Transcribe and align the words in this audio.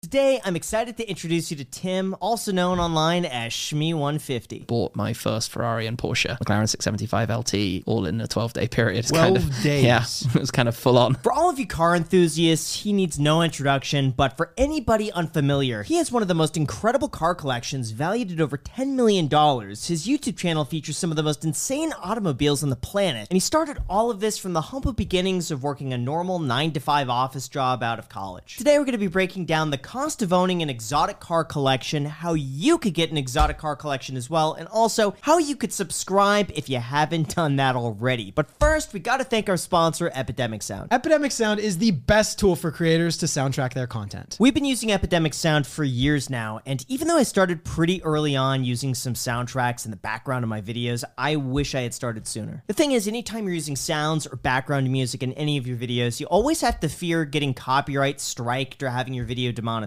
Today, 0.00 0.40
I'm 0.44 0.54
excited 0.54 0.96
to 0.98 1.10
introduce 1.10 1.50
you 1.50 1.56
to 1.56 1.64
Tim, 1.64 2.14
also 2.20 2.52
known 2.52 2.78
online 2.78 3.24
as 3.24 3.50
Shmee150. 3.50 4.68
Bought 4.68 4.94
my 4.94 5.12
first 5.12 5.50
Ferrari 5.50 5.88
and 5.88 5.98
Porsche, 5.98 6.38
McLaren 6.38 6.68
675 6.68 7.28
LT, 7.28 7.82
all 7.84 8.06
in 8.06 8.20
a 8.20 8.28
12 8.28 8.52
day 8.52 8.68
period. 8.68 9.00
It's 9.00 9.08
12 9.08 9.24
kind 9.24 9.36
of, 9.36 9.62
days. 9.64 9.84
Yeah, 9.84 10.04
it 10.36 10.40
was 10.40 10.52
kind 10.52 10.68
of 10.68 10.76
full 10.76 10.98
on. 10.98 11.16
For 11.16 11.32
all 11.32 11.50
of 11.50 11.58
you 11.58 11.66
car 11.66 11.96
enthusiasts, 11.96 12.82
he 12.82 12.92
needs 12.92 13.18
no 13.18 13.42
introduction, 13.42 14.12
but 14.12 14.36
for 14.36 14.52
anybody 14.56 15.10
unfamiliar, 15.10 15.82
he 15.82 15.96
has 15.96 16.12
one 16.12 16.22
of 16.22 16.28
the 16.28 16.34
most 16.34 16.56
incredible 16.56 17.08
car 17.08 17.34
collections 17.34 17.90
valued 17.90 18.30
at 18.30 18.40
over 18.40 18.56
$10 18.56 18.90
million. 18.94 19.24
His 19.24 20.06
YouTube 20.06 20.36
channel 20.36 20.64
features 20.64 20.96
some 20.96 21.10
of 21.10 21.16
the 21.16 21.24
most 21.24 21.44
insane 21.44 21.92
automobiles 22.00 22.62
on 22.62 22.70
the 22.70 22.76
planet, 22.76 23.26
and 23.28 23.34
he 23.34 23.40
started 23.40 23.78
all 23.88 24.12
of 24.12 24.20
this 24.20 24.38
from 24.38 24.52
the 24.52 24.60
humble 24.60 24.92
beginnings 24.92 25.50
of 25.50 25.64
working 25.64 25.92
a 25.92 25.98
normal 25.98 26.38
9 26.38 26.70
to 26.74 26.78
5 26.78 27.10
office 27.10 27.48
job 27.48 27.82
out 27.82 27.98
of 27.98 28.08
college. 28.08 28.58
Today, 28.58 28.78
we're 28.78 28.84
going 28.84 28.92
to 28.92 28.98
be 28.98 29.08
breaking 29.08 29.44
down 29.44 29.70
the 29.70 29.87
cost 29.88 30.20
of 30.20 30.34
owning 30.34 30.60
an 30.60 30.68
exotic 30.68 31.18
car 31.18 31.42
collection, 31.42 32.04
how 32.04 32.34
you 32.34 32.76
could 32.76 32.92
get 32.92 33.10
an 33.10 33.16
exotic 33.16 33.56
car 33.56 33.74
collection 33.74 34.18
as 34.18 34.28
well, 34.28 34.52
and 34.52 34.68
also 34.68 35.14
how 35.22 35.38
you 35.38 35.56
could 35.56 35.72
subscribe 35.72 36.52
if 36.54 36.68
you 36.68 36.76
haven't 36.76 37.34
done 37.34 37.56
that 37.56 37.74
already. 37.74 38.30
But 38.30 38.50
first, 38.60 38.92
we 38.92 39.00
got 39.00 39.16
to 39.16 39.24
thank 39.24 39.48
our 39.48 39.56
sponsor, 39.56 40.12
Epidemic 40.14 40.62
Sound. 40.62 40.92
Epidemic 40.92 41.32
Sound 41.32 41.58
is 41.58 41.78
the 41.78 41.92
best 41.92 42.38
tool 42.38 42.54
for 42.54 42.70
creators 42.70 43.16
to 43.16 43.24
soundtrack 43.26 43.72
their 43.72 43.86
content. 43.86 44.36
We've 44.38 44.52
been 44.52 44.66
using 44.66 44.92
Epidemic 44.92 45.32
Sound 45.32 45.66
for 45.66 45.84
years 45.84 46.28
now, 46.28 46.60
and 46.66 46.84
even 46.88 47.08
though 47.08 47.16
I 47.16 47.22
started 47.22 47.64
pretty 47.64 48.02
early 48.02 48.36
on 48.36 48.64
using 48.64 48.94
some 48.94 49.14
soundtracks 49.14 49.86
in 49.86 49.90
the 49.90 49.96
background 49.96 50.44
of 50.44 50.50
my 50.50 50.60
videos, 50.60 51.02
I 51.16 51.36
wish 51.36 51.74
I 51.74 51.80
had 51.80 51.94
started 51.94 52.26
sooner. 52.26 52.62
The 52.66 52.74
thing 52.74 52.92
is, 52.92 53.08
anytime 53.08 53.46
you're 53.46 53.54
using 53.54 53.74
sounds 53.74 54.26
or 54.26 54.36
background 54.36 54.92
music 54.92 55.22
in 55.22 55.32
any 55.32 55.56
of 55.56 55.66
your 55.66 55.78
videos, 55.78 56.20
you 56.20 56.26
always 56.26 56.60
have 56.60 56.78
to 56.80 56.90
fear 56.90 57.24
getting 57.24 57.54
copyright 57.54 58.20
striked 58.20 58.82
or 58.82 58.90
having 58.90 59.14
your 59.14 59.24
video 59.24 59.50
demonetized. 59.50 59.77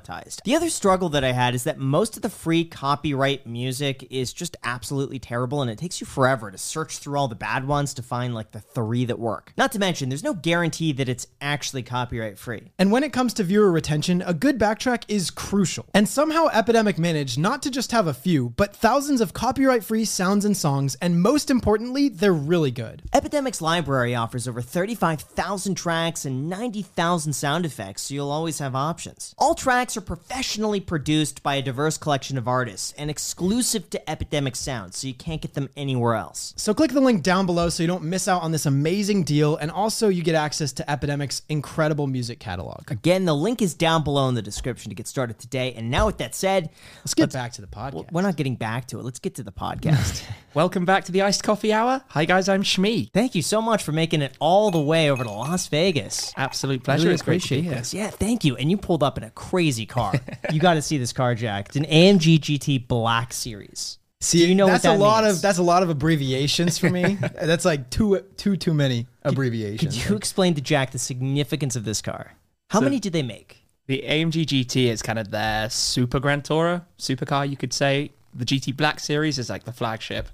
The 0.46 0.56
other 0.56 0.70
struggle 0.70 1.10
that 1.10 1.24
I 1.24 1.32
had 1.32 1.56
is 1.56 1.64
that 1.66 1.78
most 1.78 2.16
of 2.16 2.22
the 2.22 2.30
free 2.30 2.64
copyright 2.66 3.46
music 3.46 4.08
is 4.10 4.34
just 4.34 4.58
absolutely 4.64 5.20
terrible, 5.20 5.62
and 5.62 5.70
it 5.70 5.78
takes 5.78 6.02
you 6.02 6.08
forever 6.08 6.52
to 6.52 6.58
search 6.58 6.98
through 6.98 7.18
all 7.18 7.28
the 7.28 7.36
bad 7.36 7.68
ones 7.68 7.94
to 7.96 8.04
find 8.04 8.34
like 8.34 8.52
the 8.52 8.60
three 8.60 9.06
that 9.06 9.20
work. 9.20 9.54
Not 9.58 9.72
to 9.74 9.80
mention, 9.80 10.10
there's 10.10 10.24
no 10.24 10.34
guarantee 10.34 10.92
that 10.94 11.10
it's 11.10 11.28
actually 11.40 11.84
copyright 11.84 12.38
free. 12.38 12.72
And 12.78 12.92
when 12.92 13.04
it 13.04 13.14
comes 13.14 13.34
to 13.36 13.44
viewer 13.44 13.72
retention, 13.72 14.22
a 14.26 14.34
good 14.34 14.60
backtrack 14.60 15.04
is 15.08 15.30
crucial. 15.30 15.86
And 15.94 16.08
somehow 16.08 16.48
Epidemic 16.48 16.98
managed 16.98 17.38
not 17.38 17.62
to 17.64 17.72
just 17.72 17.92
have 17.92 18.08
a 18.08 18.14
few, 18.14 18.50
but 18.50 18.76
thousands 18.76 19.22
of 19.22 19.34
copyright 19.34 19.84
free 19.84 20.06
sounds 20.06 20.46
and 20.46 20.56
songs, 20.56 20.96
and 21.02 21.22
most 21.22 21.50
importantly, 21.50 22.10
they're 22.10 22.34
really 22.34 22.72
good. 22.72 23.04
Epidemic's 23.14 23.62
library 23.62 24.16
offers 24.16 24.48
over 24.48 24.62
35,000 24.62 25.76
tracks 25.76 26.26
and 26.26 26.50
90,000 26.50 27.34
sound 27.34 27.66
effects, 27.66 28.04
so 28.04 28.14
you'll 28.14 28.32
always 28.32 28.60
have 28.60 28.76
options. 28.76 29.34
All 29.38 29.56
tracks 29.56 29.81
are 29.82 30.02
professionally 30.02 30.80
produced 30.80 31.42
by 31.42 31.56
a 31.56 31.62
diverse 31.64 31.98
collection 31.98 32.38
of 32.38 32.48
artists 32.48 32.94
and 33.00 33.10
exclusive 33.10 33.90
to 33.90 34.10
Epidemic 34.10 34.56
Sound, 34.56 34.94
so 34.94 35.08
you 35.08 35.16
can't 35.16 35.42
get 35.42 35.56
them 35.56 35.70
anywhere 35.76 36.14
else. 36.14 36.54
So 36.56 36.72
click 36.72 36.92
the 36.92 37.02
link 37.02 37.24
down 37.24 37.48
below 37.48 37.68
so 37.70 37.82
you 37.82 37.88
don't 37.88 38.04
miss 38.04 38.28
out 38.28 38.44
on 38.44 38.52
this 38.52 38.68
amazing 38.68 39.24
deal, 39.24 39.56
and 39.56 39.72
also 39.72 40.08
you 40.08 40.22
get 40.22 40.36
access 40.36 40.72
to 40.74 40.84
Epidemic's 40.84 41.42
incredible 41.50 42.06
music 42.06 42.40
catalog. 42.40 42.92
Again, 42.92 43.26
the 43.26 43.34
link 43.36 43.60
is 43.60 43.74
down 43.74 44.04
below 44.04 44.30
in 44.30 44.36
the 44.36 44.44
description 44.44 44.90
to 44.90 44.96
get 44.96 45.08
started 45.08 45.40
today. 45.40 45.74
And 45.74 45.90
now, 45.90 46.06
with 46.06 46.20
that 46.20 46.36
said, 46.36 46.70
Let's 47.00 47.16
get 47.16 47.34
back 47.34 47.54
to 47.54 47.62
the 47.62 47.68
podcast. 47.68 48.12
we're 48.12 48.22
not 48.22 48.36
getting 48.36 48.58
back 48.58 48.86
to 48.90 49.00
it. 49.00 49.04
Let's 49.04 49.18
get 49.20 49.34
to 49.36 49.44
the 49.44 49.52
podcast. 49.52 50.24
Welcome 50.54 50.86
back 50.86 51.06
to 51.06 51.12
the 51.12 51.24
Iced 51.24 51.44
Coffee 51.44 51.74
Hour. 51.74 52.04
Hi, 52.10 52.26
guys, 52.26 52.50
I'm 52.50 52.62
Shmee. 52.62 53.10
Thank 53.14 53.34
you 53.34 53.42
so 53.42 53.62
much 53.64 53.82
for 53.82 53.94
making 53.94 54.22
it 54.22 54.36
all 54.40 54.70
the 54.70 54.82
way 54.82 55.10
over 55.10 55.24
to 55.24 55.32
Las 55.32 55.68
Vegas. 55.68 56.34
Absolute 56.38 56.84
pleasure. 56.84 57.06
Really 57.06 57.14
it's 57.14 57.24
great 57.24 57.42
to 57.42 57.50
be 57.50 57.56
appreciate 57.56 57.72
here. 57.72 57.80
this. 57.80 57.94
Yeah, 57.94 58.10
thank 58.10 58.44
you. 58.44 58.58
And 58.58 58.70
you 58.70 58.78
pulled 58.78 59.02
up 59.02 59.18
in 59.18 59.24
a 59.24 59.30
crazy 59.32 59.71
car. 59.88 60.14
you 60.52 60.60
got 60.60 60.76
to 60.76 60.82
see 60.82 60.98
this 60.98 61.14
car, 61.14 61.36
Jack. 61.36 61.68
It's 61.68 61.76
an 61.76 61.86
AMG 61.86 62.40
GT 62.40 62.88
Black 62.88 63.34
Series. 63.34 63.98
See, 64.20 64.40
Do 64.40 64.48
you 64.50 64.56
know 64.56 64.66
what 64.66 64.74
that's 64.74 64.84
that 64.84 64.98
a 64.98 65.00
lot 65.00 65.24
means? 65.24 65.38
of 65.38 65.42
that's 65.42 65.58
a 65.58 65.64
lot 65.64 65.82
of 65.84 65.90
abbreviations 65.90 66.78
for 66.78 66.90
me. 66.90 67.16
that's 67.42 67.66
like 67.66 67.90
too 67.90 68.20
too 68.38 68.56
too 68.56 68.74
many 68.74 69.08
abbreviations. 69.24 69.96
Could 69.96 70.10
you 70.10 70.16
explain 70.16 70.54
to 70.56 70.62
Jack 70.62 70.92
the 70.92 71.00
significance 71.00 71.76
of 71.76 71.86
this 71.86 72.02
car? 72.02 72.34
How 72.70 72.80
So- 72.80 72.84
many 72.86 73.00
did 73.00 73.14
they 73.14 73.24
make? 73.24 73.58
The 73.88 74.04
AMG 74.06 74.46
GT 74.46 74.86
is 74.86 75.02
kind 75.02 75.18
of 75.20 75.32
their 75.32 75.70
super 75.70 76.20
Grand 76.20 76.44
Tourer, 76.44 76.84
supercar, 77.00 77.50
you 77.50 77.58
could 77.58 77.74
say. 77.74 78.12
The 78.34 78.46
GT 78.46 78.78
Black 78.78 79.00
Series 79.00 79.38
is 79.40 79.50
like 79.50 79.64
the 79.64 79.74
flagship 79.74 80.30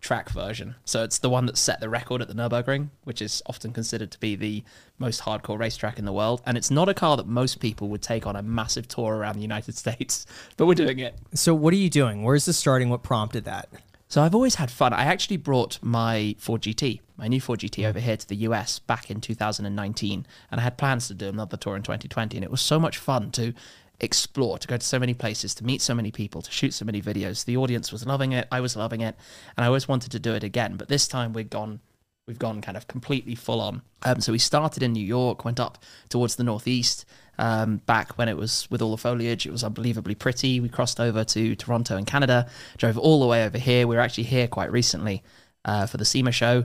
track 0.00 0.30
version. 0.30 0.74
So 0.84 1.04
it's 1.04 1.18
the 1.18 1.30
one 1.30 1.46
that 1.46 1.56
set 1.58 1.80
the 1.80 1.88
record 1.88 2.22
at 2.22 2.28
the 2.28 2.34
Nürburgring, 2.34 2.88
which 3.04 3.20
is 3.20 3.42
often 3.46 3.72
considered 3.72 4.10
to 4.10 4.20
be 4.20 4.34
the 4.34 4.64
most 4.98 5.22
hardcore 5.22 5.58
racetrack 5.58 5.98
in 5.98 6.04
the 6.04 6.12
world. 6.12 6.42
And 6.46 6.56
it's 6.56 6.70
not 6.70 6.88
a 6.88 6.94
car 6.94 7.16
that 7.16 7.26
most 7.26 7.60
people 7.60 7.88
would 7.88 8.02
take 8.02 8.26
on 8.26 8.36
a 8.36 8.42
massive 8.42 8.88
tour 8.88 9.16
around 9.16 9.36
the 9.36 9.42
United 9.42 9.76
States, 9.76 10.26
but 10.56 10.66
we're 10.66 10.74
doing 10.74 10.98
it. 10.98 11.14
So, 11.34 11.54
what 11.54 11.72
are 11.72 11.78
you 11.78 11.90
doing? 11.90 12.22
Where's 12.22 12.44
this 12.44 12.58
starting? 12.58 12.88
What 12.88 13.02
prompted 13.02 13.44
that? 13.44 13.68
So 14.10 14.22
I've 14.22 14.34
always 14.34 14.56
had 14.56 14.72
fun. 14.72 14.92
I 14.92 15.04
actually 15.04 15.36
brought 15.36 15.78
my 15.82 16.34
Ford 16.36 16.62
GT, 16.62 16.98
my 17.16 17.28
new 17.28 17.40
Ford 17.40 17.60
GT, 17.60 17.86
over 17.86 18.00
here 18.00 18.16
to 18.16 18.28
the 18.28 18.34
US 18.38 18.80
back 18.80 19.08
in 19.08 19.20
2019, 19.20 20.26
and 20.50 20.60
I 20.60 20.64
had 20.64 20.76
plans 20.76 21.06
to 21.06 21.14
do 21.14 21.28
another 21.28 21.56
tour 21.56 21.76
in 21.76 21.82
2020. 21.84 22.36
And 22.36 22.42
it 22.42 22.50
was 22.50 22.60
so 22.60 22.80
much 22.80 22.98
fun 22.98 23.30
to 23.30 23.54
explore, 24.00 24.58
to 24.58 24.68
go 24.68 24.76
to 24.76 24.86
so 24.86 24.98
many 24.98 25.14
places, 25.14 25.54
to 25.56 25.64
meet 25.64 25.80
so 25.80 25.94
many 25.94 26.10
people, 26.10 26.42
to 26.42 26.50
shoot 26.50 26.74
so 26.74 26.84
many 26.84 27.00
videos. 27.02 27.44
The 27.44 27.56
audience 27.56 27.92
was 27.92 28.06
loving 28.06 28.32
it. 28.32 28.48
I 28.50 28.60
was 28.60 28.76
loving 28.76 29.00
it, 29.00 29.16
and 29.56 29.64
I 29.64 29.66
always 29.66 29.88
wanted 29.88 30.10
to 30.12 30.18
do 30.18 30.34
it 30.34 30.44
again. 30.44 30.76
But 30.76 30.88
this 30.88 31.08
time 31.08 31.32
we've 31.32 31.50
gone. 31.50 31.80
We've 32.26 32.38
gone 32.38 32.60
kind 32.60 32.76
of 32.76 32.86
completely 32.86 33.34
full 33.34 33.60
on. 33.60 33.82
Um, 34.04 34.20
so 34.20 34.30
we 34.30 34.38
started 34.38 34.84
in 34.84 34.92
New 34.92 35.04
York, 35.04 35.44
went 35.44 35.58
up 35.58 35.82
towards 36.10 36.36
the 36.36 36.44
northeast. 36.44 37.04
Um, 37.38 37.78
back 37.86 38.16
when 38.18 38.28
it 38.28 38.36
was 38.36 38.68
with 38.70 38.80
all 38.82 38.92
the 38.92 38.98
foliage, 38.98 39.46
it 39.46 39.50
was 39.50 39.64
unbelievably 39.64 40.14
pretty. 40.14 40.60
We 40.60 40.68
crossed 40.68 41.00
over 41.00 41.24
to 41.24 41.56
Toronto 41.56 41.96
and 41.96 42.06
Canada, 42.06 42.48
drove 42.76 42.98
all 42.98 43.18
the 43.18 43.26
way 43.26 43.44
over 43.44 43.58
here. 43.58 43.84
We 43.88 43.96
were 43.96 44.02
actually 44.02 44.24
here 44.24 44.46
quite 44.46 44.70
recently 44.70 45.24
uh, 45.64 45.86
for 45.86 45.96
the 45.96 46.04
SEMA 46.04 46.30
show. 46.30 46.64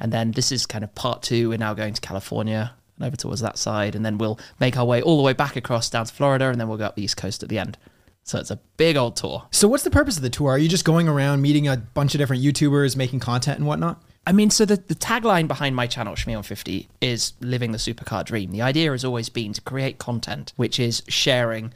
And 0.00 0.12
then 0.12 0.32
this 0.32 0.50
is 0.50 0.66
kind 0.66 0.82
of 0.82 0.92
part 0.96 1.22
two. 1.22 1.50
We're 1.50 1.58
now 1.58 1.74
going 1.74 1.94
to 1.94 2.00
California 2.00 2.72
and 2.96 3.06
over 3.06 3.16
towards 3.16 3.40
that 3.40 3.58
side. 3.58 3.94
And 3.94 4.04
then 4.04 4.18
we'll 4.18 4.38
make 4.60 4.76
our 4.76 4.84
way 4.84 5.02
all 5.02 5.16
the 5.16 5.22
way 5.22 5.32
back 5.32 5.56
across 5.56 5.90
down 5.90 6.06
to 6.06 6.14
Florida. 6.14 6.48
And 6.48 6.60
then 6.60 6.68
we'll 6.68 6.78
go 6.78 6.86
up 6.86 6.96
the 6.96 7.02
East 7.02 7.16
Coast 7.16 7.42
at 7.42 7.48
the 7.48 7.58
end. 7.58 7.76
So 8.24 8.38
it's 8.38 8.50
a 8.50 8.58
big 8.76 8.96
old 8.96 9.16
tour. 9.16 9.44
So 9.50 9.68
what's 9.68 9.84
the 9.84 9.90
purpose 9.90 10.16
of 10.16 10.22
the 10.22 10.30
tour? 10.30 10.52
Are 10.52 10.58
you 10.58 10.68
just 10.68 10.86
going 10.86 11.08
around 11.08 11.42
meeting 11.42 11.68
a 11.68 11.76
bunch 11.76 12.14
of 12.14 12.18
different 12.18 12.42
YouTubers, 12.42 12.96
making 12.96 13.20
content 13.20 13.58
and 13.58 13.66
whatnot? 13.66 14.02
I 14.26 14.32
mean, 14.32 14.48
so 14.48 14.64
the, 14.64 14.76
the 14.76 14.94
tagline 14.94 15.46
behind 15.46 15.76
my 15.76 15.86
channel, 15.86 16.14
Shmee150, 16.14 16.88
is 17.02 17.34
living 17.40 17.72
the 17.72 17.78
supercar 17.78 18.24
dream. 18.24 18.50
The 18.50 18.62
idea 18.62 18.90
has 18.90 19.04
always 19.04 19.28
been 19.28 19.52
to 19.52 19.60
create 19.60 19.98
content 19.98 20.54
which 20.56 20.80
is 20.80 21.02
sharing 21.08 21.74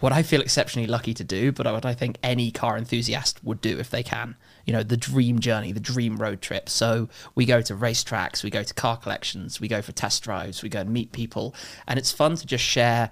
what 0.00 0.12
I 0.12 0.22
feel 0.22 0.40
exceptionally 0.40 0.86
lucky 0.86 1.12
to 1.14 1.24
do, 1.24 1.52
but 1.52 1.66
what 1.66 1.84
I 1.84 1.94
think 1.94 2.16
any 2.22 2.50
car 2.50 2.78
enthusiast 2.78 3.44
would 3.44 3.60
do 3.60 3.78
if 3.78 3.90
they 3.90 4.02
can. 4.02 4.36
You 4.64 4.72
know, 4.72 4.82
the 4.82 4.96
dream 4.96 5.38
journey, 5.38 5.72
the 5.72 5.80
dream 5.80 6.16
road 6.16 6.40
trip. 6.40 6.68
So 6.68 7.08
we 7.34 7.44
go 7.44 7.60
to 7.62 7.74
racetracks, 7.74 8.42
we 8.42 8.50
go 8.50 8.62
to 8.62 8.74
car 8.74 8.96
collections, 8.96 9.60
we 9.60 9.68
go 9.68 9.82
for 9.82 9.92
test 9.92 10.22
drives, 10.22 10.62
we 10.62 10.68
go 10.68 10.80
and 10.80 10.90
meet 10.90 11.12
people. 11.12 11.54
And 11.86 11.98
it's 11.98 12.12
fun 12.12 12.36
to 12.36 12.46
just 12.46 12.64
share 12.64 13.10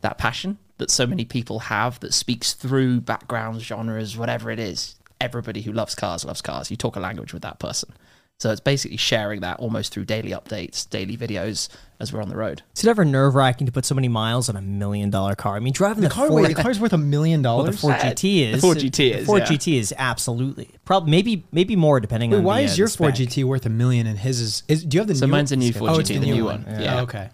that 0.00 0.18
passion 0.18 0.58
that 0.78 0.90
so 0.90 1.06
many 1.06 1.24
people 1.24 1.60
have 1.60 2.00
that 2.00 2.12
speaks 2.12 2.52
through 2.52 3.00
backgrounds, 3.00 3.62
genres, 3.62 4.16
whatever 4.16 4.50
it 4.50 4.58
is. 4.58 4.96
Everybody 5.20 5.62
who 5.62 5.72
loves 5.72 5.94
cars 5.94 6.24
loves 6.24 6.42
cars. 6.42 6.70
You 6.70 6.76
talk 6.76 6.96
a 6.96 7.00
language 7.00 7.32
with 7.32 7.42
that 7.42 7.58
person. 7.58 7.94
So 8.40 8.50
it's 8.50 8.60
basically 8.60 8.96
sharing 8.96 9.40
that 9.42 9.60
almost 9.60 9.92
through 9.92 10.06
daily 10.06 10.30
updates, 10.30 10.88
daily 10.90 11.16
videos 11.16 11.68
as 12.00 12.12
we're 12.12 12.20
on 12.20 12.28
the 12.28 12.36
road. 12.36 12.62
Is 12.76 12.84
it 12.84 12.90
ever 12.90 13.04
nerve 13.04 13.34
wracking 13.36 13.66
to 13.66 13.72
put 13.72 13.84
so 13.84 13.94
many 13.94 14.08
miles 14.08 14.48
on 14.48 14.56
a 14.56 14.60
million 14.60 15.08
dollar 15.08 15.34
car? 15.36 15.56
I 15.56 15.60
mean, 15.60 15.72
driving 15.72 16.02
the, 16.02 16.10
Car, 16.10 16.26
Ford, 16.28 16.42
wait, 16.42 16.56
the 16.56 16.62
car's 16.62 16.80
worth 16.80 16.92
a 16.92 16.98
million 16.98 17.42
well, 17.42 17.58
the 17.58 17.64
dollars. 17.70 17.80
Ford 17.80 17.94
GT 17.94 18.20
the 18.20 18.42
is. 18.44 18.60
Ford 18.60 18.76
GT 18.78 18.92
the 18.96 19.12
is, 19.12 19.26
Ford 19.26 19.42
yeah. 19.42 19.46
GT 19.46 19.78
is 19.78 19.94
absolutely 19.96 20.68
probably 20.84 21.12
maybe 21.12 21.44
maybe 21.52 21.76
more 21.76 22.00
depending 22.00 22.32
Wait, 22.32 22.38
on. 22.38 22.44
why 22.44 22.58
the, 22.58 22.64
is 22.64 22.72
uh, 22.72 22.76
your 22.78 22.88
the 22.88 22.96
Ford 22.96 23.16
spec. 23.16 23.28
GT 23.28 23.44
worth 23.44 23.66
a 23.66 23.70
million 23.70 24.06
and 24.06 24.18
his 24.18 24.40
is, 24.40 24.62
is 24.68 24.84
do 24.84 24.96
you 24.96 25.00
have 25.00 25.06
the 25.08 25.14
new 25.14 25.20
So 25.20 25.26
new 25.26 25.32
mine's 25.32 25.52
a 25.52 25.56
new 25.56 25.66
one? 25.66 25.72
Ford 25.74 25.90
oh, 25.92 25.98
it's 26.00 26.10
GT, 26.10 26.14
the 26.14 26.18
the 26.20 26.26
new 26.26 26.34
new 26.34 26.44
one. 26.44 26.64
one. 26.64 26.80
Yeah. 26.82 26.98
Oh, 26.98 27.02
okay. 27.04 27.30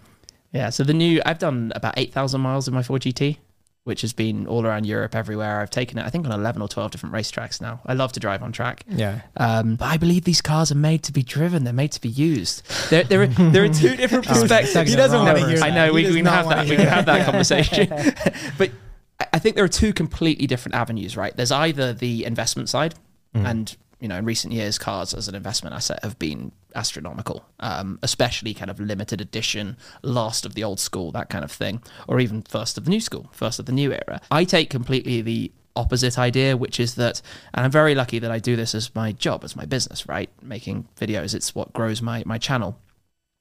Yeah, 0.53 0.69
so 0.69 0.83
the 0.83 0.93
new 0.93 1.21
I've 1.25 1.39
done 1.39 1.71
about 1.75 1.95
eight 1.97 2.13
thousand 2.13 2.41
miles 2.41 2.67
in 2.67 2.73
my 2.73 2.83
Ford 2.83 3.01
GT, 3.01 3.37
which 3.83 4.01
has 4.01 4.13
been 4.13 4.45
all 4.47 4.65
around 4.65 4.85
Europe, 4.85 5.15
everywhere. 5.15 5.59
I've 5.59 5.69
taken 5.71 5.97
it, 5.97 6.05
I 6.05 6.09
think, 6.09 6.25
on 6.25 6.31
eleven 6.31 6.61
or 6.61 6.67
twelve 6.67 6.91
different 6.91 7.15
racetracks 7.15 7.59
now. 7.59 7.81
I 7.85 7.93
love 7.93 8.11
to 8.13 8.19
drive 8.19 8.43
on 8.43 8.51
track. 8.51 8.83
Yeah. 8.87 9.21
Um, 9.37 9.75
but 9.75 9.85
I 9.85 9.97
believe 9.97 10.23
these 10.23 10.41
cars 10.41 10.71
are 10.71 10.75
made 10.75 11.03
to 11.03 11.11
be 11.11 11.23
driven. 11.23 11.63
They're 11.63 11.73
made 11.73 11.91
to 11.93 12.01
be 12.01 12.09
used. 12.09 12.63
There, 12.89 13.03
there, 13.03 13.23
are, 13.23 13.27
there 13.51 13.63
are 13.63 13.69
two 13.69 13.95
different 13.95 14.25
perspectives. 14.27 14.89
He 14.89 14.95
doesn't 14.95 15.19
wanna 15.19 15.47
hear 15.47 15.63
I 15.63 15.71
know 15.71 15.93
we, 15.93 16.05
we 16.05 16.17
can 16.17 16.25
have 16.25 16.49
that. 16.49 16.67
We 16.67 16.75
can 16.75 16.87
have 16.87 17.05
that. 17.07 17.25
conversation. 17.25 17.87
but 18.57 18.71
I- 19.19 19.27
I 19.33 19.39
think 19.39 19.55
there 19.55 19.63
are 19.65 19.69
two 19.69 19.93
completely 19.93 20.47
different 20.47 20.75
avenues, 20.75 21.15
right? 21.15 21.35
There's 21.35 21.51
either 21.51 21.93
the 21.93 22.25
investment 22.25 22.69
side, 22.69 22.95
and 23.33 23.75
you 23.99 24.07
know, 24.07 24.17
in 24.17 24.25
recent 24.25 24.51
years, 24.51 24.77
cars 24.79 25.13
as 25.13 25.27
an 25.27 25.35
investment 25.35 25.75
asset 25.75 25.99
have 26.03 26.17
been 26.19 26.51
astronomical, 26.75 27.45
um, 27.59 27.99
especially 28.03 28.53
kind 28.53 28.71
of 28.71 28.79
limited 28.79 29.21
edition, 29.21 29.77
last 30.01 30.45
of 30.45 30.55
the 30.55 30.63
old 30.63 30.79
school, 30.79 31.11
that 31.11 31.29
kind 31.29 31.43
of 31.43 31.51
thing, 31.51 31.81
or 32.07 32.19
even 32.19 32.41
first 32.41 32.77
of 32.77 32.85
the 32.85 32.89
new 32.89 33.01
school, 33.01 33.29
first 33.31 33.59
of 33.59 33.65
the 33.65 33.71
new 33.71 33.91
era. 33.91 34.21
I 34.29 34.43
take 34.43 34.69
completely 34.69 35.21
the 35.21 35.51
opposite 35.75 36.17
idea, 36.17 36.57
which 36.57 36.79
is 36.79 36.95
that, 36.95 37.21
and 37.53 37.65
I'm 37.65 37.71
very 37.71 37.95
lucky 37.95 38.19
that 38.19 38.31
I 38.31 38.39
do 38.39 38.55
this 38.55 38.75
as 38.75 38.93
my 38.95 39.11
job, 39.11 39.43
as 39.43 39.55
my 39.55 39.65
business, 39.65 40.07
right? 40.07 40.29
Making 40.41 40.87
videos, 40.99 41.33
it's 41.33 41.55
what 41.55 41.73
grows 41.73 42.01
my, 42.01 42.23
my 42.25 42.37
channel, 42.37 42.77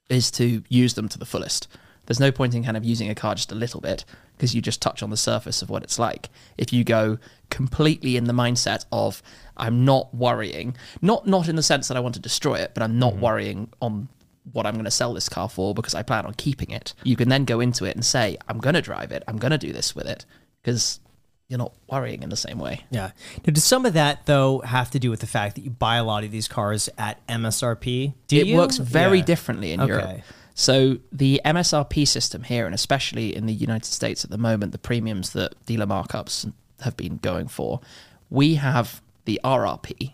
is 0.08 0.30
to 0.32 0.62
use 0.68 0.94
them 0.94 1.08
to 1.08 1.18
the 1.18 1.26
fullest. 1.26 1.68
There's 2.10 2.18
no 2.18 2.32
point 2.32 2.56
in 2.56 2.64
kind 2.64 2.76
of 2.76 2.84
using 2.84 3.08
a 3.08 3.14
car 3.14 3.36
just 3.36 3.52
a 3.52 3.54
little 3.54 3.80
bit 3.80 4.04
because 4.36 4.52
you 4.52 4.60
just 4.60 4.82
touch 4.82 5.00
on 5.00 5.10
the 5.10 5.16
surface 5.16 5.62
of 5.62 5.70
what 5.70 5.84
it's 5.84 5.96
like. 5.96 6.28
If 6.58 6.72
you 6.72 6.82
go 6.82 7.18
completely 7.50 8.16
in 8.16 8.24
the 8.24 8.32
mindset 8.32 8.84
of 8.90 9.22
I'm 9.56 9.84
not 9.84 10.12
worrying, 10.12 10.74
not 11.00 11.28
not 11.28 11.46
in 11.46 11.54
the 11.54 11.62
sense 11.62 11.86
that 11.86 11.96
I 11.96 12.00
want 12.00 12.16
to 12.16 12.20
destroy 12.20 12.56
it, 12.56 12.72
but 12.74 12.82
I'm 12.82 12.98
not 12.98 13.12
mm-hmm. 13.12 13.22
worrying 13.22 13.68
on 13.80 14.08
what 14.50 14.66
I'm 14.66 14.74
going 14.74 14.86
to 14.86 14.90
sell 14.90 15.14
this 15.14 15.28
car 15.28 15.48
for 15.48 15.72
because 15.72 15.94
I 15.94 16.02
plan 16.02 16.26
on 16.26 16.34
keeping 16.34 16.72
it. 16.72 16.94
You 17.04 17.14
can 17.14 17.28
then 17.28 17.44
go 17.44 17.60
into 17.60 17.84
it 17.84 17.94
and 17.94 18.04
say, 18.04 18.36
I'm 18.48 18.58
going 18.58 18.74
to 18.74 18.82
drive 18.82 19.12
it. 19.12 19.22
I'm 19.28 19.38
going 19.38 19.52
to 19.52 19.58
do 19.58 19.72
this 19.72 19.94
with 19.94 20.06
it 20.06 20.26
because 20.64 20.98
you're 21.46 21.58
not 21.58 21.74
worrying 21.88 22.24
in 22.24 22.28
the 22.28 22.36
same 22.36 22.58
way. 22.58 22.82
Yeah. 22.90 23.12
Now, 23.46 23.52
does 23.52 23.62
some 23.62 23.86
of 23.86 23.92
that 23.92 24.26
though 24.26 24.62
have 24.62 24.90
to 24.90 24.98
do 24.98 25.10
with 25.10 25.20
the 25.20 25.28
fact 25.28 25.54
that 25.54 25.60
you 25.60 25.70
buy 25.70 25.94
a 25.94 26.04
lot 26.04 26.24
of 26.24 26.32
these 26.32 26.48
cars 26.48 26.88
at 26.98 27.24
MSRP? 27.28 28.14
Do 28.26 28.36
it 28.36 28.48
you? 28.48 28.56
works 28.56 28.78
very 28.78 29.18
Yeah. 29.18 29.24
differently 29.26 29.70
in 29.70 29.80
Okay. 29.80 29.92
Europe. 29.92 30.20
So 30.54 30.98
the 31.12 31.40
MSRP 31.44 32.06
system 32.06 32.42
here, 32.42 32.66
and 32.66 32.74
especially 32.74 33.34
in 33.34 33.46
the 33.46 33.54
United 33.54 33.86
States 33.86 34.24
at 34.24 34.30
the 34.30 34.38
moment, 34.38 34.72
the 34.72 34.78
premiums 34.78 35.30
that 35.32 35.54
dealer 35.66 35.86
markups 35.86 36.50
have 36.80 36.96
been 36.96 37.16
going 37.18 37.48
for, 37.48 37.80
we 38.28 38.54
have 38.56 39.00
the 39.24 39.40
RRP, 39.44 40.12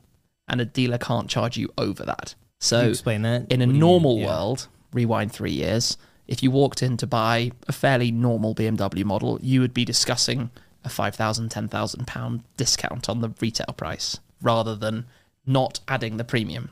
and 0.49 0.61
a 0.61 0.65
dealer 0.65 0.99
can't 0.99 1.29
charge 1.29 1.57
you 1.57 1.73
over 1.79 2.05
that. 2.05 2.35
So 2.61 2.89
explain 2.89 3.23
that? 3.23 3.51
in 3.51 3.61
a 3.61 3.67
What 3.67 3.67
do 3.67 3.67
you 3.67 3.67
mean? 3.73 3.79
normal 3.81 4.19
Yeah. 4.19 4.27
world, 4.27 4.69
rewind 4.93 5.33
three 5.33 5.53
years, 5.53 5.97
if 6.29 6.43
you 6.43 6.51
walked 6.51 6.83
in 6.83 6.97
to 6.99 7.07
buy 7.07 7.53
a 7.69 7.73
fairly 7.73 8.11
normal 8.11 8.55
BMW 8.55 9.05
model, 9.05 9.39
you 9.43 9.61
would 9.61 9.75
be 9.75 9.85
discussing 9.85 10.51
a 10.85 10.89
£5,000, 10.89 11.49
£10,000 11.49 12.07
pound 12.07 12.43
discount 12.57 13.09
on 13.09 13.21
the 13.21 13.31
retail 13.41 13.75
price 13.77 14.19
rather 14.43 14.75
than 14.77 15.05
not 15.47 15.81
adding 15.89 16.17
the 16.17 16.25
premium, 16.25 16.71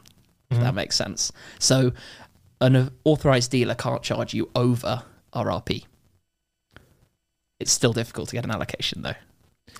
if 0.50 0.56
Mm-hmm. 0.56 0.64
that 0.64 0.75
makes 0.75 0.96
sense. 0.96 1.32
So 1.58 1.93
an 2.61 2.91
authorized 3.05 3.51
dealer 3.51 3.75
can't 3.75 4.03
charge 4.03 4.35
you 4.35 4.51
over 4.55 5.03
RRP. 5.35 5.85
It's 7.61 7.73
still 7.73 7.93
difficult 7.93 8.29
to 8.31 8.37
get 8.37 8.45
an 8.45 8.51
allocation 8.51 9.03
though. 9.03 9.15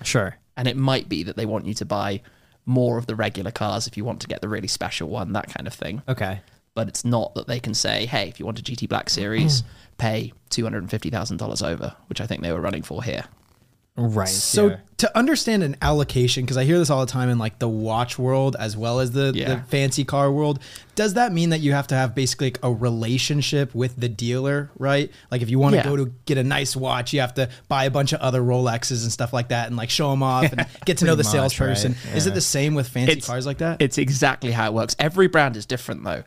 Sure. 0.03 0.37
And 0.57 0.67
it 0.67 0.77
might 0.77 1.09
be 1.09 1.23
that 1.23 1.35
they 1.35 1.45
want 1.45 1.65
you 1.65 1.73
to 1.75 1.85
buy 1.85 2.21
more 2.65 2.97
of 2.97 3.05
the 3.05 3.15
regular 3.15 3.51
cars 3.51 3.87
if 3.87 3.95
you 3.97 4.03
want 4.05 4.21
to 4.21 4.27
get 4.27 4.41
the 4.41 4.49
really 4.49 4.67
special 4.67 5.09
one, 5.09 5.33
that 5.33 5.53
kind 5.53 5.67
of 5.67 5.73
thing 5.73 6.01
Okay. 6.07 6.39
but 6.73 6.87
it's 6.87 7.05
not 7.05 7.35
that 7.35 7.47
they 7.47 7.59
can 7.59 7.73
say, 7.75 8.05
hey, 8.05 8.27
if 8.27 8.39
you 8.39 8.45
want 8.45 8.59
a 8.59 8.63
GT 8.63 8.89
Black 8.89 9.09
Series, 9.09 9.61
pay 9.97 10.33
$250,000 10.49 11.67
over, 11.67 11.95
which 12.07 12.19
I 12.21 12.25
think 12.25 12.41
they 12.41 12.51
were 12.51 12.61
running 12.61 12.81
for 12.81 13.03
here. 13.03 13.25
Right. 13.97 14.27
So 14.27 14.67
yeah. 14.71 14.77
to 14.97 15.17
understand 15.17 15.63
an 15.63 15.77
allocation, 15.81 16.43
because 16.43 16.57
I 16.57 16.65
hear 16.65 16.77
this 16.77 16.89
all 16.89 17.05
the 17.05 17.09
time 17.11 17.29
in 17.29 17.37
like 17.37 17.59
the 17.59 17.69
watch 17.69 18.19
world 18.19 18.57
as 18.59 18.75
well 18.75 18.99
as 18.99 19.11
the, 19.11 19.31
Yeah. 19.33 19.55
the 19.55 19.61
fancy 19.61 20.03
car 20.03 20.29
world, 20.31 20.59
does 20.95 21.13
that 21.13 21.31
mean 21.31 21.51
that 21.51 21.59
you 21.61 21.71
have 21.71 21.87
to 21.87 21.95
have 21.95 22.13
basically 22.13 22.47
like 22.47 22.59
a 22.61 22.73
relationship 22.73 23.73
with 23.73 23.95
the 23.97 24.09
dealer, 24.09 24.69
right? 24.77 25.09
Like 25.31 25.41
if 25.41 25.49
you 25.49 25.59
want 25.59 25.73
to 25.73 25.77
Yeah. 25.77 25.83
go 25.85 25.95
to 25.95 26.11
get 26.25 26.37
a 26.37 26.43
nice 26.43 26.75
watch, 26.75 27.13
you 27.13 27.21
have 27.21 27.35
to 27.35 27.47
buy 27.69 27.85
a 27.85 27.89
bunch 27.91 28.11
of 28.11 28.19
other 28.19 28.41
Rolexes 28.41 29.03
and 29.03 29.11
stuff 29.13 29.31
like 29.31 29.47
that 29.49 29.67
and 29.67 29.77
like 29.77 29.89
show 29.89 30.09
them 30.11 30.23
off 30.23 30.51
and 30.51 30.65
get 30.85 30.97
to 30.97 31.05
know 31.05 31.15
the 31.15 31.23
much, 31.23 31.31
salesperson. 31.31 31.95
right? 32.07 32.15
Is 32.17 32.27
it 32.27 32.33
the 32.33 32.41
same 32.41 32.75
with 32.75 32.89
fancy 32.89 33.13
It's- 33.13 33.27
cars 33.27 33.45
like 33.45 33.59
that? 33.59 33.81
It's 33.81 33.97
exactly 33.97 34.51
how 34.51 34.67
it 34.67 34.73
works. 34.73 34.95
Every 34.99 35.27
brand 35.27 35.55
is 35.55 35.65
different, 35.65 36.03
though. 36.03 36.23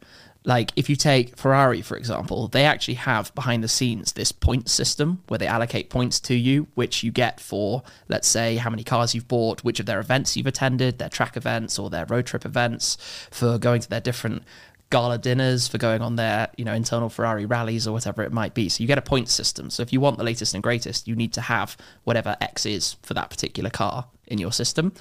Like 0.49 0.73
if 0.77 0.89
you 0.89 0.97
take 0.97 1.37
Ferrari, 1.37 1.83
for 1.83 1.99
example, 1.99 2.49
they 2.49 2.65
actually 2.65 2.95
have 2.95 3.35
behind 3.35 3.63
the 3.63 3.69
scenes 3.69 4.13
this 4.13 4.33
point 4.33 4.71
system 4.71 5.23
where 5.29 5.37
they 5.37 5.47
allocate 5.47 5.91
points 5.91 6.19
to 6.21 6.35
you, 6.35 6.69
which 6.75 7.05
you 7.05 7.13
get 7.13 7.39
for, 7.39 7.83
let's 8.09 8.27
say, 8.27 8.57
how 8.57 8.71
many 8.71 8.83
cars 8.83 9.15
you've 9.15 9.29
bought, 9.29 9.63
which 9.63 9.79
of 9.79 9.85
their 9.85 10.01
events 10.01 10.39
you've 10.39 10.47
attended, 10.47 10.97
their 10.99 11.11
track 11.11 11.37
events 11.37 11.79
or 11.79 11.91
their 11.91 12.07
road 12.07 12.25
trip 12.25 12.47
events, 12.47 12.97
for 13.31 13.59
going 13.59 13.83
to 13.83 13.91
their 13.91 14.01
different 14.01 14.43
gala 14.89 15.19
dinners, 15.19 15.69
for 15.69 15.77
going 15.77 16.01
on 16.01 16.17
their, 16.17 16.49
you 16.57 16.65
know, 16.65 16.73
internal 16.73 17.11
Ferrari 17.11 17.45
rallies 17.45 17.87
or 17.87 17.93
whatever 17.93 18.23
it 18.23 18.33
might 18.33 18.55
be. 18.55 18.71
So 18.71 18.81
you 18.81 18.87
get 18.87 18.97
a 18.97 19.03
point 19.03 19.29
system. 19.29 19.69
So 19.69 19.83
if 19.83 19.93
you 19.93 20.01
want 20.01 20.17
the 20.17 20.25
latest 20.25 20.55
and 20.55 20.63
greatest, 20.63 21.07
you 21.07 21.15
need 21.15 21.35
to 21.35 21.43
have 21.43 21.77
whatever 22.05 22.39
X 22.41 22.65
is 22.65 22.95
for 23.03 23.13
that 23.13 23.29
particular 23.29 23.69
car 23.69 24.07
in 24.27 24.39
your 24.39 24.53
system. 24.53 24.95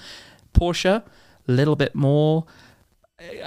Porsche, 0.54 1.04
a 1.48 1.52
little 1.52 1.78
bit 1.78 1.96
more 1.96 2.46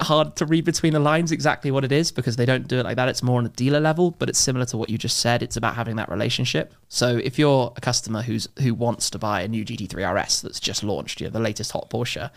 hard 0.01 0.35
to 0.37 0.47
read 0.47 0.65
between 0.65 0.93
the 0.93 0.99
lines 0.99 1.31
exactly 1.31 1.71
what 1.71 1.85
it 1.85 1.93
is 1.93 2.11
because 2.11 2.37
they 2.37 2.47
don't 2.47 2.67
do 2.67 2.79
it 2.81 2.85
like 2.85 2.97
that. 2.97 3.09
It's 3.09 3.23
more 3.23 3.39
on 3.39 3.47
a 3.47 3.51
dealer 3.51 3.81
level, 3.81 4.11
but 4.19 4.29
it's 4.29 4.39
similar 4.39 4.67
to 4.67 4.77
what 4.77 4.91
you 4.91 4.99
just 4.99 5.19
said. 5.19 5.43
It's 5.43 5.57
about 5.57 5.77
having 5.77 5.97
that 5.97 6.09
relationship. 6.09 6.75
So 6.89 7.17
if 7.19 7.39
you're 7.39 7.73
a 7.77 7.81
customer 7.81 8.23
who's 8.23 8.49
who 8.61 8.75
wants 8.75 9.11
to 9.11 9.19
buy 9.19 9.43
a 9.43 9.49
new 9.49 9.65
GT3 9.65 10.25
RS 10.25 10.43
that's 10.43 10.59
just 10.59 10.83
launched, 10.83 11.21
you 11.21 11.29
know, 11.29 11.31
the 11.31 11.41
latest 11.41 11.71
hot 11.71 11.89
Porsche, 11.89 12.31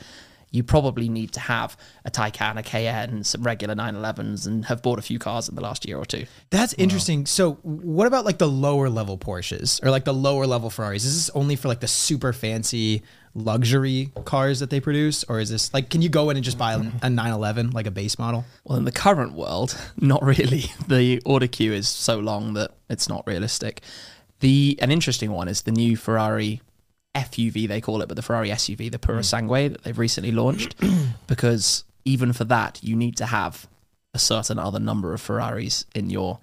you 0.51 0.63
probably 0.63 1.09
need 1.09 1.31
to 1.31 1.39
have 1.39 1.75
a 2.05 2.11
Taycan, 2.11 2.57
a 2.57 2.63
Cayenne, 2.63 3.23
some 3.23 3.41
regular 3.41 3.73
911s, 3.73 4.45
and 4.45 4.65
have 4.65 4.83
bought 4.83 4.99
a 4.99 5.01
few 5.01 5.17
cars 5.17 5.49
in 5.49 5.55
the 5.55 5.61
last 5.61 5.87
year 5.87 5.97
or 5.97 6.05
two. 6.05 6.27
That's 6.51 6.73
interesting. 6.73 7.25
So, 7.25 7.53
what 7.63 8.05
about 8.05 8.25
like 8.25 8.37
the 8.37 8.47
lower 8.47 8.89
level 8.89 9.17
Porsches 9.17 9.83
or 9.83 9.89
like 9.89 10.05
the 10.05 10.13
lower 10.13 10.45
level 10.45 10.69
Ferraris? 10.69 11.03
Is 11.03 11.15
this 11.15 11.29
only 11.35 11.55
for 11.55 11.67
like 11.67 11.79
the 11.79 11.87
super 11.87 12.31
fancy 12.31 13.01
luxury 13.35 14.11
cars 14.25 14.59
that 14.59 14.69
they 14.69 14.79
produce, 14.79 15.23
or 15.25 15.39
is 15.39 15.49
this 15.49 15.73
like 15.73 15.89
can 15.89 16.01
you 16.01 16.09
go 16.09 16.29
in 16.29 16.37
and 16.37 16.43
just 16.43 16.57
buy 16.57 16.73
a 16.73 17.09
911 17.09 17.71
like 17.71 17.87
a 17.87 17.91
base 17.91 18.19
model? 18.19 18.45
Well, 18.63 18.77
in 18.77 18.85
the 18.85 18.91
current 18.91 19.33
world, 19.33 19.77
not 19.99 20.23
really. 20.23 20.65
The 20.87 21.21
order 21.25 21.47
queue 21.47 21.73
is 21.73 21.87
so 21.87 22.19
long 22.19 22.53
that 22.53 22.71
it's 22.89 23.09
not 23.09 23.25
realistic. 23.25 23.81
The 24.39 24.77
an 24.81 24.91
interesting 24.91 25.31
one 25.31 25.47
is 25.47 25.63
the 25.63 25.71
new 25.71 25.95
Ferrari 25.97 26.61
FUV 27.15 27.67
they 27.67 27.81
call 27.81 28.01
it, 28.01 28.07
but 28.07 28.15
the 28.15 28.21
Ferrari 28.21 28.49
SUV, 28.49 28.91
the 28.91 28.99
Pura 28.99 29.19
mm. 29.19 29.25
Sangue 29.25 29.71
that 29.71 29.83
they've 29.83 29.97
recently 29.97 30.31
launched, 30.31 30.75
because 31.27 31.83
even 32.05 32.33
for 32.33 32.43
that 32.43 32.79
you 32.83 32.95
need 32.95 33.15
to 33.17 33.25
have 33.27 33.67
a 34.13 34.19
certain 34.19 34.59
other 34.59 34.79
number 34.79 35.13
of 35.13 35.21
Ferraris 35.21 35.85
in 35.95 36.09
your 36.09 36.39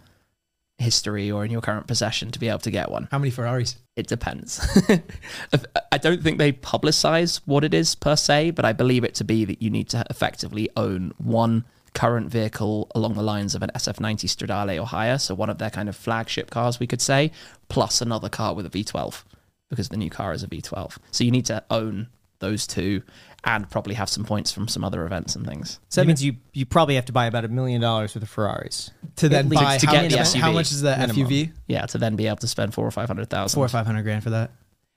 history 0.81 1.31
or 1.31 1.45
in 1.45 1.51
your 1.51 1.61
current 1.61 1.87
possession 1.87 2.31
to 2.31 2.39
be 2.39 2.49
able 2.49 2.59
to 2.61 2.71
get 2.71 2.91
one. 2.91 3.09
How 3.11 3.19
many 3.19 3.31
Ferraris? 3.31 3.77
It 3.97 4.07
depends. 4.07 4.61
I 5.93 5.99
don't 5.99 6.23
think 6.23 6.39
they 6.39 6.53
publicize 6.53 7.41
what 7.45 7.65
it 7.65 7.75
is 7.75 7.95
per 7.95 8.17
se, 8.17 8.53
but 8.53 8.65
I 8.65 8.73
believe 8.73 9.05
it 9.05 9.15
to 9.17 9.25
be 9.25 9.45
that 9.45 9.61
you 9.61 9.71
need 9.71 9.89
to 9.91 10.05
effectively 10.09 10.69
own 10.77 11.13
one 11.19 11.65
current 11.93 12.31
vehicle 12.31 12.91
along 12.95 13.15
the 13.15 13.23
lines 13.23 13.55
of 13.55 13.63
an 13.63 13.71
SF90 13.75 14.27
Stradale 14.27 14.81
or 14.81 14.87
higher, 14.87 15.19
so 15.19 15.35
one 15.35 15.51
of 15.51 15.59
their 15.59 15.71
kind 15.71 15.89
of 15.89 15.97
flagship 15.97 16.51
cars, 16.51 16.81
we 16.81 16.87
could 16.87 17.01
say, 17.01 17.33
plus 17.69 18.01
another 18.01 18.29
car 18.29 18.55
with 18.55 18.67
a 18.67 18.71
V12, 18.71 19.25
because 19.69 19.89
the 19.89 19.97
new 19.97 20.11
car 20.11 20.33
is 20.33 20.43
a 20.43 20.49
V12. 20.49 20.99
So 21.11 21.25
you 21.25 21.31
need 21.31 21.47
to 21.47 21.63
own 21.71 22.09
those 22.39 22.67
two 22.67 23.03
and 23.45 23.69
probably 23.71 23.95
have 23.95 24.09
some 24.09 24.25
points 24.25 24.53
from 24.53 24.69
some 24.69 24.85
other 24.85 25.05
events 25.07 25.35
and 25.37 25.47
things. 25.47 25.81
So 25.89 26.01
that 26.01 26.07
means 26.07 26.23
you 26.23 26.37
you 26.53 26.67
probably 26.67 26.95
have 26.97 27.07
to 27.07 27.13
buy 27.13 27.27
about 27.27 27.45
a 27.45 27.49
million 27.49 27.81
dollars 27.81 28.15
worth 28.15 28.23
of 28.23 28.29
Ferraris. 28.29 28.91
To 29.17 29.29
then 29.29 29.49
least 29.49 29.63
buy 29.63 29.79
to 29.79 29.87
how, 29.87 29.93
get 29.93 30.03
much- 30.03 30.13
the 30.13 30.19
SUV. 30.19 30.41
how 30.41 30.53
much 30.53 30.73
is 30.73 30.81
the 30.83 30.97
Minimum. 30.97 31.17
FUV? 31.17 31.53
Yeah, 31.67 31.87
to 31.87 31.99
then 31.99 32.17
be 32.17 32.27
able 32.27 32.37
to 32.39 32.49
spend 32.49 32.75
four 32.75 32.87
or 32.87 32.91
five 32.91 33.09
hundred 33.09 33.31
thousand. 33.31 33.57
Four 33.57 33.65
or 33.65 33.69
five 33.69 33.87
hundred 33.87 34.03
grand 34.03 34.23
for 34.23 34.31
that. 34.31 34.51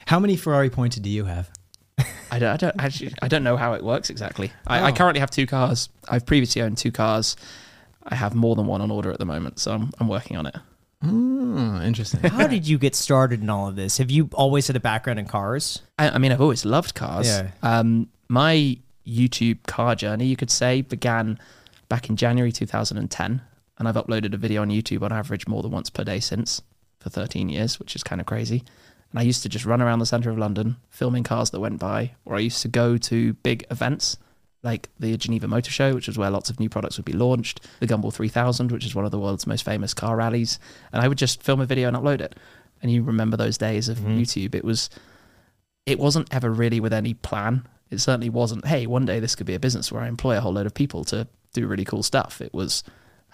How 0.06 0.19
many 0.19 0.36
Ferrari 0.36 0.69
points 0.69 0.98
do 0.98 1.10
you 1.10 1.25
have? 1.25 1.50
I 2.32 2.39
don't, 2.39 2.50
I 2.50 2.58
don't 2.58 2.75
actually, 2.82 3.13
I 3.22 3.27
don't 3.27 3.44
know 3.44 3.56
how 3.56 3.74
it 3.74 3.84
works 3.84 4.10
exactly. 4.10 4.51
I, 4.65 4.79
I 4.79 4.89
Oh. 4.89 4.94
currently 4.94 5.20
have 5.20 5.29
two 5.29 5.46
cars. 5.46 5.89
I've 6.10 6.25
previously 6.25 6.62
owned 6.63 6.77
two 6.79 6.91
cars. 6.91 7.36
I 8.06 8.15
have 8.15 8.34
more 8.36 8.56
than 8.56 8.65
one 8.65 8.82
on 8.82 8.89
order 8.91 9.12
at 9.12 9.20
the 9.20 9.25
moment, 9.25 9.60
so 9.60 9.72
I'm, 9.72 9.91
I'm 10.00 10.08
working 10.08 10.36
on 10.36 10.48
it. 10.48 10.56
Hmm, 11.03 11.82
interesting. 11.84 12.22
How 12.22 12.48
did 12.56 12.67
you 12.67 12.77
get 12.77 12.96
started 12.96 13.41
in 13.41 13.50
all 13.50 13.67
of 13.67 13.75
this? 13.75 13.98
Have 14.00 14.10
you 14.10 14.29
always 14.34 14.67
had 14.67 14.75
a 14.75 14.79
background 14.79 15.20
in 15.20 15.25
cars? 15.27 15.82
I, 16.00 16.10
I 16.10 16.17
mean, 16.17 16.32
I've 16.32 16.41
always 16.41 16.65
loved 16.65 16.96
cars. 16.96 17.27
Yeah. 17.27 17.51
Um, 17.62 18.10
my 18.34 18.75
YouTube 19.06 19.62
car 19.68 19.94
journey, 19.94 20.25
you 20.25 20.36
could 20.36 20.50
say, 20.50 20.82
began 20.82 21.38
back 21.88 22.10
in 22.10 22.16
January 22.16 22.52
2010, 22.52 23.42
and 23.78 23.88
I've 23.88 23.96
uploaded 23.96 24.34
a 24.34 24.38
video 24.38 24.63
on 24.63 24.70
YouTube 24.70 25.04
on 25.04 25.12
average 25.12 25.48
more 25.48 25.62
than 25.62 25.70
once 25.70 25.92
per 25.92 26.04
day 26.04 26.20
since 26.20 26.63
for 27.00 27.12
13 27.12 27.48
years, 27.48 27.78
which 27.78 27.96
is 27.96 28.02
kind 28.02 28.20
of 28.20 28.25
crazy. 28.25 28.63
And 29.12 29.20
I 29.20 29.22
used 29.22 29.44
to 29.44 29.50
just 29.50 29.66
run 29.66 29.84
around 29.84 30.00
the 30.00 30.08
center 30.08 30.32
of 30.32 30.40
London 30.40 30.78
filming 30.90 31.24
cars 31.24 31.52
that 31.52 31.60
went 31.60 31.80
by, 31.80 32.16
or 32.25 32.36
I 32.36 32.40
used 32.40 32.63
to 32.63 32.68
go 32.68 32.98
to 32.98 33.34
big 33.36 33.66
events 33.70 34.18
like 34.63 34.90
the 34.98 35.16
Geneva 35.16 35.48
Motor 35.48 35.70
Show, 35.70 35.94
which 35.94 36.08
is 36.08 36.18
where 36.18 36.32
lots 36.32 36.50
of 36.50 36.60
new 36.60 36.70
products 36.70 36.98
would 36.98 37.06
be 37.06 37.13
launched, 37.13 37.68
the 37.82 37.88
Gumball 37.88 38.12
3000, 38.12 38.72
which 38.72 38.86
is 38.86 38.96
one 38.96 39.06
of 39.06 39.12
the 39.12 39.20
world's 39.20 39.46
most 39.46 39.63
famous 39.63 39.94
car 39.94 40.16
rallies, 40.16 40.58
and 40.92 41.04
I 41.04 41.08
would 41.08 41.20
just 41.20 41.44
film 41.44 41.62
a 41.62 41.68
video 41.68 41.88
and 41.88 41.96
upload 41.96 42.20
it. 42.20 42.36
And 42.82 42.92
you 42.92 43.04
remember 43.04 43.38
those 43.38 43.60
days 43.60 43.90
of 43.90 44.00
mm-hmm. 44.00 44.18
YouTube? 44.18 44.56
It 44.56 44.66
was, 44.66 44.90
it 45.86 46.00
wasn't 46.00 46.34
ever 46.34 46.52
really 46.52 46.80
with 46.80 46.94
any 46.94 47.13
plan. 47.13 47.68
It 47.93 48.00
certainly 48.00 48.29
wasn't. 48.29 48.65
Hey, 48.65 48.85
one 48.88 49.05
day 49.05 49.19
this 49.19 49.35
could 49.35 49.47
be 49.47 49.53
a 49.53 49.59
business 49.59 49.91
where 49.91 50.01
I 50.01 50.07
employ 50.07 50.38
a 50.38 50.41
whole 50.41 50.53
load 50.53 50.65
of 50.65 50.73
people 50.73 51.03
to 51.05 51.27
do 51.53 51.67
really 51.67 51.85
cool 51.85 52.03
stuff. 52.03 52.41
It 52.41 52.53
was, 52.53 52.83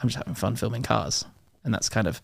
I'm 0.01 0.09
just 0.09 0.17
having 0.17 0.35
fun 0.35 0.55
filming 0.55 0.83
cars, 0.83 1.25
and 1.63 1.73
that's 1.73 1.89
kind 1.89 2.07
of 2.07 2.21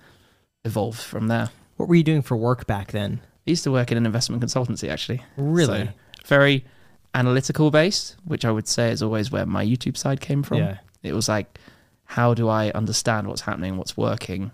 evolved 0.64 1.00
from 1.00 1.28
there. 1.28 1.50
What 1.78 1.90
were 1.90 1.96
you 1.96 2.04
doing 2.04 2.22
for 2.22 2.36
work 2.36 2.68
back 2.68 2.92
then? 2.92 3.22
I 3.48 3.52
used 3.52 3.64
to 3.64 3.72
work 3.72 3.92
in 3.92 3.98
an 3.98 4.06
investment 4.06 4.44
consultancy 4.44 4.90
actually. 4.90 5.24
Really? 5.38 5.86
So, 5.86 5.92
very 6.26 6.66
analytical 7.14 7.72
based, 7.72 8.16
which 8.26 8.44
I 8.44 8.52
would 8.52 8.68
say 8.68 8.92
is 8.92 9.02
always 9.02 9.32
where 9.32 9.46
my 9.46 9.66
YouTube 9.66 9.98
side 9.98 10.20
came 10.20 10.44
from. 10.44 10.58
Yeah. 10.58 10.78
It 11.04 11.14
was 11.14 11.30
like, 11.30 11.60
how 12.06 12.34
do 12.34 12.50
I 12.50 12.72
understand 12.72 13.28
what's 13.28 13.42
happening, 13.42 13.78
what's 13.78 13.96
working, 13.96 14.52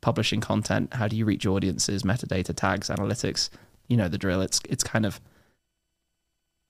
publishing 0.00 0.40
content, 0.40 0.94
how 0.94 1.08
do 1.08 1.16
you 1.16 1.24
reach 1.24 1.46
audiences, 1.46 2.02
metadata, 2.02 2.54
tags, 2.54 2.88
analytics, 2.88 3.48
you 3.88 3.96
know 3.96 4.08
the 4.08 4.18
drill. 4.18 4.40
It's 4.40 4.60
it's 4.68 4.84
kind 4.84 5.06
of 5.06 5.20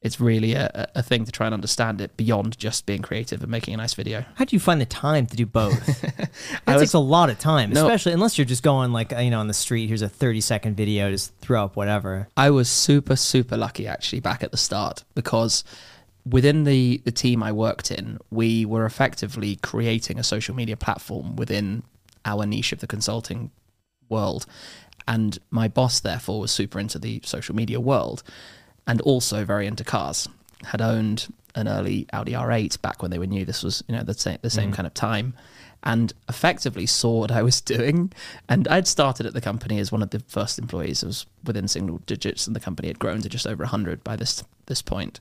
it's 0.02 0.20
really 0.20 0.54
a, 0.54 0.90
a 0.96 1.02
thing 1.02 1.24
to 1.24 1.30
try 1.32 1.46
and 1.46 1.54
understand 1.54 2.00
it 2.00 2.16
beyond 2.16 2.58
just 2.58 2.86
being 2.86 3.02
creative 3.02 3.40
and 3.42 3.50
making 3.50 3.72
a 3.72 3.76
nice 3.76 3.94
video. 3.94 4.24
How 4.34 4.44
do 4.44 4.56
you 4.56 4.60
find 4.60 4.80
the 4.80 4.86
time 4.86 5.26
to 5.28 5.36
do 5.36 5.46
both? 5.46 6.00
that 6.02 6.30
takes 6.66 6.80
was- 6.80 6.94
a 6.94 6.98
lot 6.98 7.30
of 7.30 7.38
time, 7.38 7.70
No. 7.70 7.82
especially 7.86 8.12
unless 8.12 8.36
you're 8.36 8.44
just 8.44 8.62
going 8.64 8.92
like 8.92 9.12
you 9.12 9.30
know 9.30 9.38
on 9.40 9.46
the 9.46 9.54
street. 9.54 9.86
Here's 9.86 10.02
a 10.02 10.08
30 10.08 10.40
second 10.40 10.76
video, 10.76 11.10
just 11.10 11.34
throw 11.36 11.64
up 11.64 11.76
whatever. 11.76 12.28
I 12.36 12.50
was 12.50 12.68
super, 12.68 13.14
super 13.16 13.56
lucky 13.56 13.86
actually 13.86 14.20
back 14.20 14.42
at 14.42 14.50
the 14.50 14.56
start 14.56 15.04
because 15.14 15.62
within 16.24 16.64
the, 16.64 17.00
the 17.04 17.12
team 17.12 17.42
I 17.42 17.52
worked 17.52 17.90
in, 17.90 18.18
we 18.30 18.64
were 18.64 18.84
effectively 18.86 19.56
creating 19.56 20.18
a 20.18 20.24
social 20.24 20.54
media 20.54 20.76
platform 20.76 21.36
within 21.36 21.82
our 22.24 22.46
niche 22.46 22.72
of 22.72 22.78
the 22.80 22.86
consulting 22.86 23.50
world. 24.08 24.46
And 25.08 25.38
my 25.50 25.66
boss, 25.66 25.98
therefore, 25.98 26.38
was 26.40 26.52
super 26.52 26.78
into 26.78 26.98
the 27.00 27.20
social 27.24 27.56
media 27.56 27.80
world 27.80 28.22
and 28.86 29.00
also 29.02 29.44
very 29.44 29.66
into 29.66 29.84
cars. 29.84 30.28
Had 30.64 30.80
owned 30.80 31.32
an 31.54 31.68
early 31.68 32.06
Audi 32.12 32.32
R8 32.32 32.80
back 32.82 33.02
when 33.02 33.10
they 33.10 33.18
were 33.18 33.26
new. 33.26 33.44
This 33.44 33.62
was, 33.62 33.82
you 33.88 33.94
know, 33.94 34.02
the 34.02 34.14
same, 34.14 34.38
the 34.42 34.50
same 34.50 34.70
mm. 34.70 34.74
kind 34.74 34.86
of 34.86 34.94
time. 34.94 35.34
And 35.84 36.12
effectively 36.28 36.86
saw 36.86 37.20
what 37.20 37.32
I 37.32 37.42
was 37.42 37.60
doing. 37.60 38.12
And 38.48 38.68
I'd 38.68 38.86
started 38.86 39.26
at 39.26 39.34
the 39.34 39.40
company 39.40 39.78
as 39.78 39.90
one 39.90 40.02
of 40.02 40.10
the 40.10 40.20
first 40.20 40.58
employees. 40.58 41.02
It 41.02 41.06
was 41.06 41.26
within 41.44 41.68
single 41.68 41.98
digits, 42.06 42.46
and 42.46 42.54
the 42.54 42.60
company 42.60 42.88
had 42.88 42.98
grown 42.98 43.20
to 43.22 43.28
just 43.28 43.46
over 43.46 43.64
100 43.64 44.04
by 44.04 44.16
this 44.16 44.44
this 44.66 44.82
point. 44.82 45.20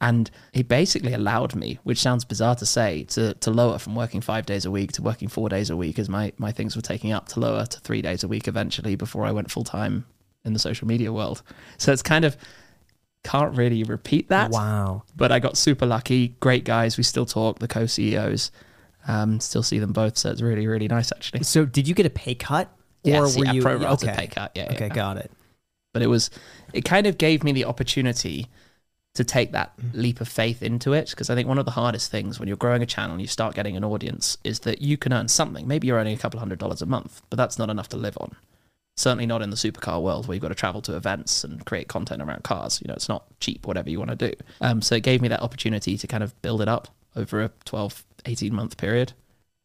And 0.00 0.30
he 0.52 0.62
basically 0.62 1.14
allowed 1.14 1.54
me, 1.54 1.78
which 1.84 2.00
sounds 2.00 2.24
bizarre 2.24 2.56
to 2.56 2.66
say, 2.66 3.04
to, 3.04 3.32
to 3.34 3.50
lower 3.50 3.78
from 3.78 3.94
working 3.94 4.20
five 4.20 4.44
days 4.44 4.66
a 4.66 4.70
week 4.70 4.92
to 4.92 5.02
working 5.02 5.28
four 5.28 5.48
days 5.48 5.70
a 5.70 5.76
week 5.76 5.98
as 5.98 6.08
my, 6.08 6.32
my 6.36 6.52
things 6.52 6.76
were 6.76 6.82
taking 6.82 7.12
up, 7.12 7.28
to 7.28 7.40
lower 7.40 7.64
to 7.64 7.80
three 7.80 8.02
days 8.02 8.22
a 8.22 8.28
week 8.28 8.46
eventually 8.46 8.96
before 8.96 9.24
I 9.24 9.30
went 9.30 9.50
full 9.50 9.64
time 9.64 10.04
in 10.44 10.52
the 10.52 10.58
social 10.58 10.86
media 10.86 11.12
world. 11.12 11.42
So 11.78 11.92
it's 11.92 12.02
kind 12.02 12.24
of 12.24 12.36
can't 13.24 13.56
really 13.56 13.82
repeat 13.82 14.28
that. 14.28 14.50
Wow. 14.52 15.02
But 15.16 15.32
I 15.32 15.38
got 15.40 15.56
super 15.56 15.86
lucky. 15.86 16.28
Great 16.40 16.64
guys. 16.64 16.96
We 16.96 17.02
still 17.02 17.26
talk, 17.26 17.58
the 17.58 17.68
co 17.68 17.86
CEOs. 17.86 18.52
Um, 19.08 19.40
still 19.40 19.62
see 19.62 19.78
them 19.78 19.92
both. 19.92 20.16
So 20.16 20.30
it's 20.30 20.40
really, 20.40 20.66
really 20.66 20.88
nice 20.88 21.10
actually. 21.12 21.42
So 21.42 21.64
did 21.64 21.88
you 21.88 21.94
get 21.94 22.06
a 22.06 22.10
pay 22.10 22.34
cut, 22.34 22.70
Yes, 23.02 23.36
or 23.36 23.40
were 23.40 23.44
yeah, 23.46 23.52
you 23.52 23.62
pro 23.62 23.72
okay? 23.74 24.14
pay 24.16 24.26
cut. 24.28 24.52
Yeah, 24.54 24.68
okay, 24.72 24.86
yeah. 24.86 24.94
got 24.94 25.16
it. 25.18 25.30
but 25.92 26.02
it 26.02 26.06
was 26.06 26.30
it 26.72 26.84
kind 26.84 27.06
of 27.06 27.18
gave 27.18 27.42
me 27.44 27.52
the 27.52 27.64
opportunity 27.66 28.46
to 29.14 29.22
take 29.22 29.52
that 29.52 29.72
leap 29.92 30.20
of 30.20 30.26
faith 30.28 30.60
into 30.62 30.92
it 30.92 31.10
because 31.10 31.30
I 31.30 31.34
think 31.36 31.46
one 31.46 31.58
of 31.58 31.66
the 31.66 31.70
hardest 31.70 32.10
things 32.10 32.40
when 32.40 32.48
you're 32.48 32.56
growing 32.56 32.82
a 32.82 32.86
channel 32.86 33.12
and 33.12 33.20
you 33.20 33.28
start 33.28 33.54
getting 33.54 33.76
an 33.76 33.84
audience 33.84 34.38
is 34.42 34.60
that 34.60 34.82
you 34.82 34.96
can 34.96 35.12
earn 35.12 35.28
something. 35.28 35.68
Maybe 35.68 35.86
you're 35.86 35.98
earning 35.98 36.14
a 36.16 36.18
couple 36.18 36.40
hundred 36.40 36.58
dollars 36.58 36.82
a 36.82 36.86
month, 36.86 37.22
but 37.30 37.36
that's 37.36 37.58
not 37.58 37.70
enough 37.70 37.88
to 37.90 37.96
live 37.96 38.16
on. 38.20 38.34
Certainly 38.96 39.26
not 39.26 39.42
in 39.42 39.50
the 39.50 39.56
supercar 39.56 40.00
world 40.00 40.28
where 40.28 40.34
you've 40.36 40.42
got 40.42 40.48
to 40.48 40.54
travel 40.54 40.80
to 40.82 40.96
events 40.96 41.42
and 41.42 41.64
create 41.66 41.88
content 41.88 42.22
around 42.22 42.44
cars. 42.44 42.80
You 42.80 42.88
know, 42.88 42.94
it's 42.94 43.08
not 43.08 43.24
cheap, 43.40 43.66
whatever 43.66 43.90
you 43.90 43.98
want 43.98 44.10
to 44.10 44.30
do. 44.30 44.32
Um, 44.60 44.80
so 44.82 44.94
it 44.94 45.02
gave 45.02 45.20
me 45.20 45.28
that 45.28 45.42
opportunity 45.42 45.98
to 45.98 46.06
kind 46.06 46.22
of 46.22 46.40
build 46.42 46.60
it 46.62 46.68
up 46.68 46.88
over 47.16 47.42
a 47.42 47.50
12, 47.64 48.04
18 48.26 48.54
month 48.54 48.76
period 48.76 49.12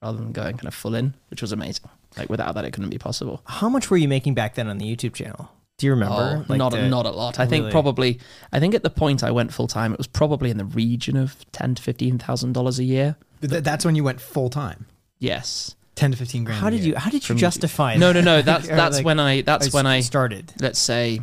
rather 0.02 0.18
than 0.18 0.32
going 0.32 0.58
kind 0.58 0.68
of 0.68 0.74
full 0.74 0.96
in, 0.96 1.14
which 1.30 1.42
was 1.42 1.52
amazing. 1.52 1.86
Like 2.18 2.30
without 2.30 2.56
that, 2.56 2.66
it 2.66 2.72
couldn't 2.72 2.90
be 2.90 2.98
possible. 2.98 3.44
How 3.46 3.70
much 3.70 3.92
were 3.92 3.98
you 3.98 4.08
making 4.08 4.34
back 4.34 4.56
then 4.56 4.68
on 4.68 4.78
the 4.80 4.96
YouTube 4.96 5.14
channel? 5.14 5.52
Do 5.78 5.86
you 5.86 5.92
remember? 5.94 6.46
Oh, 6.50 6.56
not 6.56 6.74
a, 6.74 6.90
not 6.90 7.06
a 7.06 7.12
lot. 7.12 7.40
I 7.40 7.46
think 7.46 7.72
probably. 7.72 8.20
I 8.52 8.60
think 8.60 8.76
at 8.76 8.84
the 8.84 8.90
point 8.90 9.24
I 9.24 9.32
went 9.32 9.54
full 9.54 9.68
time, 9.68 9.94
it 9.94 9.98
was 9.98 10.08
probably 10.08 10.50
in 10.50 10.58
the 10.58 10.66
region 10.66 11.16
of 11.16 11.50
ten 11.54 11.76
to 11.76 11.82
fifteen 11.82 12.18
thousand 12.18 12.52
dollars 12.54 12.80
a 12.80 12.84
year. 12.84 13.16
Th- 13.42 13.64
that's 13.64 13.86
when 13.86 13.96
you 13.96 14.04
went 14.04 14.20
full 14.20 14.50
time, 14.50 14.88
Yes. 15.20 15.76
Ten 16.00 16.12
to 16.12 16.18
fifteen 16.18 16.44
grand. 16.44 16.60
How 16.62 16.70
did 16.70 16.82
you? 16.82 16.96
How 16.96 17.10
did 17.10 17.28
you 17.28 17.36
justify? 17.36 17.96
No, 17.96 18.14
that? 18.14 18.22
no, 18.24 18.38
no. 18.38 18.42
That's 18.42 18.68
that's 18.82 18.98
like, 18.98 19.06
when 19.06 19.20
I. 19.20 19.42
That's 19.42 19.72
when 19.74 19.86
I. 19.86 20.00
started. 20.02 20.52
Let's 20.60 20.80
say. 20.80 21.22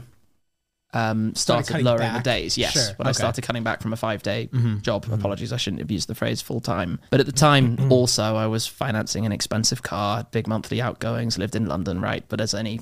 Um, 0.94 1.34
started 1.34 1.68
cutting 1.70 1.84
lowering 1.84 2.10
the 2.14 2.20
days. 2.20 2.56
Yes, 2.56 2.72
Sure, 2.72 2.94
when 2.96 3.06
I 3.06 3.12
started 3.12 3.42
cutting 3.42 3.62
back 3.62 3.82
from 3.82 3.92
a 3.92 3.96
five-day 3.96 4.48
Mhm. 4.50 4.80
job. 4.80 5.04
Apologies, 5.12 5.52
I 5.52 5.58
shouldn't 5.58 5.80
have 5.80 5.90
used 5.90 6.08
the 6.08 6.14
phrase 6.14 6.40
full 6.40 6.60
time. 6.60 7.00
But 7.10 7.20
at 7.20 7.26
the 7.26 7.32
time, 7.32 7.76
also, 7.92 8.34
I 8.36 8.46
was 8.46 8.66
financing 8.66 9.26
an 9.26 9.32
expensive 9.32 9.82
car, 9.82 10.26
big 10.30 10.46
monthly 10.48 10.80
outgoings, 10.80 11.36
lived 11.36 11.54
in 11.54 11.66
London, 11.66 12.00
right? 12.00 12.24
But 12.28 12.40
as 12.40 12.54
any 12.54 12.80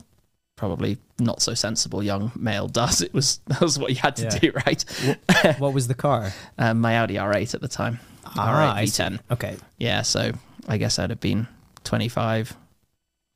probably 0.54 0.98
not 1.18 1.42
so 1.42 1.54
sensible 1.54 2.04
young 2.04 2.30
male 2.36 2.68
does, 2.68 3.00
it 3.00 3.12
was 3.12 3.40
that 3.46 3.60
was 3.60 3.80
what 3.80 3.90
you 3.90 3.96
had 3.96 4.14
to 4.16 4.24
Yeah. 4.24 4.38
do, 4.38 4.52
right? 4.64 4.84
What 5.58 5.72
was 5.74 5.88
the 5.88 5.94
car? 5.94 6.32
um, 6.58 6.80
my 6.80 6.98
Audi 6.98 7.14
R8 7.14 7.54
at 7.54 7.62
the 7.62 7.68
time. 7.68 7.98
Ah, 8.26 8.76
R8 8.76 8.84
V10. 8.84 9.20
Okay. 9.32 9.56
Yeah, 9.78 10.02
so 10.02 10.30
I 10.68 10.76
guess 10.76 11.00
I'd 11.00 11.10
have 11.10 11.20
been 11.20 11.48
25 11.84 12.56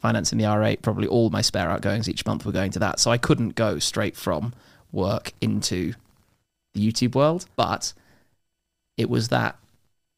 financing 0.01 0.39
the 0.39 0.45
R8. 0.45 0.83
Probably 0.83 1.07
all 1.07 1.31
my 1.31 1.43
spare 1.43 1.71
outgoings 1.71 2.09
each 2.09 2.25
month 2.27 2.45
were 2.45 2.53
going 2.53 2.71
to 2.73 2.79
that. 2.79 3.01
So 3.01 3.11
I 3.11 3.19
couldn't 3.19 3.55
go 3.55 3.79
straight 3.79 4.17
from 4.17 4.55
work 4.93 5.33
into 5.41 5.95
the 6.75 6.87
YouTube 6.87 7.15
world. 7.15 7.47
But 7.57 7.93
it 8.97 9.11
was 9.11 9.29
that, 9.29 9.57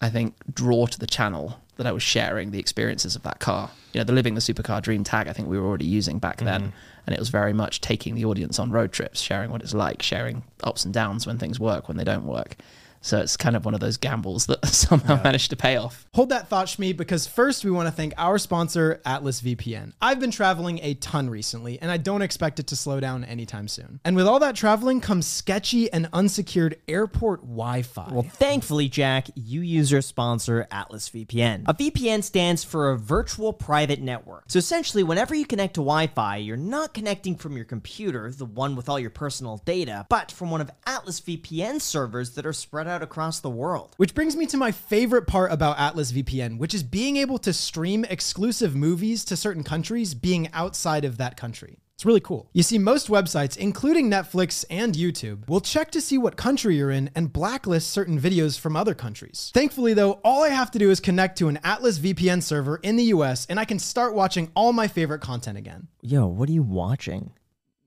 I 0.01 0.11
think, 0.11 0.35
draw 0.53 0.87
to 0.87 0.99
the 0.99 1.07
channel 1.07 1.61
that 1.77 1.87
I 1.87 1.93
was 1.93 2.03
sharing 2.03 2.51
the 2.51 2.59
experiences 2.59 3.17
of 3.17 3.23
that 3.23 3.41
car. 3.41 3.71
You 3.93 4.01
know, 4.01 4.05
the 4.05 4.13
Living 4.13 4.35
the 4.35 4.41
Supercar 4.41 4.83
Dream 4.83 5.03
tag, 5.03 5.29
I 5.29 5.33
think 5.33 5.49
we 5.49 5.59
were 5.59 5.67
already 5.67 5.87
using 5.87 6.19
back 6.19 6.37
mm-hmm. 6.37 6.47
then. 6.47 6.73
And 7.07 7.15
it 7.15 7.19
was 7.19 7.31
very 7.31 7.55
much 7.55 7.81
taking 7.81 8.15
the 8.15 8.27
audience 8.27 8.59
on 8.59 8.71
road 8.71 8.93
trips, 8.93 9.21
sharing 9.21 9.51
what 9.51 9.63
it's 9.63 9.75
like, 9.75 10.03
sharing 10.03 10.43
ups 10.63 10.85
and 10.85 10.93
downs 10.93 11.27
when 11.27 11.39
things 11.39 11.59
work, 11.59 11.89
when 11.89 11.97
they 11.97 12.05
don't 12.05 12.27
work. 12.27 12.57
So 13.03 13.19
it's 13.19 13.37
kind 13.37 13.57
of 13.57 13.65
one 13.65 13.75
of 13.75 13.81
those 13.81 13.97
gambles 13.97 14.47
that 14.47 14.65
somehow 14.67 15.23
managed 15.23 15.51
to 15.51 15.57
pay 15.57 15.77
off. 15.77 16.07
Hold 16.15 16.29
that 16.31 16.49
thought, 16.49 16.67
Shmee, 16.67 16.97
because 16.97 17.27
first 17.27 17.65
we 17.65 17.71
want 17.71 17.87
to 17.87 17.93
thank 17.93 18.13
our 18.19 18.39
sponsor, 18.39 19.01
Atlas 19.07 19.41
VPN. 19.41 19.93
I've 20.03 20.21
been 20.21 20.31
traveling 20.31 20.81
a 20.83 20.95
ton 20.95 21.31
recently, 21.31 21.81
and 21.81 21.91
I 21.91 21.97
don't 21.97 22.23
expect 22.23 22.59
it 22.61 22.67
to 22.69 22.77
slow 22.77 23.01
down 23.01 23.25
anytime 23.25 23.69
soon. 23.69 24.01
And 24.05 24.17
with 24.17 24.27
all 24.27 24.39
that 24.41 24.55
traveling 24.55 25.01
comes 25.01 25.27
sketchy 25.27 25.91
and 25.93 26.09
unsecured 26.13 26.77
airport 26.89 27.41
Wi 27.41 27.83
Fi. 27.83 28.09
Well, 28.13 28.23
thankfully, 28.23 28.89
Jack, 28.89 29.29
you 29.35 29.63
use 29.63 29.91
your 29.91 30.03
sponsor, 30.03 30.67
Atlas 30.71 31.09
VPN. 31.09 31.65
A 31.67 31.75
VPN 31.75 32.23
stands 32.23 32.65
for 32.65 32.91
a 32.91 32.99
virtual 32.99 33.53
private 33.53 34.01
network. 34.01 34.45
So 34.49 34.59
essentially, 34.59 35.03
whenever 35.03 35.35
you 35.35 35.47
connect 35.47 35.75
to 35.75 35.81
Wi 35.81 36.09
Fi, 36.09 36.37
you're 36.37 36.57
not 36.57 36.93
connecting 36.93 37.37
from 37.37 37.57
your 37.57 37.65
computer, 37.65 38.31
the 38.31 38.45
one 38.45 38.77
with 38.77 38.89
all 38.89 38.99
your 38.99 39.11
personal 39.11 39.59
data, 39.65 40.07
but 40.11 40.31
from 40.31 40.51
one 40.51 40.61
of 40.61 40.71
Atlas 40.87 41.21
VPN 41.21 41.81
servers 41.81 42.31
that 42.33 42.45
are 42.45 42.53
spread 42.53 42.90
out 42.91 43.03
across 43.03 43.41
the 43.41 43.49
world. 43.49 43.95
Which 43.97 44.15
brings 44.15 44.37
me 44.37 44.47
to 44.47 44.57
my 44.57 44.73
favorite 44.73 45.27
part 45.27 45.53
about 45.53 45.79
Atlas 45.79 46.13
VPN, 46.13 46.59
which 46.59 46.75
is 46.75 46.83
being 46.83 47.17
able 47.17 47.39
to 47.39 47.53
stream 47.53 48.05
exclusive 48.05 48.77
movies 48.77 49.25
to 49.27 49.37
certain 49.37 49.65
countries 49.65 50.15
being 50.15 50.49
outside 50.53 51.05
of 51.05 51.17
that 51.19 51.37
country. 51.37 51.79
It's 52.01 52.07
really 52.07 52.21
cool. 52.21 52.49
You 52.55 52.63
see, 52.63 52.79
most 52.79 53.09
websites, 53.09 53.59
including 53.59 54.11
Netflix 54.11 54.65
and 54.71 54.95
YouTube, 54.95 55.47
will 55.51 55.61
check 55.61 55.91
to 55.91 56.01
see 56.01 56.17
what 56.17 56.35
country 56.35 56.77
you're 56.77 56.91
in 56.91 57.11
and 57.15 57.31
blacklist 57.31 57.91
certain 57.91 58.19
videos 58.19 58.59
from 58.59 58.75
other 58.75 58.95
countries. 58.95 59.51
Thankfully, 59.53 59.93
though, 59.93 60.13
all 60.25 60.43
I 60.43 60.49
have 60.49 60.71
to 60.71 60.79
do 60.79 60.91
is 60.91 60.99
connect 60.99 61.37
to 61.39 61.49
an 61.49 61.59
Atlas 61.63 61.99
VPN 61.99 62.43
server 62.43 62.77
in 62.79 62.97
the 62.97 63.05
US 63.05 63.45
and 63.51 63.61
I 63.61 63.67
can 63.67 63.79
start 63.79 64.15
watching 64.15 64.51
all 64.57 64.73
my 64.73 64.89
favorite 64.89 65.21
content 65.21 65.59
again. 65.59 65.89
Yo, 66.01 66.27
what 66.27 66.49
are 66.49 66.53
you 66.53 66.63
watching? 66.63 67.33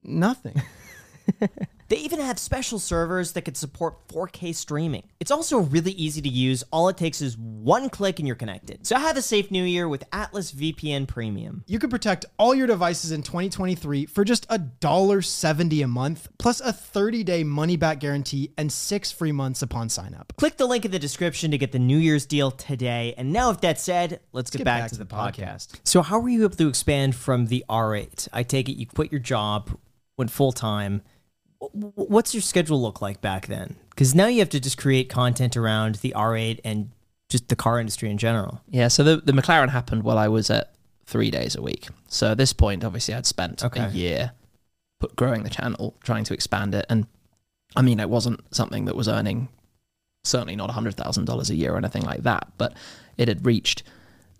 Nothing. 0.04 0.62
They 1.90 1.98
even 1.98 2.20
have 2.20 2.40
special 2.40 2.80
servers 2.80 3.34
that 3.34 3.44
could 3.44 3.58
support 3.58 4.08
4K 4.08 4.56
streaming. 4.56 5.04
It's 5.20 5.32
also 5.32 5.60
really 5.60 5.92
easy 5.92 6.22
to 6.22 6.30
use. 6.30 6.64
All 6.72 6.90
it 6.90 6.98
takes 6.98 7.22
is 7.22 7.38
one 7.38 7.90
click 7.90 8.20
and 8.20 8.28
you're 8.28 8.36
connected. 8.36 8.86
So 8.86 8.98
have 8.98 9.18
a 9.18 9.22
safe 9.22 9.52
new 9.52 9.64
year 9.64 9.88
with 9.88 10.04
Atlas 10.12 10.52
VPN 10.52 11.08
Premium. 11.08 11.64
You 11.68 11.80
can 11.80 11.90
protect 11.90 12.26
all 12.38 12.56
your 12.56 12.68
devices 12.68 13.12
in 13.12 13.24
2023 13.24 14.06
for 14.06 14.24
just 14.24 14.48
$1.70 14.50 15.84
a 15.84 15.88
month, 15.88 16.30
plus 16.40 16.62
a 16.62 16.74
30 16.74 17.24
day 17.24 17.44
money 17.44 17.78
back 17.78 18.00
guarantee 18.00 18.52
and 18.58 18.72
six 18.72 19.12
free 19.12 19.32
months 19.32 19.62
upon 19.62 19.90
sign 19.90 20.14
up. 20.14 20.34
Click 20.38 20.58
the 20.58 20.66
link 20.66 20.86
in 20.86 20.92
the 20.92 21.00
description 21.00 21.52
to 21.52 21.58
get 21.58 21.72
the 21.72 21.80
New 21.80 21.98
Year's 21.98 22.26
deal 22.26 22.52
today. 22.52 23.14
And 23.18 23.32
now, 23.32 23.50
with 23.50 23.62
that 23.62 23.80
said, 23.80 24.20
let's, 24.32 24.50
get, 24.50 24.64
back, 24.64 24.90
to, 24.90 24.98
the, 24.98 25.06
podcast. 25.06 25.80
So, 25.84 26.02
how 26.02 26.20
were 26.20 26.30
you 26.30 26.44
able 26.44 26.56
to 26.56 26.68
expand 26.68 27.16
from 27.16 27.48
the 27.48 27.64
R8? 27.70 28.30
I 28.34 28.44
take 28.44 28.70
it 28.70 28.74
you 28.74 28.86
quit 28.86 29.12
your 29.12 29.20
job, 29.20 29.78
went 30.18 30.32
full 30.32 30.52
time. 30.52 31.02
What's 31.74 32.34
your 32.34 32.42
schedule 32.42 32.82
look 32.82 33.02
like 33.02 33.22
back 33.22 33.48
then? 33.48 33.76
Because 33.90 34.14
now 34.16 34.28
you 34.28 34.40
have 34.40 34.50
to 34.50 34.60
just 34.60 34.78
create 34.78 35.10
content 35.10 35.56
around 35.56 35.96
the 35.96 36.14
R8 36.16 36.60
and 36.64 36.90
just 37.30 37.48
the 37.50 37.56
car 37.56 37.80
industry 37.80 38.10
in 38.10 38.18
general. 38.18 38.62
Yeah, 38.70 38.88
so 38.88 39.04
the, 39.04 39.18
the 39.18 39.32
McLaren 39.32 39.70
happened 39.70 40.04
while 40.04 40.18
I 40.18 40.28
was 40.28 40.50
at 40.50 40.74
three 41.06 41.32
days 41.32 41.56
a 41.56 41.62
week. 41.62 41.88
So 42.08 42.32
at 42.32 42.38
this 42.38 42.54
point, 42.54 42.84
obviously, 42.84 43.14
I'd 43.14 43.26
spent 43.26 43.64
Okay. 43.64 43.82
a 43.84 43.90
year 43.90 44.32
put, 45.00 45.16
growing 45.16 45.44
the 45.44 45.50
channel, 45.50 45.96
trying 46.04 46.24
to 46.26 46.34
expand 46.34 46.74
it. 46.76 46.86
And 46.90 47.08
I 47.76 47.82
mean, 47.82 48.00
it 48.00 48.10
wasn't 48.10 48.42
something 48.54 48.86
that 48.86 48.96
was 48.96 49.08
earning 49.08 49.50
certainly 50.24 50.56
not 50.56 50.70
$100,000 50.70 51.50
a 51.50 51.56
year 51.56 51.74
or 51.74 51.78
anything 51.78 52.04
like 52.04 52.24
that, 52.24 52.48
but 52.58 52.74
it 53.18 53.28
had 53.28 53.46
reached 53.46 53.84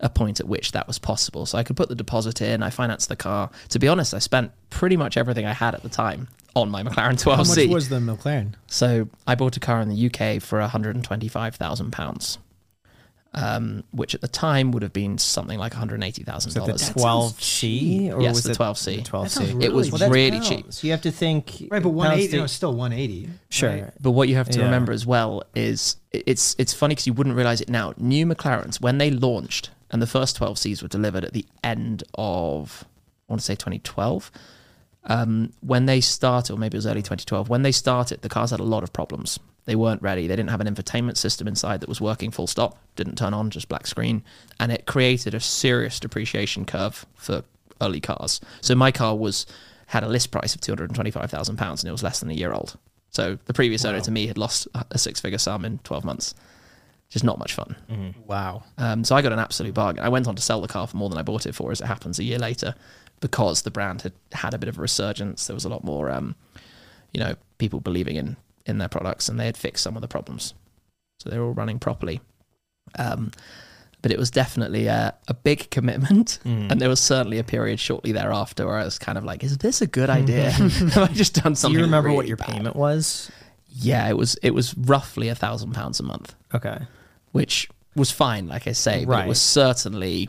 a 0.00 0.08
point 0.08 0.40
at 0.40 0.48
which 0.48 0.72
that 0.72 0.86
was 0.86 0.98
possible. 0.98 1.44
So 1.46 1.58
I 1.58 1.62
could 1.62 1.76
put 1.76 1.88
the 1.88 1.94
deposit 1.94 2.40
in, 2.40 2.62
I 2.62 2.70
financed 2.70 3.08
the 3.08 3.16
car. 3.16 3.50
To 3.68 3.78
be 3.78 3.86
honest, 3.86 4.14
I 4.14 4.18
spent 4.18 4.52
pretty 4.70 4.96
much 4.96 5.16
everything 5.16 5.44
I 5.46 5.52
had 5.52 5.74
at 5.74 5.82
the 5.82 5.88
time 5.88 6.28
on 6.54 6.70
my 6.70 6.82
McLaren 6.82 7.14
12C. 7.22 7.30
How 7.30 7.44
much 7.44 7.68
was 7.68 7.88
the 7.88 7.98
McLaren? 7.98 8.54
So 8.66 9.08
I 9.26 9.34
bought 9.34 9.56
a 9.56 9.60
car 9.60 9.80
in 9.80 9.88
the 9.88 10.06
UK 10.06 10.40
for 10.42 10.60
£125,000. 10.60 12.38
um, 13.36 13.82
which 13.90 14.14
at 14.14 14.20
the 14.20 14.28
time 14.28 14.70
would 14.70 14.84
have 14.84 14.92
been 14.92 15.18
something 15.18 15.58
like 15.58 15.72
one 15.72 15.78
hundred 15.80 16.00
eighty 16.04 16.22
thousand 16.22 16.52
The 16.52 16.60
dollars. 16.60 16.88
12C 16.90 18.12
or 18.14 18.20
Yes, 18.22 18.34
was 18.36 18.44
the 18.44 18.50
it 18.52 18.56
12C. 18.58 18.96
the 19.04 19.10
12C. 19.10 19.28
sounds 19.28 19.64
It 19.64 19.72
was 19.72 19.90
Well, 19.90 20.08
really 20.08 20.30
pounds. 20.38 20.48
cheap. 20.48 20.72
So 20.72 20.86
you 20.86 20.92
have 20.92 21.02
to 21.02 21.10
think. 21.10 21.66
Right, 21.68 21.82
but 21.82 21.88
180, 21.88 22.30
to- 22.30 22.36
no, 22.38 22.44
it's 22.44 22.52
still 22.52 22.72
180. 22.74 23.28
Sure. 23.48 23.70
right? 23.70 23.92
But 24.00 24.12
what 24.12 24.28
you 24.28 24.36
have 24.36 24.48
to 24.50 24.58
Yeah. 24.60 24.66
remember 24.66 24.92
as 24.92 25.04
well 25.04 25.42
is 25.56 25.96
it's 26.12 26.54
it's 26.58 26.72
funny 26.72 26.94
because 26.94 27.08
you 27.08 27.12
wouldn't 27.12 27.34
realize 27.34 27.60
it 27.60 27.68
now. 27.68 27.92
New 27.96 28.24
McLarens 28.24 28.80
when 28.80 28.98
they 28.98 29.10
launched 29.10 29.70
and 29.90 30.00
the 30.00 30.06
first 30.06 30.38
12Cs 30.38 30.80
were 30.82 30.88
delivered 30.88 31.24
at 31.24 31.32
the 31.32 31.44
end 31.64 32.04
of 32.14 32.84
I 33.28 33.32
want 33.32 33.40
to 33.40 33.44
say 33.44 33.56
2012. 33.56 34.30
Um, 35.06 35.52
when 35.60 35.86
they 35.86 36.00
started, 36.00 36.52
or 36.52 36.56
maybe 36.56 36.76
it 36.76 36.78
was 36.78 36.86
early 36.86 37.02
2012, 37.02 37.48
when 37.48 37.62
they 37.62 37.72
started, 37.72 38.22
the 38.22 38.28
cars 38.28 38.50
had 38.50 38.60
a 38.60 38.64
lot 38.64 38.82
of 38.82 38.92
problems. 38.92 39.38
They 39.66 39.76
weren't 39.76 40.02
ready. 40.02 40.26
They 40.26 40.36
didn't 40.36 40.50
have 40.50 40.60
an 40.60 40.72
infotainment 40.72 41.16
system 41.16 41.48
inside 41.48 41.80
that 41.80 41.88
was 41.88 42.00
working 42.00 42.30
full 42.30 42.46
stop, 42.46 42.78
didn't 42.96 43.16
turn 43.16 43.34
on, 43.34 43.50
just 43.50 43.68
black 43.68 43.86
screen. 43.86 44.22
And 44.60 44.70
it 44.72 44.86
created 44.86 45.34
a 45.34 45.40
serious 45.40 46.00
depreciation 46.00 46.64
curve 46.64 47.06
for 47.14 47.44
early 47.80 48.00
cars. 48.00 48.40
So 48.60 48.74
my 48.74 48.90
car 48.92 49.16
was 49.16 49.46
had 49.86 50.02
a 50.02 50.08
list 50.08 50.30
price 50.30 50.54
of 50.54 50.60
£225,000 50.60 51.48
and 51.48 51.84
it 51.84 51.92
was 51.92 52.02
less 52.02 52.20
than 52.20 52.30
a 52.30 52.34
year 52.34 52.52
old. 52.52 52.76
So 53.10 53.38
the 53.44 53.54
previous 53.54 53.84
owner 53.84 54.00
to 54.00 54.10
me 54.10 54.26
had 54.26 54.38
lost 54.38 54.66
a 54.90 54.98
six 54.98 55.20
figure 55.20 55.38
sum 55.38 55.64
in 55.64 55.78
12 55.78 56.04
months. 56.04 56.34
Just 57.10 57.24
not 57.24 57.38
much 57.38 57.54
fun. 57.54 57.76
Wow. 58.26 58.64
Um, 58.76 59.04
so 59.04 59.14
I 59.14 59.22
got 59.22 59.32
an 59.32 59.38
absolute 59.38 59.74
bargain. 59.74 60.02
I 60.02 60.08
went 60.08 60.26
on 60.26 60.34
to 60.34 60.42
sell 60.42 60.60
the 60.60 60.68
car 60.68 60.86
for 60.86 60.96
more 60.96 61.08
than 61.08 61.18
I 61.18 61.22
bought 61.22 61.46
it 61.46 61.54
for, 61.54 61.70
as 61.70 61.80
it 61.80 61.86
happens, 61.86 62.18
a 62.18 62.24
year 62.24 62.38
later, 62.38 62.74
because 63.24 63.62
the 63.62 63.70
brand 63.70 64.02
had 64.02 64.12
had 64.32 64.52
a 64.52 64.58
bit 64.58 64.68
of 64.68 64.78
a 64.78 64.82
resurgence. 64.82 65.46
There 65.46 65.54
was 65.54 65.64
a 65.64 65.70
lot 65.70 65.82
more, 65.82 66.10
um, 66.10 66.34
you 67.14 67.20
know, 67.20 67.36
people 67.56 67.80
believing 67.80 68.16
in 68.16 68.36
in 68.66 68.76
their 68.78 68.88
products, 68.88 69.28
and 69.30 69.40
they 69.40 69.46
had 69.46 69.56
fixed 69.56 69.82
some 69.82 69.96
of 69.96 70.02
the 70.02 70.08
problems, 70.08 70.52
so 71.20 71.30
they 71.30 71.38
were 71.38 71.46
all 71.46 71.54
running 71.54 71.78
properly. 71.78 72.20
Um, 72.98 73.30
but 74.02 74.12
it 74.12 74.18
was 74.18 74.30
definitely 74.30 74.86
a, 74.88 75.14
a 75.28 75.32
big 75.34 75.70
commitment, 75.70 76.38
and 76.44 76.78
there 76.80 76.90
was 76.90 77.00
certainly 77.00 77.38
a 77.38 77.44
period 77.44 77.80
shortly 77.80 78.12
thereafter 78.12 78.66
where 78.66 78.76
I 78.76 78.84
was 78.84 78.98
kind 78.98 79.16
of 79.16 79.24
like, 79.24 79.42
"Is 79.42 79.56
this 79.58 79.80
a 79.80 79.86
good 79.86 80.10
idea? 80.10 80.50
Have 80.50 80.98
I 80.98 81.12
just 81.14 81.34
done 81.42 81.54
something?" 81.54 81.74
Do 81.74 81.78
you 81.78 81.84
remember 81.86 82.12
what 82.12 82.28
your 82.28 82.36
bad?" 82.36 82.48
payment 82.50 82.76
was? 82.76 83.30
Yeah, 83.70 84.06
it 84.08 84.16
was 84.18 84.36
it 84.42 84.50
was 84.52 84.76
roughly 84.76 85.28
a 85.28 85.34
thousand 85.34 85.72
pounds 85.72 85.98
a 85.98 86.02
month 86.02 86.34
Okay. 86.54 86.78
which 87.32 87.68
was 87.96 88.10
fine, 88.10 88.46
like 88.48 88.66
I 88.68 88.72
say, 88.72 89.04
but 89.06 89.12
Right. 89.12 89.24
it 89.24 89.28
was 89.28 89.40
certainly. 89.40 90.28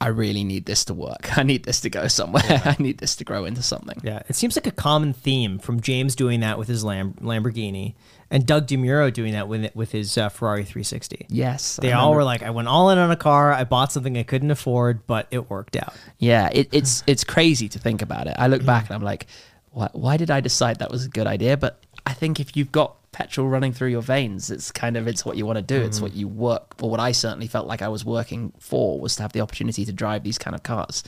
I 0.00 0.08
really 0.08 0.44
need 0.44 0.64
this 0.66 0.84
to 0.86 0.94
work. 0.94 1.36
I 1.38 1.42
need 1.42 1.64
this 1.64 1.80
to 1.80 1.90
go 1.90 2.06
somewhere. 2.08 2.42
I 2.64 2.76
need 2.78 2.98
this 2.98 3.16
to 3.16 3.24
grow 3.24 3.44
into 3.44 3.62
something. 3.62 3.98
Yeah, 4.02 4.22
it 4.28 4.36
seems 4.36 4.56
like 4.56 4.66
a 4.66 4.72
common 4.72 5.12
theme 5.12 5.58
from 5.58 5.80
James 5.80 6.14
doing 6.14 6.40
that 6.40 6.58
with 6.58 6.68
his 6.68 6.84
Lam- 6.84 7.14
Lamborghini 7.14 7.94
and 8.30 8.46
Doug 8.46 8.66
DeMuro 8.66 9.12
doing 9.12 9.32
that 9.32 9.48
with 9.48 9.74
with 9.74 9.90
his 9.92 10.16
uh, 10.16 10.28
Ferrari 10.28 10.64
360. 10.64 11.26
Yes, 11.28 11.76
They 11.82 11.92
all 11.92 12.14
were 12.14 12.24
like, 12.24 12.42
I 12.42 12.50
went 12.50 12.68
all 12.68 12.90
in 12.90 12.98
on 12.98 13.10
a 13.10 13.16
car. 13.16 13.52
I 13.52 13.64
bought 13.64 13.90
something 13.90 14.16
I 14.16 14.22
couldn't 14.22 14.50
afford, 14.50 15.06
but 15.06 15.26
it 15.30 15.50
worked 15.50 15.76
out. 15.76 15.94
Yeah, 16.18 16.48
it, 16.52 16.68
it's 16.72 17.02
it's 17.06 17.24
crazy 17.24 17.68
to 17.70 17.78
think 17.78 18.02
about 18.02 18.26
it. 18.28 18.36
I 18.38 18.46
look 18.46 18.64
back 18.64 18.86
and 18.86 18.94
I'm 18.94 19.02
like, 19.02 19.26
why, 19.72 19.88
why 19.92 20.16
did 20.16 20.30
I 20.30 20.40
decide 20.40 20.78
that 20.78 20.90
was 20.90 21.06
a 21.06 21.08
good 21.08 21.26
idea? 21.26 21.56
But 21.56 21.82
I 22.08 22.14
think 22.14 22.40
if 22.40 22.56
you've 22.56 22.72
got 22.72 22.96
petrol 23.12 23.48
running 23.48 23.74
through 23.74 23.88
your 23.88 24.00
veins, 24.00 24.50
it's 24.50 24.72
kind 24.72 24.96
of 24.96 25.06
it's 25.06 25.26
what 25.26 25.36
you 25.36 25.44
want 25.44 25.58
to 25.58 25.62
do. 25.62 25.78
It's 25.78 26.00
what 26.00 26.14
you 26.14 26.26
work, 26.26 26.74
or 26.80 26.88
what 26.88 27.00
I 27.00 27.12
certainly 27.12 27.46
felt 27.46 27.66
like 27.66 27.82
I 27.82 27.88
was 27.88 28.02
working 28.02 28.54
for 28.58 28.98
was 28.98 29.14
to 29.16 29.22
have 29.22 29.32
the 29.34 29.42
opportunity 29.42 29.84
to 29.84 29.92
drive 29.92 30.24
these 30.24 30.38
kind 30.38 30.54
of 30.56 30.62
cars, 30.62 31.04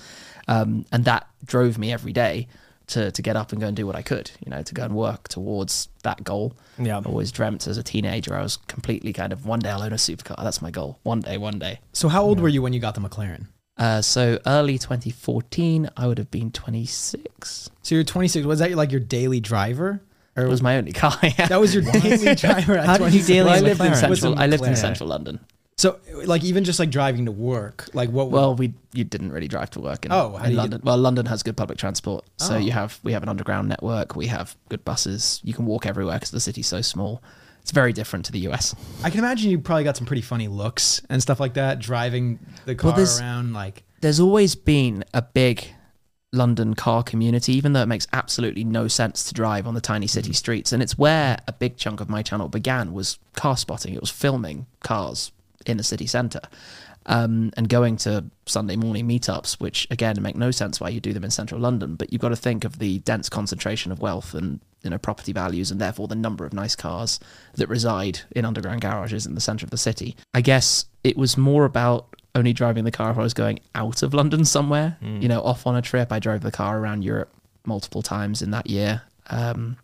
um, 0.47 0.85
and 0.93 1.07
that 1.07 1.27
drove 1.43 1.79
me 1.79 1.91
every 1.91 2.13
day 2.13 2.49
to 2.89 3.11
to 3.13 3.23
get 3.23 3.35
up 3.35 3.53
and 3.53 3.63
go 3.63 3.69
and 3.69 3.75
do 3.75 3.87
what 3.87 3.97
I 3.97 4.03
could. 4.03 4.31
You 4.45 4.51
know, 4.51 4.63
to 4.63 4.75
go 4.75 4.85
and 4.85 4.95
work 4.95 5.29
towards 5.29 5.89
that 6.03 6.23
goal. 6.23 6.53
Yeah. 6.79 6.99
I've 6.99 7.07
always 7.07 7.33
dreamt 7.33 7.67
as 7.67 7.79
a 7.79 7.83
teenager. 7.83 8.37
I 8.37 8.43
was 8.43 8.59
completely 8.69 9.15
kind 9.15 9.33
of 9.33 9.47
one 9.47 9.61
day 9.61 9.71
I'll 9.71 9.83
own 9.83 9.95
a 9.95 9.97
supercar. 9.97 10.37
That's 10.45 10.61
my 10.61 10.71
goal. 10.71 10.99
One 11.03 11.21
day, 11.21 11.39
one 11.39 11.59
day. 11.59 11.81
So 11.95 12.09
how 12.11 12.23
old 12.23 12.41
were 12.41 12.49
you 12.51 12.61
when 12.61 12.75
you 12.75 12.81
got 12.81 12.95
the 12.95 13.01
McLaren? 13.01 13.47
Uh, 13.79 14.03
so 14.03 14.39
early 14.45 14.77
2014, 14.77 15.89
I 15.97 16.07
would 16.07 16.19
have 16.19 16.31
been 16.31 16.53
26. 16.53 17.71
So 17.81 17.95
you're 17.95 18.05
26. 18.05 18.45
Was 18.45 18.59
that 18.59 18.73
like 18.73 18.91
your 18.91 19.01
daily 19.01 19.41
driver? 19.41 20.03
Or 20.37 20.45
It 20.45 20.49
was 20.49 20.63
my 20.63 20.77
only 20.77 20.93
car. 20.93 21.17
yeah. 21.23 21.47
that 21.49 21.61
was 21.61 21.75
your 21.75 21.83
daily 21.83 22.35
driver? 22.35 22.79
At 22.79 22.87
How 22.87 22.97
did 22.99 23.13
you 23.15 23.21
26? 23.23 23.27
daily 23.29 23.45
Well, 23.45 23.55
I 23.55 23.59
in 23.59 23.65
lived 23.65 23.81
in 23.81 23.87
McLaren? 23.87 23.91
What's 24.09 24.19
a 24.19 24.23
central. 24.23 24.39
I 24.39 24.47
lived 24.47 24.65
in 24.65 24.73
McLaren? 24.73 24.77
central 24.79 25.09
London. 25.09 25.41
So 25.77 25.99
like 26.25 26.45
even 26.45 26.65
just 26.65 26.79
like 26.79 26.91
driving 26.91 27.25
to 27.25 27.33
work, 27.33 27.89
like 27.95 28.11
what? 28.11 28.31
Well, 28.31 28.55
we 28.55 28.75
you 28.93 29.03
didn't 29.05 29.33
really 29.33 29.49
drive 29.49 29.71
to 29.71 29.81
work 29.81 30.05
in, 30.05 30.13
Oh, 30.13 30.33
how 30.37 30.41
do 30.41 30.45
in 30.45 30.51
you 30.51 30.57
London. 30.59 30.81
Well, 30.85 30.99
London 30.99 31.25
has 31.27 31.43
good 31.43 31.57
public 31.57 31.79
transport, 31.79 32.27
so 32.37 32.57
Oh. 32.57 32.59
you 32.59 32.71
have 32.73 33.01
we 33.03 33.13
have 33.13 33.23
an 33.23 33.31
underground 33.31 33.69
network. 33.71 34.15
We 34.15 34.27
have 34.27 34.55
good 34.69 34.85
buses. 34.85 35.41
You 35.43 35.55
can 35.55 35.65
walk 35.65 35.87
everywhere 35.87 36.17
because 36.17 36.33
the 36.33 36.41
city's 36.41 36.67
so 36.67 36.83
small. 36.83 37.23
It's 37.63 37.71
very 37.71 37.95
different 37.95 38.27
to 38.27 38.33
the 38.33 38.41
US. 38.51 38.75
I 39.03 39.09
can 39.09 39.21
imagine 39.21 39.51
you 39.51 39.59
probably 39.59 39.85
got 39.85 39.97
some 39.97 40.07
pretty 40.07 40.21
funny 40.23 40.49
looks 40.49 41.01
and 41.09 41.23
stuff 41.23 41.41
like 41.41 41.55
that 41.55 41.79
driving 41.79 42.39
the 42.67 42.75
car 42.75 42.93
there's- 42.95 43.19
around. 43.19 43.55
Like 43.55 43.83
There's 44.03 44.21
always 44.21 44.55
been 44.55 45.03
a 45.15 45.23
big 45.23 45.67
London 46.33 46.75
car 46.75 47.03
community, 47.03 47.53
even 47.55 47.73
though 47.73 47.83
it 47.83 47.89
makes 47.89 48.07
absolutely 48.13 48.63
no 48.65 48.87
sense 48.89 49.25
to 49.25 49.35
drive 49.35 49.67
on 49.67 49.75
the 49.75 49.81
tiny 49.81 50.07
city 50.07 50.33
streets. 50.33 50.73
And 50.73 50.83
it's 50.83 50.97
where 50.97 51.39
a 51.49 51.53
big 51.53 51.77
chunk 51.77 52.01
of 52.01 52.09
my 52.09 52.23
channel 52.23 52.49
began 52.49 52.93
was 52.93 53.19
car 53.35 53.57
spotting. 53.57 53.95
It 53.95 54.01
was 54.01 54.11
filming 54.11 54.67
cars 54.81 55.33
in 55.67 55.77
the 55.77 55.83
city 55.83 56.07
centre. 56.07 56.43
Um, 57.07 57.51
and 57.57 57.69
going 57.69 57.97
to 57.99 58.27
Sunday 58.47 58.77
morning 58.77 59.09
meetups, 59.09 59.55
which 59.55 59.89
again 59.91 60.21
make 60.21 60.37
no 60.37 60.51
sense 60.51 60.81
why 60.81 60.91
you 60.91 61.01
do 61.01 61.15
them 61.15 61.25
in 61.25 61.31
central 61.31 61.59
London, 61.59 61.97
but 61.97 62.13
you've 62.13 62.23
got 62.23 62.29
to 62.29 62.37
think 62.37 62.65
of 62.65 62.79
the 62.79 62.99
dense 63.01 63.29
concentration 63.31 63.91
of 63.91 64.01
wealth 64.01 64.35
and 64.35 64.61
you 64.83 64.91
know 64.91 64.99
property 64.99 65.33
values, 65.33 65.71
and 65.71 65.81
therefore 65.81 66.09
the 66.09 66.15
number 66.15 66.45
of 66.45 66.53
nice 66.53 66.77
cars 66.77 67.19
that 67.55 67.71
reside 67.71 68.21
in 68.33 68.45
underground 68.45 68.83
garages 68.83 69.25
in 69.25 69.35
the 69.35 69.41
centre 69.41 69.65
of 69.65 69.71
the 69.71 69.79
city. 69.79 70.15
I 70.35 70.43
guess 70.43 70.85
it 71.03 71.17
was 71.17 71.39
more 71.39 71.65
about 71.65 72.20
only 72.35 72.53
driving 72.53 72.85
the 72.85 72.91
car 72.91 73.11
if 73.11 73.19
I 73.19 73.23
was 73.23 73.35
going 73.35 73.61
out 73.75 74.03
of 74.03 74.15
London 74.15 74.45
somewhere, 74.45 74.97
you 75.23 75.29
know, 75.29 75.41
off 75.43 75.67
on 75.67 75.77
a 75.77 75.83
trip. 75.83 76.13
I 76.13 76.19
drove 76.19 76.43
the 76.43 76.53
car 76.53 76.79
around 76.79 77.03
Europe 77.03 77.31
multiple 77.67 78.03
times 78.03 78.41
in 78.43 78.51
that 78.53 78.69
year. 78.69 79.03
Um, 79.29 79.77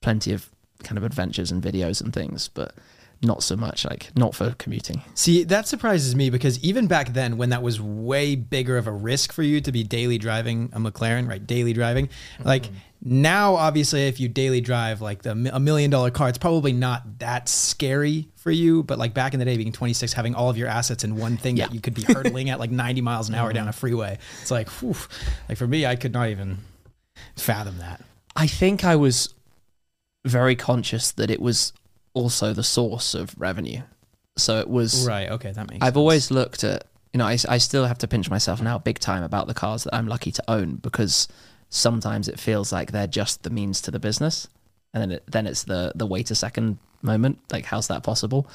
plenty 0.00 0.32
of 0.32 0.48
kind 0.82 0.98
of 0.98 1.04
adventures 1.04 1.50
and 1.52 1.62
videos 1.62 2.00
and 2.00 2.12
things, 2.12 2.48
but 2.48 2.74
not 3.22 3.42
so 3.42 3.56
much 3.56 3.84
like 3.84 4.10
not 4.16 4.34
for 4.34 4.54
commuting. 4.58 5.02
See, 5.14 5.44
that 5.44 5.68
surprises 5.68 6.14
me 6.14 6.30
because 6.30 6.62
even 6.64 6.86
back 6.86 7.12
then, 7.12 7.36
when 7.36 7.50
that 7.50 7.62
was 7.62 7.80
way 7.80 8.34
bigger 8.34 8.76
of 8.76 8.86
a 8.86 8.92
risk 8.92 9.32
for 9.32 9.42
you 9.42 9.60
to 9.60 9.72
be 9.72 9.84
daily 9.84 10.18
driving 10.18 10.70
a 10.72 10.80
McLaren, 10.80 11.28
right? 11.28 11.44
Daily 11.44 11.72
driving, 11.72 12.08
mm-hmm. 12.08 12.48
like 12.48 12.68
now, 13.04 13.56
obviously, 13.56 14.06
if 14.06 14.20
you 14.20 14.28
daily 14.28 14.60
drive 14.60 15.00
like 15.00 15.22
the 15.22 15.32
a 15.52 15.58
million 15.58 15.90
dollar 15.90 16.12
car, 16.12 16.28
it's 16.28 16.38
probably 16.38 16.72
not 16.72 17.18
that 17.18 17.48
scary 17.48 18.28
for 18.36 18.52
you. 18.52 18.84
But 18.84 18.98
like 18.98 19.12
back 19.12 19.34
in 19.34 19.40
the 19.40 19.44
day, 19.44 19.56
being 19.56 19.72
26, 19.72 20.12
having 20.12 20.36
all 20.36 20.48
of 20.48 20.56
your 20.56 20.68
assets 20.68 21.02
in 21.02 21.16
one 21.16 21.36
thing 21.36 21.56
Yeah. 21.56 21.66
that 21.66 21.74
you 21.74 21.80
could 21.80 21.94
be 21.94 22.02
hurtling 22.02 22.48
at 22.50 22.60
like 22.60 22.70
90 22.70 23.00
miles 23.00 23.28
an 23.28 23.34
hour 23.34 23.48
mm-hmm. 23.48 23.56
down 23.56 23.68
a 23.68 23.72
freeway, 23.72 24.18
it's 24.40 24.52
like, 24.52 24.68
whew, 24.68 24.94
like 25.48 25.58
for 25.58 25.66
me, 25.66 25.84
I 25.84 25.96
could 25.96 26.12
not 26.12 26.28
even 26.28 26.58
fathom 27.36 27.78
that. 27.78 28.00
I 28.36 28.46
think 28.46 28.84
I 28.84 28.94
was 28.94 29.34
very 30.24 30.54
conscious 30.54 31.10
that 31.12 31.28
it 31.28 31.40
was 31.40 31.72
also 32.14 32.52
the 32.52 32.62
source 32.62 33.14
of 33.14 33.34
revenue. 33.38 33.82
So 34.36 34.58
it 34.60 34.68
was 34.68 35.06
Right? 35.06 35.30
Okay, 35.30 35.52
that 35.52 35.70
makes. 35.70 35.82
I've 35.82 35.88
sense. 35.88 35.96
always 35.96 36.30
looked 36.30 36.64
at, 36.64 36.84
you 37.12 37.18
know, 37.18 37.26
I, 37.26 37.36
I 37.48 37.58
still 37.58 37.84
have 37.84 37.98
to 37.98 38.08
pinch 38.08 38.30
myself 38.30 38.62
now 38.62 38.78
big 38.78 38.98
time 38.98 39.22
about 39.22 39.46
the 39.46 39.54
cars 39.54 39.84
that 39.84 39.94
I'm 39.94 40.06
lucky 40.06 40.32
to 40.32 40.42
own 40.48 40.76
because 40.76 41.28
sometimes 41.68 42.28
it 42.28 42.40
feels 42.40 42.72
like 42.72 42.92
they're 42.92 43.06
just 43.06 43.42
the 43.42 43.50
means 43.50 43.80
to 43.82 43.90
the 43.90 43.98
business. 43.98 44.48
And 44.94 45.02
then, 45.02 45.12
it, 45.12 45.22
then 45.26 45.46
it's 45.46 45.64
the, 45.64 45.92
the 45.94 46.06
wait 46.06 46.30
a 46.30 46.34
second 46.34 46.78
moment. 47.00 47.38
Like, 47.50 47.64
how's 47.64 47.88
that 47.88 48.02
possible? 48.02 48.46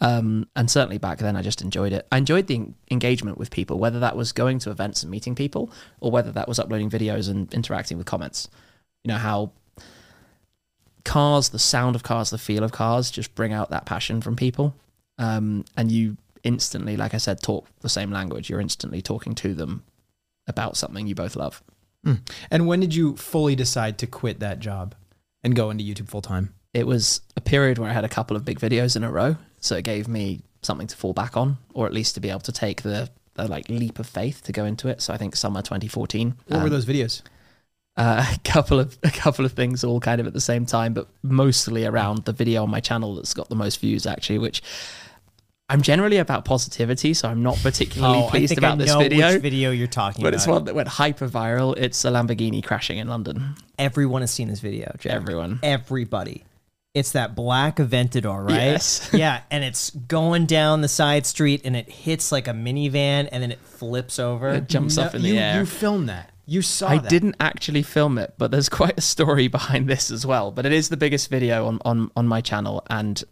Um, 0.00 0.46
and 0.54 0.70
certainly 0.70 0.98
back 0.98 1.18
then, 1.18 1.36
I 1.36 1.42
just 1.42 1.62
enjoyed 1.62 1.92
it. 1.92 2.06
I 2.12 2.18
enjoyed 2.18 2.46
the 2.46 2.56
en- 2.56 2.74
engagement 2.90 3.38
with 3.38 3.50
people, 3.50 3.78
whether 3.78 4.00
that 4.00 4.14
was 4.14 4.32
going 4.32 4.58
to 4.60 4.70
events 4.70 5.02
and 5.02 5.10
meeting 5.10 5.34
people 5.34 5.70
or 6.00 6.10
whether 6.10 6.30
that 6.32 6.48
was 6.48 6.58
uploading 6.58 6.90
videos 6.90 7.30
and 7.30 7.52
interacting 7.54 7.96
with 7.96 8.06
comments. 8.06 8.48
You 9.04 9.08
know, 9.12 9.18
how 9.18 9.52
cars, 11.06 11.48
the 11.50 11.58
sound 11.58 11.96
of 11.96 12.02
cars, 12.02 12.30
the 12.30 12.38
feel 12.38 12.62
of 12.62 12.72
cars 12.72 13.10
just 13.10 13.34
bring 13.34 13.52
out 13.52 13.70
that 13.70 13.86
passion 13.86 14.20
from 14.20 14.36
people. 14.36 14.74
Um, 15.18 15.64
and 15.76 15.90
you 15.90 16.18
instantly, 16.42 16.96
like 16.96 17.14
I 17.14 17.18
said, 17.18 17.40
talk 17.40 17.66
the 17.80 17.88
same 17.88 18.10
language. 18.10 18.50
You're 18.50 18.60
instantly 18.60 19.00
talking 19.00 19.34
to 19.36 19.54
them 19.54 19.84
about 20.46 20.76
something 20.76 21.06
you 21.06 21.14
both 21.14 21.36
love. 21.36 21.62
And 22.50 22.66
when 22.66 22.80
did 22.80 22.94
you 22.94 23.16
fully 23.16 23.56
decide 23.56 23.98
to 23.98 24.06
quit 24.06 24.40
that 24.40 24.58
job 24.58 24.94
and 25.42 25.56
go 25.56 25.70
into 25.70 25.84
YouTube 25.84 26.08
full 26.08 26.22
time? 26.22 26.54
It 26.74 26.86
was 26.86 27.22
a 27.36 27.40
period 27.40 27.78
where 27.78 27.88
I 27.88 27.92
had 27.92 28.04
a 28.04 28.08
couple 28.08 28.36
of 28.36 28.44
big 28.44 28.60
videos 28.60 28.96
in 28.96 29.02
a 29.02 29.10
row, 29.10 29.36
so 29.60 29.76
it 29.76 29.82
gave 29.82 30.08
me 30.08 30.42
something 30.60 30.86
to 30.88 30.96
fall 30.96 31.14
back 31.14 31.36
on, 31.36 31.56
or 31.72 31.86
at 31.86 31.92
least 31.92 32.14
to 32.14 32.20
be 32.20 32.28
able 32.28 32.40
to 32.40 32.52
take 32.52 32.82
the, 32.82 33.08
the 33.34 33.48
like 33.48 33.68
leap 33.68 33.98
of 33.98 34.06
faith 34.06 34.42
to 34.44 34.52
go 34.52 34.64
into 34.64 34.88
it. 34.88 35.00
So 35.00 35.14
I 35.14 35.16
think 35.16 35.34
summer 35.36 35.62
2014. 35.62 36.34
What 36.48 36.58
were 36.58 36.64
um, 36.64 36.70
those 36.70 36.84
videos? 36.84 37.22
Uh, 37.96 38.24
a 38.34 38.38
couple 38.40 38.78
of 38.80 38.98
a 39.02 39.10
couple 39.10 39.44
of 39.44 39.52
things 39.52 39.84
all 39.84 40.00
kind 40.00 40.20
of 40.20 40.26
at 40.26 40.32
the 40.32 40.40
same 40.40 40.66
time, 40.66 40.92
but 40.94 41.08
mostly 41.22 41.84
around 41.84 42.24
the 42.24 42.32
video 42.32 42.62
on 42.62 42.70
my 42.70 42.80
channel 42.80 43.14
that's 43.14 43.34
got 43.34 43.48
the 43.48 43.56
most 43.56 43.80
views 43.80 44.06
actually, 44.06 44.38
which 44.38 44.62
I'm 45.68 45.82
generally 45.82 46.18
about 46.18 46.44
positivity, 46.44 47.12
so 47.12 47.28
I'm 47.28 47.42
not 47.42 47.56
particularly 47.56 48.18
Oh, 48.18 48.26
I 48.28 48.30
pleased 48.30 48.50
think 48.50 48.58
about 48.58 48.74
I 48.74 48.76
this 48.76 48.92
know 48.92 48.98
video. 49.00 49.32
which 49.32 49.42
video 49.42 49.70
you're 49.72 49.88
talking 49.88 50.22
But 50.22 50.28
about. 50.28 50.36
it's 50.36 50.46
one 50.46 50.64
that 50.66 50.74
went 50.76 50.86
hyper 50.86 51.28
viral. 51.28 51.76
It's 51.76 52.04
a 52.04 52.08
Lamborghini 52.08 52.62
crashing 52.62 52.98
in 52.98 53.08
London. 53.08 53.56
Everyone 53.78 54.20
has 54.22 54.30
seen 54.30 54.46
this 54.48 54.60
video. 54.60 54.94
Jeff. 55.00 55.12
Everyone. 55.12 55.58
Everybody. 55.64 56.44
It's 56.94 57.12
that 57.12 57.34
black 57.34 57.76
Aventador, 57.76 58.46
right? 58.46 58.54
Yes. 58.54 59.10
yeah, 59.12 59.42
and 59.50 59.64
it's 59.64 59.90
going 59.90 60.46
down 60.46 60.82
the 60.82 60.88
side 60.88 61.26
street 61.26 61.62
and 61.64 61.76
it 61.76 61.90
hits 61.90 62.30
like 62.30 62.46
a 62.46 62.52
minivan 62.52 63.28
and 63.32 63.42
then 63.42 63.50
it 63.50 63.58
flips 63.58 64.18
over. 64.20 64.50
It 64.50 64.68
jumps 64.68 64.96
up 64.96 65.14
in 65.16 65.22
the 65.22 65.28
you, 65.30 65.34
air. 65.36 65.58
You 65.58 65.66
filmed 65.66 66.08
that. 66.08 66.30
You 66.46 66.62
saw 66.62 66.88
I 66.88 66.98
that. 66.98 67.10
didn't 67.10 67.34
actually 67.40 67.82
film 67.82 68.18
it, 68.18 68.34
but 68.38 68.50
there's 68.50 68.68
quite 68.80 68.96
a 68.98 69.02
story 69.02 69.48
behind 69.48 69.88
this 69.88 70.10
as 70.10 70.24
well. 70.24 70.50
But 70.52 70.64
it 70.66 70.72
is 70.72 70.88
the 70.88 70.96
biggest 70.96 71.28
video 71.28 71.66
on, 71.66 71.80
on, 71.84 72.10
on 72.16 72.26
my 72.28 72.40
channel, 72.40 72.84
and 72.88 73.22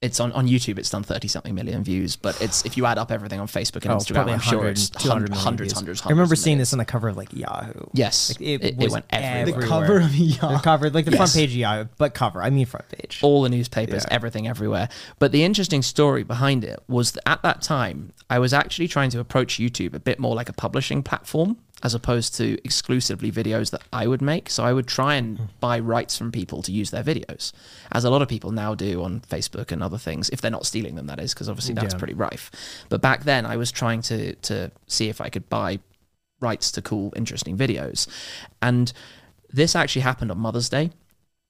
it's 0.00 0.18
on, 0.18 0.32
on 0.32 0.48
YouTube. 0.48 0.78
It's 0.78 0.90
done 0.90 1.02
thirty 1.04 1.28
something 1.28 1.54
million 1.54 1.84
views, 1.84 2.16
but 2.16 2.40
it's 2.42 2.64
if 2.64 2.76
you 2.76 2.86
add 2.86 2.98
up 2.98 3.12
everything 3.12 3.38
on 3.38 3.46
Facebook 3.46 3.82
and 3.84 3.92
Oh, 3.92 3.96
Instagram, 3.98 4.28
I'm 4.32 4.40
sure 4.40 4.66
it's 4.68 4.90
200 4.90 5.32
hundreds, 5.32 5.72
hundreds, 5.74 6.02
I 6.04 6.10
remember 6.10 6.34
seeing 6.34 6.58
this 6.58 6.72
on 6.72 6.78
the 6.80 6.84
cover 6.84 7.08
of 7.08 7.16
like 7.16 7.32
Yahoo. 7.32 7.86
Yes, 7.92 8.30
Like, 8.30 8.40
it, 8.40 8.64
it 8.64 8.82
it 8.82 8.90
went 8.90 9.04
everywhere. 9.10 9.60
the 9.62 9.66
cover 9.68 10.00
of 10.00 10.12
Yahoo, 10.14 10.56
The 10.56 10.60
cover, 10.62 10.90
like 10.90 11.04
the 11.04 11.16
front 11.16 11.32
page 11.32 11.50
of 11.50 11.56
Yahoo, 11.56 11.84
but 11.98 12.14
cover. 12.14 12.42
I 12.42 12.50
mean 12.50 12.66
front 12.66 12.88
page. 12.88 13.20
all 13.22 13.42
the 13.42 13.48
newspapers, 13.48 14.04
Yeah. 14.08 14.14
everything 14.14 14.48
everywhere. 14.48 14.88
But 15.20 15.30
the 15.30 15.44
interesting 15.44 15.82
story 15.82 16.24
behind 16.24 16.64
it 16.64 16.80
was 16.88 17.12
that 17.12 17.28
at 17.28 17.42
that 17.44 17.62
time, 17.62 18.12
I 18.28 18.40
was 18.40 18.52
actually 18.52 18.88
trying 18.88 19.10
to 19.10 19.20
approach 19.20 19.58
YouTube 19.58 19.94
a 19.94 20.00
bit 20.00 20.18
more 20.18 20.34
like 20.34 20.48
a 20.48 20.52
publishing 20.52 21.04
platform 21.04 21.58
as 21.82 21.94
opposed 21.94 22.34
to 22.36 22.58
exclusively 22.64 23.32
videos 23.32 23.70
that 23.70 23.82
I 23.92 24.06
would 24.06 24.22
make. 24.22 24.48
So 24.48 24.64
I 24.64 24.72
would 24.72 24.86
try 24.86 25.16
and 25.16 25.38
hmm. 25.38 25.44
buy 25.60 25.78
rights 25.78 26.16
from 26.16 26.30
people 26.30 26.62
to 26.62 26.72
use 26.72 26.90
their 26.90 27.02
videos, 27.02 27.52
as 27.90 28.04
a 28.04 28.10
lot 28.10 28.22
of 28.22 28.28
people 28.28 28.52
now 28.52 28.74
do 28.74 29.02
on 29.02 29.20
Facebook 29.20 29.72
and 29.72 29.82
other 29.82 29.98
things, 29.98 30.30
if 30.30 30.40
they're 30.40 30.50
not 30.50 30.66
stealing 30.66 30.94
them, 30.94 31.06
that 31.06 31.20
is, 31.20 31.34
because 31.34 31.48
obviously 31.48 31.74
that's 31.74 31.94
Yeah. 31.94 31.98
pretty 31.98 32.14
rife. 32.14 32.50
But 32.88 33.00
back 33.00 33.24
then, 33.24 33.44
I 33.46 33.56
was 33.56 33.72
trying 33.72 34.02
to 34.02 34.34
to 34.34 34.70
see 34.86 35.08
if 35.08 35.20
I 35.20 35.28
could 35.28 35.48
buy 35.48 35.80
rights 36.40 36.70
to 36.72 36.82
cool, 36.82 37.12
interesting 37.16 37.56
videos, 37.56 38.06
and 38.60 38.92
this 39.52 39.76
actually 39.76 40.02
happened 40.02 40.30
on 40.30 40.38
Mother's 40.38 40.68
Day. 40.68 40.90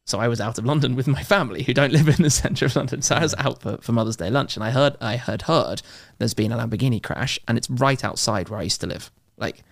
So 0.05 0.18
I 0.18 0.27
was 0.27 0.40
out 0.40 0.59
of 0.59 0.64
London 0.64 0.97
with 0.97 1.07
my 1.07 1.23
family 1.23 1.62
who 1.62 1.73
don't 1.73 1.92
live 1.92 2.09
in 2.09 2.23
the 2.23 2.31
centre 2.31 2.66
of 2.66 2.75
London. 2.75 3.03
So 3.03 3.14
I 3.14 3.23
was 3.23 3.35
out 3.38 3.62
for, 3.62 3.77
for 3.79 3.92
Mother's 3.92 4.16
Day 4.16 4.31
lunch 4.31 4.57
and 4.57 4.64
I 4.64 4.71
heard 4.71 4.97
I 5.01 5.14
had 5.14 5.42
heard 5.42 5.81
there's 6.18 6.35
been 6.35 6.51
a 6.51 6.59
Lamborghini 6.59 7.01
crash 7.01 7.38
and 7.47 7.57
it's 7.57 7.71
right 7.71 8.03
outside 8.05 8.49
where 8.49 8.59
I 8.59 8.64
used 8.64 8.81
to 8.81 8.88
live. 8.88 9.12
Like 9.37 9.62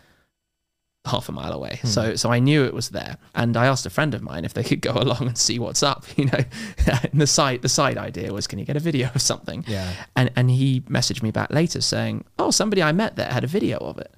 half 1.07 1.29
a 1.29 1.33
mile 1.33 1.53
away. 1.53 1.81
So 1.85 2.15
so 2.15 2.31
I 2.31 2.39
knew 2.39 2.65
it 2.65 2.75
was 2.75 2.91
there. 2.91 3.17
And 3.35 3.57
I 3.57 3.67
asked 3.67 3.87
a 3.87 3.91
friend 3.91 4.15
of 4.15 4.23
mine 4.23 4.45
if 4.45 4.53
they 4.53 4.63
could 4.63 4.81
go 4.81 4.93
along 4.97 5.23
and 5.23 5.39
see 5.39 5.59
what's 5.59 5.83
up, 5.83 6.05
you 6.17 6.27
know. 6.27 6.45
and 7.13 7.21
the 7.21 7.27
side 7.27 7.63
the 7.63 7.69
side 7.69 7.99
idea 7.99 8.33
was 8.33 8.47
can 8.47 8.59
you 8.59 8.65
get 8.65 8.77
a 8.77 8.81
video 8.81 9.11
of 9.15 9.23
something? 9.23 9.65
Yeah. 9.67 9.91
And 10.17 10.31
and 10.37 10.51
he 10.51 10.81
messaged 10.83 11.23
me 11.23 11.31
back 11.31 11.51
later 11.51 11.81
saying, 11.81 12.25
"Oh, 12.39 12.51
somebody 12.51 12.83
I 12.83 12.93
met 12.93 13.17
there 13.17 13.31
had 13.31 13.45
a 13.45 13.49
video 13.49 13.79
of 13.79 13.99
it." 13.99 14.13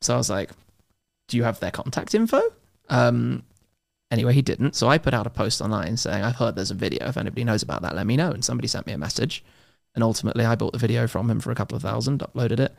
So 0.00 0.14
I 0.14 0.16
was 0.16 0.30
like, 0.30 0.50
"Do 1.28 1.36
you 1.36 1.44
have 1.44 1.60
their 1.60 1.70
contact 1.70 2.14
info?" 2.14 2.40
Um 2.88 3.44
anyway, 4.10 4.32
he 4.32 4.42
didn't. 4.42 4.74
So 4.74 4.88
I 4.88 4.96
put 4.98 5.14
out 5.14 5.26
a 5.26 5.30
post 5.30 5.60
online 5.60 5.96
saying, 5.98 6.24
"I've 6.24 6.36
heard 6.36 6.56
there's 6.56 6.70
a 6.70 6.74
video. 6.74 7.08
If 7.08 7.18
anybody 7.18 7.44
knows 7.44 7.62
about 7.62 7.82
that, 7.82 7.94
let 7.94 8.06
me 8.06 8.16
know." 8.16 8.30
And 8.30 8.44
somebody 8.44 8.68
sent 8.68 8.86
me 8.86 8.94
a 8.94 8.98
message. 8.98 9.44
And 9.94 10.04
ultimately, 10.04 10.44
I 10.44 10.54
bought 10.54 10.72
the 10.72 10.78
video 10.78 11.08
from 11.08 11.28
him 11.28 11.40
for 11.40 11.50
a 11.50 11.56
couple 11.56 11.74
of 11.74 11.82
thousand, 11.82 12.20
uploaded 12.20 12.60
it. 12.60 12.72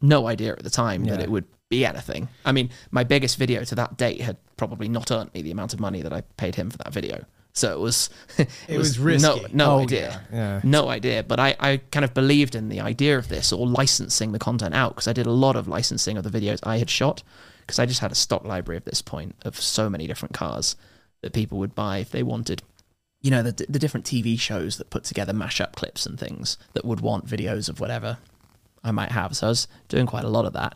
No 0.00 0.26
idea 0.26 0.52
at 0.52 0.62
the 0.62 0.70
time 0.70 1.04
that 1.04 1.20
it 1.20 1.30
would 1.30 1.44
be 1.70 1.84
anything. 1.86 2.28
I 2.44 2.52
mean, 2.52 2.70
my 2.90 3.04
biggest 3.04 3.36
video 3.38 3.64
to 3.64 3.74
that 3.76 3.96
date 3.96 4.20
had 4.20 4.36
probably 4.56 4.88
not 4.88 5.10
earned 5.10 5.32
me 5.34 5.42
the 5.42 5.50
amount 5.50 5.72
of 5.74 5.80
money 5.80 6.02
that 6.02 6.12
I 6.12 6.20
paid 6.36 6.54
him 6.54 6.70
for 6.70 6.78
that 6.78 6.92
video. 6.92 7.24
So 7.52 7.72
it 7.72 7.78
was, 7.80 8.10
it, 8.68 8.78
was 8.78 8.98
No, 8.98 9.04
risky. 9.04 9.46
no 9.52 9.70
Oh, 9.76 9.80
idea. 9.82 10.22
yeah. 10.32 10.60
No 10.64 10.88
idea. 10.88 11.22
But 11.22 11.40
I, 11.40 11.56
I 11.60 11.76
kind 11.90 12.04
of 12.04 12.12
believed 12.12 12.54
in 12.54 12.68
the 12.68 12.80
idea 12.80 13.16
of 13.16 13.28
this 13.28 13.52
or 13.52 13.66
licensing 13.66 14.32
the 14.32 14.38
content 14.38 14.74
out 14.74 14.94
because 14.94 15.08
I 15.08 15.12
did 15.12 15.26
a 15.26 15.30
lot 15.32 15.56
of 15.56 15.68
licensing 15.68 16.16
of 16.16 16.24
the 16.24 16.30
videos 16.30 16.58
I 16.64 16.78
had 16.78 16.90
shot 16.90 17.22
because 17.60 17.78
I 17.78 17.86
just 17.86 18.00
had 18.00 18.12
a 18.12 18.16
stock 18.16 18.44
library 18.44 18.76
at 18.76 18.84
this 18.84 19.00
point 19.02 19.36
of 19.44 19.58
so 19.60 19.88
many 19.88 20.06
different 20.06 20.34
cars 20.34 20.76
that 21.22 21.32
people 21.32 21.58
would 21.58 21.74
buy 21.74 21.98
if 21.98 22.10
they 22.10 22.22
wanted. 22.22 22.62
You 23.22 23.30
know, 23.30 23.42
the, 23.42 23.64
the 23.68 23.78
different 23.78 24.04
TV 24.04 24.38
shows 24.38 24.76
that 24.76 24.90
put 24.90 25.04
together 25.04 25.32
mashup 25.32 25.72
clips 25.72 26.04
and 26.04 26.18
things 26.20 26.58
that 26.74 26.84
would 26.84 27.00
want 27.00 27.26
videos 27.26 27.68
of 27.70 27.80
whatever 27.80 28.18
I 28.82 28.90
might 28.90 29.12
have. 29.12 29.34
So 29.36 29.46
I 29.46 29.50
was 29.50 29.66
doing 29.88 30.04
quite 30.06 30.24
a 30.24 30.28
lot 30.28 30.44
of 30.44 30.52
that. 30.52 30.74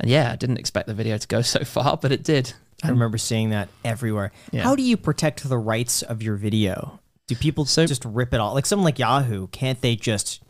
And 0.00 0.10
yeah, 0.10 0.30
I 0.32 0.36
didn't 0.36 0.58
expect 0.58 0.86
the 0.86 0.94
video 0.94 1.18
to 1.18 1.26
go 1.28 1.42
so 1.54 1.64
far, 1.64 1.96
but 1.96 2.12
it 2.12 2.22
did. 2.22 2.52
I 2.84 2.90
remember 2.90 3.18
seeing 3.18 3.50
that 3.50 3.68
everywhere. 3.84 4.30
Yeah. 4.52 4.62
How 4.62 4.76
do 4.76 4.82
you 4.82 4.96
protect 4.96 5.48
the 5.48 5.58
rights 5.58 6.02
of 6.02 6.22
your 6.22 6.36
video? 6.36 7.00
Do 7.26 7.34
people 7.34 7.64
So- 7.64 7.86
just 7.86 8.04
rip 8.04 8.32
it 8.32 8.40
all? 8.40 8.54
Like 8.54 8.66
someone 8.66 8.84
like 8.84 8.98
Yahoo, 8.98 9.48
can't 9.48 9.80
they 9.80 9.96
just 9.96 10.40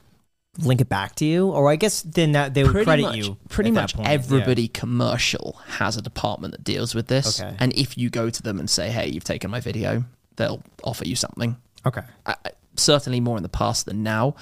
link 0.59 0.81
it 0.81 0.89
back 0.89 1.15
to 1.17 1.25
you? 1.25 1.49
Or 1.51 1.71
I 1.71 1.77
guess 1.77 2.03
then 2.03 2.33
that 2.33 2.53
they 2.53 2.65
would 2.65 2.85
credit 2.85 3.03
much, 3.03 3.17
you. 3.17 3.37
Pretty 3.49 3.71
much 3.71 3.95
point. 3.95 4.09
Yeah. 4.09 4.15
everybody 4.15 4.69
commercial 4.69 5.59
has 5.69 5.97
a 5.97 6.03
department 6.03 6.53
that 6.53 6.65
deals 6.65 6.95
with 6.95 7.07
this. 7.07 7.41
Okay. 7.41 7.57
And 7.59 7.73
if 7.75 7.97
you 7.97 8.11
go 8.11 8.29
to 8.29 8.43
them 8.43 8.59
and 8.59 8.69
say, 8.69 8.91
"Hey, 8.91 9.09
you've 9.09 9.25
taken 9.25 9.51
my 9.51 9.61
video," 9.61 10.05
they'll 10.37 10.63
offer 10.85 11.07
you 11.07 11.17
something. 11.17 11.57
Okay. 11.87 12.03
I, 12.27 12.35
I- 12.45 12.51
certainly 12.77 13.21
more 13.21 13.37
in 13.37 13.43
the 13.43 13.49
past 13.49 13.87
than 13.87 14.03
now. 14.03 14.35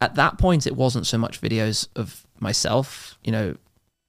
At 0.00 0.14
that 0.16 0.38
point, 0.38 0.66
it 0.66 0.74
wasn't 0.76 1.06
so 1.06 1.16
much 1.18 1.40
videos 1.40 1.86
of 1.94 2.26
myself, 2.40 3.18
you 3.22 3.30
know, 3.30 3.56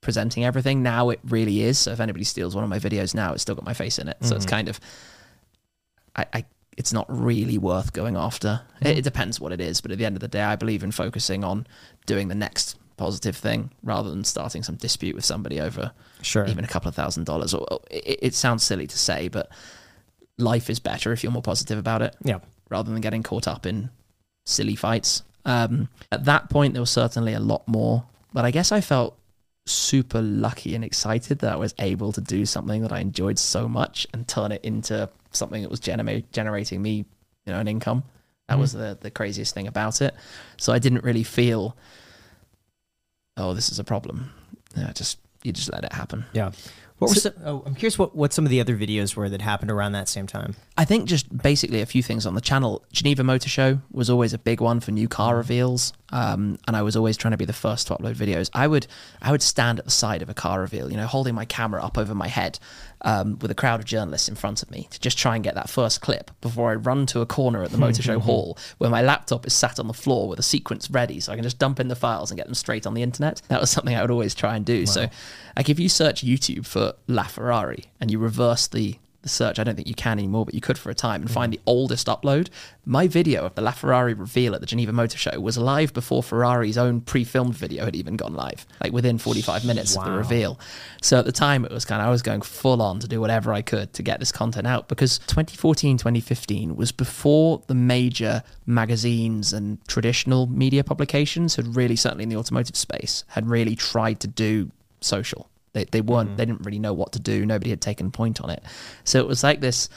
presenting 0.04 0.46
everything. 0.46 0.84
Now 0.84 1.10
it 1.10 1.20
really 1.24 1.63
is. 1.63 1.80
So 1.80 1.92
if 1.92 2.00
anybody 2.00 2.24
steals 2.24 2.54
one 2.56 2.63
of 2.63 2.70
my 2.70 2.80
videos 2.80 3.16
now, 3.16 3.34
it's 3.34 3.42
still 3.42 3.56
got 3.56 3.66
my 3.66 3.74
face 3.74 3.98
in 3.98 4.08
it. 4.08 4.18
So 4.22 4.36
it's 4.36 4.46
kind 4.46 4.70
of, 4.70 4.80
I, 6.16 6.26
I, 6.34 6.46
it's 6.78 6.94
not 6.94 7.06
really 7.10 7.58
worth 7.58 7.94
going 7.94 8.16
after. 8.16 8.62
It, 8.82 9.00
it 9.00 9.04
depends 9.04 9.39
what 9.39 9.52
it 9.52 9.62
is, 9.62 9.82
but 9.82 9.92
at 9.92 9.98
the 9.98 10.06
end 10.06 10.16
of 10.16 10.22
the 10.22 10.28
day, 10.28 10.42
I 10.42 10.56
believe 10.56 10.84
in 10.84 10.92
focusing 10.92 11.44
on 11.44 11.66
doing 12.06 12.28
the 12.28 12.36
next 12.36 12.78
positive 12.98 13.36
thing 13.36 13.72
rather 13.82 14.10
than 14.12 14.24
starting 14.24 14.62
some 14.62 14.76
dispute 14.76 15.16
with 15.16 15.26
somebody 15.26 15.60
over 15.60 15.92
Sure. 16.22 16.46
even 16.46 16.63
a 16.63 16.68
couple 16.68 16.89
of 16.89 16.96
thousand 16.96 17.26
dollars. 17.26 17.54
Or 17.54 17.80
it, 17.89 18.20
it 18.22 18.34
sounds 18.34 18.63
silly 18.63 18.88
to 18.88 18.98
say, 18.98 19.28
but 19.28 19.50
life 20.38 20.70
is 20.70 20.80
better 20.80 21.12
if 21.12 21.24
you're 21.24 21.32
more 21.32 21.42
positive 21.42 21.78
about 21.78 22.02
it 22.02 22.16
yeah. 22.24 22.39
rather 22.70 22.92
than 22.92 23.02
getting 23.02 23.24
caught 23.24 23.48
up 23.48 23.66
in 23.66 23.89
silly 24.46 24.76
fights. 24.76 25.24
Um, 25.46 25.89
at 26.12 26.26
that 26.26 26.50
point, 26.50 26.74
there 26.74 26.82
was 26.82 26.89
certainly 26.89 27.34
a 27.34 27.39
lot 27.39 27.68
more, 27.68 28.06
but 28.32 28.46
I 28.46 28.52
guess 28.52 28.72
I 28.72 28.82
felt 28.82 29.18
super 29.65 30.21
lucky 30.21 30.76
and 30.76 30.84
excited 30.84 31.39
that 31.39 31.54
I 31.54 31.56
was 31.56 31.73
able 31.80 32.12
to 32.13 32.21
do 32.21 32.45
something 32.45 32.82
that 32.82 32.91
I 32.91 32.99
enjoyed 32.99 33.39
so 33.39 33.67
much 33.67 34.06
and 34.13 34.28
turn 34.28 34.52
it 34.52 34.63
into 34.63 35.10
something 35.32 35.62
that 35.62 35.71
was 35.71 35.80
genera- 35.80 36.21
generating 36.32 36.82
me, 36.82 37.06
you 37.45 37.54
know, 37.54 37.60
an 37.60 37.67
income. 37.67 38.04
That 38.49 38.60
was 38.60 38.76
mm. 38.76 38.80
the 38.80 38.97
the 39.02 39.12
craziest 39.12 39.54
thing 39.54 39.67
about 39.67 40.02
it. 40.02 40.13
So 40.58 40.73
I 40.73 40.80
didn't 40.80 41.04
really 41.04 41.23
feel, 41.23 41.78
oh, 43.38 43.54
this 43.54 43.69
is 43.69 43.80
a 43.80 43.84
problem. 43.84 44.32
Yeah, 44.76 44.91
just 44.91 45.17
you 45.43 45.54
just 45.54 45.71
let 45.71 45.86
it 45.86 45.93
happen. 45.93 46.26
Yeah. 46.34 46.52
What 47.04 47.16
were 47.16 47.22
some, 47.22 47.34
oh, 47.46 47.63
I'm 47.66 47.76
curious 47.76 48.00
what, 48.00 48.16
what 48.16 48.34
some 48.34 48.46
of 48.46 48.50
the 48.50 48.60
other 48.60 48.76
videos 48.76 49.16
were 49.16 49.30
that 49.30 49.42
happened 49.42 49.72
around 49.72 49.92
that 49.94 50.08
same 50.10 50.28
time. 50.28 50.56
I 50.78 50.86
think 50.86 51.06
just 51.06 51.36
basically 51.36 51.82
a 51.82 51.86
few 51.86 52.02
things 52.02 52.26
on 52.26 52.34
the 52.34 52.42
channel. 52.42 52.84
Geneva 52.92 53.24
Motor 53.24 53.50
Show 53.50 53.80
was 53.92 54.10
always 54.10 54.34
a 54.34 54.38
big 54.38 54.62
one 54.62 54.80
for 54.80 54.92
new 54.92 55.08
car 55.08 55.36
reveals, 55.36 55.94
um, 56.10 56.58
and 56.68 56.76
I 56.76 56.82
was 56.82 56.96
always 56.96 57.18
trying 57.18 57.32
to 57.32 57.38
be 57.38 57.46
the 57.46 57.54
first 57.54 57.88
to 57.88 57.96
upload 57.96 58.16
videos. 58.16 58.50
I 58.54 58.68
would 58.68 58.88
I 59.22 59.32
would 59.32 59.42
stand 59.42 59.80
at 59.80 59.86
the 59.86 59.92
side 59.92 60.22
of 60.22 60.30
a 60.30 60.34
car 60.34 60.62
reveal, 60.62 60.89
you 60.89 60.98
know, 60.98 61.08
holding 61.08 61.36
my 61.36 61.46
camera 61.46 61.84
up 61.84 61.98
over 61.98 62.16
my 62.16 62.28
head 62.28 62.60
um, 63.04 63.38
with 63.39 63.52
a 63.52 63.56
crowd 63.56 63.80
of 63.80 63.86
journalists 63.86 64.30
in 64.30 64.36
front 64.36 64.63
of 64.63 64.72
me 64.72 64.88
to 64.92 65.00
just 65.00 65.18
try 65.18 65.36
and 65.36 65.44
get 65.44 65.56
that 65.56 65.70
first 65.70 66.02
clip 66.02 66.32
before 66.42 66.72
I 66.72 66.76
run 66.76 67.06
to 67.08 67.22
a 67.22 67.26
corner 67.26 67.63
at 67.63 67.72
the 67.72 67.78
Motor 67.84 68.02
Show 68.02 68.20
hall 68.20 68.58
where 68.78 68.89
my 68.89 69.02
laptop 69.02 69.46
is 69.46 69.54
sat 69.54 69.80
on 69.80 69.88
the 69.88 69.94
floor 69.94 70.28
with 70.28 70.39
a 70.39 70.44
sequence 70.44 70.89
ready, 70.89 71.20
so 71.20 71.32
I 71.32 71.36
can 71.36 71.44
just 71.44 71.60
dump 71.60 71.80
in 71.80 71.88
the 71.88 71.96
files 71.96 72.32
and 72.32 72.38
get 72.38 72.48
them 72.48 72.56
straight 72.56 72.86
on 72.88 72.94
the 72.94 73.04
internet. 73.04 73.42
That 73.48 73.62
was 73.62 73.70
something 73.70 73.96
I 73.96 74.02
would 74.02 74.12
always 74.12 74.36
try 74.36 74.56
and 74.56 74.66
do. 74.66 74.86
So, 74.86 75.08
like 75.56 75.70
if 75.70 75.80
you 75.80 75.89
search 75.89 76.24
YouTube 76.24 76.66
for 76.66 76.94
LaFerrari 77.08 77.86
and 78.00 78.10
you 78.12 78.20
reverse 78.20 78.68
the 78.68 78.98
the 79.24 79.30
search. 79.30 79.58
I 79.58 79.64
don't 79.64 79.76
think 79.76 79.88
you 79.88 79.96
can 79.96 80.20
anymore, 80.20 80.46
but 80.46 80.54
you 80.54 80.62
could 80.62 80.78
for 80.78 80.90
a 80.90 80.94
time 80.94 81.22
and 81.22 81.26
mm-hmm. 81.26 81.34
find 81.34 81.54
the 81.54 81.60
oldest 81.66 82.08
upload. 82.08 82.50
My 82.86 83.08
video 83.08 83.46
of 83.46 83.56
the 83.56 83.62
LaFerrari 83.62 84.18
reveal 84.18 84.54
at 84.54 84.62
the 84.62 84.68
Geneva 84.68 84.94
Motor 84.94 85.18
Show 85.18 85.40
was 85.40 85.58
live 85.58 85.94
before 85.94 86.22
Ferrari's 86.22 86.78
own 86.78 87.02
pre-filmed 87.02 87.56
video 87.56 87.86
had 87.86 87.96
even 87.96 88.16
gone 88.16 88.34
live, 88.34 88.66
like 88.84 88.94
within 88.94 89.18
45 89.18 89.66
minutes 89.66 89.98
of 89.98 90.06
the 90.06 90.12
reveal. 90.12 90.60
So 91.02 91.18
at 91.18 91.26
the 91.26 91.32
time, 91.32 91.66
it 91.66 91.72
was 91.72 91.86
kind 91.86 92.02
of 92.02 92.08
I 92.08 92.12
was 92.12 92.22
going 92.22 92.42
full 92.42 92.82
on 92.82 93.00
to 93.00 93.08
do 93.08 93.20
whatever 93.20 93.54
I 93.54 93.62
could 93.62 93.94
to 93.94 94.04
get 94.04 94.20
this 94.20 94.32
content 94.32 94.68
out 94.68 94.88
because 94.88 95.20
2014, 95.20 95.98
2015 95.98 96.76
was 96.76 96.92
before 96.92 97.64
the 97.68 97.76
major 97.76 98.44
magazines 98.66 99.54
and 99.54 99.84
traditional 99.88 100.48
media 100.48 100.84
publications 100.84 101.56
had 101.56 101.76
really, 101.76 101.96
certainly 101.96 102.24
in 102.24 102.30
the 102.30 102.36
automotive 102.36 102.76
space, 102.76 103.24
had 103.30 103.50
really 103.50 103.76
tried 103.76 104.20
to 104.20 104.28
do 104.28 104.72
social. 105.00 105.50
They, 105.74 105.86
they 105.86 106.02
weren't 106.02 106.30
mm-hmm. 106.30 106.38
they 106.38 106.46
didn't 106.46 106.66
really 106.66 106.80
know 106.80 106.94
what 106.94 107.12
to 107.14 107.20
do. 107.20 107.46
Nobody 107.46 107.70
had 107.70 107.82
taken 107.82 108.12
point 108.12 108.42
on 108.42 108.50
it. 108.50 108.64
So 109.04 109.20
it 109.20 109.28
was 109.28 109.44
like 109.44 109.60
this 109.60 109.90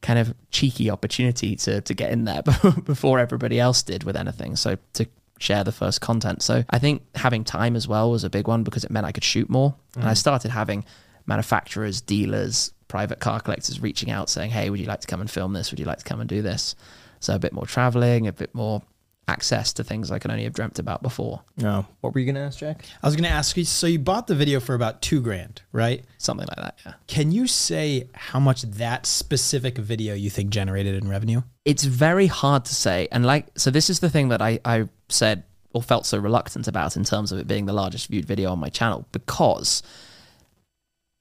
kind 0.00 0.18
of 0.18 0.34
cheeky 0.50 0.90
opportunity 0.90 1.54
to 1.56 1.80
to 1.80 1.94
get 1.94 2.12
in 2.12 2.24
there 2.24 2.42
before 2.84 3.18
everybody 3.18 3.60
else 3.60 3.82
did 3.82 4.04
with 4.04 4.16
anything. 4.16 4.56
So 4.56 4.78
to 4.94 5.06
share 5.38 5.64
the 5.64 5.72
first 5.72 6.00
content. 6.00 6.40
So 6.40 6.64
I 6.70 6.78
think 6.78 7.02
having 7.16 7.44
time 7.44 7.74
as 7.74 7.88
well 7.88 8.10
was 8.10 8.24
a 8.24 8.30
big 8.30 8.46
one 8.46 8.62
because 8.62 8.84
it 8.84 8.90
meant 8.90 9.06
I 9.06 9.12
could 9.12 9.24
shoot 9.24 9.50
more. 9.50 9.74
And 9.94 10.04
I 10.04 10.08
mm-hmm. 10.08 10.14
started 10.14 10.52
having 10.52 10.84
manufacturers, 11.26 12.00
dealers, 12.00 12.72
private 12.86 13.20
car 13.20 13.40
collectors 13.40 13.80
reaching 13.80 14.10
out 14.10 14.30
saying, 14.30 14.50
"Hey, 14.50 14.70
would 14.70 14.78
you 14.78 14.86
like 14.86 15.00
to 15.00 15.06
come 15.06 15.20
and 15.20 15.30
film 15.30 15.52
this? 15.52 15.70
Would 15.70 15.80
you 15.80 15.86
like 15.86 15.98
to 15.98 16.04
come 16.04 16.20
and 16.20 16.28
do 16.28 16.42
this?" 16.42 16.74
So 17.20 17.34
a 17.34 17.38
bit 17.38 17.52
more 17.52 17.66
traveling, 17.66 18.26
a 18.26 18.32
bit 18.32 18.54
more 18.54 18.82
access 19.28 19.72
to 19.74 19.84
things 19.84 20.10
I 20.10 20.18
could 20.18 20.30
only 20.30 20.44
have 20.44 20.52
dreamt 20.52 20.78
about 20.78 21.02
before. 21.02 21.42
No. 21.56 21.86
What 22.00 22.12
were 22.12 22.20
you 22.20 22.26
gonna 22.26 22.44
ask, 22.44 22.58
Jack? 22.58 22.84
I 23.02 23.06
was 23.06 23.14
going 23.14 23.24
to 23.24 23.30
ask 23.30 23.56
you. 23.56 23.64
So 23.64 23.86
you 23.86 23.98
bought 23.98 24.26
the 24.26 24.34
video 24.34 24.58
for 24.58 24.74
about 24.74 25.00
two 25.00 25.20
grand, 25.20 25.62
right? 25.70 26.04
Something 26.18 26.46
like 26.48 26.58
that, 26.58 26.78
yeah. 26.84 26.94
Can 27.06 27.30
you 27.30 27.46
say 27.46 28.08
how 28.14 28.40
much 28.40 28.62
that 28.62 29.06
specific 29.06 29.78
video 29.78 30.14
you 30.14 30.28
think 30.28 30.50
generated 30.50 30.96
in 30.96 31.08
revenue? 31.08 31.42
it's 31.64 31.84
very 31.84 32.26
hard 32.26 32.64
to 32.66 32.74
say. 32.74 33.08
And 33.12 33.24
like, 33.24 33.46
so 33.56 33.70
this 33.70 33.88
is 33.88 34.00
the 34.00 34.10
thing 34.10 34.28
that 34.28 34.42
I, 34.42 34.58
I 34.64 34.88
said 35.08 35.44
or 35.72 35.82
felt 35.82 36.06
so 36.06 36.18
reluctant 36.18 36.68
about 36.68 36.96
in 36.96 37.04
terms 37.04 37.32
of 37.32 37.38
it 37.38 37.46
being 37.46 37.66
the 37.66 37.72
largest 37.72 38.08
viewed 38.08 38.24
video 38.24 38.50
on 38.50 38.58
my 38.58 38.68
channel 38.68 39.06
because 39.12 39.82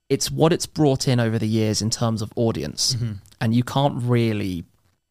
it's 0.10 0.30
what 0.30 0.52
it's 0.52 0.66
brought 0.66 1.08
in 1.08 1.20
over 1.20 1.40
the 1.40 1.48
years 1.48 1.82
in 1.82 1.90
terms 1.90 2.22
of 2.22 2.34
audience. 2.36 2.96
Mm-hmm. 2.96 3.14
And 3.40 3.56
you 3.56 3.64
can't 3.64 4.02
really 4.04 4.66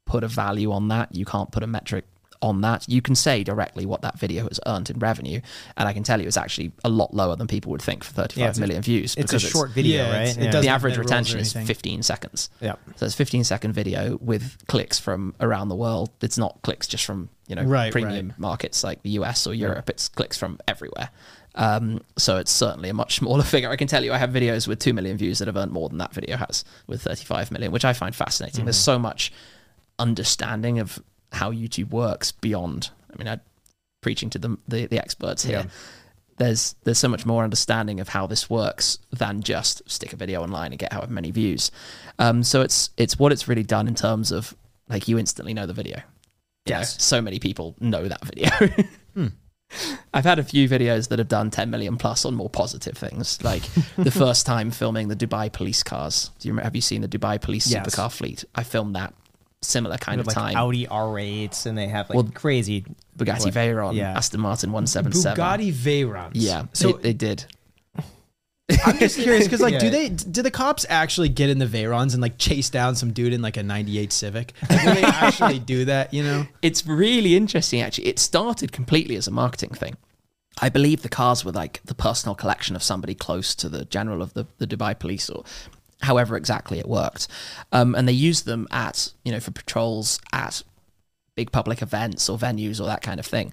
put 0.05 0.25
a 0.25 0.29
value 0.29 0.73
on 0.73 0.89
that. 0.89 1.15
You 1.15 1.25
can't 1.25 1.51
put 1.51 1.63
a 1.63 1.67
metric 1.67 2.05
on 2.43 2.63
that. 2.63 2.89
You 2.89 3.03
can 3.03 3.15
say 3.15 3.45
directly 3.45 3.85
what 3.85 4.01
that 4.03 4.19
video 4.19 4.45
has 4.49 4.59
earned 4.67 4.89
in 4.91 4.99
revenue. 4.99 5.41
And 5.77 5.87
I 5.89 5.93
can 5.93 6.03
tell 6.03 6.21
you 6.21 6.27
it's 6.27 6.37
actually 6.37 6.73
a 6.85 6.89
lot 6.89 7.13
lower 7.13 7.37
than 7.37 7.47
people 7.47 7.71
would 7.73 7.83
think 7.83 8.03
for 8.03 8.13
thirty-five 8.13 8.59
million 8.59 8.79
it's 8.79 8.87
a- 8.87 8.91
views. 8.91 9.15
It's 9.17 9.33
a 9.33 9.37
because 9.37 9.43
short 9.43 9.71
video, 9.73 10.05
yeah, 10.05 10.11
right? 10.13 10.29
it's- 10.29 10.37
it 10.37 10.45
Yeah. 10.55 10.61
the 10.61 10.69
average 10.69 10.95
have 10.95 11.01
mid-rolls 11.01 11.33
or 11.33 11.37
retention 11.37 11.41
is 11.41 11.53
15 11.69 12.03
seconds. 12.03 12.49
Yeah. 12.61 12.77
So 12.97 13.07
it's 13.07 13.15
15 13.15 13.45
second 13.45 13.73
video 13.73 14.17
with 14.23 14.57
clicks 14.69 14.99
from 14.99 15.35
around 15.41 15.69
the 15.69 15.75
world. 15.77 16.11
It's 16.23 16.39
not 16.39 16.61
clicks 16.63 16.87
just 16.87 17.05
from, 17.05 17.29
you 17.47 17.57
know, 17.57 17.63
Right, 17.65 17.93
premium 17.93 18.29
right. 18.29 18.39
markets 18.39 18.83
like 18.83 19.03
the 19.03 19.11
US 19.11 19.47
or 19.47 19.53
Europe. 19.55 19.91
It's 19.91 20.09
clicks 20.09 20.39
from 20.39 20.59
everywhere. 20.67 21.11
Um, 21.57 22.01
so 22.17 22.37
it's 22.37 22.51
certainly 22.53 22.89
a 22.89 22.95
much 22.95 23.17
smaller 23.19 23.43
figure. 23.43 23.69
I 23.71 23.77
can 23.77 23.89
tell 23.89 24.05
you 24.05 24.13
I 24.13 24.19
have 24.19 24.31
videos 24.31 24.67
with 24.69 24.79
2 24.79 24.95
million 24.95 25.17
views 25.19 25.41
that 25.41 25.49
have 25.49 25.57
earned 25.57 25.73
more 25.73 25.89
than 25.89 25.99
that 25.99 26.15
video 26.15 26.37
has 26.37 26.65
with 26.87 27.03
35 27.03 27.51
million, 27.51 27.71
which 27.73 27.85
I 27.85 27.93
find 27.93 28.15
fascinating. 28.15 28.65
There's 28.65 28.77
so 28.79 28.99
much 28.99 29.33
understanding 29.99 30.79
of 30.79 31.03
how 31.33 31.53
YouTube 31.53 31.91
works 31.91 32.33
beyond, 32.33 32.91
I 33.13 33.17
mean, 33.19 33.29
I'm 33.29 33.41
preaching 34.03 34.31
to 34.31 34.39
the, 34.39 34.57
the, 34.69 34.87
the 34.87 34.99
experts 34.99 35.45
here 35.45 35.61
Yeah. 35.65 35.67
there's 36.39 36.75
there's 36.85 36.99
so 36.99 37.09
much 37.09 37.27
more 37.27 37.45
understanding 37.45 38.01
of 38.01 38.09
how 38.09 38.27
this 38.27 38.49
works 38.49 38.99
than 39.13 39.43
just 39.43 39.83
stick 39.91 40.13
a 40.13 40.17
video 40.17 40.43
online 40.43 40.73
and 40.73 40.79
get 40.79 40.93
however 40.93 41.13
many 41.13 41.31
views. 41.31 41.71
Um, 42.19 42.43
so 42.43 42.63
it's 42.63 42.91
it's 42.97 43.19
what 43.19 43.31
it's 43.33 43.47
really 43.47 43.63
done 43.63 43.87
in 43.89 43.95
terms 43.95 44.33
of 44.33 44.55
like 44.89 45.07
you 45.07 45.19
instantly 45.19 45.53
know 45.55 45.67
the 45.67 45.75
video. 45.75 45.99
You 46.67 46.75
know, 46.75 46.79
Yes. 46.81 47.03
so 47.03 47.21
many 47.21 47.39
people 47.39 47.75
know 47.81 48.09
that 48.09 48.25
video. 48.25 48.51
I've 50.13 50.25
had 50.25 50.41
a 50.41 50.43
few 50.43 50.69
videos 50.69 51.09
that 51.09 51.21
have 51.21 51.29
done 51.29 51.49
10 51.51 51.71
million 51.71 51.97
plus 51.97 52.25
on 52.25 52.35
more 52.35 52.51
positive 52.51 52.99
things, 52.99 53.43
like 53.45 53.63
the 53.97 54.11
first 54.11 54.45
time 54.45 54.71
filming 54.73 55.07
the 55.09 55.15
Dubai 55.15 55.53
police 55.53 55.85
cars. 55.85 56.31
Do 56.41 56.49
you 56.49 56.53
remember, 56.53 56.65
have 56.65 56.75
you 56.75 56.83
seen 56.83 57.03
the 57.03 57.09
Dubai 57.09 57.41
police 57.41 57.69
Yes. 57.71 57.87
supercar 57.87 58.11
fleet? 58.11 58.45
I 58.55 58.65
filmed 58.65 58.97
that 58.97 59.15
similar 59.63 59.99
kind 59.99 60.19
They 60.19 60.21
of 60.23 60.27
have, 60.29 60.37
like 60.45 60.55
time. 60.55 60.57
Audi 60.63 60.87
R8s, 60.87 61.67
and 61.67 61.77
they 61.77 61.89
have 61.89 62.09
like 62.09 62.17
Well, 62.17 62.31
crazy. 62.35 62.85
Bugatti 63.19 63.45
what- 63.47 63.55
Veyron, 63.55 63.95
yeah. 63.95 64.17
Aston 64.17 64.41
Martin 64.41 64.73
177. 64.73 65.37
Bugatti 65.37 65.73
Veyrons. 65.73 66.31
Yeah, 66.35 66.65
So 66.73 66.93
they, 66.93 67.03
they 67.03 67.13
did. 67.13 67.45
I'm 68.87 68.99
just 68.99 69.19
curious 69.19 69.45
because 69.45 69.61
like, 69.61 69.81
do 69.81 69.91
they 69.91 70.09
do 70.11 70.43
the 70.43 70.51
cops 70.51 70.87
actually 70.89 71.29
get 71.29 71.51
in 71.51 71.59
the 71.59 71.67
Veyrons 71.67 72.13
and 72.15 72.23
like 72.23 72.39
chase 72.39 72.71
down 72.71 72.95
some 72.95 73.13
dude 73.13 73.33
in 73.33 73.43
like 73.43 73.57
a 73.57 73.65
'98 73.65 74.13
Civic? 74.13 74.53
Like, 74.71 74.81
do 74.83 74.95
they 74.95 75.03
actually 75.27 75.59
do 75.59 75.85
that? 75.87 76.15
You 76.15 76.23
know? 76.23 76.47
it's 76.63 76.87
really 76.87 77.35
interesting 77.37 77.81
actually 77.81 78.07
it 78.07 78.19
started 78.21 78.71
completely 78.73 79.17
as 79.17 79.27
a 79.27 79.31
marketing 79.31 79.71
thing 79.71 79.97
i 80.61 80.69
believe 80.69 81.03
the 81.03 81.09
cars 81.09 81.45
were 81.45 81.53
like 81.53 81.81
the 81.85 81.95
personal 81.95 82.35
collection 82.35 82.77
of 82.77 82.83
somebody 82.83 83.15
close 83.15 83.55
to 83.55 83.69
the 83.69 83.85
general 83.87 84.21
of 84.23 84.35
the, 84.35 84.47
the 84.59 84.67
dubai 84.67 84.97
police 84.99 85.29
or 85.31 85.45
however 86.03 86.37
exactly 86.37 86.79
it 86.79 86.89
worked. 86.89 87.29
Um, 87.73 87.95
and 87.95 88.09
they 88.09 88.13
used 88.13 88.45
them 88.45 88.67
at 88.71 89.13
you 89.25 89.33
know 89.33 89.41
for 89.41 89.51
patrols 89.51 90.19
at 90.33 90.63
big 91.37 91.53
public 91.53 91.81
events 91.81 92.29
or 92.29 92.37
venues 92.37 92.81
or 92.81 92.85
that 92.85 93.03
kind 93.03 93.21
of 93.21 93.27
thing. 93.27 93.53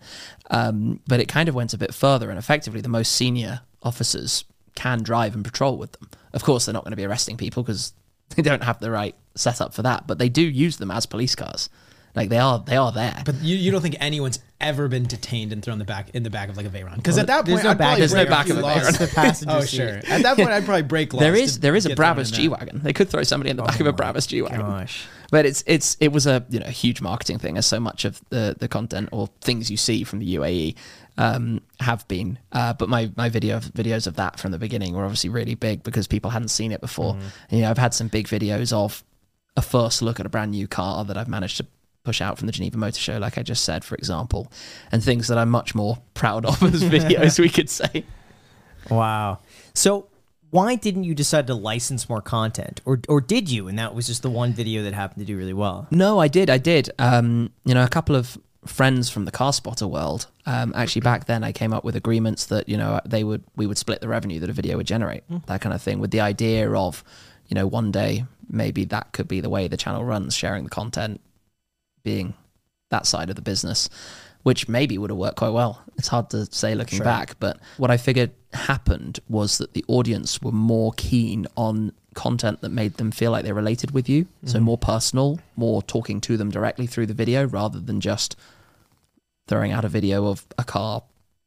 Um, 0.49 0.99
but 1.07 1.19
it 1.19 1.27
kind 1.27 1.47
of 1.47 1.55
went 1.55 1.73
a 1.73 1.77
bit 1.77 1.93
further 1.93 2.29
and 2.29 2.39
effectively 2.39 2.81
the 2.81 2.89
most 2.89 3.11
senior 3.11 3.61
officers 3.83 4.43
can 4.75 5.03
drive 5.03 5.35
and 5.35 5.45
patrol 5.45 5.77
with 5.77 5.93
them. 5.93 6.09
Of 6.33 6.43
course 6.43 6.65
they're 6.65 6.73
not 6.73 6.83
going 6.83 6.91
to 6.91 6.97
be 6.97 7.05
arresting 7.05 7.37
people 7.37 7.63
because 7.63 7.93
they 8.35 8.41
don't 8.41 8.63
have 8.63 8.79
the 8.79 8.91
right 8.91 9.15
setup 9.35 9.73
for 9.73 9.83
that 9.83 10.07
but 10.07 10.17
they 10.17 10.29
do 10.29 10.41
use 10.41 10.77
them 10.77 10.91
as 10.91 11.05
police 11.05 11.35
cars 11.35 11.69
like 12.17 12.29
they 12.29 12.39
are 12.39 12.59
they 12.59 12.75
are 12.75 12.91
there 12.91 13.21
But 13.25 13.35
you, 13.41 13.55
you 13.55 13.71
don't 13.71 13.81
think 13.81 13.95
anyone's 13.99 14.39
ever 14.59 14.87
been 14.87 15.03
detained 15.03 15.53
and 15.53 15.63
thrown 15.63 15.77
the 15.77 15.85
back 15.85 16.09
in 16.15 16.23
the 16.23 16.29
back 16.29 16.49
of 16.49 16.57
like 16.57 16.65
a 16.65 16.69
Veyron? 16.69 16.95
Because 16.95 17.17
at 17.17 17.27
that 17.27 17.45
There's 17.45 17.59
point, 17.61 17.63
no 17.65 17.69
I'd 17.71 17.77
back- 17.77 17.85
probably 17.87 17.99
there's 18.01 18.13
no 18.13 18.25
break 18.25 18.29
back 18.29 18.49
of 18.49 18.57
a. 18.57 18.61
Veyron. 18.61 19.45
Oh 19.47 19.61
sure. 19.63 20.01
At 20.09 20.23
that 20.23 20.35
point, 20.35 20.49
I'd 20.49 20.65
probably 20.65 20.81
break 20.83 21.13
laws. 21.13 21.21
there 21.21 21.35
is 21.35 21.59
there 21.59 21.75
is 21.75 21.85
a 21.85 21.95
Brabus 21.95 22.33
G 22.33 22.47
wagon. 22.49 22.81
They 22.83 22.91
could 22.93 23.07
throw 23.09 23.23
somebody 23.23 23.51
in 23.51 23.57
the 23.57 23.63
back 23.63 23.79
of 23.79 23.87
a 23.87 23.93
Brabus 23.93 24.27
G 24.27 24.41
wagon. 24.41 24.61
Gosh. 24.61 25.05
But 25.31 25.45
it's 25.45 25.63
it's 25.67 25.95
it 25.99 26.11
was 26.11 26.25
a 26.27 26.45
you 26.49 26.59
know 26.59 26.67
huge 26.67 27.01
marketing 27.01 27.37
thing, 27.39 27.57
as 27.57 27.65
so 27.65 27.79
much 27.79 28.03
of 28.05 28.19
the 28.29 28.55
the 28.57 28.67
content 28.67 29.09
or 29.11 29.27
things 29.41 29.69
you 29.69 29.77
see 29.77 30.03
from 30.03 30.19
the 30.19 30.35
UAE 30.35 30.75
um, 31.17 31.61
have 31.79 32.07
been. 32.07 32.39
Uh, 32.51 32.73
but 32.73 32.89
my 32.89 33.11
my 33.15 33.29
video 33.29 33.59
videos 33.59 34.07
of 34.07 34.15
that 34.15 34.39
from 34.39 34.51
the 34.51 34.57
beginning 34.57 34.93
were 34.95 35.03
obviously 35.03 35.29
really 35.29 35.55
big 35.55 35.83
because 35.83 36.07
people 36.07 36.31
hadn't 36.31 36.47
seen 36.49 36.71
it 36.71 36.81
before. 36.81 37.13
And, 37.49 37.59
you 37.59 37.61
know, 37.61 37.69
I've 37.69 37.77
had 37.77 37.93
some 37.93 38.07
big 38.07 38.27
videos 38.27 38.73
of 38.73 39.03
a 39.55 39.61
first 39.61 40.01
look 40.01 40.19
at 40.19 40.25
a 40.25 40.29
brand 40.29 40.51
new 40.51 40.67
car 40.67 41.03
that 41.05 41.17
I've 41.17 41.27
managed 41.27 41.57
to 41.57 41.65
push 42.07 42.21
out 42.21 42.37
from 42.37 42.47
the 42.47 42.53
Geneva 42.53 42.77
Motor 42.77 43.01
Show, 43.01 43.17
like 43.17 43.37
I 43.37 43.43
just 43.43 43.65
said, 43.65 43.83
for 43.83 43.95
example, 43.95 44.49
and 44.93 45.03
things 45.03 45.27
that 45.27 45.37
I'm 45.37 45.49
much 45.49 45.75
more 45.75 45.97
proud 46.13 46.45
of 46.45 46.63
as 46.63 46.81
videos, 46.95 47.37
we 47.37 47.49
could 47.49 47.69
say. 47.69 48.05
Wow. 48.89 49.39
So 49.73 50.07
why 50.51 50.75
didn't 50.75 51.03
you 51.03 51.13
decide 51.13 51.47
to 51.47 51.53
license 51.53 52.07
more 52.07 52.21
content, 52.21 52.79
or 52.85 53.01
or 53.09 53.19
did 53.19 53.51
you? 53.51 53.67
And 53.67 53.77
that 53.77 53.93
was 53.93 54.07
just 54.07 54.21
the 54.21 54.29
one 54.29 54.53
video 54.53 54.83
that 54.83 54.93
happened 54.93 55.19
to 55.19 55.25
do 55.25 55.37
really 55.37 55.53
well. 55.53 55.85
No, 55.91 56.17
I 56.19 56.29
did. 56.29 56.49
I 56.49 56.57
did. 56.57 56.89
Um, 56.97 57.51
you 57.65 57.73
know, 57.73 57.83
a 57.83 57.89
couple 57.89 58.15
of 58.15 58.37
friends 58.65 59.09
from 59.09 59.25
the 59.25 59.31
car 59.31 59.51
spotter 59.51 59.87
world. 59.87 60.27
Um, 60.45 60.71
actually, 60.75 61.01
back 61.01 61.25
then, 61.25 61.43
I 61.43 61.51
came 61.51 61.73
up 61.73 61.83
with 61.83 61.97
agreements 61.97 62.45
that 62.45 62.69
you 62.69 62.77
know 62.77 63.01
they 63.05 63.25
would 63.25 63.43
we 63.57 63.67
would 63.67 63.77
split 63.77 63.99
the 63.99 64.07
revenue 64.07 64.39
that 64.39 64.49
a 64.49 64.53
video 64.53 64.77
would 64.77 64.87
generate, 64.87 65.23
that 65.47 65.59
kind 65.59 65.75
of 65.75 65.81
thing, 65.81 65.99
with 65.99 66.11
the 66.11 66.21
idea 66.21 66.71
of, 66.71 67.03
you 67.47 67.55
know, 67.55 67.67
one 67.67 67.91
day 67.91 68.23
maybe 68.49 68.85
that 68.85 69.11
could 69.11 69.27
be 69.27 69.41
the 69.41 69.49
way 69.49 69.67
the 69.67 69.75
channel 69.75 70.05
runs, 70.05 70.33
sharing 70.33 70.63
the 70.63 70.69
content, 70.69 71.19
being 72.11 72.33
that 72.89 73.05
side 73.05 73.29
of 73.29 73.35
the 73.35 73.41
business, 73.41 73.89
which 74.43 74.69
maybe 74.69 74.97
would 74.97 75.09
have 75.09 75.17
worked 75.19 75.35
quite 75.37 75.49
well. 75.61 75.73
It's 75.97 76.07
hard 76.07 76.29
to 76.29 76.45
say 76.61 76.73
looking 76.73 76.97
Sure. 76.97 77.03
back, 77.13 77.35
but 77.39 77.59
what 77.77 77.91
I 77.91 77.97
figured 77.97 78.31
happened 78.53 79.19
was 79.27 79.57
that 79.57 79.73
the 79.73 79.83
audience 79.89 80.41
were 80.41 80.53
more 80.53 80.93
keen 80.95 81.47
on 81.57 81.91
content 82.13 82.61
that 82.61 82.69
made 82.69 82.93
them 82.95 83.11
feel 83.11 83.31
like 83.31 83.43
they 83.43 83.51
related 83.51 83.91
with 83.91 84.07
you. 84.07 84.25
So 84.45 84.55
mm-hmm. 84.55 84.65
more 84.65 84.77
personal, 84.77 85.39
more 85.57 85.81
talking 85.83 86.21
to 86.21 86.37
them 86.37 86.49
directly 86.49 86.87
through 86.87 87.07
the 87.07 87.13
video 87.23 87.45
rather 87.45 87.79
than 87.79 87.99
just 87.99 88.35
throwing 89.49 89.71
out 89.73 89.83
a 89.85 89.89
video 89.89 90.27
of 90.27 90.45
a 90.57 90.63
car, 90.63 91.03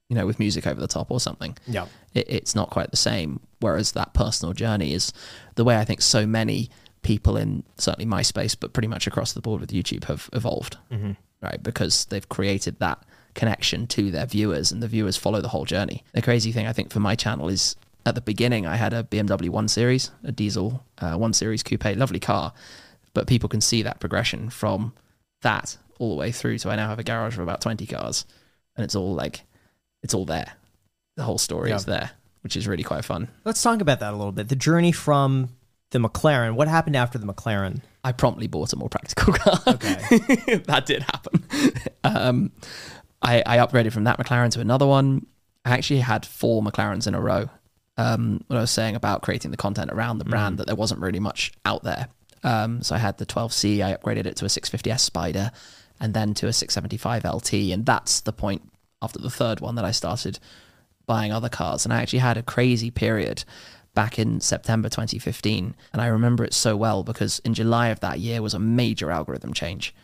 you 0.08 0.16
know, 0.16 0.26
with 0.26 0.38
music 0.38 0.66
over 0.66 0.80
the 0.80 0.86
top 0.88 1.10
or 1.10 1.20
something 1.20 1.56
Yeah. 1.66 1.86
it, 2.14 2.26
it's 2.28 2.54
not 2.54 2.68
quite 2.70 2.90
the 2.90 2.96
same. 3.10 3.40
Whereas 3.60 3.92
that 3.92 4.12
personal 4.12 4.52
journey 4.52 4.92
is 4.92 5.12
the 5.54 5.64
way 5.64 5.76
I 5.78 5.84
think 5.84 6.00
so 6.02 6.26
many 6.26 6.68
people 7.02 7.36
in 7.36 7.62
certainly 7.76 8.04
my 8.06 8.22
space, 8.22 8.54
but 8.54 8.72
pretty 8.72 8.88
much 8.88 9.06
across 9.06 9.32
the 9.32 9.40
board 9.40 9.60
with 9.60 9.70
YouTube 9.70 10.04
have 10.04 10.28
evolved, 10.32 10.76
right? 11.42 11.62
Because 11.62 12.04
they've 12.06 12.28
created 12.28 12.78
that 12.80 13.02
connection 13.34 13.86
to 13.86 14.10
their 14.10 14.26
viewers 14.26 14.70
and 14.72 14.82
the 14.82 14.88
viewers 14.88 15.16
follow 15.16 15.40
the 15.40 15.48
whole 15.48 15.64
journey. 15.64 16.04
The 16.12 16.22
crazy 16.22 16.52
thing 16.52 16.66
I 16.66 16.72
think 16.72 16.90
for 16.92 17.00
my 17.00 17.14
channel 17.14 17.48
is 17.48 17.76
at 18.04 18.14
the 18.14 18.20
beginning, 18.20 18.66
I 18.66 18.76
had 18.76 18.92
a 18.92 19.02
BMW 19.04 19.48
1 19.50 19.68
Series, 19.68 20.10
a 20.24 20.32
diesel 20.32 20.84
uh, 20.98 21.14
1 21.16 21.32
Series 21.32 21.62
coupe, 21.62 21.84
lovely 21.96 22.18
car, 22.20 22.52
but 23.14 23.26
people 23.26 23.48
can 23.48 23.60
see 23.60 23.82
that 23.82 24.00
progression 24.00 24.50
from 24.50 24.92
that 25.42 25.76
all 25.98 26.10
the 26.10 26.16
way 26.20 26.32
through 26.32 26.58
to 26.58 26.70
I 26.70 26.76
now 26.76 26.88
have 26.88 26.98
a 26.98 27.02
garage 27.04 27.34
of 27.34 27.40
about 27.40 27.60
20 27.60 27.86
cars 27.86 28.24
and 28.76 28.84
it's 28.84 28.94
all 28.94 29.14
like, 29.14 29.42
it's 30.02 30.14
all 30.14 30.24
there. 30.24 30.52
The 31.16 31.22
whole 31.24 31.38
story 31.38 31.70
Yeah. 31.70 31.76
is 31.76 31.84
there, 31.84 32.10
which 32.42 32.56
is 32.56 32.66
really 32.66 32.82
quite 32.82 33.04
fun. 33.04 33.28
Let's 33.44 33.62
talk 33.62 33.80
about 33.80 34.00
that 34.00 34.12
a 34.12 34.16
little 34.16 34.32
bit. 34.32 34.48
The 34.48 34.56
journey 34.56 34.92
from 34.92 35.50
the 35.90 35.98
McLaren. 35.98 36.55
What 36.55 36.68
happened 36.68 36.96
after 36.96 37.18
the 37.18 37.26
McLaren? 37.26 37.83
I 38.03 38.12
promptly 38.12 38.46
bought 38.46 38.72
a 38.72 38.76
more 38.76 38.88
practical 38.88 39.35
car. 39.35 39.61
Okay. 39.66 39.96
that 40.66 40.85
did 40.87 41.03
happen. 41.03 41.44
Um, 42.05 42.53
I, 43.22 43.42
I 43.44 43.59
upgraded 43.59 43.92
from 43.92 44.05
that 44.05 44.18
McLaren 44.18 44.50
to 44.53 44.61
another 44.61 44.87
one. 44.87 45.26
I 45.64 45.72
actually 45.72 46.00
had 46.00 46.24
four 46.24 46.62
McLarens 46.62 47.07
in 47.07 47.14
a 47.14 47.20
row. 47.20 47.50
Um, 47.98 48.42
what 48.46 48.57
I 48.57 48.61
was 48.61 48.70
saying 48.70 48.96
about 48.96 49.22
creating 49.22 49.50
the 49.50 49.59
content 49.59 49.90
around 49.92 50.18
the 50.18 50.24
brand 50.24 50.59
that 50.59 50.66
there 50.66 50.76
wasn't 50.76 51.00
really 51.00 51.20
much 51.20 51.53
out 51.66 51.83
there. 51.83 52.09
Um, 52.42 52.83
so 52.83 52.94
I 52.94 52.98
had 52.98 53.18
the 53.18 53.26
12C. 53.26 53.85
I 53.85 53.94
upgraded 53.94 54.24
it 54.24 54.37
to 54.37 54.46
a 54.46 54.48
650S 54.48 55.00
Spider, 55.00 55.50
and 56.00 56.14
then 56.14 56.33
to 56.35 56.46
a 56.46 56.53
675 56.53 57.24
LT. 57.24 57.53
And 57.72 57.85
that's 57.85 58.20
the 58.20 58.33
point 58.33 58.62
after 59.03 59.18
the 59.18 59.29
third 59.29 59.61
one 59.61 59.74
that 59.74 59.85
I 59.85 59.90
started 59.90 60.38
buying 61.05 61.33
other 61.33 61.50
cars. 61.50 61.85
And 61.85 61.92
I 61.92 62.00
actually 62.00 62.20
had 62.20 62.38
a 62.38 62.42
crazy 62.42 62.90
period 62.90 63.44
back 63.94 64.18
in 64.18 64.40
September 64.40 64.88
2015. 64.88 65.74
And 65.92 66.03
I 66.03 66.07
remember 66.07 66.44
it 66.44 66.55
so 66.55 66.76
well 66.76 67.03
because 67.03 67.40
in 67.40 67.55
July 67.55 67.88
of 67.88 68.00
that 68.00 68.20
year 68.20 68.42
was 68.42 68.55
a 68.55 68.59
major 68.59 69.11
algorithm 69.11 69.53
change. 69.53 69.94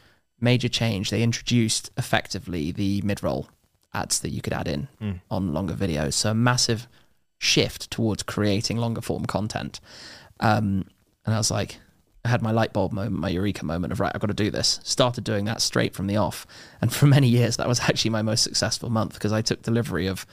Major 0.41 0.69
change. 0.69 1.11
They 1.11 1.23
introduced 1.23 1.91
effectively 1.97 2.73
the 2.73 3.01
mid 3.03 3.23
roll 3.23 3.49
ads 3.95 4.21
that 4.21 4.31
you 4.31 4.43
could 4.43 4.53
add 4.53 4.69
in 4.69 4.89
on 5.31 5.55
longer 5.55 5.75
videos. 5.75 6.15
So 6.15 6.31
a 6.31 6.35
massive 6.35 6.87
shift 7.39 7.91
towards 7.91 8.23
creating 8.23 8.77
longer 8.77 9.01
form 9.01 9.25
content. 9.25 9.81
Um, 10.41 10.87
and 11.25 11.35
I 11.35 11.39
was 11.39 11.51
like, 11.51 11.79
I 12.25 12.29
had 12.29 12.43
my 12.43 12.51
light 12.51 12.73
bulb 12.73 12.93
moment, 12.93 13.21
my 13.21 13.29
eureka 13.29 13.65
moment 13.65 13.93
of 13.93 14.01
right, 14.01 14.11
I've 14.15 14.21
got 14.21 14.27
to 14.27 14.35
do 14.35 14.51
this. 14.51 14.81
Started 14.83 15.23
doing 15.23 15.45
that 15.45 15.63
straight 15.63 15.95
from 15.95 16.09
the 16.09 16.17
off, 16.17 16.47
and 16.81 16.93
for 16.93 17.07
many 17.17 17.29
years 17.29 17.57
that 17.57 17.69
was 17.69 17.81
actually 17.81 18.11
my 18.11 18.23
most 18.23 18.43
successful 18.43 18.91
month 18.91 19.15
because 19.15 19.33
I 19.33 19.43
took 19.43 19.63
delivery 19.63 20.09
of 20.09 20.27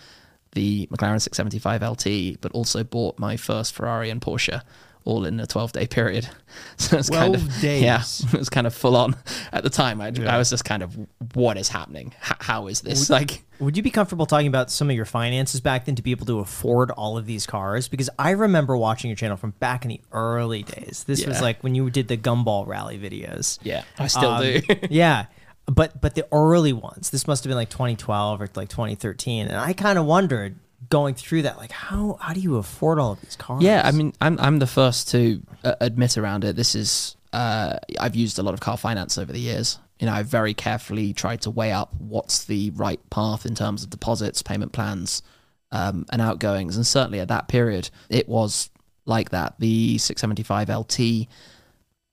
the 0.54 0.88
McLaren 0.88 1.22
675 1.22 1.82
LT, 1.82 2.42
but 2.42 2.52
also 2.54 2.84
bought 2.84 3.20
my 3.20 3.38
first 3.38 3.74
Ferrari 3.74 4.10
and 4.10 4.22
Porsche 4.22 4.62
all 5.06 5.26
in 5.26 5.38
a 5.40 5.46
12 5.46 5.74
day 5.74 5.86
period. 5.88 6.30
So 6.78 6.98
it's 6.98 7.10
kind 7.10 7.34
of 7.36 7.62
days. 7.62 7.82
yeah, 7.84 8.02
it 8.34 8.38
was 8.40 8.50
kind 8.50 8.68
of 8.68 8.74
full 8.76 8.96
on 8.96 9.16
at 9.52 9.64
the 9.64 9.70
time. 9.72 10.00
I, 10.00 10.14
I 10.28 10.38
was 10.38 10.50
just 10.52 10.64
kind 10.66 10.84
of, 10.84 10.96
what 11.34 11.58
is 11.58 11.68
happening? 11.68 12.14
H- 12.24 12.38
how 12.42 12.68
is 12.68 12.82
this 12.82 13.10
like? 13.10 13.44
Would 13.60 13.76
you 13.76 13.82
be 13.84 13.90
comfortable 13.90 14.26
talking 14.28 14.48
about 14.48 14.70
some 14.70 14.90
of 14.90 14.96
your 14.96 15.06
finances 15.06 15.62
back 15.62 15.86
then 15.86 15.96
to 15.96 16.02
be 16.04 16.12
able 16.12 16.26
to 16.28 16.40
afford 16.40 16.92
all 16.92 17.18
of 17.18 17.26
these 17.26 17.48
cars? 17.48 17.88
Because 17.88 18.10
I 18.20 18.32
remember 18.32 18.78
watching 18.78 19.10
your 19.10 19.16
channel 19.16 19.36
from 19.38 19.52
back 19.60 19.84
in 19.84 19.90
the 19.90 20.02
early 20.12 20.62
days. 20.64 21.06
This 21.08 21.26
was 21.26 21.42
like 21.42 21.64
when 21.64 21.74
you 21.74 21.90
did 21.90 22.08
the 22.08 22.18
gumball 22.18 22.68
rally 22.68 23.00
videos. 23.00 23.58
Yeah, 23.64 23.84
I 23.98 24.08
still 24.08 24.30
Um, 24.30 24.44
do. 24.44 24.62
yeah. 24.90 25.26
But 25.66 26.02
but 26.02 26.16
the 26.16 26.28
early 26.32 26.74
ones, 26.74 27.10
this 27.10 27.28
must 27.28 27.44
have 27.44 27.50
been 27.50 27.58
like 27.58 27.70
2012 27.70 28.42
or 28.42 28.50
like 28.56 28.70
2013, 28.70 29.48
and 29.48 29.58
I 29.58 29.74
kind 29.74 29.98
of 29.98 30.06
wondered 30.06 30.58
going 30.90 31.16
through 31.16 31.44
that, 31.44 31.58
like 31.58 31.72
how 31.72 32.18
how 32.20 32.34
do 32.34 32.40
you 32.40 32.58
afford 32.58 33.00
all 33.00 33.14
of 33.14 33.22
these 33.22 33.36
cars? 33.36 33.64
Yeah, 33.64 33.82
I 33.84 33.92
mean, 33.92 34.14
I'm 34.22 34.40
I'm 34.40 34.60
the 34.60 34.68
first 34.68 35.10
to 35.12 35.42
uh, 35.64 35.76
admit 35.80 36.18
around 36.18 36.44
it. 36.44 36.56
This 36.56 36.76
is 36.76 37.16
uh, 37.32 37.78
I've 38.00 38.16
used 38.16 38.40
a 38.40 38.44
lot 38.44 38.54
of 38.54 38.60
car 38.60 38.78
finance 38.78 39.18
over 39.18 39.32
the 39.32 39.40
years. 39.40 39.80
You 40.00 40.08
know, 40.08 40.14
I've 40.14 40.28
very 40.28 40.54
carefully 40.54 41.14
tried 41.14 41.42
to 41.42 41.50
weigh 41.50 41.72
up 41.72 41.94
what's 41.98 42.46
the 42.46 42.72
right 42.72 43.00
path 43.10 43.46
in 43.46 43.56
terms 43.56 43.84
of 43.84 43.90
deposits, 43.90 44.44
payment 44.44 44.72
plans, 44.72 45.24
um, 45.72 46.06
and 46.12 46.22
outgoings. 46.22 46.76
And 46.76 46.86
certainly 46.86 47.20
at 47.20 47.30
that 47.30 47.48
period, 47.48 47.90
it 48.10 48.28
was 48.28 48.70
like 49.06 49.30
that. 49.30 49.56
The 49.60 49.98
675 49.98 50.70
LT, 50.70 51.28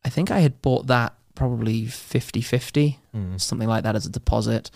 I 0.04 0.08
think 0.08 0.30
I 0.30 0.40
had 0.40 0.62
bought 0.62 0.86
that 0.86 1.14
probably 1.40 1.87
50 1.87 2.42
50, 2.42 2.98
hmm. 3.12 3.37
something 3.38 3.66
like 3.66 3.85
that 3.85 3.96
as 3.96 4.05
a 4.05 4.11
deposit. 4.11 4.70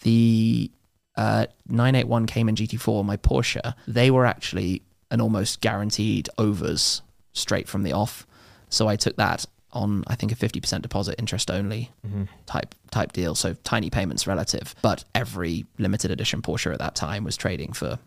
The 0.00 0.70
uh, 1.14 1.44
981 1.68 2.24
Cayman 2.24 2.54
GT4, 2.54 3.04
my 3.04 3.18
Porsche, 3.18 3.74
they 3.86 4.10
were 4.10 4.24
actually 4.24 4.80
an 5.10 5.20
almost 5.20 5.60
guaranteed 5.60 6.30
overs 6.38 7.02
straight 7.34 7.68
from 7.68 7.82
the 7.82 7.92
off. 7.92 8.26
So 8.70 8.88
I 8.88 8.96
took 8.96 9.16
that 9.16 9.44
on 9.72 10.04
I 10.06 10.14
think 10.14 10.32
a 10.32 10.36
50% 10.36 10.80
deposit 10.80 11.16
interest 11.18 11.50
only 11.50 11.90
mm-hmm. 12.06 12.24
type 12.46 12.74
type 12.90 13.12
deal. 13.12 13.34
So 13.34 13.52
tiny 13.62 13.90
payments 13.90 14.26
relative 14.26 14.74
but 14.80 15.04
every 15.14 15.66
limited 15.76 16.10
edition 16.10 16.40
Porsche 16.40 16.72
at 16.72 16.78
that 16.78 16.94
time 16.94 17.24
was 17.24 17.36
trading 17.36 17.74
for 17.74 17.98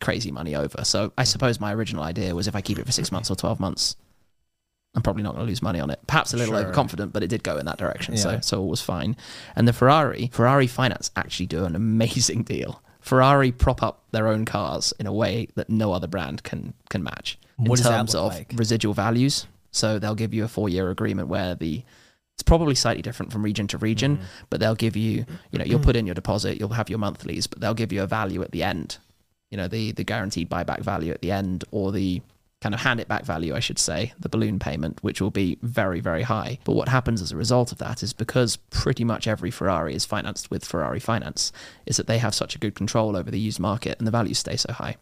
crazy 0.00 0.30
money 0.30 0.54
over. 0.54 0.86
So 0.86 1.12
I 1.18 1.24
hmm. 1.24 1.26
suppose 1.26 1.60
my 1.60 1.74
original 1.74 2.02
idea 2.02 2.34
was 2.34 2.48
if 2.48 2.56
I 2.56 2.62
keep 2.62 2.78
it 2.78 2.86
for 2.86 2.92
6 2.92 3.12
months 3.12 3.30
or 3.30 3.36
12 3.36 3.60
months 3.60 3.94
I'm 4.98 5.02
probably 5.02 5.22
not 5.22 5.34
going 5.34 5.46
to 5.46 5.48
lose 5.48 5.62
money 5.62 5.78
on 5.78 5.90
it. 5.90 6.00
Perhaps 6.08 6.34
a 6.34 6.36
little 6.36 6.54
Sure. 6.54 6.64
overconfident, 6.64 7.12
but 7.12 7.22
it 7.22 7.28
did 7.28 7.44
go 7.44 7.56
in 7.56 7.66
that 7.66 7.78
direction, 7.78 8.16
so 8.16 8.32
Yeah. 8.32 8.40
so 8.40 8.62
it 8.62 8.66
was 8.66 8.80
fine. 8.80 9.16
And 9.54 9.68
the 9.68 9.72
Ferrari, 9.72 10.28
Ferrari 10.32 10.66
Finance 10.66 11.10
actually 11.14 11.46
do 11.46 11.64
an 11.64 11.76
amazing 11.76 12.42
deal. 12.42 12.82
Ferrari 13.00 13.52
prop 13.52 13.80
up 13.82 14.02
their 14.10 14.26
own 14.26 14.44
cars 14.44 14.92
in 14.98 15.06
a 15.06 15.12
way 15.12 15.48
that 15.54 15.70
no 15.70 15.92
other 15.92 16.08
brand 16.08 16.42
can 16.42 16.74
can 16.90 17.02
match 17.04 17.38
in 17.58 17.66
What 17.66 17.78
that 17.82 17.88
terms 17.90 18.14
of 18.14 18.34
like? 18.34 18.52
residual 18.56 18.92
values. 18.92 19.46
So 19.70 19.98
they'll 20.00 20.16
give 20.16 20.34
you 20.34 20.42
a 20.44 20.48
four 20.48 20.68
year 20.68 20.90
agreement 20.90 21.28
where 21.28 21.54
the 21.54 21.84
it's 22.34 22.42
probably 22.42 22.74
slightly 22.74 23.02
different 23.02 23.32
from 23.32 23.42
region 23.44 23.66
to 23.68 23.78
region, 23.78 24.16
Mm-hmm. 24.16 24.24
but 24.50 24.60
they'll 24.60 24.74
give 24.76 24.96
you, 24.96 25.24
you 25.50 25.58
know, 25.58 25.64
you'll 25.64 25.80
put 25.80 25.96
in 25.96 26.06
your 26.06 26.14
deposit, 26.14 26.58
you'll 26.60 26.68
have 26.80 26.88
your 26.88 26.98
monthlies, 27.00 27.46
but 27.48 27.60
they'll 27.60 27.74
give 27.74 27.92
you 27.92 28.02
a 28.02 28.06
value 28.06 28.42
at 28.42 28.50
the 28.52 28.62
end. 28.62 28.98
You 29.50 29.56
know, 29.56 29.68
the 29.68 29.92
the 29.92 30.04
guaranteed 30.04 30.48
buyback 30.50 30.80
value 30.82 31.12
at 31.12 31.20
the 31.22 31.30
end 31.32 31.64
or 31.70 31.90
the 31.92 32.20
kind 32.60 32.74
of 32.74 32.80
hand 32.80 32.98
it 32.98 33.08
back 33.08 33.24
value, 33.24 33.54
I 33.54 33.60
should 33.60 33.78
say, 33.78 34.12
the 34.18 34.28
balloon 34.28 34.58
payment, 34.58 34.98
which 35.02 35.20
will 35.20 35.30
be 35.30 35.58
very, 35.62 36.00
very 36.00 36.22
high. 36.22 36.58
But 36.64 36.72
what 36.74 36.88
happens 36.88 37.22
as 37.22 37.30
a 37.30 37.36
result 37.36 37.70
of 37.70 37.78
that 37.78 38.02
is 38.02 38.12
because 38.12 38.56
pretty 38.70 39.04
much 39.04 39.28
every 39.28 39.50
Ferrari 39.50 39.94
is 39.94 40.04
financed 40.04 40.50
with 40.50 40.64
Ferrari 40.64 40.98
Finance, 40.98 41.52
is 41.86 41.96
that 41.98 42.08
they 42.08 42.18
have 42.18 42.34
such 42.34 42.56
a 42.56 42.58
good 42.58 42.74
control 42.74 43.16
over 43.16 43.30
the 43.30 43.38
used 43.38 43.60
market 43.60 43.96
and 43.98 44.06
the 44.06 44.12
values 44.12 44.38
stay 44.38 44.56
so 44.56 44.72
high. 44.72 44.96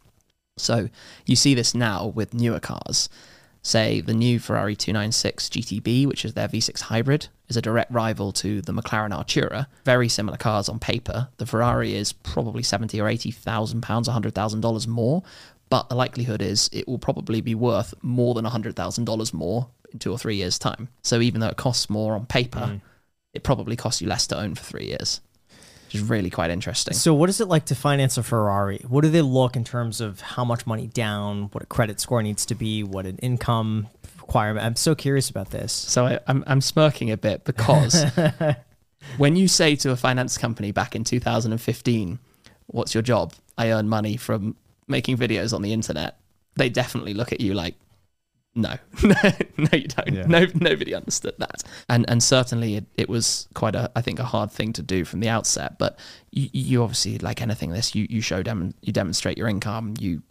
So 0.58 0.88
you 1.24 1.36
see 1.36 1.54
this 1.54 1.74
now 1.74 2.06
with 2.06 2.34
newer 2.34 2.60
cars. 2.60 3.08
Say 3.62 4.00
the 4.00 4.14
new 4.14 4.38
Ferrari 4.38 4.76
296 4.76 5.48
GTB, 5.48 6.06
which 6.06 6.24
is 6.24 6.34
their 6.34 6.46
V6 6.46 6.82
hybrid, 6.82 7.28
is 7.48 7.56
a 7.56 7.62
direct 7.62 7.90
rival 7.90 8.30
to 8.32 8.62
the 8.62 8.72
McLaren 8.72 9.10
Artura. 9.10 9.66
Very 9.84 10.08
similar 10.08 10.36
cars 10.36 10.68
on 10.68 10.78
paper. 10.78 11.28
The 11.38 11.46
Ferrari 11.46 11.94
is 11.94 12.12
probably 12.12 12.62
seventy 12.62 13.00
or 13.00 13.08
eighty 13.08 13.32
thousand 13.32 13.80
pounds, 13.80 14.06
hundred 14.06 14.36
thousand 14.36 14.60
dollars 14.60 14.86
more, 14.86 15.24
but 15.68 15.88
the 15.88 15.94
likelihood 15.94 16.42
is 16.42 16.70
it 16.72 16.86
will 16.86 16.98
probably 16.98 17.40
be 17.40 17.54
worth 17.54 17.94
more 18.02 18.34
than 18.34 18.44
hundred 18.44 18.76
thousand 18.76 19.04
dollars 19.04 19.34
more 19.34 19.68
in 19.92 19.98
two 19.98 20.12
or 20.12 20.18
three 20.18 20.36
years' 20.36 20.58
time. 20.58 20.88
So 21.02 21.20
even 21.20 21.40
though 21.40 21.48
it 21.48 21.56
costs 21.56 21.90
more 21.90 22.14
on 22.14 22.26
paper, 22.26 22.60
mm. 22.60 22.80
it 23.34 23.42
probably 23.42 23.76
costs 23.76 24.00
you 24.00 24.08
less 24.08 24.26
to 24.28 24.38
own 24.38 24.54
for 24.54 24.62
three 24.62 24.86
years, 24.86 25.20
which 25.86 25.96
is 25.96 26.02
really 26.02 26.30
quite 26.30 26.50
interesting. 26.50 26.94
So, 26.94 27.14
what 27.14 27.28
is 27.28 27.40
it 27.40 27.48
like 27.48 27.66
to 27.66 27.74
finance 27.74 28.16
a 28.16 28.22
Ferrari? 28.22 28.84
What 28.86 29.02
do 29.02 29.10
they 29.10 29.22
look 29.22 29.56
in 29.56 29.64
terms 29.64 30.00
of 30.00 30.20
how 30.20 30.44
much 30.44 30.66
money 30.66 30.86
down, 30.86 31.44
what 31.52 31.62
a 31.62 31.66
credit 31.66 32.00
score 32.00 32.22
needs 32.22 32.46
to 32.46 32.54
be, 32.54 32.82
what 32.84 33.06
an 33.06 33.18
income 33.18 33.88
requirement? 34.18 34.64
I'm 34.64 34.76
so 34.76 34.94
curious 34.94 35.30
about 35.30 35.50
this. 35.50 35.72
So 35.72 36.06
I, 36.06 36.20
I'm 36.28 36.44
I'm 36.46 36.60
smirking 36.60 37.10
a 37.10 37.16
bit 37.16 37.44
because 37.44 38.04
when 39.16 39.34
you 39.34 39.48
say 39.48 39.74
to 39.76 39.90
a 39.90 39.96
finance 39.96 40.38
company 40.38 40.70
back 40.70 40.94
in 40.94 41.02
2015, 41.02 42.20
"What's 42.66 42.94
your 42.94 43.02
job?" 43.02 43.34
I 43.58 43.72
earn 43.72 43.88
money 43.88 44.18
from 44.18 44.54
making 44.88 45.16
videos 45.16 45.52
on 45.52 45.62
the 45.62 45.72
internet. 45.72 46.18
They 46.56 46.68
definitely 46.68 47.14
look 47.14 47.32
at 47.32 47.40
you 47.40 47.54
like, 47.54 47.74
"No, 48.54 48.76
no, 49.02 49.14
no, 49.56 49.68
you 49.72 49.88
don't." 49.88 50.12
Yeah. 50.12 50.26
No, 50.26 50.46
nobody 50.54 50.94
understood 50.94 51.34
that, 51.38 51.62
and 51.88 52.08
and 52.08 52.22
certainly 52.22 52.76
it, 52.76 52.86
it 52.96 53.08
was 53.08 53.48
quite 53.54 53.74
a 53.74 53.90
I 53.94 54.00
think 54.00 54.18
a 54.18 54.24
hard 54.24 54.50
thing 54.50 54.72
to 54.74 54.82
do 54.82 55.04
from 55.04 55.20
the 55.20 55.28
outset. 55.28 55.78
But 55.78 55.98
you, 56.30 56.48
you 56.52 56.82
obviously 56.82 57.18
like 57.18 57.42
anything 57.42 57.70
this, 57.70 57.94
you 57.94 58.06
you 58.08 58.20
show 58.20 58.42
dem- 58.42 58.74
you 58.80 58.92
demonstrate 58.92 59.36
your 59.36 59.48
income, 59.48 59.94
you 59.98 60.22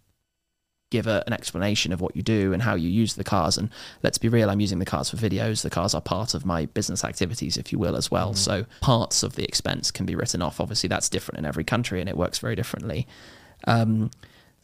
give 0.92 1.08
a, 1.08 1.24
an 1.28 1.34
explanation 1.34 1.92
of 1.92 2.00
what 2.00 2.16
you 2.16 2.22
do 2.22 2.54
and 2.54 2.62
how 2.62 2.76
you 2.76 2.90
use 2.90 3.16
the 3.16 3.24
cars. 3.24 3.58
And 3.58 3.70
let's 4.04 4.18
be 4.18 4.30
real, 4.30 4.50
I'm 4.50 4.62
using 4.62 4.80
the 4.80 4.86
cars 4.86 5.10
for 5.10 5.18
videos. 5.18 5.62
The 5.62 5.70
cars 5.70 5.94
are 5.94 6.02
part 6.02 6.34
of 6.34 6.46
my 6.46 6.68
business 6.68 7.04
activities, 7.04 7.58
if 7.58 7.72
you 7.72 7.80
will, 7.80 7.96
as 7.96 8.12
well. 8.12 8.34
So 8.34 8.66
parts 8.82 9.24
of 9.24 9.36
the 9.36 9.44
expense 9.44 9.92
can 9.92 10.06
be 10.06 10.16
written 10.16 10.42
off. 10.42 10.62
Obviously, 10.62 10.88
that's 10.88 11.10
different 11.10 11.40
in 11.40 11.46
every 11.46 11.64
country 11.64 12.00
and 12.00 12.08
it 12.08 12.18
works 12.18 12.40
very 12.40 12.56
differently. 12.56 13.08
Um, 13.68 14.12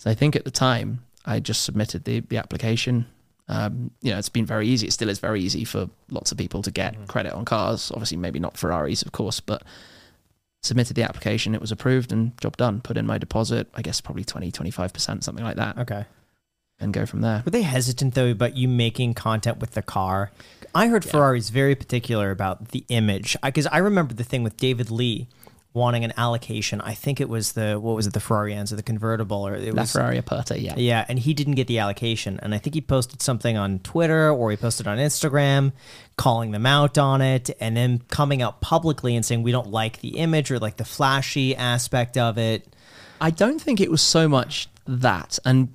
so 0.01 0.09
I 0.09 0.15
think 0.15 0.35
at 0.35 0.45
the 0.45 0.49
time, 0.51 1.05
I 1.25 1.39
just 1.39 1.61
submitted 1.63 2.05
the, 2.05 2.21
the 2.21 2.37
application. 2.37 3.05
Um, 3.47 3.91
you 4.01 4.11
know, 4.11 4.17
it's 4.17 4.29
been 4.29 4.47
very 4.47 4.67
easy. 4.67 4.87
It 4.87 4.93
still 4.93 5.09
is 5.09 5.19
very 5.19 5.41
easy 5.41 5.63
for 5.63 5.91
lots 6.09 6.31
of 6.31 6.39
people 6.39 6.63
to 6.63 6.71
get 6.71 7.07
credit 7.07 7.33
on 7.33 7.45
cars. 7.45 7.91
Obviously, 7.91 8.17
maybe 8.17 8.39
not 8.39 8.57
Ferraris, 8.57 9.03
of 9.03 9.11
course, 9.11 9.39
but 9.39 9.61
submitted 10.63 10.95
the 10.95 11.03
application. 11.03 11.53
It 11.53 11.61
was 11.61 11.71
approved 11.71 12.11
and 12.11 12.35
job 12.41 12.57
done. 12.57 12.81
Put 12.81 12.97
in 12.97 13.05
my 13.05 13.19
deposit, 13.19 13.67
I 13.75 13.83
guess 13.83 14.01
probably 14.01 14.23
20, 14.23 14.51
25%, 14.51 15.23
something 15.23 15.45
like 15.45 15.57
that, 15.57 15.77
Okay. 15.77 16.05
and 16.79 16.91
go 16.91 17.05
from 17.05 17.21
there. 17.21 17.43
Were 17.45 17.51
they 17.51 17.61
hesitant 17.61 18.15
though 18.15 18.31
about 18.31 18.57
you 18.57 18.67
making 18.67 19.13
content 19.13 19.59
with 19.59 19.71
the 19.71 19.83
car? 19.83 20.31
I 20.73 20.87
heard 20.87 21.05
Ferrari's 21.05 21.51
very 21.51 21.75
particular 21.75 22.31
about 22.31 22.69
the 22.69 22.85
image 22.89 23.37
because 23.43 23.67
I, 23.67 23.77
remember 23.77 24.15
the 24.15 24.23
thing 24.23 24.41
with 24.41 24.57
David 24.57 24.89
Lee 24.89 25.27
wanting 25.73 26.03
an 26.03 26.11
allocation. 26.17 26.81
I 26.81 26.93
think 26.93 27.21
it 27.21 27.29
was 27.29 27.53
the 27.53 27.79
what 27.79 27.95
was 27.95 28.05
it 28.05 28.13
the 28.13 28.19
Ferrari 28.19 28.53
Enzo, 28.53 28.75
the 28.75 28.83
convertible, 28.83 29.47
or 29.47 29.55
it 29.55 29.73
La 29.73 29.83
was 29.83 29.91
Ferrari 29.93 30.17
Aperta, 30.17 30.59
yeah. 30.59 30.73
yeah, 30.75 31.05
and 31.07 31.17
he 31.17 31.33
didn't 31.33 31.55
get 31.55 31.67
the 31.67 31.79
allocation. 31.79 32.39
And 32.43 32.53
I 32.53 32.57
think 32.57 32.73
he 32.73 32.81
posted 32.81 33.21
something 33.21 33.55
on 33.57 33.79
Twitter 33.79 34.29
or 34.31 34.51
he 34.51 34.57
posted 34.57 34.85
on 34.87 34.97
Instagram 34.97 35.71
calling 36.17 36.51
them 36.51 36.65
out 36.65 36.97
on 36.97 37.21
it 37.21 37.49
and 37.61 37.75
then 37.77 37.99
coming 38.09 38.41
out 38.41 38.59
publicly 38.61 39.15
and 39.15 39.25
saying 39.25 39.43
we 39.43 39.51
don't 39.53 39.71
like 39.71 40.01
the 40.01 40.17
image 40.17 40.51
or 40.51 40.59
like 40.59 40.77
the 40.77 40.85
flashy 40.85 41.55
aspect 41.55 42.17
of 42.17 42.37
it. 42.37 42.67
I 43.21 43.29
don't 43.31 43.59
think 43.61 43.79
it 43.79 43.89
was 43.89 44.01
so 44.01 44.27
much 44.27 44.67
that, 44.87 45.39
and 45.45 45.69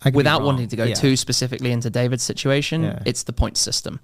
I 0.00 0.04
could 0.04 0.12
be 0.14 0.16
without 0.18 0.42
wanting 0.42 0.68
to 0.68 0.76
go 0.76 0.84
Yeah. 0.84 0.94
too 0.94 1.16
specifically 1.16 1.70
into 1.70 1.90
David's 1.90 2.22
situation, 2.22 2.84
Yeah. 2.84 3.02
it's 3.04 3.24
the 3.24 3.32
point 3.32 3.56
system. 3.58 4.00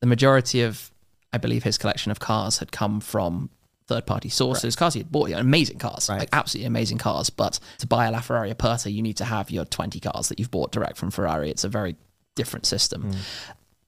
The 0.00 0.06
majority 0.06 0.62
of, 0.62 0.90
I 1.32 1.38
believe, 1.38 1.62
his 1.62 1.78
collection 1.78 2.10
of 2.10 2.20
cars 2.20 2.58
had 2.58 2.72
come 2.72 3.00
from 3.00 3.48
third-party 3.94 4.28
sources. 4.28 4.76
Cars 4.76 4.94
he 4.94 5.00
had 5.00 5.10
bought, 5.12 5.28
yeah, 5.30 5.38
amazing 5.40 5.78
cars, 5.78 6.08
Right. 6.08 6.20
like 6.20 6.28
absolutely 6.32 6.66
amazing 6.66 6.98
cars. 6.98 7.28
But 7.30 7.58
to 7.78 7.86
buy 7.86 8.06
a 8.06 8.12
LaFerrari 8.12 8.50
Aperta, 8.50 8.90
you 8.90 9.02
need 9.02 9.16
to 9.18 9.24
have 9.24 9.50
your 9.50 9.64
20 9.64 9.98
cars 10.00 10.28
that 10.28 10.38
you've 10.38 10.50
bought 10.50 10.70
direct 10.72 10.96
from 10.96 11.10
Ferrari. 11.10 11.50
It's 11.50 11.64
a 11.64 11.68
very 11.68 11.96
different 12.36 12.66
system. 12.66 13.10
Mm. 13.12 13.16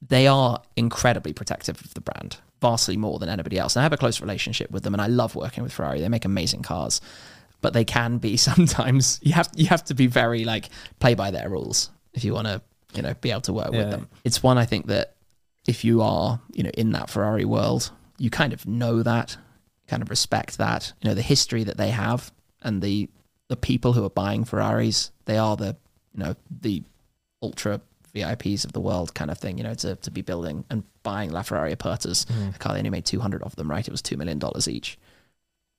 They 0.07 0.27
are 0.27 0.61
incredibly 0.75 1.31
protective 1.33 1.79
of 1.81 1.93
the 1.93 2.01
brand, 2.01 2.37
vastly 2.61 2.97
more 2.97 3.19
than 3.19 3.29
anybody 3.29 3.57
else. 3.57 3.75
And 3.75 3.81
I 3.81 3.83
have 3.83 3.93
a 3.93 3.97
close 3.97 4.19
relationship 4.21 4.69
with 4.71 4.83
them, 4.83 4.93
and 4.93 5.01
I 5.01 5.07
love 5.07 5.35
working 5.35 5.63
with 5.63 5.71
Ferrari. 5.73 6.01
They 6.01 6.09
make 6.09 6.25
amazing 6.25 6.61
cars 6.61 7.01
but 7.61 7.71
they 7.71 7.85
can 7.85 8.17
be 8.17 8.35
sometimes 8.49 9.19
you 9.23 9.31
have 9.31 9.49
you 9.55 9.67
have 9.67 9.85
to 9.85 9.93
be 9.93 10.05
very 10.05 10.43
like 10.43 10.67
play 10.99 11.13
by 11.13 11.31
their 11.31 11.47
rules 11.49 11.89
if 12.13 12.25
you 12.25 12.33
want 12.33 12.45
to 12.45 12.61
you 12.93 13.01
know 13.01 13.13
be 13.21 13.31
able 13.31 13.39
to 13.39 13.53
work 13.53 13.69
Yeah. 13.71 13.77
with 13.83 13.89
them 13.91 14.09
it's 14.25 14.43
one 14.43 14.57
i 14.57 14.65
think 14.65 14.87
that 14.87 15.15
if 15.65 15.85
you 15.85 16.01
are 16.01 16.41
you 16.51 16.63
know 16.63 16.71
in 16.71 16.91
that 16.91 17.09
ferrari 17.09 17.45
world 17.45 17.89
you 18.17 18.29
kind 18.29 18.51
of 18.51 18.67
know 18.67 19.01
that 19.01 19.37
kind 19.93 20.01
of 20.01 20.09
respect 20.09 20.57
that 20.57 20.91
you 21.01 21.09
know 21.09 21.15
the 21.15 21.21
history 21.21 21.63
that 21.63 21.77
they 21.77 21.89
have 21.89 22.31
and 22.61 22.81
the 22.81 23.07
the 23.47 23.55
people 23.55 23.93
who 23.93 24.03
are 24.03 24.09
buying 24.09 24.43
ferraris 24.43 25.11
they 25.25 25.37
are 25.37 25.55
the 25.55 25.75
you 26.13 26.23
know 26.23 26.35
the 26.61 26.83
ultra 27.41 27.79
VIPs 28.15 28.63
of 28.65 28.73
the 28.73 28.79
world 28.79 29.13
kind 29.15 29.31
of 29.31 29.37
thing, 29.39 29.57
you 29.57 29.63
know, 29.63 29.73
to, 29.73 29.95
to 29.95 30.11
be 30.11 30.21
building 30.21 30.63
and 30.69 30.83
buying 31.01 31.31
LaFerrari 31.31 31.75
Apertas. 31.75 32.25
Mm-hmm. 32.25 32.49
A 32.55 32.59
car 32.59 32.73
they 32.73 32.79
only 32.79 32.91
made 32.91 33.05
200 33.05 33.41
of 33.41 33.55
them, 33.55 33.69
right? 33.69 33.85
It 33.85 33.91
was 33.91 34.01
$2 34.01 34.17
million 34.17 34.39
each. 34.67 34.99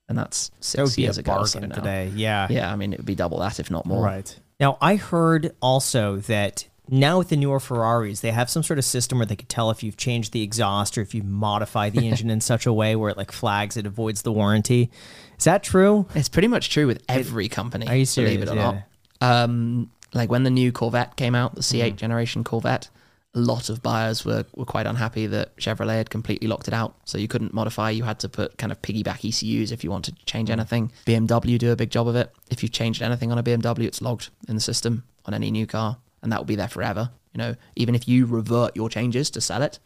And 0.08 0.18
that's 0.18 0.50
six 0.60 0.96
That 0.96 1.00
years 1.00 1.18
ago. 1.18 1.44
so 1.44 1.60
today. 1.60 2.10
Yeah. 2.14 2.48
Yeah, 2.50 2.72
I 2.72 2.76
mean, 2.76 2.92
it 2.92 2.98
would 2.98 3.06
be 3.06 3.14
double 3.14 3.38
that, 3.38 3.60
if 3.60 3.70
not 3.70 3.86
more. 3.86 4.04
Right. 4.04 4.36
Now, 4.60 4.76
I 4.80 4.96
heard 4.96 5.54
also 5.62 6.16
that 6.16 6.66
now 6.88 7.18
with 7.18 7.28
the 7.30 7.36
newer 7.36 7.60
Ferraris, 7.60 8.20
they 8.20 8.30
have 8.30 8.50
some 8.50 8.62
sort 8.62 8.78
of 8.78 8.84
system 8.84 9.18
where 9.18 9.26
they 9.26 9.36
could 9.36 9.48
tell 9.48 9.70
if 9.70 9.82
you've 9.82 9.96
changed 9.96 10.32
the 10.32 10.42
exhaust 10.42 10.98
or 10.98 11.00
if 11.00 11.14
you 11.14 11.22
modify 11.22 11.88
the 11.90 12.06
engine 12.08 12.30
in 12.30 12.40
such 12.40 12.66
a 12.66 12.72
way 12.72 12.94
where 12.96 13.10
it 13.10 13.16
like 13.16 13.32
flags 13.32 13.76
it 13.76 13.86
avoids 13.86 14.22
the 14.22 14.32
warranty. 14.32 14.90
Is 15.38 15.44
that 15.44 15.62
true? 15.62 16.06
It's 16.14 16.28
pretty 16.28 16.48
much 16.48 16.70
true 16.70 16.86
with 16.86 17.02
every 17.08 17.48
company. 17.48 17.86
Are 17.86 17.96
you 17.96 18.06
Believe 18.14 18.42
it 18.42 18.48
serious? 18.48 18.50
or 18.50 18.54
not. 18.54 18.76
Um, 19.20 19.90
like 20.12 20.30
when 20.30 20.42
the 20.44 20.50
new 20.50 20.72
Corvette 20.72 21.16
came 21.16 21.34
out, 21.34 21.54
the 21.54 21.60
C8 21.62 21.86
Mm-hmm. 21.88 21.96
generation 21.96 22.44
Corvette, 22.44 22.88
a 23.34 23.40
lot 23.40 23.68
of 23.68 23.82
buyers 23.82 24.24
were, 24.24 24.44
were 24.54 24.64
quite 24.64 24.86
unhappy 24.86 25.26
that 25.26 25.56
Chevrolet 25.56 25.96
had 25.96 26.10
completely 26.10 26.46
locked 26.46 26.68
it 26.68 26.74
out. 26.74 26.94
So 27.04 27.18
you 27.18 27.26
couldn't 27.26 27.52
modify. 27.52 27.90
You 27.90 28.04
had 28.04 28.20
to 28.20 28.28
put 28.28 28.56
kind 28.58 28.70
of 28.70 28.80
piggyback 28.82 29.24
ECUs 29.24 29.72
if 29.72 29.82
you 29.82 29.90
wanted 29.90 30.16
to 30.18 30.24
change 30.26 30.50
Mm-hmm. 30.50 30.60
anything. 30.60 30.92
BMW 31.06 31.58
do 31.58 31.72
a 31.72 31.76
big 31.76 31.90
job 31.90 32.06
of 32.06 32.14
it. 32.14 32.30
If 32.50 32.62
you've 32.62 32.70
changed 32.72 33.02
anything 33.02 33.32
on 33.32 33.38
a 33.38 33.42
BMW, 33.42 33.84
it's 33.86 34.00
logged 34.02 34.28
in 34.48 34.54
the 34.54 34.60
system 34.60 35.02
on 35.26 35.34
any 35.34 35.50
new 35.50 35.66
car, 35.66 35.96
and 36.24 36.32
that 36.32 36.40
will 36.40 36.44
be 36.44 36.56
there 36.56 36.68
forever. 36.68 37.10
You 37.32 37.38
know, 37.38 37.54
even 37.76 37.94
if 37.94 38.08
you 38.08 38.26
revert 38.26 38.74
your 38.74 38.88
changes 38.88 39.30
to 39.30 39.40
sell 39.40 39.62
it, 39.62 39.78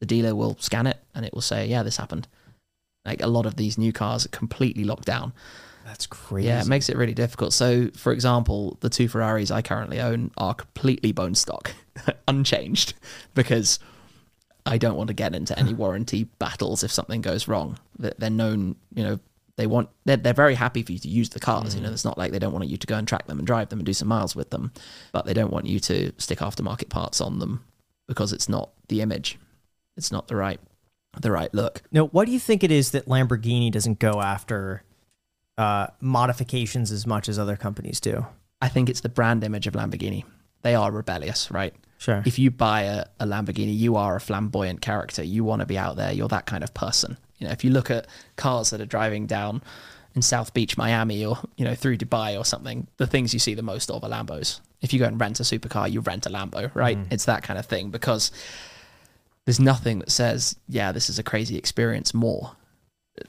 the 0.00 0.06
dealer 0.06 0.36
will 0.36 0.56
scan 0.60 0.86
it 0.86 0.98
and 1.14 1.24
it 1.24 1.34
will 1.34 1.40
say, 1.40 1.66
"Yeah, 1.66 1.82
this 1.82 1.96
happened." 1.96 2.28
Like 3.04 3.22
a 3.22 3.26
lot 3.26 3.46
of 3.46 3.56
these 3.56 3.78
new 3.78 3.92
cars 3.92 4.26
are 4.26 4.30
completely 4.30 4.84
locked 4.84 5.06
down. 5.06 5.32
That's 5.86 6.06
crazy. 6.06 6.48
Yeah, 6.48 6.60
it 6.60 6.66
makes 6.66 6.90
it 6.90 6.96
really 6.98 7.14
difficult. 7.14 7.54
So, 7.54 7.88
for 7.96 8.12
example, 8.12 8.76
the 8.80 8.90
two 8.90 9.08
Ferraris 9.08 9.50
I 9.50 9.62
currently 9.62 9.98
own 10.00 10.30
are 10.36 10.52
completely 10.52 11.12
bone 11.12 11.34
stock, 11.34 11.72
unchanged, 12.28 12.92
because 13.34 13.78
I 14.66 14.76
don't 14.76 14.96
want 14.96 15.08
to 15.08 15.14
get 15.14 15.34
into 15.34 15.58
any 15.58 15.72
warranty 15.82 16.24
battles 16.38 16.84
if 16.84 16.92
something 16.92 17.22
goes 17.22 17.48
wrong. 17.48 17.78
That 17.98 18.20
they're 18.20 18.28
known, 18.28 18.76
you 18.94 19.02
know, 19.02 19.18
they 19.58 19.66
want 19.66 19.90
they're, 20.04 20.16
they're 20.16 20.32
very 20.32 20.54
happy 20.54 20.82
for 20.82 20.92
you 20.92 20.98
to 21.00 21.08
use 21.08 21.28
the 21.30 21.40
cars. 21.40 21.74
You 21.74 21.82
know, 21.82 21.90
it's 21.90 22.04
not 22.04 22.16
like 22.16 22.32
they 22.32 22.38
don't 22.38 22.52
want 22.52 22.68
you 22.68 22.76
to 22.76 22.86
go 22.86 22.96
and 22.96 23.06
track 23.06 23.26
them 23.26 23.38
and 23.38 23.46
drive 23.46 23.68
them 23.68 23.80
and 23.80 23.86
do 23.86 23.92
some 23.92 24.08
miles 24.08 24.34
with 24.34 24.50
them, 24.50 24.72
but 25.12 25.26
they 25.26 25.34
don't 25.34 25.52
want 25.52 25.66
you 25.66 25.80
to 25.80 26.12
stick 26.16 26.38
aftermarket 26.38 26.88
parts 26.88 27.20
on 27.20 27.40
them 27.40 27.64
because 28.06 28.32
it's 28.32 28.48
not 28.48 28.70
the 28.88 29.02
image, 29.02 29.36
it's 29.96 30.12
not 30.12 30.28
the 30.28 30.36
right 30.36 30.60
the 31.20 31.32
right 31.32 31.52
look. 31.52 31.82
Now, 31.90 32.06
what 32.06 32.26
do 32.26 32.32
you 32.32 32.38
think 32.38 32.62
it 32.62 32.70
is 32.70 32.92
that 32.92 33.06
Lamborghini 33.06 33.72
doesn't 33.72 33.98
go 33.98 34.22
after 34.22 34.84
uh, 35.58 35.88
modifications 36.00 36.92
as 36.92 37.06
much 37.06 37.28
as 37.28 37.38
other 37.38 37.56
companies 37.56 37.98
do? 37.98 38.26
I 38.62 38.68
think 38.68 38.88
it's 38.88 39.00
the 39.00 39.08
brand 39.08 39.42
image 39.42 39.66
of 39.66 39.74
Lamborghini. 39.74 40.24
They 40.62 40.76
are 40.76 40.92
rebellious, 40.92 41.50
right? 41.50 41.74
Sure. 42.00 42.22
if 42.24 42.38
you 42.38 42.52
buy 42.52 42.82
a, 42.82 43.06
a 43.18 43.26
Lamborghini, 43.26 43.76
you 43.76 43.96
are 43.96 44.14
a 44.14 44.20
flamboyant 44.20 44.80
character. 44.80 45.24
You 45.24 45.42
want 45.42 45.60
to 45.60 45.66
be 45.66 45.76
out 45.76 45.96
there. 45.96 46.12
You're 46.12 46.28
that 46.28 46.46
kind 46.46 46.62
of 46.62 46.72
person. 46.72 47.18
You 47.38 47.46
know, 47.46 47.52
if 47.52 47.64
you 47.64 47.70
look 47.70 47.90
at 47.90 48.06
cars 48.36 48.70
that 48.70 48.80
are 48.80 48.86
driving 48.86 49.26
down 49.26 49.62
in 50.14 50.22
South 50.22 50.54
Beach, 50.54 50.76
Miami, 50.76 51.24
or 51.24 51.38
you 51.56 51.64
know 51.64 51.74
through 51.74 51.98
Dubai 51.98 52.38
or 52.38 52.44
something, 52.44 52.86
the 52.96 53.06
things 53.06 53.32
you 53.32 53.38
see 53.38 53.54
the 53.54 53.62
most 53.62 53.90
of 53.90 54.02
are 54.02 54.10
Lambos. 54.10 54.60
If 54.80 54.92
you 54.92 54.98
go 54.98 55.06
and 55.06 55.20
rent 55.20 55.40
a 55.40 55.42
supercar, 55.42 55.90
you 55.90 56.00
rent 56.00 56.26
a 56.26 56.30
Lambo, 56.30 56.72
right? 56.74 56.98
Mm. 56.98 57.12
It's 57.12 57.24
that 57.24 57.42
kind 57.42 57.58
of 57.58 57.66
thing 57.66 57.90
because 57.90 58.30
there's 59.44 59.58
nothing 59.58 60.00
that 60.00 60.10
says, 60.10 60.56
yeah, 60.68 60.92
this 60.92 61.08
is 61.08 61.18
a 61.18 61.22
crazy 61.22 61.56
experience 61.56 62.12
more. 62.12 62.52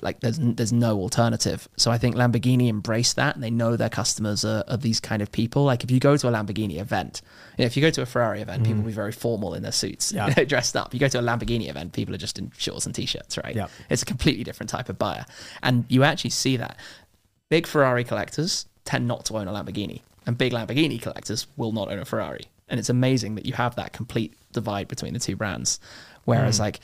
Like 0.02 0.20
there's 0.20 0.38
there's 0.40 0.74
no 0.74 1.00
alternative. 1.00 1.68
So 1.78 1.92
I 1.92 1.98
think 1.98 2.16
Lamborghini 2.16 2.68
embrace 2.68 3.14
that, 3.14 3.36
and 3.36 3.44
they 3.44 3.50
know 3.50 3.76
their 3.76 3.90
customers 3.90 4.44
are, 4.46 4.64
are 4.68 4.78
these 4.78 5.00
kind 5.00 5.22
of 5.22 5.32
people. 5.32 5.64
Like 5.64 5.84
if 5.84 5.92
you 5.92 6.00
go 6.00 6.18
to 6.18 6.28
a 6.28 6.32
Lamborghini 6.32 6.80
event, 6.80 7.22
you 7.58 7.64
know, 7.64 7.66
if 7.66 7.76
you 7.76 7.82
go 7.82 7.90
to 7.90 8.02
a 8.02 8.06
Ferrari 8.06 8.42
event, 8.42 8.64
people 8.64 8.76
mm. 8.76 8.84
will 8.84 8.88
be 8.88 8.94
very 8.94 9.12
formal 9.12 9.54
in 9.54 9.64
their 9.64 9.72
suits, 9.72 10.12
Yeah. 10.12 10.28
you 10.28 10.34
know, 10.38 10.46
dressed 10.46 10.76
up. 10.76 10.94
You 10.94 11.00
go 11.00 11.08
to 11.08 11.20
a 11.20 11.24
Lamborghini 11.24 11.70
event, 11.70 11.94
people 11.94 12.14
are 12.16 12.20
just 12.20 12.40
in 12.40 12.52
shorts 12.58 12.86
and 12.86 12.96
t-shirts, 12.96 13.38
right? 13.38 13.56
Yeah. 13.56 13.68
It's 13.90 14.02
a 14.02 14.06
completely 14.06 14.44
different 14.44 14.70
type 14.70 14.90
of 14.90 14.98
buyer, 14.98 15.26
and 15.64 15.86
you 15.90 16.04
actually 16.04 16.32
see 16.32 16.58
that. 16.58 16.78
Big 17.50 17.66
Ferrari 17.66 18.04
collectors 18.04 18.68
tend 18.86 19.08
not 19.08 19.26
to 19.26 19.38
own 19.38 19.48
a 19.48 19.52
Lamborghini, 19.52 20.02
and 20.26 20.38
big 20.38 20.54
Lamborghini 20.54 21.02
collectors 21.02 21.48
will 21.58 21.72
not 21.72 21.92
own 21.92 22.00
a 22.00 22.06
Ferrari. 22.06 22.46
And 22.68 22.80
it's 22.80 22.90
amazing 22.90 23.36
that 23.36 23.46
you 23.48 23.54
have 23.54 23.76
that 23.76 23.94
complete 23.94 24.36
divide 24.52 24.88
between 24.88 25.14
the 25.14 25.20
two 25.20 25.36
brands. 25.36 25.80
Whereas, 26.26 26.58
mm. 26.58 26.62
like, 26.62 26.80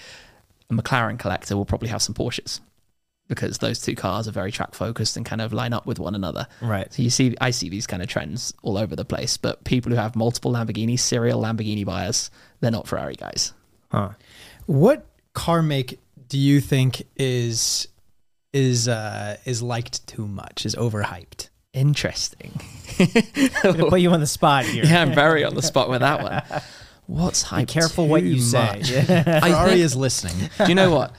a 0.70 0.74
McLaren 0.74 1.20
collector 1.20 1.56
will 1.56 1.66
probably 1.66 1.90
have 1.90 2.02
some 2.02 2.16
Porsches 2.16 2.60
because 3.28 3.58
those 3.58 3.80
two 3.82 3.96
cars 3.96 4.28
are 4.28 4.32
very 4.32 4.52
track 4.52 4.76
focused 4.76 5.18
and 5.18 5.26
kind 5.26 5.42
of 5.42 5.52
line 5.52 5.74
up 5.74 5.86
with 5.86 6.00
one 6.00 6.14
another. 6.16 6.48
Right. 6.62 6.94
So 6.94 7.02
you 7.02 7.10
see, 7.10 7.36
I 7.42 7.52
see 7.52 7.70
these 7.70 7.88
kind 7.88 8.04
of 8.04 8.08
trends 8.08 8.54
all 8.62 8.78
over 8.78 8.96
the 8.96 9.06
place. 9.06 9.36
But 9.38 9.64
people 9.64 9.92
who 9.92 9.98
have 9.98 10.16
multiple 10.16 10.52
Lamborghinis, 10.52 11.00
serial 11.00 11.42
Lamborghini 11.42 11.86
buyers, 11.86 12.30
they're 12.60 12.72
not 12.72 12.88
Ferrari 12.88 13.16
guys. 13.16 13.54
Huh. 13.92 14.10
What 14.68 15.06
car 15.34 15.62
make 15.64 16.00
do 16.28 16.38
you 16.38 16.60
think 16.62 17.04
is 17.18 17.88
is 18.54 18.88
uh 18.88 19.38
is 19.46 19.62
liked 19.62 20.06
too 20.08 20.28
much? 20.28 20.66
Is 20.66 20.76
overhyped? 20.76 21.50
Interesting. 21.74 22.52
I'm 23.00 23.08
gonna 23.64 23.90
put 23.90 24.00
you 24.02 24.12
on 24.12 24.20
the 24.22 24.28
spot 24.28 24.66
here. 24.74 24.86
yeah, 24.86 25.02
I'm 25.02 25.14
very 25.14 25.44
on 25.44 25.56
the 25.56 25.62
spot 25.62 25.90
with 25.90 26.02
that 26.02 26.22
one. 26.24 26.62
What's 27.08 27.44
hyped? 27.44 27.60
Be 27.60 27.66
careful 27.66 28.08
what 28.08 28.24
you 28.24 28.40
say. 28.40 28.66
much? 28.66 28.90
Yeah. 28.90 29.04
Ferrari 29.42 29.70
think- 29.72 29.82
is 29.82 29.96
listening. 29.96 30.50
Do 30.58 30.66
you 30.68 30.76
know 30.76 30.90
what? 30.96 31.12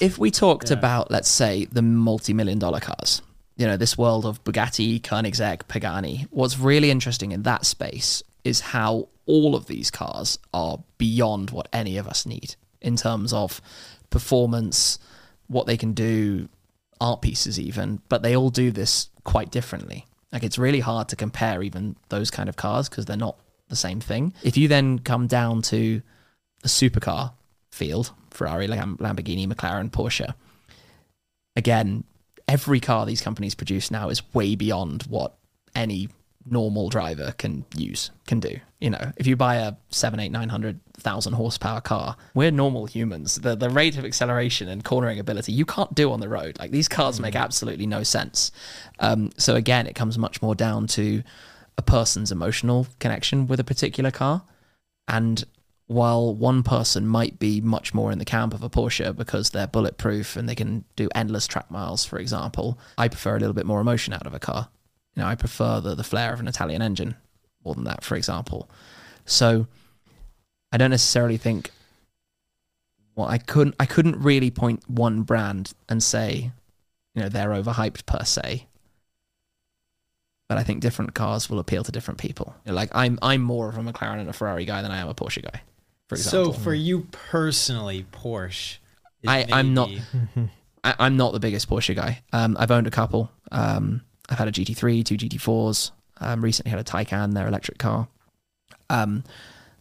If 0.00 0.16
we 0.18 0.30
talked 0.30 0.70
about, 0.70 1.10
let's 1.10 1.28
say, 1.28 1.66
the 1.66 1.82
multi-million 1.82 2.58
dollar 2.58 2.80
cars, 2.80 3.20
you 3.56 3.66
know, 3.66 3.76
this 3.76 3.98
world 3.98 4.24
of 4.24 4.42
Bugatti, 4.44 5.00
Koenigsegg, 5.00 5.66
Pagani, 5.66 6.26
what's 6.30 6.58
really 6.58 6.90
interesting 6.90 7.32
in 7.32 7.42
that 7.42 7.66
space 7.66 8.22
is 8.44 8.60
how 8.60 9.08
all 9.26 9.56
of 9.56 9.66
these 9.66 9.90
cars 9.90 10.38
are 10.54 10.78
beyond 10.98 11.50
what 11.50 11.68
any 11.72 11.96
of 11.96 12.06
us 12.06 12.24
need 12.24 12.54
in 12.80 12.96
terms 12.96 13.32
of 13.32 13.60
performance, 14.10 14.98
what 15.48 15.66
they 15.66 15.76
can 15.76 15.92
do, 15.92 16.48
art 17.00 17.20
pieces 17.20 17.58
even, 17.58 18.00
but 18.08 18.22
they 18.22 18.36
all 18.36 18.50
do 18.50 18.70
this 18.70 19.10
quite 19.24 19.50
differently. 19.50 20.06
Like 20.32 20.44
it's 20.44 20.58
really 20.58 20.80
hard 20.80 21.08
to 21.08 21.16
compare 21.16 21.62
even 21.62 21.96
those 22.08 22.30
kind 22.30 22.48
of 22.48 22.56
cars 22.56 22.88
because 22.88 23.06
they're 23.06 23.16
not 23.16 23.36
the 23.68 23.76
same 23.76 24.00
thing. 24.00 24.32
If 24.42 24.56
you 24.56 24.68
then 24.68 25.00
come 25.00 25.26
down 25.26 25.62
to 25.62 26.02
the 26.62 26.68
supercar 26.68 27.32
field, 27.70 28.12
Ferrari, 28.38 28.68
Lamborghini, 28.68 29.46
McLaren, 29.46 29.90
Porsche, 29.90 30.32
again, 31.56 32.04
every 32.46 32.80
car 32.80 33.04
these 33.04 33.20
companies 33.20 33.54
produce 33.54 33.90
now 33.90 34.08
is 34.08 34.22
way 34.34 34.54
beyond 34.54 35.02
what 35.02 35.34
any 35.74 36.08
normal 36.50 36.88
driver 36.88 37.34
can 37.36 37.64
use, 37.76 38.10
can 38.26 38.40
do. 38.40 38.58
You 38.80 38.90
know, 38.90 39.12
if 39.16 39.26
you 39.26 39.36
buy 39.36 39.56
a 39.56 39.74
seven, 39.90 40.20
eight, 40.20 40.32
nine 40.32 40.48
hundred 40.48 40.80
thousand 40.94 41.34
horsepower 41.34 41.80
car, 41.80 42.16
we're 42.34 42.50
normal 42.50 42.86
humans. 42.86 43.36
The 43.36 43.56
the 43.56 43.68
rate 43.68 43.98
of 43.98 44.04
acceleration 44.04 44.68
and 44.68 44.84
cornering 44.84 45.18
ability 45.18 45.52
you 45.52 45.66
can't 45.66 45.94
do 45.94 46.12
on 46.12 46.20
the 46.20 46.28
road. 46.28 46.58
Like 46.58 46.70
these 46.70 46.88
cars 46.88 47.20
make 47.20 47.36
absolutely 47.36 47.86
no 47.86 48.02
sense. 48.02 48.50
Um, 49.00 49.30
so 49.36 49.56
again, 49.56 49.86
it 49.86 49.94
comes 49.94 50.16
much 50.16 50.40
more 50.40 50.54
down 50.54 50.86
to 50.88 51.22
a 51.76 51.82
person's 51.82 52.32
emotional 52.32 52.86
connection 52.98 53.46
with 53.46 53.60
a 53.60 53.64
particular 53.64 54.10
car. 54.10 54.42
And 55.06 55.44
while 55.88 56.34
one 56.34 56.62
person 56.62 57.06
might 57.06 57.38
be 57.38 57.62
much 57.62 57.94
more 57.94 58.12
in 58.12 58.18
the 58.18 58.24
camp 58.24 58.52
of 58.52 58.62
a 58.62 58.68
Porsche 58.68 59.16
because 59.16 59.50
they're 59.50 59.66
bulletproof 59.66 60.36
and 60.36 60.46
they 60.46 60.54
can 60.54 60.84
do 60.96 61.08
endless 61.14 61.46
track 61.46 61.70
miles, 61.70 62.04
for 62.04 62.18
example, 62.18 62.78
I 62.98 63.08
prefer 63.08 63.36
a 63.36 63.40
little 63.40 63.54
bit 63.54 63.64
more 63.64 63.80
emotion 63.80 64.12
out 64.12 64.26
of 64.26 64.34
a 64.34 64.38
car. 64.38 64.68
You 65.16 65.22
know, 65.22 65.28
I 65.28 65.34
prefer 65.34 65.80
the, 65.80 65.94
the 65.94 66.04
flair 66.04 66.34
of 66.34 66.40
an 66.40 66.46
Italian 66.46 66.82
engine 66.82 67.16
more 67.64 67.74
than 67.74 67.84
that, 67.84 68.04
for 68.04 68.16
example. 68.16 68.70
So 69.24 69.66
I 70.70 70.76
don't 70.76 70.90
necessarily 70.90 71.38
think 71.38 71.70
well, 73.16 73.26
I 73.26 73.38
couldn't 73.38 73.74
I 73.80 73.86
couldn't 73.86 74.20
really 74.20 74.50
point 74.50 74.88
one 74.88 75.22
brand 75.22 75.72
and 75.88 76.02
say, 76.02 76.52
you 77.14 77.22
know, 77.22 77.28
they're 77.28 77.48
overhyped 77.48 78.04
per 78.06 78.24
se. 78.24 78.66
But 80.50 80.58
I 80.58 80.62
think 80.62 80.80
different 80.80 81.14
cars 81.14 81.50
will 81.50 81.58
appeal 81.58 81.82
to 81.82 81.92
different 81.92 82.20
people. 82.20 82.54
You 82.64 82.72
know, 82.72 82.76
like 82.76 82.90
I'm 82.94 83.18
I'm 83.22 83.40
more 83.40 83.70
of 83.70 83.78
a 83.78 83.80
McLaren 83.80 84.20
and 84.20 84.28
a 84.28 84.34
Ferrari 84.34 84.66
guy 84.66 84.82
than 84.82 84.92
I 84.92 84.98
am 84.98 85.08
a 85.08 85.14
Porsche 85.14 85.42
guy. 85.42 85.62
For 86.08 86.14
example. 86.16 86.52
So 86.54 86.58
for 86.58 86.74
you 86.74 87.06
personally, 87.12 88.06
Porsche. 88.12 88.78
is 89.22 89.28
I- 89.28 89.46
I'm 89.52 89.74
not- 89.74 89.90
I, 90.84 90.94
I'm 91.00 91.16
not 91.16 91.32
the 91.32 91.40
biggest 91.40 91.68
Porsche 91.68 91.94
guy. 91.94 92.22
Um, 92.32 92.56
I've 92.58 92.70
owned 92.70 92.86
a 92.86 92.90
couple. 92.90 93.30
Um, 93.50 94.02
I've 94.28 94.38
had 94.38 94.48
a 94.48 94.52
GT3, 94.52 95.04
two 95.04 95.16
GT4s. 95.16 95.90
Um, 96.20 96.42
recently 96.42 96.70
had 96.70 96.80
a 96.80 96.84
Taycan, 96.84 97.34
their 97.34 97.46
electric 97.48 97.78
car. 97.78 98.08
Um, 98.90 99.24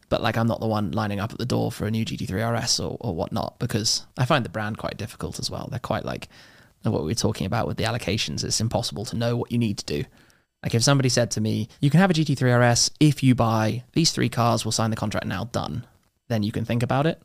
but 0.09 0.21
like, 0.21 0.37
I'm 0.37 0.47
not 0.47 0.59
the 0.59 0.67
one 0.67 0.91
lining 0.91 1.19
up 1.19 1.31
at 1.31 1.37
the 1.37 1.45
door 1.45 1.71
for 1.71 1.85
a 1.85 1.91
new 1.91 2.03
GT3 2.05 2.61
RS 2.63 2.79
or, 2.79 2.97
or 2.99 3.13
whatnot 3.15 3.59
because 3.59 4.05
I 4.17 4.25
find 4.25 4.43
the 4.45 4.49
brand 4.49 4.77
quite 4.77 4.97
difficult 4.97 5.39
as 5.39 5.49
well. 5.51 5.67
They're 5.69 5.79
quite 5.79 6.05
like 6.05 6.29
what 6.83 7.01
we 7.01 7.07
were 7.09 7.13
talking 7.15 7.45
about 7.45 7.67
with 7.67 7.77
the 7.77 7.83
allocations. 7.83 8.43
It's 8.43 8.61
impossible 8.61 9.03
to 9.05 9.15
know 9.17 9.35
what 9.35 9.51
you 9.51 9.57
need 9.57 9.77
to 9.79 9.85
do. 9.85 10.03
Like 10.63 10.73
if 10.73 10.83
somebody 10.83 11.09
said 11.09 11.31
to 11.31 11.41
me, 11.41 11.67
"You 11.81 11.89
can 11.89 11.99
have 11.99 12.09
a 12.09 12.13
GT3 12.13 12.71
RS 12.71 12.91
if 12.99 13.21
you 13.23 13.35
buy 13.35 13.83
these 13.93 14.11
three 14.11 14.29
cars. 14.29 14.63
We'll 14.65 14.71
sign 14.71 14.89
the 14.89 14.95
contract 14.95 15.25
now. 15.27 15.45
Done." 15.45 15.85
Then 16.29 16.43
you 16.43 16.51
can 16.51 16.65
think 16.65 16.83
about 16.83 17.05
it. 17.05 17.21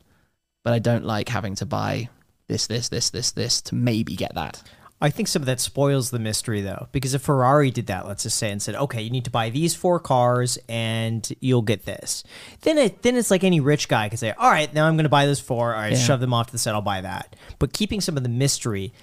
But 0.63 0.73
I 0.73 0.79
don't 0.79 1.03
like 1.05 1.29
having 1.29 1.55
to 1.55 1.65
buy 1.65 2.09
this, 2.47 2.67
this, 2.67 2.89
this, 2.89 3.09
this, 3.09 3.31
this 3.31 3.61
to 3.63 3.75
maybe 3.75 4.15
get 4.15 4.33
that. 4.35 4.63
I 5.01 5.09
think 5.09 5.27
some 5.27 5.41
of 5.41 5.47
that 5.47 5.59
spoils 5.59 6.11
the 6.11 6.19
mystery 6.19 6.61
though, 6.61 6.87
because 6.93 7.13
if 7.13 7.23
Ferrari 7.23 7.71
did 7.71 7.87
that, 7.87 8.07
let's 8.07 8.23
just 8.23 8.37
say, 8.37 8.49
and 8.49 8.61
said, 8.61 8.75
"Okay, 8.75 9.01
you 9.01 9.09
need 9.09 9.25
to 9.25 9.31
buy 9.31 9.49
these 9.49 9.75
four 9.75 9.99
cars 9.99 10.57
and 10.69 11.29
you'll 11.41 11.61
get 11.61 11.83
this," 11.83 12.23
then 12.61 12.77
it 12.77 13.01
then 13.01 13.17
it's 13.17 13.29
like 13.29 13.43
any 13.43 13.59
rich 13.59 13.89
guy 13.89 14.07
could 14.07 14.19
say, 14.19 14.31
"All 14.31 14.49
right, 14.49 14.73
now 14.73 14.87
I'm 14.87 14.95
going 14.95 15.03
to 15.03 15.09
buy 15.09 15.25
those 15.25 15.41
four. 15.41 15.73
All 15.75 15.81
right, 15.81 15.91
Yeah. 15.91 15.97
shove 15.97 16.21
them 16.21 16.33
off 16.33 16.45
to 16.47 16.51
the 16.53 16.57
side. 16.57 16.71
I'll 16.73 16.81
buy 16.81 17.01
that." 17.01 17.35
But 17.59 17.73
keeping 17.73 17.99
some 17.99 18.15
of 18.15 18.23
the 18.23 18.29
mystery 18.29 18.93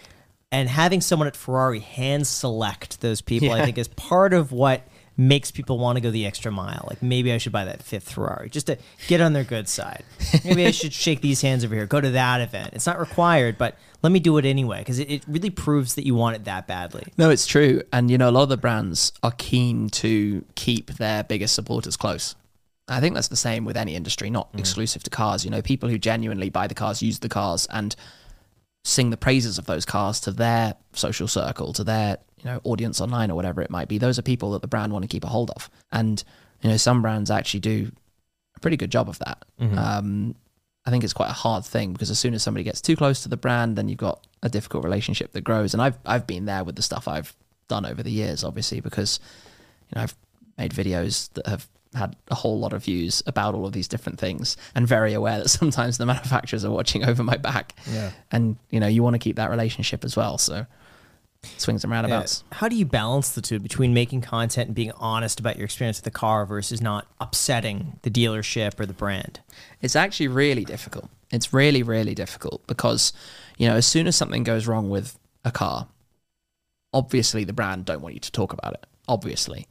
and 0.51 0.71
having 0.71 1.03
someone 1.03 1.29
at 1.29 1.37
Ferrari 1.37 1.81
hand 1.81 2.27
select 2.27 3.03
those 3.03 3.21
people, 3.21 3.53
I 3.53 3.63
think, 3.67 3.77
is 3.77 3.89
part 3.89 4.33
of 4.33 4.53
what 4.53 4.81
makes 5.21 5.51
people 5.51 5.79
want 5.79 5.97
to 5.97 6.01
go 6.01 6.11
the 6.11 6.25
extra 6.25 6.51
mile. 6.51 6.87
Like 6.89 7.03
maybe 7.03 7.31
I 7.31 7.39
should 7.39 7.53
buy 7.53 7.67
that 7.67 7.83
fifth 7.83 8.11
Ferrari 8.11 8.49
just 8.49 8.67
to 8.69 8.79
get 9.07 9.21
on 9.21 9.35
their 9.35 9.45
good 9.45 9.69
side. 9.69 10.03
Maybe 10.45 10.65
I 10.65 10.71
should 10.71 10.95
shake 10.95 11.21
these 11.21 11.43
hands 11.43 11.63
over 11.63 11.75
here, 11.75 11.87
go 11.87 12.01
to 12.01 12.11
that 12.11 12.41
event. 12.41 12.71
It's 12.73 12.87
not 12.87 12.99
required, 12.99 13.59
but 13.59 13.77
let 14.03 14.13
me 14.13 14.19
do 14.19 14.39
it 14.39 14.47
anyway 14.47 14.79
because 14.79 14.99
it, 14.99 15.11
it 15.11 15.25
really 15.29 15.51
proves 15.51 15.95
that 15.97 16.07
you 16.07 16.15
want 16.15 16.37
it 16.37 16.45
that 16.45 16.67
badly. 16.67 17.05
No, 17.19 17.29
it's 17.29 17.47
true. 17.47 17.83
And, 17.93 18.11
you 18.11 18.17
know, 18.17 18.31
a 18.31 18.33
lot 18.33 18.45
of 18.45 18.49
the 18.49 18.57
brands 18.57 19.13
are 19.23 19.33
keen 19.37 19.91
to 19.91 20.43
keep 20.55 20.93
their 20.93 21.23
biggest 21.23 21.55
supporters 21.55 21.99
close. 21.99 22.35
I 22.89 23.01
think 23.01 23.15
that's 23.15 23.29
the 23.29 23.37
same 23.37 23.67
with 23.67 23.77
any 23.77 23.95
industry, 23.95 24.31
not 24.31 24.53
mm. 24.53 24.59
exclusive 24.59 25.03
to 25.03 25.11
cars. 25.11 25.45
You 25.45 25.51
know, 25.51 25.61
people 25.61 25.91
who 25.91 25.99
genuinely 25.99 26.49
buy 26.49 26.67
the 26.67 26.75
cars, 26.75 27.03
use 27.03 27.19
the 27.19 27.29
cars, 27.29 27.67
and 27.71 27.95
sing 28.85 29.11
the 29.11 29.19
praises 29.19 29.59
of 29.59 29.67
those 29.67 29.85
cars 29.85 30.19
to 30.21 30.31
their 30.31 30.75
social 30.95 31.29
circle, 31.29 31.75
to 31.75 31.85
their, 31.85 32.19
you 32.43 32.51
know, 32.51 32.61
audience 32.65 33.01
online 33.01 33.31
or 33.31 33.35
whatever 33.35 33.63
it 33.63 33.71
might 33.71 33.89
be. 33.89 33.99
Those 33.99 34.19
are 34.19 34.23
people 34.23 34.53
that 34.53 34.63
the 34.63 34.69
brand 34.69 34.93
want 34.93 35.03
to 35.03 35.09
keep 35.09 35.25
a 35.25 35.29
hold 35.29 35.51
of. 35.51 35.71
And, 35.93 36.23
you 36.63 36.71
know, 36.71 36.77
some 36.77 37.03
brands 37.03 37.31
actually 37.31 37.61
do 37.61 37.93
a 38.57 38.61
pretty 38.61 38.77
good 38.77 38.91
job 38.91 39.09
of 39.09 39.19
that. 39.21 39.45
Um, 39.79 40.35
I 40.87 40.91
think 40.91 41.05
it's 41.05 41.13
quite 41.13 41.31
a 41.31 41.35
hard 41.35 41.65
thing 41.65 41.93
because 41.93 42.11
as 42.11 42.19
soon 42.19 42.35
as 42.35 42.43
somebody 42.43 42.65
gets 42.65 42.81
too 42.81 42.97
close 42.97 43.23
to 43.23 43.29
the 43.29 43.37
brand, 43.37 43.77
then 43.77 43.89
you've 43.89 43.99
got 43.99 44.27
a 44.43 44.49
difficult 44.49 44.85
relationship 44.85 45.33
that 45.33 45.43
grows. 45.43 45.75
And 45.75 45.83
I've 45.83 45.99
I've 46.07 46.27
been 46.27 46.47
there 46.47 46.65
with 46.65 46.77
the 46.77 46.83
stuff 46.83 47.07
I've 47.07 47.35
done 47.69 47.85
over 47.85 48.03
the 48.03 48.11
years, 48.11 48.43
obviously, 48.45 48.81
because 48.81 49.21
you 49.91 49.97
know 49.97 50.03
I've 50.03 50.15
made 50.57 50.73
videos 50.73 51.33
that 51.35 51.47
have 51.47 51.69
had 51.95 52.17
a 52.29 52.35
whole 52.35 52.59
lot 52.59 52.73
of 52.73 52.85
views 52.85 53.23
about 53.27 53.55
all 53.55 53.67
of 53.67 53.73
these 53.73 53.89
different 53.89 54.19
things, 54.19 54.57
and 54.75 54.89
very 54.89 55.13
aware 55.13 55.39
that 55.39 55.49
sometimes 55.61 55.99
the 55.99 56.07
manufacturers 56.07 56.65
are 56.65 56.71
watching 56.71 57.05
over 57.05 57.23
my 57.23 57.37
back. 57.37 57.75
Yeah. 57.91 58.11
And 58.33 58.57
you 58.71 58.81
know 58.81 58.87
you 58.87 59.03
want 59.03 59.15
to 59.15 59.19
keep 59.19 59.37
that 59.37 59.51
relationship 59.51 60.05
as 60.05 60.17
well. 60.17 60.39
So 60.39 60.67
swings 61.43 61.85
and 61.85 61.91
roundabouts. 61.91 62.45
How 62.53 62.69
do 62.69 62.77
you 62.77 62.85
balance 62.85 63.31
the 63.31 63.41
two 63.41 63.59
between 63.59 63.95
making 63.95 64.21
content 64.21 64.69
and 64.69 64.75
being 64.75 64.93
honest 64.93 65.41
about 65.41 65.57
your 65.57 65.65
experience 65.65 65.99
with 65.99 66.05
the 66.05 66.11
car 66.11 66.45
versus 66.45 66.81
not 66.81 67.07
upsetting 67.21 67.99
the 68.03 68.11
dealership 68.11 68.79
or 68.79 68.87
the 68.87 68.93
brand? 68.93 69.41
It's 69.81 69.97
actually 69.97 70.29
really 70.29 70.65
difficult. 70.65 71.09
It's 71.31 71.53
really, 71.53 71.83
really 71.83 72.15
difficult 72.15 72.67
because, 72.67 73.13
you 73.57 73.69
know, 73.69 73.77
as 73.77 73.87
soon 73.87 74.07
as 74.07 74.17
something 74.17 74.43
goes 74.43 74.67
wrong 74.67 74.91
with 74.91 75.19
a 75.45 75.51
car, 75.51 75.89
obviously 76.93 77.45
the 77.45 77.53
brand 77.53 77.85
don't 77.85 78.01
want 78.01 78.15
you 78.15 78.21
to 78.21 78.33
talk 78.33 78.53
about 78.53 78.75
it. 78.75 78.87
Obviously. 79.09 79.67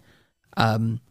Um, 0.57 1.01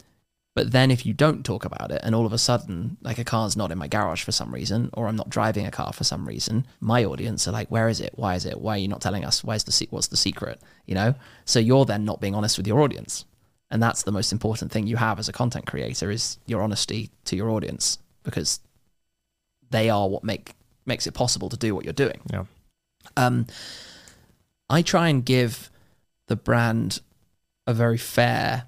but 0.59 0.73
then 0.73 0.91
if 0.91 1.07
you 1.07 1.15
don't 1.15 1.47
talk 1.47 1.65
about 1.65 1.93
it 1.93 2.01
and 2.03 2.17
all 2.17 2.27
of 2.27 2.33
a 2.33 2.37
sudden, 2.39 2.97
like 3.01 3.17
a 3.17 3.23
car's 3.23 3.57
not 3.57 3.71
in 3.71 3.79
my 3.79 3.87
garage 3.87 4.25
for 4.25 4.33
some 4.33 4.53
reason, 4.53 4.91
or 4.93 5.07
I'm 5.07 5.15
not 5.15 5.31
driving 5.31 5.65
a 5.67 5.71
car 5.71 5.93
for 5.93 6.03
some 6.03 6.27
reason, 6.27 6.67
my 6.81 7.05
audience 7.05 7.47
are 7.47 7.53
like, 7.53 7.69
where 7.69 7.89
is 7.89 8.01
it? 8.01 8.15
Why 8.17 8.35
is 8.35 8.45
it? 8.45 8.61
Why 8.61 8.75
are 8.75 8.79
you 8.79 8.89
not 8.89 9.01
telling 9.01 9.25
us? 9.25 9.45
Where's 9.45 9.63
the 9.63 9.71
se- 9.71 9.87
what's 9.91 10.09
the 10.09 10.17
secret? 10.17 10.61
You 10.85 10.97
know? 10.97 11.15
So 11.45 11.61
you're 11.61 11.85
then 11.85 12.05
not 12.05 12.21
being 12.21 12.35
honest 12.35 12.59
with 12.59 12.67
your 12.67 12.81
audience. 12.81 13.25
And 13.71 13.81
that's 13.81 14.03
the 14.03 14.11
most 14.11 14.33
important 14.33 14.73
thing 14.73 14.89
you 14.89 14.97
have 14.97 15.21
as 15.21 15.29
a 15.29 15.33
content 15.33 15.65
creator 15.65 16.11
is 16.11 16.39
your 16.47 16.63
honesty 16.63 17.11
to 17.27 17.37
your 17.37 17.51
audience 17.51 18.01
because 18.25 18.59
they 19.71 19.89
are 19.89 20.09
what 20.09 20.25
make 20.25 20.57
makes 20.87 21.07
it 21.07 21.15
possible 21.15 21.49
to 21.51 21.57
do 21.57 21.73
what 21.73 21.85
you're 21.85 21.93
doing. 21.93 22.21
Yeah. 22.33 22.47
Um, 23.17 23.47
I 24.69 24.83
try 24.83 25.07
and 25.07 25.25
give 25.25 25.71
the 26.27 26.35
brand 26.35 27.01
a 27.65 27.73
very 27.73 27.97
fair 27.97 28.65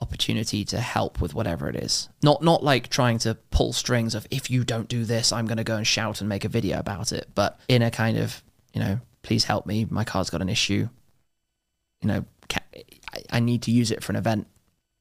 opportunity 0.00 0.64
to 0.66 0.80
help 0.80 1.20
with 1.20 1.34
whatever 1.34 1.68
it 1.68 1.76
is. 1.76 2.08
Not 2.22 2.42
not 2.42 2.62
like 2.62 2.88
trying 2.88 3.18
to 3.20 3.36
pull 3.50 3.72
strings 3.72 4.14
of 4.14 4.26
if 4.30 4.50
you 4.50 4.64
don't 4.64 4.88
do 4.88 5.04
this, 5.04 5.32
I'm 5.32 5.46
going 5.46 5.58
to 5.58 5.64
go 5.64 5.76
and 5.76 5.86
shout 5.86 6.20
and 6.20 6.28
make 6.28 6.44
a 6.44 6.48
video 6.48 6.78
about 6.78 7.12
it, 7.12 7.28
but 7.34 7.58
in 7.68 7.82
a 7.82 7.90
kind 7.90 8.18
of, 8.18 8.42
you 8.72 8.80
know, 8.80 9.00
please 9.22 9.44
help 9.44 9.66
me, 9.66 9.86
my 9.88 10.04
car's 10.04 10.30
got 10.30 10.42
an 10.42 10.48
issue. 10.48 10.88
You 12.02 12.08
know, 12.08 12.24
ca 12.48 12.60
I, 13.12 13.22
I 13.30 13.40
need 13.40 13.62
to 13.62 13.70
use 13.70 13.90
it 13.90 14.02
for 14.02 14.12
an 14.12 14.16
event 14.16 14.46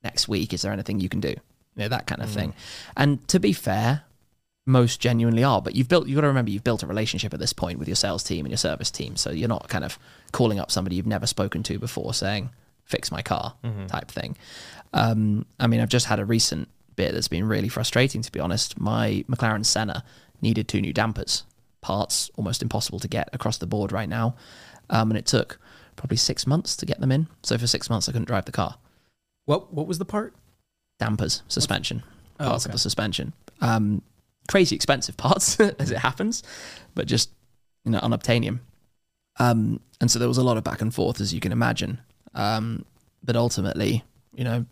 next 0.03 0.27
week. 0.27 0.53
Is 0.53 0.61
there 0.61 0.71
anything 0.71 0.99
you 0.99 1.09
can 1.09 1.19
do? 1.19 1.29
You 1.29 1.83
know, 1.83 1.87
that 1.89 2.07
kind 2.07 2.21
of 2.21 2.29
mm. 2.29 2.33
thing. 2.33 2.53
And 2.95 3.27
to 3.27 3.39
be 3.39 3.51
fair, 3.51 4.03
most 4.65 4.99
genuinely 5.01 5.43
are. 5.43 5.61
But 5.61 5.75
you've 5.75 5.89
built 5.89 6.07
you've 6.07 6.15
got 6.15 6.21
to 6.21 6.27
remember 6.27 6.51
you've 6.51 6.63
built 6.63 6.83
a 6.83 6.87
relationship 6.87 7.33
at 7.33 7.39
this 7.39 7.53
point 7.53 7.79
with 7.79 7.87
your 7.87 7.95
sales 7.95 8.23
team 8.23 8.45
and 8.45 8.51
your 8.51 8.57
service 8.57 8.91
team. 8.91 9.15
So 9.15 9.31
you're 9.31 9.49
not 9.49 9.67
kind 9.67 9.83
of 9.83 9.99
calling 10.31 10.59
up 10.59 10.71
somebody 10.71 10.95
you've 10.95 11.07
never 11.07 11.27
spoken 11.27 11.63
to 11.63 11.79
before 11.79 12.13
saying, 12.13 12.49
fix 12.85 13.11
my 13.11 13.21
car 13.21 13.55
mm-hmm. 13.63 13.87
type 13.87 14.09
thing. 14.09 14.37
Um, 14.93 15.45
I 15.59 15.67
mean, 15.67 15.79
I've 15.81 15.89
just 15.89 16.05
had 16.05 16.19
a 16.19 16.25
recent 16.25 16.69
bit 16.95 17.13
that's 17.13 17.27
been 17.27 17.45
really 17.47 17.69
frustrating 17.69 18.21
to 18.21 18.31
be 18.31 18.39
honest. 18.39 18.79
My 18.79 19.25
McLaren 19.27 19.65
Senna 19.65 20.03
needed 20.41 20.67
two 20.67 20.81
new 20.81 20.93
dampers. 20.93 21.43
Parts 21.81 22.29
almost 22.35 22.61
impossible 22.61 22.99
to 22.99 23.07
get 23.07 23.29
across 23.33 23.57
the 23.57 23.65
board 23.65 23.91
right 23.91 24.07
now. 24.07 24.35
Um, 24.89 25.09
and 25.11 25.17
it 25.17 25.25
took 25.25 25.59
probably 25.95 26.17
six 26.17 26.45
months 26.45 26.75
to 26.77 26.85
get 26.85 26.99
them 26.99 27.11
in. 27.11 27.27
So 27.43 27.57
for 27.57 27.67
six 27.67 27.89
months 27.89 28.07
I 28.07 28.11
couldn't 28.11 28.27
drive 28.27 28.45
the 28.45 28.51
car 28.51 28.77
What 29.45 29.73
what 29.73 29.87
was 29.87 29.97
the 29.97 30.05
part? 30.05 30.33
dampers, 30.99 31.41
suspension, 31.47 32.03
Oh, 32.39 32.49
parts 32.49 32.65
of 32.65 32.71
the 32.71 32.77
suspension. 32.77 33.33
Um, 33.61 34.01
crazy 34.49 34.75
expensive 34.75 35.17
parts 35.17 35.59
as 35.79 35.91
it 35.91 35.97
happens, 35.97 36.43
but 36.95 37.07
just 37.07 37.31
you 37.83 37.91
know 37.91 37.99
unobtainium. 37.99 38.59
Um, 39.39 39.79
and 39.99 40.09
so 40.11 40.19
there 40.19 40.27
was 40.27 40.37
a 40.37 40.43
lot 40.43 40.57
of 40.57 40.63
back 40.63 40.81
and 40.81 40.93
forth, 40.93 41.19
as 41.19 41.33
you 41.33 41.39
can 41.39 41.51
imagine. 41.51 41.99
Um, 42.35 42.85
but 43.23 43.35
ultimately, 43.35 44.03
you 44.35 44.43
know, 44.43 44.65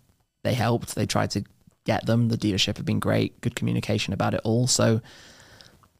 they 0.43 0.53
helped. 0.53 0.95
They 0.95 1.05
tried 1.05 1.31
to 1.31 1.43
get 1.85 2.05
them. 2.05 2.29
The 2.29 2.37
dealership 2.37 2.77
have 2.77 2.85
been 2.85 2.99
great, 2.99 3.39
good 3.41 3.55
communication 3.55 4.13
about 4.13 4.33
it 4.33 4.41
all. 4.43 4.67
So, 4.67 5.01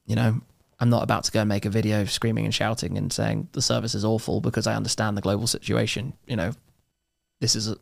you 0.06 0.16
know, 0.16 0.42
I'm 0.80 0.90
not 0.90 1.04
about 1.04 1.24
to 1.26 1.32
go 1.32 1.42
and 1.42 1.50
make 1.50 1.66
a 1.66 1.70
video 1.70 2.06
screaming 2.06 2.46
and 2.46 2.54
shouting 2.54 2.98
and 2.98 3.12
saying 3.14 3.50
the 3.52 3.62
service 3.62 3.94
is 3.96 4.04
awful 4.04 4.42
because 4.42 4.66
I 4.68 4.76
understand 4.76 5.16
the 5.16 5.22
global 5.22 5.48
situation. 5.48 6.14
You 6.28 6.36
know, 6.36 6.52
this 7.40 7.56
is 7.56 7.68
a, 7.70 7.78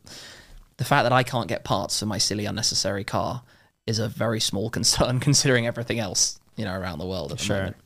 the 0.76 0.84
fact 0.84 1.04
that 1.04 1.12
I 1.12 1.22
can't 1.22 1.48
get 1.48 1.64
parts 1.64 1.98
for 2.00 2.06
my 2.06 2.18
silly 2.18 2.44
unnecessary 2.46 3.04
car 3.04 3.42
is 3.86 3.98
a 3.98 4.08
very 4.08 4.40
small 4.40 4.68
concern 4.78 5.20
considering 5.20 5.66
everything 5.66 5.98
else 5.98 6.38
you 6.56 6.64
know 6.66 6.74
around 6.78 6.98
the 6.98 7.06
world 7.06 7.32
at 7.32 7.38
the 7.38 7.44
Sure. 7.44 7.56
moment. 7.56 7.76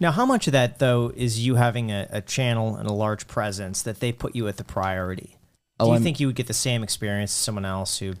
Now, 0.00 0.12
how 0.12 0.26
much 0.26 0.46
of 0.46 0.52
that 0.52 0.78
though 0.80 1.12
is 1.14 1.44
you 1.44 1.54
having 1.56 1.90
a, 1.92 2.06
a 2.10 2.20
channel 2.20 2.76
and 2.76 2.88
a 2.88 2.92
large 2.92 3.26
presence 3.28 3.82
that 3.82 4.00
they 4.00 4.12
put 4.12 4.34
you 4.36 4.46
at 4.48 4.56
the 4.56 4.64
priority? 4.64 5.36
Do 5.78 5.84
Oh, 5.84 5.86
you 5.88 5.92
I'm- 5.94 6.02
think 6.02 6.20
you 6.20 6.26
would 6.26 6.36
get 6.36 6.46
the 6.48 6.54
same 6.54 6.82
experience 6.82 7.30
as 7.30 7.36
someone 7.36 7.64
else 7.64 7.98
who 7.98 8.14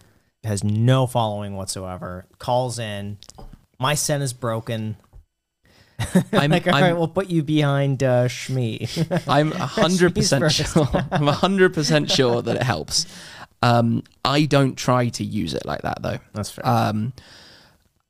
has 0.44 0.62
no 0.62 1.06
following 1.06 1.56
whatsoever, 1.56 2.26
calls 2.38 2.78
in, 2.78 3.18
my 3.80 3.94
Sen 3.94 4.22
is 4.22 4.32
broken. 4.32 4.96
I'm, 6.32 6.50
like, 6.52 6.68
all 6.68 6.74
I'm, 6.76 6.82
right, 6.82 6.92
we'll 6.96 7.08
put 7.08 7.28
you 7.28 7.42
behind 7.42 8.04
uh, 8.04 8.26
Shmee. 8.28 9.22
I'm 9.28 9.50
hundred 9.52 10.14
percent 10.14 10.50
sure. 10.52 10.88
I'm 11.10 11.26
hundred 11.26 11.74
percent 11.74 12.08
sure 12.10 12.40
that 12.42 12.54
it 12.56 12.62
helps. 12.62 13.06
Um, 13.62 14.04
I 14.24 14.44
don't 14.44 14.76
try 14.76 15.08
to 15.08 15.24
use 15.24 15.54
it 15.54 15.66
like 15.66 15.82
that 15.82 16.00
though. 16.00 16.18
That's 16.34 16.50
fair. 16.52 16.64
Um, 16.64 17.12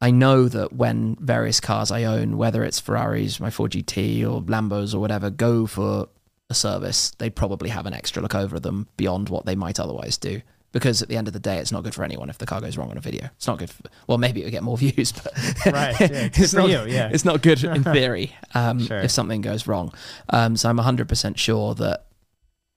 I 0.02 0.10
know 0.10 0.48
that 0.48 0.74
when 0.74 1.16
various 1.18 1.60
cars 1.60 1.90
I 1.90 2.04
own, 2.04 2.36
whether 2.36 2.62
it's 2.62 2.78
Ferraris, 2.78 3.40
my 3.40 3.48
Ford 3.48 3.72
GT, 3.72 4.22
or 4.22 4.42
Lambos 4.42 4.94
or 4.94 4.98
whatever, 4.98 5.30
go 5.30 5.66
for 5.66 6.08
a 6.50 6.54
service, 6.54 7.10
they 7.18 7.30
probably 7.30 7.68
have 7.70 7.86
an 7.86 7.94
extra 7.94 8.22
look 8.22 8.34
over 8.34 8.58
them 8.58 8.88
beyond 8.96 9.28
what 9.28 9.44
they 9.46 9.54
might 9.54 9.78
otherwise 9.78 10.16
do. 10.16 10.40
Because 10.70 11.00
at 11.00 11.08
the 11.08 11.16
end 11.16 11.26
of 11.28 11.32
the 11.32 11.40
day, 11.40 11.56
it's 11.58 11.72
not 11.72 11.82
good 11.82 11.94
for 11.94 12.04
anyone 12.04 12.28
if 12.28 12.36
the 12.36 12.44
car 12.44 12.60
goes 12.60 12.76
wrong 12.76 12.90
on 12.90 12.98
a 12.98 13.00
video. 13.00 13.24
It's 13.36 13.46
not 13.46 13.58
good. 13.58 13.70
For, 13.70 13.84
well, 14.06 14.18
maybe 14.18 14.42
it 14.42 14.44
would 14.44 14.50
get 14.50 14.62
more 14.62 14.76
views, 14.78 15.12
but 15.12 15.32
Right, 15.66 15.98
yeah, 15.98 16.08
it's 16.34 16.52
not, 16.52 16.68
you, 16.68 16.84
yeah. 16.86 17.08
it's 17.10 17.24
not 17.24 17.40
good 17.42 17.64
in 17.64 17.82
theory 17.94 18.34
um, 18.54 18.80
Sure. 18.84 18.98
if 18.98 19.10
something 19.10 19.40
goes 19.40 19.66
wrong. 19.66 19.92
Um, 20.28 20.56
so 20.56 20.68
I'm 20.68 20.76
100% 20.78 21.38
sure 21.38 21.74
that 21.76 22.06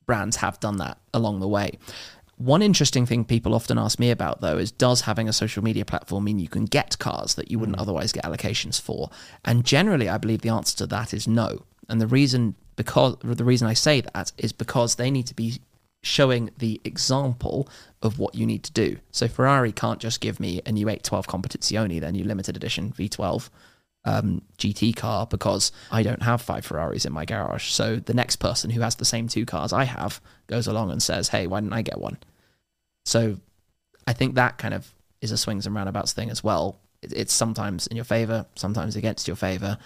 brands 0.06 0.38
have 0.38 0.60
done 0.62 0.78
that 0.78 1.00
along 1.14 1.42
the 1.42 1.50
way. 1.50 1.78
One 2.38 2.62
interesting 2.62 3.06
thing 3.06 3.26
people 3.26 3.54
often 3.54 3.78
ask 3.78 4.00
me 4.00 4.10
about, 4.10 4.40
though, 4.42 4.58
is 4.58 4.72
does 4.72 5.02
having 5.02 5.28
a 5.30 5.34
social 5.34 5.62
media 5.64 5.84
platform 5.86 6.24
mean 6.24 6.40
you 6.40 6.48
can 6.48 6.66
get 6.66 6.98
cars 6.98 7.36
that 7.36 7.52
you 7.52 7.60
wouldn't 7.60 7.78
otherwise 7.78 8.14
get 8.14 8.24
allocations 8.24 8.82
for? 8.82 9.10
And 9.46 9.64
generally, 9.66 10.08
I 10.10 10.18
believe 10.18 10.42
the 10.42 10.50
answer 10.50 10.76
to 10.78 10.88
that 10.88 11.14
is 11.14 11.28
no. 11.28 11.66
And 11.90 12.00
the 12.02 12.08
reason 12.08 12.56
because 12.82 13.18
the 13.22 13.44
reason 13.44 13.68
I 13.68 13.74
say 13.74 14.02
that 14.02 14.32
is 14.40 14.52
because 14.52 14.96
they 14.96 15.12
need 15.12 15.28
to 15.28 15.36
be 15.36 15.60
showing 16.04 16.50
the 16.58 16.82
example 16.84 17.70
of 18.02 18.18
what 18.18 18.34
you 18.34 18.46
need 18.48 18.64
to 18.64 18.72
do. 18.72 18.98
So 19.12 19.28
Ferrari 19.28 19.72
can't 19.72 20.00
just 20.00 20.20
give 20.20 20.40
me 20.40 20.60
a 20.66 20.72
new 20.72 20.90
812 20.90 21.28
Competizione, 21.28 22.02
their 22.02 22.12
new 22.12 22.24
limited 22.24 22.56
edition 22.56 22.92
V12 22.92 23.50
um, 24.04 24.42
GT 24.58 24.96
car 24.96 25.28
because 25.28 25.72
I 25.92 26.02
don't 26.02 26.24
have 26.24 26.42
five 26.42 26.66
Ferraris 26.66 27.06
in 27.06 27.14
my 27.14 27.26
garage. 27.26 27.70
So 27.70 27.98
the 27.98 28.16
next 28.16 28.38
person 28.38 28.72
who 28.72 28.82
has 28.82 28.96
the 28.96 29.06
same 29.06 29.28
two 29.28 29.46
cars 29.46 29.72
I 29.72 29.84
have 29.84 30.20
goes 30.48 30.66
along 30.66 30.90
and 30.90 31.04
says, 31.04 31.30
"Hey, 31.30 31.46
why 31.46 31.60
didn't 31.60 31.74
I 31.74 31.84
get 31.84 32.00
one?" 32.00 32.18
So 33.06 33.38
I 34.08 34.14
think 34.14 34.34
that 34.34 34.58
kind 34.58 34.74
of 34.74 34.92
is 35.22 35.32
a 35.32 35.38
swings 35.38 35.68
and 35.68 35.76
roundabouts 35.76 36.14
thing 36.14 36.32
as 36.32 36.44
well. 36.44 36.80
It's 37.04 37.34
sometimes 37.34 37.86
in 37.86 37.96
your 37.96 38.06
favor, 38.06 38.48
sometimes 38.56 38.96
against 38.96 39.28
your 39.28 39.38
favor. 39.38 39.78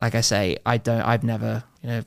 Like 0.00 0.14
I 0.14 0.20
say, 0.20 0.58
I 0.66 0.76
don't. 0.78 1.00
I've 1.00 1.24
never, 1.24 1.64
you 1.82 1.88
know, 1.88 2.02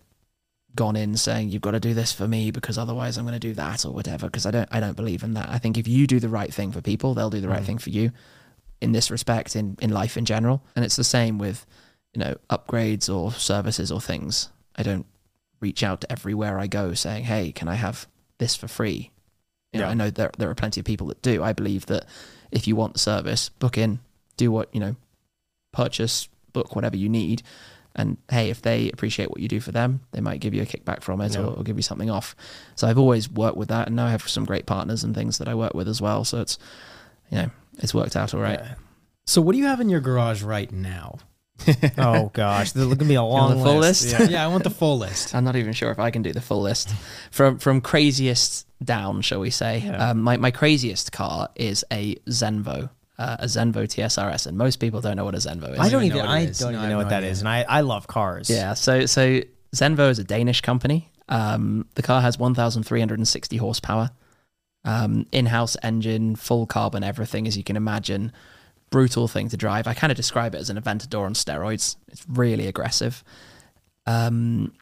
gone 0.76 0.96
in 0.96 1.18
saying 1.18 1.50
you've 1.50 1.62
got 1.64 1.72
to 1.72 1.80
do 1.80 1.94
this 1.94 2.14
for 2.14 2.28
me 2.28 2.52
because 2.52 2.78
otherwise 2.78 3.18
I'm 3.18 3.26
going 3.26 3.34
to 3.34 3.40
do 3.40 3.54
that 3.56 3.84
or 3.86 3.92
whatever 3.92 4.28
because 4.28 4.46
I 4.46 4.52
don't 4.52 4.70
I 4.72 4.80
don't 4.80 4.96
believe 4.96 5.24
in 5.24 5.34
that. 5.34 5.50
I 5.50 5.58
think 5.58 5.78
if 5.78 5.88
you 5.88 6.06
do 6.08 6.20
the 6.20 6.30
right 6.30 6.54
thing 6.54 6.72
for 6.72 6.82
people, 6.82 7.14
they'll 7.14 7.30
do 7.32 7.42
the 7.42 7.50
right 7.50 7.64
Mm. 7.64 7.66
thing 7.66 7.78
for 7.80 7.90
you 7.90 8.12
in 8.80 8.92
this 8.92 9.10
respect 9.12 9.56
in 9.56 9.78
in 9.82 9.90
life 9.90 10.16
in 10.18 10.26
general. 10.26 10.62
And 10.76 10.86
it's 10.86 10.96
the 10.96 11.04
same 11.04 11.38
with 11.40 11.66
you 12.14 12.20
know 12.20 12.36
upgrades 12.50 13.14
or 13.14 13.32
services 13.32 13.92
or 13.92 14.00
things. 14.00 14.50
I 14.76 14.84
don't 14.84 15.06
reach 15.60 15.84
out 15.84 16.02
to 16.02 16.12
everywhere 16.12 16.60
I 16.60 16.68
go 16.68 16.94
saying, 16.94 17.24
"Hey, 17.26 17.52
can 17.52 17.68
I 17.68 17.76
have 17.76 18.08
this 18.38 18.56
for 18.56 18.68
free?" 18.68 19.12
You 19.74 19.80
know, 19.80 19.86
Yeah. 19.88 19.92
I 19.92 19.96
know 19.96 20.10
there 20.12 20.32
there 20.38 20.50
are 20.52 20.56
plenty 20.56 20.80
of 20.80 20.86
people 20.86 21.08
that 21.08 21.22
do. 21.24 21.44
I 21.44 21.54
believe 21.54 21.88
that 21.88 22.06
if 22.52 22.68
you 22.68 22.76
want 22.76 22.94
the 22.94 23.00
service, 23.00 23.50
book 23.50 23.78
in, 23.78 24.00
do 24.38 24.52
what 24.52 24.70
you 24.74 24.80
know, 24.80 24.96
purchase, 25.72 26.30
book 26.54 26.76
whatever 26.76 26.96
you 26.96 27.10
need, 27.10 27.42
and 27.96 28.18
hey, 28.30 28.50
if 28.50 28.62
they 28.62 28.90
appreciate 28.92 29.30
what 29.30 29.40
you 29.40 29.48
do 29.48 29.60
for 29.60 29.72
them, 29.72 30.02
they 30.12 30.22
might 30.22 30.40
give 30.40 30.54
you 30.54 30.62
a 30.62 30.66
kickback 30.66 31.02
from 31.02 31.22
it 31.22 31.34
Yeah. 31.34 31.42
or, 31.42 31.58
or 31.58 31.64
give 31.64 31.76
you 31.78 31.82
something 31.84 32.10
off. 32.10 32.36
So 32.76 32.88
I've 32.88 33.00
always 33.00 33.30
worked 33.30 33.58
with 33.58 33.70
that, 33.70 33.88
and 33.88 33.96
now 33.96 34.06
I 34.06 34.12
have 34.12 34.28
some 34.30 34.46
great 34.46 34.66
partners 34.66 35.04
and 35.04 35.14
things 35.16 35.38
that 35.40 35.48
I 35.48 35.56
work 35.56 35.74
with 35.74 35.88
as 35.88 36.02
well. 36.02 36.24
So 36.24 36.40
it's 36.42 36.58
you 37.32 37.38
know 37.38 37.50
it's 37.80 37.94
worked 37.94 38.16
out 38.16 38.34
all 38.34 38.42
right. 38.42 38.60
Yeah. 38.60 38.76
So 39.26 39.42
what 39.42 39.52
do 39.54 39.58
you 39.60 39.66
have 39.66 39.80
in 39.82 39.90
your 39.90 40.02
garage 40.02 40.42
right 40.44 40.72
now? 40.72 41.20
Oh 41.98 42.30
gosh, 42.34 42.72
there's 42.72 42.88
gonna 42.88 43.04
be 43.06 43.16
a 43.16 43.22
long 43.22 43.58
the 43.58 43.64
full 43.64 43.78
list. 43.80 44.04
list? 44.06 44.20
Yeah. 44.20 44.30
yeah, 44.30 44.46
I 44.46 44.48
want 44.48 44.64
the 44.64 44.70
full 44.70 44.98
list. 45.06 45.36
I'm 45.36 45.44
not 45.44 45.56
even 45.58 45.74
sure 45.74 45.92
if 45.92 46.00
I 46.00 46.10
can 46.10 46.22
do 46.22 46.32
the 46.32 46.40
full 46.42 46.62
list. 46.62 46.90
From 47.32 47.58
from 47.60 47.82
craziest 47.82 48.66
down, 48.84 49.22
shall 49.22 49.42
we 49.42 49.50
say? 49.50 49.80
Yeah. 49.86 50.12
Um, 50.12 50.22
my 50.22 50.38
my 50.38 50.52
craziest 50.52 51.12
car 51.12 51.50
is 51.56 51.84
a 51.92 52.16
Zenvo, 52.30 52.90
uh, 53.20 53.36
a 53.40 53.46
Zenvo 53.46 53.84
TSRS, 53.84 54.48
and 54.48 54.58
most 54.58 54.78
people 54.78 55.02
don't 55.02 55.16
know 55.18 55.26
what 55.26 55.36
a 55.36 55.40
Zenvo 55.40 55.74
is. 55.74 55.80
I 55.80 55.90
don't 55.90 56.04
even 56.06 56.18
even. 56.18 56.26
know 56.26 56.32
what 56.32 56.42
it 56.42 56.50
I 56.50 56.64
don't 56.64 56.72
No, 56.74 56.78
even 56.80 56.90
know 56.90 56.98
what 56.98 57.04
no 57.04 57.10
that 57.10 57.18
idea. 57.18 57.30
is, 57.32 57.40
and 57.42 57.48
I 57.50 57.66
I 57.70 57.82
love 57.82 58.08
cars. 58.08 58.50
Yeah, 58.50 58.74
so 58.74 59.06
so 59.06 59.42
Zenvo 59.76 60.10
is 60.10 60.18
a 60.20 60.24
Danish 60.24 60.62
company. 60.62 61.12
Um, 61.28 61.86
the 61.94 62.02
car 62.02 62.22
has 62.22 62.40
1,360 62.40 63.58
horsepower, 63.58 64.10
um, 64.84 65.28
in-house 65.32 65.78
engine, 65.84 66.36
full 66.36 66.66
carbon, 66.66 67.04
everything 67.04 67.46
as 67.48 67.56
you 67.56 67.64
can 67.64 67.76
imagine. 67.76 68.32
Brutal 68.90 69.28
thing 69.28 69.50
to 69.50 69.58
drive. 69.58 69.86
I 69.86 69.94
kind 69.94 70.10
of 70.10 70.18
describe 70.18 70.56
it 70.56 70.58
as 70.58 70.72
an 70.72 70.82
Aventador 70.82 71.26
on 71.26 71.34
steroids. 71.36 71.98
It's 72.08 72.26
really 72.28 72.66
aggressive. 72.66 73.24
Um, 74.08 74.74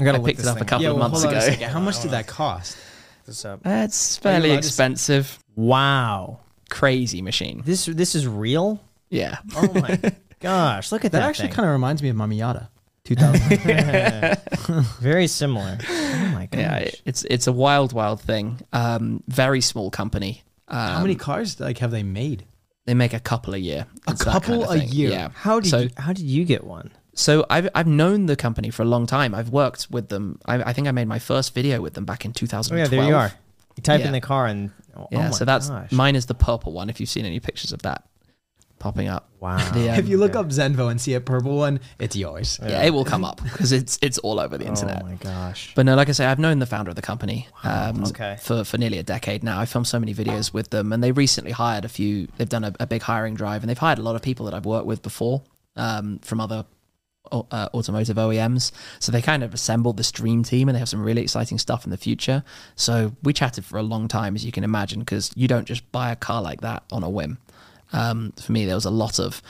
I 0.00 0.04
gotta 0.04 0.18
I 0.20 0.24
picked 0.24 0.40
it 0.40 0.46
up 0.46 0.60
a 0.60 0.64
couple 0.64 0.84
yeah, 0.84 0.90
of 0.90 0.96
well, 0.96 1.10
months 1.10 1.22
hold 1.22 1.34
ago. 1.34 1.44
second. 1.44 1.68
How 1.70 1.80
much 1.80 2.00
did 2.00 2.12
that 2.12 2.26
cost? 2.26 2.78
This 3.26 3.44
up. 3.44 3.60
it's 3.64 4.16
fairly 4.16 4.46
you 4.48 4.52
allowed 4.54 4.62
to 4.62 4.66
s- 4.66 4.72
expensive. 4.72 5.38
Wow, 5.54 6.40
Crazy 6.72 7.20
machine. 7.22 7.62
this 7.64 7.86
this 7.86 8.14
is 8.14 8.26
real. 8.26 8.80
Yeah. 9.10 9.38
Oh 9.56 9.72
my 9.74 9.98
gosh, 10.40 10.90
look 10.90 11.04
at 11.04 11.12
That 11.12 11.20
that. 11.20 11.28
actually 11.28 11.50
kind 11.50 11.66
of 11.68 11.72
reminds 11.72 12.02
me 12.02 12.08
of 12.08 12.16
my 12.16 12.26
Miata. 12.26 12.68
2000. 13.04 14.84
very 15.00 15.26
similar. 15.26 15.76
Oh 15.88 16.30
my 16.34 16.46
gosh. 16.46 16.60
Yeah, 16.60 16.76
it- 16.78 17.02
it's 17.04 17.24
it's 17.24 17.46
a 17.46 17.52
wild, 17.52 17.92
wild 17.92 18.20
thing. 18.20 18.60
Um, 18.72 19.22
very 19.28 19.60
small 19.60 19.90
company. 19.90 20.42
Um, 20.68 20.78
How 20.78 21.02
many 21.02 21.14
cars 21.16 21.60
like 21.60 21.78
have 21.78 21.90
they 21.90 22.02
made? 22.02 22.46
They 22.86 22.94
make 22.94 23.12
a 23.12 23.20
couple 23.20 23.54
a 23.54 23.58
year. 23.58 23.86
A 24.08 24.12
It's 24.12 24.24
couple 24.24 24.40
kind 24.60 24.62
of 24.64 24.70
a 24.70 24.78
thing. 24.80 24.88
year? 24.88 25.10
Yeah. 25.10 25.28
How 25.34 25.60
did 25.60 25.70
so, 25.70 25.78
you, 25.78 25.90
how 25.96 26.12
did 26.12 26.24
you 26.24 26.44
get 26.44 26.64
one? 26.64 26.90
So 27.14 27.44
I've 27.50 27.68
I've 27.74 27.86
known 27.86 28.26
the 28.26 28.36
company 28.36 28.70
for 28.70 28.82
a 28.82 28.86
long 28.86 29.06
time. 29.06 29.34
I've 29.34 29.50
worked 29.50 29.88
with 29.90 30.08
them. 30.08 30.38
I, 30.46 30.62
I 30.70 30.72
think 30.72 30.88
I 30.88 30.92
made 30.92 31.06
my 31.08 31.18
first 31.18 31.54
video 31.54 31.80
with 31.82 31.92
them 31.94 32.04
back 32.06 32.24
in 32.24 32.30
Oh 32.30 32.34
2012. 32.34 32.78
yeah, 32.78 32.88
there 32.88 33.06
you 33.08 33.14
are. 33.14 33.32
You 33.76 33.82
type 33.82 34.00
in 34.02 34.12
the 34.12 34.20
car 34.20 34.46
and 34.46 34.70
oh, 34.96 35.08
Yeah. 35.10 35.18
oh 35.18 35.22
my 35.24 35.30
so 35.30 35.44
that's 35.44 35.68
gosh. 35.68 35.92
mine 35.92 36.16
is 36.16 36.26
the 36.26 36.34
purple 36.34 36.72
one. 36.72 36.90
If 36.90 37.00
you've 37.00 37.08
seen 37.08 37.24
any 37.24 37.40
pictures 37.40 37.72
of 37.72 37.82
that 37.82 38.04
popping 38.78 39.06
up, 39.08 39.30
wow. 39.40 39.56
The, 39.72 39.90
um, 39.90 39.98
if 39.98 40.08
you 40.08 40.18
look 40.18 40.34
up 40.34 40.46
Zenvo 40.48 40.90
and 40.90 41.00
see 41.00 41.14
a 41.14 41.20
purple 41.20 41.56
one, 41.56 41.78
it's 42.00 42.16
yours. 42.16 42.58
yeah, 42.62 42.82
it 42.82 42.90
will 42.92 43.04
come 43.04 43.24
up 43.24 43.40
because 43.42 43.70
it's 43.72 43.98
it's 44.02 44.18
all 44.18 44.40
over 44.40 44.58
the 44.58 44.66
internet. 44.66 45.02
Oh 45.02 45.06
my 45.06 45.14
gosh. 45.14 45.72
But 45.74 45.86
no, 45.86 45.94
like 45.94 46.08
I 46.08 46.12
say, 46.12 46.26
I've 46.26 46.38
known 46.40 46.58
the 46.58 46.66
founder 46.66 46.90
of 46.90 46.96
the 46.96 47.02
company 47.02 47.46
um, 47.64 48.04
Okay. 48.04 48.36
for, 48.40 48.64
for 48.64 48.78
nearly 48.78 48.98
a 48.98 49.02
decade 49.04 49.42
now. 49.44 49.60
I 49.60 49.66
filmed 49.66 49.86
so 49.86 49.98
many 50.00 50.12
videos 50.14 50.52
with 50.52 50.70
them, 50.70 50.92
and 50.92 51.02
they 51.02 51.12
recently 51.12 51.52
hired 51.52 51.84
a 51.84 51.88
few. 51.88 52.26
They've 52.36 52.48
done 52.48 52.64
a, 52.64 52.72
a 52.80 52.86
big 52.86 53.02
hiring 53.02 53.34
drive, 53.34 53.62
and 53.62 53.70
they've 53.70 53.78
hired 53.78 53.98
a 53.98 54.02
lot 54.02 54.16
of 54.16 54.22
people 54.22 54.46
that 54.46 54.54
I've 54.54 54.66
worked 54.66 54.86
with 54.86 55.02
before 55.02 55.42
um, 55.76 56.18
from 56.18 56.40
other 56.40 56.56
au- 56.56 56.66
uh, 57.32 57.68
automotive 57.74 58.16
OEMs. 58.16 58.72
So 58.98 59.10
they 59.12 59.22
kind 59.22 59.42
of 59.42 59.54
assembled 59.54 59.96
this 59.96 60.12
dream 60.12 60.42
team, 60.42 60.68
and 60.68 60.74
they 60.74 60.78
have 60.78 60.88
some 60.88 61.02
really 61.02 61.22
exciting 61.22 61.58
stuff 61.58 61.84
in 61.84 61.90
the 61.90 61.96
future. 61.96 62.44
So 62.76 63.12
we 63.22 63.32
chatted 63.32 63.64
for 63.64 63.78
a 63.78 63.82
long 63.82 64.08
time, 64.08 64.34
as 64.34 64.44
you 64.44 64.52
can 64.52 64.64
imagine, 64.64 65.00
because 65.00 65.30
you 65.34 65.48
don't 65.48 65.66
just 65.66 65.90
buy 65.92 66.10
a 66.10 66.16
car 66.16 66.42
like 66.42 66.60
that 66.60 66.82
on 66.92 67.02
a 67.02 67.10
whim. 67.10 67.38
Um, 67.92 68.32
for 68.40 68.52
me, 68.52 68.64
there 68.66 68.74
was 68.74 68.84
a 68.84 68.90
lot 68.90 69.18
of. 69.18 69.42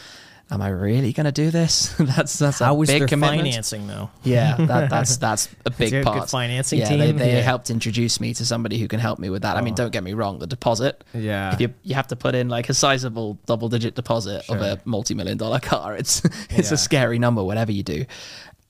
Am 0.53 0.61
I 0.61 0.69
really 0.69 1.13
going 1.15 1.25
to 1.25 1.33
do 1.33 1.51
this? 1.51 1.95
that's 1.99 2.39
that's 2.39 2.61
a 2.61 2.67
How 2.67 2.75
was 2.75 2.91
big 2.91 3.09
commitment. 3.09 3.43
financing 3.43 3.87
though? 3.87 4.11
Yeah, 4.23 4.57
that, 4.57 4.91
that's 4.95 5.17
that's 5.17 5.49
a 5.65 5.71
big 5.71 5.89
a 5.95 5.97
good 5.99 6.05
part. 6.05 6.29
financing 6.29 6.79
yeah, 6.81 6.89
team? 6.91 6.99
they, 6.99 7.13
they 7.13 7.33
Yeah. 7.37 7.41
helped 7.41 7.71
introduce 7.71 8.21
me 8.21 8.35
to 8.35 8.45
somebody 8.45 8.79
who 8.79 8.87
can 8.87 9.01
help 9.01 9.19
me 9.19 9.31
with 9.31 9.43
that. 9.43 9.57
I 9.57 9.63
mean, 9.63 9.75
don't 9.75 9.91
get 9.93 10.05
me 10.05 10.13
wrong, 10.13 10.39
the 10.41 10.47
deposit. 10.47 11.03
Yeah. 11.15 11.55
If 11.55 11.61
you 11.63 11.73
you 11.83 11.95
have 11.95 12.09
to 12.09 12.17
put 12.17 12.35
in 12.35 12.51
like 12.51 12.69
a 12.69 12.75
sizable 12.75 13.39
double 13.47 13.69
digit 13.71 13.95
deposit 13.95 14.49
of 14.51 14.61
a 14.61 14.79
multi 14.85 15.15
million 15.15 15.39
dollar 15.39 15.59
car, 15.59 15.97
it's 15.97 16.23
it's 16.51 16.69
Yeah. 16.71 16.75
a 16.75 16.77
scary 16.77 17.19
number. 17.19 17.43
Whatever 17.43 17.73
you 17.73 17.83
do, 17.83 18.05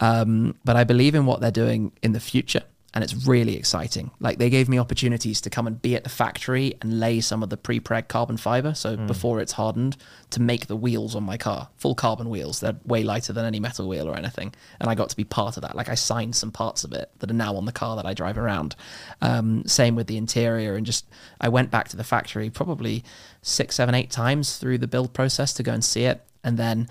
um, 0.00 0.54
but 0.64 0.76
I 0.76 0.84
believe 0.84 1.14
in 1.14 1.26
what 1.26 1.40
they're 1.40 1.50
doing 1.50 1.92
in 2.02 2.12
the 2.12 2.20
future. 2.20 2.62
And 2.95 3.03
it's 3.03 3.26
really 3.26 3.57
exciting. 3.57 4.11
Like 4.20 4.36
they 4.38 4.51
gave 4.51 4.68
me 4.68 4.78
opportunities 4.78 5.40
to 5.40 5.51
come 5.51 5.66
and 5.66 5.80
be 5.80 5.97
at 5.97 6.05
the 6.05 6.11
factory 6.11 6.74
and 6.82 7.01
lay 7.01 7.20
some 7.20 7.43
of 7.43 7.49
the 7.49 7.57
pre-preg 7.57 8.09
carbon 8.09 8.36
fiber, 8.36 8.74
so 8.74 8.97
Hmm. 8.97 9.07
before 9.07 9.40
it's 9.40 9.53
hardened, 9.53 9.97
to 10.30 10.43
make 10.43 10.66
the 10.66 10.76
wheels 10.76 11.14
on 11.14 11.22
my 11.22 11.38
car, 11.38 11.68
full 11.78 11.95
carbon 11.95 12.28
wheels. 12.28 12.61
They're 12.61 12.76
way 12.84 13.03
lighter 13.03 13.32
than 13.32 13.47
any 13.47 13.61
metal 13.61 13.88
wheel 13.88 14.07
or 14.07 14.14
anything. 14.14 14.53
And 14.78 14.90
I 14.90 14.95
got 14.95 15.09
to 15.09 15.16
be 15.16 15.24
part 15.24 15.57
of 15.57 15.62
that. 15.62 15.74
Like 15.74 15.88
I 15.88 15.95
signed 15.95 16.36
some 16.36 16.51
parts 16.51 16.84
of 16.84 16.93
it 16.93 17.11
that 17.20 17.30
are 17.30 17.34
now 17.34 17.57
on 17.57 17.64
the 17.64 17.72
car 17.72 17.97
that 17.97 18.05
I 18.05 18.12
drive 18.12 18.36
around. 18.36 18.76
Um, 19.22 19.62
same 19.66 19.95
with 19.95 20.07
the 20.07 20.18
interior, 20.18 20.76
and 20.76 20.84
just 20.84 21.07
I 21.40 21.49
went 21.49 21.70
back 21.70 21.88
to 21.88 21.97
the 21.97 22.05
factory 22.05 22.51
probably 22.51 23.05
six, 23.40 23.76
seven, 23.76 23.95
eight 23.95 24.11
times 24.11 24.59
through 24.59 24.78
the 24.78 24.86
build 24.86 25.14
process 25.14 25.55
to 25.55 25.62
go 25.62 25.72
and 25.72 25.82
see 25.84 26.05
it, 26.05 26.22
and 26.45 26.59
then 26.59 26.88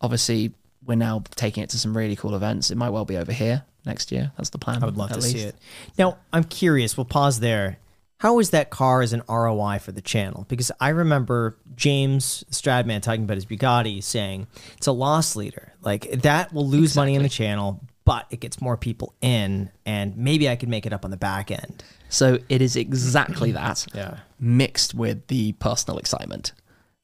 obviously 0.00 0.52
we're 0.84 0.94
now 0.94 1.22
taking 1.34 1.62
it 1.62 1.70
to 1.70 1.78
some 1.78 1.96
really 1.96 2.16
cool 2.16 2.34
events. 2.34 2.70
It 2.70 2.76
might 2.76 2.90
well 2.90 3.04
be 3.04 3.16
over 3.16 3.32
here 3.32 3.64
next 3.86 4.12
year. 4.12 4.32
That's 4.36 4.50
the 4.50 4.58
plan. 4.58 4.82
I 4.82 4.86
would 4.86 4.96
love 4.96 5.12
to 5.12 5.22
see 5.22 5.40
it. 5.40 5.56
Now, 5.96 6.18
I'm 6.32 6.44
curious. 6.44 6.96
We'll 6.96 7.06
pause 7.06 7.40
there. 7.40 7.78
How 8.18 8.38
is 8.38 8.50
that 8.50 8.70
car 8.70 9.02
as 9.02 9.12
an 9.12 9.22
ROI 9.28 9.78
for 9.80 9.92
the 9.92 10.00
channel? 10.00 10.46
Because 10.48 10.72
I 10.80 10.88
remember 10.90 11.58
James 11.74 12.44
Stradman 12.50 13.02
talking 13.02 13.24
about 13.24 13.36
his 13.36 13.44
Bugatti 13.44 14.02
saying 14.02 14.46
it's 14.76 14.86
a 14.86 14.92
loss 14.92 15.36
leader. 15.36 15.74
Like 15.82 16.10
that 16.22 16.52
will 16.52 16.66
lose 16.66 16.96
money 16.96 17.14
in 17.14 17.22
the 17.22 17.28
channel, 17.28 17.82
but 18.06 18.26
it 18.30 18.40
gets 18.40 18.60
more 18.60 18.78
people 18.78 19.14
in, 19.20 19.70
and 19.84 20.16
maybe 20.16 20.48
I 20.48 20.56
could 20.56 20.70
make 20.70 20.86
it 20.86 20.94
up 20.94 21.04
on 21.04 21.10
the 21.10 21.18
back 21.18 21.50
end. 21.50 21.84
So 22.08 22.38
it 22.48 22.62
is 22.62 22.74
exactly 22.76 23.52
that. 23.52 23.86
Yeah. 23.94 24.18
Mixed 24.40 24.94
with 24.94 25.26
the 25.26 25.52
personal 25.52 25.98
excitement. 25.98 26.52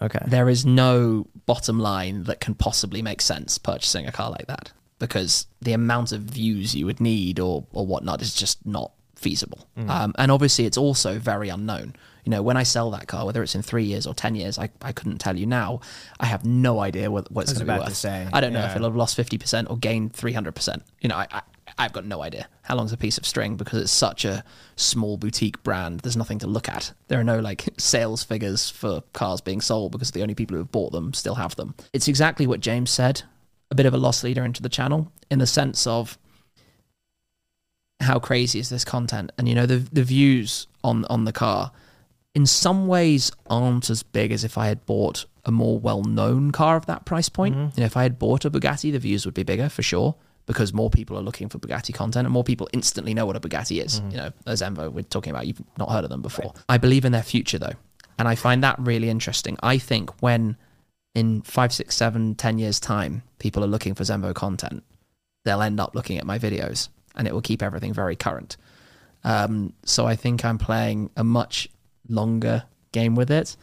Okay. 0.00 0.24
There 0.26 0.48
is 0.48 0.64
no 0.64 1.26
bottom 1.44 1.78
line 1.78 2.24
that 2.24 2.40
can 2.40 2.54
possibly 2.54 3.02
make 3.02 3.20
sense 3.20 3.58
purchasing 3.58 4.06
a 4.06 4.12
car 4.12 4.30
like 4.30 4.46
that 4.46 4.72
because 5.02 5.48
the 5.60 5.72
amount 5.72 6.12
of 6.12 6.20
views 6.20 6.76
you 6.76 6.86
would 6.86 7.00
need 7.00 7.40
or, 7.40 7.66
or 7.72 7.84
whatnot 7.84 8.22
is 8.22 8.32
just 8.32 8.64
not 8.64 8.92
feasible. 9.16 9.66
Um, 9.88 10.14
and 10.16 10.30
obviously, 10.30 10.64
it's 10.64 10.78
also 10.78 11.18
very 11.18 11.48
unknown. 11.48 11.96
You 12.24 12.30
know, 12.30 12.40
when 12.40 12.56
I 12.56 12.62
sell 12.62 12.88
that 12.92 13.08
car, 13.08 13.26
whether 13.26 13.42
it's 13.42 13.56
in 13.56 13.62
three 13.62 13.82
years 13.82 14.06
or 14.06 14.14
10 14.14 14.36
years, 14.36 14.60
I, 14.60 14.70
I 14.80 14.92
couldn't 14.92 15.18
tell 15.18 15.36
you 15.36 15.44
now. 15.44 15.80
I 16.20 16.26
have 16.26 16.44
no 16.44 16.78
idea 16.78 17.10
what, 17.10 17.32
what 17.32 17.42
it's 17.42 17.52
going 17.52 17.66
to 17.66 17.72
be 17.72 17.78
worth. 17.80 17.96
say, 17.96 18.28
I 18.32 18.40
don't 18.40 18.52
know 18.52 18.64
if 18.64 18.76
it'll 18.76 18.86
have 18.86 18.94
lost 18.94 19.18
50% 19.18 19.68
or 19.68 19.76
gained 19.76 20.12
300%. 20.12 20.82
You 21.00 21.08
know, 21.08 21.16
I, 21.16 21.26
I, 21.32 21.42
I've 21.78 21.92
got 21.92 22.04
no 22.04 22.22
idea 22.22 22.46
how 22.62 22.76
long's 22.76 22.92
a 22.92 22.96
piece 22.96 23.18
of 23.18 23.26
string 23.26 23.56
because 23.56 23.82
it's 23.82 23.90
such 23.90 24.24
a 24.24 24.44
small 24.76 25.16
boutique 25.16 25.60
brand. 25.64 25.98
There's 26.00 26.16
nothing 26.16 26.38
to 26.38 26.46
look 26.46 26.68
at. 26.68 26.92
There 27.08 27.18
are 27.18 27.24
no 27.24 27.40
like 27.40 27.68
sales 27.76 28.22
figures 28.22 28.70
for 28.70 29.02
cars 29.14 29.40
being 29.40 29.60
sold 29.60 29.90
because 29.90 30.12
the 30.12 30.22
only 30.22 30.36
people 30.36 30.54
who 30.54 30.62
have 30.62 30.70
bought 30.70 30.92
them 30.92 31.12
still 31.12 31.34
have 31.34 31.56
them. 31.56 31.74
It's 31.92 32.06
exactly 32.06 32.46
what 32.46 32.60
James 32.60 32.90
said. 32.92 33.22
A 33.72 33.74
bit 33.74 33.86
of 33.86 33.94
a 33.94 33.98
loss 33.98 34.22
leader 34.22 34.44
into 34.44 34.62
the 34.62 34.68
channel 34.68 35.10
in 35.30 35.40
the 35.40 35.46
sense 35.46 35.86
of 35.86 36.18
how 38.00 38.18
crazy 38.18 38.58
is 38.58 38.68
this 38.68 38.84
content 38.84 39.32
and 39.38 39.48
you 39.48 39.54
know 39.54 39.64
the 39.64 39.78
the 39.92 40.02
views 40.02 40.66
on 40.84 41.04
on 41.06 41.24
the 41.24 41.32
car 41.32 41.72
in 42.34 42.46
some 42.46 42.86
ways 42.86 43.30
aren't 43.48 43.90
as 43.90 44.02
big 44.02 44.32
as 44.32 44.44
if 44.44 44.56
I 44.56 44.66
had 44.66 44.84
bought 44.86 45.26
a 45.44 45.50
more 45.50 45.78
well-known 45.78 46.50
car 46.50 46.76
of 46.76 46.86
that 46.86 47.04
price 47.04 47.28
point. 47.28 47.54
Mm-hmm. 47.54 47.76
You 47.76 47.80
know, 47.80 47.86
if 47.86 47.96
I 47.96 48.04
had 48.04 48.18
bought 48.18 48.44
a 48.44 48.50
Bugatti, 48.50 48.92
the 48.92 48.98
views 48.98 49.24
would 49.24 49.34
be 49.34 49.42
bigger 49.42 49.68
for 49.68 49.82
sure 49.82 50.14
because 50.46 50.72
more 50.72 50.90
people 50.90 51.16
are 51.16 51.22
looking 51.22 51.48
for 51.48 51.58
Bugatti 51.58 51.94
content 51.94 52.26
and 52.26 52.32
more 52.32 52.44
people 52.44 52.68
instantly 52.72 53.14
know 53.14 53.26
what 53.26 53.36
a 53.36 53.40
Bugatti 53.40 53.84
is. 53.84 54.00
Mm-hmm. 54.00 54.10
You 54.10 54.16
know, 54.16 54.32
a 54.46 54.52
Zenvo 54.52 54.90
we're 54.90 55.02
talking 55.02 55.30
about, 55.30 55.46
you've 55.46 55.62
not 55.78 55.90
heard 55.90 56.04
of 56.04 56.10
them 56.10 56.22
before. 56.22 56.54
I 56.68 56.78
believe 56.78 57.04
in 57.04 57.12
their 57.12 57.22
future 57.22 57.58
though, 57.58 57.74
and 58.18 58.28
I 58.28 58.34
find 58.34 58.62
that 58.62 58.76
really 58.78 59.08
interesting. 59.08 59.56
I 59.62 59.78
think 59.78 60.22
when 60.22 60.56
in 61.14 61.42
five, 61.42 61.72
six, 61.72 61.94
seven, 61.96 62.34
ten 62.34 62.58
years 62.58 62.80
time, 62.80 63.22
people 63.38 63.62
are 63.62 63.68
looking 63.68 63.94
for 63.94 64.04
Zenvo 64.04 64.34
content, 64.34 64.82
they'll 65.44 65.62
end 65.62 65.78
up 65.80 65.94
looking 65.94 66.18
at 66.18 66.26
my 66.26 66.38
videos, 66.38 66.88
and 67.14 67.26
it 67.28 67.34
will 67.34 67.42
keep 67.42 67.62
everything 67.62 67.92
very 67.92 68.16
current. 68.16 68.56
Um, 69.24 69.72
so 69.84 70.06
I 70.06 70.16
think 70.16 70.44
I'm 70.44 70.58
playing 70.58 71.10
a 71.16 71.22
much 71.24 71.68
longer 72.08 72.64
game 72.92 73.14
with 73.14 73.30
it. 73.30 73.56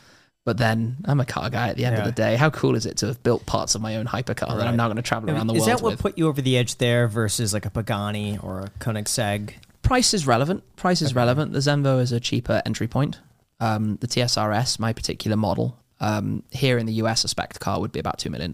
But 0.46 0.58
then 0.58 0.98
I'm 1.06 1.20
a 1.20 1.26
car 1.26 1.50
guy 1.52 1.68
at 1.68 1.76
the 1.78 1.86
end 1.86 1.98
of 1.98 2.06
the 2.06 2.12
day. 2.12 2.36
How 2.36 2.50
cool 2.50 2.74
is 2.76 2.88
it 2.88 2.98
to 2.98 3.08
have 3.08 3.22
built 3.22 3.46
parts 3.46 3.76
of 3.76 3.82
my 3.82 3.98
own 3.98 4.06
hypercar 4.08 4.48
that 4.48 4.50
I'm 4.52 4.58
Right. 4.70 4.76
now 4.76 4.88
going 4.88 4.96
to 4.96 5.04
travel 5.04 5.30
around 5.30 5.46
the 5.48 5.54
Is 5.54 5.60
world 5.60 5.70
Is 5.70 5.78
that 5.80 5.84
what 5.84 5.92
with? 5.92 6.00
put 6.00 6.18
you 6.18 6.28
over 6.28 6.42
the 6.42 6.58
edge 6.58 6.78
there 6.78 7.08
versus 7.08 7.54
like 7.54 7.66
a 7.66 7.70
Pagani 7.70 8.40
or 8.42 8.62
a 8.62 8.70
Koenigsegg? 8.80 9.52
price 9.84 10.14
is 10.14 10.26
relevant. 10.26 10.64
Price 10.76 11.02
is 11.04 11.14
relevant. 11.14 11.52
The 11.52 11.60
Zenvo 11.60 12.00
is 12.02 12.12
a 12.12 12.20
cheaper 12.20 12.64
entry 12.66 12.88
point. 12.88 13.20
Um, 13.60 13.98
the 13.98 14.08
TSRS, 14.08 14.80
my 14.80 14.92
particular 14.94 15.38
model, 15.38 15.78
um, 16.00 16.44
here 16.52 16.78
in 16.78 16.86
the 16.86 16.94
US, 16.94 17.24
a 17.24 17.28
spec 17.28 17.58
car 17.60 17.80
would 17.80 17.92
be 17.92 18.00
about 18.00 18.20
$2 18.20 18.30
million. 18.32 18.54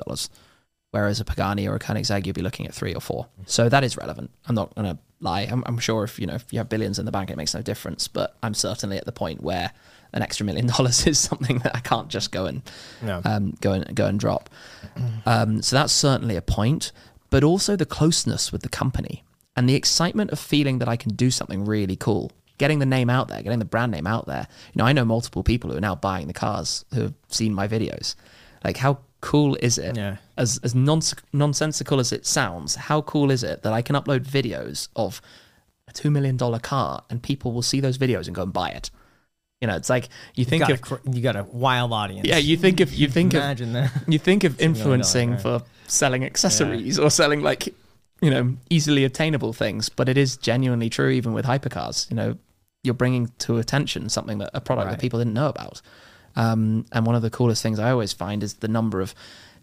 Whereas 0.91 1.19
a 1.19 1.25
Pagani 1.25 1.67
or 1.67 1.75
a 1.75 1.79
Koenigsegg, 1.79 2.25
you'd 2.25 2.35
be 2.35 2.41
looking 2.41 2.65
at 2.65 2.73
three 2.73 2.93
or 2.93 3.01
four. 3.01 3.27
So 3.45 3.67
that 3.67 3.83
is 3.83 3.97
relevant. 3.97 4.31
I'm 4.47 4.55
not 4.55 4.73
going 4.75 4.87
to 4.95 4.97
lie. 5.19 5.41
I'm, 5.41 5.61
I'm 5.65 5.77
sure 5.77 6.05
if 6.05 6.19
you 6.19 6.25
know 6.25 6.35
if 6.35 6.45
you 6.53 6.59
have 6.59 6.69
billions 6.69 6.99
in 6.99 7.05
the 7.05 7.11
bank, 7.11 7.29
it 7.29 7.35
makes 7.35 7.53
no 7.53 7.61
difference. 7.61 8.07
But 8.07 8.37
I'm 8.41 8.53
certainly 8.53 8.97
at 8.97 9.05
the 9.05 9.11
point 9.11 9.43
where 9.43 9.71
an 10.13 10.21
extra 10.21 10.45
million 10.45 10.67
dollars 10.75 11.05
is 11.05 11.19
something 11.19 11.59
that 11.59 11.75
I 11.75 11.79
can't 11.81 12.07
just 12.07 12.31
go 12.31 12.45
and 12.45 12.61
No. 13.01 13.21
um, 13.25 13.55
go 13.59 13.73
and 13.73 13.93
go 13.93 14.05
and 14.05 14.17
drop. 14.19 14.49
Um, 15.25 15.61
so 15.61 15.75
that's 15.75 15.91
certainly 15.91 16.35
a 16.37 16.41
point, 16.41 16.91
but 17.29 17.43
also 17.43 17.75
the 17.75 17.85
closeness 17.85 18.51
with 18.53 18.61
the 18.61 18.69
company 18.69 19.23
and 19.57 19.67
the 19.67 19.73
excitement 19.75 20.31
of 20.31 20.39
feeling 20.39 20.77
that 20.79 20.87
I 20.87 20.95
can 20.95 21.13
do 21.15 21.29
something 21.31 21.65
really 21.65 21.95
cool, 21.97 22.31
getting 22.57 22.79
the 22.79 22.85
name 22.85 23.09
out 23.09 23.27
there, 23.27 23.41
getting 23.41 23.59
the 23.59 23.65
brand 23.65 23.91
name 23.91 24.07
out 24.07 24.25
there. 24.27 24.47
You 24.73 24.79
know, 24.79 24.85
I 24.85 24.93
know 24.93 25.05
multiple 25.05 25.43
people 25.43 25.69
who 25.71 25.77
are 25.77 25.81
now 25.81 25.95
buying 25.95 26.27
the 26.27 26.33
cars 26.33 26.85
who 26.93 27.01
have 27.01 27.13
seen 27.29 27.53
my 27.53 27.67
videos. 27.67 28.15
Like, 28.63 28.77
how 28.77 28.99
cool 29.21 29.55
is 29.55 29.77
it? 29.77 29.95
Yeah. 29.95 30.17
As 30.37 30.59
as 30.63 30.73
non- 30.75 31.01
nonsensical 31.33 31.99
as 31.99 32.11
it 32.11 32.25
sounds, 32.25 32.75
how 32.75 33.01
cool 33.01 33.31
is 33.31 33.43
it 33.43 33.63
that 33.63 33.73
I 33.73 33.81
can 33.81 33.95
upload 33.95 34.25
videos 34.25 34.87
of 34.95 35.21
a 35.87 35.93
two 35.93 36.09
million 36.11 36.37
dollar 36.37 36.59
car 36.59 37.03
and 37.09 37.21
people 37.21 37.51
will 37.51 37.61
see 37.61 37.79
those 37.79 37.97
videos 37.97 38.27
and 38.27 38.35
go 38.35 38.43
and 38.43 38.53
buy 38.53 38.69
it? 38.69 38.89
You 39.61 39.67
know, 39.67 39.75
it's 39.77 39.89
like 39.89 40.09
you 40.35 40.45
think 40.45 40.61
got 40.61 40.71
of 40.71 40.79
a, 40.79 40.81
cr- 40.81 41.09
you 41.09 41.21
got 41.21 41.35
a 41.35 41.43
wild 41.43 41.93
audience. 41.93 42.27
yeah, 42.27 42.37
you 42.37 42.57
think 42.57 42.81
of 42.81 42.93
you 42.93 43.07
think 43.07 43.33
of 43.33 43.41
that. 43.41 43.91
you 44.07 44.19
think 44.19 44.43
of 44.43 44.59
influencing 44.67 45.37
for 45.37 45.63
selling 45.87 46.23
accessories 46.25 46.99
or 46.99 47.09
selling 47.09 47.41
like 47.41 47.73
you 48.21 48.29
know 48.31 48.55
easily 48.69 49.03
attainable 49.03 49.53
things 49.53 49.89
but 49.89 50.07
it 50.09 50.17
is 50.17 50.37
genuinely 50.37 50.89
true 50.89 51.09
even 51.09 51.33
with 51.33 51.45
hypercars 51.45 52.09
you 52.09 52.15
know 52.15 52.37
you're 52.83 52.93
bringing 52.93 53.31
to 53.39 53.57
attention 53.57 54.07
something 54.09 54.37
that 54.37 54.49
a 54.53 54.61
product 54.61 54.89
that 54.91 54.99
people 54.99 55.19
didn't 55.19 55.33
know 55.33 55.49
about 55.49 55.81
um, 56.35 56.85
and 56.91 57.05
one 57.05 57.15
of 57.15 57.21
the 57.21 57.29
coolest 57.29 57.61
things 57.63 57.79
i 57.79 57.91
always 57.91 58.13
find 58.13 58.43
is 58.43 58.55
the 58.55 58.67
number 58.67 59.01
of 59.01 59.13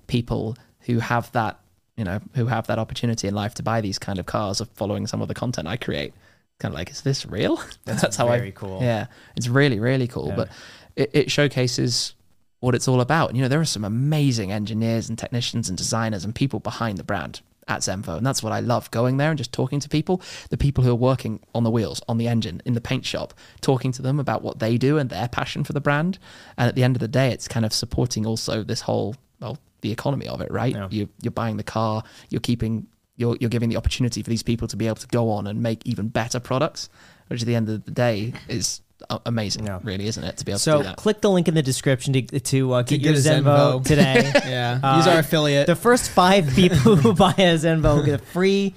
people 0.07 0.57
who 0.81 0.99
have 0.99 1.31
that 1.33 1.59
you 1.97 2.05
know 2.05 2.21
who 2.35 2.47
have 2.47 2.67
that 2.67 2.79
opportunity 2.79 3.27
in 3.29 3.35
life 3.35 3.55
to 3.55 3.63
buy 3.63 3.81
these 3.81 3.99
kind 3.99 4.19
of 4.19 4.27
cars 4.27 4.61
of 4.61 4.69
following 4.71 5.07
some 5.07 5.23
of 5.23 5.29
the 5.29 5.35
content 5.35 5.67
i 5.69 5.77
create 5.77 6.13
kind 6.59 6.73
of 6.75 6.79
like 6.79 6.91
is 6.91 7.03
this 7.03 7.25
real 7.27 7.61
That's 7.85 8.17
how 8.17 8.29
i 8.29 8.39
very 8.39 8.53
cool. 8.53 8.81
yeah 8.83 9.07
it's 9.37 9.49
really 9.49 9.81
really 9.81 10.07
cool 10.09 10.29
Yeah. 10.29 10.37
but 10.37 10.49
it, 10.97 11.11
it 11.15 11.31
showcases 11.31 12.15
what 12.61 12.77
it's 12.77 12.87
all 12.87 13.01
about. 13.01 13.29
And, 13.31 13.37
you 13.37 13.43
know, 13.43 13.49
there 13.49 13.61
are 13.61 13.65
some 13.65 13.83
amazing 13.85 14.53
engineers 14.53 15.09
and 15.09 15.19
technicians 15.19 15.69
and 15.69 15.77
designers 15.77 16.25
and 16.25 16.33
people 16.33 16.61
behind 16.61 16.97
the 16.97 17.03
brand 17.03 17.41
at 17.69 17.81
Zenvo. 17.81 18.17
And 18.17 18.27
that's 18.27 18.43
what 18.43 18.53
I 18.53 18.61
love 18.61 18.91
going 18.91 19.17
there 19.17 19.31
and 19.31 19.39
just 19.39 19.53
talking 19.53 19.81
to 19.81 19.89
people, 19.89 20.23
the 20.51 20.57
people 20.57 20.85
who 20.85 20.91
are 20.91 20.97
working 20.97 21.41
on 21.55 21.65
the 21.65 21.71
wheels, 21.71 22.01
on 22.09 22.19
the 22.19 22.29
engine, 22.29 22.63
in 22.65 22.75
the 22.75 22.81
paint 22.81 23.05
shop, 23.05 23.35
talking 23.61 23.93
to 23.93 24.03
them 24.03 24.19
about 24.19 24.43
what 24.43 24.59
they 24.59 24.79
do 24.79 24.99
and 24.99 25.11
their 25.11 25.29
passion 25.29 25.65
for 25.65 25.73
the 25.73 25.81
brand. 25.81 26.19
And 26.57 26.69
at 26.69 26.75
the 26.75 26.85
end 26.85 26.97
of 26.97 27.01
the 27.01 27.09
day, 27.09 27.31
it's 27.31 27.49
kind 27.49 27.65
of 27.65 27.73
supporting 27.73 28.27
also 28.27 28.63
this 28.63 28.81
whole, 28.81 29.17
well, 29.41 29.59
the 29.81 29.93
economy 29.93 30.29
of 30.29 30.41
it, 30.41 30.51
right? 30.51 30.75
Yeah. 30.75 30.89
You, 30.91 31.09
you're 31.21 31.33
buying 31.33 31.57
the 31.57 31.65
car, 31.65 32.03
you're 32.31 32.41
keeping, 32.41 32.87
you're, 33.17 33.37
you're 33.41 33.51
giving 33.51 33.69
the 33.69 33.77
opportunity 33.77 34.23
for 34.23 34.31
these 34.31 34.43
people 34.43 34.69
to 34.69 34.77
be 34.77 34.87
able 34.87 34.97
to 34.97 35.09
go 35.09 35.31
on 35.31 35.47
and 35.47 35.63
make 35.63 35.85
even 35.87 36.09
better 36.09 36.41
products, 36.41 36.89
which 37.29 37.43
at 37.43 37.47
the 37.47 37.55
end 37.55 37.69
of 37.69 37.85
the 37.85 37.91
day 37.91 38.33
is 38.49 38.81
amazing, 39.27 39.67
Yeah. 39.67 39.79
really, 39.83 40.07
isn't 40.07 40.23
it? 40.25 40.37
To 40.39 40.45
be 40.45 40.53
able 40.53 40.59
to 40.59 40.63
So 40.63 40.79
do 40.79 40.85
that. 40.85 40.97
click 40.97 41.21
the 41.21 41.31
link 41.31 41.49
in 41.49 41.55
the 41.55 41.63
description 41.63 42.13
to, 42.13 42.23
to 42.41 42.73
uh, 42.73 42.83
get 42.83 42.99
get 43.03 43.03
your 43.03 43.15
a 43.15 43.17
Zenvo, 43.17 43.81
Zenvo. 43.83 43.85
today. 43.87 44.33
Yeah. 44.47 44.81
Uh, 44.83 44.97
Use 44.99 45.07
our 45.07 45.19
affiliate. 45.21 45.67
the 45.67 45.77
first 45.77 46.11
five 46.11 46.49
people 46.55 46.97
who 46.97 47.13
buy 47.25 47.31
a 47.39 47.55
Zenvo 47.57 48.05
get 48.05 48.21
a 48.21 48.25
free 48.25 48.75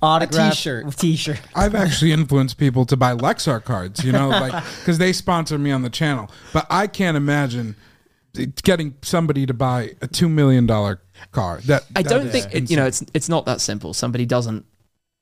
autograph 0.00 0.52
t-shirt. 0.54 0.96
T-shirt. 0.96 1.40
I've 1.54 1.74
actually 1.74 2.12
influenced 2.12 2.56
people 2.56 2.86
to 2.86 2.96
buy 2.96 3.14
Lexar 3.14 3.62
cards, 3.64 4.04
you 4.04 4.12
know, 4.12 4.28
like 4.28 4.52
because 4.80 4.98
they 4.98 5.12
sponsor 5.12 5.58
me 5.58 5.70
on 5.72 5.82
the 5.82 5.90
channel. 5.90 6.30
But 6.52 6.66
I 6.70 6.86
can't 6.86 7.16
imagine 7.16 7.74
getting 8.62 8.94
somebody 9.02 9.46
to 9.46 9.54
buy 9.54 9.94
a 10.00 10.06
two 10.06 10.28
million 10.28 10.66
dollar 10.66 11.00
car. 11.32 11.60
That 11.66 11.84
I 11.96 12.02
don't 12.02 12.26
is 12.26 12.32
think 12.32 12.54
it, 12.54 12.70
you 12.70 12.76
know 12.76 12.86
it's 12.86 13.02
it's 13.14 13.28
not 13.28 13.46
that 13.46 13.60
simple. 13.60 13.92
Somebody 13.94 14.24
doesn't 14.26 14.64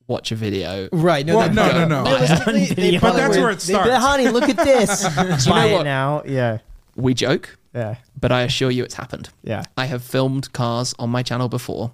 watch 0.08 0.30
a 0.32 0.36
video. 0.36 0.88
right. 0.92 1.24
No, 1.26 1.36
Well, 1.38 1.48
they- 1.48 1.54
no, 1.54 1.72
no, 1.72 1.86
no. 2.04 2.10
Realistically, 2.10 2.66
they 2.66 2.74
Video. 2.74 3.00
probably 3.00 3.20
But 3.20 3.22
that's 3.26 3.36
would- 3.36 3.42
where 3.42 3.50
it 3.50 3.58
they- 3.60 3.72
starts. 3.74 3.88
But 3.90 4.00
honey, 4.00 4.28
look 4.28 4.48
at 4.48 4.56
this. 4.56 5.04
buy 5.48 5.72
what? 5.72 5.80
it 5.80 5.84
now. 5.84 6.22
Yeah. 6.26 6.58
We 6.96 7.12
joke, 7.14 7.56
Yeah. 7.74 7.96
but 8.18 8.32
I 8.32 8.42
assure 8.42 8.70
you 8.70 8.82
it's 8.84 8.94
happened. 8.94 9.28
Yeah. 9.42 9.64
I 9.76 9.86
have 9.86 10.02
filmed 10.02 10.52
cars 10.52 10.94
on 10.98 11.10
my 11.10 11.22
channel 11.22 11.48
before, 11.48 11.90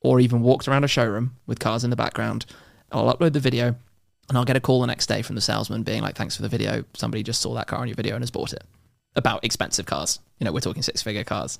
or 0.00 0.20
even 0.20 0.42
walked 0.42 0.68
around 0.68 0.84
a 0.84 0.88
showroom 0.88 1.34
with 1.46 1.58
cars 1.58 1.82
in 1.84 1.90
the 1.90 1.96
background. 1.96 2.46
I'll 2.92 3.12
upload 3.12 3.32
the 3.32 3.40
video, 3.40 3.74
and 4.28 4.38
I'll 4.38 4.44
get 4.44 4.56
a 4.56 4.60
call 4.60 4.80
the 4.80 4.86
next 4.86 5.06
day 5.06 5.22
from 5.22 5.34
the 5.34 5.40
salesman 5.40 5.82
being 5.82 6.02
like, 6.02 6.16
"Thanks 6.16 6.36
for 6.36 6.42
the 6.42 6.48
video. 6.48 6.84
Somebody 6.94 7.22
just 7.22 7.40
saw 7.40 7.52
that 7.54 7.66
car 7.66 7.80
on 7.80 7.88
your 7.88 7.96
video 7.96 8.14
and 8.14 8.22
has 8.22 8.30
bought 8.30 8.52
it." 8.52 8.62
About 9.16 9.44
expensive 9.44 9.84
cars, 9.86 10.20
you 10.38 10.44
know, 10.44 10.52
we're 10.52 10.60
talking 10.60 10.82
six-figure 10.82 11.24
cars. 11.24 11.58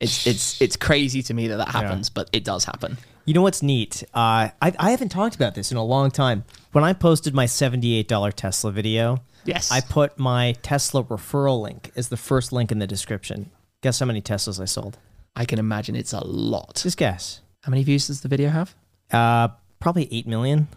It's 0.00 0.26
it's 0.26 0.60
it's 0.60 0.76
crazy 0.76 1.22
to 1.22 1.32
me 1.32 1.48
that 1.48 1.56
that 1.56 1.68
happens, 1.68 2.10
but 2.10 2.28
it 2.32 2.44
does 2.44 2.64
happen. 2.64 2.98
You 3.24 3.34
know 3.34 3.42
what's 3.42 3.62
neat? 3.62 4.02
Uh, 4.14 4.48
I, 4.60 4.72
I 4.78 4.90
haven't 4.90 5.10
talked 5.10 5.34
about 5.34 5.54
this 5.54 5.70
in 5.70 5.76
a 5.78 5.84
long 5.84 6.10
time. 6.10 6.44
When 6.72 6.82
I 6.84 6.92
posted 6.94 7.34
my 7.34 7.44
$78 7.46 8.32
Tesla 8.34 8.72
video, 8.72 9.22
Yes, 9.44 9.70
I 9.70 9.80
put 9.80 10.18
my 10.18 10.54
Tesla 10.62 11.04
referral 11.04 11.62
link 11.62 11.92
as 11.94 12.08
the 12.08 12.16
first 12.16 12.52
link 12.52 12.72
in 12.72 12.78
the 12.78 12.86
description. 12.86 13.50
Guess 13.82 14.00
how 14.00 14.06
many 14.06 14.20
Teslas 14.20 14.60
I 14.60 14.64
sold? 14.64 14.98
I 15.36 15.44
can 15.44 15.58
imagine 15.58 15.94
it's 15.94 16.12
a 16.12 16.24
lot. 16.26 16.80
Just 16.82 16.96
guess. 16.96 17.40
How 17.62 17.70
many 17.70 17.84
views 17.84 18.06
does 18.08 18.22
the 18.22 18.28
video 18.28 18.48
have? 18.50 18.74
Uh, 19.10 19.48
probably 19.78 20.08
8 20.12 20.26
million. 20.26 20.68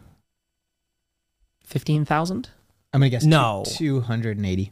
Fifteen 1.65 2.05
thousand. 2.05 2.49
I'm 2.93 2.99
gonna 2.99 3.09
guess 3.09 3.23
No. 3.23 3.63
two 3.65 4.01
hundred 4.01 4.35
and 4.37 4.45
eighty. 4.45 4.71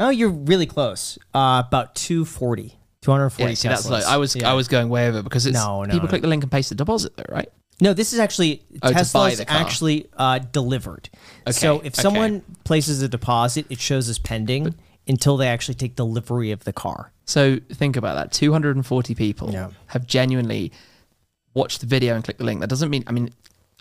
Oh, 0.00 0.08
you're 0.08 0.30
really 0.30 0.66
close. 0.66 1.18
Uh, 1.34 1.62
about 1.66 1.94
240. 1.94 2.76
240 3.02 3.50
Yeah, 3.50 3.54
see, 3.54 3.68
that's 3.68 3.86
Teslas. 3.86 3.90
like, 3.90 4.04
I 4.04 4.16
was 4.16 4.34
Yeah. 4.36 4.50
I 4.50 4.54
was 4.54 4.66
going 4.68 4.88
way 4.88 5.08
over 5.08 5.22
because 5.22 5.46
it's 5.46 5.54
No, 5.54 5.82
no, 5.84 5.92
people 5.92 6.06
no. 6.06 6.08
click 6.08 6.22
the 6.22 6.28
link 6.28 6.42
and 6.42 6.50
paste 6.50 6.70
the 6.70 6.74
deposit 6.74 7.16
though, 7.16 7.24
right? 7.30 7.48
No, 7.80 7.94
this 7.94 8.12
is 8.12 8.18
actually 8.18 8.62
Oh, 8.82 8.88
to 8.88 8.94
buy 8.94 8.98
Tesla's 9.00 9.38
the 9.38 9.44
car. 9.46 9.56
actually 9.58 10.06
uh, 10.16 10.38
delivered. 10.38 11.08
so 11.50 11.76
if 11.76 11.94
okay. 11.94 12.02
someone 12.02 12.42
places 12.64 13.00
a 13.00 13.08
deposit, 13.08 13.64
it 13.70 13.78
shows 13.80 14.08
as 14.10 14.18
pending 14.18 14.74
until 15.08 15.36
they 15.38 15.48
actually 15.48 15.74
take 15.76 15.96
delivery 15.96 16.50
of 16.50 16.64
the 16.64 16.72
car. 16.74 17.12
So 17.24 17.58
think 17.72 17.96
about 17.96 18.16
that. 18.16 18.32
240 18.32 19.14
people 19.14 19.50
Yeah. 19.52 19.70
have 19.86 20.06
genuinely 20.06 20.72
watched 21.54 21.80
the 21.80 21.86
video 21.86 22.14
and 22.14 22.22
clicked 22.22 22.38
the 22.38 22.44
link. 22.44 22.60
That 22.60 22.68
doesn't 22.68 22.90
mean 22.90 23.04
I 23.06 23.12
mean 23.12 23.30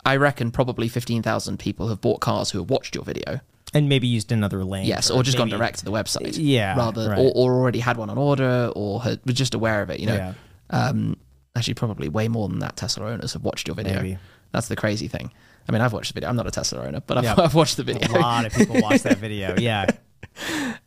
I 0.06 0.16
reckon 0.16 0.52
probably 0.52 0.88
15,000 0.88 1.60
people 1.60 1.90
have 1.90 2.00
bought 2.00 2.22
cars 2.22 2.52
who 2.52 2.60
have 2.60 2.70
watched 2.70 2.96
your 2.96 3.04
video. 3.04 3.42
And 3.74 3.88
maybe 3.88 4.08
used 4.08 4.32
another 4.32 4.64
link. 4.64 4.88
Yes, 4.88 5.12
or 5.12 5.22
just 5.22 5.38
gone 5.38 5.50
direct 5.50 5.80
to 5.80 5.86
the 5.86 5.92
website. 5.92 6.36
Yeah, 6.40 6.76
Rather 6.76 7.10
right. 7.10 7.20
or, 7.20 7.32
or 7.36 7.54
already 7.54 7.80
had 7.80 7.98
one 7.98 8.10
on 8.10 8.18
order 8.18 8.72
or 8.76 9.02
had, 9.04 9.20
was 9.26 9.36
just 9.36 9.54
aware 9.54 9.82
of 9.84 9.90
it, 9.92 10.00
you 10.00 10.08
know. 10.08 10.16
Yeah. 10.16 10.34
Um 10.70 11.18
actually 11.56 11.74
probably 11.76 12.10
way 12.10 12.28
more 12.28 12.48
than 12.48 12.60
that 12.60 12.76
Tesla 12.78 13.06
owners 13.08 13.34
have 13.34 13.44
watched 13.44 13.68
your 13.68 13.76
video. 13.76 13.96
Maybe. 13.96 14.18
That's 14.52 14.68
the 14.70 14.76
crazy 14.76 15.08
thing. 15.08 15.32
I 15.68 15.72
mean, 15.72 15.82
I've 15.82 15.94
watched 15.94 16.10
the 16.10 16.14
video. 16.16 16.30
I'm 16.30 16.36
not 16.36 16.48
a 16.48 16.52
Tesla 16.52 16.84
owner, 16.86 17.02
but 17.06 17.20
I've, 17.20 17.24
Yeah. 17.24 17.36
I've 17.38 17.54
watched 17.54 17.78
the 17.78 17.84
video. 17.84 18.10
A 18.12 18.18
lot 18.20 18.46
of 18.46 18.54
people 18.54 18.82
watch 18.82 19.02
that 19.04 19.18
video. 19.18 19.56
Yeah. 19.60 19.86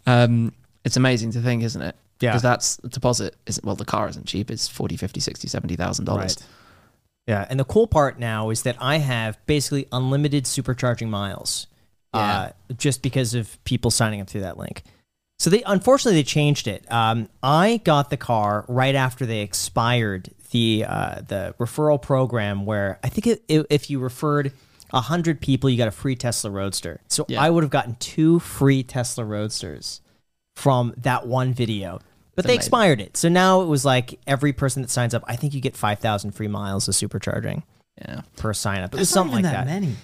Um, 0.07 0.53
it's 0.85 0.97
amazing 0.97 1.33
to 1.33 1.41
think, 1.41 1.63
isn't 1.63 1.81
it? 1.83 1.95
Yeah. 2.21 2.31
Because 2.31 2.43
that's 2.43 2.77
the 2.77 2.89
deposit 2.89 3.37
isn't 3.47 3.65
well, 3.65 3.75
the 3.77 3.85
car 3.85 4.09
isn't 4.09 4.27
cheap. 4.27 4.51
It's 4.51 4.69
40, 4.69 4.97
50, 4.97 5.21
60, 5.21 5.49
70,000 5.49 6.05
dollars. 6.05 6.37
Yeah, 7.27 7.47
and 7.49 7.61
the 7.61 7.65
cool 7.65 7.87
part 7.87 8.19
now 8.19 8.51
is 8.51 8.63
that 8.63 8.77
I 8.81 8.99
have 8.99 9.39
basically 9.47 9.87
unlimited 9.93 10.45
supercharging 10.45 11.09
miles, 11.09 11.69
uh, 12.13 12.51
just 12.77 13.03
because 13.03 13.35
of 13.35 13.63
people 13.65 13.91
signing 13.91 14.21
up 14.21 14.29
through 14.29 14.43
that 14.43 14.59
link. 14.59 14.83
So 15.39 15.51
they 15.51 15.63
unfortunately 15.65 16.21
they 16.21 16.25
changed 16.25 16.69
it. 16.69 16.85
Um, 16.93 17.29
I 17.43 17.81
got 17.85 18.11
the 18.11 18.17
car 18.17 18.65
right 18.69 18.95
after 18.95 19.27
they 19.27 19.41
expired 19.41 20.31
the 20.53 20.85
uh, 20.87 21.23
the 21.27 21.55
referral 21.59 22.01
program, 22.01 22.65
where 22.67 23.01
I 23.03 23.09
think 23.09 23.27
it, 23.27 23.43
it, 23.49 23.67
if 23.71 23.91
you 23.91 23.99
referred 23.99 24.53
hundred 24.93 25.41
people, 25.41 25.71
you 25.71 25.79
got 25.79 25.89
a 25.89 25.93
free 25.93 26.15
Tesla 26.15 26.51
Roadster. 26.51 27.01
So 27.09 27.25
Yeah. 27.29 27.41
I 27.43 27.49
would 27.51 27.65
have 27.65 27.71
gotten 27.71 27.95
two 27.97 28.39
free 28.41 28.83
Tesla 28.83 29.25
Roadsters 29.25 30.01
from 30.55 30.93
that 30.99 31.27
one 31.27 31.55
video. 31.55 31.99
But 32.35 32.45
That's 32.45 32.47
they 32.47 32.53
amazing. 32.55 32.59
expired 32.59 33.01
it. 33.01 33.17
So 33.17 33.29
now 33.31 33.63
it 33.63 33.67
was 33.67 33.85
like 33.87 34.21
every 34.27 34.53
person 34.53 34.83
that 34.83 34.91
signs 34.91 35.15
up, 35.15 35.25
I 35.27 35.37
think 35.37 35.55
you 35.55 35.61
get 35.61 35.77
5,000 35.77 36.33
free 36.33 36.49
miles 36.49 36.89
of 36.89 36.95
supercharging 36.95 37.63
Yeah. 37.99 38.21
per 38.37 38.53
sign 38.55 38.83
up. 38.83 38.95
It 38.95 38.99
was 39.01 39.09
That's 39.09 39.17
not 39.17 39.21
something 39.23 39.39
even 39.41 39.51
like 39.51 39.53
that. 39.53 39.67
many. 39.67 39.97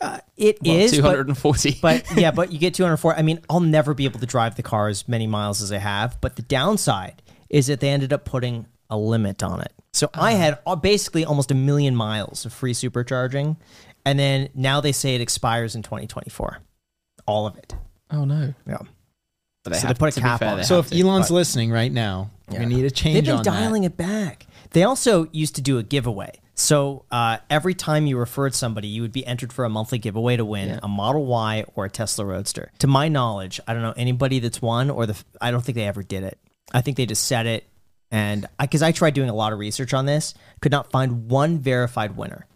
Uh, 0.00 0.18
it 0.36 0.58
Well, 0.62 0.76
is, 0.76 0.92
240. 0.92 1.78
but 1.82 2.04
yeah, 2.16 2.30
but 2.30 2.52
you 2.52 2.58
get 2.58 2.74
204. 2.74 3.16
I 3.16 3.22
mean, 3.22 3.40
I'll 3.48 3.60
never 3.60 3.94
be 3.94 4.04
able 4.04 4.20
to 4.20 4.26
drive 4.26 4.56
the 4.56 4.62
car 4.62 4.88
as 4.88 5.08
many 5.08 5.26
miles 5.26 5.62
as 5.62 5.72
I 5.72 5.78
have. 5.78 6.20
But 6.20 6.36
the 6.36 6.42
downside 6.42 7.22
is 7.48 7.68
that 7.68 7.80
they 7.80 7.88
ended 7.88 8.12
up 8.12 8.24
putting 8.24 8.66
a 8.90 8.98
limit 8.98 9.42
on 9.42 9.60
it. 9.62 9.72
So 9.92 10.10
I 10.12 10.32
Uh-huh. 10.34 10.42
had 10.42 10.58
uh, 10.66 10.76
basically 10.76 11.24
almost 11.24 11.50
a 11.50 11.54
million 11.54 11.96
miles 11.96 12.44
of 12.44 12.52
free 12.52 12.74
supercharging. 12.74 13.56
And 14.04 14.18
then 14.18 14.50
now 14.54 14.80
they 14.80 14.92
say 14.92 15.14
it 15.14 15.20
expires 15.20 15.74
in 15.74 15.82
2024. 15.82 16.58
All 17.26 17.46
of 17.46 17.56
it. 17.56 17.74
oh 18.10 18.24
no. 18.24 18.52
Yeah. 18.66 18.78
But 19.64 19.72
they 19.72 19.78
So 19.78 19.82
they 19.82 19.88
have, 19.88 19.98
put 19.98 20.08
a 20.10 20.12
to 20.12 20.20
be 20.20 20.22
cap 20.22 20.38
fair, 20.40 20.50
on 20.50 20.60
it. 20.60 20.64
So 20.64 20.78
if 20.78 20.90
to. 20.90 21.00
Elon's 21.00 21.28
but- 21.28 21.34
listening 21.34 21.70
right 21.72 21.90
now, 21.90 22.30
we're 22.48 22.58
gonna 22.58 22.68
need 22.68 22.84
a 22.84 22.90
change 22.90 23.14
They've 23.14 23.24
been 23.24 23.38
on 23.38 23.44
dialing 23.44 23.82
that. 23.82 23.92
it 23.92 23.96
back. 23.96 24.46
They 24.70 24.84
also 24.84 25.26
used 25.32 25.56
to 25.56 25.60
do 25.62 25.78
a 25.78 25.82
giveaway. 25.82 26.32
So 26.58 27.04
uh, 27.10 27.36
every 27.50 27.74
time 27.74 28.06
you 28.06 28.16
referred 28.18 28.54
somebody, 28.54 28.88
you 28.88 29.02
would 29.02 29.12
be 29.12 29.26
entered 29.26 29.52
for 29.52 29.64
a 29.66 29.68
monthly 29.68 29.98
giveaway 29.98 30.36
to 30.38 30.44
win 30.44 30.70
Yeah. 30.70 30.80
a 30.82 30.88
Model 30.88 31.26
Y 31.26 31.64
or 31.74 31.84
a 31.84 31.90
Tesla 31.90 32.24
Roadster. 32.24 32.72
To 32.78 32.86
my 32.86 33.08
knowledge, 33.08 33.60
I 33.68 33.74
don't 33.74 33.82
know 33.82 33.92
anybody 33.96 34.38
that's 34.38 34.62
won, 34.62 34.88
or 34.90 35.04
the 35.06 35.22
I 35.40 35.50
don't 35.50 35.62
think 35.62 35.76
they 35.76 35.86
ever 35.86 36.02
did 36.02 36.22
it. 36.24 36.38
I 36.72 36.80
think 36.80 36.96
they 36.96 37.04
just 37.06 37.24
said 37.24 37.46
it, 37.46 37.68
and 38.10 38.46
because 38.58 38.82
I, 38.82 38.92
tried 38.92 39.12
doing 39.14 39.28
a 39.28 39.34
lot 39.34 39.52
of 39.52 39.58
research 39.58 39.92
on 39.94 40.06
this, 40.06 40.32
could 40.62 40.72
not 40.72 40.90
find 40.90 41.28
one 41.30 41.58
verified 41.58 42.16
winner. 42.16 42.46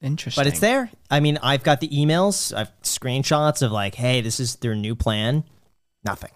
Interesting. 0.00 0.40
But 0.40 0.46
it's 0.46 0.60
there. 0.60 0.90
I 1.10 1.20
mean, 1.20 1.38
I've 1.42 1.62
got 1.64 1.80
the 1.80 1.88
emails, 1.88 2.54
I've 2.56 2.70
screenshots 2.82 3.62
of 3.62 3.72
like, 3.72 3.94
hey, 3.96 4.20
this 4.20 4.38
is 4.38 4.56
their 4.56 4.74
new 4.74 4.94
plan. 4.94 5.44
Nothing. 6.04 6.30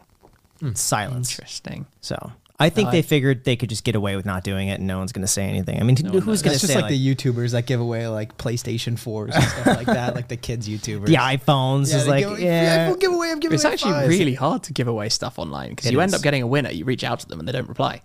Silence. 0.75 1.31
Interesting. 1.33 1.87
So 2.01 2.33
I 2.61 2.71
think 2.71 2.89
I- 2.89 2.93
they 2.93 3.03
figured 3.03 3.45
they 3.45 3.55
could 3.55 3.69
just 3.69 3.85
get 3.85 3.95
away 3.95 4.17
with 4.17 4.27
not 4.27 4.43
doing 4.43 4.67
it, 4.69 4.79
and 4.79 4.87
no 4.89 4.99
one's 4.99 5.13
going 5.13 5.23
to 5.23 5.29
say 5.33 5.45
anything. 5.45 5.79
I 5.81 5.85
mean, 5.85 5.97
one 6.03 6.13
who's 6.15 6.27
knows. 6.27 6.43
going 6.43 6.55
It's 6.55 6.61
to 6.63 6.67
just 6.67 6.73
say 6.73 6.81
like, 6.83 6.89
the 6.91 7.15
YouTubers 7.15 7.53
that 7.53 7.67
give 7.67 7.81
away 7.81 8.09
like 8.09 8.37
PlayStation 8.37 8.95
4s 8.99 9.35
and 9.35 9.45
stuff 9.45 9.67
like 9.67 9.87
that, 9.87 10.15
like 10.17 10.27
the 10.29 10.37
kids 10.37 10.69
YouTubers. 10.69 11.07
the 11.07 11.15
iPhones 11.15 11.91
Yeah, 11.91 11.97
is 11.99 12.05
they 12.05 12.11
like 12.11 12.21
give 12.25 12.31
away- 12.33 12.45
yeah. 12.45 12.91
iPhone 12.91 13.01
giveaway. 13.01 13.31
I'm 13.31 13.39
giving 13.41 13.55
It's 13.55 13.65
away 13.65 13.73
actually 13.75 13.93
fives. 13.93 14.09
really 14.09 14.35
hard 14.35 14.65
to 14.65 14.73
give 14.73 14.89
away 14.89 15.09
stuff 15.09 15.39
online 15.39 15.71
because 15.71 15.87
It 15.87 15.93
you 15.93 16.01
end 16.01 16.11
is. 16.11 16.15
up 16.15 16.23
getting 16.23 16.43
a 16.43 16.47
winner. 16.49 16.71
You 16.71 16.85
reach 16.85 17.05
out 17.05 17.21
to 17.21 17.29
them 17.29 17.39
and 17.39 17.47
they 17.47 17.53
don't 17.53 17.69
reply. 17.69 18.03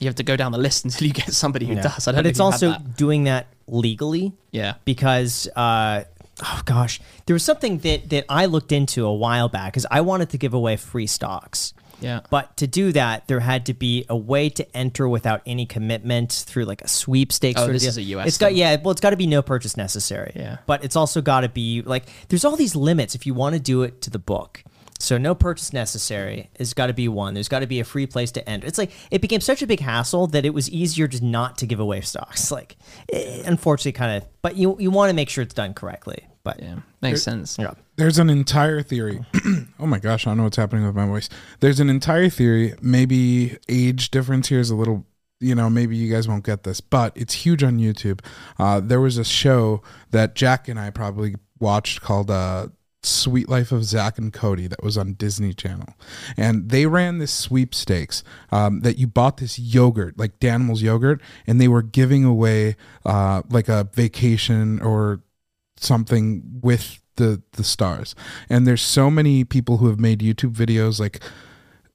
You 0.00 0.08
have 0.08 0.16
to 0.16 0.24
go 0.24 0.36
down 0.36 0.50
the 0.50 0.58
list 0.58 0.84
until 0.86 1.06
you 1.06 1.12
get 1.14 1.32
somebody 1.32 1.66
who 1.66 1.74
Yeah. 1.74 1.82
does. 1.82 2.08
I 2.08 2.10
don't 2.12 2.18
but 2.18 2.24
know 2.24 2.28
it's 2.30 2.38
if 2.40 2.42
you've 2.44 2.52
also 2.52 2.70
that. 2.70 2.96
doing 2.96 3.24
that 3.24 3.46
legally 3.68 4.32
yeah. 4.50 4.74
because 4.84 5.48
uh, 5.54 6.02
oh 6.42 6.62
gosh, 6.64 7.00
there 7.26 7.34
was 7.34 7.44
something 7.44 7.78
that 7.78 8.10
that 8.10 8.24
I 8.28 8.46
looked 8.46 8.72
into 8.72 9.06
a 9.06 9.14
while 9.14 9.48
back 9.48 9.72
because 9.72 9.86
I 9.88 10.00
wanted 10.00 10.30
to 10.30 10.38
give 10.38 10.52
away 10.52 10.76
free 10.76 11.06
stocks. 11.06 11.74
Yeah. 12.00 12.20
But 12.30 12.56
to 12.58 12.66
do 12.66 12.92
that, 12.92 13.28
there 13.28 13.40
had 13.40 13.66
to 13.66 13.74
be 13.74 14.04
a 14.08 14.16
way 14.16 14.48
to 14.50 14.76
enter 14.76 15.08
without 15.08 15.42
any 15.46 15.66
commitment 15.66 16.32
through 16.32 16.64
like 16.64 16.82
a 16.82 16.88
sweepstakes. 16.88 17.60
Oh, 17.60 17.66
this 17.66 17.86
is 17.86 17.96
a 17.96 18.02
US 18.02 18.28
It's 18.28 18.38
got 18.38 18.54
yeah. 18.54 18.76
Well, 18.82 18.92
it's 18.92 19.00
got 19.00 19.10
to 19.10 19.16
be 19.16 19.26
no 19.26 19.42
purchase 19.42 19.76
necessary. 19.76 20.32
Yeah. 20.34 20.58
But 20.66 20.84
it's 20.84 20.96
also 20.96 21.20
got 21.20 21.40
to 21.40 21.48
be 21.48 21.82
like 21.82 22.04
there's 22.28 22.44
all 22.44 22.56
these 22.56 22.76
limits 22.76 23.14
if 23.14 23.26
you 23.26 23.34
want 23.34 23.54
to 23.54 23.60
do 23.60 23.82
it 23.82 24.00
to 24.02 24.10
the 24.10 24.18
book. 24.18 24.62
So 25.00 25.18
no 25.18 25.34
purchase 25.34 25.72
necessary 25.72 26.50
has 26.58 26.72
got 26.72 26.86
to 26.86 26.94
be 26.94 27.08
one. 27.08 27.34
There's 27.34 27.48
got 27.48 27.60
to 27.60 27.66
be 27.66 27.80
a 27.80 27.84
free 27.84 28.06
place 28.06 28.30
to 28.32 28.48
enter. 28.48 28.66
It's 28.66 28.78
like 28.78 28.90
it 29.10 29.20
became 29.20 29.40
such 29.40 29.60
a 29.60 29.66
big 29.66 29.80
hassle 29.80 30.28
that 30.28 30.46
it 30.46 30.54
was 30.54 30.70
easier 30.70 31.06
just 31.08 31.22
not 31.22 31.58
to 31.58 31.66
give 31.66 31.80
away 31.80 32.00
stocks. 32.00 32.50
Like, 32.50 32.76
eh, 33.12 33.42
unfortunately, 33.44 33.92
kind 33.92 34.22
of. 34.22 34.28
But 34.40 34.56
you 34.56 34.76
you 34.78 34.90
want 34.90 35.10
to 35.10 35.14
make 35.14 35.28
sure 35.28 35.42
it's 35.42 35.54
done 35.54 35.74
correctly. 35.74 36.26
But 36.44 36.62
Yeah. 36.62 36.76
Makes 37.00 37.22
sense. 37.22 37.56
yeah. 37.58 37.72
There's 37.96 38.18
an 38.18 38.30
entire 38.30 38.82
theory. 38.82 39.24
oh 39.80 39.86
my 39.86 39.98
gosh, 39.98 40.26
I 40.26 40.30
don't 40.30 40.38
know 40.38 40.44
what's 40.44 40.56
happening 40.56 40.86
with 40.86 40.94
my 40.94 41.06
voice. 41.06 41.28
There's 41.60 41.80
an 41.80 41.90
entire 41.90 42.28
theory. 42.28 42.74
Maybe 42.80 43.58
age 43.68 44.10
difference 44.10 44.48
here 44.48 44.60
is 44.60 44.70
a 44.70 44.76
little, 44.76 45.06
you 45.40 45.54
know, 45.54 45.68
maybe 45.68 45.96
you 45.96 46.12
guys 46.12 46.28
won't 46.28 46.44
get 46.44 46.62
this, 46.62 46.80
but 46.80 47.12
it's 47.16 47.32
huge 47.34 47.62
on 47.62 47.78
YouTube. 47.78 48.20
Uh, 48.58 48.80
there 48.80 49.00
was 49.00 49.18
a 49.18 49.24
show 49.24 49.82
that 50.10 50.34
Jack 50.34 50.68
and 50.68 50.78
I 50.78 50.90
probably 50.90 51.34
watched 51.58 52.02
called 52.02 52.30
uh, 52.30 52.68
Suite 53.02 53.48
Life 53.48 53.70
of 53.72 53.84
Zack 53.84 54.18
and 54.18 54.32
Cody 54.32 54.66
that 54.66 54.82
was 54.82 54.96
on 54.98 55.14
Disney 55.14 55.52
Channel. 55.52 55.94
And 56.36 56.70
they 56.70 56.86
ran 56.86 57.18
this 57.18 57.32
sweepstakes 57.32 58.22
um, 58.50 58.80
that 58.80 58.98
you 58.98 59.06
bought 59.06 59.38
this 59.38 59.58
yogurt, 59.58 60.18
like 60.18 60.40
Danimals 60.40 60.82
yogurt, 60.82 61.20
and 61.46 61.60
they 61.60 61.68
were 61.68 61.82
giving 61.82 62.24
away 62.24 62.76
uh, 63.04 63.42
like 63.50 63.68
a 63.68 63.88
vacation 63.92 64.80
or 64.80 65.20
something 65.84 66.42
with 66.62 67.00
the 67.16 67.42
the 67.52 67.64
stars. 67.64 68.14
And 68.48 68.66
there's 68.66 68.82
so 68.82 69.10
many 69.10 69.44
people 69.44 69.76
who 69.78 69.88
have 69.88 70.00
made 70.00 70.20
youtube 70.20 70.54
videos 70.54 70.98
like 70.98 71.20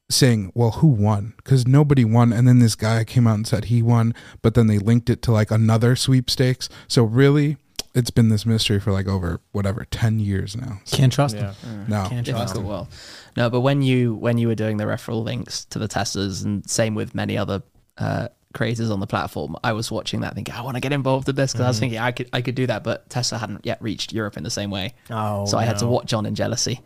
saying 0.10 0.52
well 0.56 0.72
who 0.72 0.88
won? 0.88 1.34
Because 1.38 1.68
nobody 1.68 2.06
won. 2.06 2.32
And 2.34 2.48
then 2.48 2.60
this 2.60 2.76
guy 2.76 3.04
came 3.04 3.28
out 3.28 3.36
and 3.36 3.48
said 3.48 3.66
he 3.66 3.82
won 3.82 4.14
but 4.42 4.54
then 4.54 4.68
they 4.68 4.80
linked 4.80 5.10
it 5.10 5.22
to 5.24 5.32
like 5.32 5.52
another 5.52 5.96
sweepstakes. 5.96 6.70
So 6.88 7.04
really 7.04 7.58
it's 7.96 8.12
been 8.12 8.30
this 8.30 8.46
mystery 8.46 8.80
for 8.80 8.92
like 8.92 9.08
over 9.08 9.42
whatever 9.52 9.86
10 9.90 10.20
years 10.20 10.56
now. 10.56 10.80
So, 10.86 10.98
Can't 10.98 11.12
trust 11.12 11.36
them. 11.36 11.56
no. 11.88 12.06
Can't 12.08 12.26
trust 12.26 12.54
Difficult 12.54 12.54
them. 12.54 12.66
world. 12.66 12.88
No, 13.36 13.50
but 13.50 13.62
when 13.62 13.82
you 13.82 14.16
when 14.16 14.38
you 14.38 14.48
were 14.48 14.56
doing 14.56 14.78
the 14.78 14.84
referral 14.86 15.24
links 15.24 15.66
to 15.66 15.80
the 15.80 15.88
Teslas, 15.88 16.46
and 16.46 16.68
same 16.70 16.94
with 16.96 17.16
many 17.16 17.38
other 17.38 17.62
uh, 17.98 18.28
creators 18.54 18.90
on 18.90 19.00
the 19.00 19.08
platform, 19.08 19.56
I 19.64 19.74
was 19.74 19.92
watching 19.92 20.22
that 20.22 20.36
thinking 20.36 20.54
I 20.56 20.62
want 20.62 20.76
to 20.76 20.82
get 20.82 20.92
involved 20.92 21.30
in 21.30 21.36
this 21.36 21.54
because 21.54 21.66
I 21.66 21.68
was 21.68 21.78
mm. 21.78 21.82
thinking 21.82 22.00
I 22.00 22.12
could 22.12 22.30
I 22.34 22.42
could 22.42 22.56
do 22.56 22.68
that, 22.68 22.84
but 22.84 23.10
Tesla 23.10 23.38
hadn't 23.38 23.66
yet 23.66 23.82
reached 23.82 24.14
Europe 24.14 24.38
in 24.38 24.44
the 24.44 24.50
same 24.50 24.72
way. 24.72 24.94
Oh, 25.10 25.46
so 25.46 25.58
I 25.58 25.66
had 25.66 25.78
to 25.80 25.88
watch 25.88 26.14
on 26.14 26.26
in 26.26 26.36
jealousy 26.36 26.82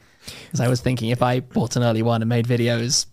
because 0.46 0.60
I 0.60 0.68
was 0.68 0.82
thinking 0.82 1.10
if 1.10 1.22
I 1.22 1.40
bought 1.40 1.76
an 1.76 1.84
early 1.84 2.02
one 2.02 2.22
and 2.22 2.30
made 2.30 2.46
videos, 2.46 3.06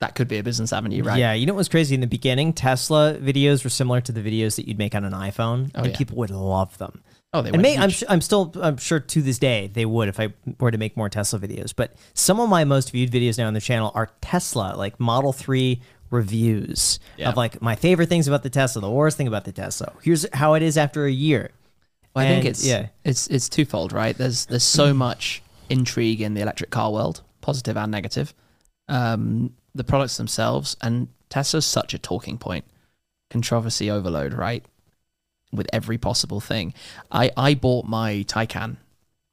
that 0.00 0.14
could 0.14 0.28
be 0.28 0.38
a 0.38 0.42
business 0.42 0.72
avenue, 0.72 1.02
right? 1.02 1.18
Yeah, 1.18 1.32
you 1.32 1.46
know 1.46 1.54
what 1.54 1.58
was 1.58 1.68
crazy 1.68 1.94
in 1.94 2.00
the 2.00 2.06
beginning? 2.06 2.52
Tesla 2.52 3.14
videos 3.14 3.64
were 3.64 3.70
similar 3.70 4.00
to 4.02 4.12
the 4.12 4.20
videos 4.20 4.56
that 4.56 4.68
you'd 4.68 4.78
make 4.78 4.94
on 4.94 5.04
an 5.04 5.12
iPhone, 5.12 5.70
Oh, 5.74 5.82
and 5.82 5.92
yeah. 5.92 5.96
people 5.96 6.16
would 6.18 6.30
love 6.30 6.76
them. 6.78 7.02
Oh, 7.32 7.42
they 7.42 7.50
and 7.50 7.62
may, 7.62 7.76
I'm. 7.76 7.90
I'm 8.08 8.20
still 8.20 8.52
I'm 8.62 8.76
sure 8.76 9.00
to 9.00 9.22
this 9.22 9.40
day 9.40 9.68
they 9.72 9.84
would 9.84 10.08
if 10.08 10.20
I 10.20 10.32
were 10.60 10.70
to 10.70 10.78
make 10.78 10.96
more 10.96 11.08
Tesla 11.08 11.40
videos. 11.40 11.74
But 11.74 11.94
some 12.14 12.38
of 12.38 12.48
my 12.48 12.64
most 12.64 12.92
viewed 12.92 13.10
videos 13.10 13.38
now 13.38 13.48
on 13.48 13.54
the 13.54 13.60
channel 13.60 13.90
are 13.94 14.10
Tesla, 14.20 14.74
like 14.76 15.00
Model 15.00 15.32
Three 15.32 15.82
reviews 16.10 16.98
Yeah. 17.16 17.28
of 17.28 17.36
like 17.36 17.60
my 17.60 17.76
favorite 17.76 18.08
things 18.08 18.28
about 18.28 18.42
the 18.42 18.50
Tesla, 18.50 18.82
the 18.82 18.90
worst 18.90 19.16
thing 19.16 19.26
about 19.26 19.44
the 19.44 19.52
Tesla. 19.52 19.92
Here's 20.02 20.26
how 20.34 20.54
it 20.54 20.62
is 20.62 20.76
after 20.78 21.06
a 21.06 21.10
year. 21.10 21.50
Well, 22.14 22.24
I 22.24 22.28
think 22.28 22.44
it's 22.44 22.64
yeah. 22.64 22.88
it's 23.02 23.26
it's 23.26 23.48
twofold, 23.48 23.92
right? 23.92 24.16
There's 24.16 24.46
there's 24.46 24.62
so 24.62 24.94
much 24.94 25.42
intrigue 25.68 26.20
in 26.20 26.34
the 26.34 26.42
electric 26.42 26.70
car 26.70 26.92
world, 26.92 27.22
positive 27.40 27.76
and 27.76 27.90
negative. 27.90 28.32
Um, 28.88 29.54
the 29.74 29.84
products 29.84 30.16
themselves 30.16 30.76
and 30.80 31.08
Tesla's 31.28 31.66
such 31.66 31.94
a 31.94 31.98
talking 31.98 32.38
point, 32.38 32.64
controversy 33.30 33.90
overload, 33.90 34.32
right? 34.32 34.64
With 35.52 35.66
every 35.72 35.98
possible 35.98 36.40
thing. 36.40 36.72
I 37.10 37.32
I 37.36 37.54
bought 37.54 37.86
my 37.86 38.24
Taycan, 38.28 38.76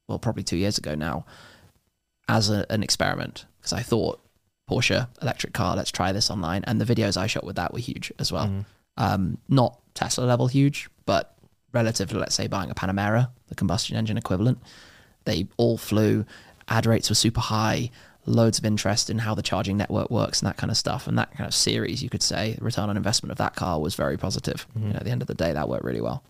well, 0.07 0.17
probably 0.17 0.43
two 0.43 0.57
years 0.57 0.79
ago 0.79 0.95
now, 0.95 1.25
as 2.27 2.49
a, 2.49 2.65
an 2.71 2.81
experiment 2.81 3.45
because 3.59 3.73
I 3.73 3.81
thought 3.83 4.19
Porsche 4.71 5.07
electric 5.21 5.53
car, 5.53 5.75
let's 5.75 5.91
try 5.91 6.11
this 6.13 6.31
online, 6.31 6.63
and 6.65 6.79
the 6.79 6.85
videos 6.85 7.17
I 7.17 7.27
shot 7.27 7.43
with 7.43 7.57
that 7.57 7.73
were 7.73 7.79
huge 7.79 8.11
as 8.19 8.31
well. 8.31 8.65
Um, 8.97 9.37
not 9.49 9.79
Tesla 9.93 10.23
level 10.25 10.47
huge, 10.47 10.89
but 11.05 11.35
relative 11.73 12.09
to 12.09 12.17
let's 12.19 12.35
say 12.35 12.47
buying 12.47 12.71
a 12.71 12.75
Panamera, 12.75 13.29
the 13.47 13.55
combustion 13.55 13.97
engine 13.97 14.17
equivalent. 14.17 14.59
They 15.25 15.47
all 15.57 15.77
flew. 15.77 16.25
Ad 16.67 16.85
rates 16.85 17.09
were 17.09 17.15
super 17.15 17.41
high. 17.41 17.91
Loads 18.25 18.59
of 18.59 18.65
interest 18.65 19.09
in 19.09 19.17
how 19.17 19.33
the 19.33 19.41
charging 19.41 19.77
network 19.77 20.11
works 20.11 20.41
and 20.41 20.47
that 20.47 20.57
kind 20.57 20.69
of 20.69 20.77
stuff. 20.77 21.07
And 21.07 21.17
that 21.17 21.35
kind 21.35 21.47
of 21.47 21.53
series, 21.53 22.03
you 22.03 22.09
could 22.09 22.21
say, 22.21 22.53
the 22.57 22.63
return 22.63 22.89
on 22.89 22.97
investment 22.97 23.31
of 23.31 23.37
that 23.39 23.55
car 23.55 23.79
was 23.79 23.95
very 23.95 24.17
positive. 24.17 24.67
You 24.75 24.89
know, 24.89 24.95
at 24.95 25.03
the 25.03 25.11
end 25.11 25.21
of 25.21 25.27
the 25.27 25.33
day, 25.33 25.53
that 25.53 25.67
worked 25.67 25.83
really 25.83 26.01
well. 26.01 26.23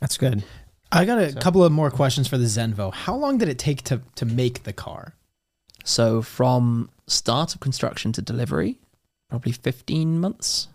That's 0.00 0.16
good. 0.16 0.44
I 0.92 1.04
got 1.04 1.18
a 1.18 1.32
couple 1.32 1.64
of 1.64 1.72
more 1.72 1.90
questions 1.90 2.28
for 2.28 2.38
the 2.38 2.44
Zenvo. 2.44 2.92
How 2.92 3.16
long 3.16 3.38
did 3.38 3.48
it 3.48 3.58
take 3.58 3.82
to 3.84 4.02
to 4.16 4.24
make 4.24 4.62
the 4.64 4.72
car? 4.72 5.14
So 5.84 6.22
from 6.22 6.90
start 7.06 7.54
of 7.54 7.60
construction 7.60 8.12
to 8.12 8.22
delivery, 8.22 8.78
probably 9.28 9.52
15 9.52 10.20
months, 10.20 10.68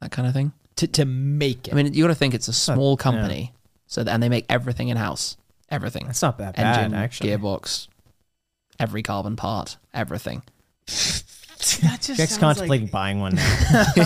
that 0.00 0.10
kind 0.10 0.26
of 0.28 0.34
thing. 0.34 0.52
To 0.76 0.86
to 0.86 1.04
make 1.04 1.68
it. 1.68 1.72
I 1.72 1.76
mean, 1.76 1.92
you 1.94 2.04
got 2.04 2.08
to 2.08 2.14
think 2.14 2.34
it's 2.34 2.48
a 2.48 2.50
oh, 2.50 2.74
small 2.74 2.92
yeah. 2.92 3.02
company, 3.02 3.52
so 3.86 4.02
and 4.06 4.22
they 4.22 4.28
make 4.28 4.44
everything 4.48 4.88
in 4.88 4.96
house, 4.96 5.36
everything, 5.70 6.06
That's 6.06 6.20
not 6.22 6.38
that 6.38 6.58
engine, 6.58 6.92
bad 6.92 7.02
actually. 7.02 7.30
gearbox, 7.30 7.88
every 8.78 9.02
carbon 9.02 9.36
part, 9.36 9.78
everything. 9.94 10.42
that 11.58 12.02
just 12.02 12.18
Jack's 12.18 12.32
sounds 12.32 12.40
contemplating 12.58 12.86
buying 12.88 13.20
one 13.20 13.34
now. 13.34 13.42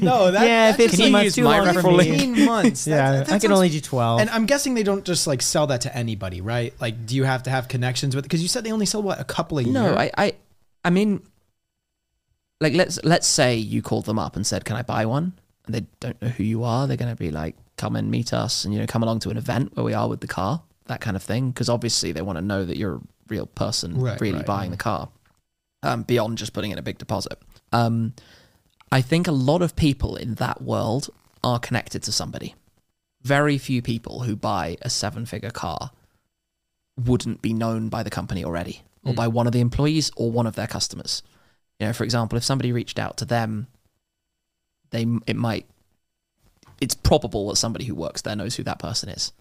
No, 0.00 0.30
that, 0.30 0.46
yeah, 0.46 0.70
that 0.72 0.76
15 0.76 0.88
seems- 0.96 1.10
months 1.12 1.34
too 1.34 1.44
long 1.44 1.74
for 1.80 1.92
me. 1.92 2.10
15 2.10 2.44
months. 2.44 2.84
That- 2.86 2.90
Yeah, 2.90 3.12
that 3.12 3.22
I 3.28 3.30
can 3.32 3.40
sounds- 3.40 3.52
only 3.52 3.68
do 3.68 3.80
12. 3.80 4.20
And 4.20 4.30
I'm 4.30 4.46
guessing 4.46 4.74
they 4.74 4.82
don't 4.82 5.04
just 5.04 5.26
like 5.26 5.42
sell 5.42 5.66
that 5.68 5.82
to 5.82 5.96
anybody, 5.96 6.40
right? 6.40 6.72
Like, 6.80 7.06
do 7.06 7.14
you 7.16 7.24
have 7.24 7.42
to 7.44 7.50
have 7.50 7.68
connections 7.68 8.14
with? 8.16 8.24
Because 8.24 8.42
you 8.42 8.48
said 8.48 8.64
they 8.64 8.72
only 8.72 8.86
sell 8.86 9.02
what 9.02 9.20
a 9.20 9.24
couple 9.24 9.58
a 9.58 9.62
year. 9.62 9.72
No, 9.72 9.94
I, 9.94 10.10
I, 10.16 10.32
I 10.84 10.90
mean, 10.90 11.22
like 12.60 12.74
let's 12.74 12.98
let's 13.04 13.26
say 13.26 13.56
you 13.56 13.82
called 13.82 14.04
them 14.06 14.18
up 14.18 14.34
and 14.36 14.46
said, 14.46 14.64
"Can 14.64 14.76
I 14.76 14.82
buy 14.82 15.06
one?" 15.06 15.32
And 15.66 15.74
they 15.74 15.86
don't 16.00 16.20
know 16.20 16.28
who 16.28 16.42
you 16.44 16.64
are. 16.64 16.86
They're 16.86 16.96
going 16.96 17.14
to 17.14 17.16
be 17.16 17.30
like, 17.30 17.54
"Come 17.76 17.94
and 17.96 18.10
meet 18.10 18.32
us," 18.32 18.64
and 18.64 18.74
you 18.74 18.80
know, 18.80 18.86
come 18.86 19.02
along 19.02 19.20
to 19.20 19.30
an 19.30 19.36
event 19.36 19.76
where 19.76 19.84
we 19.84 19.94
are 19.94 20.08
with 20.08 20.20
the 20.20 20.26
car, 20.26 20.62
that 20.86 21.00
kind 21.00 21.16
of 21.16 21.22
thing. 21.22 21.50
Because 21.50 21.68
obviously 21.68 22.12
they 22.12 22.22
want 22.22 22.36
to 22.38 22.44
know 22.44 22.64
that 22.64 22.76
you're 22.76 22.96
a 22.96 23.00
real 23.28 23.46
person, 23.46 24.00
Right, 24.00 24.20
really 24.20 24.38
right, 24.38 24.46
buying 24.46 24.70
the 24.72 24.76
car, 24.76 25.08
um, 25.82 26.02
beyond 26.02 26.38
just 26.38 26.52
putting 26.52 26.70
in 26.70 26.78
a 26.78 26.82
big 26.82 26.98
deposit. 26.98 27.38
Um, 27.72 28.14
I 28.90 29.00
think 29.00 29.26
a 29.26 29.32
lot 29.32 29.62
of 29.62 29.76
people 29.76 30.16
in 30.16 30.34
that 30.34 30.62
world 30.62 31.10
are 31.44 31.58
connected 31.58 32.02
to 32.04 32.12
somebody. 32.12 32.54
Very 33.22 33.58
few 33.58 33.82
people 33.82 34.20
who 34.20 34.36
buy 34.36 34.76
a 34.82 34.90
seven-figure 34.90 35.50
car 35.50 35.90
wouldn't 36.96 37.42
be 37.42 37.52
known 37.52 37.88
by 37.88 38.02
the 38.02 38.10
company 38.10 38.44
already 38.44 38.82
or 39.04 39.14
by 39.14 39.28
one 39.28 39.46
of 39.46 39.52
the 39.52 39.60
employees 39.60 40.10
or 40.16 40.30
one 40.30 40.46
of 40.46 40.54
their 40.54 40.66
customers. 40.66 41.22
You 41.78 41.86
know, 41.86 41.92
for 41.92 42.04
example, 42.04 42.36
if 42.36 42.44
somebody 42.44 42.72
reached 42.72 42.98
out 42.98 43.16
to 43.18 43.24
them, 43.24 43.68
they 44.90 45.06
it 45.26 45.36
might 45.36 45.66
it's 46.80 46.94
probable 46.94 47.48
that 47.48 47.56
somebody 47.56 47.84
who 47.84 47.94
works 47.94 48.22
there 48.22 48.36
knows 48.36 48.56
who 48.56 48.62
that 48.64 48.78
person 48.78 49.08
is. 49.08 49.32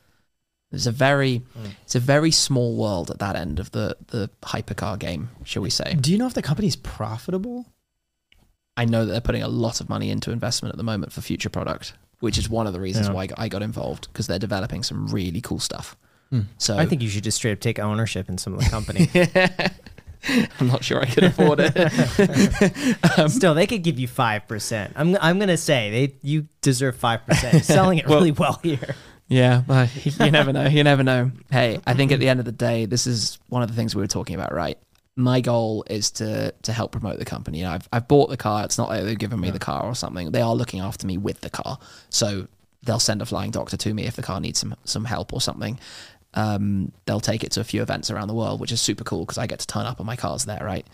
It's 0.71 0.85
a 0.85 0.91
very, 0.91 1.43
it's 1.83 1.95
a 1.95 1.99
very 1.99 2.29
small 2.31 2.75
world 2.75 3.09
at 3.09 3.19
that 3.19 3.35
end 3.37 3.59
of 3.59 3.71
the 3.71 3.95
the 4.07 4.29
hypercar 4.43 4.99
game, 4.99 5.29
shall 5.45 5.61
we 5.63 5.69
say? 5.69 5.93
Do 5.93 6.11
you 6.11 6.17
know 6.17 6.27
if 6.27 6.33
the 6.33 6.41
company's 6.41 6.75
profitable? 6.75 7.65
I 8.75 8.85
know 8.85 9.05
that 9.05 9.11
they're 9.11 9.21
putting 9.21 9.43
a 9.43 9.47
lot 9.47 9.79
of 9.81 9.87
money 9.89 10.09
into 10.11 10.29
investment 10.31 10.73
at 10.73 10.77
the 10.77 10.83
moment 10.83 11.11
for 11.13 11.21
future 11.21 11.49
product, 11.49 11.93
which 12.19 12.37
is 12.37 12.49
one 12.49 12.67
of 12.67 12.73
the 12.73 12.79
reasons 12.81 13.07
Yeah. 13.07 13.13
why 13.13 13.27
I 13.37 13.47
got 13.47 13.61
involved 13.63 14.07
because 14.11 14.27
they're 14.27 14.37
developing 14.39 14.83
some 14.83 15.07
really 15.07 15.41
cool 15.41 15.59
stuff. 15.59 15.95
Hmm. 16.31 16.41
So 16.57 16.77
I 16.77 16.85
think 16.85 17.01
you 17.01 17.07
should 17.09 17.23
just 17.23 17.37
straight 17.37 17.53
up 17.53 17.59
take 17.61 17.79
ownership 17.79 18.27
in 18.27 18.37
some 18.37 18.53
of 18.53 18.59
the 18.59 18.69
company. 18.69 19.09
I'm 20.59 20.67
not 20.67 20.83
sure 20.83 20.99
I 21.01 21.05
could 21.05 21.23
afford 21.23 21.59
it. 21.61 23.29
Still, 23.31 23.53
they 23.53 23.65
could 23.67 23.83
give 23.83 23.97
you 23.97 24.07
five 24.09 24.45
percent. 24.47 24.93
I'm 24.97 25.15
I'm 25.21 25.39
gonna 25.39 25.55
say 25.57 25.89
they 25.89 26.15
you 26.21 26.47
deserve 26.61 26.97
five 26.97 27.25
percent. 27.25 27.63
Selling 27.63 27.99
it 27.99 28.07
Well- 28.09 28.17
really 28.19 28.31
well 28.31 28.59
here. 28.61 28.95
Yeah, 29.27 29.61
but 29.65 29.89
you 30.19 30.31
never 30.31 30.53
know. 30.53 30.67
You 30.67 30.83
never 30.83 31.03
know. 31.03 31.31
Hey, 31.51 31.79
I 31.85 31.93
think 31.93 32.11
at 32.11 32.19
the 32.19 32.29
end 32.29 32.39
of 32.39 32.45
the 32.45 32.51
day, 32.51 32.85
this 32.85 33.07
is 33.07 33.39
one 33.49 33.61
of 33.61 33.69
the 33.69 33.75
things 33.75 33.95
we 33.95 34.01
were 34.01 34.07
talking 34.07 34.35
about, 34.35 34.53
right? 34.53 34.77
My 35.15 35.41
goal 35.41 35.83
is 35.89 36.11
to 36.11 36.53
to 36.61 36.71
help 36.71 36.91
promote 36.91 37.19
the 37.19 37.25
company. 37.25 37.59
You 37.59 37.65
know, 37.65 37.71
I've 37.71 37.89
I've 37.91 38.07
bought 38.07 38.29
the 38.29 38.37
car. 38.37 38.63
It's 38.63 38.77
not 38.77 38.89
like 38.89 39.03
they've 39.03 39.17
given 39.17 39.39
me 39.39 39.51
the 39.51 39.59
car 39.59 39.83
or 39.83 39.95
something. 39.95 40.31
They 40.31 40.41
are 40.41 40.55
looking 40.55 40.79
after 40.79 41.07
me 41.07 41.17
with 41.17 41.41
the 41.41 41.49
car. 41.49 41.79
So 42.09 42.47
they'll 42.83 42.99
send 42.99 43.21
a 43.21 43.25
flying 43.25 43.51
doctor 43.51 43.77
to 43.77 43.93
me 43.93 44.05
if 44.05 44.15
the 44.15 44.21
car 44.21 44.39
needs 44.39 44.59
some 44.59 44.75
some 44.85 45.05
help 45.05 45.33
or 45.33 45.41
something. 45.41 45.79
Um, 46.33 46.91
they'll 47.05 47.19
take 47.19 47.43
it 47.43 47.51
to 47.53 47.61
a 47.61 47.63
few 47.63 47.81
events 47.81 48.11
around 48.11 48.27
the 48.27 48.35
world, 48.35 48.59
which 48.59 48.71
is 48.71 48.79
super 48.79 49.03
cool 49.03 49.21
because 49.21 49.39
I 49.39 49.47
get 49.47 49.59
to 49.59 49.67
turn 49.67 49.87
up 49.87 49.99
on 49.99 50.05
my 50.05 50.15
cars 50.15 50.45
there, 50.45 50.61
right? 50.61 50.85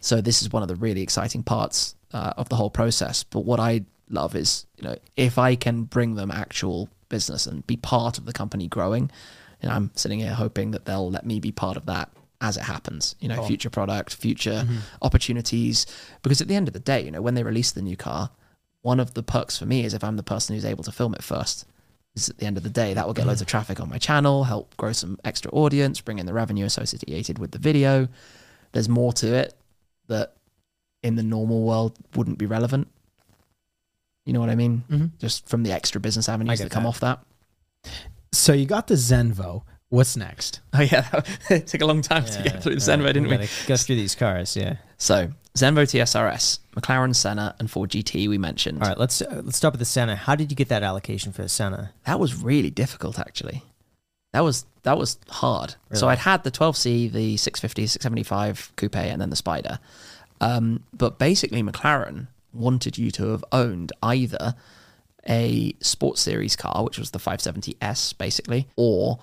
So 0.00 0.20
this 0.20 0.42
is 0.42 0.52
one 0.52 0.62
of 0.62 0.68
the 0.68 0.76
really 0.76 1.02
exciting 1.02 1.42
parts 1.42 1.96
uh, 2.12 2.34
of 2.36 2.48
the 2.48 2.56
whole 2.56 2.70
process. 2.70 3.24
But 3.24 3.40
what 3.40 3.58
I 3.58 3.84
love 4.10 4.36
is, 4.36 4.64
you 4.76 4.84
know, 4.84 4.96
if 5.16 5.38
I 5.38 5.56
can 5.56 5.84
bring 5.84 6.14
them 6.14 6.30
actual 6.30 6.88
business 7.12 7.46
and 7.46 7.64
be 7.68 7.76
part 7.76 8.18
of 8.18 8.24
the 8.24 8.32
company 8.32 8.66
growing, 8.66 9.12
you 9.62 9.68
know, 9.68 9.74
I'm 9.76 9.92
sitting 9.94 10.18
here 10.18 10.34
hoping 10.34 10.72
that 10.72 10.86
they'll 10.86 11.08
let 11.10 11.24
me 11.24 11.38
be 11.38 11.52
part 11.52 11.76
of 11.76 11.86
that 11.86 12.10
as 12.40 12.56
it 12.56 12.64
happens. 12.64 13.14
You 13.20 13.28
know, 13.28 13.44
future 13.44 13.70
product, 13.70 14.12
future 14.14 14.64
mm-hmm. 14.64 14.78
opportunities. 15.00 15.86
Because 16.22 16.40
at 16.40 16.48
the 16.48 16.56
end 16.56 16.66
of 16.66 16.74
the 16.74 16.80
day, 16.80 17.00
you 17.02 17.12
know, 17.12 17.22
when 17.22 17.34
they 17.34 17.44
release 17.44 17.70
the 17.70 17.82
new 17.82 17.96
car, 17.96 18.30
one 18.80 18.98
of 18.98 19.14
the 19.14 19.22
perks 19.22 19.56
for 19.56 19.66
me 19.66 19.84
is 19.84 19.94
if 19.94 20.02
I'm 20.02 20.16
the 20.16 20.24
person 20.24 20.56
who's 20.56 20.64
able 20.64 20.82
to 20.84 20.92
film 20.92 21.14
it 21.14 21.22
first. 21.22 21.66
Is 22.14 22.28
at 22.28 22.36
the 22.36 22.44
end 22.44 22.58
of 22.58 22.62
the 22.62 22.68
day, 22.68 22.92
that 22.92 23.06
will 23.06 23.14
get 23.14 23.26
loads 23.26 23.40
of 23.40 23.46
mm-hmm. 23.46 23.52
traffic 23.52 23.80
on 23.80 23.88
my 23.88 23.98
channel, 23.98 24.44
help 24.44 24.76
grow 24.76 24.92
some 24.92 25.18
extra 25.24 25.50
audience, 25.52 26.00
bring 26.02 26.18
in 26.18 26.26
the 26.26 26.34
revenue 26.34 26.66
associated 26.66 27.38
with 27.38 27.52
the 27.52 27.58
video. 27.58 28.08
There's 28.72 28.88
more 28.88 29.14
to 29.14 29.34
it 29.34 29.54
that 30.08 30.34
in 31.02 31.16
the 31.16 31.22
normal 31.22 31.62
world 31.62 31.96
wouldn't 32.14 32.38
be 32.38 32.46
relevant. 32.46 32.88
You 34.24 34.32
know 34.32 34.40
what 34.40 34.50
I 34.50 34.54
mean? 34.54 34.84
Mm-hmm. 34.90 35.06
Just 35.18 35.48
from 35.48 35.62
the 35.62 35.72
extra 35.72 36.00
business 36.00 36.28
avenues 36.28 36.58
that 36.60 36.70
come 36.70 36.84
that. 36.84 36.88
off 36.88 37.00
that. 37.00 37.20
So 38.32 38.52
you 38.52 38.66
got 38.66 38.86
the 38.86 38.94
Zenvo. 38.94 39.62
What's 39.88 40.16
next? 40.16 40.60
Oh 40.74 40.80
yeah, 40.80 41.22
it 41.50 41.66
took 41.66 41.82
a 41.82 41.86
long 41.86 42.00
time 42.00 42.24
to 42.24 42.42
get 42.42 42.62
through 42.62 42.76
the 42.76 42.80
Zenvo, 42.80 43.06
didn't 43.12 43.28
we? 43.28 43.48
Go 43.66 43.76
through 43.76 43.96
these 43.96 44.14
cars, 44.14 44.56
yeah. 44.56 44.76
So 44.96 45.28
Zenvo 45.54 45.82
TSRS, 45.82 46.60
McLaren 46.74 47.14
Senna, 47.14 47.54
and 47.58 47.70
Ford 47.70 47.90
GT 47.90 48.26
we 48.28 48.38
mentioned. 48.38 48.82
All 48.82 48.88
right, 48.88 48.98
let's 48.98 49.20
uh, 49.20 49.42
let's 49.44 49.58
start 49.58 49.74
with 49.74 49.80
the 49.80 49.84
Senna. 49.84 50.16
How 50.16 50.34
did 50.34 50.50
you 50.50 50.56
get 50.56 50.68
that 50.68 50.82
allocation 50.82 51.32
for 51.32 51.42
the 51.42 51.48
Senna? 51.48 51.92
That 52.06 52.18
was 52.18 52.34
really 52.34 52.70
difficult, 52.70 53.18
actually. 53.18 53.62
That 54.32 54.40
was 54.40 54.64
that 54.82 54.96
was 54.96 55.18
hard. 55.28 55.74
So 55.92 56.08
I'd 56.08 56.18
had 56.18 56.42
the 56.42 56.50
12C, 56.50 57.12
the 57.12 57.36
650, 57.36 57.86
675 57.86 58.72
coupe, 58.76 58.96
and 58.96 59.20
then 59.20 59.28
the 59.28 59.36
Spider. 59.36 59.78
Um, 60.40 60.84
but 60.94 61.18
basically, 61.18 61.62
McLaren 61.62 62.28
wanted 62.52 62.98
you 62.98 63.10
to 63.12 63.30
have 63.30 63.44
owned 63.52 63.92
either 64.02 64.54
a 65.28 65.74
sports 65.80 66.20
series 66.20 66.56
car, 66.56 66.84
which 66.84 66.98
was 66.98 67.12
the 67.12 67.18
570S, 67.18 68.16
basically, 68.18 68.68
or 68.76 69.18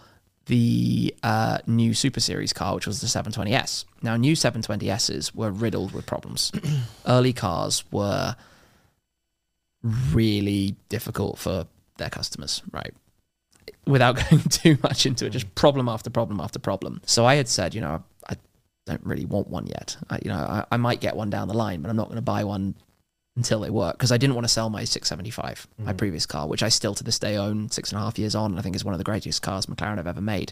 the 0.49 1.13
uh, 1.21 1.59
new 1.67 1.93
Super 1.93 2.19
Series 2.19 2.53
car, 2.53 2.75
which 2.75 2.88
was 2.88 3.01
the 3.01 3.07
720S. 3.07 3.86
Now, 4.01 4.17
new 4.17 4.34
720Ss 4.34 5.36
were 5.36 5.51
riddled 5.51 5.93
with 5.93 6.05
problems. 6.05 6.51
Early 7.05 7.34
cars 7.34 7.84
were 7.91 8.36
really 10.11 10.75
difficult 10.89 11.38
for 11.38 11.67
their 11.97 12.09
customers, 12.09 12.63
right? 12.71 12.93
Without 13.86 14.15
going 14.30 14.41
too 14.43 14.77
much 14.82 15.05
into 15.05 15.25
it, 15.27 15.30
just 15.30 15.53
problem 15.53 15.88
after 15.88 16.09
problem 16.09 16.39
after 16.39 16.57
problem. 16.57 17.01
So 17.05 17.25
I 17.25 17.36
had 17.36 17.47
said, 17.47 17.75
you 17.75 17.82
know, 17.82 18.03
I 18.27 18.36
don't 18.88 19.05
really 19.05 19.25
want 19.25 19.49
one 19.49 19.67
yet. 19.67 19.97
I, 20.09 20.19
you 20.23 20.30
know, 20.30 20.36
I, 20.36 20.65
I 20.71 20.77
might 20.77 20.99
get 20.99 21.15
one 21.15 21.30
down 21.30 21.47
the 21.47 21.53
line, 21.53 21.82
but 21.82 21.89
I'm 21.89 21.97
not 21.97 22.07
going 22.07 22.15
to 22.15 22.23
buy 22.23 22.43
one 22.43 22.73
until 23.39 23.61
they 23.61 23.69
work 23.69 23.97
because 23.97 24.11
I 24.11 24.17
didn't 24.17 24.35
want 24.35 24.43
to 24.43 24.53
sell 24.53 24.69
my 24.69 24.83
675, 24.83 25.67
my 25.77 25.93
previous 25.93 26.25
car, 26.25 26.45
which 26.45 26.61
I 26.61 26.67
still 26.67 26.93
to 26.93 27.05
this 27.05 27.17
day 27.17 27.37
own 27.37 27.69
six 27.69 27.91
and 27.91 27.99
a 27.99 28.03
half 28.03 28.19
years 28.19 28.35
on. 28.35 28.51
And 28.51 28.59
I 28.59 28.61
think 28.61 28.75
is 28.75 28.83
one 28.83 28.93
of 28.93 28.97
the 28.97 29.05
greatest 29.05 29.41
cars 29.41 29.65
McLaren 29.65 29.95
have 29.95 30.07
ever 30.07 30.19
made. 30.19 30.51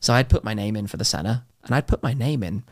So 0.00 0.12
I'd 0.12 0.28
put 0.28 0.42
my 0.42 0.52
name 0.52 0.74
in 0.74 0.88
for 0.88 0.96
the 0.96 1.04
Senna 1.04 1.46
and 1.62 1.74
I'd 1.74 1.86
put 1.86 2.02
my 2.02 2.12
name 2.12 2.42
in 2.42 2.64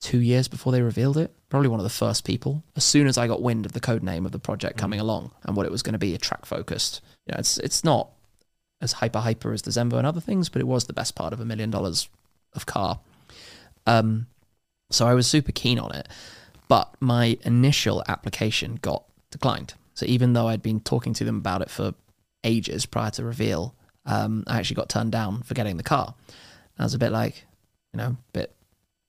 two 0.00 0.20
years 0.20 0.46
before 0.46 0.70
they 0.70 0.82
revealed 0.82 1.18
it. 1.18 1.34
Probably 1.48 1.68
one 1.68 1.80
of 1.80 1.84
the 1.84 1.90
first 1.90 2.24
people. 2.24 2.62
As 2.76 2.84
soon 2.84 3.08
as 3.08 3.18
I 3.18 3.26
got 3.26 3.42
wind 3.42 3.66
of 3.66 3.72
the 3.72 3.80
code 3.80 4.04
name 4.04 4.24
of 4.24 4.30
the 4.30 4.38
project 4.38 4.78
coming 4.78 5.00
along 5.00 5.32
and 5.42 5.56
what 5.56 5.66
it 5.66 5.72
was 5.72 5.82
going 5.82 5.94
to 5.94 5.98
be, 5.98 6.14
a 6.14 6.18
track 6.18 6.46
focused. 6.46 7.00
You 7.26 7.32
know, 7.32 7.40
it's 7.40 7.58
it's 7.58 7.82
not 7.82 8.10
as 8.80 8.92
hyper 8.92 9.18
hyper 9.18 9.52
as 9.52 9.62
the 9.62 9.72
Zenvo 9.72 9.94
and 9.94 10.06
other 10.06 10.20
things, 10.20 10.48
but 10.48 10.60
it 10.60 10.66
was 10.68 10.84
the 10.84 10.92
best 10.92 11.16
part 11.16 11.32
of 11.32 11.40
a 11.40 11.44
million 11.44 11.70
dollars 11.70 12.08
of 12.54 12.66
car. 12.66 13.00
Um, 13.84 14.28
so 14.90 15.08
I 15.08 15.14
was 15.14 15.26
super 15.26 15.50
keen 15.50 15.78
on 15.78 15.92
it, 15.92 16.08
but 16.68 16.94
my 17.00 17.36
initial 17.42 18.04
application 18.06 18.78
got 18.80 19.04
declined. 19.30 19.74
So 19.94 20.06
even 20.06 20.32
though 20.32 20.48
I'd 20.48 20.62
been 20.62 20.80
talking 20.80 21.12
to 21.14 21.24
them 21.24 21.36
about 21.38 21.62
it 21.62 21.70
for 21.70 21.94
ages 22.44 22.86
prior 22.86 23.10
to 23.12 23.24
reveal, 23.24 23.74
um, 24.06 24.44
I 24.46 24.58
actually 24.58 24.76
got 24.76 24.88
turned 24.88 25.12
down 25.12 25.42
for 25.42 25.54
getting 25.54 25.76
the 25.76 25.82
car. 25.82 26.14
And 26.28 26.80
I 26.80 26.84
was 26.84 26.94
a 26.94 26.98
bit 26.98 27.12
like, 27.12 27.44
you 27.92 27.98
know, 27.98 28.06
a 28.10 28.32
bit 28.32 28.54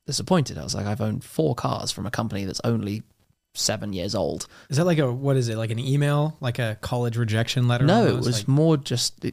disappointed. 0.07 0.57
I 0.57 0.63
was 0.63 0.73
like, 0.75 0.85
I've 0.85 1.01
owned 1.01 1.23
four 1.23 1.55
cars 1.55 1.91
from 1.91 2.05
a 2.05 2.11
company 2.11 2.45
that's 2.45 2.61
only 2.63 3.03
seven 3.53 3.93
years 3.93 4.15
old. 4.15 4.47
Is 4.69 4.77
that 4.77 4.85
like 4.85 4.97
a 4.97 5.11
what 5.11 5.35
is 5.37 5.47
it? 5.49 5.57
Like 5.57 5.69
an 5.71 5.79
email, 5.79 6.37
like 6.41 6.59
a 6.59 6.77
college 6.81 7.17
rejection 7.17 7.67
letter? 7.67 7.85
No, 7.85 8.07
it 8.07 8.15
was 8.15 8.39
Like- 8.39 8.47
more 8.47 8.77
just. 8.77 9.23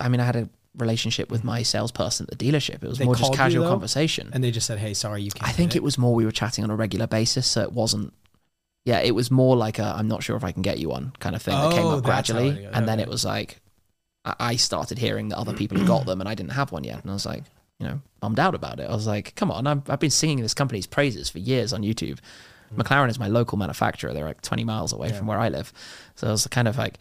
I 0.00 0.08
mean, 0.08 0.20
I 0.20 0.24
had 0.24 0.36
a 0.36 0.48
relationship 0.76 1.30
with 1.30 1.44
my 1.44 1.62
salesperson 1.62 2.26
at 2.32 2.36
the 2.36 2.50
dealership. 2.50 2.82
It 2.82 2.88
was 2.88 2.98
more 3.00 3.14
just 3.14 3.32
casual 3.34 3.64
though? 3.64 3.70
conversation. 3.70 4.30
and 4.32 4.42
they 4.42 4.50
just 4.50 4.66
said, 4.66 4.78
"Hey, 4.78 4.92
sorry, 4.94 5.22
you 5.22 5.30
can't." 5.30 5.48
I 5.48 5.52
think 5.52 5.70
get 5.72 5.76
it 5.78 5.82
was 5.84 5.96
more 5.98 6.14
we 6.14 6.24
were 6.24 6.32
chatting 6.32 6.64
on 6.64 6.70
a 6.70 6.76
regular 6.76 7.06
basis, 7.06 7.46
so 7.46 7.62
it 7.62 7.72
wasn't. 7.72 8.12
Yeah, 8.84 8.98
it 9.00 9.14
was 9.14 9.30
more 9.30 9.56
like 9.56 9.78
a 9.78 9.94
I'm 9.96 10.08
not 10.08 10.22
sure 10.22 10.36
if 10.36 10.44
I 10.44 10.52
can 10.52 10.62
get 10.62 10.78
you 10.78 10.88
one 10.90 11.12
kind 11.20 11.34
of 11.34 11.42
thing 11.42 11.54
that 11.58 11.72
came 11.72 11.86
Oh, 11.86 11.98
up 11.98 12.04
gradually, 12.04 12.48
it- 12.64 12.70
and 12.74 12.86
then 12.86 12.98
okay. 12.98 13.02
it 13.02 13.08
was 13.08 13.24
like 13.24 13.60
I- 14.24 14.56
started 14.56 14.98
hearing 14.98 15.28
that 15.30 15.38
other 15.38 15.52
people 15.54 15.78
had 15.78 15.86
got 15.86 16.06
them, 16.06 16.20
and 16.20 16.28
I 16.28 16.34
didn't 16.34 16.52
have 16.52 16.72
one 16.72 16.84
yet, 16.84 17.00
and 17.02 17.10
I 17.10 17.14
was 17.14 17.26
like, 17.26 17.44
you 17.78 17.86
know, 17.86 18.00
bummed 18.20 18.38
out 18.40 18.54
about 18.54 18.80
it. 18.80 18.88
I 18.88 18.94
was 18.94 19.06
like, 19.06 19.34
come 19.36 19.50
on, 19.50 19.66
I've, 19.66 19.88
I've 19.90 20.00
been 20.00 20.10
singing 20.10 20.40
this 20.40 20.54
company's 20.54 20.86
praises 20.86 21.28
for 21.28 21.38
years 21.40 21.72
on 21.72 21.82
YouTube. 21.82 22.18
McLaren 22.74 23.08
is 23.10 23.18
my 23.18 23.28
local 23.28 23.56
manufacturer; 23.58 24.12
they're 24.12 24.24
like 24.24 24.40
20 24.42 24.64
miles 24.64 24.92
away 24.92 25.12
from 25.12 25.26
where 25.26 25.38
I 25.38 25.48
live, 25.48 25.72
so 26.14 26.28
I 26.28 26.30
was 26.30 26.46
kind 26.48 26.66
of 26.68 26.76
like, 26.78 26.98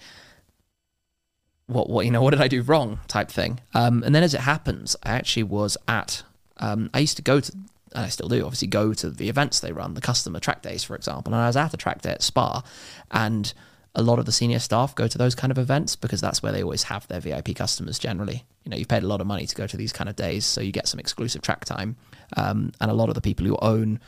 what 1.68 1.90
what 1.90 2.06
you 2.06 2.12
know 2.12 2.22
what 2.22 2.32
did 2.32 2.42
I 2.42 2.48
do 2.48 2.62
wrong 2.62 3.00
type 3.08 3.30
thing. 3.30 3.60
Um, 3.74 4.04
and 4.04 4.14
then 4.14 4.24
as 4.24 4.34
it 4.34 4.42
happens, 4.42 4.96
I 5.04 5.12
actually 5.14 5.44
was 5.44 5.78
at 5.88 6.24
um, 6.58 6.90
I 6.94 7.00
used 7.00 7.16
to 7.18 7.24
go 7.24 7.40
to 7.40 7.52
and 7.94 8.06
I 8.06 8.10
still 8.10 8.28
do 8.28 8.44
obviously 8.44 8.68
go 8.68 8.94
to 8.94 9.10
the 9.10 9.30
events 9.30 9.60
they 9.60 9.72
run, 9.72 9.94
the 9.94 10.02
customer 10.02 10.40
track 10.40 10.62
days, 10.62 10.84
for 10.84 10.96
example. 10.96 11.34
And 11.34 11.42
I 11.42 11.48
was 11.48 11.58
at 11.58 11.74
a 11.74 11.78
track 11.78 12.02
day 12.02 12.12
at 12.12 12.22
Spa, 12.22 12.64
and 13.12 13.54
a 13.96 14.02
lot 14.02 14.20
of 14.20 14.26
the 14.26 14.32
senior 14.32 14.60
staff 14.60 14.96
go 14.96 15.08
to 15.08 15.18
those 15.18 15.36
kind 15.36 15.52
of 15.52 15.58
events 15.58 15.96
because 15.96 16.20
that's 16.20 16.42
where 16.42 16.52
they 16.52 16.64
always 16.64 16.84
have 16.84 17.08
their 17.08 17.20
VIP 17.20 17.56
customers 17.56 18.00
generally. 18.00 18.44
You 18.64 18.72
know, 18.72 18.78
you've 18.78 18.88
paid 18.88 19.04
a 19.04 19.08
lot 19.08 19.22
of 19.22 19.28
money 19.28 19.46
to 19.46 19.56
go 19.56 19.68
to 19.68 19.78
these 19.78 19.94
kind 19.94 20.10
of 20.10 20.16
days, 20.16 20.46
so 20.46 20.62
you 20.62 20.72
get 20.72 20.88
some 20.88 21.00
exclusive 21.00 21.42
track 21.42 21.66
time. 21.66 21.96
Um, 22.36 22.72
and 22.82 22.90
a 22.90 22.96
lot 22.96 23.10
of 23.10 23.16
the 23.16 23.22
people 23.22 23.46
who 23.46 23.58
own 23.62 24.00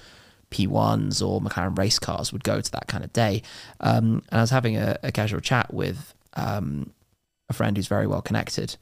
P1s 0.49 1.25
or 1.25 1.41
McLaren 1.41 1.77
race 1.77 1.99
cars 1.99 2.33
would 2.33 2.43
go 2.43 2.61
to 2.61 2.71
that 2.71 2.87
kind 2.87 3.03
of 3.03 3.13
day. 3.13 3.43
Um, 3.79 4.23
and 4.31 4.39
I 4.39 4.41
was 4.41 4.49
having 4.49 4.77
a, 4.77 4.97
a 5.03 5.11
casual 5.11 5.41
chat 5.41 5.73
with 5.73 6.13
um, 6.33 6.91
a 7.49 7.53
friend 7.53 7.77
who's 7.77 7.87
very 7.87 8.07
well 8.07 8.21
connected 8.21 8.77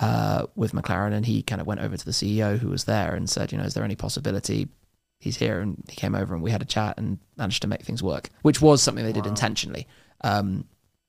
uh, 0.00 0.46
with 0.56 0.72
McLaren, 0.72 1.12
and 1.12 1.26
he 1.26 1.42
kind 1.42 1.60
of 1.60 1.66
went 1.66 1.80
over 1.80 1.96
to 1.96 2.04
the 2.04 2.10
CEO 2.10 2.58
who 2.58 2.68
was 2.68 2.84
there 2.84 3.14
and 3.14 3.28
said, 3.28 3.52
you 3.52 3.58
know, 3.58 3.64
is 3.64 3.74
there 3.74 3.84
any 3.84 3.96
possibility 3.96 4.68
he's 5.18 5.36
here? 5.36 5.60
And 5.60 5.82
he 5.88 5.96
came 5.96 6.14
over 6.14 6.34
and 6.34 6.42
we 6.42 6.50
had 6.50 6.62
a 6.62 6.66
chat 6.66 6.96
and 6.98 7.18
managed 7.36 7.62
to 7.62 7.68
make 7.68 7.82
things 7.82 8.02
work, 8.02 8.30
which 8.42 8.60
was 8.62 8.82
something 8.82 9.04
they 9.04 9.12
did 9.12 9.26
intentionally. 9.26 9.86
Um, 10.22 10.64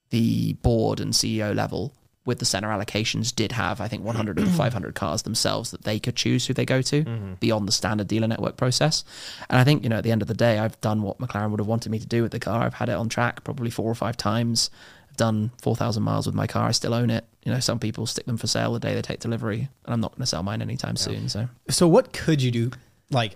the 0.10 0.54
board 0.54 1.00
and 1.00 1.14
CEO 1.14 1.56
level 1.56 1.94
with 2.26 2.38
the 2.40 2.46
Senna 2.46 2.68
allocations 2.68 3.34
did 3.34 3.52
have, 3.54 3.82
I 3.82 3.88
think, 3.88 4.04
100 4.04 4.40
or 4.40 4.46
500 4.46 4.94
cars 4.94 5.24
themselves 5.24 5.72
that 5.72 5.84
they 5.84 6.00
could 6.00 6.16
choose 6.16 6.46
who 6.46 6.54
they 6.54 6.66
go 6.66 6.82
to 6.84 7.04
beyond 7.40 7.68
the 7.68 7.72
standard 7.72 8.08
dealer 8.08 8.28
network 8.28 8.58
process. 8.58 9.04
And 9.50 9.58
I 9.60 9.64
think, 9.64 9.84
you 9.84 9.90
know, 9.90 9.98
at 9.98 10.04
the 10.04 10.12
end 10.12 10.22
of 10.22 10.28
the 10.28 10.36
day, 10.36 10.60
I've 10.60 10.80
done 10.82 11.02
what 11.02 11.18
McLaren 11.18 11.50
would 11.50 11.60
have 11.60 11.68
wanted 11.68 11.92
me 11.92 11.98
to 11.98 12.06
do 12.06 12.22
with 12.22 12.32
the 12.32 12.40
car. 12.40 12.62
I've 12.62 12.76
had 12.76 12.90
it 12.90 12.94
on 12.96 13.10
track 13.10 13.44
probably 13.44 13.72
four 13.72 13.90
or 13.90 13.96
five 13.96 14.18
times. 14.18 14.70
I've 15.12 15.18
done 15.18 15.52
4,000 15.62 16.02
miles 16.04 16.26
with 16.26 16.36
my 16.36 16.48
car. 16.48 16.68
I 16.68 16.72
still 16.72 16.94
own 16.94 17.10
it. 17.10 17.26
You 17.44 17.52
know, 17.52 17.60
some 17.60 17.80
people 17.80 18.06
stick 18.06 18.26
them 18.26 18.38
for 18.38 18.48
sale 18.48 18.74
the 18.74 18.80
day 18.80 18.94
they 18.96 19.02
take 19.02 19.20
delivery, 19.20 19.68
and 19.86 19.94
I'm 19.94 20.00
not 20.00 20.12
going 20.12 20.22
to 20.22 20.26
sell 20.28 20.44
mine 20.44 20.62
anytime 20.62 20.96
soon. 20.96 21.28
So 21.28 21.50
So 21.70 21.88
what 21.88 22.14
could 22.14 22.42
you 22.42 22.52
do, 22.52 22.72
like 23.10 23.36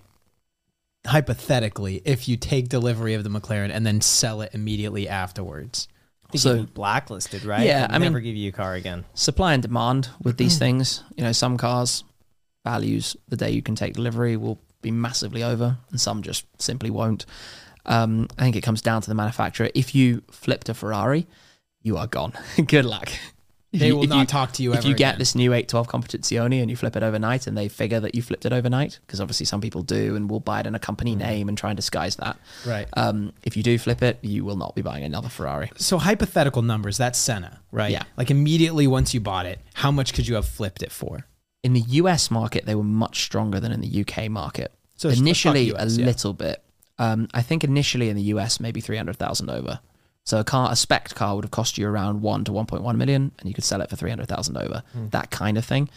hypothetically, 1.05 2.01
if 2.05 2.28
you 2.28 2.38
take 2.38 2.69
delivery 2.69 3.13
of 3.13 3.23
the 3.23 3.30
McLaren 3.30 3.71
and 3.71 3.86
then 3.86 4.01
sell 4.01 4.41
it 4.41 4.51
immediately 4.53 5.07
afterwards? 5.07 5.88
So- 6.34 6.63
blacklisted, 6.63 7.45
right? 7.45 7.65
Yeah, 7.65 7.88
They'd 7.88 7.93
I 7.93 7.97
mean- 7.99 8.07
never 8.11 8.19
give 8.19 8.36
you 8.36 8.49
a 8.49 8.51
car 8.51 8.73
again. 8.73 9.05
supply 9.13 9.53
and 9.53 9.61
demand 9.61 10.09
with 10.21 10.38
these 10.38 10.57
things. 10.57 11.03
You 11.15 11.23
know, 11.23 11.32
some 11.32 11.57
cars 11.57 12.03
values 12.65 13.15
the 13.30 13.38
day 13.38 13.51
you 13.51 13.61
can 13.61 13.76
take 13.76 13.93
delivery 13.93 14.36
will 14.36 14.59
be 14.82 14.91
massively 14.91 15.43
over, 15.43 15.78
and 15.91 16.01
some 16.01 16.21
just 16.23 16.45
simply 16.59 16.89
won't. 16.89 17.26
Um, 17.86 18.28
I 18.38 18.43
think 18.43 18.55
it 18.55 18.61
comes 18.61 18.82
down 18.82 19.01
to 19.03 19.07
the 19.09 19.15
manufacturer. 19.15 19.69
If 19.76 19.93
you 19.95 20.23
flipped 20.32 20.67
a 20.69 20.73
Ferrari, 20.73 21.28
you 21.86 21.97
are 21.97 22.07
gone. 22.07 22.33
Good 22.67 22.83
luck. 22.86 23.09
They 23.71 23.91
will 23.91 24.03
if 24.03 24.09
not 24.09 24.19
you- 24.21 24.25
talk 24.25 24.53
to 24.53 24.63
you 24.63 24.73
if 24.73 24.86
you 24.86 24.95
get 24.95 25.09
again. 25.15 25.19
this 25.19 25.36
new 25.36 25.51
812 25.53 25.88
Competizione 25.89 26.61
and 26.61 26.69
you 26.71 26.77
flip 26.77 26.95
it 26.95 27.03
overnight 27.03 27.45
and 27.45 27.57
they 27.57 27.67
figure 27.67 27.99
that 27.99 28.15
you 28.15 28.21
flipped 28.21 28.45
it 28.45 28.53
overnight, 28.53 28.99
because 29.05 29.19
obviously 29.19 29.45
some 29.45 29.59
people 29.59 29.81
do 29.83 30.15
and 30.15 30.29
will 30.29 30.39
buy 30.39 30.61
it 30.61 30.65
in 30.65 30.75
a 30.75 30.79
company 30.79 31.13
name 31.13 31.49
and 31.49 31.57
try 31.57 31.71
and 31.71 31.75
disguise 31.75 32.15
that. 32.15 32.38
Right. 32.65 32.88
Um, 32.93 33.33
if 33.43 33.57
you 33.57 33.63
do 33.63 33.77
flip 33.77 34.01
it, 34.01 34.17
you 34.21 34.45
will 34.45 34.55
not 34.55 34.75
be 34.75 34.81
buying 34.81 35.03
another 35.03 35.27
Ferrari. 35.29 35.71
So 35.75 35.97
hypothetical 35.97 36.61
numbers, 36.61 36.97
that's 36.97 37.19
Senna, 37.19 37.59
right? 37.73 37.91
Yeah. 37.91 38.03
Like 38.17 38.31
immediately 38.31 38.88
once 38.88 39.13
you 39.13 39.19
bought 39.19 39.45
it, 39.45 39.59
how 39.73 39.91
much 39.91 40.13
could 40.13 40.25
you 40.27 40.36
have 40.36 40.47
flipped 40.47 40.81
it 40.81 40.91
for? 40.93 41.25
In 41.61 41.73
the 41.73 41.81
US 41.81 42.31
market, 42.31 42.65
they 42.65 42.75
were 42.75 42.83
much 42.83 43.23
stronger 43.25 43.59
than 43.59 43.73
in 43.73 43.81
the 43.81 44.01
UK 44.05 44.29
market. 44.29 44.71
So 44.95 45.09
let's- 45.09 45.19
let's 45.19 45.41
talk 45.43 45.53
initially, 45.55 45.75
US, 45.75 45.97
a 45.97 45.99
yeah. 45.99 46.05
little 46.05 46.33
bit. 46.33 46.63
Um, 46.97 47.27
I 47.33 47.41
think 47.41 47.65
initially 47.65 48.07
in 48.07 48.15
the 48.15 48.21
US, 48.36 48.61
maybe 48.61 48.79
300,000 48.79 49.49
over. 49.49 49.81
So 50.26 50.39
a 50.39 50.43
car, 50.43 50.71
a 50.71 50.76
spec 50.76 51.13
car 51.13 51.36
would 51.36 51.45
have 51.45 51.51
cost 51.51 51.78
you 51.78 51.88
around 51.88 52.21
1 52.21 52.45
to 52.45 52.51
1.1 52.51 52.95
million 52.97 53.32
and 53.39 53.47
you 53.47 53.53
could 53.53 53.63
sell 53.63 53.80
it 53.82 53.89
for 53.89 53.95
300,000 53.95 54.57
over. 54.57 54.84
Hmm. 54.91 55.09
That 55.09 55.30
kind 55.30 55.57
of 55.57 55.63
thing. 55.63 55.88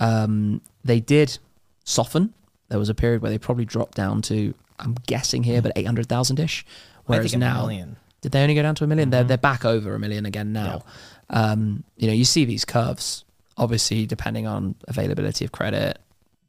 Um, 0.00 0.60
they 0.84 0.98
did 0.98 1.38
soften. 1.84 2.34
There 2.68 2.78
was 2.78 2.88
a 2.88 2.94
period 2.94 3.22
where 3.22 3.30
they 3.30 3.38
probably 3.38 3.64
dropped 3.64 3.94
down 3.94 4.20
to, 4.22 4.54
I'm 4.80 4.96
guessing 5.06 5.44
here, 5.44 5.62
but 5.62 5.72
800,000 5.76 6.40
ish. 6.40 6.66
Whereas 7.06 7.26
I 7.26 7.28
think 7.30 7.34
a 7.36 7.38
now, 7.46 7.66
million. 7.66 7.96
did 8.20 8.32
they 8.32 8.42
only 8.42 8.54
go 8.56 8.62
down 8.62 8.74
to 8.76 8.84
a 8.84 8.86
1000000 8.86 8.88
they 8.88 9.02
Mm-hmm. 9.02 9.10
They're 9.10 9.24
they're 9.24 9.38
back 9.38 9.64
over 9.64 9.94
a 9.94 9.98
million 9.98 10.26
again 10.26 10.52
now. 10.52 10.82
Um, 11.30 11.84
you 11.96 12.08
know, 12.08 12.12
you 12.12 12.24
see 12.24 12.44
these 12.44 12.64
curves. 12.64 13.24
Obviously, 13.56 14.06
depending 14.06 14.46
on 14.46 14.74
availability 14.88 15.44
of 15.44 15.52
credit, 15.52 15.98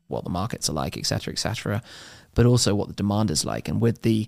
what 0.08 0.24
the 0.24 0.30
markets 0.30 0.70
are 0.70 0.74
like, 0.74 0.98
etc., 0.98 1.32
etc., 1.34 1.84
but 2.34 2.46
also 2.46 2.74
what 2.74 2.88
the 2.88 2.94
demand 2.94 3.30
is 3.30 3.46
like, 3.46 3.68
and 3.68 3.82
with 3.82 4.02
the 4.02 4.28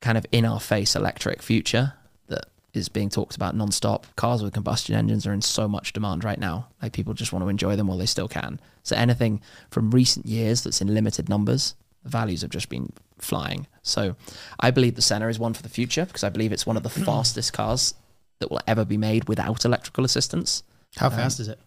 kind 0.00 0.18
of 0.18 0.26
in-our-face 0.32 0.94
electric 0.94 1.42
future 1.42 1.94
that 2.28 2.46
is 2.74 2.88
being 2.88 3.08
talked 3.08 3.36
about 3.36 3.56
non-stop, 3.56 4.06
cars 4.16 4.42
with 4.42 4.52
combustion 4.52 4.94
engines 4.94 5.26
are 5.26 5.32
in 5.32 5.42
so 5.42 5.66
much 5.66 5.92
demand 5.92 6.24
right 6.24 6.38
now. 6.38 6.68
Like 6.82 6.92
people 6.92 7.14
just 7.14 7.32
want 7.32 7.44
to 7.44 7.48
enjoy 7.48 7.76
them 7.76 7.86
while 7.86 7.98
they 7.98 8.06
still 8.06 8.28
can. 8.28 8.60
So 8.82 8.96
anything 8.96 9.40
from 9.70 9.90
recent 9.90 10.26
years 10.26 10.62
that's 10.62 10.80
in 10.80 10.92
limited 10.92 11.28
numbers, 11.28 11.74
the 12.02 12.10
values 12.10 12.42
have 12.42 12.50
just 12.50 12.68
been 12.68 12.92
flying. 13.18 13.66
So 13.82 14.16
I 14.60 14.70
believe 14.70 14.94
the 14.94 15.02
Senna 15.02 15.28
is 15.28 15.38
one 15.38 15.54
for 15.54 15.62
the 15.62 15.68
future 15.68 16.04
because 16.04 16.24
I 16.24 16.28
believe 16.28 16.52
it's 16.52 16.66
one 16.66 16.76
of 16.76 16.82
the 16.82 16.90
fastest 17.06 17.52
cars 17.52 17.94
that 18.38 18.50
will 18.50 18.60
ever 18.66 18.84
be 18.84 18.96
made 18.96 19.28
without 19.28 19.64
electrical 19.64 20.04
assistance. 20.04 20.62
How 20.96 21.10
fast 21.10 21.40
is 21.40 21.48
it? 21.48 21.58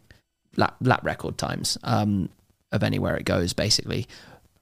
Lap, 0.55 0.75
lap 0.81 1.03
record 1.03 1.37
times 1.37 1.77
um, 1.83 2.29
of 2.71 2.83
anywhere 2.83 3.15
it 3.15 3.25
goes, 3.25 3.53
basically. 3.53 4.07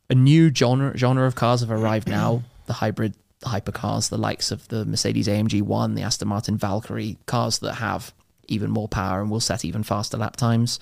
A 0.10 0.16
new 0.16 0.54
genre 0.54 0.98
genre 0.98 1.26
of 1.26 1.36
cars 1.36 1.62
have 1.62 1.72
arrived 1.72 2.08
now. 2.08 2.44
The 2.66 2.74
hybrid 2.74 3.14
hypercars, 3.44 4.10
the 4.10 4.18
likes 4.18 4.52
of 4.52 4.68
the 4.70 4.86
Mercedes 4.86 5.28
AMG 5.28 5.62
One, 5.62 5.96
the 5.96 6.02
Aston 6.02 6.28
Martin 6.28 6.58
Valkyrie, 6.58 7.18
cars 7.26 7.60
that 7.60 7.76
have 7.76 8.14
even 8.48 8.72
more 8.72 8.88
power 8.88 9.22
and 9.22 9.30
will 9.30 9.40
set 9.40 9.66
even 9.66 9.84
faster 9.84 10.18
lap 10.18 10.36
times. 10.36 10.80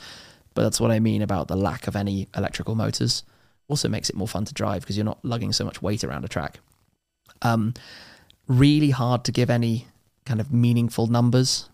But 0.54 0.64
that's 0.64 0.80
what 0.80 0.92
I 0.92 1.00
mean 1.00 1.22
about 1.22 1.48
the 1.48 1.56
lack 1.56 1.88
of 1.88 1.96
any 1.96 2.30
electrical 2.36 2.76
motors. 2.76 3.24
Also 3.68 3.90
makes 3.90 4.10
it 4.10 4.16
more 4.16 4.28
fun 4.28 4.46
to 4.46 4.54
drive 4.54 4.82
because 4.82 4.96
you're 4.98 5.04
not 5.04 5.24
lugging 5.24 5.52
so 5.52 5.66
much 5.66 5.82
weight 5.82 6.04
around 6.04 6.24
a 6.24 6.30
track. 6.30 6.60
Um, 7.42 7.74
really 8.48 8.92
hard 8.92 9.26
to 9.26 9.32
give 9.32 9.50
any 9.50 9.88
kind 10.26 10.40
of 10.40 10.54
meaningful 10.54 11.08
numbers. 11.08 11.70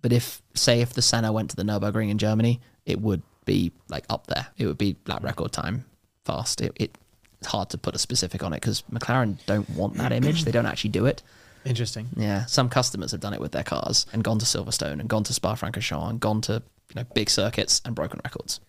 But 0.00 0.12
if, 0.12 0.42
say, 0.54 0.80
if 0.80 0.92
the 0.94 1.02
Senna 1.02 1.32
went 1.32 1.50
to 1.50 1.56
the 1.56 1.62
Nurburgring 1.62 2.10
in 2.10 2.18
Germany, 2.18 2.60
it 2.84 3.00
would 3.00 3.22
be 3.44 3.72
like 3.88 4.04
up 4.10 4.26
there. 4.26 4.48
It 4.58 4.66
would 4.66 4.78
be 4.78 4.96
lap 5.06 5.22
record 5.22 5.52
time 5.52 5.84
fast. 6.24 6.60
It, 6.60 6.72
it 6.76 6.98
it's 7.42 7.50
hard 7.50 7.70
to 7.70 7.78
put 7.78 7.96
a 7.96 7.98
specific 7.98 8.44
on 8.44 8.52
it 8.52 8.60
because 8.60 8.82
McLaren 8.92 9.36
don't 9.46 9.68
want 9.70 9.94
that 9.94 10.12
image. 10.12 10.44
They 10.44 10.52
don't 10.52 10.66
actually 10.66 10.90
do 10.90 11.06
it. 11.06 11.22
Interesting. 11.64 12.08
Yeah, 12.16 12.46
some 12.46 12.68
customers 12.68 13.10
have 13.10 13.20
done 13.20 13.34
it 13.34 13.40
with 13.40 13.50
their 13.50 13.64
cars 13.64 14.06
and 14.12 14.22
gone 14.22 14.38
to 14.38 14.44
Silverstone 14.44 15.00
and 15.00 15.08
gone 15.08 15.24
to 15.24 15.32
Spa-Francorchamps 15.32 16.10
and 16.10 16.20
gone 16.20 16.40
to 16.42 16.62
you 16.90 16.94
know 16.94 17.04
big 17.14 17.28
circuits 17.30 17.82
and 17.84 17.94
broken 17.96 18.20
records. 18.24 18.60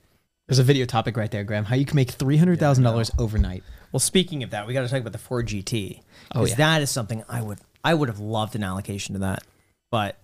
There's 0.48 0.60
a 0.60 0.64
video 0.64 0.86
topic 0.86 1.16
right 1.18 1.30
there, 1.30 1.44
Graham. 1.44 1.66
How 1.66 1.76
you 1.76 1.86
can 1.86 1.96
make 1.96 2.10
three 2.12 2.38
hundred 2.38 2.60
thousand 2.60 2.84
dollars 2.84 3.12
overnight. 3.20 3.64
Well, 3.92 4.00
speaking 4.00 4.42
of 4.42 4.50
that, 4.50 4.66
we 4.66 4.74
got 4.74 4.82
to 4.82 4.88
talk 4.88 5.02
about 5.02 5.14
the 5.14 5.20
Ford 5.20 5.48
GT 5.48 6.00
Oh, 6.34 6.42
because 6.42 6.52
yeah. 6.52 6.56
that 6.58 6.82
is 6.82 6.90
something 6.90 7.24
I 7.30 7.42
would 7.42 7.60
I 7.84 7.94
would 7.94 8.10
have 8.10 8.20
loved 8.20 8.56
an 8.56 8.64
allocation 8.64 9.14
to 9.14 9.20
that, 9.20 9.44
but 9.92 10.18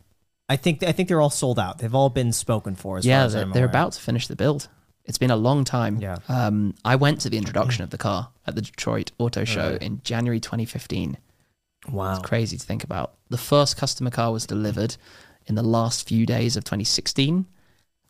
I 0.47 0.55
think 0.55 0.81
I 0.83 0.91
think 0.91 1.07
they're 1.07 1.21
all 1.21 1.29
sold 1.29 1.59
out. 1.59 1.77
They've 1.77 1.93
all 1.93 2.09
been 2.09 2.33
spoken 2.33 2.75
for. 2.75 2.97
As 2.97 3.05
yeah, 3.05 3.19
far 3.19 3.25
as 3.27 3.33
they're, 3.33 3.45
they're 3.45 3.65
about 3.65 3.93
to 3.93 4.01
finish 4.01 4.27
the 4.27 4.35
build. 4.35 4.67
It's 5.09 5.17
been 5.17 5.31
a 5.31 5.35
long 5.35 5.63
time. 5.63 5.97
Yeah. 5.99 6.19
Um, 6.29 6.75
I 6.85 6.95
went 6.95 7.19
to 7.21 7.29
the 7.31 7.37
introduction 7.37 7.83
of 7.83 7.89
the 7.89 7.97
car 7.97 8.29
at 8.45 8.53
the 8.55 8.61
Detroit 8.61 9.11
Auto 9.17 9.43
Show 9.43 9.71
Right. 9.71 9.81
in 9.81 10.01
January 10.03 10.39
2015. 10.39 11.17
Wow. 11.91 12.11
It's 12.11 12.25
crazy 12.25 12.57
to 12.57 12.65
think 12.65 12.83
about. 12.83 13.15
The 13.29 13.37
first 13.37 13.75
customer 13.75 14.11
car 14.11 14.31
was 14.31 14.45
delivered 14.45 14.97
in 15.47 15.55
the 15.55 15.63
last 15.63 16.07
few 16.07 16.27
days 16.27 16.55
of 16.55 16.63
2016, 16.63 17.47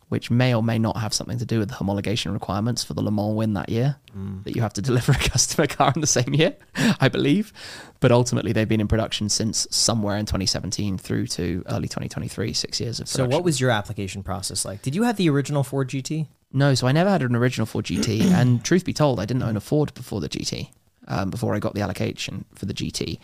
which 0.10 0.30
may 0.30 0.54
or 0.54 0.62
may 0.62 0.78
not 0.78 0.98
have 0.98 1.14
something 1.14 1.38
to 1.38 1.46
do 1.46 1.60
with 1.60 1.70
the 1.70 1.76
homologation 1.76 2.34
requirements 2.34 2.84
for 2.84 2.94
the 2.96 3.02
Le 3.02 3.12
Mans 3.12 3.34
win 3.34 3.54
that 3.54 3.70
year. 3.70 3.96
That 4.44 4.54
you 4.56 4.62
have 4.62 4.74
to 4.74 4.82
deliver 4.90 5.14
a 5.14 5.16
customer 5.16 5.68
car 5.68 5.94
in 5.96 6.02
the 6.02 6.08
same 6.08 6.34
year, 6.34 6.58
I 7.00 7.08
believe. 7.08 7.54
But 8.02 8.12
ultimately, 8.12 8.52
they've 8.52 8.68
been 8.68 8.82
in 8.82 8.90
production 8.90 9.30
since 9.30 9.68
somewhere 9.72 10.18
in 10.18 10.26
2017 10.26 10.98
through 10.98 11.28
to 11.28 11.64
early 11.70 11.88
2023, 11.88 12.52
six 12.52 12.82
years 12.82 13.00
of 13.00 13.06
production. 13.06 13.32
So, 13.32 13.38
what 13.38 13.46
was 13.46 13.62
your 13.62 13.70
application 13.70 14.22
process 14.22 14.66
like? 14.66 14.82
Did 14.82 14.96
you 14.96 15.04
have 15.04 15.16
the 15.16 15.30
original 15.30 15.64
Ford 15.64 15.88
GT? 15.88 16.28
No, 16.52 16.74
so 16.74 16.88
I 16.88 16.92
never 16.92 17.10
had 17.10 17.22
an 17.22 17.36
original 17.36 17.66
Ford 17.66 17.86
GT, 17.86 18.22
and 18.32 18.64
truth 18.64 18.86
be 18.86 18.94
told, 18.94 19.20
I 19.20 19.26
didn't 19.26 19.44
own 19.44 19.58
a 19.58 19.62
Ford 19.62 19.94
before 19.94 20.22
the 20.22 20.30
GT. 20.30 20.70
Um, 21.08 21.32
before 21.32 21.56
I 21.56 21.60
got 21.60 21.74
the 21.74 21.82
allocation 21.82 22.46
for 22.54 22.68
the 22.68 22.74
GT, 22.74 23.18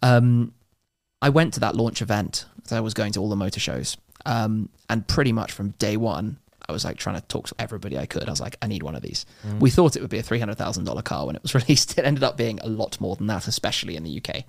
um, 0.00 0.54
I 1.20 1.28
went 1.28 1.52
to 1.54 1.60
that 1.60 1.76
launch 1.76 2.00
event. 2.00 2.46
So 2.64 2.76
I 2.76 2.80
was 2.80 2.94
going 2.94 3.12
to 3.12 3.20
all 3.20 3.28
the 3.28 3.36
motor 3.36 3.60
shows, 3.60 3.96
um, 4.24 4.70
and 4.88 5.06
pretty 5.06 5.32
much 5.32 5.52
from 5.52 5.70
day 5.72 5.96
one, 5.98 6.38
I 6.68 6.72
was 6.72 6.84
like 6.84 6.96
trying 6.96 7.14
to 7.16 7.26
talk 7.28 7.46
to 7.48 7.54
everybody 7.60 7.96
I 7.96 8.06
could. 8.06 8.26
I 8.26 8.30
was 8.30 8.40
like, 8.40 8.56
I 8.60 8.66
need 8.66 8.82
one 8.82 8.96
of 8.96 9.02
these. 9.02 9.24
We 9.60 9.70
thought 9.70 9.94
it 9.94 10.00
would 10.00 10.10
be 10.10 10.18
a 10.18 10.22
three 10.22 10.40
hundred 10.40 10.56
thousand 10.58 10.84
dollar 10.84 11.02
car 11.02 11.26
when 11.26 11.36
it 11.36 11.42
was 11.42 11.54
released. 11.54 11.96
It 11.98 12.04
ended 12.04 12.24
up 12.24 12.36
being 12.36 12.58
a 12.60 12.66
lot 12.66 13.00
more 13.00 13.14
than 13.16 13.28
that, 13.28 13.46
especially 13.46 13.96
in 13.96 14.02
the 14.02 14.20
UK. 14.20 14.44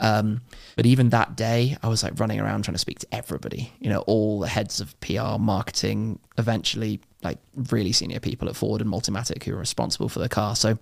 Um, 0.00 0.40
but 0.76 0.86
even 0.86 1.10
that 1.10 1.36
day, 1.36 1.76
I 1.82 1.88
was 1.88 2.02
like 2.02 2.18
running 2.18 2.40
around 2.40 2.64
trying 2.64 2.74
to 2.74 2.78
speak 2.78 2.98
to 3.00 3.06
everybody, 3.12 3.72
you 3.78 3.88
know, 3.88 4.00
all 4.00 4.40
the 4.40 4.48
heads 4.48 4.80
of 4.80 4.98
PR, 5.00 5.38
marketing, 5.38 6.18
eventually 6.38 7.00
like 7.24 7.38
really 7.70 7.92
senior 7.92 8.20
people 8.20 8.48
at 8.48 8.56
Ford 8.56 8.80
and 8.80 8.90
Multimatic 8.90 9.42
who 9.42 9.52
were 9.52 9.58
responsible 9.58 10.08
for 10.08 10.20
the 10.20 10.28
car. 10.28 10.54
So 10.54 10.78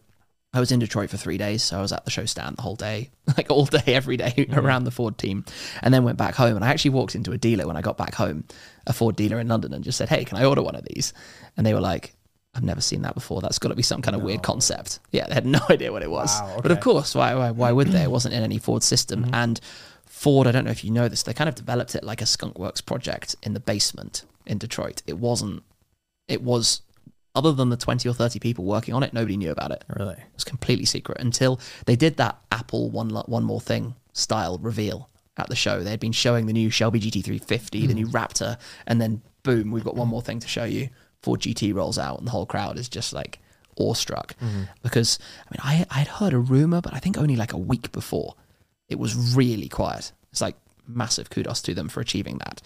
I 0.54 0.60
was 0.60 0.70
in 0.70 0.80
Detroit 0.80 1.08
for 1.08 1.16
three 1.16 1.38
days. 1.38 1.62
So 1.62 1.78
I 1.78 1.82
was 1.82 1.92
at 1.92 2.04
the 2.04 2.10
show 2.10 2.26
stand 2.26 2.56
the 2.56 2.62
whole 2.62 2.76
day, 2.76 3.10
like 3.36 3.50
all 3.50 3.64
day, 3.64 3.82
every 3.86 4.16
day 4.16 4.34
mm-hmm. 4.36 4.58
around 4.58 4.84
the 4.84 4.90
Ford 4.90 5.16
team, 5.16 5.44
and 5.80 5.94
then 5.94 6.04
went 6.04 6.18
back 6.18 6.34
home. 6.34 6.56
And 6.56 6.64
I 6.64 6.68
actually 6.68 6.90
walked 6.90 7.14
into 7.14 7.32
a 7.32 7.38
dealer 7.38 7.66
when 7.66 7.76
I 7.76 7.80
got 7.80 7.96
back 7.96 8.14
home, 8.14 8.44
a 8.86 8.92
Ford 8.92 9.16
dealer 9.16 9.40
in 9.40 9.48
London, 9.48 9.72
and 9.72 9.84
just 9.84 9.96
said, 9.98 10.08
Hey, 10.08 10.24
can 10.24 10.38
I 10.38 10.44
order 10.44 10.62
one 10.62 10.74
of 10.74 10.84
these? 10.84 11.14
And 11.56 11.66
they 11.66 11.72
were 11.74 11.80
like, 11.80 12.14
I've 12.54 12.62
never 12.62 12.82
seen 12.82 13.02
that 13.02 13.14
before. 13.14 13.40
That's 13.40 13.58
got 13.58 13.70
to 13.70 13.74
be 13.74 13.82
some 13.82 14.02
kind 14.02 14.14
of 14.14 14.22
weird 14.22 14.42
concept. 14.42 15.00
Yeah, 15.10 15.26
they 15.26 15.34
had 15.34 15.46
no 15.58 15.60
idea 15.70 15.90
what 15.90 16.02
it 16.02 16.10
was. 16.10 16.38
Wow, 16.40 16.60
But 16.62 16.70
of 16.70 16.80
course, 16.80 17.14
why, 17.14 17.34
why, 17.34 17.50
why 17.50 17.72
would 17.72 17.88
they? 17.88 18.02
It 18.02 18.10
wasn't 18.10 18.34
in 18.34 18.42
any 18.42 18.58
Ford 18.58 18.82
system. 18.82 19.24
Mm-hmm. 19.24 19.34
And 19.34 19.60
Ford, 20.04 20.46
I 20.46 20.52
don't 20.52 20.66
know 20.66 20.70
if 20.70 20.84
you 20.84 20.90
know 20.90 21.08
this, 21.08 21.22
they 21.22 21.32
kind 21.32 21.48
of 21.48 21.54
developed 21.54 21.94
it 21.94 22.04
like 22.04 22.20
a 22.20 22.26
Skunkworks 22.26 22.84
project 22.84 23.36
in 23.42 23.54
the 23.54 23.60
basement 23.60 24.24
in 24.44 24.58
Detroit. 24.58 25.02
It 25.06 25.18
wasn't, 25.18 25.62
it 26.28 26.42
was, 26.42 26.82
other 27.34 27.52
than 27.52 27.70
the 27.70 27.76
20 27.76 28.08
or 28.08 28.14
30 28.14 28.38
people 28.38 28.64
working 28.64 28.94
on 28.94 29.02
it, 29.02 29.12
nobody 29.12 29.36
knew 29.36 29.50
about 29.50 29.70
it. 29.70 29.84
Really? 29.96 30.14
It 30.14 30.34
was 30.34 30.44
completely 30.44 30.84
secret 30.84 31.18
until 31.20 31.60
they 31.86 31.96
did 31.96 32.16
that 32.16 32.38
Apple 32.50 32.90
one 32.90 33.10
one 33.10 33.44
more 33.44 33.60
thing 33.60 33.94
style 34.12 34.58
reveal 34.58 35.08
at 35.36 35.48
the 35.48 35.56
show. 35.56 35.82
They 35.82 35.90
had 35.90 36.00
been 36.00 36.12
showing 36.12 36.46
the 36.46 36.52
new 36.52 36.70
Shelby 36.70 37.00
GT350, 37.00 37.70
the 37.70 37.86
hmm. 37.86 37.92
new 37.92 38.06
Raptor, 38.06 38.58
and 38.86 39.00
then 39.00 39.22
boom, 39.42 39.70
we've 39.70 39.84
got 39.84 39.96
one 39.96 40.08
more 40.08 40.22
thing 40.22 40.40
to 40.40 40.48
show 40.48 40.64
you. 40.64 40.88
Ford 41.22 41.40
GT 41.40 41.74
rolls 41.74 41.98
out, 41.98 42.18
and 42.18 42.26
the 42.26 42.32
whole 42.32 42.46
crowd 42.46 42.78
is 42.78 42.88
just 42.88 43.12
like 43.12 43.38
awestruck 43.78 44.34
mm-hmm. 44.38 44.64
because 44.82 45.18
I 45.46 45.54
mean 45.54 45.60
I 45.62 45.86
I 45.90 45.98
had 46.00 46.08
heard 46.08 46.32
a 46.32 46.38
rumor, 46.38 46.80
but 46.80 46.94
I 46.94 46.98
think 46.98 47.16
only 47.16 47.36
like 47.36 47.52
a 47.52 47.58
week 47.58 47.92
before 47.92 48.34
it 48.88 48.98
was 48.98 49.34
really 49.36 49.68
quiet. 49.68 50.12
It's 50.30 50.40
like 50.40 50.56
massive 50.86 51.30
kudos 51.30 51.62
to 51.62 51.74
them 51.74 51.88
for 51.88 52.00
achieving 52.00 52.38
that. 52.38 52.60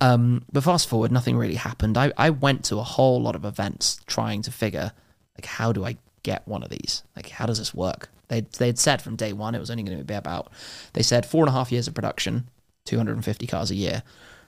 Um, 0.00 0.44
but 0.52 0.64
fast 0.64 0.88
forward, 0.88 1.12
nothing 1.12 1.36
really 1.36 1.54
happened. 1.54 1.96
I, 1.96 2.12
I 2.16 2.30
went 2.30 2.64
to 2.66 2.78
a 2.78 2.82
whole 2.82 3.22
lot 3.22 3.36
of 3.36 3.44
events 3.44 4.00
trying 4.06 4.42
to 4.42 4.50
figure 4.50 4.92
like 5.36 5.46
how 5.46 5.72
do 5.72 5.84
I 5.84 5.96
get 6.22 6.46
one 6.46 6.62
of 6.62 6.70
these? 6.70 7.02
Like 7.16 7.30
how 7.30 7.46
does 7.46 7.58
this 7.58 7.74
work? 7.74 8.08
They 8.28 8.42
they'd 8.42 8.78
said 8.78 9.02
from 9.02 9.16
day 9.16 9.32
one 9.32 9.54
it 9.54 9.60
was 9.60 9.70
only 9.70 9.82
going 9.82 9.98
to 9.98 10.04
be 10.04 10.14
about 10.14 10.50
they 10.92 11.02
said 11.02 11.26
four 11.26 11.42
and 11.42 11.48
a 11.48 11.52
half 11.52 11.72
years 11.72 11.88
of 11.88 11.94
production, 11.94 12.48
250 12.86 13.46
cars 13.46 13.70
a 13.70 13.74
year. 13.74 14.02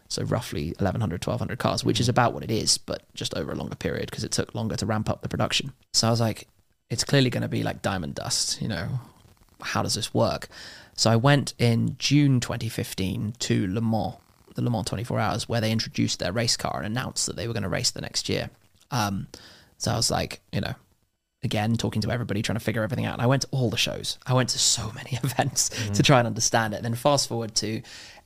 So 0.09 0.23
roughly 0.23 0.69
1100, 0.79 1.27
1200 1.27 1.59
cars, 1.59 1.85
which 1.85 1.99
is 1.99 2.09
about 2.09 2.33
what 2.33 2.45
it 2.45 2.51
is, 2.51 2.79
but 2.79 3.03
just 3.15 3.35
over 3.35 3.51
a 3.51 3.57
longer 3.57 3.75
period 3.75 4.09
because 4.09 4.23
it 4.23 4.31
took 4.31 4.55
longer 4.55 4.77
to 4.77 4.87
ramp 4.87 5.11
up 5.11 5.23
the 5.23 5.29
production. 5.29 5.73
So 5.93 6.07
I 6.07 6.11
was 6.11 6.21
like, 6.21 6.47
it's 6.91 7.03
clearly 7.03 7.31
going 7.31 7.43
to 7.43 7.49
be 7.49 7.65
like 7.65 7.83
diamond 7.83 8.15
dust, 8.15 8.63
you 8.63 8.69
know, 8.69 9.01
how 9.61 9.83
does 9.83 9.95
this 9.95 10.15
work? 10.15 10.49
So 10.95 11.11
I 11.11 11.17
went 11.17 11.55
in 11.59 11.97
June 11.99 12.39
2015 12.39 13.35
to 13.41 13.67
Le 13.67 13.81
Mans, 13.81 14.15
the 14.57 14.63
Le 14.63 14.71
Mans 14.71 14.87
24 14.87 15.19
Hours, 15.19 15.49
where 15.49 15.61
they 15.61 15.71
introduced 15.71 16.19
their 16.19 16.33
race 16.33 16.57
car 16.57 16.79
and 16.79 16.87
announced 16.87 17.27
that 17.27 17.37
they 17.37 17.47
were 17.47 17.55
going 17.55 17.63
to 17.63 17.69
race 17.69 17.91
the 17.91 18.01
next 18.01 18.29
year. 18.29 18.51
Um, 18.91 19.29
so 19.79 19.93
I 19.93 19.97
was 19.97 20.11
like, 20.11 20.41
you 20.53 20.61
know, 20.61 20.75
again 21.45 21.77
talking 21.77 22.03
to 22.03 22.11
everybody 22.11 22.43
trying 22.43 22.59
to 22.59 22.65
figure 22.65 22.83
everything 22.83 23.07
out. 23.07 23.15
And 23.15 23.23
i 23.23 23.27
went 23.27 23.43
to 23.43 23.49
all 23.51 23.71
the 23.71 23.77
shows. 23.77 24.19
I 24.27 24.35
went 24.35 24.51
to 24.51 24.59
so 24.59 24.91
many 24.95 25.11
events 25.25 25.71
to 25.91 26.03
try 26.03 26.19
and 26.19 26.27
understand 26.27 26.75
it. 26.75 26.79
And 26.79 26.85
then 26.85 26.95
fast 26.95 27.29
forward 27.29 27.55
to 27.57 27.83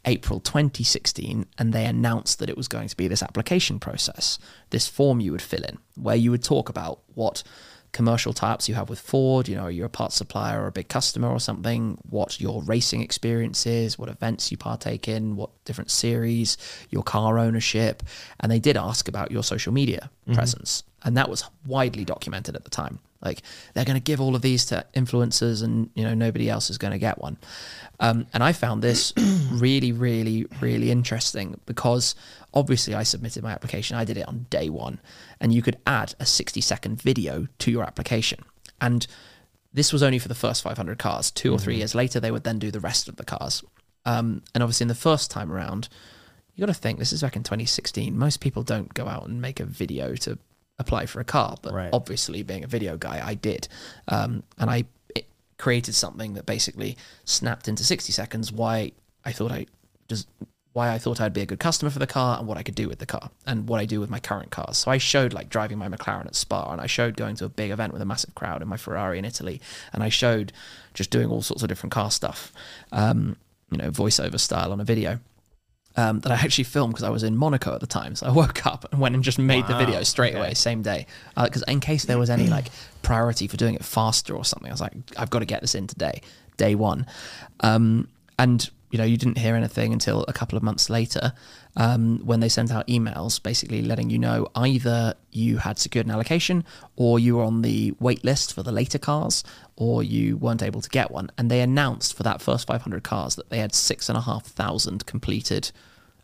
april 0.06 0.40
2016 0.40 1.44
and 1.58 1.74
they 1.74 1.84
announced 1.84 2.38
that 2.38 2.48
it 2.48 2.56
was 2.56 2.68
going 2.68 2.88
to 2.88 2.96
be 2.96 3.06
this 3.06 3.22
application 3.22 3.78
process 3.78 4.38
this 4.70 4.88
form 4.88 5.20
you 5.20 5.30
would 5.30 5.42
fill 5.42 5.62
in 5.62 5.76
where 5.94 6.16
you 6.16 6.30
would 6.30 6.42
talk 6.42 6.70
about 6.70 7.00
what 7.12 7.42
commercial 7.92 8.32
types 8.32 8.68
you 8.68 8.74
have 8.76 8.88
with 8.88 9.00
ford 9.00 9.48
you 9.48 9.56
know 9.56 9.66
you're 9.66 9.86
a 9.86 9.90
parts 9.90 10.14
supplier 10.16 10.62
or 10.62 10.68
a 10.68 10.72
big 10.72 10.88
customer 10.88 11.28
or 11.28 11.40
something? 11.40 11.98
What 12.08 12.40
your 12.40 12.62
racing 12.62 13.02
experience 13.02 13.66
is 13.66 13.98
what 13.98 14.08
events 14.08 14.50
you 14.50 14.56
partake 14.56 15.08
in? 15.08 15.36
What 15.36 15.50
different 15.64 15.90
series? 15.90 16.56
Your 16.90 17.02
car 17.02 17.38
ownership? 17.38 18.02
And 18.40 18.50
they 18.50 18.58
did 18.58 18.76
ask 18.76 19.08
about 19.08 19.30
your 19.30 19.42
social 19.42 19.72
media 19.72 20.10
presence. 20.32 20.82
And 21.02 21.16
that 21.16 21.28
was 21.28 21.44
widely 21.66 22.04
documented 22.04 22.54
at 22.54 22.64
the 22.64 22.70
time. 22.70 23.00
Like 23.22 23.42
they're 23.74 23.84
going 23.84 23.96
to 23.98 24.02
give 24.02 24.20
all 24.20 24.34
of 24.34 24.42
these 24.42 24.64
to 24.66 24.84
influencers 24.94 25.62
and 25.62 25.90
you 25.94 26.04
know 26.04 26.14
nobody 26.14 26.48
else 26.48 26.70
is 26.70 26.78
going 26.78 26.92
to 26.92 26.98
get 26.98 27.18
one. 27.18 27.36
Um, 27.98 28.26
and 28.32 28.42
i 28.42 28.52
found 28.52 28.80
this 28.82 29.12
really 29.52 29.92
really 29.92 30.46
really 30.60 30.90
interesting 30.90 31.60
because 31.66 32.14
obviously 32.54 32.94
i 32.94 33.02
submitted 33.02 33.42
my 33.42 33.52
application. 33.52 33.96
I 33.96 34.04
did 34.04 34.16
it 34.16 34.26
on 34.26 34.46
day 34.48 34.70
one 34.70 35.00
and 35.40 35.52
you 35.54 35.62
could 35.62 35.78
add 35.86 36.14
a 36.20 36.26
60 36.26 36.60
second 36.60 37.00
video 37.00 37.46
to 37.58 37.70
your 37.70 37.82
application. 37.84 38.40
And 38.80 39.06
this 39.72 39.92
was 39.92 40.02
only 40.02 40.18
for 40.18 40.28
the 40.28 40.34
first 40.34 40.62
500 40.62 40.98
cars. 40.98 41.30
Two 41.30 41.52
or 41.52 41.58
three 41.58 41.76
years 41.76 41.94
later 41.94 42.20
they 42.20 42.30
would 42.30 42.44
then 42.44 42.58
do 42.58 42.70
the 42.70 42.80
rest 42.80 43.08
of 43.08 43.16
the 43.16 43.24
cars. 43.24 43.62
Um, 44.04 44.42
and 44.54 44.62
obviously 44.62 44.84
in 44.84 44.88
the 44.88 44.94
first 44.94 45.30
time 45.30 45.52
around 45.52 45.88
you 46.54 46.66
got 46.66 46.72
to 46.74 46.78
think 46.78 46.98
this 46.98 47.12
is 47.12 47.22
back 47.22 47.36
in 47.36 47.42
2016 47.42 48.16
most 48.18 48.40
people 48.40 48.62
don't 48.62 48.92
go 48.94 49.06
out 49.06 49.26
and 49.28 49.40
make 49.40 49.60
a 49.60 49.64
video 49.64 50.14
to 50.16 50.38
apply 50.78 51.04
for 51.06 51.20
a 51.20 51.24
car 51.24 51.56
but 51.62 51.72
Right. 51.74 51.90
obviously 51.92 52.42
being 52.42 52.64
a 52.64 52.66
video 52.66 52.96
guy 52.96 53.20
i 53.24 53.34
did. 53.34 53.68
Um, 54.08 54.42
and 54.58 54.70
i 54.70 54.84
it 55.14 55.26
created 55.58 55.94
something 55.94 56.32
that 56.34 56.46
basically 56.46 56.96
snapped 57.24 57.68
into 57.68 57.84
60 57.84 58.10
seconds 58.12 58.50
why 58.52 58.92
i 59.24 59.32
thought 59.32 59.52
i 59.52 59.66
just 60.08 60.28
why 60.72 60.92
i 60.92 60.98
thought 60.98 61.20
i'd 61.20 61.32
be 61.32 61.40
a 61.40 61.46
good 61.46 61.58
customer 61.58 61.90
for 61.90 61.98
the 61.98 62.06
car 62.06 62.38
and 62.38 62.46
what 62.46 62.56
i 62.56 62.62
could 62.62 62.74
do 62.74 62.88
with 62.88 62.98
the 62.98 63.06
car 63.06 63.30
and 63.46 63.68
what 63.68 63.80
i 63.80 63.84
do 63.84 64.00
with 64.00 64.10
my 64.10 64.20
current 64.20 64.50
cars 64.50 64.76
so 64.78 64.90
i 64.90 64.98
showed 64.98 65.32
like 65.32 65.48
driving 65.48 65.78
my 65.78 65.88
mclaren 65.88 66.26
at 66.26 66.34
spa 66.34 66.70
and 66.72 66.80
i 66.80 66.86
showed 66.86 67.16
going 67.16 67.34
to 67.36 67.44
a 67.44 67.48
big 67.48 67.70
event 67.70 67.92
with 67.92 68.02
a 68.02 68.04
massive 68.04 68.34
crowd 68.34 68.62
in 68.62 68.68
my 68.68 68.76
ferrari 68.76 69.18
in 69.18 69.24
italy 69.24 69.60
and 69.92 70.02
i 70.02 70.08
showed 70.08 70.52
just 70.94 71.10
doing 71.10 71.28
all 71.28 71.42
sorts 71.42 71.62
of 71.62 71.68
different 71.68 71.92
car 71.92 72.10
stuff 72.10 72.52
um, 72.92 73.36
you 73.70 73.78
know 73.78 73.90
voiceover 73.90 74.38
style 74.38 74.72
on 74.72 74.80
a 74.80 74.84
video 74.84 75.18
um, 75.96 76.20
that 76.20 76.32
I 76.32 76.36
actually 76.36 76.64
filmed 76.64 76.92
because 76.92 77.02
I 77.02 77.10
was 77.10 77.22
in 77.22 77.36
Monaco 77.36 77.74
at 77.74 77.80
the 77.80 77.86
time. 77.86 78.14
So 78.14 78.26
I 78.26 78.30
woke 78.32 78.64
up 78.66 78.86
and 78.92 79.00
went 79.00 79.14
and 79.14 79.24
just 79.24 79.38
made 79.38 79.66
the 79.66 79.76
video 79.76 80.02
straight 80.02 80.34
away, 80.34 80.54
same 80.54 80.82
day. 80.82 81.06
Because 81.36 81.62
in 81.64 81.80
case 81.80 82.04
there 82.04 82.18
was 82.18 82.30
any 82.30 82.46
like 82.46 82.66
priority 83.02 83.48
for 83.48 83.56
doing 83.56 83.74
it 83.74 83.84
faster 83.84 84.34
or 84.34 84.44
something, 84.44 84.70
I 84.70 84.72
was 84.72 84.80
like, 84.80 84.92
I've 85.16 85.30
got 85.30 85.40
to 85.40 85.44
get 85.44 85.60
this 85.60 85.74
in 85.74 85.86
today, 85.86 86.22
day 86.56 86.74
one. 86.74 87.06
Um, 87.60 88.08
and 88.38 88.70
you 88.90 88.98
know, 88.98 89.04
you 89.04 89.16
didn't 89.16 89.38
hear 89.38 89.54
anything 89.54 89.92
until 89.92 90.24
a 90.26 90.32
couple 90.32 90.56
of 90.56 90.62
months 90.62 90.90
later 90.90 91.32
um, 91.76 92.18
when 92.24 92.40
they 92.40 92.48
sent 92.48 92.72
out 92.72 92.86
emails 92.88 93.40
basically 93.40 93.82
letting 93.82 94.10
you 94.10 94.18
know 94.18 94.48
either 94.54 95.14
you 95.30 95.58
had 95.58 95.78
secured 95.78 96.06
an 96.06 96.12
allocation 96.12 96.64
or 96.96 97.18
you 97.18 97.36
were 97.36 97.44
on 97.44 97.62
the 97.62 97.94
wait 98.00 98.24
list 98.24 98.52
for 98.52 98.62
the 98.62 98.72
later 98.72 98.98
cars 98.98 99.44
or 99.76 100.02
you 100.02 100.36
weren't 100.36 100.62
able 100.62 100.80
to 100.80 100.90
get 100.90 101.10
one. 101.10 101.30
And 101.38 101.50
they 101.50 101.60
announced 101.60 102.16
for 102.16 102.24
that 102.24 102.42
first 102.42 102.66
500 102.66 103.04
cars 103.04 103.36
that 103.36 103.48
they 103.50 103.58
had 103.58 103.74
six 103.74 104.08
and 104.08 104.18
a 104.18 104.22
half 104.22 104.46
thousand 104.46 105.06
completed 105.06 105.70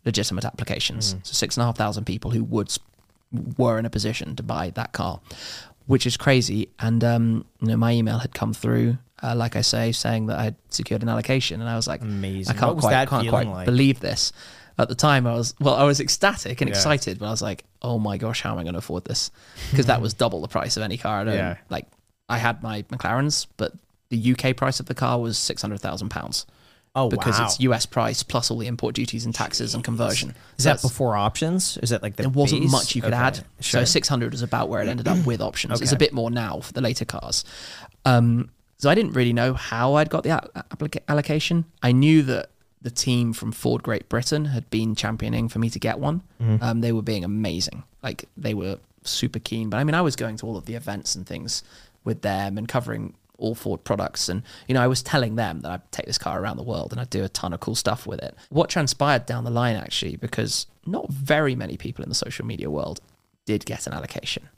legitimate 0.05 0.45
applications. 0.45 1.15
So 1.23 1.33
six 1.33 1.57
and 1.57 1.63
a 1.63 1.67
half 1.67 1.77
thousand 1.77 2.05
people 2.05 2.31
who 2.33 2.43
would 2.45 2.77
were 3.57 3.79
in 3.79 3.87
a 3.87 3.91
position 3.91 4.37
to 4.37 4.43
buy 4.43 4.71
that 4.71 4.93
car, 4.93 5.21
which 5.87 6.07
is 6.07 6.17
crazy. 6.17 6.69
And 6.79 7.03
um, 7.05 7.45
you 7.61 7.69
know, 7.69 7.77
my 7.77 7.93
email 7.93 8.19
had 8.19 8.35
come 8.35 8.53
through, 8.53 8.99
uh, 9.23 9.35
like 9.35 9.57
I 9.57 9.63
say, 9.63 9.93
saying 9.93 10.27
that 10.27 10.39
I 10.39 10.45
had 10.45 10.57
secured 10.71 11.03
an 11.03 11.09
allocation, 11.09 11.61
and 11.61 11.69
I 11.71 11.77
was 11.77 11.87
like, 11.89 12.01
Amazing. 12.03 12.55
I 12.57 12.59
can't 12.59 12.69
What 12.69 12.77
was 12.77 12.83
quite, 12.85 12.91
that 12.93 13.09
can't 13.09 13.25
feeling 13.25 13.47
quite 13.49 13.55
like? 13.57 13.65
believe 13.67 14.01
this. 14.01 14.33
At 14.79 14.89
the 14.91 14.95
time, 14.95 15.27
I 15.27 15.33
was 15.33 15.55
well, 15.59 15.75
I 15.75 15.85
was 15.85 16.01
ecstatic 16.01 16.61
and 16.61 16.69
Yeah. 16.69 16.77
excited, 16.77 17.19
but 17.19 17.27
I 17.27 17.31
was 17.31 17.41
like, 17.41 17.65
oh 17.81 17.99
my 17.99 18.19
gosh, 18.19 18.43
how 18.43 18.53
am 18.53 18.59
I 18.59 18.63
going 18.63 18.75
to 18.75 18.79
afford 18.81 19.07
this? 19.07 19.31
Because 19.71 19.87
that 19.87 20.03
was 20.07 20.13
double 20.13 20.43
the 20.43 20.49
price 20.49 20.77
of 20.77 20.83
any 20.83 20.99
car 20.99 21.21
I'd. 21.21 21.29
Yeah. 21.29 21.57
Like, 21.71 21.87
I 22.29 22.37
had 22.39 22.63
my 22.63 22.83
McLarens, 22.83 23.47
but 23.57 23.73
the 24.11 24.33
UK 24.37 24.55
price 24.55 24.79
of 24.81 24.87
the 24.87 24.95
car 24.95 25.19
was 25.19 25.39
six 25.39 25.63
hundred 25.63 25.81
thousand 25.81 26.11
pounds 26.11 26.45
Oh, 26.95 27.09
because 27.11 27.39
wow. 27.39 27.45
it's 27.47 27.61
US 27.61 27.85
price 27.87 28.23
plus 28.23 28.51
all 28.51 28.57
the 28.59 28.67
import 28.67 28.95
duties 28.95 29.25
and 29.27 29.35
taxes 29.35 29.75
and 29.75 29.83
conversion. 29.85 30.31
Is 30.59 30.65
So 30.65 30.71
that 30.71 30.83
before 30.83 31.15
options? 31.17 31.77
Is 31.83 31.91
that 31.91 32.03
like 32.03 32.17
the 32.17 32.23
there 32.25 32.31
wasn't 32.31 32.63
base? 32.63 32.71
much 32.73 32.95
you 32.97 33.03
could 33.03 33.13
Okay, 33.15 33.23
add. 33.23 33.37
Sure. 33.61 33.81
So 33.81 33.85
600 33.85 34.33
was 34.33 34.41
about 34.43 34.69
where 34.71 34.81
it 34.83 34.89
ended 34.89 35.07
up 35.09 35.19
with 35.27 35.41
options. 35.43 35.81
It's 35.83 35.93
a 35.93 35.97
bit 35.97 36.13
more 36.15 36.31
now 36.31 36.61
for 36.61 36.73
the 36.75 36.81
later 36.83 37.05
cars. 37.05 37.45
Um, 38.05 38.51
so 38.79 38.91
I 38.91 38.95
didn't 38.95 39.13
really 39.13 39.33
know 39.33 39.55
how 39.55 39.95
I'd 39.95 40.11
got 40.11 40.23
the 40.23 40.31
applica- 40.71 41.03
allocation. 41.09 41.65
I 41.83 41.93
knew 41.93 42.23
that 42.23 42.51
the 42.83 42.91
team 42.91 43.33
from 43.33 43.53
Ford 43.53 43.83
Great 43.83 44.09
Britain 44.09 44.47
had 44.47 44.69
been 44.71 44.95
championing 44.95 45.49
for 45.49 45.59
me 45.59 45.71
to 45.71 45.79
get 45.79 45.99
one. 45.99 46.23
Um, 46.61 46.81
they 46.83 46.93
were 46.93 47.03
being 47.03 47.25
amazing. 47.25 47.83
Like 48.03 48.27
they 48.37 48.55
were 48.55 48.79
super 49.03 49.39
keen. 49.39 49.71
But 49.71 49.79
I 49.79 49.85
mean, 49.85 49.95
I 49.95 50.03
was 50.03 50.15
going 50.17 50.37
to 50.37 50.47
all 50.47 50.57
of 50.57 50.67
the 50.67 50.75
events 50.75 51.15
and 51.15 51.27
things 51.27 51.63
with 52.05 52.23
them 52.23 52.59
and 52.59 52.69
covering 52.69 53.15
all 53.39 53.55
Ford 53.55 53.83
products. 53.85 54.29
And, 54.29 54.43
you 54.69 54.75
know, 54.75 54.83
I 54.83 54.87
was 54.87 55.03
telling 55.03 55.37
them 55.37 55.61
that 55.61 55.71
I'd 55.71 55.93
take 55.93 56.07
this 56.07 56.19
car 56.19 56.41
around 56.41 56.57
the 56.57 56.63
world 56.63 56.93
and 56.93 57.01
I'd 57.01 57.11
do 57.11 57.25
a 57.25 57.29
ton 57.29 57.53
of 57.53 57.61
cool 57.61 57.75
stuff 57.75 58.07
with 58.07 58.21
it. 58.23 58.35
What 58.51 58.71
transpired 58.71 59.27
down 59.27 59.45
the 59.45 59.51
line, 59.51 59.77
actually, 59.77 60.17
because 60.17 60.67
not 60.87 61.09
very 61.11 61.55
many 61.55 61.77
people 61.77 62.03
in 62.03 62.09
the 62.09 62.15
social 62.15 62.47
media 62.47 62.71
world 62.71 63.01
did 63.45 63.65
get 63.67 63.87
an 63.87 63.93
allocation. 63.93 64.49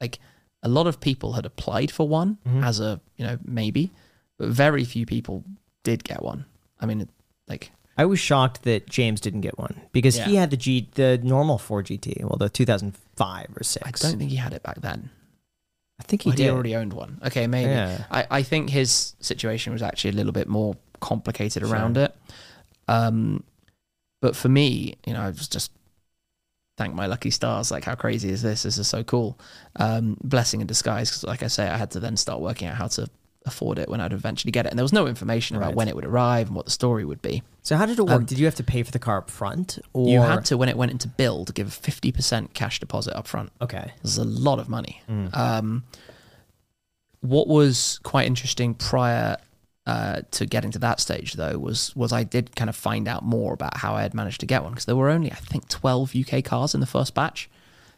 Like 0.00 0.18
a 0.62 0.68
lot 0.68 0.86
of 0.86 1.00
people 1.00 1.32
had 1.32 1.44
applied 1.46 1.90
for 1.90 2.06
one 2.08 2.38
as 2.62 2.78
a, 2.80 3.00
you 3.16 3.24
know, 3.26 3.38
maybe, 3.44 3.90
but 4.38 4.48
very 4.48 4.84
few 4.84 5.06
people 5.06 5.44
did 5.82 6.04
get 6.04 6.22
one. 6.22 6.44
I 6.80 6.86
mean, 6.86 7.08
like, 7.48 7.72
I 7.98 8.04
was 8.06 8.18
shocked 8.20 8.62
that 8.62 8.88
James 8.88 9.20
didn't 9.20 9.40
get 9.42 9.58
one 9.58 9.80
because 9.92 10.16
he 10.16 10.36
had 10.36 10.50
the 10.50 10.56
G, 10.56 10.88
the 10.94 11.18
normal 11.22 11.58
Ford 11.58 11.86
GT, 11.86 12.22
well, 12.24 12.36
the 12.38 12.48
2005 12.48 13.46
or 13.56 13.62
6. 13.64 14.04
I 14.04 14.08
don't 14.08 14.18
think 14.18 14.30
he 14.30 14.36
had 14.36 14.52
it 14.52 14.62
back 14.62 14.80
then. 14.80 15.10
I 16.00 16.04
think 16.04 16.22
he 16.22 16.30
Or 16.30 16.34
did. 16.34 16.42
he 16.44 16.50
already 16.50 16.74
owned 16.74 16.92
one. 16.94 17.20
Okay, 17.24 17.46
maybe. 17.46 17.70
Yeah. 17.70 18.04
I, 18.10 18.26
I 18.30 18.42
think 18.42 18.70
his 18.70 19.14
situation 19.20 19.72
was 19.72 19.82
actually 19.82 20.10
a 20.10 20.14
little 20.14 20.32
bit 20.32 20.48
more 20.48 20.76
complicated 21.00 21.62
around 21.62 21.96
it. 21.96 22.14
Um, 22.88 23.44
but 24.20 24.34
for 24.36 24.48
me, 24.48 24.94
you 25.06 25.12
know, 25.12 25.20
I 25.20 25.28
was 25.28 25.46
just 25.48 25.70
thank 26.76 26.94
my 26.94 27.06
lucky 27.06 27.30
stars. 27.30 27.70
Like, 27.70 27.84
how 27.84 27.94
crazy 27.94 28.30
is 28.30 28.42
this? 28.42 28.62
This 28.62 28.78
is 28.78 28.88
so 28.88 29.02
cool. 29.04 29.38
Um, 29.76 30.16
blessing 30.22 30.60
in 30.60 30.66
disguise. 30.66 31.10
Because, 31.10 31.24
like 31.24 31.42
I 31.42 31.48
say, 31.48 31.68
I 31.68 31.76
had 31.76 31.90
to 31.92 32.00
then 32.00 32.16
start 32.16 32.40
working 32.40 32.68
out 32.68 32.76
how 32.76 32.88
to 32.88 33.08
afford 33.44 33.78
it 33.78 33.88
when 33.88 34.00
I'd 34.00 34.12
eventually 34.12 34.52
get 34.52 34.66
it. 34.66 34.70
And 34.70 34.78
there 34.78 34.84
was 34.84 34.92
no 34.92 35.06
information 35.06 35.56
about 35.56 35.74
when 35.74 35.88
it 35.88 35.96
would 35.96 36.04
arrive 36.04 36.46
and 36.46 36.56
what 36.56 36.64
the 36.64 36.70
story 36.70 37.04
would 37.04 37.20
be. 37.22 37.42
So 37.62 37.76
how 37.76 37.86
did 37.86 37.98
it 37.98 38.02
work? 38.02 38.12
Um, 38.12 38.24
did 38.24 38.38
you 38.38 38.44
have 38.44 38.54
to 38.56 38.64
pay 38.64 38.82
for 38.82 38.90
the 38.90 38.98
car 38.98 39.18
up 39.18 39.30
front? 39.30 39.78
Or 39.92 40.08
You 40.08 40.20
had 40.20 40.44
to, 40.46 40.56
when 40.56 40.68
it 40.68 40.76
went 40.76 40.92
into 40.92 41.08
build, 41.08 41.54
give 41.54 41.66
a 41.66 41.70
50% 41.70 42.54
cash 42.54 42.80
deposit 42.80 43.16
up 43.16 43.26
front. 43.26 43.52
Okay. 43.60 43.92
This 44.02 44.12
is 44.12 44.18
a 44.18 44.24
lot 44.24 44.58
of 44.58 44.68
money. 44.68 45.02
Mm. 45.08 45.36
Um, 45.36 45.84
what 47.20 47.46
was 47.48 48.00
quite 48.02 48.26
interesting 48.26 48.74
prior 48.74 49.36
uh, 49.86 50.22
to 50.30 50.46
getting 50.46 50.70
to 50.70 50.78
that 50.78 51.00
stage, 51.00 51.34
though, 51.34 51.58
was 51.58 51.94
was 51.96 52.12
I 52.12 52.22
did 52.24 52.54
kind 52.54 52.70
of 52.70 52.76
find 52.76 53.08
out 53.08 53.24
more 53.24 53.52
about 53.52 53.78
how 53.78 53.94
I 53.94 54.02
had 54.02 54.14
managed 54.14 54.40
to 54.40 54.46
get 54.46 54.62
one 54.62 54.72
because 54.72 54.84
there 54.84 54.96
were 54.96 55.10
only 55.10 55.32
I 55.32 55.36
think 55.36 55.68
twelve 55.68 56.14
UK 56.14 56.44
cars 56.44 56.74
in 56.74 56.80
the 56.80 56.86
first 56.86 57.14
batch. 57.14 57.50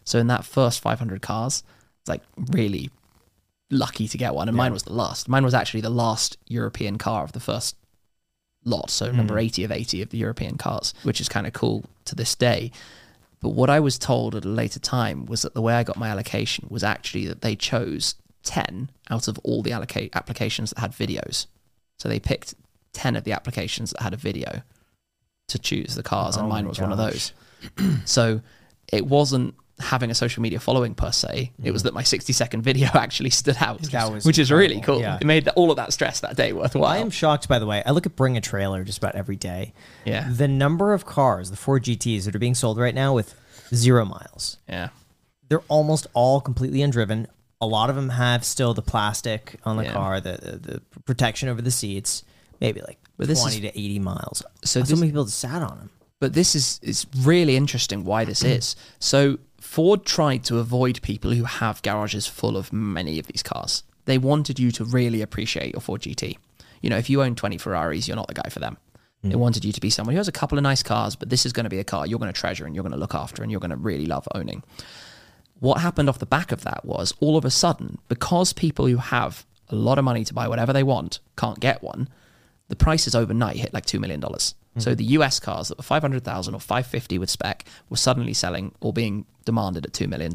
So 0.04 0.18
in 0.18 0.26
that 0.28 0.44
first 0.44 0.80
five 0.80 0.98
hundred 0.98 1.20
cars, 1.22 1.62
it's 2.00 2.08
like 2.08 2.22
really 2.36 2.90
lucky 3.70 4.08
to 4.08 4.18
get 4.18 4.34
one, 4.34 4.48
and 4.48 4.56
mine 4.56 4.72
was 4.72 4.84
the 4.84 4.92
last. 4.92 5.28
Mine 5.28 5.44
was 5.44 5.54
actually 5.54 5.82
the 5.82 5.90
last 5.90 6.38
European 6.48 6.96
car 6.96 7.22
of 7.24 7.32
the 7.32 7.40
first 7.40 7.76
lot, 8.64 8.90
so 8.90 9.10
number 9.12 9.38
eighty 9.38 9.62
of 9.62 9.70
eighty 9.70 10.00
of 10.00 10.08
the 10.08 10.18
European 10.18 10.56
cars, 10.56 10.94
which 11.02 11.20
is 11.20 11.28
kind 11.28 11.46
of 11.46 11.52
cool 11.52 11.84
to 12.06 12.14
this 12.14 12.34
day. 12.34 12.70
But 13.40 13.50
what 13.50 13.68
I 13.68 13.78
was 13.78 13.98
told 13.98 14.34
at 14.34 14.46
a 14.46 14.48
later 14.48 14.80
time 14.80 15.26
was 15.26 15.42
that 15.42 15.52
the 15.52 15.60
way 15.60 15.74
I 15.74 15.82
got 15.82 15.98
my 15.98 16.08
allocation 16.08 16.66
was 16.70 16.82
actually 16.82 17.26
that 17.26 17.42
they 17.42 17.54
chose 17.54 18.14
10 18.44 18.88
out 19.10 19.28
of 19.28 19.38
all 19.44 19.62
the 19.62 19.70
alloca- 19.72 20.10
applications 20.14 20.70
that 20.70 20.78
had 20.78 20.92
videos. 20.92 21.46
So 21.98 22.08
they 22.08 22.20
picked 22.20 22.54
10 22.92 23.16
of 23.16 23.24
the 23.24 23.32
applications 23.32 23.90
that 23.92 24.02
had 24.02 24.12
a 24.14 24.16
video 24.16 24.62
to 25.48 25.58
choose 25.58 25.94
the 25.94 26.02
cars, 26.02 26.36
and 26.36 26.46
Oh 26.46 26.48
mine 26.48 26.66
was 26.68 26.80
one 26.80 26.92
of 26.92 26.98
those. 26.98 27.32
so 28.04 28.40
it 28.92 29.06
wasn't 29.06 29.54
having 29.80 30.08
a 30.10 30.14
social 30.14 30.40
media 30.40 30.60
following 30.60 30.94
per 30.94 31.10
se, 31.10 31.50
it 31.62 31.72
was 31.72 31.82
that 31.82 31.92
my 31.92 32.02
60 32.04 32.32
second 32.32 32.62
video 32.62 32.88
actually 32.94 33.30
stood 33.30 33.56
out, 33.60 33.80
Mm. 33.82 34.24
Which 34.26 34.38
is 34.38 34.52
really 34.52 34.80
cool. 34.80 35.00
yeah. 35.00 35.18
It 35.20 35.26
made 35.26 35.48
all 35.48 35.70
of 35.70 35.76
that 35.76 35.92
stress 35.92 36.20
that 36.20 36.36
day 36.36 36.52
worthwhile. 36.52 36.84
I 36.90 36.98
am 36.98 37.10
shocked, 37.10 37.48
by 37.48 37.58
the 37.58 37.66
way. 37.66 37.82
I 37.84 37.90
look 37.90 38.06
at 38.06 38.14
Bring 38.14 38.36
a 38.36 38.40
Trailer 38.40 38.84
just 38.84 38.98
about 38.98 39.16
every 39.16 39.36
day. 39.36 39.72
Yeah. 40.04 40.28
The 40.30 40.46
number 40.48 40.92
of 40.92 41.04
cars, 41.06 41.50
the 41.50 41.56
Ford 41.56 41.82
GTs 41.82 42.24
that 42.24 42.34
are 42.36 42.38
being 42.38 42.54
sold 42.54 42.78
right 42.78 42.94
now 42.94 43.14
with 43.14 43.34
zero 43.74 44.04
miles, 44.04 44.58
yeah. 44.68 44.90
they're 45.48 45.62
almost 45.68 46.06
all 46.14 46.40
completely 46.40 46.78
undriven, 46.80 47.26
A 47.64 47.66
lot 47.78 47.88
of 47.90 47.96
them 47.96 48.10
have 48.10 48.44
still 48.44 48.74
the 48.74 48.82
plastic 48.82 49.58
on 49.64 49.76
the 49.76 49.84
Yeah. 49.84 49.92
car, 49.92 50.20
the, 50.20 50.36
the 50.42 50.72
the 50.72 51.00
protection 51.04 51.48
over 51.48 51.62
the 51.62 51.70
seats. 51.70 52.22
Maybe 52.60 52.80
like 52.80 52.98
But 53.16 53.26
this 53.28 53.40
twenty 53.40 53.56
is- 53.56 53.62
to 53.72 53.78
eighty 53.78 53.98
miles. 53.98 54.42
So 54.64 54.80
So 54.80 54.80
this- 54.80 54.98
many 55.00 55.10
people 55.12 55.26
sat 55.26 55.62
on 55.62 55.78
them. 55.78 55.90
But 56.20 56.32
this 56.34 56.54
is 56.54 56.78
it's 56.82 57.06
really 57.32 57.56
interesting 57.56 58.04
why 58.04 58.24
this 58.24 58.42
is. 58.56 58.76
So 58.98 59.38
Ford 59.60 60.04
tried 60.04 60.44
to 60.44 60.58
avoid 60.58 61.00
people 61.02 61.30
who 61.32 61.44
have 61.44 61.82
garages 61.82 62.26
full 62.26 62.56
of 62.56 62.72
many 62.72 63.18
of 63.18 63.26
these 63.26 63.42
cars. 63.42 63.82
They 64.04 64.18
wanted 64.18 64.58
you 64.58 64.70
to 64.72 64.84
really 64.84 65.22
appreciate 65.22 65.72
your 65.72 65.80
Ford 65.80 66.02
GT. 66.02 66.36
You 66.82 66.90
know, 66.90 66.98
if 66.98 67.08
you 67.08 67.22
own 67.22 67.34
20 67.34 67.56
Ferraris, 67.58 68.06
you're 68.06 68.16
not 68.22 68.28
the 68.28 68.34
guy 68.42 68.48
for 68.50 68.60
them. 68.60 68.76
Mm. 69.24 69.30
They 69.30 69.36
wanted 69.36 69.64
you 69.64 69.72
to 69.72 69.80
be 69.80 69.88
someone 69.88 70.12
who 70.14 70.18
has 70.18 70.28
a 70.28 70.32
couple 70.40 70.58
of 70.58 70.62
nice 70.62 70.82
cars, 70.82 71.16
but 71.16 71.30
this 71.30 71.46
is 71.46 71.52
going 71.54 71.64
to 71.64 71.70
be 71.70 71.78
a 71.78 71.84
car 71.84 72.06
you're 72.06 72.18
going 72.18 72.32
to 72.32 72.38
treasure 72.38 72.66
and 72.66 72.74
you're 72.74 72.84
going 72.84 72.92
to 72.92 72.98
look 73.04 73.14
after 73.14 73.42
and 73.42 73.50
you're 73.50 73.60
going 73.60 73.70
to 73.70 73.76
really 73.90 74.04
love 74.06 74.28
owning. 74.34 74.62
What 75.64 75.80
happened 75.80 76.10
off 76.10 76.18
the 76.18 76.26
back 76.26 76.52
of 76.52 76.60
that 76.64 76.84
was 76.84 77.14
all 77.20 77.38
of 77.38 77.46
a 77.46 77.50
sudden, 77.50 77.96
because 78.08 78.52
people 78.52 78.86
who 78.86 78.98
have 78.98 79.46
a 79.70 79.74
lot 79.74 79.98
of 79.98 80.04
money 80.04 80.22
to 80.22 80.34
buy 80.34 80.46
whatever 80.46 80.74
they 80.74 80.82
want 80.82 81.20
can't 81.38 81.58
get 81.58 81.82
one, 81.82 82.10
the 82.68 82.76
prices 82.76 83.14
overnight 83.14 83.56
hit 83.56 83.72
like 83.72 83.86
$2 83.86 83.98
million. 83.98 84.20
Hmm. 84.20 84.78
So 84.78 84.94
the 84.94 85.04
US 85.16 85.40
cars 85.40 85.68
that 85.68 85.78
were 85.78 85.82
500,000 85.82 86.54
or 86.54 86.60
550 86.60 87.16
with 87.16 87.30
spec 87.30 87.64
were 87.88 87.96
suddenly 87.96 88.34
selling 88.34 88.74
or 88.82 88.92
being 88.92 89.24
demanded 89.46 89.86
at 89.86 89.94
$2 89.94 90.06
million. 90.06 90.34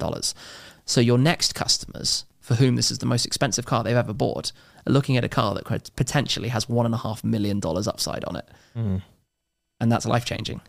So 0.86 1.00
your 1.00 1.20
next 1.20 1.54
customers, 1.54 2.26
for 2.40 2.56
whom 2.56 2.76
this 2.76 2.90
is 2.90 2.98
the 2.98 3.06
most 3.06 3.28
expensive 3.28 3.68
car 3.68 3.84
they've 3.84 3.96
ever 3.96 4.14
bought, 4.14 4.52
are 4.88 4.92
looking 4.92 5.16
at 5.16 5.24
a 5.24 5.30
car 5.30 5.54
that 5.54 5.66
could 5.66 5.92
potentially 5.96 6.50
has 6.50 6.66
$1.5 6.66 7.24
million 7.24 7.62
upside 7.64 8.26
on 8.26 8.36
it. 8.36 8.50
Hmm. 8.74 8.98
And 9.80 9.92
that's 9.92 10.08
life 10.08 10.26
changing. 10.26 10.60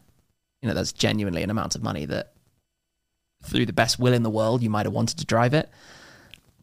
You 0.60 0.68
know, 0.68 0.74
that's 0.74 0.92
genuinely 0.92 1.42
an 1.42 1.48
amount 1.48 1.76
of 1.76 1.82
money 1.82 2.04
that 2.04 2.34
through 3.42 3.66
the 3.66 3.72
best 3.72 3.98
will 3.98 4.12
in 4.12 4.22
the 4.22 4.30
world, 4.30 4.62
you 4.62 4.70
might 4.70 4.86
have 4.86 4.92
wanted 4.92 5.18
to 5.18 5.24
drive 5.24 5.54
it. 5.54 5.68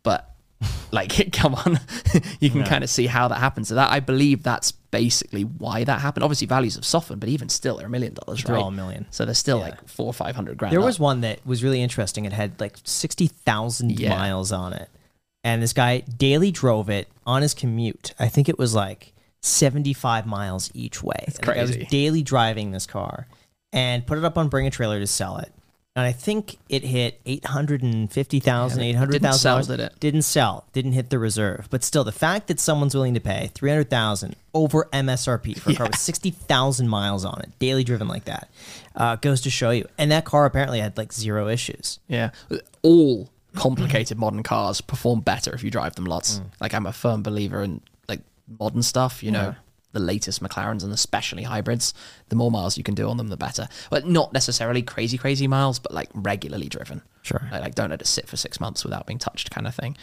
But 0.04 0.30
like, 0.92 1.32
come 1.34 1.56
on, 1.56 1.80
you 2.40 2.50
can 2.50 2.64
kind 2.64 2.84
of 2.84 2.90
see 2.90 3.08
how 3.08 3.28
that 3.28 3.40
happens. 3.40 3.68
So 3.70 3.76
that 3.76 3.92
I 3.92 4.00
believe 4.00 4.44
that's 4.44 4.72
basically 4.72 5.44
why 5.44 5.84
that 5.84 6.00
happened. 6.02 6.24
Obviously, 6.24 6.48
values 6.48 6.76
have 6.76 6.86
softened, 6.86 7.20
but 7.20 7.30
even 7.30 7.50
still, 7.50 7.78
they're 7.78 7.88
a 7.88 7.90
million 7.90 8.14
dollars, 8.14 8.44
They're 8.44 8.56
right? 8.56 8.62
all 8.62 8.70
a 8.70 8.72
million. 8.72 9.06
So 9.12 9.26
they're 9.26 9.34
still 9.36 9.58
Yeah. 9.60 9.66
like 9.66 9.88
four 9.88 10.08
or 10.08 10.14
five 10.14 10.36
hundred 10.36 10.58
grand. 10.58 10.72
There 10.74 10.80
up. 10.80 10.86
was 10.86 11.00
one 11.00 11.22
that 11.22 11.46
was 11.46 11.64
really 11.64 11.82
interesting. 11.82 12.26
It 12.26 12.34
had 12.34 12.60
like 12.60 12.78
60,000 12.84 14.00
Yeah. 14.00 14.10
miles 14.10 14.52
on 14.52 14.74
it. 14.74 14.90
And 15.44 15.62
this 15.62 15.74
guy 15.74 16.00
daily 16.00 16.52
drove 16.52 16.90
it 16.90 17.08
on 17.26 17.42
his 17.42 17.54
commute. 17.54 18.14
I 18.20 18.28
think 18.28 18.50
it 18.50 18.58
was 18.58 18.74
like 18.76 19.14
75 19.42 20.26
miles 20.26 20.72
each 20.74 21.02
way. 21.04 21.24
It's 21.28 21.40
I 21.48 21.62
was 21.62 21.72
crazy. 21.72 21.88
daily 21.90 22.22
driving 22.24 22.72
this 22.72 22.86
car 22.86 23.28
and 23.72 24.06
put 24.06 24.18
it 24.18 24.26
up 24.26 24.38
on 24.38 24.50
Bring 24.50 24.68
a 24.68 24.72
Trailer 24.72 25.00
to 25.00 25.08
sell 25.08 25.38
it. 25.38 25.52
And 25.98 26.06
I 26.06 26.12
think 26.12 26.60
it 26.70 26.84
hit 26.84 27.20
850,000, 27.26 28.80
Yeah, 28.80 28.84
but 28.84 28.86
it 28.86 28.90
800,000. 28.92 29.22
didn't 29.22 29.34
sell, 29.40 29.54
dollars. 29.56 29.68
did 29.68 29.80
it? 29.80 30.00
Didn't 30.00 30.22
sell. 30.22 30.66
Didn't 30.72 30.92
hit 30.92 31.10
the 31.10 31.18
reserve. 31.18 31.68
But 31.72 31.84
still, 31.84 32.04
the 32.04 32.12
fact 32.12 32.48
that 32.48 32.60
someone's 32.60 32.94
willing 32.94 33.16
to 33.16 33.20
pay 33.20 33.50
300,000 33.56 34.36
over 34.54 34.88
MSRP 34.94 35.60
for 35.60 35.72
a 35.72 35.76
car 35.76 35.88
with 35.92 35.98
60,000 35.98 36.88
miles 36.88 37.26
on 37.26 37.42
it, 37.42 37.50
daily 37.58 37.84
driven 37.84 38.08
like 38.08 38.26
that, 38.26 38.48
uh, 38.96 39.16
goes 39.16 39.42
to 39.42 39.50
show 39.50 39.72
you. 39.72 39.88
And 39.98 40.12
that 40.12 40.24
car 40.24 40.46
apparently 40.46 40.80
had 40.82 40.96
like 40.98 41.12
zero 41.12 41.48
issues. 41.48 41.98
Yeah. 42.08 42.30
All 42.84 43.30
complicated 43.56 44.20
modern 44.20 44.44
cars 44.44 44.82
perform 44.82 45.22
better 45.22 45.52
if 45.56 45.64
you 45.64 45.72
drive 45.72 45.96
them 45.96 46.06
lots. 46.06 46.42
Like 46.62 46.76
I'm 46.76 46.86
a 46.86 46.94
firm 46.94 47.24
believer 47.24 47.64
in 47.64 47.82
like 48.08 48.22
modern 48.60 48.84
stuff, 48.84 49.24
you 49.24 49.32
know, 49.32 49.56
the 49.94 50.00
latest 50.00 50.44
McLarens 50.44 50.84
and 50.84 50.94
especially 50.94 51.44
hybrids. 51.44 51.94
The 52.30 52.36
more 52.36 52.52
miles 52.52 52.78
you 52.78 52.84
can 52.84 52.96
do 52.96 53.10
on 53.10 53.18
them, 53.18 53.30
the 53.30 53.38
better. 53.38 53.68
But 53.90 54.08
not 54.08 54.34
necessarily 54.34 54.82
crazy, 54.82 55.18
crazy 55.18 55.48
miles, 55.48 55.80
but 55.80 55.94
like 55.94 56.10
regularly 56.14 56.68
driven. 56.68 57.02
Sure. 57.22 57.48
Like, 57.52 57.62
like 57.62 57.76
don't 57.76 57.90
let 57.90 58.02
it 58.02 58.08
sit 58.08 58.28
for 58.28 58.38
six 58.38 58.60
months 58.60 58.84
without 58.84 59.08
being 59.08 59.20
touched 59.20 59.52
kind 59.52 59.68
of 59.68 59.76
thing. 59.76 59.98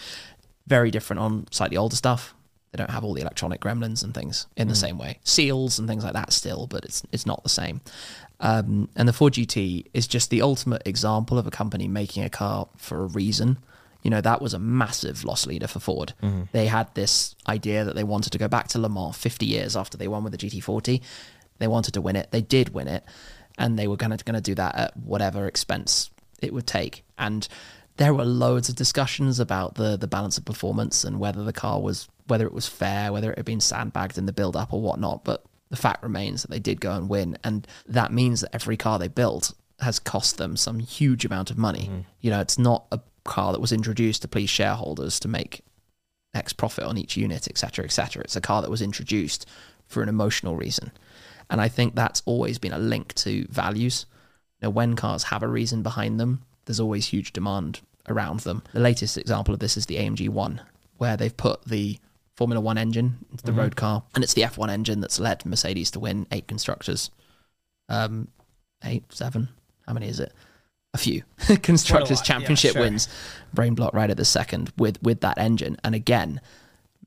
Very 0.66 0.90
different 0.90 1.20
on 1.20 1.46
slightly 1.50 1.76
older 1.76 1.96
stuff. 1.96 2.34
They 2.72 2.78
don't 2.78 2.90
have 2.90 3.04
all 3.04 3.14
the 3.14 3.20
electronic 3.20 3.60
gremlins 3.60 4.02
and 4.02 4.12
things 4.12 4.48
in 4.56 4.66
the 4.66 4.74
same 4.74 4.98
way. 4.98 5.20
Seals 5.22 5.78
and 5.78 5.86
things 5.86 6.02
like 6.02 6.14
that 6.14 6.32
still, 6.32 6.66
but 6.66 6.84
it's 6.84 7.04
it's 7.12 7.24
not 7.24 7.44
the 7.44 7.48
same. 7.48 7.80
Um, 8.40 8.88
and 8.96 9.06
the 9.06 9.12
Ford 9.12 9.34
GT 9.34 9.86
is 9.94 10.08
just 10.08 10.30
the 10.30 10.42
ultimate 10.42 10.82
example 10.84 11.38
of 11.38 11.46
a 11.46 11.52
company 11.52 11.86
making 11.86 12.24
a 12.24 12.30
car 12.30 12.68
for 12.76 13.04
a 13.04 13.06
reason. 13.06 13.58
You 14.04 14.10
know, 14.10 14.20
that 14.20 14.40
was 14.40 14.54
a 14.54 14.58
massive 14.58 15.24
loss 15.24 15.46
leader 15.46 15.66
for 15.66 15.80
Ford. 15.80 16.12
Mm-hmm. 16.22 16.42
They 16.52 16.66
had 16.66 16.94
this 16.94 17.34
idea 17.48 17.84
that 17.84 17.96
they 17.96 18.04
wanted 18.04 18.30
to 18.30 18.38
go 18.38 18.46
back 18.46 18.68
to 18.68 18.78
Le 18.78 18.88
Mans 18.88 19.16
50 19.16 19.46
years 19.46 19.76
after 19.76 19.98
they 19.98 20.08
won 20.08 20.22
with 20.22 20.32
the 20.32 20.38
GT40. 20.38 21.00
They 21.58 21.66
wanted 21.66 21.94
to 21.94 22.00
win 22.00 22.14
it. 22.14 22.30
They 22.30 22.42
did 22.42 22.74
win 22.74 22.86
it. 22.86 23.04
And 23.58 23.78
they 23.78 23.88
were 23.88 23.96
going 23.96 24.16
to 24.16 24.24
going 24.24 24.34
to 24.34 24.40
do 24.40 24.54
that 24.54 24.74
at 24.76 24.96
whatever 24.96 25.46
expense 25.46 26.10
it 26.42 26.52
would 26.52 26.66
take. 26.66 27.04
And 27.18 27.48
there 27.96 28.14
were 28.14 28.24
loads 28.24 28.68
of 28.68 28.76
discussions 28.76 29.40
about 29.40 29.76
the 29.76 29.96
the 29.96 30.06
balance 30.06 30.38
of 30.38 30.44
performance 30.44 31.04
and 31.04 31.20
whether 31.20 31.44
the 31.44 31.52
car 31.52 31.80
was 31.80 32.08
whether 32.26 32.46
it 32.46 32.52
was 32.52 32.66
fair, 32.66 33.12
whether 33.12 33.30
it 33.30 33.38
had 33.38 33.44
been 33.44 33.60
sandbagged 33.60 34.18
in 34.18 34.26
the 34.26 34.32
build 34.32 34.56
up 34.56 34.72
or 34.72 34.80
whatnot. 34.80 35.24
But 35.24 35.44
the 35.70 35.76
fact 35.76 36.02
remains 36.02 36.42
that 36.42 36.50
they 36.50 36.58
did 36.58 36.80
go 36.80 36.92
and 36.92 37.08
win, 37.08 37.38
and 37.44 37.66
that 37.86 38.12
means 38.12 38.40
that 38.40 38.54
every 38.54 38.76
car 38.76 38.98
they 38.98 39.08
built 39.08 39.54
has 39.80 39.98
cost 39.98 40.38
them 40.38 40.56
some 40.56 40.78
huge 40.78 41.24
amount 41.24 41.50
of 41.50 41.58
money. 41.58 41.86
Mm-hmm. 41.90 42.00
You 42.20 42.30
know, 42.30 42.40
it's 42.40 42.58
not 42.58 42.86
a 42.92 43.00
car 43.24 43.52
that 43.52 43.60
was 43.60 43.72
introduced 43.72 44.22
to 44.22 44.28
please 44.28 44.50
shareholders 44.50 45.18
to 45.20 45.28
make 45.28 45.62
X 46.34 46.52
profit 46.52 46.84
on 46.84 46.98
each 46.98 47.16
unit, 47.16 47.48
etc., 47.48 47.84
etc. 47.84 48.22
It's 48.22 48.36
a 48.36 48.40
car 48.40 48.62
that 48.62 48.70
was 48.70 48.82
introduced 48.82 49.46
for 49.86 50.02
an 50.02 50.08
emotional 50.08 50.56
reason, 50.56 50.92
and 51.50 51.60
I 51.60 51.68
think 51.68 51.94
that's 51.94 52.22
always 52.24 52.58
been 52.58 52.72
a 52.72 52.78
link 52.78 53.14
to 53.14 53.46
values. 53.50 54.06
You 54.60 54.66
know, 54.66 54.70
when 54.70 54.96
cars 54.96 55.24
have 55.24 55.42
a 55.42 55.48
reason 55.48 55.82
behind 55.82 56.18
them, 56.18 56.42
there's 56.64 56.80
always 56.80 57.06
huge 57.06 57.32
demand 57.32 57.80
around 58.08 58.40
them. 58.40 58.62
The 58.72 58.80
latest 58.80 59.16
example 59.16 59.54
of 59.54 59.60
this 59.60 59.76
is 59.76 59.86
the 59.86 59.96
AMG 59.96 60.28
One, 60.28 60.60
where 60.98 61.16
they've 61.16 61.36
put 61.36 61.64
the 61.64 61.98
Formula 62.36 62.60
One 62.60 62.78
engine 62.78 63.18
into 63.30 63.44
the 63.44 63.52
road 63.52 63.76
car, 63.76 64.02
and 64.14 64.24
it's 64.24 64.34
the 64.34 64.42
F1 64.42 64.68
engine 64.70 65.00
that's 65.00 65.20
led 65.20 65.46
Mercedes 65.46 65.90
to 65.92 66.00
win 66.00 66.26
eight 66.32 66.48
constructors, 66.48 67.10
um, 67.88 68.28
eight, 68.84 69.04
seven. 69.10 69.48
How 69.86 69.92
many 69.92 70.08
is 70.08 70.18
it? 70.18 70.32
A 70.94 70.98
few 70.98 71.22
constructors 71.62 72.20
yeah, 72.20 72.24
championship 72.24 72.72
sure. 72.72 72.82
wins. 72.82 73.08
Brain 73.52 73.74
block 73.74 73.92
right 73.94 74.08
at 74.10 74.16
the 74.16 74.24
second 74.24 74.72
with 74.78 75.02
with 75.02 75.20
that 75.20 75.36
engine, 75.38 75.76
and 75.84 75.94
again, 75.94 76.40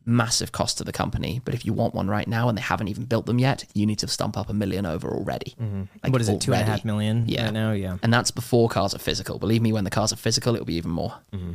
massive 0.06 0.52
cost 0.52 0.78
to 0.78 0.84
the 0.84 0.92
company. 0.92 1.42
But 1.44 1.54
if 1.54 1.66
you 1.66 1.74
want 1.74 1.94
one 1.94 2.08
right 2.10 2.28
now 2.28 2.48
and 2.50 2.58
they 2.58 2.62
haven't 2.62 2.88
even 2.90 3.06
built 3.06 3.26
them 3.26 3.40
yet, 3.40 3.66
you 3.74 3.86
need 3.86 4.00
to 4.00 4.08
stump 4.08 4.38
up 4.38 4.50
a 4.50 4.54
million 4.54 4.86
over 4.86 5.10
already. 5.10 5.56
Like 6.04 6.12
what 6.12 6.22
is 6.22 6.30
it, 6.30 6.40
two 6.42 6.54
and 6.54 6.62
a 6.62 6.66
half 6.66 6.86
million 6.86 7.26
Yeah. 7.28 7.46
right 7.46 7.54
now? 7.54 7.72
Yeah. 7.72 7.98
And 8.04 8.14
that's 8.14 8.32
before 8.32 8.70
cars 8.70 8.94
are 8.94 9.00
physical. 9.00 9.40
Believe 9.40 9.62
me, 9.62 9.74
when 9.74 9.84
the 9.84 9.90
cars 9.90 10.14
are 10.14 10.18
physical, 10.18 10.54
it'll 10.54 10.66
be 10.66 10.76
even 10.76 10.92
more. 10.92 11.14
Mm-hmm. 11.34 11.54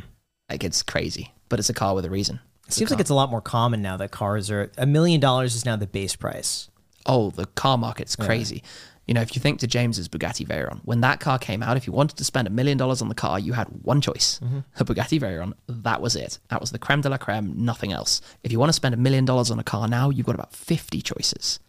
Like 0.50 0.64
it's 0.64 0.82
crazy, 0.82 1.32
but 1.48 1.58
it's 1.58 1.70
a 1.70 1.74
car 1.74 1.94
with 1.94 2.04
a 2.04 2.10
reason. 2.10 2.40
It 2.66 2.72
seems 2.74 2.90
like 2.90 3.00
it's 3.00 3.10
a 3.10 3.14
lot 3.14 3.30
more 3.30 3.40
common 3.40 3.82
now 3.82 3.96
that 3.98 4.10
cars 4.10 4.50
are 4.50 4.70
a 4.78 4.86
million 4.86 5.20
dollars 5.20 5.54
is 5.54 5.64
now 5.64 5.76
the 5.76 5.86
base 5.86 6.16
price. 6.16 6.68
oh, 7.06 7.30
the 7.30 7.46
car 7.46 7.76
market's 7.78 8.16
crazy. 8.16 8.62
You 9.12 9.14
know, 9.14 9.20
if 9.20 9.36
you 9.36 9.42
think 9.42 9.60
to 9.60 9.66
James's 9.66 10.08
Bugatti 10.08 10.46
Veyron, 10.46 10.80
when 10.86 11.02
that 11.02 11.20
car 11.20 11.38
came 11.38 11.62
out, 11.62 11.76
if 11.76 11.86
you 11.86 11.92
wanted 11.92 12.16
to 12.16 12.24
spend 12.24 12.48
a 12.48 12.50
million 12.50 12.78
dollars 12.78 13.02
on 13.02 13.10
the 13.10 13.14
car, 13.14 13.38
you 13.38 13.52
had 13.52 13.66
one 13.82 14.00
choice: 14.00 14.40
mm-hmm. 14.42 14.60
a 14.78 14.84
Bugatti 14.86 15.20
Veyron. 15.20 15.52
That 15.66 16.00
was 16.00 16.16
it. 16.16 16.38
That 16.48 16.62
was 16.62 16.70
the 16.70 16.78
creme 16.78 17.02
de 17.02 17.10
la 17.10 17.18
creme. 17.18 17.52
Nothing 17.54 17.92
else. 17.92 18.22
If 18.42 18.52
you 18.52 18.58
want 18.58 18.70
to 18.70 18.72
spend 18.72 18.94
a 18.94 18.96
million 18.96 19.26
dollars 19.26 19.50
on 19.50 19.58
a 19.58 19.62
car 19.62 19.86
now, 19.86 20.08
you've 20.08 20.24
got 20.24 20.34
about 20.34 20.54
fifty 20.54 21.02
choices. 21.02 21.60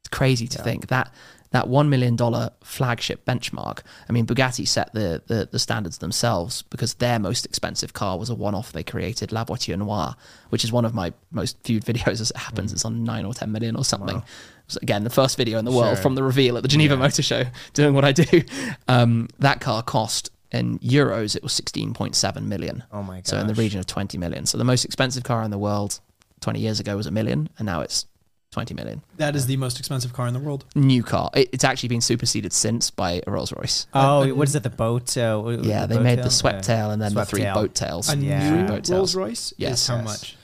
It's 0.00 0.08
crazy 0.10 0.48
to 0.48 0.62
think 0.62 0.86
that 0.86 1.12
that 1.50 1.68
one 1.68 1.90
million 1.90 2.16
dollar 2.16 2.50
flagship 2.62 3.26
benchmark. 3.26 3.80
I 4.08 4.12
mean, 4.12 4.24
Bugatti 4.24 4.66
set 4.66 4.94
the, 4.94 5.22
the 5.26 5.50
the 5.52 5.58
standards 5.58 5.98
themselves 5.98 6.62
because 6.62 6.94
their 6.94 7.18
most 7.18 7.44
expensive 7.44 7.92
car 7.92 8.18
was 8.18 8.30
a 8.30 8.34
one-off 8.34 8.72
they 8.72 8.84
created, 8.84 9.32
La 9.32 9.44
Voiture 9.44 9.76
Noire, 9.76 10.16
which 10.48 10.64
is 10.64 10.72
one 10.72 10.86
of 10.86 10.94
my 10.94 11.12
most 11.30 11.58
viewed 11.66 11.84
videos 11.90 12.22
as 12.22 12.30
it 12.30 12.38
happens. 12.38 12.70
Mm. 12.70 12.74
It's 12.74 12.84
on 12.86 13.04
nine 13.04 13.26
or 13.26 13.34
ten 13.34 13.52
million 13.52 13.76
or 13.76 13.84
something. 13.84 14.16
It 14.16 14.24
was, 14.70 14.76
again, 14.82 15.04
the 15.04 15.10
first 15.10 15.36
video 15.36 15.58
in 15.58 15.64
the 15.64 15.70
world 15.72 15.96
Sure. 15.96 16.02
from 16.02 16.14
the 16.14 16.22
reveal 16.22 16.56
at 16.56 16.62
the 16.62 16.68
Geneva 16.68 16.96
Motor 16.96 17.22
Show, 17.22 17.44
doing 17.74 17.94
what 17.94 18.04
I 18.04 18.12
do. 18.12 18.42
Um, 18.88 19.28
that 19.38 19.60
car 19.60 19.82
cost 19.82 20.30
in 20.52 20.78
euros 20.80 21.36
it 21.36 21.42
was 21.42 21.52
sixteen 21.52 21.94
point 21.94 22.16
seven 22.16 22.48
million. 22.48 22.82
Oh 22.92 23.02
my 23.02 23.16
god. 23.18 23.26
So 23.28 23.38
in 23.38 23.46
the 23.46 23.54
region 23.54 23.78
of 23.80 23.86
twenty 23.86 24.18
million. 24.18 24.46
So 24.46 24.58
the 24.58 24.64
most 24.64 24.84
expensive 24.84 25.22
car 25.22 25.42
in 25.42 25.50
the 25.50 25.58
world 25.58 26.00
twenty 26.40 26.60
years 26.60 26.80
ago 26.80 26.96
was 26.96 27.06
a 27.06 27.10
million, 27.12 27.48
and 27.58 27.66
now 27.66 27.82
it's 27.82 28.06
twenty 28.50 28.74
million 28.74 29.00
That 29.18 29.36
is 29.36 29.46
the 29.46 29.56
most 29.56 29.78
expensive 29.78 30.12
car 30.12 30.26
in 30.26 30.34
the 30.34 30.40
world. 30.40 30.64
new 30.74 31.04
car. 31.04 31.30
It, 31.34 31.50
it's 31.52 31.62
actually 31.62 31.90
been 31.90 32.00
superseded 32.00 32.52
since 32.52 32.90
by 32.90 33.22
a 33.24 33.30
Rolls 33.30 33.52
Royce. 33.52 33.86
Oh, 33.94 34.34
what 34.34 34.48
is 34.48 34.56
it? 34.56 34.64
The 34.64 34.70
boat? 34.70 35.16
Uh, 35.16 35.58
Yeah, 35.62 35.82
the 35.82 35.86
they 35.86 35.94
boat 35.96 36.02
made 36.02 36.16
tail? 36.16 36.24
the 36.24 36.30
swept 36.30 36.56
Yeah. 36.68 36.74
tail 36.76 36.90
and 36.90 37.00
then 37.00 37.14
the 37.14 37.24
three 37.24 37.42
tail. 37.42 37.54
boat 37.54 37.74
tails. 37.76 38.12
A 38.12 38.16
Yeah. 38.16 38.42
new 38.50 38.56
Three 38.58 38.66
boat 38.66 38.82
tails. 38.84 38.90
Rolls 38.90 39.14
Royce 39.14 39.54
Yes. 39.56 39.82
is 39.82 39.86
how 39.86 39.96
Yes. 39.98 40.04
much? 40.04 40.36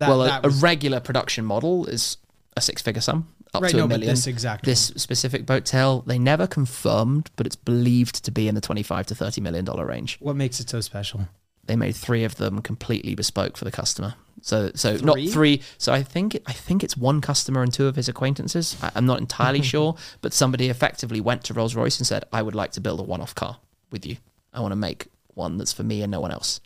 That, 0.00 0.08
well, 0.08 0.22
a, 0.22 0.26
that 0.26 0.44
a 0.44 0.48
was- 0.48 0.60
regular 0.60 0.98
production 0.98 1.44
model 1.44 1.86
is 1.86 2.16
a 2.56 2.60
six-figure 2.60 3.00
sum, 3.00 3.28
up 3.54 3.62
right, 3.62 3.70
to 3.70 3.76
no, 3.76 3.84
a 3.84 3.88
but 3.88 4.00
million. 4.00 4.10
this 4.14 4.26
exact 4.26 4.64
This 4.64 4.86
specific 4.96 5.46
boat 5.46 5.64
tail, 5.64 6.02
they 6.06 6.18
never 6.18 6.46
confirmed, 6.46 7.30
but 7.36 7.46
it's 7.46 7.56
believed 7.56 8.24
to 8.24 8.30
be 8.30 8.48
in 8.48 8.54
the 8.54 8.60
twenty-five 8.60 9.06
to 9.06 9.14
thirty 9.14 9.40
million 9.40 9.64
dollar 9.64 9.86
range. 9.86 10.18
What 10.20 10.36
makes 10.36 10.60
it 10.60 10.68
so 10.68 10.80
special? 10.80 11.28
They 11.64 11.76
made 11.76 11.96
three 11.96 12.22
of 12.24 12.36
them 12.36 12.62
completely 12.62 13.14
bespoke 13.14 13.56
for 13.56 13.64
the 13.64 13.72
customer. 13.72 14.14
So, 14.42 14.70
so 14.74 14.96
not 14.98 15.14
Three? 15.14 15.28
three. 15.28 15.62
So 15.78 15.92
I 15.92 16.02
think 16.02 16.38
I 16.46 16.52
think 16.52 16.84
it's 16.84 16.96
one 16.96 17.20
customer 17.20 17.62
and 17.62 17.72
two 17.72 17.86
of 17.86 17.96
his 17.96 18.08
acquaintances. 18.08 18.76
I, 18.82 18.92
I'm 18.94 19.06
not 19.06 19.18
entirely 19.20 19.62
sure, 19.72 19.96
but 20.20 20.32
somebody 20.32 20.68
effectively 20.68 21.20
went 21.20 21.42
to 21.44 21.54
Rolls 21.54 21.74
Royce 21.74 21.98
and 21.98 22.06
said, 22.06 22.24
"I 22.32 22.42
would 22.42 22.54
like 22.54 22.72
to 22.72 22.80
build 22.80 23.00
a 23.00 23.02
one-off 23.02 23.34
car 23.34 23.58
with 23.90 24.06
you. 24.06 24.18
I 24.52 24.60
want 24.60 24.72
to 24.72 24.76
make 24.76 25.06
one 25.34 25.56
that's 25.58 25.72
for 25.72 25.82
me 25.82 26.02
and 26.02 26.10
no 26.10 26.20
one 26.20 26.30
else." 26.30 26.60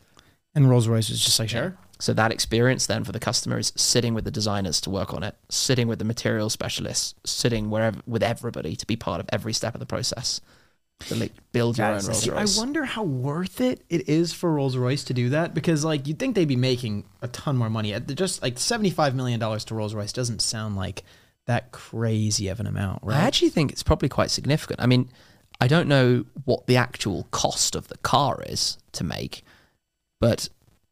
And 0.53 0.69
Rolls 0.69 0.87
Royce 0.87 1.09
was 1.09 1.23
just 1.23 1.39
like, 1.39 1.47
sure. 1.49 1.77
So 2.01 2.13
that 2.13 2.31
experience 2.31 2.87
then 2.87 3.03
for 3.03 3.11
the 3.11 3.19
customer 3.19 3.59
is 3.59 3.71
sitting 3.75 4.15
with 4.15 4.25
the 4.25 4.31
designers 4.31 4.81
to 4.81 4.89
work 4.89 5.13
on 5.13 5.21
it, 5.21 5.35
sitting 5.49 5.87
with 5.87 5.99
the 5.99 6.05
material 6.05 6.49
specialists, 6.49 7.13
sitting 7.23 7.69
wherever 7.69 8.01
with 8.07 8.23
everybody 8.23 8.75
to 8.75 8.87
be 8.87 8.95
part 8.95 9.19
of 9.19 9.29
every 9.31 9.53
step 9.53 9.75
of 9.75 9.79
the 9.79 9.85
process. 9.85 10.41
To 11.07 11.15
like 11.15 11.31
build 11.51 11.77
your 11.77 11.87
That 11.87 12.03
own 12.03 12.07
Rolls 12.07 12.23
See, 12.23 12.31
I 12.31 12.45
wonder 12.59 12.85
how 12.85 13.03
worth 13.03 13.61
it 13.61 13.83
it 13.89 14.09
is 14.09 14.33
for 14.33 14.51
Rolls 14.51 14.75
Royce 14.77 15.03
to 15.05 15.13
do 15.13 15.29
that 15.29 15.53
because, 15.53 15.85
like, 15.85 16.07
you'd 16.07 16.19
think 16.19 16.35
they'd 16.35 16.47
be 16.47 16.55
making 16.55 17.05
a 17.21 17.27
ton 17.27 17.55
more 17.55 17.69
money. 17.69 17.99
Just 17.99 18.41
like 18.41 18.57
seventy-five 18.57 19.15
million 19.15 19.39
dollars 19.39 19.63
to 19.65 19.75
Rolls 19.75 19.93
Royce 19.93 20.13
doesn't 20.13 20.41
sound 20.41 20.75
like 20.75 21.03
that 21.47 21.71
crazy 21.71 22.47
of 22.49 22.59
an 22.59 22.67
amount, 22.67 23.03
right? 23.03 23.17
I 23.17 23.21
actually 23.21 23.49
think 23.49 23.71
it's 23.71 23.83
probably 23.83 24.09
quite 24.09 24.31
significant. 24.31 24.79
I 24.79 24.85
mean, 24.85 25.09
I 25.59 25.67
don't 25.67 25.87
know 25.87 26.25
what 26.45 26.67
the 26.67 26.77
actual 26.77 27.27
cost 27.31 27.75
of 27.75 27.87
the 27.87 27.97
car 27.97 28.43
is 28.43 28.77
to 28.93 29.03
make, 29.03 29.43
but 30.19 30.49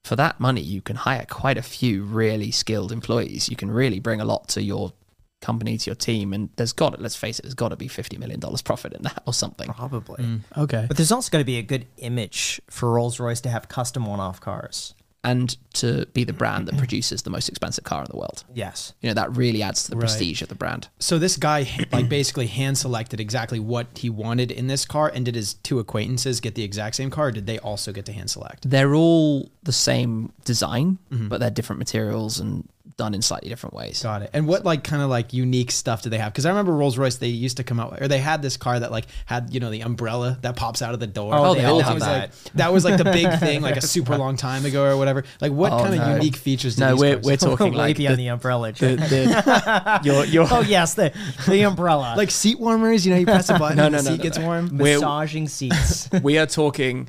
for 0.09 0.15
that 0.15 0.39
money, 0.39 0.61
you 0.61 0.81
can 0.81 0.95
hire 0.95 1.23
quite 1.29 1.55
a 1.55 1.61
few 1.61 2.03
really 2.03 2.49
skilled 2.49 2.91
employees. 2.91 3.47
You 3.47 3.55
can 3.55 3.69
really 3.69 3.99
bring 3.99 4.19
a 4.19 4.25
lot 4.25 4.47
to 4.49 4.63
your 4.63 4.91
company, 5.39 5.77
to 5.77 5.85
your 5.85 5.95
team, 5.95 6.33
and 6.33 6.49
there's 6.55 6.73
got 6.73 6.95
to, 6.95 6.99
let's 6.99 7.15
face 7.15 7.37
it, 7.37 7.43
there's 7.43 7.53
got 7.53 7.69
to 7.69 7.75
be 7.75 7.87
fifty 7.87 8.17
million 8.17 8.39
dollars 8.39 8.63
profit 8.63 8.93
in 8.93 9.03
that 9.03 9.21
or 9.27 9.33
something. 9.35 9.71
Probably. 9.71 10.23
Mm, 10.23 10.39
okay. 10.57 10.85
But 10.87 10.97
there's 10.97 11.11
also 11.11 11.29
going 11.29 11.43
to 11.43 11.45
be 11.45 11.59
a 11.59 11.61
good 11.61 11.85
image 11.97 12.59
for 12.71 12.91
Rolls 12.91 13.19
Royce 13.19 13.39
to 13.41 13.49
have 13.49 13.69
custom 13.69 14.07
one 14.07 14.19
off 14.19 14.41
cars. 14.41 14.95
And 15.21 15.57
to 15.73 16.05
be 16.13 16.23
the 16.23 16.31
brand 16.31 16.67
that 16.69 16.77
produces 16.77 17.23
the 17.23 17.29
most 17.29 17.49
expensive 17.49 17.83
car 17.83 18.01
in 18.03 18.07
the 18.09 18.15
world, 18.15 18.45
Yes. 18.53 18.93
you 19.01 19.09
know 19.09 19.13
that 19.15 19.35
really 19.35 19.61
adds 19.61 19.83
to 19.83 19.91
the 19.91 19.97
Right. 19.97 20.01
prestige 20.07 20.41
of 20.41 20.47
the 20.47 20.55
brand. 20.55 20.87
So 20.99 21.19
this 21.19 21.35
guy 21.35 21.67
like 21.91 22.07
basically 22.07 22.47
hand 22.47 22.77
selected 22.77 23.19
exactly 23.19 23.59
what 23.59 23.87
he 23.97 24.09
wanted 24.09 24.49
in 24.49 24.67
this 24.67 24.85
car, 24.85 25.11
and 25.13 25.25
did 25.25 25.35
his 25.35 25.55
two 25.55 25.79
acquaintances 25.79 26.39
get 26.39 26.55
the 26.55 26.63
exact 26.63 26.95
same 26.95 27.09
car? 27.09 27.27
Or 27.27 27.31
did 27.31 27.47
they 27.47 27.59
also 27.59 27.91
get 27.91 28.05
to 28.05 28.13
hand 28.13 28.29
select? 28.29 28.69
They're 28.69 28.95
all 28.95 29.51
the 29.63 29.73
same 29.73 30.31
design, 30.45 30.99
mm-hmm. 31.11 31.27
but 31.27 31.41
they're 31.41 31.49
different 31.51 31.79
materials 31.79 32.39
and 32.39 32.69
done 32.99 33.13
in 33.15 33.21
slightly 33.21 33.47
different 33.49 33.73
ways. 33.73 34.03
Got 34.03 34.21
it. 34.23 34.29
And 34.33 34.45
what 34.45 34.65
like 34.65 34.83
kind 34.83 35.01
of 35.01 35.09
like 35.09 35.33
unique 35.33 35.71
stuff 35.71 36.01
do 36.03 36.09
they 36.09 36.17
have? 36.19 36.31
Because 36.33 36.45
I 36.45 36.49
remember 36.49 36.73
Rolls 36.73 36.97
Royce, 36.97 37.15
they 37.15 37.27
used 37.29 37.57
to 37.57 37.63
come 37.63 37.79
out 37.79 37.99
or 38.01 38.07
they 38.09 38.19
had 38.19 38.41
this 38.41 38.57
car 38.57 38.79
that 38.79 38.91
like 38.91 39.05
had 39.25 39.53
you 39.53 39.59
know 39.59 39.71
the 39.71 39.81
umbrella 39.81 40.37
that 40.41 40.55
pops 40.57 40.81
out 40.81 40.93
of 40.93 40.99
the 40.99 41.07
door. 41.07 41.33
Oh, 41.33 41.53
they 41.53 41.61
And 41.61 41.69
all 41.69 41.79
have 41.81 41.93
was 41.95 42.03
that. 42.03 42.19
like 42.19 42.53
that 42.55 42.73
was 42.73 42.83
like 42.85 42.97
the 42.97 43.05
big 43.05 43.39
thing, 43.39 43.61
like 43.61 43.77
a 43.77 43.81
super 43.81 44.17
long 44.17 44.35
time 44.35 44.65
ago 44.65 44.83
or 44.83 44.97
whatever. 44.97 45.23
Like 45.41 45.51
what 45.53 45.71
Oh, 45.71 45.79
kind 45.83 45.93
of 45.95 45.99
no. 46.01 46.13
unique 46.15 46.35
features? 46.35 46.75
Do 46.75 46.81
No, 46.81 46.91
these 46.91 46.99
we're 47.01 47.13
cars 47.15 47.25
we're 47.25 47.37
talking 47.37 47.71
Way 47.73 47.77
like 47.79 47.97
beyond 47.97 48.17
the, 48.19 48.23
the, 48.25 48.27
umbrella. 48.27 48.71
the, 48.73 48.97
Jack. 48.97 49.09
the 49.09 49.99
your 50.03 50.25
your 50.25 50.47
oh 50.51 50.61
yes, 50.61 50.93
the 50.95 51.13
the 51.47 51.61
umbrella. 51.63 52.15
like 52.17 52.29
seat 52.31 52.59
warmers. 52.59 53.05
You 53.05 53.13
know, 53.13 53.19
you 53.19 53.25
press 53.25 53.49
a 53.49 53.57
button 53.57 53.77
No, 53.77 53.85
and 53.85 53.93
no, 53.93 54.01
the 54.01 54.03
no, 54.03 54.11
seat 54.11 54.17
no, 54.17 54.23
gets 54.23 54.37
no. 54.37 54.45
warm. 54.45 54.77
we're- 54.77 54.95
massaging 54.95 55.47
seats. 55.47 56.09
we 56.21 56.37
are 56.37 56.45
talking 56.45 57.07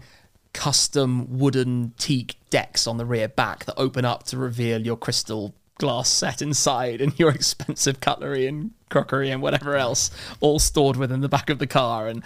custom 0.52 1.38
wooden 1.38 1.92
teak 1.98 2.36
decks 2.50 2.86
on 2.86 2.96
the 2.96 3.04
rear 3.04 3.28
back 3.28 3.64
that 3.66 3.74
open 3.76 4.04
up 4.04 4.24
to 4.24 4.36
reveal 4.36 4.80
your 4.80 4.96
crystal 4.96 5.54
glass 5.80 6.08
set 6.08 6.42
inside 6.42 7.00
and 7.00 7.18
your 7.18 7.30
expensive 7.34 7.98
cutlery 8.00 8.46
and 8.46 8.70
crockery 8.90 9.30
and 9.30 9.40
whatever 9.42 9.76
else 9.76 10.10
all 10.40 10.58
stored 10.58 10.96
within 10.96 11.20
the 11.22 11.28
back 11.28 11.48
of 11.50 11.58
the 11.58 11.66
car 11.66 12.06
and 12.06 12.22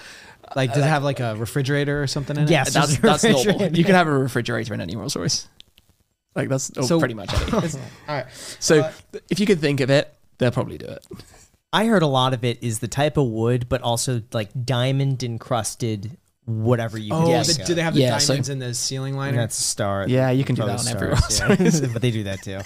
Like, 0.56 0.70
does 0.70 0.82
it 0.82 0.86
uh, 0.86 0.88
have 0.88 1.04
like 1.04 1.20
a 1.20 1.36
refrigerator 1.36 2.02
or 2.02 2.06
something 2.06 2.36
in 2.36 2.44
it? 2.44 2.50
Yes. 2.50 2.74
that's 2.74 2.98
that's 2.98 3.24
normal. 3.24 3.72
You 3.72 3.84
can 3.84 3.94
have 3.94 4.08
a 4.08 4.18
refrigerator 4.18 4.74
in 4.74 4.80
any 4.80 4.96
Rolls 4.96 5.16
Royce. 5.16 5.48
Like 6.34 6.48
that's 6.48 6.70
oh, 6.76 6.82
So- 6.82 6.98
pretty 6.98 7.14
much 7.14 7.32
any. 7.32 7.52
All 8.08 8.16
right. 8.16 8.26
So 8.58 8.80
uh, 8.80 8.92
if 9.30 9.38
you 9.40 9.46
could 9.46 9.60
think 9.60 9.80
of 9.80 9.88
it, 9.90 10.12
they'll 10.38 10.50
probably 10.50 10.78
do 10.78 10.86
it. 10.86 11.06
I 11.72 11.86
heard 11.86 12.02
a 12.02 12.06
lot 12.06 12.34
of 12.34 12.44
it 12.44 12.62
is 12.62 12.78
the 12.80 12.88
type 12.88 13.16
of 13.16 13.26
wood, 13.26 13.68
but 13.68 13.82
also 13.82 14.22
like 14.32 14.50
diamond 14.64 15.22
encrusted 15.22 16.16
whatever 16.46 16.98
you. 16.98 17.12
Oh, 17.12 17.28
Yes. 17.28 17.56
the- 17.56 17.64
do 17.64 17.74
they 17.74 17.82
have 17.82 17.94
the 17.94 18.00
Yeah, 18.00 18.18
so- 18.18 18.34
diamonds 18.34 18.48
in 18.50 18.58
the 18.58 18.74
ceiling 18.74 19.16
liner? 19.16 19.36
That's 19.38 19.58
a 19.58 19.62
star. 19.62 20.06
Yeah, 20.08 20.30
you 20.30 20.44
can 20.44 20.54
do 20.54 20.62
Probably 20.62 20.76
that 20.84 21.02
on 21.02 21.20
stars, 21.20 21.40
every 21.40 21.86
yeah. 21.86 21.88
but 21.92 22.02
they 22.02 22.10
do 22.10 22.24
that 22.24 22.42
too. 22.42 22.60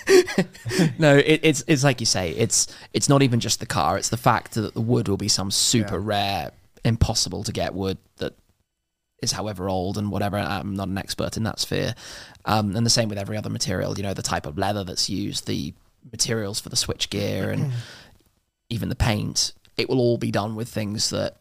No, 0.99 1.17
it, 1.17 1.41
it's 1.43 1.65
it's 1.67 1.85
like 1.85 2.01
you 2.01 2.07
say. 2.07 2.31
It's 2.33 2.67
it's 2.93 3.09
not 3.09 3.23
even 3.23 3.41
just 3.41 3.61
the 3.61 3.67
car. 3.67 3.97
It's 3.99 4.09
the 4.09 4.17
fact 4.17 4.55
that 4.55 4.75
the 4.75 4.81
wood 4.81 5.09
will 5.09 5.17
be 5.17 5.29
some 5.29 5.51
super 5.51 5.99
rare, 5.99 6.51
impossible 6.85 7.45
to 7.45 7.53
get 7.53 7.75
wood 7.75 7.99
that 8.19 8.35
is 9.23 9.33
however 9.33 9.69
old 9.69 9.97
and 9.99 10.11
whatever. 10.11 10.37
I'm 10.39 10.75
not 10.75 10.89
an 10.89 10.99
expert 10.99 11.37
in 11.37 11.43
that 11.45 11.59
sphere. 11.59 11.95
Um, 12.45 12.75
and 12.77 12.85
the 12.87 12.91
same 12.91 13.09
with 13.09 13.19
every 13.19 13.37
other 13.37 13.51
material. 13.51 13.97
You 13.97 14.03
know, 14.05 14.15
the 14.15 14.23
type 14.23 14.47
of 14.47 14.57
leather 14.59 14.85
that's 14.85 15.09
used, 15.11 15.47
the 15.47 15.75
materials 16.13 16.61
for 16.61 16.69
the 16.69 16.77
switch 16.77 17.11
gear, 17.11 17.51
and 17.51 17.73
even 18.71 18.89
the 18.89 18.97
paint. 18.97 19.53
It 19.77 19.89
will 19.89 20.01
all 20.01 20.19
be 20.19 20.31
done 20.31 20.55
with 20.57 20.69
things 20.69 21.11
that 21.11 21.37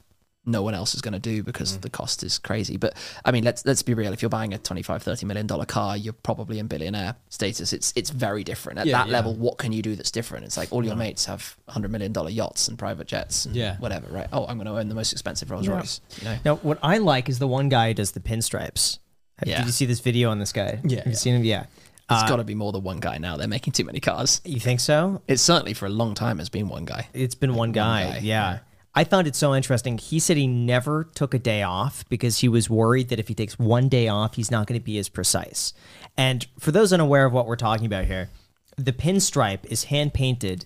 no 0.47 0.63
one 0.63 0.73
else 0.73 0.95
is 0.95 1.01
going 1.01 1.13
to 1.13 1.19
do 1.19 1.43
because 1.43 1.77
Mm. 1.77 1.81
the 1.81 1.89
cost 1.89 2.23
is 2.23 2.39
crazy. 2.39 2.77
But 2.77 2.95
I 3.25 3.31
mean, 3.31 3.43
let's 3.43 3.65
let's 3.65 3.83
be 3.83 3.93
real. 3.93 4.13
If 4.13 4.21
you're 4.21 4.29
buying 4.29 4.53
a 4.53 4.57
25, 4.57 5.03
30 5.03 5.25
million 5.27 5.45
dollar 5.45 5.65
car, 5.65 5.95
you're 5.97 6.13
probably 6.13 6.57
in 6.57 6.67
billionaire 6.67 7.15
status. 7.29 7.73
It's 7.73 7.93
it's 7.95 8.09
very 8.09 8.43
different 8.43 8.79
at 8.79 8.87
Yeah, 8.87 8.97
that 8.99 9.07
yeah. 9.07 9.13
level. 9.13 9.35
What 9.35 9.57
can 9.59 9.71
you 9.73 9.81
do 9.83 9.95
that's 9.95 10.09
different? 10.09 10.45
It's 10.45 10.57
like 10.57 10.71
all 10.71 10.83
your 10.83 10.95
mates 10.95 11.25
have 11.25 11.55
hundred 11.67 11.91
million 11.91 12.13
dollar 12.13 12.29
yachts 12.31 12.67
and 12.67 12.79
private 12.79 13.07
jets, 13.07 13.45
and 13.45 13.55
Yeah. 13.55 13.77
whatever. 13.77 14.07
Right? 14.09 14.27
Oh, 14.33 14.45
I'm 14.47 14.57
going 14.57 14.65
to 14.67 14.77
own 14.79 14.87
the 14.89 14.95
most 14.95 15.11
expensive 15.11 15.51
Rolls 15.51 15.67
Yeah. 15.67 15.73
Royce. 15.73 16.01
You 16.19 16.25
know? 16.25 16.37
Now, 16.45 16.55
what 16.57 16.79
I 16.81 16.97
like 16.97 17.29
is 17.29 17.39
the 17.39 17.47
one 17.47 17.69
guy 17.69 17.89
who 17.89 17.93
does 17.93 18.11
the 18.11 18.19
pinstripes. 18.21 18.99
Have- 19.39 19.47
Yeah. 19.49 19.57
Did 19.57 19.67
you 19.67 19.71
see 19.73 19.85
this 19.85 19.99
video 19.99 20.31
on 20.31 20.39
this 20.39 20.51
guy? 20.53 20.79
Yeah, 20.83 20.97
Have 20.97 21.05
you 21.07 21.11
yeah. 21.11 21.17
seen 21.17 21.35
him? 21.35 21.43
Yeah. 21.43 21.65
It's 22.09 22.23
Uh, 22.23 22.27
got 22.29 22.37
to 22.37 22.45
be 22.45 22.55
more 22.55 22.71
than 22.71 22.83
one 22.83 23.01
guy 23.01 23.17
now. 23.17 23.35
They're 23.35 23.49
making 23.49 23.73
too 23.73 23.83
many 23.83 23.99
cars. 23.99 24.39
You 24.45 24.61
think 24.61 24.79
so? 24.79 25.21
It's 25.27 25.41
certainly 25.41 25.73
for 25.73 25.87
a 25.87 25.89
long 25.89 26.15
time 26.15 26.39
has 26.39 26.47
been 26.47 26.69
one 26.69 26.85
guy. 26.85 27.09
It's 27.13 27.35
been 27.35 27.53
one 27.53 27.73
guy. 27.73 28.11
guy, 28.13 28.19
yeah. 28.19 28.59
I 28.97 29.03
found 29.03 29.27
it 29.27 29.35
so 29.35 29.53
interesting. 29.53 29.99
He 29.99 30.17
said 30.17 30.37
he 30.37 30.47
never 30.47 31.03
took 31.13 31.35
a 31.35 31.37
day 31.37 31.61
off 31.61 32.03
because 32.09 32.39
he 32.39 32.49
was 32.49 32.67
worried 32.67 33.09
that 33.09 33.19
if 33.19 33.27
he 33.27 33.35
takes 33.35 33.59
one 33.59 33.89
day 33.89 34.07
off, 34.07 34.33
he's 34.33 34.49
not 34.49 34.65
going 34.65 34.79
to 34.79 34.83
be 34.83 34.97
as 34.97 35.07
precise. 35.07 35.71
And 36.17 36.47
for 36.57 36.71
those 36.71 36.91
unaware 36.91 37.25
of 37.25 37.31
what 37.31 37.45
we're 37.45 37.57
talking 37.57 37.85
about 37.85 38.05
here, 38.05 38.31
the 38.75 38.93
pinstripe 38.93 39.65
is 39.65 39.83
hand 39.83 40.15
painted. 40.15 40.65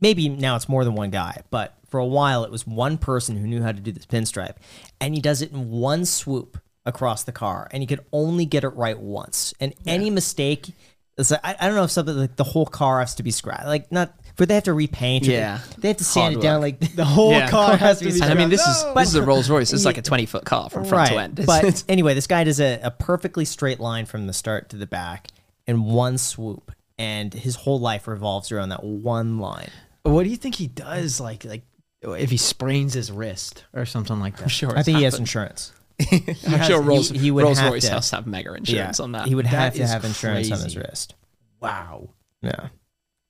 Maybe 0.00 0.28
now 0.28 0.54
it's 0.54 0.68
more 0.68 0.84
than 0.84 0.94
one 0.94 1.10
guy, 1.10 1.42
but 1.50 1.74
for 1.88 1.98
a 1.98 2.06
while 2.06 2.44
it 2.44 2.52
was 2.52 2.64
one 2.64 2.96
person 2.96 3.36
who 3.36 3.48
knew 3.48 3.60
how 3.60 3.72
to 3.72 3.80
do 3.80 3.90
this 3.90 4.06
pinstripe. 4.06 4.58
And 5.00 5.16
he 5.16 5.20
does 5.20 5.42
it 5.42 5.50
in 5.50 5.68
one 5.68 6.04
swoop 6.04 6.58
across 6.86 7.24
the 7.24 7.32
car, 7.32 7.66
and 7.72 7.82
he 7.82 7.88
could 7.88 8.04
only 8.12 8.46
get 8.46 8.62
it 8.62 8.68
right 8.68 8.96
once. 8.96 9.52
And 9.58 9.74
any 9.84 10.10
mistake, 10.10 10.70
like, 11.18 11.40
I, 11.42 11.56
I 11.58 11.66
don't 11.66 11.74
know 11.74 11.82
if 11.82 11.90
something 11.90 12.16
like 12.16 12.36
the 12.36 12.44
whole 12.44 12.66
car 12.66 13.00
has 13.00 13.16
to 13.16 13.24
be 13.24 13.32
scratched, 13.32 13.66
like 13.66 13.90
not, 13.90 14.14
but 14.38 14.48
they 14.48 14.54
have 14.54 14.64
to 14.64 14.72
repaint. 14.72 15.24
or 15.24 15.26
they- 15.26 15.32
Yeah. 15.34 15.60
they 15.76 15.88
have 15.88 15.98
to 15.98 16.04
sand 16.04 16.34
Hard 16.36 16.44
it 16.44 16.46
down. 16.46 16.60
Like 16.62 16.94
the 16.96 17.04
whole 17.04 17.32
Yeah. 17.32 17.50
car 17.50 17.76
has 17.76 17.98
to 17.98 18.06
be. 18.06 18.12
And 18.12 18.24
I 18.24 18.34
mean, 18.34 18.48
this 18.48 18.66
is 18.66 18.76
scratched. 18.78 18.96
this 18.96 19.08
is 19.10 19.14
a 19.16 19.22
Rolls 19.22 19.50
Royce. 19.50 19.72
It's 19.74 19.84
like 19.84 19.98
a 19.98 20.02
20 20.10 20.24
foot 20.24 20.46
car 20.46 20.70
from 20.70 20.84
front 20.86 21.10
to 21.10 21.18
end. 21.18 21.38
It's- 21.40 21.46
But 21.62 21.84
anyway, 21.90 22.14
this 22.14 22.26
guy 22.26 22.44
does 22.44 22.60
a, 22.60 22.80
a 22.82 22.90
perfectly 22.90 23.44
straight 23.44 23.80
line 23.80 24.06
from 24.06 24.26
the 24.26 24.32
start 24.32 24.70
to 24.70 24.76
the 24.76 24.86
back 24.86 25.28
in 25.66 25.84
one 25.84 26.16
swoop, 26.16 26.72
and 26.98 27.34
his 27.34 27.56
whole 27.56 27.78
life 27.78 28.08
revolves 28.08 28.50
around 28.50 28.70
that 28.70 28.82
one 28.82 29.38
line. 29.38 29.68
What 30.04 30.22
do 30.22 30.30
you 30.30 30.36
think 30.36 30.54
he 30.54 30.66
does? 30.68 31.20
Like, 31.20 31.44
like 31.44 31.62
if 32.02 32.30
he 32.30 32.36
sprains 32.38 32.94
his 32.94 33.10
wrist 33.12 33.64
or 33.74 33.84
something 33.84 34.18
like 34.20 34.36
that? 34.36 34.44
I'm 34.44 34.48
sure. 34.48 34.70
I 34.74 34.78
it's 34.80 34.86
think 34.86 34.98
he 34.98 35.04
has 35.04 35.14
happened. 35.14 35.22
insurance. 35.28 35.72
I'm 36.12 36.18
has- 36.52 36.66
sure 36.68 36.80
Rolls, 36.80 37.10
he 37.10 37.30
would 37.32 37.42
Rolls 37.42 37.58
have 37.58 37.72
Royce 37.72 37.84
to- 37.86 37.90
has 37.94 38.08
to 38.10 38.16
have 38.16 38.26
mega 38.28 38.54
insurance 38.54 39.00
on 39.00 39.12
that. 39.12 39.26
He 39.26 39.34
would 39.34 39.46
That 39.46 39.50
have 39.50 39.74
to 39.74 39.86
have 39.86 40.04
insurance 40.04 40.50
on 40.52 40.60
his 40.60 40.76
wrist. 40.76 41.14
Wow. 41.60 42.10
Yeah. 42.40 42.68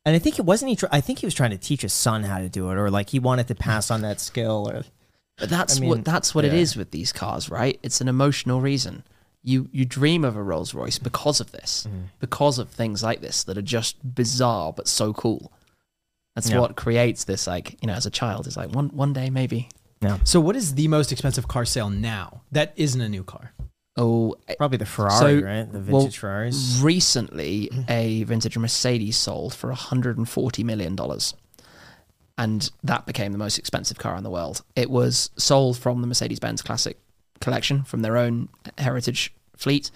And 0.09 0.16
I 0.16 0.18
think 0.18 0.39
it 0.39 0.44
wasn't 0.47 0.70
he. 0.70 0.76
Tr- 0.76 0.86
I 0.90 1.02
think 1.02 1.18
he 1.18 1.26
was 1.26 1.35
trying 1.35 1.51
to 1.51 1.59
teach 1.59 1.82
his 1.82 1.93
son 1.93 2.22
how 2.22 2.39
to 2.39 2.48
do 2.48 2.70
it, 2.70 2.76
or 2.76 2.90
like 2.90 3.10
he 3.10 3.18
wanted 3.18 3.47
to 3.48 3.55
pass 3.55 3.90
on 3.90 4.01
that 4.02 4.20
skill. 4.20 4.66
Or 4.72 4.85
But 5.36 5.51
that's 5.51 5.76
I 5.76 5.80
mean, 5.80 5.90
what 5.90 6.05
that's 6.05 6.35
what 6.35 6.44
it 6.47 6.52
yeah. 6.55 6.60
is 6.60 6.76
with 6.76 6.90
these 6.93 7.12
cars, 7.12 7.51
right? 7.51 7.78
It's 7.82 8.01
an 8.01 8.09
emotional 8.09 8.62
reason. 8.62 9.02
You 9.43 9.68
you 9.70 9.85
dream 9.85 10.24
of 10.24 10.35
a 10.35 10.43
Rolls 10.43 10.72
Royce 10.72 10.98
because 10.98 11.40
of 11.40 11.52
this, 11.52 11.86
Mm-hmm. 11.86 12.05
because 12.20 12.59
of 12.59 12.70
things 12.70 13.02
like 13.02 13.20
this 13.20 13.44
that 13.44 13.59
are 13.59 13.62
just 13.62 13.97
bizarre 14.14 14.72
but 14.72 14.89
so 14.89 15.12
cool. 15.12 15.52
That's 16.35 16.48
Yeah. 16.51 16.60
what 16.60 16.76
creates 16.76 17.24
this, 17.24 17.47
like 17.47 17.76
you 17.82 17.86
know, 17.89 17.94
as 17.94 18.06
a 18.06 18.10
child, 18.10 18.47
is 18.47 18.56
like 18.56 18.70
one 18.74 18.89
one 18.89 19.12
day 19.12 19.28
maybe. 19.30 19.68
Yeah. 20.01 20.18
So, 20.24 20.40
what 20.40 20.56
is 20.56 20.74
the 20.74 20.89
most 20.89 21.12
expensive 21.12 21.48
car 21.48 21.64
sale 21.66 21.90
now 21.90 22.43
that 22.52 22.72
isn't 22.76 23.01
a 23.01 23.09
new 23.09 23.24
car? 23.24 23.52
Oh, 23.99 24.37
probably 24.57 24.79
the 24.79 24.87
Ferrari, 24.87 25.41
So, 25.41 25.47
right? 25.47 25.70
The 25.73 25.81
vintage 25.81 26.23
well, 26.23 26.33
Ferraris. 26.33 26.81
recently 26.81 27.69
a 27.89 28.23
vintage 28.23 28.57
Mercedes 28.57 29.16
sold 29.16 29.53
for 29.55 29.69
140 29.69 30.65
million 30.65 30.95
dollars. 30.97 31.35
And 32.39 32.70
that 32.85 33.05
became 33.05 33.33
the 33.33 33.39
most 33.39 33.59
expensive 33.59 33.99
car 33.99 34.16
in 34.16 34.23
the 34.23 34.31
world. 34.31 34.62
It 34.77 34.89
was 34.89 35.31
sold 35.37 35.77
from 35.77 36.01
the 36.01 36.07
Mercedes 36.07 36.39
Benz 36.39 36.62
Classic 36.62 36.97
collection 37.41 37.83
from 37.83 38.03
their 38.03 38.16
own 38.16 38.49
heritage 38.79 39.35
fleet. 39.57 39.91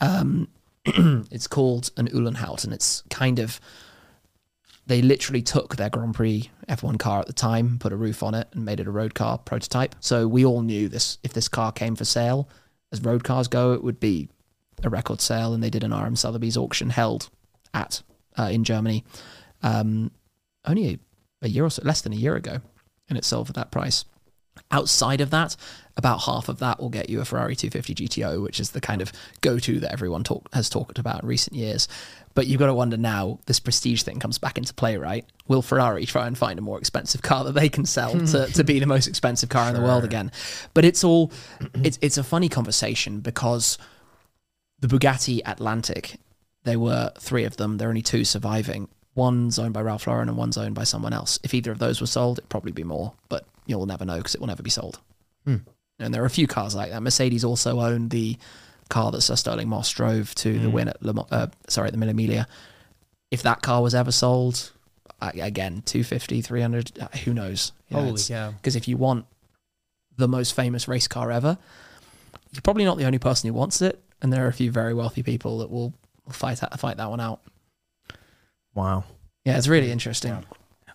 Um, 0.00 0.48
it's 0.84 1.46
called 1.46 1.90
an 1.96 2.08
Uhlenhaut, 2.08 2.64
and 2.64 2.72
it's 2.72 3.04
kind 3.10 3.38
of 3.38 3.60
they 4.86 5.00
literally 5.00 5.40
took 5.40 5.76
their 5.76 5.88
Grand 5.88 6.14
Prix 6.14 6.50
F1 6.68 6.98
car 6.98 7.20
at 7.20 7.26
the 7.26 7.32
time, 7.32 7.78
put 7.78 7.92
a 7.92 7.96
roof 7.96 8.22
on 8.22 8.34
it, 8.34 8.48
and 8.52 8.64
made 8.64 8.80
it 8.80 8.86
a 8.88 8.90
road 8.90 9.14
car 9.14 9.38
prototype. 9.38 9.94
So 10.00 10.26
we 10.26 10.44
all 10.44 10.62
knew 10.62 10.88
this. 10.88 11.18
If 11.22 11.32
this 11.32 11.48
car 11.48 11.70
came 11.72 11.94
for 11.96 12.04
sale, 12.04 12.48
as 12.92 13.02
road 13.02 13.24
cars 13.24 13.48
go, 13.48 13.72
it 13.72 13.82
would 13.82 14.00
be 14.00 14.28
a 14.82 14.90
record 14.90 15.20
sale, 15.20 15.52
and 15.52 15.62
they 15.62 15.70
did 15.70 15.84
an 15.84 15.94
RM 15.94 16.16
Sotheby's 16.16 16.56
auction 16.56 16.90
held 16.90 17.30
at 17.72 18.02
uh, 18.38 18.48
in 18.50 18.64
Germany, 18.64 19.04
um, 19.62 20.10
only 20.64 20.88
a, 20.88 20.98
a 21.42 21.48
year 21.48 21.64
or 21.64 21.70
so, 21.70 21.82
less 21.84 22.00
than 22.00 22.12
a 22.12 22.16
year 22.16 22.36
ago, 22.36 22.60
and 23.08 23.18
it 23.18 23.24
sold 23.24 23.46
for 23.46 23.52
that 23.52 23.70
price. 23.70 24.04
Outside 24.70 25.20
of 25.20 25.30
that, 25.30 25.56
about 25.96 26.22
half 26.22 26.48
of 26.48 26.58
that 26.58 26.80
will 26.80 26.88
get 26.88 27.10
you 27.10 27.20
a 27.20 27.24
Ferrari 27.24 27.56
250 27.56 28.06
GTO, 28.06 28.42
which 28.42 28.60
is 28.60 28.70
the 28.70 28.80
kind 28.80 29.02
of 29.02 29.12
go-to 29.40 29.80
that 29.80 29.92
everyone 29.92 30.24
talk, 30.24 30.48
has 30.52 30.68
talked 30.68 30.98
about 30.98 31.22
in 31.22 31.28
recent 31.28 31.56
years. 31.56 31.88
But 32.34 32.48
you've 32.48 32.58
got 32.58 32.66
to 32.66 32.74
wonder 32.74 32.96
now, 32.96 33.38
this 33.46 33.60
prestige 33.60 34.02
thing 34.02 34.18
comes 34.18 34.38
back 34.38 34.58
into 34.58 34.74
play, 34.74 34.96
right? 34.96 35.24
Will 35.46 35.62
Ferrari 35.62 36.04
try 36.04 36.26
and 36.26 36.36
find 36.36 36.58
a 36.58 36.62
more 36.62 36.78
expensive 36.78 37.22
car 37.22 37.44
that 37.44 37.52
they 37.52 37.68
can 37.68 37.86
sell 37.86 38.12
to, 38.12 38.46
to 38.54 38.64
be 38.64 38.80
the 38.80 38.86
most 38.86 39.06
expensive 39.06 39.48
car 39.48 39.68
in 39.68 39.74
the 39.74 39.80
world 39.80 40.02
again? 40.04 40.32
But 40.74 40.84
it's 40.84 41.04
all, 41.04 41.30
it's 41.82 41.98
it's 42.02 42.18
a 42.18 42.24
funny 42.24 42.48
conversation 42.48 43.20
because 43.20 43.78
the 44.80 44.88
Bugatti 44.88 45.40
Atlantic, 45.46 46.16
there 46.64 46.80
were 46.80 47.12
three 47.18 47.44
of 47.44 47.56
them. 47.56 47.78
There 47.78 47.88
are 47.88 47.90
only 47.90 48.02
two 48.02 48.24
surviving. 48.24 48.88
One's 49.14 49.58
owned 49.60 49.72
by 49.72 49.82
Ralph 49.82 50.08
Lauren 50.08 50.28
and 50.28 50.36
one's 50.36 50.58
owned 50.58 50.74
by 50.74 50.84
someone 50.84 51.12
else. 51.12 51.38
If 51.44 51.54
either 51.54 51.70
of 51.70 51.78
those 51.78 52.00
were 52.00 52.08
sold, 52.08 52.38
it'd 52.38 52.50
probably 52.50 52.72
be 52.72 52.82
more, 52.82 53.12
but 53.28 53.46
you'll 53.66 53.86
never 53.86 54.04
know 54.04 54.16
because 54.16 54.34
it 54.34 54.40
will 54.40 54.48
never 54.48 54.62
be 54.62 54.70
sold. 54.70 54.98
Hmm. 55.44 55.58
And 56.00 56.12
there 56.12 56.22
are 56.22 56.26
a 56.26 56.30
few 56.30 56.48
cars 56.48 56.74
like 56.74 56.90
that. 56.90 57.02
Mercedes 57.02 57.44
also 57.44 57.80
owned 57.80 58.10
the 58.10 58.36
car 58.88 59.10
that 59.12 59.20
Sir 59.20 59.36
Stirling 59.36 59.68
Moss 59.68 59.90
drove 59.90 60.34
to 60.36 60.58
the 60.58 60.70
win 60.70 60.88
at 60.88 61.02
Le 61.02 61.12
Mans, 61.12 61.28
uh, 61.30 61.46
sorry, 61.68 61.88
at 61.88 61.92
the 61.92 61.98
Mille 61.98 62.14
Miglia. 62.14 62.46
If 63.30 63.42
that 63.42 63.62
car 63.62 63.82
was 63.82 63.94
ever 63.94 64.12
sold, 64.12 64.72
I, 65.20 65.30
again, 65.30 65.82
250, 65.86 66.40
300, 66.40 66.98
uh, 67.00 67.08
who 67.24 67.34
knows? 67.34 67.72
Holy 67.92 68.20
cow. 68.20 68.50
Because 68.52 68.76
if 68.76 68.86
you 68.86 68.96
want 68.96 69.26
the 70.16 70.28
most 70.28 70.54
famous 70.54 70.86
race 70.86 71.08
car 71.08 71.32
ever, 71.32 71.58
you're 72.52 72.62
probably 72.62 72.84
not 72.84 72.98
the 72.98 73.04
only 73.04 73.18
person 73.18 73.48
who 73.48 73.54
wants 73.54 73.82
it. 73.82 74.00
And 74.22 74.32
there 74.32 74.44
are 74.44 74.48
a 74.48 74.52
few 74.52 74.70
very 74.70 74.94
wealthy 74.94 75.22
people 75.22 75.58
that 75.58 75.70
will, 75.70 75.92
will 76.24 76.32
fight, 76.32 76.58
that, 76.58 76.78
fight 76.78 76.96
that 76.98 77.10
one 77.10 77.20
out. 77.20 77.40
Wow. 78.74 79.04
Yeah, 79.44 79.58
it's 79.58 79.68
really 79.68 79.90
interesting. 79.90 80.44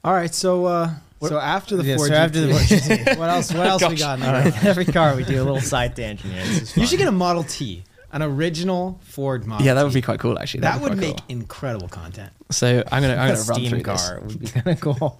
All 0.03 0.13
right, 0.13 0.33
so 0.33 0.65
uh, 0.65 0.93
so 1.21 1.37
after 1.39 1.75
the 1.75 1.83
Yeah, 1.83 1.97
Ford 1.97 2.09
so 2.09 2.15
after 2.15 2.41
the 2.41 2.53
GT, 2.53 3.05
Ford 3.05 3.17
what 3.17 3.29
else? 3.29 3.53
What 3.53 3.67
else 3.67 3.87
we 3.87 3.95
got? 3.95 4.19
in 4.19 4.25
there? 4.25 4.53
Every 4.63 4.85
car 4.85 5.15
we 5.15 5.23
do 5.23 5.41
a 5.41 5.43
little 5.43 5.61
side 5.61 5.95
tangent 5.95 6.33
here. 6.33 6.45
You 6.75 6.85
should 6.87 6.99
get 6.99 7.07
a 7.07 7.11
Model 7.11 7.43
T, 7.43 7.83
an 8.11 8.21
original 8.21 8.99
Ford 9.03 9.45
Model. 9.45 9.65
Yeah, 9.65 9.73
that 9.73 9.83
would 9.83 9.93
be 9.93 10.01
quite 10.01 10.19
cool, 10.19 10.39
actually. 10.39 10.61
That 10.61 10.79
That'd 10.79 10.89
would 10.89 10.99
make 10.99 11.17
cool. 11.17 11.25
incredible 11.29 11.87
content. 11.87 12.31
So 12.51 12.83
I'm 12.91 13.01
gonna 13.01 13.15
I'm 13.15 13.31
a 13.31 13.33
gonna 13.33 13.43
run 13.43 13.59
steam 13.59 13.69
through 13.69 13.81
car 13.81 13.95
this. 13.95 14.21
would 14.21 14.39
be 14.39 14.47
kind 14.47 14.67
of 14.67 14.79
cool. 14.79 15.19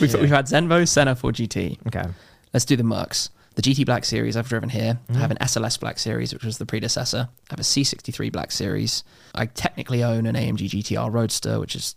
We've, 0.00 0.14
we've 0.14 0.28
had 0.28 0.46
Zenvo, 0.46 0.86
Senna, 0.86 1.16
Ford 1.16 1.34
GT. 1.34 1.78
okay. 1.86 2.04
Let's 2.52 2.64
do 2.64 2.76
the 2.76 2.82
Mercs. 2.82 3.30
The 3.54 3.62
GT 3.62 3.86
Black 3.86 4.04
Series 4.04 4.36
I've 4.36 4.48
driven 4.48 4.68
here. 4.68 5.00
I 5.08 5.12
mm-hmm. 5.12 5.20
have 5.20 5.30
an 5.32 5.38
SLS 5.38 5.80
Black 5.80 5.98
Series, 5.98 6.32
which 6.32 6.44
was 6.44 6.58
the 6.58 6.66
predecessor. 6.66 7.28
I 7.28 7.52
have 7.54 7.58
a 7.58 7.64
C63 7.64 8.30
Black 8.30 8.52
Series. 8.52 9.02
I 9.34 9.46
technically 9.46 10.04
own 10.04 10.26
an 10.26 10.36
AMG 10.36 10.68
GTR 10.70 11.12
Roadster, 11.12 11.58
which 11.58 11.74
is 11.74 11.96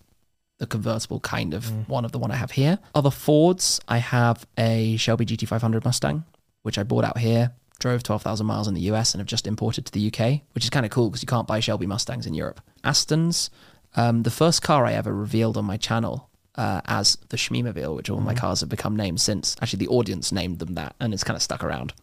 the 0.61 0.67
convertible 0.67 1.19
kind 1.19 1.55
of 1.55 1.89
one 1.89 2.05
of 2.05 2.11
the 2.11 2.19
one 2.19 2.29
I 2.29 2.35
have 2.35 2.51
here. 2.51 2.77
Other 2.93 3.09
Fords, 3.09 3.81
I 3.87 3.97
have 3.97 4.45
a 4.59 4.95
Shelby 4.95 5.25
GT500 5.25 5.83
Mustang, 5.83 6.23
which 6.61 6.77
I 6.77 6.83
bought 6.83 7.03
out 7.03 7.17
here, 7.17 7.53
drove 7.79 8.03
12,000 8.03 8.45
miles 8.45 8.67
in 8.67 8.75
the 8.75 8.81
US, 8.81 9.15
and 9.15 9.19
have 9.19 9.27
just 9.27 9.47
imported 9.47 9.87
to 9.87 9.91
the 9.91 10.07
UK, 10.07 10.41
which 10.53 10.63
is 10.63 10.69
kind 10.69 10.85
of 10.85 10.91
cool 10.91 11.09
because 11.09 11.23
you 11.23 11.27
can't 11.27 11.47
buy 11.47 11.59
Shelby 11.59 11.87
Mustangs 11.87 12.27
in 12.27 12.35
Europe. 12.35 12.61
Astons, 12.83 13.49
um, 13.95 14.21
the 14.21 14.29
first 14.29 14.61
car 14.61 14.85
I 14.85 14.93
ever 14.93 15.11
revealed 15.11 15.57
on 15.57 15.65
my 15.65 15.77
channel 15.77 16.29
uh, 16.53 16.81
as 16.85 17.17
the 17.29 17.37
Shmeemobile, 17.37 17.95
which 17.95 18.11
all 18.11 18.19
my 18.19 18.35
cars 18.35 18.59
have 18.59 18.69
become 18.69 18.95
named 18.95 19.19
since. 19.19 19.55
Actually, 19.63 19.79
the 19.85 19.91
audience 19.91 20.31
named 20.31 20.59
them 20.59 20.75
that, 20.75 20.95
and 20.99 21.11
it's 21.11 21.23
kind 21.23 21.35
of 21.35 21.41
stuck 21.41 21.63
around. 21.63 21.93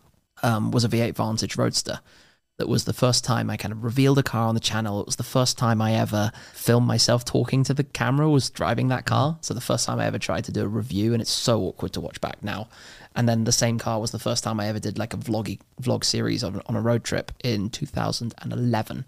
Um, 0.43 0.73
was 0.73 0.85
a 0.85 0.89
V8 0.89 1.15
Vantage 1.15 1.57
Roadster. 1.57 2.01
That 2.59 2.69
was 2.69 2.85
the 2.85 2.93
first 2.93 3.25
time 3.25 3.51
I 3.51 3.57
kind 3.57 3.71
of 3.71 3.85
revealed 3.85 4.19
a 4.19 4.23
car 4.23 4.49
on 4.49 4.55
the 4.55 4.61
channel. 4.61 5.01
It 5.01 5.07
was 5.07 5.15
the 5.15 5.23
first 5.23 5.57
time 5.57 5.81
I 5.81 5.95
ever 5.95 6.33
filmed 6.53 6.89
myself 6.89 7.25
talking 7.25 7.63
to 7.63 7.73
the 7.73 7.85
camera. 7.85 8.29
Was 8.29 8.51
driving 8.51 8.89
that 8.89 9.07
car, 9.07 9.39
so 9.43 9.55
the 9.55 9.61
first 9.61 9.87
time 9.87 10.01
I 10.01 10.07
ever 10.07 10.19
tried 10.19 10.45
to 10.45 10.53
do 10.53 10.65
a 10.65 10.69
review, 10.69 11.13
and 11.13 11.23
it's 11.23 11.31
so 11.31 11.63
awkward 11.63 11.93
to 11.93 12.01
watch 12.01 12.21
back 12.21 12.43
now. 12.43 12.69
And 13.15 13.29
then 13.29 13.45
the 13.45 13.53
same 13.53 13.79
car 13.79 14.01
was 14.01 14.11
the 14.11 14.19
first 14.19 14.43
time 14.43 14.59
I 14.59 14.67
ever 14.67 14.81
did 14.81 14.99
like 14.99 15.15
a 15.15 15.17
vloggy 15.17 15.61
vlog 15.81 16.05
series 16.05 16.43
on 16.43 16.61
on 16.67 16.75
a 16.75 16.81
road 16.81 17.05
trip 17.05 17.31
in 17.45 17.71
2011. 17.71 19.05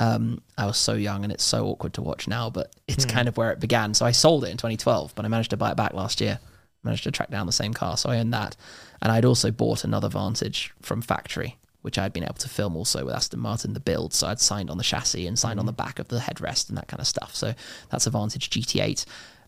Um, 0.00 0.42
I 0.58 0.66
was 0.66 0.78
so 0.78 0.94
young 0.94 1.22
and 1.22 1.32
it's 1.32 1.44
so 1.44 1.66
awkward 1.66 1.94
to 1.94 2.02
watch 2.02 2.26
now, 2.26 2.50
but 2.50 2.74
it's 2.88 3.04
kind 3.04 3.28
of 3.28 3.36
where 3.36 3.52
it 3.52 3.60
began. 3.60 3.94
So 3.94 4.04
I 4.04 4.10
sold 4.10 4.42
it 4.44 4.50
in 4.50 4.56
2012, 4.56 5.14
but 5.14 5.24
I 5.24 5.28
managed 5.28 5.50
to 5.50 5.56
buy 5.56 5.70
it 5.70 5.76
back 5.76 5.94
last 5.94 6.20
year. 6.20 6.40
Managed 6.82 7.04
to 7.04 7.12
track 7.12 7.30
down 7.30 7.46
the 7.46 7.52
same 7.52 7.74
car, 7.74 7.96
so 7.96 8.08
I 8.10 8.18
own 8.18 8.30
that. 8.30 8.56
And 9.00 9.12
I'd 9.12 9.26
also 9.26 9.50
bought 9.52 9.84
another 9.84 10.08
Vantage 10.08 10.72
from 10.80 11.02
factory, 11.02 11.56
which 11.82 11.98
I'd 11.98 12.12
been 12.12 12.24
able 12.24 12.34
to 12.34 12.48
film 12.48 12.76
also 12.76 13.04
with 13.04 13.14
Aston 13.14 13.40
Martin 13.40 13.72
the 13.72 13.80
build. 13.80 14.12
So 14.12 14.26
I'd 14.26 14.40
signed 14.40 14.70
on 14.70 14.78
the 14.78 14.84
chassis 14.84 15.26
and 15.26 15.38
signed 15.38 15.58
on 15.58 15.66
the 15.66 15.72
back 15.72 15.98
of 15.98 16.08
the 16.08 16.18
headrest 16.18 16.68
and 16.68 16.76
that 16.78 16.88
kind 16.88 17.00
of 17.00 17.06
stuff. 17.06 17.34
So 17.34 17.54
that's 17.90 18.06
a 18.06 18.10
Vantage 18.10 18.50
GT8. 18.50 19.04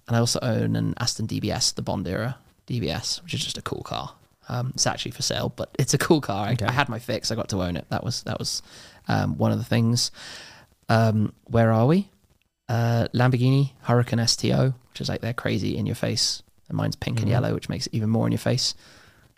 And 0.08 0.16
I 0.16 0.20
also 0.20 0.38
own 0.42 0.76
an 0.76 0.94
Aston 0.98 1.26
DBS, 1.26 1.74
the 1.74 1.82
Bond 1.82 2.08
era 2.08 2.36
DBS, 2.66 3.22
which 3.22 3.34
is 3.34 3.44
just 3.44 3.58
a 3.58 3.62
cool 3.62 3.82
car. 3.82 4.14
Um, 4.48 4.72
it's 4.74 4.86
actually 4.86 5.12
for 5.12 5.22
sale, 5.22 5.52
but 5.54 5.70
it's 5.78 5.94
a 5.94 5.98
cool 5.98 6.20
car. 6.20 6.46
I, 6.46 6.56
I 6.66 6.72
had 6.72 6.88
my 6.88 6.98
fix. 6.98 7.30
I 7.30 7.34
got 7.34 7.48
to 7.50 7.62
own 7.62 7.76
it. 7.76 7.86
That 7.90 8.02
was 8.02 8.22
that 8.24 8.38
was 8.38 8.62
um, 9.08 9.38
one 9.38 9.52
of 9.52 9.58
the 9.58 9.64
things. 9.64 10.10
Um, 10.88 11.32
where 11.44 11.70
are 11.70 11.86
we? 11.86 12.08
Uh, 12.68 13.08
Lamborghini 13.14 13.72
Huracan 13.84 14.26
STO, 14.28 14.74
which 14.90 15.00
is 15.00 15.08
like 15.08 15.20
they're 15.20 15.32
crazy 15.32 15.76
in 15.76 15.86
your 15.86 15.94
face, 15.94 16.42
and 16.68 16.76
mine's 16.76 16.96
pink 16.96 17.20
and 17.20 17.28
yellow, 17.28 17.54
which 17.54 17.68
makes 17.68 17.86
it 17.86 17.94
even 17.94 18.10
more 18.10 18.26
in 18.26 18.32
your 18.32 18.38
face. 18.38 18.74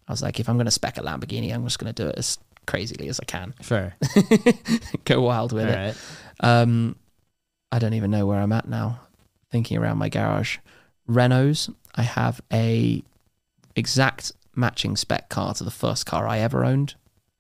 I 0.08 0.12
was 0.12 0.22
like, 0.22 0.38
if 0.38 0.48
I'm 0.48 0.56
going 0.56 0.66
to 0.66 0.70
spec 0.70 0.98
a 0.98 1.00
Lamborghini, 1.00 1.52
I'm 1.52 1.64
just 1.64 1.78
going 1.78 1.92
to 1.92 2.02
do 2.02 2.08
it 2.08 2.16
as 2.18 2.38
crazily 2.66 3.08
as 3.08 3.20
I 3.20 3.24
can. 3.24 3.54
Sure. 3.62 3.94
Go 5.04 5.20
wild 5.22 5.52
with 5.52 5.64
All 5.66 5.72
it. 5.72 5.76
right. 5.76 5.96
Um, 6.40 6.96
I 7.72 7.78
don't 7.78 7.94
even 7.94 8.10
know 8.10 8.26
where 8.26 8.40
I'm 8.40 8.52
at 8.52 8.68
now. 8.68 9.00
Thinking 9.50 9.78
around 9.78 9.98
my 9.98 10.08
garage, 10.08 10.58
Renault's. 11.06 11.70
I 11.94 12.02
have 12.02 12.40
a 12.52 13.02
exact 13.76 14.32
matching 14.56 14.96
spec 14.96 15.28
car 15.28 15.54
to 15.54 15.64
the 15.64 15.70
first 15.70 16.06
car 16.06 16.26
I 16.26 16.38
ever 16.38 16.64
owned. 16.64 16.94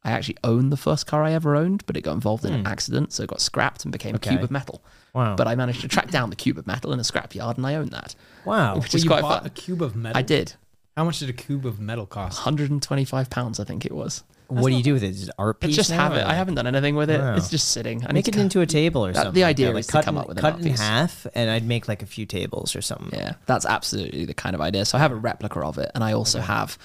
I 0.04 0.10
actually 0.10 0.36
owned 0.44 0.70
the 0.70 0.76
first 0.76 1.06
car 1.06 1.22
I 1.24 1.32
ever 1.32 1.56
owned, 1.56 1.84
but 1.86 1.96
it 1.96 2.02
got 2.02 2.12
involved 2.12 2.44
in 2.44 2.52
an 2.52 2.60
Hmm. 2.60 2.66
accident, 2.66 3.12
so 3.12 3.22
it 3.22 3.28
got 3.30 3.40
scrapped 3.40 3.84
and 3.84 3.90
became 3.92 4.14
Okay. 4.16 4.30
a 4.30 4.32
cube 4.34 4.44
of 4.44 4.50
metal. 4.50 4.82
Wow. 5.14 5.34
But 5.34 5.48
I 5.48 5.54
managed 5.54 5.80
to 5.80 5.88
track 5.88 6.10
down 6.10 6.30
the 6.30 6.36
cube 6.36 6.58
of 6.58 6.66
metal 6.66 6.92
in 6.92 7.00
a 7.00 7.04
scrap 7.04 7.34
yard, 7.34 7.56
and 7.56 7.66
I 7.66 7.74
own 7.74 7.86
that, 7.86 8.14
wow. 8.44 8.74
which 8.76 8.92
Well, 8.92 8.96
is 8.96 9.04
you 9.04 9.10
quite 9.10 9.22
bought 9.22 9.38
fun. 9.38 9.46
a 9.46 9.50
cube 9.50 9.80
of 9.82 9.96
metal. 9.96 10.18
I 10.18 10.22
did. 10.22 10.54
How 10.96 11.04
much 11.04 11.18
did 11.20 11.30
a 11.30 11.32
cube 11.32 11.64
of 11.66 11.80
metal 11.80 12.06
cost? 12.06 12.38
125 12.40 13.30
pounds, 13.30 13.58
I 13.58 13.64
think 13.64 13.84
it 13.86 13.92
was. 13.92 14.22
What 14.48 14.70
do 14.70 14.76
you 14.76 14.82
do 14.82 14.92
with 14.92 15.02
it? 15.02 15.10
Is 15.10 15.28
it 15.28 15.34
art 15.38 15.58
I 15.62 15.66
piece? 15.66 15.76
just 15.76 15.90
now, 15.90 15.96
have 16.04 16.12
or 16.12 16.16
it. 16.18 16.24
I 16.24 16.34
haven't 16.34 16.54
done 16.56 16.66
anything 16.66 16.96
with 16.96 17.10
it. 17.10 17.20
Wow. 17.20 17.34
It's 17.36 17.48
just 17.48 17.68
sitting. 17.68 18.06
I 18.06 18.12
Make 18.12 18.28
it 18.28 18.36
into 18.36 18.60
a 18.60 18.66
table 18.66 19.04
or 19.06 19.12
That- 19.12 19.14
the 19.20 19.24
something. 19.24 19.42
like 19.42 19.48
idea 19.50 19.72
that. 19.72 19.78
is 19.78 19.86
to 19.86 19.92
cut 19.92 20.04
come 20.04 20.16
in- 20.16 20.20
up 20.22 20.28
with 20.28 20.38
cut 20.38 20.56
in 20.58 20.64
piece. 20.64 20.80
half, 20.80 21.26
and 21.34 21.50
I'd 21.50 21.66
make 21.66 21.88
like 21.88 22.02
a 22.02 22.06
few 22.06 22.26
tables 22.26 22.76
or 22.76 22.82
something. 22.82 23.10
Yeah, 23.18 23.34
that's 23.46 23.64
absolutely 23.66 24.24
the 24.26 24.34
kind 24.34 24.54
of 24.54 24.60
idea. 24.60 24.84
So 24.84 24.98
I 24.98 25.00
have 25.00 25.12
a 25.12 25.16
replica 25.16 25.60
of 25.60 25.78
it, 25.78 25.90
and 25.94 26.04
I 26.04 26.12
also 26.12 26.40
have 26.40 26.76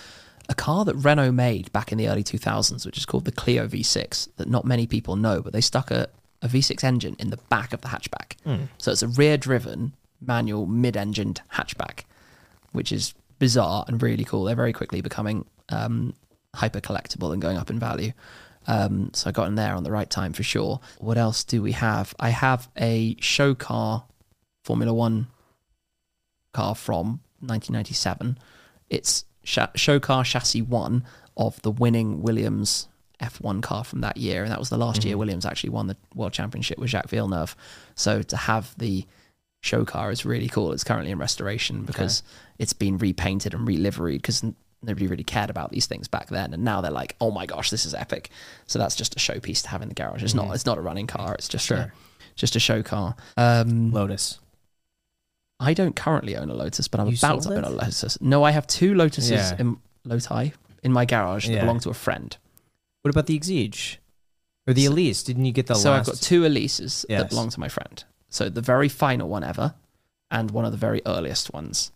a 0.47 0.55
car 0.55 0.85
that 0.85 0.95
Renault 0.95 1.33
made 1.33 1.71
back 1.71 1.91
in 1.91 1.97
the 1.97 2.07
early 2.09 2.23
2000s, 2.23 2.85
which 2.85 2.97
is 2.97 3.05
called 3.05 3.25
the 3.25 3.31
Clio 3.31 3.67
V6, 3.67 4.29
that 4.37 4.49
not 4.49 4.65
many 4.65 4.87
people 4.87 5.15
know, 5.15 5.41
but 5.41 5.53
they 5.53 5.61
stuck 5.61 5.91
a, 5.91 6.07
a 6.41 6.47
V6 6.47 6.83
engine 6.83 7.15
in 7.19 7.29
the 7.29 7.37
back 7.49 7.71
of 7.73 7.81
the 7.81 7.89
hatchback. 7.89 8.33
So 8.79 8.91
it's 8.91 9.03
a 9.03 9.07
rear 9.09 9.37
driven, 9.37 9.93
manual, 10.21 10.65
mid 10.65 10.95
engined 10.97 11.41
hatchback, 11.53 12.05
which 12.71 12.91
is 12.91 13.13
bizarre 13.37 13.85
and 13.87 14.01
really 14.01 14.23
cool. 14.25 14.45
They're 14.45 14.55
very 14.55 14.73
quickly 14.73 15.01
becoming 15.01 15.45
um, 15.69 16.13
hyper 16.55 16.81
collectible 16.81 17.31
and 17.31 17.41
going 17.41 17.57
up 17.57 17.69
in 17.69 17.79
value. 17.79 18.11
Um, 18.67 19.11
so 19.13 19.29
I 19.29 19.31
got 19.31 19.47
in 19.47 19.55
there 19.55 19.73
on 19.75 19.83
the 19.83 19.91
right 19.91 20.09
time 20.09 20.33
for 20.33 20.43
sure. 20.43 20.79
What 20.99 21.17
else 21.17 21.43
do 21.43 21.61
we 21.61 21.71
have? 21.73 22.13
I 22.19 22.29
have 22.29 22.69
a 22.77 23.15
show 23.19 23.55
car 23.55 24.05
Formula 24.63 24.93
One 24.93 25.27
car 26.53 26.75
from 26.75 27.21
1997. 27.39 28.37
It's 28.89 29.25
show 29.43 29.99
car 29.99 30.23
chassis 30.23 30.61
one 30.61 31.03
of 31.37 31.61
the 31.61 31.71
winning 31.71 32.21
Williams 32.21 32.87
F1 33.21 33.61
car 33.61 33.83
from 33.83 34.01
that 34.01 34.17
year, 34.17 34.43
and 34.43 34.51
that 34.51 34.59
was 34.59 34.69
the 34.69 34.77
last 34.77 35.03
year 35.03 35.17
Williams 35.17 35.45
actually 35.45 35.71
won 35.71 35.87
the 35.87 35.97
world 36.15 36.33
championship 36.33 36.77
with 36.77 36.89
Jacques 36.89 37.09
Villeneuve. 37.09 37.55
So 37.95 38.21
to 38.21 38.37
have 38.37 38.73
the 38.77 39.05
show 39.61 39.83
car 39.83 40.11
is 40.11 40.25
really 40.25 40.47
cool. 40.47 40.71
It's 40.71 40.83
currently 40.83 41.11
in 41.11 41.17
restoration 41.17 41.83
because 41.83 42.23
it's 42.57 42.73
been 42.73 42.97
repainted 42.97 43.53
and 43.53 43.67
reliveried 43.67 44.17
because 44.17 44.43
nobody 44.81 45.07
really 45.07 45.23
cared 45.23 45.49
about 45.49 45.71
these 45.71 45.85
things 45.85 46.07
back 46.07 46.27
then, 46.27 46.53
and 46.53 46.63
now 46.63 46.81
they're 46.81 46.91
like, 46.91 47.15
oh 47.19 47.31
my 47.31 47.45
gosh, 47.45 47.69
this 47.69 47.85
is 47.85 47.93
epic. 47.93 48.29
So 48.67 48.79
that's 48.79 48.95
just 48.95 49.15
a 49.15 49.19
showpiece 49.19 49.61
to 49.63 49.69
have 49.69 49.81
in 49.81 49.89
the 49.89 49.95
garage. 49.95 50.23
It's 50.23 50.33
not. 50.33 50.53
It's 50.55 50.65
not 50.65 50.77
a 50.77 50.81
running 50.81 51.07
car. 51.07 51.33
It's 51.35 51.47
just 51.49 51.69
a, 51.71 51.91
just 52.35 52.55
a 52.55 52.59
show 52.59 52.81
car. 52.83 53.15
Um, 53.37 53.91
Lotus. 53.91 54.39
I 55.59 55.73
don't 55.73 55.95
currently 55.95 56.37
own 56.37 56.49
a 56.49 56.53
Lotus, 56.53 56.87
but 56.87 56.99
I'm 57.01 57.07
You 57.07 57.17
about 57.19 57.37
to 57.37 57.41
sold 57.43 57.57
own 57.57 57.63
a 57.65 57.69
Lotus. 57.69 58.21
No, 58.21 58.43
I 58.43 58.51
have 58.51 58.65
two 58.67 58.93
Lotuses 58.93 59.29
Yeah. 59.31 59.55
in 59.59 59.77
Loti 60.05 60.53
in 60.83 60.93
my 60.93 61.03
garage 61.05 61.47
that 61.47 61.53
Yeah. 61.53 61.61
belong 61.61 61.79
to 61.81 61.89
a 61.89 61.93
friend. 61.93 62.35
What 63.01 63.09
about 63.09 63.25
the 63.27 63.37
Exige? 63.37 63.97
Or 64.67 64.73
the 64.73 64.85
Elise? 64.85 65.23
Didn't 65.23 65.45
you 65.45 65.51
get 65.51 65.67
the 65.67 65.75
so 65.75 65.91
last? 65.91 65.99
I've 66.07 66.13
got 66.13 66.21
two 66.21 66.43
Elises 66.43 67.05
Yes. 67.09 67.21
that 67.21 67.29
belong 67.29 67.49
to 67.49 67.59
my 67.59 67.67
friend. 67.67 68.03
So 68.29 68.47
the 68.47 68.61
very 68.61 68.87
final 68.87 69.27
one 69.27 69.43
ever, 69.43 69.73
and 70.31 70.51
one 70.51 70.63
of 70.63 70.71
the 70.71 70.77
very 70.77 71.01
earliest 71.05 71.51
ones. 71.51 71.91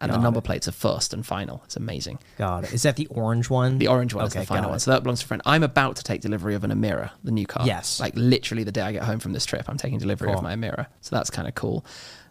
And 0.00 0.12
the 0.12 0.18
number 0.18 0.38
it. 0.38 0.42
plates 0.44 0.68
are 0.68 0.72
first 0.72 1.12
and 1.12 1.26
final. 1.26 1.60
It's 1.64 1.76
amazing. 1.76 2.20
God, 2.36 2.72
is 2.72 2.82
that 2.84 2.94
the 2.94 3.06
orange 3.08 3.50
one? 3.50 3.78
The 3.78 3.88
orange 3.88 4.14
one 4.14 4.26
is 4.26 4.32
the 4.32 4.44
final 4.46 4.70
one. 4.70 4.78
So 4.78 4.92
that 4.92 5.02
belongs 5.02 5.20
to 5.20 5.24
a 5.24 5.28
friend. 5.28 5.42
I'm 5.44 5.64
about 5.64 5.96
to 5.96 6.04
take 6.04 6.20
delivery 6.20 6.54
of 6.54 6.62
an 6.62 6.70
Emira, 6.70 7.10
the 7.24 7.32
new 7.32 7.46
car. 7.46 7.66
Yes. 7.66 7.98
Like 7.98 8.12
literally 8.14 8.62
the 8.62 8.70
day 8.70 8.82
I 8.82 8.92
get 8.92 9.02
home 9.02 9.18
from 9.18 9.32
this 9.32 9.44
trip, 9.44 9.64
I'm 9.68 9.76
taking 9.76 9.98
delivery 9.98 10.28
Cool. 10.28 10.36
of 10.38 10.42
my 10.44 10.54
Emira. 10.54 10.86
So 11.00 11.16
that's 11.16 11.30
kind 11.30 11.48
of 11.48 11.54
cool. 11.56 11.84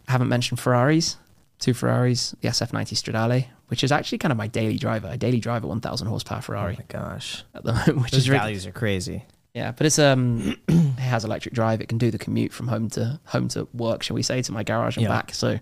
I 0.07 0.14
haven't 0.14 0.30
mentioned 0.30 0.60
Ferraris. 0.61 1.18
Two 1.60 1.73
Ferraris, 1.73 2.35
the 2.41 2.48
SF90 2.49 2.94
Stradale, 2.94 3.48
which 3.68 3.84
is 3.84 3.91
actually 3.91 4.19
kind 4.19 4.31
of 4.31 4.38
my 4.38 4.45
daily 4.48 4.77
driver. 4.77 5.07
I 5.07 5.18
daily 5.18 5.39
drive 5.39 5.64
a 5.64 5.68
1,000 5.68 6.07
horsepower 6.07 6.38
Oh 6.38 6.41
Ferrari 6.41 6.76
my 6.77 6.85
gosh, 6.88 7.44
at 7.56 7.64
the 7.64 7.73
moment, 7.73 7.98
which 8.03 8.11
those 8.11 8.22
is 8.22 8.30
really, 8.30 8.39
values 8.39 8.68
are 8.68 8.72
crazy. 8.72 9.26
yeah. 9.56 9.72
But 9.72 9.88
it's 9.88 9.98
um, 9.98 10.56
it 10.68 10.99
has 10.99 11.26
electric 11.26 11.56
drive. 11.56 11.81
It 11.81 11.89
can 11.89 11.98
do 11.98 12.11
the 12.11 12.19
commute 12.19 12.53
from 12.53 12.68
home 12.68 12.89
to 12.91 13.19
home 13.26 13.48
to 13.49 13.68
work, 13.73 14.03
shall 14.03 14.14
we 14.15 14.22
say, 14.22 14.41
to 14.44 14.52
my 14.52 14.61
garage 14.64 14.98
and 14.98 15.03
Yeah. 15.06 15.10
back. 15.10 15.34
So 15.34 15.60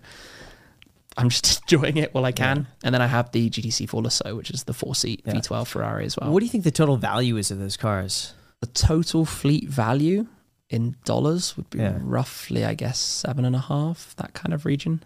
I'm 1.16 1.28
just 1.30 1.62
enjoying 1.72 1.96
it 1.96 2.12
while 2.14 2.24
I 2.24 2.32
can. 2.32 2.66
And 2.84 2.94
then 2.94 3.00
I 3.02 3.06
have 3.06 3.32
the 3.32 3.48
GTC 3.48 3.88
4 3.88 4.02
Lusso, 4.02 4.36
which 4.36 4.50
is 4.50 4.64
the 4.64 4.74
four 4.74 4.94
seat 4.94 5.22
Yeah. 5.24 5.34
V12 5.34 5.66
Ferrari 5.66 6.04
as 6.04 6.16
well. 6.16 6.30
What 6.32 6.40
do 6.40 6.46
you 6.46 6.50
think 6.52 6.64
the 6.64 6.70
total 6.70 6.96
value 6.96 7.36
is 7.36 7.50
of 7.50 7.58
those 7.58 7.76
cars? 7.76 8.32
the 8.60 8.66
total 8.68 9.26
fleet 9.26 9.68
value 9.68 10.26
in 10.70 10.96
dollars 11.04 11.56
would 11.58 11.68
be 11.68 11.78
Yeah. 11.78 11.98
roughly, 12.00 12.64
I 12.64 12.72
guess, 12.74 12.98
seven 12.98 13.44
and 13.44 13.54
a 13.54 13.60
half, 13.60 14.16
that 14.16 14.32
kind 14.32 14.54
of 14.54 14.64
region. 14.64 15.04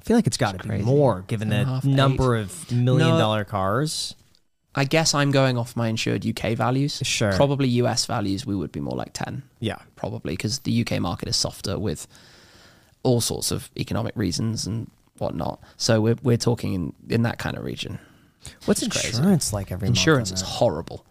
I 0.00 0.04
feel 0.04 0.16
like 0.16 0.26
it's 0.26 0.36
got 0.36 0.60
to 0.60 0.68
be 0.68 0.78
more 0.82 1.22
given 1.26 1.48
Seven 1.48 1.60
and 1.60 1.62
a 1.62 1.64
the 1.64 1.74
half, 1.76 1.84
number 1.86 2.36
of 2.36 2.70
million 2.70 3.08
No. 3.08 3.18
dollar 3.18 3.42
cars. 3.44 4.14
I 4.74 4.84
guess 4.84 5.14
I'm 5.14 5.30
going 5.30 5.56
off 5.56 5.74
my 5.76 5.88
insured 5.88 6.26
UK 6.26 6.54
values. 6.54 7.00
Sure. 7.04 7.32
Probably 7.32 7.68
US 7.80 8.04
values, 8.04 8.44
we 8.44 8.54
would 8.54 8.70
be 8.70 8.80
more 8.80 8.96
like 8.96 9.14
10, 9.14 9.42
Yeah. 9.60 9.78
probably, 9.96 10.34
because 10.34 10.58
the 10.60 10.72
UK 10.84 11.00
market 11.00 11.26
is 11.28 11.36
softer 11.36 11.78
with 11.78 12.06
all 13.02 13.22
sorts 13.22 13.50
of 13.50 13.70
economic 13.78 14.14
reasons 14.14 14.66
and 14.66 14.90
whatnot. 15.18 15.60
So 15.76 16.00
we're, 16.00 16.16
we're 16.22 16.36
talking 16.36 16.74
in, 16.74 16.92
in 17.08 17.22
that 17.22 17.38
kind 17.38 17.56
of 17.56 17.64
region. 17.64 17.98
What's 18.66 18.82
insurance 18.82 19.52
like 19.52 19.72
every 19.72 19.88
month 19.88 19.96
Insurance 19.98 20.30
on 20.30 20.34
is 20.36 20.42
horrible. 20.42 21.06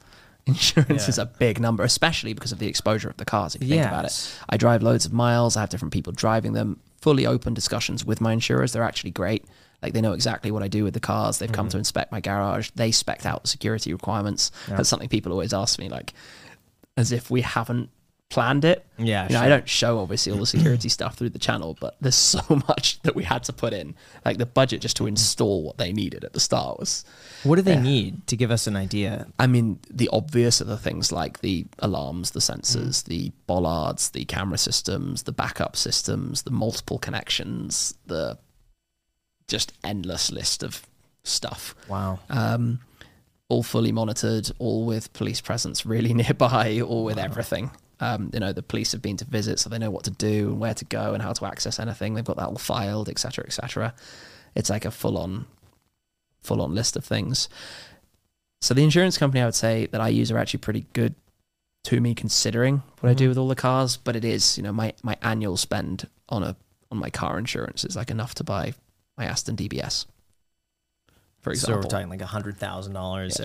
Insurance 0.45 1.03
Yeah. 1.03 1.09
is 1.09 1.17
a 1.17 1.25
big 1.25 1.59
number, 1.59 1.83
especially 1.83 2.33
because 2.33 2.51
of 2.51 2.59
the 2.59 2.67
exposure 2.67 3.09
of 3.09 3.17
the 3.17 3.25
cars. 3.25 3.55
If 3.55 3.63
you 3.63 3.69
think 3.69 3.85
about 3.85 4.05
it, 4.05 4.35
I 4.49 4.57
drive 4.57 4.83
loads 4.83 5.05
of 5.05 5.13
miles. 5.13 5.55
I 5.57 5.61
have 5.61 5.69
different 5.69 5.93
people 5.93 6.11
driving 6.13 6.53
them. 6.53 6.79
Fully 7.01 7.25
open 7.25 7.53
discussions 7.53 8.05
with 8.05 8.21
my 8.21 8.33
insurers. 8.33 8.71
They're 8.73 8.83
actually 8.83 9.11
great. 9.11 9.45
Like 9.81 9.93
they 9.93 10.01
know 10.01 10.13
exactly 10.13 10.51
what 10.51 10.63
I 10.63 10.67
do 10.67 10.83
with 10.83 10.93
the 10.93 10.99
cars. 10.99 11.39
They've 11.39 11.47
Mm-hmm. 11.49 11.55
come 11.55 11.69
to 11.69 11.77
inspect 11.77 12.11
my 12.11 12.19
garage. 12.21 12.69
They 12.75 12.91
spec 12.91 13.25
out 13.25 13.47
security 13.47 13.91
requirements. 13.93 14.51
That's 14.67 14.87
something 14.89 15.09
people 15.09 15.31
always 15.31 15.53
ask 15.53 15.79
me, 15.79 15.89
like, 15.89 16.13
as 16.97 17.11
if 17.11 17.31
we 17.31 17.41
haven't 17.41 17.89
planned 18.33 18.65
it. 18.65 18.83
Yeah, 18.97 19.27
You 19.27 19.35
know, 19.35 19.41
I 19.41 19.47
don't 19.47 19.69
show 19.69 19.99
obviously 19.99 20.31
all 20.31 20.39
the 20.39 20.45
security 20.57 20.89
stuff 20.89 21.15
through 21.15 21.29
the 21.29 21.39
channel, 21.39 21.77
but 21.79 21.95
there's 22.01 22.15
so 22.35 22.41
much 22.67 22.99
that 23.03 23.13
we 23.13 23.23
had 23.23 23.43
to 23.43 23.53
put 23.53 23.73
in. 23.73 23.93
Like 24.25 24.39
the 24.39 24.47
budget 24.47 24.81
just 24.81 24.97
to 24.97 25.05
install 25.05 25.61
what 25.63 25.77
they 25.77 25.93
needed 25.93 26.23
at 26.23 26.33
the 26.33 26.39
start 26.39 26.79
was 26.79 27.05
What 27.43 27.57
do 27.57 27.61
they 27.61 27.79
need 27.79 28.25
to 28.25 28.35
give 28.35 28.49
us 28.49 28.65
an 28.65 28.75
idea? 28.75 29.27
I 29.37 29.45
mean, 29.45 29.79
the 29.87 30.09
obvious 30.11 30.61
are 30.61 30.65
the 30.65 30.77
things 30.77 31.11
like 31.11 31.41
the 31.41 31.67
alarms, 31.77 32.31
the 32.31 32.39
sensors, 32.39 33.03
the 33.03 33.31
bollards, 33.45 34.09
the 34.09 34.25
camera 34.25 34.57
systems, 34.57 35.23
the 35.23 35.31
backup 35.31 35.75
systems, 35.75 36.41
the 36.41 36.51
multiple 36.51 36.97
connections, 36.97 37.93
the 38.07 38.39
just 39.47 39.73
endless 39.83 40.31
list 40.31 40.63
of 40.63 40.87
stuff. 41.23 41.75
Wow. 41.87 42.17
Um, 42.31 42.79
all 43.47 43.61
fully 43.61 43.91
monitored, 43.91 44.49
all 44.57 44.85
with 44.85 45.13
police 45.13 45.39
presence 45.39 45.85
really 45.85 46.13
nearby, 46.23 46.81
all 46.81 47.03
with 47.03 47.19
everything. 47.19 47.69
Um, 48.03 48.29
you 48.33 48.39
know, 48.39 48.51
the 48.51 48.63
police 48.63 48.91
have 48.91 49.01
been 49.01 49.17
to 49.17 49.25
visit, 49.25 49.59
so 49.59 49.69
they 49.69 49.77
know 49.77 49.91
what 49.91 50.03
to 50.03 50.11
do 50.11 50.49
and 50.49 50.59
where 50.59 50.73
to 50.73 50.85
go 50.85 51.13
and 51.13 51.21
how 51.23 51.31
to 51.33 51.45
access 51.45 51.79
anything. 51.79 52.13
They've 52.15 52.25
got 52.25 52.37
that 52.37 52.47
all 52.47 52.57
filed, 52.57 53.07
etc., 53.07 53.45
etc. 53.45 53.93
It's 54.55 54.69
like 54.69 54.83
a 54.85 54.91
full-on, 54.91 55.45
full-on 56.41 56.75
list 56.75 56.95
of 56.97 57.05
things. 57.05 57.47
So 58.61 58.73
the 58.73 58.83
insurance 58.83 59.17
company 59.17 59.41
I 59.41 59.45
would 59.45 59.55
say 59.55 59.87
that 59.87 60.01
I 60.01 60.09
use 60.09 60.31
are 60.31 60.37
actually 60.37 60.59
pretty 60.59 60.85
good 60.93 61.15
to 61.85 61.99
me, 62.01 62.13
considering 62.15 62.81
what 62.99 63.09
I 63.09 63.13
do 63.13 63.27
with 63.29 63.37
all 63.37 63.47
the 63.47 63.55
cars. 63.55 63.97
But 63.97 64.15
it 64.15 64.25
is, 64.25 64.57
you 64.57 64.63
know, 64.63 64.73
my 64.73 64.93
my 65.03 65.15
annual 65.21 65.57
spend 65.57 66.07
on 66.29 66.43
a 66.43 66.55
on 66.91 66.97
my 66.97 67.09
car 67.09 67.37
insurance 67.39 67.83
is 67.85 67.95
like 67.95 68.09
enough 68.11 68.35
to 68.35 68.43
buy 68.43 68.73
my 69.17 69.25
Aston 69.25 69.55
DBS, 69.55 70.05
for 71.41 71.53
So 71.55 71.67
we're 71.73 71.79
example. 71.79 71.89
talking 71.89 72.09
like 72.09 72.21
a 72.21 72.25
hundred 72.25 72.57
thousand 72.57 72.93
dollars. 72.93 73.39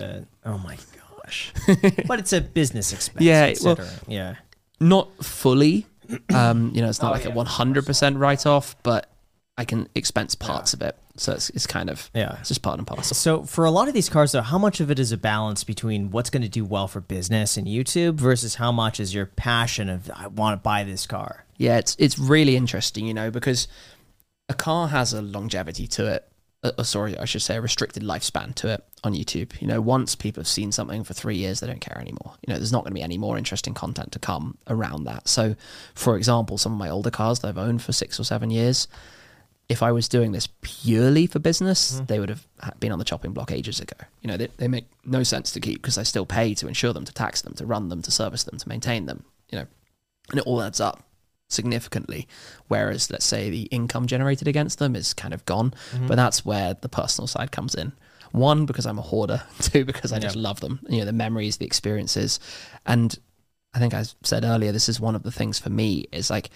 Oh 0.45 0.57
my 0.57 0.77
gosh! 1.23 1.51
but 2.07 2.19
it's 2.19 2.33
a 2.33 2.41
business 2.41 2.93
expense. 2.93 3.23
Yeah, 3.25 3.53
well- 3.63 3.77
yeah. 4.07 4.35
Not 4.79 5.23
fully. 5.23 5.85
Um, 6.33 6.71
you 6.73 6.81
know, 6.81 6.89
it's 6.89 7.01
not 7.01 7.09
Oh, 7.09 7.13
like 7.15 7.25
yeah, 7.25 7.31
a 7.31 7.35
one 7.35 7.45
hundred 7.45 7.85
percent 7.85 8.17
write 8.17 8.45
off, 8.45 8.75
but 8.83 9.09
I 9.57 9.65
can 9.65 9.87
expense 9.93 10.33
parts 10.35 10.73
of 10.73 10.81
it, 10.81 10.95
so 11.17 11.33
it's, 11.33 11.49
it's 11.51 11.67
kind 11.67 11.89
of 11.89 12.09
Yeah. 12.15 12.37
it's 12.39 12.47
just 12.47 12.61
part 12.61 12.77
and 12.79 12.87
parcel. 12.87 13.13
So 13.13 13.43
for 13.43 13.65
a 13.65 13.71
lot 13.71 13.87
of 13.89 13.93
these 13.93 14.09
cars, 14.09 14.31
though, 14.31 14.41
how 14.41 14.57
much 14.57 14.79
of 14.79 14.89
it 14.89 14.97
is 14.99 15.11
a 15.11 15.17
balance 15.17 15.63
between 15.63 16.09
what's 16.11 16.29
going 16.29 16.41
to 16.43 16.49
do 16.49 16.63
well 16.65 16.87
for 16.87 17.01
business 17.01 17.57
and 17.57 17.67
YouTube 17.67 18.15
versus 18.15 18.55
how 18.55 18.71
much 18.71 18.99
is 18.99 19.13
your 19.13 19.25
passion 19.27 19.89
of 19.89 20.09
I 20.15 20.27
want 20.27 20.53
to 20.59 20.63
buy 20.63 20.83
this 20.83 21.05
car? 21.05 21.45
Yeah, 21.57 21.77
it's 21.77 21.95
it's 21.99 22.17
really 22.17 22.55
interesting, 22.55 23.05
you 23.05 23.13
know, 23.13 23.29
because 23.29 23.67
a 24.47 24.53
car 24.53 24.87
has 24.87 25.13
a 25.13 25.21
longevity 25.21 25.85
to 25.87 26.07
it. 26.07 26.25
Uh, 26.61 26.71
uh, 26.77 26.83
sorry, 26.83 27.17
I 27.17 27.25
should 27.25 27.41
say 27.41 27.55
a 27.55 27.61
restricted 27.61 28.03
lifespan 28.03 28.53
to 28.55 28.67
it 28.67 28.83
on 29.03 29.13
YouTube. 29.13 29.59
You 29.61 29.67
know, 29.67 29.79
once 29.79 30.15
people 30.15 30.41
have 30.41 30.47
seen 30.47 30.71
something 30.71 31.03
for 31.03 31.13
three 31.13 31.37
years, 31.37 31.59
they 31.59 31.67
don't 31.67 31.79
care 31.79 31.97
anymore. 31.97 32.33
You 32.45 32.53
know, 32.53 32.57
there's 32.57 32.71
not 32.71 32.83
going 32.83 32.91
to 32.91 32.95
be 32.95 33.01
any 33.01 33.17
more 33.17 33.37
interesting 33.37 33.73
content 33.73 34.11
to 34.11 34.19
come 34.19 34.57
around 34.67 35.05
that. 35.05 35.27
So, 35.27 35.55
for 35.95 36.17
example, 36.17 36.57
some 36.57 36.73
of 36.73 36.77
my 36.77 36.89
older 36.89 37.11
cars 37.11 37.39
that 37.39 37.47
I've 37.47 37.57
owned 37.57 37.81
for 37.81 37.93
six 37.93 38.19
or 38.19 38.23
seven 38.25 38.51
years, 38.51 38.87
if 39.69 39.81
I 39.83 39.91
was 39.91 40.09
doing 40.09 40.31
this 40.31 40.47
purely 40.61 41.27
for 41.27 41.39
business, 41.39 42.01
they 42.07 42.19
would 42.19 42.29
have 42.29 42.45
been 42.79 42.91
on 42.91 42.99
the 42.99 43.05
chopping 43.05 43.31
block 43.31 43.51
ages 43.51 43.79
ago. 43.79 43.95
You 44.21 44.29
know, 44.29 44.35
they, 44.35 44.47
they 44.57 44.67
make 44.67 44.87
no 45.05 45.23
sense 45.23 45.51
to 45.51 45.59
keep 45.59 45.81
because 45.81 45.97
I 45.97 46.03
still 46.03 46.25
pay 46.25 46.55
to 46.55 46.67
insure 46.67 46.91
them, 46.91 47.05
to 47.05 47.13
tax 47.13 47.41
them, 47.41 47.53
to 47.53 47.65
run 47.65 47.89
them, 47.89 48.01
to 48.01 48.11
service 48.11 48.43
them, 48.43 48.57
to 48.57 48.67
maintain 48.67 49.05
them. 49.05 49.23
You 49.51 49.59
know, 49.59 49.67
and 50.31 50.39
it 50.39 50.45
all 50.45 50.61
adds 50.61 50.81
up 50.81 51.03
significantly. 51.49 52.27
Whereas, 52.67 53.11
let's 53.11 53.25
say 53.25 53.49
the 53.49 53.63
income 53.63 54.07
generated 54.07 54.47
against 54.47 54.79
them 54.79 54.95
is 54.95 55.13
kind 55.13 55.33
of 55.33 55.45
gone, 55.45 55.73
mm-hmm. 55.91 56.07
but 56.07 56.15
that's 56.15 56.45
where 56.45 56.75
the 56.75 56.89
personal 56.89 57.27
side 57.27 57.51
comes 57.51 57.75
in. 57.75 57.91
One, 58.31 58.65
because 58.65 58.85
I'm 58.85 58.99
a 58.99 59.03
hoarder. 59.03 59.41
Two, 59.59 59.85
because 59.85 60.13
I 60.13 60.19
just 60.19 60.35
love 60.35 60.59
them. 60.59 60.79
You 60.87 60.99
know, 60.99 61.05
the 61.05 61.13
memories, 61.13 61.57
the 61.57 61.65
experiences, 61.65 62.39
and 62.85 63.17
I 63.73 63.79
think 63.79 63.93
I 63.93 64.05
said 64.23 64.43
earlier, 64.43 64.71
this 64.71 64.89
is 64.89 64.99
one 64.99 65.15
of 65.15 65.23
the 65.23 65.31
things 65.31 65.59
for 65.59 65.69
me 65.69 66.05
is 66.11 66.29
like, 66.29 66.49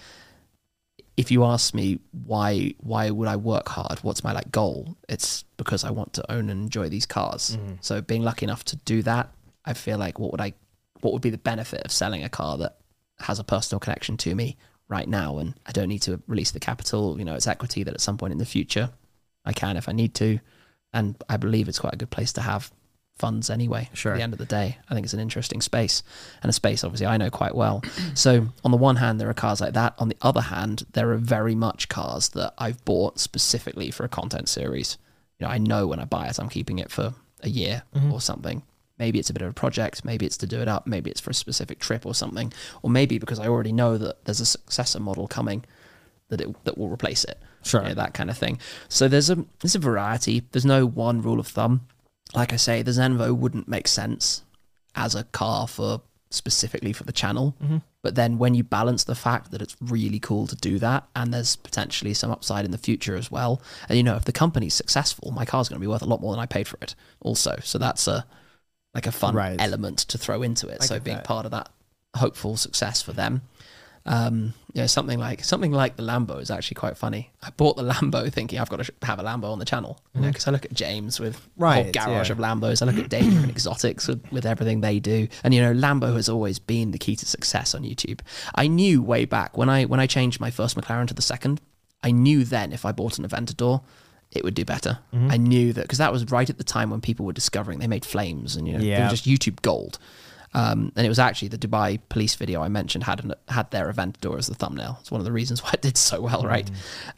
if 1.16 1.30
you 1.30 1.44
ask 1.44 1.74
me 1.74 2.00
why 2.24 2.74
why 2.78 3.08
would 3.10 3.28
I 3.28 3.36
work 3.36 3.68
hard, 3.68 4.00
what's 4.00 4.24
my 4.24 4.32
like 4.32 4.50
goal? 4.50 4.96
It's 5.08 5.44
because 5.56 5.84
I 5.84 5.90
want 5.90 6.12
to 6.14 6.32
own 6.32 6.50
and 6.50 6.62
enjoy 6.62 6.88
these 6.88 7.06
cars. 7.06 7.56
Mm-hmm. 7.56 7.74
So 7.80 8.00
being 8.00 8.22
lucky 8.22 8.46
enough 8.46 8.64
to 8.66 8.76
do 8.78 9.02
that, 9.02 9.32
I 9.64 9.74
feel 9.74 9.96
like 9.96 10.18
what 10.18 10.32
would 10.32 10.40
I 10.40 10.54
what 11.02 11.12
would 11.12 11.22
be 11.22 11.30
the 11.30 11.38
benefit 11.38 11.82
of 11.84 11.92
selling 11.92 12.24
a 12.24 12.28
car 12.28 12.58
that 12.58 12.78
has 13.20 13.38
a 13.38 13.44
personal 13.44 13.78
connection 13.78 14.16
to 14.16 14.34
me 14.34 14.56
right 14.88 15.08
now 15.08 15.38
and 15.38 15.54
I 15.66 15.72
don't 15.72 15.88
need 15.88 16.02
to 16.02 16.20
release 16.26 16.50
the 16.50 16.60
capital, 16.60 17.18
you 17.18 17.24
know, 17.24 17.34
it's 17.34 17.46
equity 17.46 17.82
that 17.84 17.94
at 17.94 18.00
some 18.00 18.18
point 18.18 18.32
in 18.32 18.38
the 18.38 18.46
future 18.46 18.90
I 19.44 19.52
can 19.52 19.76
if 19.76 19.88
I 19.88 19.92
need 19.92 20.14
to. 20.16 20.38
And 20.92 21.16
I 21.28 21.36
believe 21.36 21.68
it's 21.68 21.78
quite 21.78 21.94
a 21.94 21.96
good 21.96 22.10
place 22.10 22.32
to 22.34 22.40
have 22.40 22.70
funds 23.18 23.50
anyway. 23.50 23.88
Sure. 23.94 24.12
At 24.12 24.16
the 24.16 24.22
end 24.22 24.32
of 24.32 24.38
the 24.38 24.44
day, 24.44 24.78
I 24.88 24.94
think 24.94 25.04
it's 25.04 25.14
an 25.14 25.20
interesting 25.20 25.60
space 25.60 26.02
and 26.42 26.50
a 26.50 26.52
space 26.52 26.84
obviously 26.84 27.06
I 27.06 27.16
know 27.16 27.30
quite 27.30 27.54
well. 27.54 27.82
so 28.14 28.46
on 28.64 28.70
the 28.70 28.76
one 28.76 28.96
hand, 28.96 29.20
there 29.20 29.28
are 29.28 29.34
cars 29.34 29.60
like 29.60 29.74
that. 29.74 29.94
On 29.98 30.08
the 30.08 30.16
other 30.22 30.42
hand, 30.42 30.84
there 30.92 31.10
are 31.12 31.16
very 31.16 31.54
much 31.54 31.88
cars 31.88 32.28
that 32.30 32.54
I've 32.58 32.84
bought 32.84 33.18
specifically 33.18 33.90
for 33.90 34.04
a 34.04 34.08
content 34.08 34.48
series. 34.48 34.98
You 35.38 35.46
know, 35.46 35.52
I 35.52 35.58
know 35.58 35.86
when 35.86 36.00
I 36.00 36.04
buy 36.04 36.26
it, 36.26 36.38
I'm 36.38 36.48
keeping 36.48 36.78
it 36.78 36.90
for 36.90 37.14
a 37.42 37.48
year 37.48 37.82
mm-hmm. 37.94 38.12
or 38.12 38.20
something. 38.20 38.62
Maybe 38.98 39.18
it's 39.18 39.30
a 39.30 39.32
bit 39.32 39.42
of 39.42 39.50
a 39.50 39.54
project. 39.54 40.04
Maybe 40.04 40.24
it's 40.24 40.36
to 40.38 40.46
do 40.46 40.60
it 40.60 40.68
up. 40.68 40.86
Maybe 40.86 41.10
it's 41.10 41.20
for 41.20 41.30
a 41.30 41.34
specific 41.34 41.80
trip 41.80 42.06
or 42.06 42.14
something. 42.14 42.52
Or 42.82 42.90
maybe 42.90 43.18
because 43.18 43.40
I 43.40 43.48
already 43.48 43.72
know 43.72 43.98
that 43.98 44.24
there's 44.24 44.40
a 44.40 44.46
successor 44.46 45.00
model 45.00 45.26
coming 45.26 45.64
that 46.28 46.40
it 46.40 46.64
that 46.64 46.78
will 46.78 46.88
replace 46.88 47.24
it. 47.24 47.38
Sure. 47.62 47.82
You 47.82 47.88
know, 47.88 47.94
that 47.94 48.14
kind 48.14 48.30
of 48.30 48.38
thing. 48.38 48.58
So 48.88 49.08
there's 49.08 49.30
a 49.30 49.44
there's 49.60 49.74
a 49.74 49.80
variety. 49.80 50.42
There's 50.52 50.64
no 50.64 50.86
one 50.86 51.22
rule 51.22 51.40
of 51.40 51.46
thumb. 51.46 51.86
Like 52.34 52.52
I 52.52 52.56
say, 52.56 52.82
the 52.82 52.90
Zenvo 52.90 53.36
wouldn't 53.36 53.68
make 53.68 53.88
sense 53.88 54.42
as 54.94 55.14
a 55.14 55.24
car 55.24 55.66
for 55.66 56.02
specifically 56.30 56.92
for 56.92 57.04
the 57.04 57.12
channel. 57.12 57.54
Mm-hmm. 57.62 57.78
But 58.02 58.16
then 58.16 58.38
when 58.38 58.54
you 58.54 58.64
balance 58.64 59.04
the 59.04 59.14
fact 59.14 59.50
that 59.50 59.62
it's 59.62 59.76
really 59.80 60.18
cool 60.18 60.46
to 60.48 60.56
do 60.56 60.78
that 60.78 61.06
and 61.16 61.32
there's 61.32 61.56
potentially 61.56 62.12
some 62.12 62.30
upside 62.30 62.64
in 62.64 62.70
the 62.70 62.78
future 62.78 63.16
as 63.16 63.30
well. 63.30 63.62
And 63.88 63.96
you 63.96 64.02
know, 64.02 64.16
if 64.16 64.24
the 64.24 64.32
company's 64.32 64.74
successful, 64.74 65.30
my 65.30 65.44
car's 65.44 65.68
going 65.68 65.78
to 65.78 65.80
be 65.80 65.86
worth 65.86 66.02
a 66.02 66.06
lot 66.06 66.20
more 66.20 66.32
than 66.32 66.40
I 66.40 66.46
paid 66.46 66.68
for 66.68 66.78
it 66.82 66.94
also. 67.20 67.56
So 67.62 67.78
that's 67.78 68.06
a 68.06 68.26
like 68.94 69.06
a 69.06 69.12
fun 69.12 69.34
Right. 69.34 69.60
element 69.60 69.98
to 69.98 70.18
throw 70.18 70.42
into 70.42 70.68
it. 70.68 70.78
I 70.82 70.84
so 70.86 71.00
being 71.00 71.16
that. 71.16 71.24
part 71.24 71.44
of 71.46 71.50
that 71.52 71.68
hopeful 72.16 72.56
success 72.56 73.02
for 73.02 73.12
them. 73.12 73.42
Um, 74.06 74.52
yeah, 74.74 74.84
something 74.84 75.18
like 75.18 75.42
something 75.44 75.72
like 75.72 75.96
the 75.96 76.02
Lambo 76.02 76.38
is 76.38 76.50
actually 76.50 76.74
quite 76.74 76.98
funny. 76.98 77.30
I 77.42 77.48
bought 77.56 77.76
the 77.78 77.82
Lambo 77.90 78.30
thinking 78.30 78.58
I've 78.58 78.68
got 78.68 78.84
to 78.84 78.92
have 79.02 79.18
a 79.18 79.22
Lambo 79.22 79.44
on 79.50 79.58
the 79.58 79.64
channel, 79.64 79.98
you 80.14 80.20
know, 80.20 80.28
because 80.28 80.46
I 80.46 80.50
look 80.50 80.66
at 80.66 80.74
James 80.74 81.18
with 81.18 81.36
a 81.36 81.38
whole 81.38 81.44
Mm-hmm. 81.48 81.62
Right, 81.62 81.92
garage 81.92 82.28
yeah. 82.28 82.32
of 82.32 82.38
Lambos. 82.38 82.82
I 82.82 82.84
look 82.84 83.02
at 83.02 83.08
Daily 83.08 83.30
Driven 83.30 83.48
Exotics 83.50 84.06
with, 84.06 84.22
with 84.30 84.44
everything 84.44 84.82
they 84.82 84.98
do, 85.00 85.26
and 85.42 85.54
you 85.54 85.62
know, 85.62 85.72
Lambo 85.72 86.14
has 86.16 86.28
always 86.28 86.58
been 86.58 86.90
the 86.90 86.98
key 86.98 87.16
to 87.16 87.24
success 87.24 87.74
on 87.74 87.82
YouTube. 87.82 88.20
I 88.54 88.66
knew 88.66 89.02
way 89.02 89.24
back 89.24 89.56
when 89.56 89.70
I 89.70 89.86
when 89.86 90.00
I 90.00 90.06
changed 90.06 90.38
my 90.38 90.50
first 90.50 90.76
McLaren 90.76 91.08
to 91.08 91.14
the 91.14 91.22
second, 91.22 91.62
I 92.02 92.10
knew 92.10 92.44
then 92.44 92.72
if 92.74 92.84
I 92.84 92.92
bought 92.92 93.18
an 93.18 93.26
Aventador, 93.26 93.82
it 94.34 94.44
would 94.44 94.54
do 94.54 94.64
better. 94.64 94.98
Mm-hmm. 95.14 95.30
I 95.30 95.36
knew 95.36 95.72
that 95.72 95.82
because 95.82 95.98
that 95.98 96.12
was 96.12 96.30
right 96.30 96.48
at 96.50 96.58
the 96.58 96.64
time 96.64 96.90
when 96.90 97.00
people 97.00 97.24
were 97.26 97.32
discovering 97.32 97.78
they 97.78 97.86
made 97.86 98.04
flames 98.04 98.56
and 98.56 98.66
you 98.66 98.74
know 98.74 98.80
they 98.80 99.02
were 99.04 99.10
just 99.10 99.24
YouTube 99.26 99.62
gold. 99.62 99.98
Um, 100.56 100.92
and 100.94 101.04
it 101.04 101.08
was 101.08 101.18
actually 101.18 101.48
the 101.48 101.58
Dubai 101.58 101.98
police 102.08 102.36
video 102.36 102.62
I 102.62 102.68
mentioned 102.68 103.02
had 103.04 103.24
an, 103.24 103.34
had 103.48 103.70
their 103.72 103.92
Aventador 103.92 104.38
as 104.38 104.46
the 104.46 104.54
thumbnail. 104.54 104.98
It's 105.00 105.10
one 105.10 105.20
of 105.20 105.24
the 105.24 105.32
reasons 105.32 105.62
why 105.64 105.70
it 105.74 105.82
did 105.82 105.96
so 105.96 106.20
well, 106.20 106.42
right? 106.42 106.70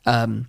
Um, 0.06 0.46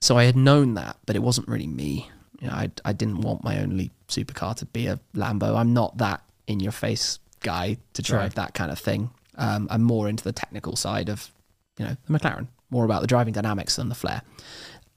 so 0.00 0.16
I 0.16 0.24
had 0.24 0.36
known 0.36 0.74
that, 0.74 0.96
but 1.06 1.16
it 1.16 1.22
wasn't 1.22 1.48
really 1.48 1.66
me. 1.66 2.08
You 2.40 2.46
know, 2.48 2.54
I 2.54 2.70
I 2.84 2.92
didn't 2.92 3.20
want 3.22 3.42
my 3.42 3.60
only 3.60 3.90
supercar 4.08 4.54
to 4.56 4.66
be 4.66 4.86
a 4.86 5.00
Lambo. 5.14 5.56
I'm 5.56 5.72
not 5.74 5.98
that 5.98 6.22
in 6.46 6.60
your 6.60 6.72
face 6.72 7.18
guy 7.40 7.76
to 7.94 8.02
drive 8.02 8.20
Right. 8.22 8.34
that 8.36 8.54
kind 8.54 8.70
of 8.70 8.78
thing. 8.78 9.10
Um, 9.36 9.66
I'm 9.70 9.82
more 9.82 10.08
into 10.08 10.24
the 10.24 10.32
technical 10.32 10.76
side 10.76 11.08
of, 11.08 11.30
you 11.78 11.84
know, 11.84 11.96
the 12.06 12.18
McLaren, 12.18 12.46
more 12.70 12.84
about 12.84 13.00
the 13.00 13.06
driving 13.06 13.32
dynamics 13.34 13.76
than 13.76 13.88
the 13.88 13.94
flair. 13.94 14.22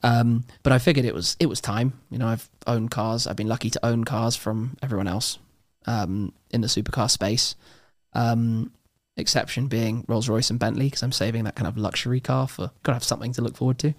Um, 0.04 0.46
but 0.64 0.74
I 0.74 0.80
figured 0.80 1.06
it 1.06 1.14
was 1.14 1.38
it 1.40 1.48
was 1.48 1.62
time. 1.62 1.94
You 2.10 2.18
know, 2.18 2.28
I've 2.28 2.50
owned 2.68 2.92
cars. 2.92 3.28
I've 3.28 3.36
been 3.36 3.48
lucky 3.48 3.70
to 3.70 3.86
own 3.86 4.04
cars 4.04 4.36
from 4.36 4.78
everyone 4.82 5.08
else 5.08 5.38
um, 5.86 6.34
in 6.50 6.62
the 6.62 6.68
supercar 6.68 7.10
space. 7.10 7.56
Um, 8.14 8.72
exception 9.18 9.68
being 9.68 10.06
Rolls 10.08 10.28
Royce 10.30 10.50
and 10.50 10.60
Bentley 10.60 10.88
because 10.88 11.04
I'm 11.04 11.12
saving 11.12 11.44
that 11.44 11.56
kind 11.56 11.68
of 11.68 11.78
luxury 11.78 12.20
car 12.20 12.48
for 12.48 12.72
gotta 12.84 12.96
have 12.96 13.04
something 13.04 13.34
to 13.34 13.42
look 13.42 13.56
forward 13.58 13.78
to. 13.80 13.94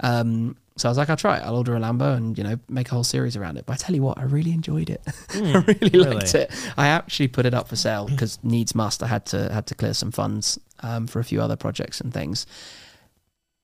Um, 0.00 0.56
so 0.76 0.88
I 0.88 0.90
was 0.90 0.98
like, 0.98 1.08
I'll 1.08 1.16
try 1.16 1.36
it. 1.36 1.42
I'll 1.44 1.56
order 1.56 1.76
a 1.76 1.78
Lambo 1.78 2.16
and 2.16 2.36
you 2.36 2.42
know 2.42 2.58
make 2.68 2.88
a 2.88 2.90
whole 2.94 3.04
series 3.04 3.36
around 3.36 3.58
it. 3.58 3.66
But 3.66 3.74
I 3.74 3.76
tell 3.76 3.94
you 3.94 4.02
what, 4.02 4.18
I 4.18 4.24
really 4.24 4.50
enjoyed 4.50 4.90
it. 4.90 5.02
I 5.30 5.64
really 5.80 6.14
liked 6.14 6.34
it. 6.34 6.50
I 6.76 6.88
actually 6.88 7.28
put 7.28 7.46
it 7.46 7.54
up 7.54 7.68
for 7.68 7.76
sale 7.76 8.06
because 8.06 8.38
needs 8.42 8.74
must. 8.74 9.02
I 9.02 9.06
had 9.06 9.24
to 9.26 9.52
had 9.52 9.66
to 9.68 9.74
clear 9.74 9.94
some 9.94 10.10
funds 10.10 10.58
um, 10.80 11.06
for 11.06 11.20
a 11.20 11.24
few 11.24 11.40
other 11.40 11.56
projects 11.56 12.00
and 12.00 12.12
things, 12.12 12.44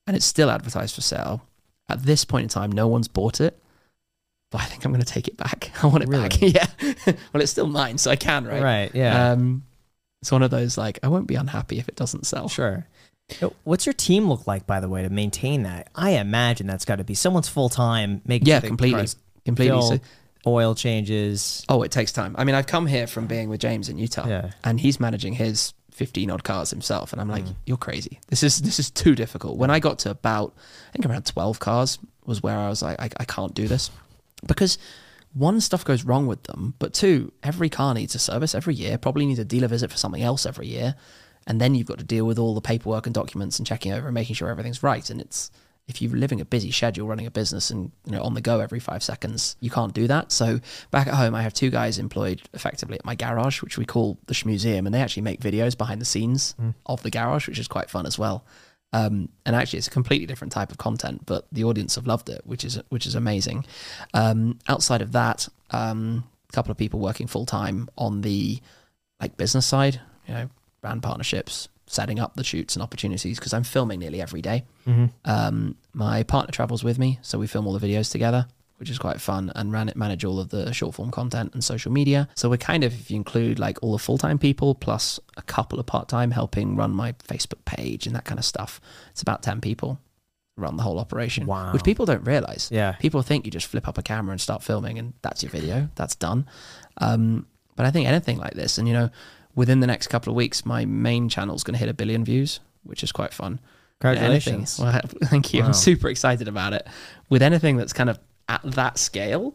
and 0.06 0.16
it's 0.16 0.26
still 0.26 0.50
advertised 0.50 0.94
for 0.94 1.00
sale. 1.00 1.42
At 1.90 2.02
this 2.04 2.24
point 2.24 2.44
in 2.44 2.48
time, 2.48 2.72
no 2.72 2.86
one's 2.88 3.08
bought 3.08 3.40
it. 3.40 3.56
But 4.50 4.62
I 4.62 4.64
think 4.64 4.84
I'm 4.84 4.90
going 4.92 5.02
to 5.04 5.12
take 5.12 5.28
it 5.28 5.36
back. 5.36 5.70
I 5.82 5.86
want 5.86 6.02
it 6.02 6.10
back. 6.10 6.32
Yeah. 6.42 6.66
well, 7.32 7.42
it's 7.42 7.52
still 7.52 7.66
mine, 7.68 7.98
so 7.98 8.10
I 8.10 8.16
can, 8.16 8.44
right? 8.46 8.62
Right. 8.62 8.90
Yeah. 8.94 9.32
Um, 9.32 9.64
it's 10.22 10.32
one 10.32 10.42
of 10.42 10.50
those 10.50 10.76
like 10.76 10.98
I 11.02 11.08
won't 11.08 11.26
be 11.28 11.36
unhappy 11.36 11.78
if 11.78 11.88
it 11.88 11.96
doesn't 11.96 12.26
sell. 12.26 12.48
Sure. 12.48 12.86
What's 13.62 13.86
your 13.86 13.92
team 13.92 14.28
look 14.28 14.48
like, 14.48 14.66
by 14.66 14.80
the 14.80 14.88
way, 14.88 15.02
to 15.02 15.08
maintain 15.10 15.62
that? 15.62 15.88
I 15.94 16.10
imagine 16.12 16.66
that's 16.66 16.84
got 16.84 16.96
to 16.96 17.04
be 17.04 17.14
someone's 17.14 17.48
full 17.48 17.68
time 17.68 18.22
making 18.26 18.48
Yeah, 18.48 18.58
completely, 18.58 19.06
completely. 19.44 19.80
So, 19.82 19.98
oil 20.46 20.74
changes. 20.74 21.64
oh, 21.68 21.82
it 21.84 21.92
takes 21.92 22.10
time. 22.10 22.34
I 22.36 22.42
mean, 22.42 22.56
I've 22.56 22.66
come 22.66 22.86
here 22.88 23.06
from 23.06 23.28
being 23.28 23.48
with 23.48 23.60
James 23.60 23.88
in 23.88 23.98
Utah, 23.98 24.26
Yeah. 24.26 24.50
and 24.64 24.80
he's 24.80 24.98
managing 24.98 25.34
his 25.34 25.74
15 26.00 26.30
odd 26.30 26.44
cars 26.44 26.70
himself, 26.70 27.12
and 27.12 27.20
I'm 27.20 27.28
like, 27.28 27.44
mm. 27.44 27.54
you're 27.66 27.76
crazy. 27.76 28.20
This 28.28 28.42
is 28.42 28.62
this 28.62 28.78
is 28.78 28.90
too 28.90 29.14
difficult. 29.14 29.58
When 29.58 29.68
I 29.68 29.80
got 29.80 29.98
to 30.00 30.10
about, 30.10 30.54
I 30.88 30.92
think 30.92 31.04
around 31.04 31.26
12 31.26 31.60
cars 31.60 31.98
was 32.24 32.42
where 32.42 32.56
I 32.56 32.70
was 32.70 32.80
like, 32.80 32.98
I, 32.98 33.10
I 33.18 33.24
can't 33.26 33.52
do 33.52 33.68
this 33.68 33.90
because 34.46 34.78
one 35.34 35.60
stuff 35.60 35.84
goes 35.84 36.02
wrong 36.02 36.26
with 36.26 36.44
them, 36.44 36.72
but 36.78 36.94
two, 36.94 37.34
every 37.42 37.68
car 37.68 37.92
needs 37.92 38.14
a 38.14 38.18
service 38.18 38.54
every 38.54 38.74
year. 38.74 38.96
Probably 38.96 39.26
needs 39.26 39.38
a 39.38 39.44
dealer 39.44 39.68
visit 39.68 39.90
for 39.90 39.98
something 39.98 40.22
else 40.22 40.46
every 40.46 40.68
year, 40.68 40.94
and 41.46 41.60
then 41.60 41.74
you've 41.74 41.86
got 41.86 41.98
to 41.98 42.04
deal 42.04 42.24
with 42.24 42.38
all 42.38 42.54
the 42.54 42.62
paperwork 42.62 43.04
and 43.04 43.14
documents 43.14 43.58
and 43.58 43.66
checking 43.66 43.92
over 43.92 44.08
and 44.08 44.14
making 44.14 44.36
sure 44.36 44.48
everything's 44.48 44.82
right. 44.82 45.10
And 45.10 45.20
it's 45.20 45.50
if 45.90 46.00
you're 46.00 46.16
living 46.16 46.40
a 46.40 46.44
busy 46.44 46.70
schedule, 46.70 47.06
running 47.06 47.26
a 47.26 47.30
business, 47.30 47.70
and 47.70 47.90
you 48.06 48.12
know 48.12 48.22
on 48.22 48.34
the 48.34 48.40
go 48.40 48.60
every 48.60 48.80
five 48.80 49.02
seconds, 49.02 49.56
you 49.60 49.68
can't 49.68 49.92
do 49.92 50.06
that. 50.06 50.32
So 50.32 50.60
back 50.90 51.06
at 51.06 51.14
home, 51.14 51.34
I 51.34 51.42
have 51.42 51.52
two 51.52 51.70
guys 51.70 51.98
employed 51.98 52.42
effectively 52.54 52.98
at 52.98 53.04
my 53.04 53.14
garage, 53.14 53.62
which 53.62 53.76
we 53.76 53.84
call 53.84 54.18
the 54.26 54.34
Shmuseum, 54.34 54.86
and 54.86 54.94
they 54.94 55.02
actually 55.02 55.22
make 55.22 55.40
videos 55.40 55.76
behind 55.76 56.00
the 56.00 56.06
scenes 56.06 56.54
of 56.86 57.02
the 57.02 57.10
garage, 57.10 57.46
which 57.48 57.58
is 57.58 57.68
quite 57.68 57.90
fun 57.90 58.06
as 58.06 58.18
well. 58.18 58.44
Um, 58.92 59.28
and 59.46 59.54
actually, 59.54 59.78
it's 59.78 59.88
a 59.88 59.92
completely 59.92 60.26
different 60.26 60.52
type 60.52 60.70
of 60.70 60.78
content, 60.78 61.26
but 61.26 61.46
the 61.52 61.64
audience 61.64 61.94
have 61.94 62.06
loved 62.06 62.28
it, 62.28 62.42
which 62.44 62.64
is 62.64 62.80
which 62.88 63.06
is 63.06 63.14
amazing. 63.14 63.64
Um, 64.14 64.58
outside 64.68 65.02
of 65.02 65.12
that, 65.12 65.48
um, 65.70 66.24
a 66.48 66.52
couple 66.52 66.70
of 66.70 66.78
people 66.78 67.00
working 67.00 67.26
full 67.26 67.46
time 67.46 67.88
on 67.96 68.22
the 68.22 68.60
like 69.20 69.36
business 69.36 69.66
side, 69.66 70.00
you 70.26 70.34
know, 70.34 70.50
brand 70.80 71.02
partnerships, 71.02 71.68
setting 71.90 72.20
up 72.20 72.36
the 72.36 72.44
shoots 72.44 72.76
and 72.76 72.84
opportunities 72.84 73.36
because 73.36 73.52
I'm 73.52 73.64
filming 73.64 73.98
nearly 73.98 74.22
every 74.22 74.40
day. 74.40 74.64
Um, 75.24 75.74
my 75.92 76.22
partner 76.22 76.52
travels 76.52 76.84
with 76.84 76.98
me, 77.00 77.18
so 77.20 77.36
we 77.36 77.48
film 77.48 77.66
all 77.66 77.76
the 77.76 77.84
videos 77.84 78.12
together, 78.12 78.46
which 78.76 78.88
is 78.88 78.98
quite 78.98 79.20
fun, 79.20 79.50
and 79.56 79.72
ran 79.72 79.88
it, 79.88 79.96
manage 79.96 80.24
all 80.24 80.38
of 80.38 80.50
the 80.50 80.72
short 80.72 80.94
form 80.94 81.10
content 81.10 81.52
and 81.52 81.64
social 81.64 81.90
media. 81.90 82.28
So 82.36 82.48
we're 82.48 82.58
kind 82.58 82.84
of, 82.84 82.92
if 82.94 83.10
you 83.10 83.16
include 83.16 83.58
like 83.58 83.76
all 83.82 83.90
the 83.90 83.98
full 83.98 84.18
time 84.18 84.38
people 84.38 84.76
plus 84.76 85.18
a 85.36 85.42
couple 85.42 85.80
of 85.80 85.86
part 85.86 86.08
time 86.08 86.30
helping 86.30 86.76
run 86.76 86.92
my 86.92 87.12
Facebook 87.12 87.64
page 87.64 88.06
and 88.06 88.14
that 88.14 88.24
kind 88.24 88.38
of 88.38 88.44
stuff, 88.44 88.80
it's 89.10 89.22
about 89.22 89.42
ten 89.42 89.60
people 89.60 89.98
run 90.56 90.76
the 90.76 90.82
whole 90.84 90.98
operation. 90.98 91.46
Wow. 91.46 91.72
Which 91.72 91.82
people 91.82 92.06
don't 92.06 92.24
realize. 92.24 92.68
Yeah. 92.70 92.92
People 93.00 93.22
think 93.22 93.46
you 93.46 93.50
just 93.50 93.66
flip 93.66 93.88
up 93.88 93.98
a 93.98 94.02
camera 94.02 94.32
and 94.32 94.40
start 94.40 94.62
filming, 94.62 94.98
and 94.98 95.14
that's 95.22 95.42
your 95.42 95.50
video. 95.50 95.88
That's 95.96 96.14
done. 96.14 96.46
Um, 96.98 97.46
but 97.76 97.86
I 97.86 97.90
think 97.90 98.06
anything 98.06 98.38
like 98.38 98.54
this, 98.54 98.78
and 98.78 98.86
you 98.86 98.94
know, 98.94 99.10
within 99.60 99.80
the 99.80 99.86
next 99.86 100.06
couple 100.06 100.30
of 100.30 100.36
weeks, 100.36 100.64
my 100.64 100.86
main 100.86 101.28
channel's 101.28 101.62
going 101.62 101.74
to 101.74 101.78
hit 101.78 101.90
a 101.90 101.92
billion 101.92 102.24
views, 102.24 102.60
which 102.82 103.02
is 103.02 103.12
quite 103.12 103.34
fun. 103.34 103.60
Congratulations. 104.00 104.80
Anything, 104.80 105.10
well, 105.20 105.28
thank 105.28 105.52
you. 105.52 105.60
Wow. 105.60 105.66
I'm 105.66 105.74
super 105.74 106.08
excited 106.08 106.48
about 106.48 106.72
it. 106.72 106.86
With 107.28 107.42
anything 107.42 107.76
that's 107.76 107.92
kind 107.92 108.08
of 108.08 108.18
at 108.48 108.62
that 108.64 108.96
scale, 108.96 109.54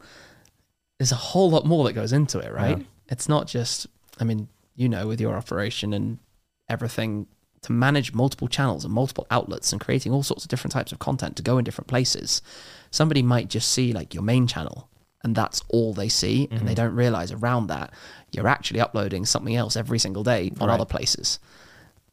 there's 0.99 1.11
a 1.11 1.15
whole 1.15 1.49
lot 1.49 1.65
more 1.65 1.83
that 1.85 1.93
goes 1.93 2.13
into 2.13 2.37
it, 2.37 2.53
right? 2.53 2.77
Yeah. 2.77 2.83
It's 3.07 3.27
not 3.27 3.47
just, 3.47 3.87
I 4.19 4.25
mean, 4.25 4.47
you 4.75 4.87
know, 4.87 5.07
with 5.07 5.19
your 5.19 5.33
operation 5.33 5.91
and 5.91 6.19
everything 6.69 7.25
to 7.63 7.71
manage 7.71 8.13
multiple 8.13 8.47
channels 8.47 8.85
and 8.85 8.93
multiple 8.93 9.25
outlets 9.31 9.71
and 9.71 9.81
creating 9.81 10.11
all 10.11 10.21
sorts 10.21 10.43
of 10.43 10.49
different 10.49 10.71
types 10.71 10.91
of 10.91 10.99
content 10.99 11.35
to 11.37 11.41
go 11.41 11.57
in 11.57 11.63
different 11.63 11.87
places. 11.87 12.43
Somebody 12.91 13.23
might 13.23 13.49
just 13.49 13.71
see 13.71 13.91
like 13.91 14.13
your 14.13 14.21
main 14.21 14.45
channel 14.45 14.87
and 15.25 15.35
that's 15.35 15.61
all 15.69 15.91
they 15.91 16.07
see 16.07 16.47
and 16.51 16.61
they 16.61 16.65
mm-hmm. 16.67 16.73
don't 16.75 16.95
realize 16.95 17.31
around 17.31 17.67
that 17.67 17.91
you're 18.31 18.47
actually 18.47 18.79
uploading 18.79 19.25
something 19.25 19.55
else 19.55 19.75
every 19.75 19.97
single 19.97 20.23
day 20.23 20.51
on 20.61 20.67
Right. 20.67 20.75
other 20.75 20.85
places. 20.85 21.39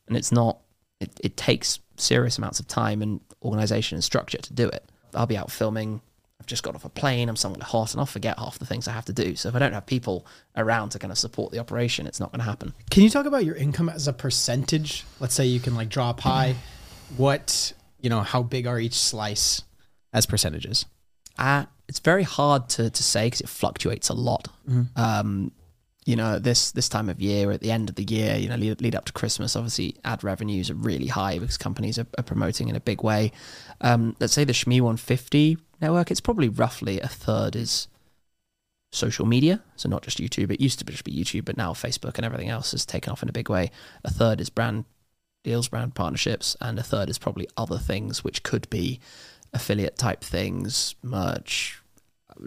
And 0.08 0.16
it's 0.16 0.32
not 0.32 0.58
it, 0.98 1.10
it 1.22 1.36
takes 1.36 1.78
serious 1.96 2.38
amounts 2.38 2.58
of 2.58 2.66
time 2.66 3.02
and 3.02 3.20
organization 3.42 3.96
and 3.96 4.02
structure 4.02 4.38
to 4.38 4.52
do 4.54 4.66
it. 4.68 4.84
I'll 5.14 5.26
be 5.26 5.36
out 5.36 5.50
filming. 5.50 6.00
I've 6.40 6.46
just 6.46 6.62
got 6.62 6.74
off 6.74 6.84
a 6.84 6.88
plane. 6.88 7.28
I'm 7.28 7.36
somewhere 7.36 7.62
hot, 7.62 7.92
and 7.92 8.00
I'll 8.00 8.06
forget 8.06 8.38
half 8.38 8.58
the 8.58 8.66
things 8.66 8.88
I 8.88 8.92
have 8.92 9.04
to 9.04 9.12
do. 9.12 9.36
So 9.36 9.48
if 9.48 9.54
I 9.54 9.58
don't 9.58 9.72
have 9.72 9.86
people 9.86 10.26
around 10.56 10.90
to 10.90 10.98
kind 10.98 11.12
of 11.12 11.18
support 11.18 11.52
the 11.52 11.58
operation, 11.58 12.06
it's 12.06 12.18
not 12.18 12.32
going 12.32 12.40
to 12.40 12.44
happen. 12.44 12.72
Can 12.90 13.02
you 13.02 13.10
talk 13.10 13.26
about 13.26 13.44
your 13.44 13.54
income 13.54 13.88
as 13.88 14.08
a 14.08 14.12
percentage? 14.12 15.04
Let's 15.20 15.34
say 15.34 15.44
you 15.46 15.60
can 15.60 15.74
like 15.74 15.88
draw 15.88 16.10
a 16.10 16.14
pie. 16.14 16.56
What, 17.16 17.72
you 18.00 18.10
know, 18.10 18.22
how 18.22 18.42
big 18.42 18.66
are 18.66 18.80
each 18.80 18.94
slice 18.94 19.62
as 20.12 20.26
percentages? 20.26 20.86
Uh, 21.38 21.66
it's 21.88 21.98
very 21.98 22.22
hard 22.22 22.68
to, 22.70 22.90
to 22.90 23.02
say 23.02 23.26
because 23.26 23.40
it 23.40 23.48
fluctuates 23.48 24.08
a 24.08 24.14
lot. 24.14 24.48
Um, 24.96 25.52
you 26.04 26.16
know, 26.16 26.38
this 26.38 26.72
this 26.72 26.88
time 26.88 27.08
of 27.08 27.20
year, 27.20 27.52
at 27.52 27.60
the 27.60 27.70
end 27.70 27.88
of 27.88 27.94
the 27.94 28.02
year, 28.02 28.36
you 28.36 28.48
know, 28.48 28.56
lead, 28.56 28.80
lead 28.80 28.94
up 28.96 29.04
to 29.04 29.12
Christmas, 29.12 29.54
obviously 29.54 29.96
ad 30.04 30.24
revenues 30.24 30.70
are 30.70 30.74
really 30.74 31.06
high 31.06 31.38
because 31.38 31.56
companies 31.56 31.98
are, 31.98 32.06
are 32.18 32.24
promoting 32.24 32.68
in 32.68 32.76
a 32.76 32.80
big 32.80 33.02
way. 33.02 33.30
Um, 33.80 34.16
let's 34.18 34.32
say 34.32 34.44
the 34.44 34.52
Shmee150 34.52 35.58
network, 35.80 36.10
it's 36.10 36.20
probably 36.20 36.48
roughly 36.48 37.00
a 37.00 37.08
third 37.08 37.54
is 37.54 37.86
social 38.90 39.26
media, 39.26 39.62
so 39.76 39.88
not 39.88 40.02
just 40.02 40.18
YouTube. 40.18 40.50
It 40.50 40.60
used 40.60 40.78
to 40.80 40.84
just 40.84 41.04
be 41.04 41.12
YouTube, 41.12 41.44
but 41.44 41.56
now 41.56 41.72
Facebook 41.72 42.16
and 42.16 42.24
everything 42.24 42.48
else 42.48 42.72
has 42.72 42.84
taken 42.84 43.12
off 43.12 43.22
in 43.22 43.28
a 43.28 43.32
big 43.32 43.48
way. 43.48 43.70
A 44.04 44.10
third 44.10 44.40
is 44.40 44.50
brand 44.50 44.84
deals, 45.44 45.68
brand 45.68 45.94
partnerships, 45.94 46.56
and 46.60 46.78
a 46.78 46.82
third 46.82 47.10
is 47.10 47.18
probably 47.18 47.48
other 47.56 47.78
things, 47.78 48.22
which 48.22 48.42
could 48.42 48.68
be 48.70 49.00
affiliate 49.52 49.98
type 49.98 50.22
things, 50.22 50.94
merch, 51.02 51.80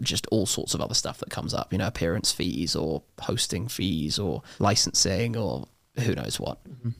just 0.00 0.26
all 0.28 0.46
sorts 0.46 0.74
of 0.74 0.80
other 0.80 0.94
stuff 0.94 1.18
that 1.18 1.30
comes 1.30 1.54
up, 1.54 1.72
you 1.72 1.78
know, 1.78 1.86
appearance 1.86 2.32
fees 2.32 2.74
or 2.76 3.02
hosting 3.20 3.68
fees 3.68 4.18
or 4.18 4.42
licensing 4.58 5.36
or 5.36 5.66
who 6.00 6.14
knows 6.14 6.38
what. 6.40 6.62
Mm-hmm. 6.64 6.90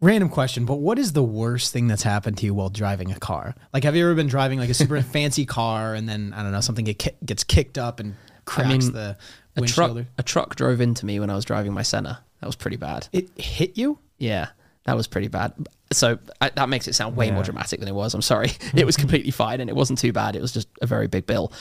Random 0.00 0.28
question, 0.28 0.66
but 0.66 0.76
what 0.76 0.98
is 0.98 1.14
the 1.14 1.22
worst 1.22 1.72
thing 1.72 1.86
that's 1.86 2.02
happened 2.02 2.36
to 2.38 2.44
you 2.46 2.52
while 2.52 2.68
driving 2.68 3.10
a 3.10 3.18
car? 3.18 3.54
Like, 3.72 3.84
have 3.84 3.96
you 3.96 4.04
ever 4.04 4.14
been 4.14 4.26
driving 4.26 4.58
like 4.58 4.68
a 4.68 4.74
super 4.74 5.00
fancy 5.02 5.46
car 5.46 5.94
and 5.94 6.06
then 6.06 6.34
I 6.36 6.42
don't 6.42 6.52
know 6.52 6.60
something 6.60 6.84
get 6.84 6.98
ki- 6.98 7.10
gets 7.24 7.42
kicked 7.42 7.78
up 7.78 8.00
and 8.00 8.14
cracks 8.44 8.68
mean, 8.86 8.92
the 8.92 9.16
A 9.56 9.60
windshield? 9.60 9.96
truck, 9.96 10.06
a 10.18 10.22
truck 10.22 10.56
drove 10.56 10.82
into 10.82 11.06
me 11.06 11.20
when 11.20 11.30
I 11.30 11.34
was 11.34 11.46
driving 11.46 11.72
my 11.72 11.82
Senna. 11.82 12.22
That 12.40 12.46
was 12.46 12.56
pretty 12.56 12.76
bad. 12.76 13.08
It 13.12 13.30
hit 13.40 13.78
you? 13.78 13.98
Yeah, 14.18 14.48
that 14.84 14.94
was 14.94 15.06
pretty 15.06 15.28
bad. 15.28 15.54
So 15.96 16.18
I, 16.40 16.50
that 16.50 16.68
makes 16.68 16.88
it 16.88 16.94
sound 16.94 17.16
way 17.16 17.30
more 17.30 17.42
dramatic 17.42 17.80
than 17.80 17.88
it 17.88 17.94
was. 17.94 18.14
I'm 18.14 18.22
sorry. 18.22 18.52
It 18.74 18.86
was 18.86 18.96
completely 18.96 19.30
fine 19.30 19.60
and 19.60 19.70
it 19.70 19.76
wasn't 19.76 19.98
too 19.98 20.12
bad. 20.12 20.36
It 20.36 20.42
was 20.42 20.52
just 20.52 20.68
a 20.82 20.86
very 20.86 21.06
big 21.06 21.26
bill. 21.26 21.52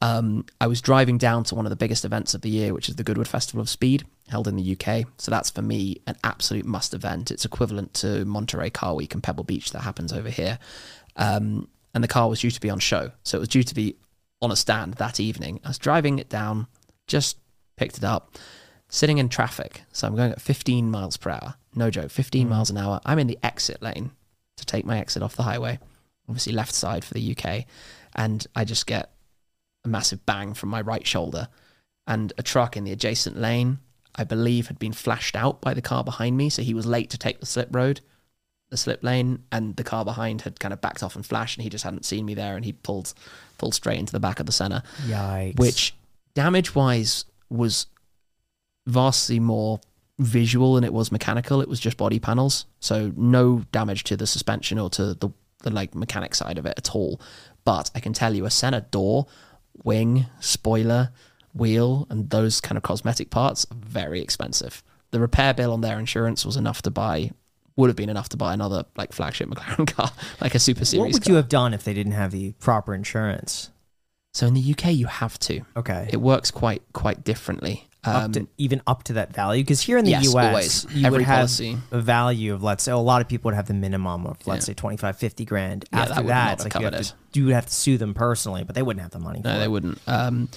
Um, 0.00 0.46
I 0.60 0.66
was 0.66 0.80
driving 0.80 1.16
down 1.16 1.44
to 1.44 1.54
one 1.54 1.64
of 1.64 1.70
the 1.70 1.76
biggest 1.76 2.04
events 2.04 2.34
of 2.34 2.40
the 2.40 2.48
year, 2.48 2.74
which 2.74 2.88
is 2.88 2.96
the 2.96 3.04
Goodwood 3.04 3.28
Festival 3.28 3.60
of 3.60 3.68
Speed, 3.68 4.04
held 4.28 4.48
in 4.48 4.56
the 4.56 4.76
UK. 4.76 5.06
So 5.18 5.30
that's 5.30 5.50
for 5.50 5.62
me 5.62 6.00
an 6.06 6.16
absolute 6.24 6.64
must 6.64 6.92
event. 6.92 7.30
It's 7.30 7.44
equivalent 7.44 7.94
to 7.94 8.24
Monterey 8.24 8.70
Car 8.70 8.94
Week 8.94 9.14
and 9.14 9.22
Pebble 9.22 9.44
Beach 9.44 9.70
that 9.70 9.80
happens 9.80 10.12
over 10.12 10.28
here. 10.28 10.58
Um, 11.16 11.68
and 11.94 12.02
the 12.02 12.08
car 12.08 12.28
was 12.28 12.40
due 12.40 12.50
to 12.50 12.60
be 12.60 12.70
on 12.70 12.80
show. 12.80 13.12
So 13.22 13.38
it 13.38 13.40
was 13.40 13.48
due 13.48 13.62
to 13.62 13.74
be 13.74 13.96
on 14.40 14.50
a 14.50 14.56
stand 14.56 14.94
that 14.94 15.20
evening. 15.20 15.60
I 15.64 15.68
was 15.68 15.78
driving 15.78 16.18
it 16.18 16.28
down, 16.28 16.66
just 17.06 17.36
picked 17.76 17.98
it 17.98 18.04
up, 18.04 18.36
sitting 18.92 19.16
in 19.16 19.28
traffic. 19.30 19.82
So 19.90 20.06
I'm 20.06 20.14
going 20.14 20.30
at 20.30 20.40
15 20.40 20.90
miles 20.90 21.16
per 21.16 21.30
hour. 21.30 21.54
No 21.74 21.90
joke, 21.90 22.10
15 22.10 22.46
hmm. 22.46 22.50
miles 22.52 22.70
an 22.70 22.76
hour. 22.76 23.00
I'm 23.04 23.18
in 23.18 23.26
the 23.26 23.38
exit 23.42 23.82
lane 23.82 24.12
to 24.58 24.66
take 24.66 24.84
my 24.84 24.98
exit 24.98 25.22
off 25.22 25.34
the 25.34 25.42
highway, 25.42 25.80
obviously 26.28 26.52
left 26.52 26.74
side 26.74 27.04
for 27.04 27.14
the 27.14 27.36
UK. 27.36 27.64
And 28.14 28.46
I 28.54 28.64
just 28.64 28.86
get 28.86 29.10
a 29.84 29.88
massive 29.88 30.24
bang 30.26 30.52
from 30.52 30.68
my 30.68 30.82
right 30.82 31.06
shoulder. 31.06 31.48
And 32.06 32.34
a 32.36 32.42
truck 32.42 32.76
in 32.76 32.84
the 32.84 32.92
adjacent 32.92 33.38
lane, 33.38 33.78
I 34.14 34.24
believe, 34.24 34.66
had 34.66 34.78
been 34.78 34.92
flashed 34.92 35.34
out 35.34 35.62
by 35.62 35.72
the 35.72 35.80
car 35.80 36.04
behind 36.04 36.36
me. 36.36 36.50
So 36.50 36.60
he 36.60 36.74
was 36.74 36.84
late 36.84 37.08
to 37.10 37.18
take 37.18 37.40
the 37.40 37.46
slip 37.46 37.74
road. 37.74 38.02
the 38.68 38.76
slip 38.76 39.02
lane, 39.02 39.42
and 39.52 39.76
the 39.76 39.84
car 39.84 40.04
behind 40.04 40.42
had 40.42 40.58
kind 40.58 40.72
of 40.72 40.80
backed 40.80 41.02
off 41.02 41.14
and 41.14 41.26
flashed, 41.26 41.58
and 41.58 41.62
he 41.62 41.68
just 41.68 41.84
hadn't 41.84 42.06
seen 42.06 42.24
me 42.24 42.32
there, 42.32 42.56
and 42.56 42.64
he 42.64 42.72
pulled 42.72 43.12
pulled 43.58 43.74
straight 43.74 43.98
into 43.98 44.12
the 44.12 44.20
back 44.20 44.40
of 44.40 44.46
the 44.46 44.52
Senna, 44.52 44.82
Yikes. 45.06 45.58
which 45.58 45.94
damage 46.34 46.74
wise 46.74 47.26
was 47.50 47.86
vastly 48.86 49.40
more 49.40 49.80
visual 50.18 50.74
than 50.74 50.84
it 50.84 50.92
was 50.92 51.10
mechanical. 51.10 51.60
It 51.60 51.68
was 51.68 51.80
just 51.80 51.96
body 51.96 52.18
panels, 52.18 52.66
so 52.80 53.12
no 53.16 53.64
damage 53.72 54.04
to 54.04 54.16
the 54.16 54.26
suspension 54.26 54.78
or 54.78 54.90
to 54.90 55.14
the 55.14 55.30
the 55.60 55.70
like 55.70 55.94
mechanic 55.94 56.34
side 56.34 56.58
of 56.58 56.66
it 56.66 56.74
at 56.76 56.94
all. 56.94 57.20
But 57.64 57.90
I 57.94 58.00
can 58.00 58.12
tell 58.12 58.34
you, 58.34 58.44
a 58.44 58.50
Senna 58.50 58.80
door, 58.80 59.26
wing, 59.84 60.26
spoiler, 60.40 61.10
wheel, 61.54 62.06
and 62.10 62.30
those 62.30 62.60
kind 62.60 62.76
of 62.76 62.82
cosmetic 62.82 63.30
parts 63.30 63.64
are 63.70 63.76
very 63.76 64.20
expensive. 64.20 64.82
The 65.12 65.20
repair 65.20 65.54
bill 65.54 65.72
on 65.72 65.80
their 65.80 65.98
insurance 66.00 66.44
was 66.44 66.56
enough 66.56 66.82
to 66.82 66.90
buy, 66.90 67.30
would 67.76 67.88
have 67.88 67.96
been 67.96 68.08
enough 68.08 68.28
to 68.30 68.36
buy 68.36 68.52
another 68.54 68.84
like 68.96 69.12
flagship 69.12 69.48
McLaren 69.50 69.86
car, 69.86 70.10
like 70.40 70.54
a 70.54 70.58
Super 70.58 70.84
Series. 70.84 71.00
what 71.00 71.12
would 71.12 71.22
car. 71.24 71.30
you 71.30 71.36
have 71.36 71.48
done 71.48 71.74
if 71.74 71.84
they 71.84 71.94
didn't 71.94 72.12
have 72.12 72.32
the 72.32 72.52
proper 72.54 72.92
insurance? 72.94 73.70
So 74.34 74.46
in 74.46 74.54
the 74.54 74.72
UK, 74.72 74.92
you 74.94 75.06
have 75.06 75.38
to. 75.40 75.60
Okay. 75.76 76.08
It 76.12 76.16
works 76.16 76.50
quite 76.50 76.82
quite 76.92 77.22
differently. 77.22 77.86
Up 78.04 78.24
Um, 78.24 78.32
to, 78.32 78.48
even 78.58 78.82
up 78.86 79.04
to 79.04 79.12
that 79.14 79.32
value 79.32 79.62
because 79.62 79.80
here 79.80 79.96
in 79.96 80.04
the 80.04 80.10
yes, 80.10 80.24
US 80.34 80.34
always. 80.34 80.86
you 80.92 81.06
Every 81.06 81.18
would 81.20 81.26
have 81.26 81.38
policy. 81.40 81.78
a 81.92 82.00
value 82.00 82.52
of 82.52 82.62
let's 82.62 82.82
say 82.82 82.90
a 82.92 82.96
lot 82.96 83.20
of 83.22 83.28
people 83.28 83.48
would 83.50 83.54
have 83.54 83.66
the 83.68 83.74
minimum 83.74 84.26
of 84.26 84.44
let's 84.46 84.64
Yeah. 84.64 84.72
say 84.72 84.74
25 84.74 85.16
50 85.16 85.44
grand 85.44 85.84
Yeah, 85.92 86.00
after 86.00 86.14
that 86.14 86.26
that, 86.26 86.52
it's 86.54 86.64
like 86.64 86.74
you, 86.74 86.84
have 86.84 86.92
covered 86.94 87.04
to, 87.32 87.38
you 87.38 87.44
would 87.46 87.54
have 87.54 87.66
to 87.66 87.72
sue 87.74 87.98
them 87.98 88.12
personally 88.14 88.64
but 88.64 88.74
they 88.74 88.82
wouldn't 88.82 89.02
have 89.02 89.12
the 89.12 89.20
money 89.20 89.40
No, 89.44 89.56
they 89.58 89.64
it. 89.64 89.70
wouldn't. 89.70 90.00
Um, 90.08 90.48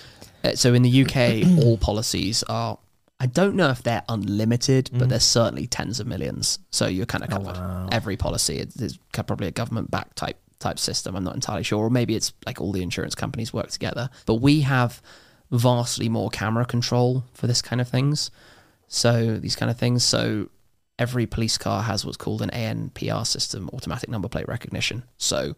uh, 0.44 0.56
so 0.56 0.74
in 0.74 0.82
the 0.82 1.04
UK, 1.06 1.48
all 1.64 1.78
policies 1.78 2.44
are. 2.44 2.78
I 3.20 3.28
don't 3.28 3.56
know 3.56 3.70
if 3.70 3.82
they're 3.82 4.04
unlimited, 4.10 4.90
but 4.94 5.08
they're 5.10 5.20
certainly 5.22 5.68
tens 5.68 6.00
of 6.02 6.06
millions. 6.08 6.60
So 6.72 6.86
you're 6.88 7.06
kind 7.06 7.24
of 7.24 7.30
covered. 7.30 7.56
wow. 7.56 7.88
Every 7.92 8.18
policy 8.18 8.58
is 8.58 8.76
is 8.78 9.00
probably 9.14 9.48
a 9.48 9.52
government 9.52 9.90
backed 9.90 10.18
type 10.18 10.38
type 10.60 10.78
system. 10.80 11.16
I'm 11.16 11.24
not 11.24 11.34
entirely 11.36 11.64
sure, 11.64 11.80
or 11.86 11.90
maybe 11.90 12.16
it's 12.16 12.34
like 12.46 12.60
all 12.60 12.72
the 12.74 12.84
insurance 12.84 13.16
companies 13.16 13.54
work 13.54 13.70
together. 13.72 14.10
But 14.26 14.36
we 14.36 14.62
have 14.62 15.02
vastly 15.58 16.10
more 16.10 16.30
camera 16.30 16.66
control 16.66 17.24
for 17.34 17.48
this 17.48 17.62
kind 17.62 17.82
of 17.82 17.88
things. 17.88 18.32
So 18.88 19.38
these 19.38 19.56
kind 19.56 19.70
of 19.72 19.78
things. 19.78 20.04
So 20.04 20.50
every 21.00 21.26
police 21.26 21.58
car 21.58 21.84
has 21.84 22.06
what's 22.06 22.18
called 22.18 22.42
an 22.42 22.50
ANPR 22.52 23.26
system, 23.28 23.70
automatic 23.74 24.10
number 24.10 24.28
plate 24.30 24.48
recognition. 24.48 25.04
So 25.18 25.56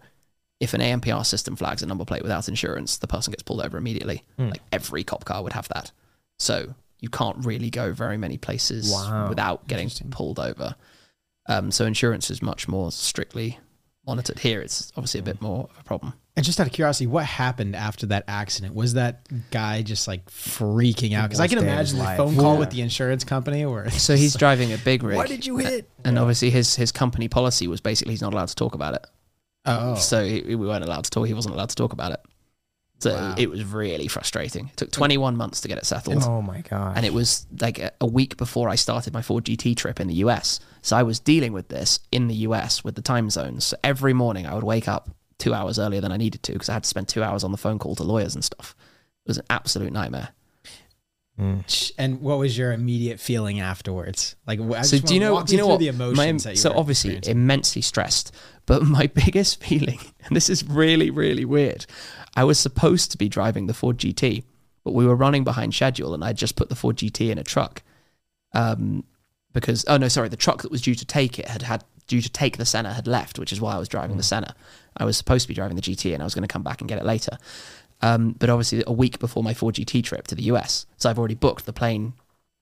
if 0.59 0.73
an 0.73 0.81
ANPR 0.81 1.25
system 1.25 1.55
flags 1.55 1.83
a 1.83 1.85
number 1.85 2.05
plate 2.05 2.23
without 2.23 2.47
insurance, 2.47 2.97
the 2.97 3.07
person 3.07 3.31
gets 3.31 3.43
pulled 3.43 3.61
over 3.61 3.77
immediately. 3.77 4.23
Hmm. 4.37 4.49
Like 4.49 4.61
every 4.71 5.03
cop 5.03 5.25
car 5.25 5.43
would 5.43 5.53
have 5.53 5.67
that. 5.69 5.91
So 6.39 6.73
you 6.99 7.09
can't 7.09 7.45
really 7.45 7.69
go 7.69 7.93
very 7.93 8.17
many 8.17 8.37
places 8.37 8.91
Wow. 8.91 9.29
without 9.29 9.67
getting 9.67 9.89
pulled 10.09 10.39
over. 10.39 10.75
Um, 11.47 11.71
so 11.71 11.85
insurance 11.85 12.31
is 12.31 12.41
much 12.41 12.67
more 12.67 12.91
strictly 12.91 13.59
monitored. 14.05 14.39
Here, 14.39 14.61
it's 14.61 14.91
obviously 14.97 15.19
a 15.19 15.23
bit 15.23 15.41
more 15.41 15.69
of 15.69 15.77
a 15.79 15.83
problem. 15.83 16.13
And 16.37 16.45
just 16.45 16.59
out 16.59 16.67
of 16.67 16.71
curiosity, 16.73 17.07
what 17.07 17.25
happened 17.25 17.75
after 17.75 18.05
that 18.05 18.23
accident? 18.27 18.75
Was 18.75 18.93
that 18.93 19.27
guy 19.51 19.81
just 19.81 20.07
like 20.07 20.29
freaking 20.29 21.13
out? 21.13 21.23
Because 21.29 21.39
I 21.39 21.47
can 21.47 21.57
day 21.59 21.65
of 21.67 21.77
his 21.79 21.93
imagine 21.93 21.97
the 22.11 22.23
phone 22.23 22.35
call 22.35 22.53
Yeah. 22.53 22.59
with 22.59 22.69
the 22.69 22.81
insurance 22.81 23.23
company 23.23 23.65
or 23.65 23.89
So 23.89 24.15
he's 24.15 24.35
driving 24.35 24.71
a 24.71 24.77
big 24.77 25.01
rig. 25.03 25.17
Why 25.17 25.25
did 25.27 25.45
you 25.45 25.57
hit? 25.57 25.89
And 26.05 26.17
obviously, 26.19 26.51
his 26.51 26.75
his 26.75 26.91
company 26.91 27.27
policy 27.27 27.67
was 27.67 27.81
basically 27.81 28.13
he's 28.13 28.21
not 28.21 28.33
allowed 28.33 28.49
to 28.49 28.55
talk 28.55 28.75
about 28.75 28.93
it. 28.93 29.05
Oh, 29.65 29.95
So 29.95 30.23
he, 30.23 30.41
we 30.43 30.55
weren't 30.55 30.83
allowed 30.85 31.03
to 31.05 31.09
talk. 31.09 31.27
He 31.27 31.33
wasn't 31.33 31.55
allowed 31.55 31.69
to 31.69 31.75
talk 31.75 31.91
about 31.91 32.11
it. 32.13 32.19
So 32.99 33.13
Wow. 33.13 33.35
it 33.37 33.49
was 33.49 33.63
really 33.65 34.07
frustrating. 34.07 34.67
It 34.67 34.77
took 34.77 34.91
21 34.91 35.35
months 35.37 35.61
to 35.61 35.67
get 35.67 35.77
it 35.77 35.85
settled. 35.85 36.23
oh 36.23 36.41
my 36.41 36.61
god 36.61 36.97
and 36.97 37.05
it 37.05 37.13
was 37.13 37.45
like 37.61 37.77
a, 37.79 37.91
a 38.01 38.07
week 38.07 38.37
before 38.37 38.69
I 38.69 38.75
started 38.75 39.13
my 39.13 39.21
Ford 39.21 39.43
GT 39.45 39.75
trip 39.75 39.99
in 39.99 40.07
the 40.07 40.15
US. 40.25 40.59
So 40.83 40.95
I 40.95 41.03
was 41.03 41.19
dealing 41.19 41.51
with 41.51 41.67
this 41.67 41.99
in 42.11 42.27
the 42.27 42.35
US 42.47 42.83
with 42.83 42.95
the 42.95 43.01
time 43.01 43.29
zones. 43.29 43.65
So 43.65 43.77
every 43.83 44.13
morning 44.13 44.45
I 44.47 44.53
would 44.55 44.63
wake 44.63 44.87
up 44.87 45.09
two 45.39 45.53
hours 45.53 45.77
earlier 45.79 46.01
than 46.01 46.11
I 46.11 46.17
needed 46.17 46.43
to 46.43 46.53
because 46.53 46.69
I 46.69 46.73
had 46.73 46.83
to 46.83 46.89
spend 46.89 47.07
two 47.07 47.23
hours 47.23 47.43
on 47.43 47.51
the 47.51 47.57
phone 47.57 47.79
call 47.79 47.95
to 47.95 48.03
lawyers 48.03 48.35
and 48.35 48.43
stuff. 48.43 48.75
It 49.25 49.29
was 49.29 49.37
an 49.37 49.45
absolute 49.49 49.93
nightmare. 49.93 50.29
and 51.39 52.19
what 52.21 52.39
was 52.39 52.57
your 52.57 52.71
immediate 52.71 53.19
feeling 53.19 53.59
afterwards? 53.59 54.35
Like, 54.47 54.59
I 54.59 54.81
so 54.81 54.97
just 54.97 55.05
do 55.05 55.13
you 55.13 55.19
know? 55.19 55.43
Do 55.43 55.53
you 55.53 55.59
know 55.59 55.67
what? 55.67 55.79
The 55.79 55.91
My- 55.91 56.05
emotions 56.07 56.43
that 56.45 56.51
you 56.51 56.55
so 56.55 56.73
obviously 56.75 57.19
immensely 57.27 57.83
stressed, 57.83 58.33
but 58.65 58.81
my 58.83 59.05
biggest 59.13 59.63
feeling, 59.63 59.99
and 60.25 60.35
this 60.35 60.49
is 60.49 60.67
really 60.67 61.11
really 61.11 61.45
weird, 61.45 61.85
I 62.35 62.43
was 62.43 62.59
supposed 62.59 63.11
to 63.11 63.17
be 63.19 63.29
driving 63.29 63.67
the 63.67 63.75
Ford 63.75 63.99
GT, 63.99 64.45
but 64.83 64.93
we 64.95 65.05
were 65.05 65.15
running 65.15 65.43
behind 65.43 65.75
schedule, 65.75 66.15
and 66.15 66.23
I 66.23 66.33
just 66.33 66.55
put 66.55 66.69
the 66.69 66.75
Ford 66.75 66.97
GT 66.97 67.29
in 67.29 67.37
a 67.37 67.43
truck, 67.43 67.83
um, 68.53 69.03
because 69.53 69.85
oh 69.87 69.97
no, 69.97 70.07
sorry, 70.07 70.29
the 70.29 70.37
truck 70.37 70.63
that 70.63 70.71
was 70.71 70.81
due 70.81 70.95
to 70.95 71.05
take 71.05 71.37
it 71.37 71.47
had 71.49 71.61
had 71.61 71.83
due 72.07 72.21
to 72.21 72.29
take 72.29 72.57
the 72.57 72.65
Senna 72.65 72.93
had 72.93 73.05
left, 73.05 73.37
which 73.37 73.51
is 73.51 73.61
why 73.61 73.75
I 73.75 73.77
was 73.77 73.89
driving 73.89 74.17
the 74.17 74.23
Senna. 74.23 74.55
I 74.97 75.05
was 75.05 75.17
supposed 75.17 75.43
to 75.43 75.47
be 75.47 75.53
driving 75.53 75.75
the 75.75 75.81
GT, 75.81 76.13
and 76.13 76.21
I 76.21 76.25
was 76.25 76.35
going 76.35 76.47
to 76.47 76.51
come 76.51 76.63
back 76.63 76.81
and 76.81 76.89
get 76.89 76.99
it 76.99 77.05
later. 77.05 77.37
Um, 78.01 78.33
but 78.33 78.49
obviously, 78.49 78.83
a 78.85 78.93
week 78.93 79.19
before 79.19 79.43
my 79.43 79.53
Ford 79.53 79.75
GT 79.75 80.03
trip 80.03 80.27
to 80.27 80.35
the 80.35 80.43
US, 80.43 80.85
so 80.97 81.09
I've 81.09 81.17
already 81.17 81.35
booked 81.35 81.65
the 81.65 81.73
plane 81.73 82.13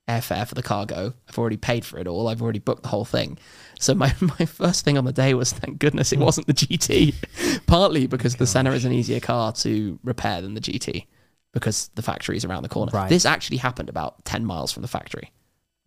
airfare 0.08 0.48
for 0.48 0.56
the 0.56 0.64
cargo. 0.64 1.14
I've 1.28 1.38
already 1.38 1.58
paid 1.58 1.84
for 1.84 1.98
it 1.98 2.08
all. 2.08 2.28
I've 2.28 2.42
already 2.42 2.60
booked 2.60 2.84
the 2.84 2.90
whole 2.90 3.06
thing. 3.06 3.38
So 3.80 3.96
my, 3.96 4.14
my 4.40 4.46
first 4.46 4.86
thing 4.86 4.98
on 4.98 5.06
the 5.06 5.12
day 5.12 5.34
was 5.34 5.52
thank 5.52 5.80
goodness 5.80 6.12
it 6.12 6.20
wasn't 6.20 6.48
the 6.48 6.54
GT. 6.54 7.16
Partly 7.68 8.08
because 8.08 8.36
the 8.36 8.48
Senna 8.48 8.72
is 8.72 8.86
an 8.86 8.92
easier 8.92 9.20
car 9.20 9.52
to 9.54 10.00
repair 10.04 10.42
than 10.42 10.54
the 10.54 10.62
GT 10.62 11.08
because 11.54 11.90
the 11.96 12.02
factory 12.02 12.38
is 12.38 12.46
around 12.46 12.64
the 12.64 12.70
corner. 12.70 12.92
Right. 12.94 13.10
This 13.10 13.26
actually 13.26 13.58
happened 13.58 13.90
about 13.90 14.24
10 14.26 14.46
miles 14.46 14.72
from 14.72 14.82
the 14.82 14.88
factory. 14.88 15.32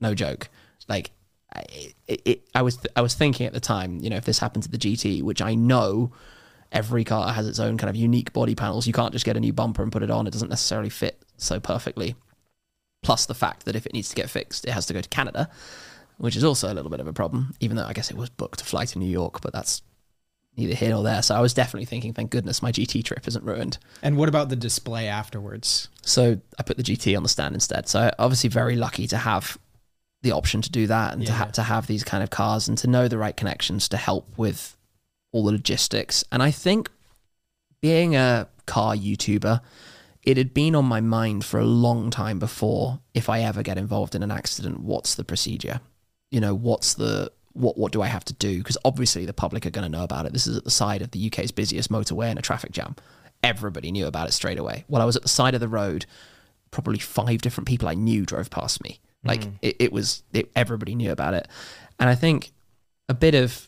No 0.01 0.15
joke. 0.15 0.49
Like 0.89 1.11
it, 1.57 2.23
it, 2.25 2.49
I 2.55 2.63
was 2.63 2.79
I 2.97 3.03
was 3.03 3.15
thinking 3.15 3.47
at 3.47 3.53
the 3.53 3.61
time, 3.61 3.99
you 4.01 4.11
know, 4.11 4.17
if 4.17 4.25
this 4.25 4.39
happened 4.39 4.65
to 4.65 4.71
the 4.71 4.79
GT, 4.79 5.23
which 5.23 5.43
I 5.43 5.55
know 5.55 6.13
every 6.73 7.05
car 7.05 7.33
has 7.33 7.47
its 7.47 7.59
own 7.59 7.79
kind 7.79 7.89
of 7.91 7.97
unique 7.97 8.33
body 8.33 8.55
panels. 8.55 8.87
You 8.87 8.93
can't 8.93 9.13
just 9.13 9.25
get 9.25 9.37
a 9.37 9.41
new 9.41 9.53
bumper 9.53 9.83
and 9.83 9.91
put 9.93 10.03
it 10.03 10.11
on. 10.11 10.27
It 10.27 10.33
doesn't 10.33 10.49
necessarily 10.51 10.91
fit 10.91 11.23
so 11.37 11.59
perfectly. 11.61 12.15
Plus 13.03 13.27
the 13.27 13.35
fact 13.35 13.65
that 13.65 13.77
if 13.77 13.87
it 13.87 13.93
needs 13.95 14.09
to 14.11 14.17
get 14.17 14.29
fixed, 14.29 14.65
it 14.65 14.71
has 14.73 14.87
to 14.87 14.93
go 14.95 15.01
to 15.01 15.09
Canada, 15.09 15.49
which 16.19 16.37
is 16.37 16.45
also 16.45 16.73
a 16.73 16.75
little 16.75 16.91
bit 16.91 17.01
of 17.01 17.07
a 17.07 17.13
problem, 17.13 17.55
even 17.61 17.77
though 17.77 17.87
I 17.87 17.93
guess 17.93 18.11
it 18.11 18.17
was 18.17 18.29
booked 18.29 18.59
to 18.59 18.65
fly 18.65 18.85
to 18.87 18.99
New 18.99 19.09
York, 19.09 19.41
but 19.41 19.53
that's 19.53 19.83
neither 20.57 20.75
here 20.75 20.91
nor 20.91 21.05
there. 21.05 21.23
So 21.23 21.37
I 21.37 21.41
was 21.41 21.55
definitely 21.55 21.85
thinking, 21.85 22.13
thank 22.13 22.31
goodness 22.31 22.61
my 22.63 22.73
GT 22.73 23.05
trip 23.05 23.29
isn't 23.29 23.45
ruined. 23.45 23.79
and 24.03 24.17
what 24.17 24.29
about 24.29 24.49
the 24.49 24.57
display 24.57 25.07
afterwards? 25.07 25.89
So 26.03 26.41
I 26.59 26.63
put 26.65 26.77
the 26.77 26.83
GT 26.83 27.17
on 27.17 27.23
the 27.23 27.29
stand 27.29 27.55
instead. 27.55 27.89
So 27.89 28.11
obviously 28.19 28.51
very 28.51 28.75
lucky 28.75 29.07
to 29.07 29.17
have 29.17 29.57
the 30.23 30.33
option 30.33 30.61
to 30.63 30.71
do 30.71 30.89
that 30.89 31.13
and 31.15 31.25
to, 31.25 31.31
Yeah. 31.33 31.39
ha- 31.39 31.45
to 31.53 31.63
have 31.63 31.87
these 31.87 32.03
kind 32.03 32.25
of 32.25 32.31
cars 32.31 32.67
and 32.67 32.77
to 32.79 32.89
know 32.89 33.07
the 33.07 33.17
right 33.19 33.37
connections 33.37 33.89
to 33.91 33.97
help 33.97 34.27
with 34.37 34.77
all 35.39 35.45
the 35.45 35.53
logistics. 35.53 36.25
And 36.33 36.43
I 36.43 36.51
think 36.51 36.91
being 37.81 38.17
a 38.17 38.49
car 38.67 38.97
YouTuber, 38.97 39.61
it 40.25 40.37
had 40.37 40.53
been 40.53 40.75
on 40.75 40.85
my 40.85 41.01
mind 41.01 41.45
for 41.45 41.61
a 41.61 41.65
long 41.65 42.11
time 42.11 42.39
before 42.39 42.99
if 43.15 43.29
I 43.29 43.41
ever 43.41 43.63
get 43.63 43.79
involved 43.79 44.15
in 44.15 44.23
an 44.23 44.33
accident, 44.33 44.81
what's 44.81 45.15
the 45.15 45.25
procedure? 45.25 45.81
You 46.31 46.41
know, 46.41 46.55
what's 46.55 46.95
the 46.95 47.31
what 47.53 47.79
what 47.79 47.93
do 47.93 48.03
I 48.03 48.09
have 48.09 48.25
to 48.27 48.35
do? 48.35 48.59
Because 48.59 48.77
obviously 48.85 49.25
the 49.25 49.33
public 49.33 49.65
are 49.65 49.71
going 49.71 49.91
to 49.91 49.97
know 49.97 50.05
about 50.05 50.27
it. 50.27 50.33
This 50.33 50.47
is 50.47 50.57
at 50.57 50.65
the 50.65 50.71
side 50.71 51.03
of 51.03 51.13
the 51.13 51.27
UK's 51.29 51.53
busiest 51.53 51.91
motorway 51.91 52.31
in 52.31 52.39
a 52.39 52.43
traffic 52.43 52.73
jam. 52.73 52.97
Everybody 53.43 53.93
knew 53.93 54.07
about 54.07 54.29
it 54.29 54.33
straight 54.33 54.59
away. 54.59 54.85
While 54.89 55.01
I 55.01 55.05
was 55.05 55.17
at 55.17 55.23
the 55.23 55.29
side 55.29 55.55
of 55.55 55.61
the 55.61 55.69
road, 55.69 56.05
probably 56.73 56.99
five 56.99 57.41
different 57.41 57.69
people 57.69 57.89
I 57.89 57.95
knew 57.95 58.27
drove 58.27 58.51
past 58.51 58.83
me. 58.83 59.01
Like 59.25 59.43
mm. 59.43 59.53
it, 59.63 59.77
it 59.79 59.93
was 59.93 60.25
it, 60.33 60.51
everybody 60.57 60.97
knew 60.97 61.13
about 61.13 61.35
it. 61.35 61.47
And 62.01 62.11
I 62.11 62.17
think 62.17 62.53
a 63.09 63.15
bit 63.15 63.35
of 63.35 63.68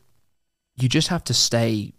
you 0.82 0.88
just 0.88 1.08
have 1.08 1.24
to 1.24 1.34
stay 1.34 1.92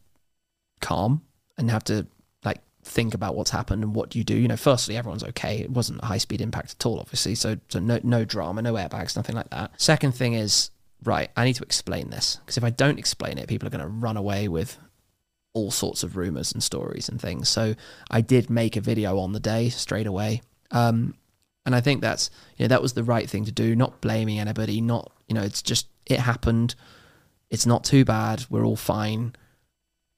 calm 0.80 1.22
and 1.58 1.70
have 1.70 1.84
to 1.86 2.08
like 2.44 2.60
think 2.84 3.14
about 3.14 3.36
what's 3.36 3.52
happened 3.52 3.84
and 3.84 3.96
what 3.96 4.10
do 4.10 4.18
you 4.18 4.24
do. 4.24 4.36
You 4.36 4.48
know, 4.48 4.58
firstly, 4.58 4.98
everyone's 4.98 5.24
okay. 5.24 5.60
It 5.60 5.72
wasn't 5.72 6.02
a 6.02 6.06
high 6.06 6.18
speed 6.18 6.42
impact 6.42 6.76
at 6.80 6.86
all, 6.86 7.00
obviously. 7.00 7.36
So 7.36 7.58
so 7.70 7.80
no 7.80 8.00
no 8.04 8.26
drama, 8.26 8.62
no 8.62 8.74
airbags, 8.74 9.16
nothing 9.16 9.36
like 9.36 9.50
that. 9.50 9.72
Second 9.80 10.14
thing 10.14 10.34
is 10.34 10.72
right. 11.04 11.30
I 11.36 11.46
need 11.46 11.56
to 11.56 11.64
explain 11.64 12.10
this 12.10 12.38
because 12.38 12.58
if 12.58 12.64
I 12.64 12.70
don't 12.70 13.00
explain 13.00 13.38
it, 13.38 13.48
people 13.48 13.68
are 13.68 13.72
going 13.72 13.82
to 13.82 13.88
run 13.88 14.18
away 14.18 14.48
with 14.48 14.78
all 15.54 15.72
sorts 15.72 16.04
of 16.04 16.16
rumors 16.16 16.52
and 16.52 16.64
stories 16.64 17.10
and 17.10 17.20
things. 17.20 17.50
So 17.50 17.76
I 18.10 18.22
did 18.22 18.50
make 18.50 18.76
a 18.78 18.82
video 18.82 19.20
on 19.20 19.34
the 19.34 19.40
day 19.40 19.70
straight 19.70 20.08
away. 20.08 20.42
Um, 20.72 21.16
and 21.66 21.76
I 21.76 21.82
think 21.82 22.02
that's 22.02 22.30
you 22.58 22.64
know 22.64 22.70
that 22.70 22.82
was 22.82 22.94
the 22.94 23.04
right 23.04 23.30
thing 23.30 23.46
to 23.46 23.52
do. 23.52 23.76
Not 23.76 24.02
blaming 24.02 24.40
anybody. 24.40 24.82
Not 24.82 25.12
you 25.28 25.36
know 25.36 25.44
it's 25.44 25.62
just 25.62 25.88
it 26.06 26.20
happened. 26.20 26.76
It's 27.52 27.66
not 27.66 27.84
too 27.84 28.04
bad. 28.06 28.46
We're 28.50 28.66
all 28.66 28.76
fine. 28.78 29.36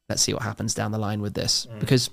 Let's 0.08 0.22
see 0.22 0.34
what 0.34 0.44
happens 0.44 0.74
down 0.74 0.92
the 0.92 0.98
line 1.00 1.22
with 1.22 1.34
this 1.34 1.66
because 1.80 2.10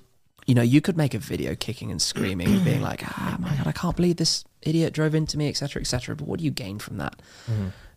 you 0.46 0.54
know 0.54 0.62
you 0.62 0.80
could 0.80 0.96
make 0.96 1.12
a 1.14 1.18
video 1.18 1.54
kicking 1.54 1.90
and 1.90 2.00
screaming 2.00 2.48
and 2.48 2.64
being 2.64 2.80
like 2.90 3.02
ah 3.06 3.36
my 3.38 3.54
god 3.56 3.66
I 3.66 3.72
can't 3.72 3.94
believe 3.94 4.16
this 4.16 4.42
idiot 4.62 4.94
drove 4.94 5.14
into 5.14 5.36
me 5.36 5.48
etc 5.48 5.80
etc. 5.82 6.16
But 6.16 6.26
what 6.26 6.38
do 6.38 6.44
you 6.44 6.50
gain 6.50 6.78
from 6.78 6.96
that? 6.96 7.20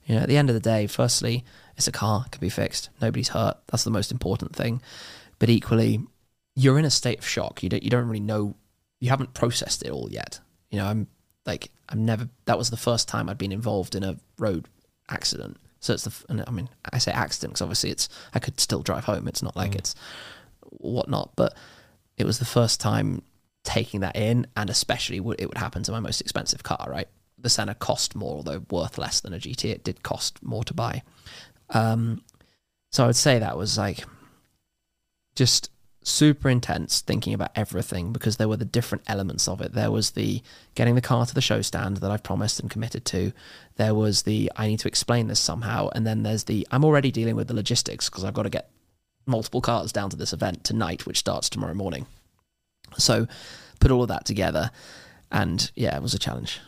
You 0.05 0.15
know 0.15 0.21
at 0.21 0.27
the 0.27 0.35
end 0.37 0.49
of 0.49 0.53
the 0.53 0.59
day, 0.59 0.85
firstly 0.87 1.45
it's 1.77 1.87
a 1.87 1.91
car, 1.91 2.23
it 2.25 2.31
can 2.31 2.41
be 2.41 2.49
fixed. 2.49 2.89
Nobody's 3.01 3.29
hurt. 3.29 3.57
That's 3.67 3.83
the 3.85 3.89
most 3.91 4.11
important 4.11 4.55
thing. 4.55 4.81
But 5.39 5.49
equally, 5.49 6.01
you're 6.55 6.77
in 6.77 6.85
a 6.85 6.91
state 6.91 7.19
of 7.19 7.27
shock. 7.27 7.63
You 7.63 7.69
don't 7.69 7.83
you 7.83 7.89
don't 7.89 8.07
really 8.07 8.19
know. 8.19 8.55
You 8.99 9.09
haven't 9.09 9.33
processed 9.33 9.83
it 9.83 9.91
all 9.91 10.09
yet. 10.11 10.39
You 10.69 10.79
know, 10.79 10.85
I'm 10.87 11.07
like 11.45 11.71
I've 11.87 11.97
never. 11.97 12.27
That 12.45 12.57
was 12.57 12.69
the 12.69 12.77
first 12.77 13.07
time 13.07 13.29
I'd 13.29 13.37
been 13.37 13.51
involved 13.51 13.95
in 13.95 14.03
a 14.03 14.17
road 14.37 14.67
accident. 15.09 15.57
So 15.83 15.93
it's 15.93 16.05
the 16.05 16.13
and 16.29 16.43
I 16.47 16.51
mean 16.51 16.69
I 16.93 16.97
say 16.97 17.11
accident 17.11 17.53
because 17.53 17.61
obviously 17.61 17.91
it's 17.91 18.07
I 18.33 18.39
could 18.39 18.57
still 18.59 18.81
drive 18.81 19.03
home. 19.03 19.27
It's 19.27 19.43
not 19.43 19.57
like 19.57 19.75
it's 19.75 19.95
whatnot, 20.69 21.31
but 21.35 21.55
it 22.17 22.25
was 22.25 22.39
the 22.39 22.45
first 22.45 22.79
time 22.79 23.21
taking 23.65 23.99
that 23.99 24.15
in, 24.15 24.47
and 24.55 24.69
especially 24.69 25.17
it 25.17 25.47
would 25.47 25.57
happen 25.57 25.83
to 25.83 25.91
my 25.91 25.99
most 25.99 26.21
expensive 26.21 26.63
car. 26.63 26.87
Right, 26.89 27.09
the 27.37 27.49
Senna 27.49 27.75
cost 27.75 28.15
more, 28.15 28.37
although 28.37 28.63
worth 28.71 28.97
less 28.97 29.19
than 29.19 29.33
a 29.33 29.37
GT. 29.39 29.71
It 29.71 29.83
did 29.83 30.03
cost 30.03 30.41
more 30.41 30.63
to 30.63 30.73
buy. 30.73 31.03
Um, 31.71 32.23
so 32.93 33.03
I 33.03 33.07
would 33.07 33.17
say 33.17 33.39
that 33.39 33.57
was 33.57 33.77
like 33.77 34.05
just 35.35 35.69
super 36.03 36.49
intense 36.49 37.01
thinking 37.01 37.33
about 37.33 37.51
everything 37.55 38.11
because 38.13 38.37
there 38.37 38.47
were 38.47 38.57
the 38.57 38.65
different 38.65 39.03
elements 39.07 39.47
of 39.47 39.61
it. 39.61 39.73
There 39.73 39.91
was 39.91 40.11
the 40.11 40.41
getting 40.75 40.95
the 40.95 41.01
car 41.01 41.25
to 41.25 41.33
the 41.33 41.41
show 41.41 41.61
stand 41.61 41.97
that 41.97 42.11
I've 42.11 42.23
promised 42.23 42.59
and 42.59 42.69
committed 42.69 43.05
to. 43.05 43.31
There 43.75 43.95
was 43.95 44.23
the 44.23 44.51
I 44.55 44.67
need 44.67 44.79
to 44.79 44.87
explain 44.87 45.27
this 45.27 45.39
somehow. 45.39 45.89
And 45.95 46.05
then 46.05 46.23
there's 46.23 46.43
the 46.45 46.67
I'm 46.71 46.85
already 46.85 47.11
dealing 47.11 47.35
with 47.35 47.47
the 47.47 47.53
logistics 47.53 48.09
because 48.09 48.23
I've 48.23 48.33
got 48.33 48.43
to 48.43 48.49
get 48.49 48.69
multiple 49.25 49.61
cars 49.61 49.91
down 49.91 50.09
to 50.09 50.17
this 50.17 50.33
event 50.33 50.63
tonight, 50.63 51.05
which 51.05 51.19
starts 51.19 51.49
tomorrow 51.49 51.73
morning. 51.73 52.05
So 52.97 53.27
put 53.79 53.91
all 53.91 54.03
of 54.03 54.09
that 54.09 54.25
together. 54.25 54.71
And 55.31 55.71
yeah, 55.75 55.95
it 55.95 56.01
was 56.01 56.13
a 56.13 56.19
challenge. 56.19 56.59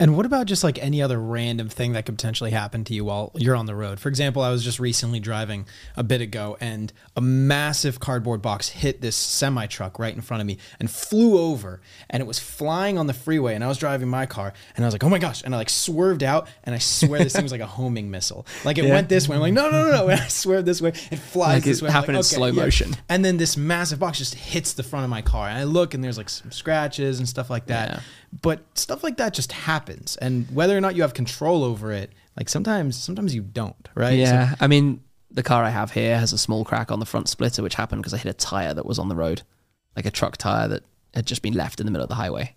And 0.00 0.16
what 0.16 0.24
about 0.24 0.46
just 0.46 0.64
like 0.64 0.78
any 0.78 1.02
other 1.02 1.20
random 1.20 1.68
thing 1.68 1.92
that 1.92 2.06
could 2.06 2.16
potentially 2.16 2.52
happen 2.52 2.84
to 2.84 2.94
you 2.94 3.04
while 3.04 3.32
you're 3.34 3.54
on 3.54 3.66
the 3.66 3.74
road? 3.74 4.00
For 4.00 4.08
example, 4.08 4.40
I 4.40 4.48
was 4.48 4.64
just 4.64 4.80
recently 4.80 5.20
driving 5.20 5.66
a 5.94 6.02
bit 6.02 6.22
ago 6.22 6.56
and 6.58 6.90
a 7.14 7.20
massive 7.20 8.00
cardboard 8.00 8.40
box 8.40 8.70
hit 8.70 9.02
this 9.02 9.14
semi 9.14 9.66
truck 9.66 9.98
right 9.98 10.14
in 10.14 10.22
front 10.22 10.40
of 10.40 10.46
me 10.46 10.56
and 10.78 10.90
flew 10.90 11.38
over 11.38 11.82
and 12.08 12.22
it 12.22 12.26
was 12.26 12.38
flying 12.38 12.96
on 12.96 13.08
the 13.08 13.12
freeway 13.12 13.54
and 13.54 13.62
I 13.62 13.68
was 13.68 13.76
driving 13.76 14.08
my 14.08 14.24
car 14.24 14.54
and 14.74 14.86
I 14.86 14.88
was 14.88 14.94
like, 14.94 15.04
oh 15.04 15.10
my 15.10 15.18
gosh. 15.18 15.42
And 15.44 15.54
I 15.54 15.58
like 15.58 15.68
swerved 15.68 16.22
out 16.22 16.48
and 16.64 16.74
I 16.74 16.78
swear 16.78 17.22
this 17.22 17.34
thing 17.34 17.42
was 17.42 17.52
like 17.52 17.60
a 17.60 17.66
homing 17.80 18.10
missile. 18.10 18.46
Like 18.64 18.78
it 18.78 18.88
went 18.88 19.10
this 19.10 19.28
way. 19.28 19.36
I'm 19.36 19.42
like, 19.42 19.52
no, 19.52 19.68
no, 19.68 19.84
no, 19.84 19.90
no. 19.90 20.08
And 20.08 20.18
I 20.18 20.28
swerved 20.28 20.66
this 20.66 20.80
way. 20.80 20.94
It 21.10 21.18
flies 21.18 21.56
Like 21.56 21.62
it 21.64 21.66
this 21.66 21.82
way. 21.82 21.88
I'm 21.88 21.92
happened 21.92 22.16
in 22.16 22.22
slow 22.22 22.52
motion. 22.52 22.96
And 23.10 23.22
then 23.22 23.36
this 23.36 23.54
massive 23.54 23.98
box 23.98 24.16
just 24.16 24.34
hits 24.34 24.72
the 24.72 24.82
front 24.82 25.04
of 25.04 25.10
my 25.10 25.20
car. 25.20 25.46
And 25.48 25.58
I 25.58 25.64
look 25.64 25.92
and 25.92 26.02
there's 26.02 26.16
like 26.16 26.30
some 26.30 26.52
scratches 26.52 27.18
and 27.18 27.28
stuff 27.28 27.50
like 27.50 27.66
that. 27.66 27.90
Yeah. 27.90 28.00
But 28.42 28.60
stuff 28.78 29.02
like 29.02 29.16
that 29.16 29.34
just 29.34 29.50
happens. 29.52 30.16
And 30.16 30.46
whether 30.54 30.76
or 30.76 30.80
not 30.80 30.94
you 30.94 31.02
have 31.02 31.14
control 31.14 31.64
over 31.64 31.90
it, 31.92 32.12
like 32.36 32.48
sometimes 32.48 32.96
sometimes 32.96 33.34
you 33.34 33.42
don't, 33.42 33.88
right? 33.94 34.10
So- 34.12 34.16
Yeah. 34.32 34.54
I 34.60 34.66
mean, 34.66 35.02
the 35.32 35.42
car 35.42 35.64
I 35.64 35.70
have 35.70 35.92
here 35.92 36.18
has 36.18 36.32
a 36.32 36.38
small 36.38 36.64
crack 36.64 36.90
on 36.90 37.00
the 37.00 37.06
front 37.06 37.28
splitter, 37.28 37.62
which 37.62 37.74
happened 37.74 38.02
because 38.02 38.14
I 38.14 38.18
hit 38.18 38.30
a 38.30 38.32
tire 38.34 38.74
that 38.74 38.86
was 38.86 38.98
on 38.98 39.08
the 39.08 39.14
road, 39.16 39.42
like 39.96 40.06
a 40.06 40.10
truck 40.10 40.36
tire 40.36 40.68
that 40.68 40.82
had 41.14 41.26
just 41.26 41.42
been 41.42 41.54
left 41.54 41.80
in 41.80 41.86
the 41.86 41.92
middle 41.92 42.04
of 42.04 42.08
the 42.08 42.14
highway. 42.16 42.54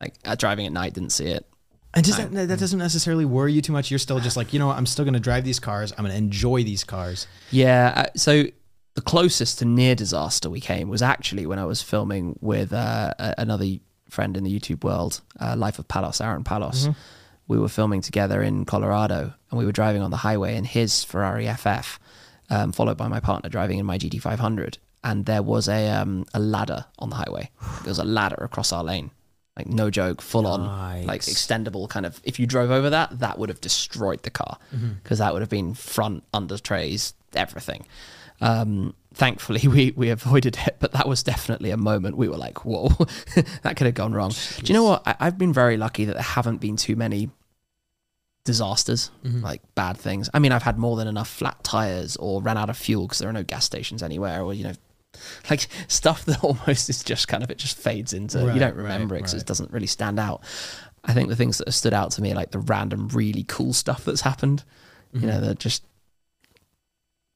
Like 0.00 0.14
uh, 0.24 0.34
driving 0.34 0.66
at 0.66 0.72
night, 0.72 0.94
didn't 0.94 1.12
see 1.12 1.26
it. 1.26 1.46
and 1.94 2.04
does 2.04 2.16
that, 2.18 2.48
that 2.48 2.58
doesn't 2.58 2.78
necessarily 2.78 3.24
worry 3.24 3.52
you 3.54 3.62
too 3.62 3.72
much. 3.72 3.90
You're 3.90 3.98
still 3.98 4.20
just 4.20 4.36
like, 4.36 4.52
you 4.52 4.58
know 4.58 4.66
what, 4.66 4.76
I'm 4.76 4.84
still 4.86 5.04
gonna 5.06 5.20
drive 5.20 5.44
these 5.44 5.58
cars. 5.58 5.92
I'm 5.96 6.04
gonna 6.04 6.14
enjoy 6.16 6.64
these 6.64 6.84
cars. 6.84 7.26
Yeah. 7.50 7.92
Uh, 7.96 8.04
so 8.16 8.44
the 8.94 9.00
closest 9.02 9.58
to 9.60 9.64
near 9.64 9.94
disaster 9.94 10.48
we 10.50 10.60
came 10.60 10.88
was 10.88 11.00
actually 11.02 11.46
when 11.46 11.58
I 11.58 11.64
was 11.64 11.80
filming 11.82 12.38
with 12.42 12.72
uh, 12.74 13.14
another 13.38 13.66
friend 14.08 14.36
in 14.36 14.44
the 14.44 14.60
YouTube 14.60 14.84
world, 14.84 15.20
uh, 15.40 15.54
Life 15.56 15.78
of 15.78 15.88
Palos, 15.88 16.20
Aaron 16.20 16.44
Palos. 16.44 16.88
We 17.48 17.58
were 17.58 17.68
filming 17.68 18.00
together 18.00 18.42
in 18.42 18.64
Colorado, 18.64 19.32
and 19.50 19.58
we 19.58 19.64
were 19.64 19.72
driving 19.72 20.02
on 20.02 20.10
the 20.10 20.16
highway 20.18 20.56
in 20.56 20.64
his 20.64 21.04
Ferrari 21.04 21.46
FF, 21.46 21.98
um, 22.50 22.72
followed 22.72 22.96
by 22.96 23.06
my 23.08 23.20
partner 23.20 23.48
driving 23.48 23.78
in 23.78 23.86
my 23.86 23.98
GT500. 23.98 24.78
And 25.04 25.26
there 25.26 25.42
was 25.42 25.68
a 25.68 25.88
um, 25.90 26.24
a 26.34 26.40
ladder 26.40 26.86
on 26.98 27.10
the 27.10 27.16
highway. 27.16 27.50
There 27.82 27.90
was 27.90 28.00
a 28.00 28.04
ladder 28.04 28.36
across 28.40 28.72
our 28.72 28.82
lane, 28.82 29.12
like 29.56 29.68
no 29.68 29.90
joke, 29.90 30.20
full 30.20 30.46
on, 30.48 30.60
like 31.06 31.20
extendable 31.20 31.88
kind 31.88 32.04
of. 32.04 32.20
If 32.24 32.40
you 32.40 32.46
drove 32.48 32.72
over 32.72 32.90
that, 32.90 33.20
that 33.20 33.38
would 33.38 33.48
have 33.48 33.60
destroyed 33.60 34.24
the 34.24 34.30
car 34.30 34.58
because 35.02 35.18
that 35.20 35.32
would 35.32 35.42
have 35.42 35.50
been 35.50 35.74
front, 35.74 36.24
under 36.34 36.58
trays, 36.58 37.14
everything. 37.36 37.86
Um, 38.40 38.94
thankfully, 39.16 39.66
we 39.66 39.92
we 39.96 40.10
avoided 40.10 40.56
it, 40.66 40.76
but 40.78 40.92
that 40.92 41.08
was 41.08 41.22
definitely 41.22 41.70
a 41.70 41.76
moment 41.76 42.16
we 42.16 42.28
were 42.28 42.36
like, 42.36 42.64
"Whoa, 42.64 42.88
that 43.62 43.74
could 43.76 43.86
have 43.86 43.94
gone 43.94 44.12
wrong." 44.12 44.30
Do 44.30 44.64
you 44.66 44.74
know 44.74 44.84
what? 44.84 45.02
I, 45.06 45.16
I've 45.20 45.38
been 45.38 45.52
very 45.52 45.76
lucky 45.76 46.04
that 46.04 46.14
there 46.14 46.22
haven't 46.22 46.58
been 46.58 46.76
too 46.76 46.94
many 46.96 47.30
disasters, 48.44 49.10
like 49.24 49.60
bad 49.74 49.96
things. 49.96 50.30
I 50.32 50.38
mean, 50.38 50.52
I've 50.52 50.62
had 50.62 50.78
more 50.78 50.96
than 50.96 51.08
enough 51.08 51.28
flat 51.28 51.62
tires 51.64 52.16
or 52.16 52.40
ran 52.40 52.56
out 52.56 52.70
of 52.70 52.76
fuel 52.76 53.06
because 53.06 53.18
there 53.18 53.28
are 53.28 53.32
no 53.32 53.42
gas 53.42 53.64
stations 53.64 54.02
anywhere, 54.02 54.40
or 54.42 54.54
you 54.54 54.62
know, 54.64 54.72
like 55.50 55.66
stuff 55.88 56.24
that 56.26 56.38
almost 56.44 56.88
is 56.88 57.02
just 57.02 57.26
kind 57.26 57.42
of 57.42 57.50
it 57.50 57.58
just 57.58 57.76
fades 57.76 58.12
into 58.12 58.38
Right, 58.38 58.54
you 58.54 58.60
don't 58.60 58.76
right, 58.76 58.82
remember 58.84 59.16
it 59.16 59.18
because 59.18 59.34
right. 59.34 59.42
it 59.42 59.46
doesn't 59.48 59.72
really 59.72 59.88
stand 59.88 60.20
out. 60.20 60.42
I 61.04 61.12
think 61.12 61.28
the 61.28 61.36
things 61.36 61.58
that 61.58 61.68
have 61.68 61.74
stood 61.74 61.94
out 61.94 62.10
to 62.12 62.22
me 62.22 62.32
are 62.32 62.36
like 62.36 62.50
the 62.50 62.58
random 62.58 63.08
really 63.08 63.44
cool 63.44 63.72
stuff 63.72 64.04
that's 64.04 64.20
happened. 64.20 64.62
You 65.12 65.20
Mm-hmm. 65.20 65.26
know, 65.28 65.40
they're 65.40 65.54
just 65.54 65.82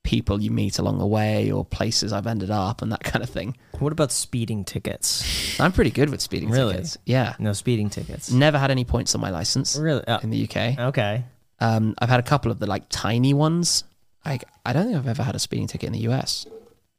people 0.02 0.40
you 0.40 0.50
meet 0.50 0.78
along 0.78 0.98
the 0.98 1.06
way 1.06 1.50
or 1.52 1.64
places 1.64 2.12
I've 2.12 2.26
ended 2.26 2.50
up 2.50 2.82
and 2.82 2.90
that 2.92 3.04
kind 3.04 3.22
of 3.22 3.30
thing. 3.30 3.56
What 3.78 3.92
about 3.92 4.10
speeding 4.12 4.64
tickets? 4.64 5.58
I'm 5.60 5.72
pretty 5.72 5.90
good 5.90 6.08
with 6.10 6.20
speeding 6.20 6.50
Really? 6.50 6.72
tickets. 6.72 6.96
Yeah. 7.04 7.34
No 7.38 7.52
speeding 7.52 7.90
tickets. 7.90 8.30
Never 8.30 8.58
had 8.58 8.70
any 8.70 8.84
points 8.84 9.14
on 9.14 9.20
my 9.20 9.30
license 9.30 9.76
Really? 9.76 10.04
Uh, 10.06 10.18
in 10.22 10.30
the 10.30 10.44
UK. 10.48 10.78
okay. 10.78 11.24
Um, 11.60 11.94
I've 11.98 12.08
had 12.08 12.20
a 12.20 12.24
couple 12.24 12.50
of 12.50 12.58
the 12.58 12.66
like 12.66 12.84
tiny 12.88 13.34
ones. 13.34 13.84
Like 14.24 14.44
I 14.64 14.72
don't 14.72 14.86
think 14.86 14.96
I've 14.96 15.06
ever 15.08 15.22
had 15.22 15.34
a 15.34 15.38
speeding 15.38 15.66
ticket 15.66 15.86
in 15.88 15.92
the 15.92 16.08
US. 16.10 16.46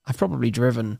I've 0.06 0.18
probably 0.18 0.52
driven 0.52 1.00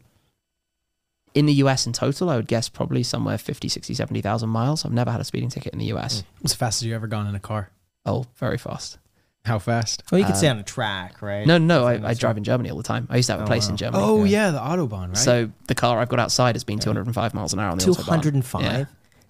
in 1.34 1.46
the 1.46 1.54
US 1.54 1.88
in 1.88 1.94
total, 1.94 2.30
I 2.30 2.36
would 2.36 2.48
guess 2.48 2.68
probably 2.68 3.04
somewhere 3.04 3.38
50, 3.38 3.70
60, 3.70 3.94
70,000 3.94 4.50
miles. 4.50 4.84
I've 4.86 4.92
never 4.92 5.12
had 5.12 5.22
a 5.22 5.24
speeding 5.24 5.50
ticket 5.50 5.72
in 5.74 5.80
the 5.80 5.86
US. 5.94 6.24
What's 6.40 6.54
the 6.54 6.58
fastest 6.58 6.84
you 6.86 6.96
ever 6.96 7.08
gone 7.08 7.28
in 7.28 7.36
a 7.36 7.40
car? 7.40 7.70
Oh, 8.06 8.26
very 8.36 8.58
fast. 8.58 8.98
How 9.46 9.58
fast? 9.58 10.04
Well, 10.12 10.20
you 10.20 10.26
could 10.26 10.36
Uh, 10.36 10.38
stay 10.38 10.50
on 10.50 10.60
a 10.60 10.64
track, 10.64 11.22
right? 11.22 11.48
No, 11.48 11.58
no, 11.58 11.84
Something 11.86 12.06
I, 12.06 12.10
I 12.10 12.14
drive 12.14 12.38
in 12.38 12.44
Germany 12.44 12.70
all 12.70 12.78
the 12.78 12.84
time. 12.84 13.08
I 13.10 13.16
used 13.18 13.28
to 13.28 13.34
have 13.34 13.40
a 13.42 13.44
Oh, 13.44 13.48
place 13.48 13.66
wow. 13.66 13.72
in 13.72 13.78
Germany. 13.78 14.04
Oh 14.04 14.24
yeah. 14.24 14.46
yeah, 14.46 14.52
the 14.52 14.60
autobahn, 14.60 15.08
right? 15.10 15.18
So 15.18 15.50
the 15.68 15.74
car 15.76 16.00
I've 16.00 16.10
got 16.10 16.20
outside 16.20 16.54
has 16.56 16.64
been 16.64 16.78
205 16.80 17.34
miles 17.34 17.52
an 17.54 17.60
hour 17.60 17.70
on 17.72 17.78
the 17.80 17.84
Two 17.86 17.92
autobahn. 17.92 18.04
hundred 18.08 18.34
and 18.36 18.46
five. 18.46 18.64
Yeah. 18.64 18.86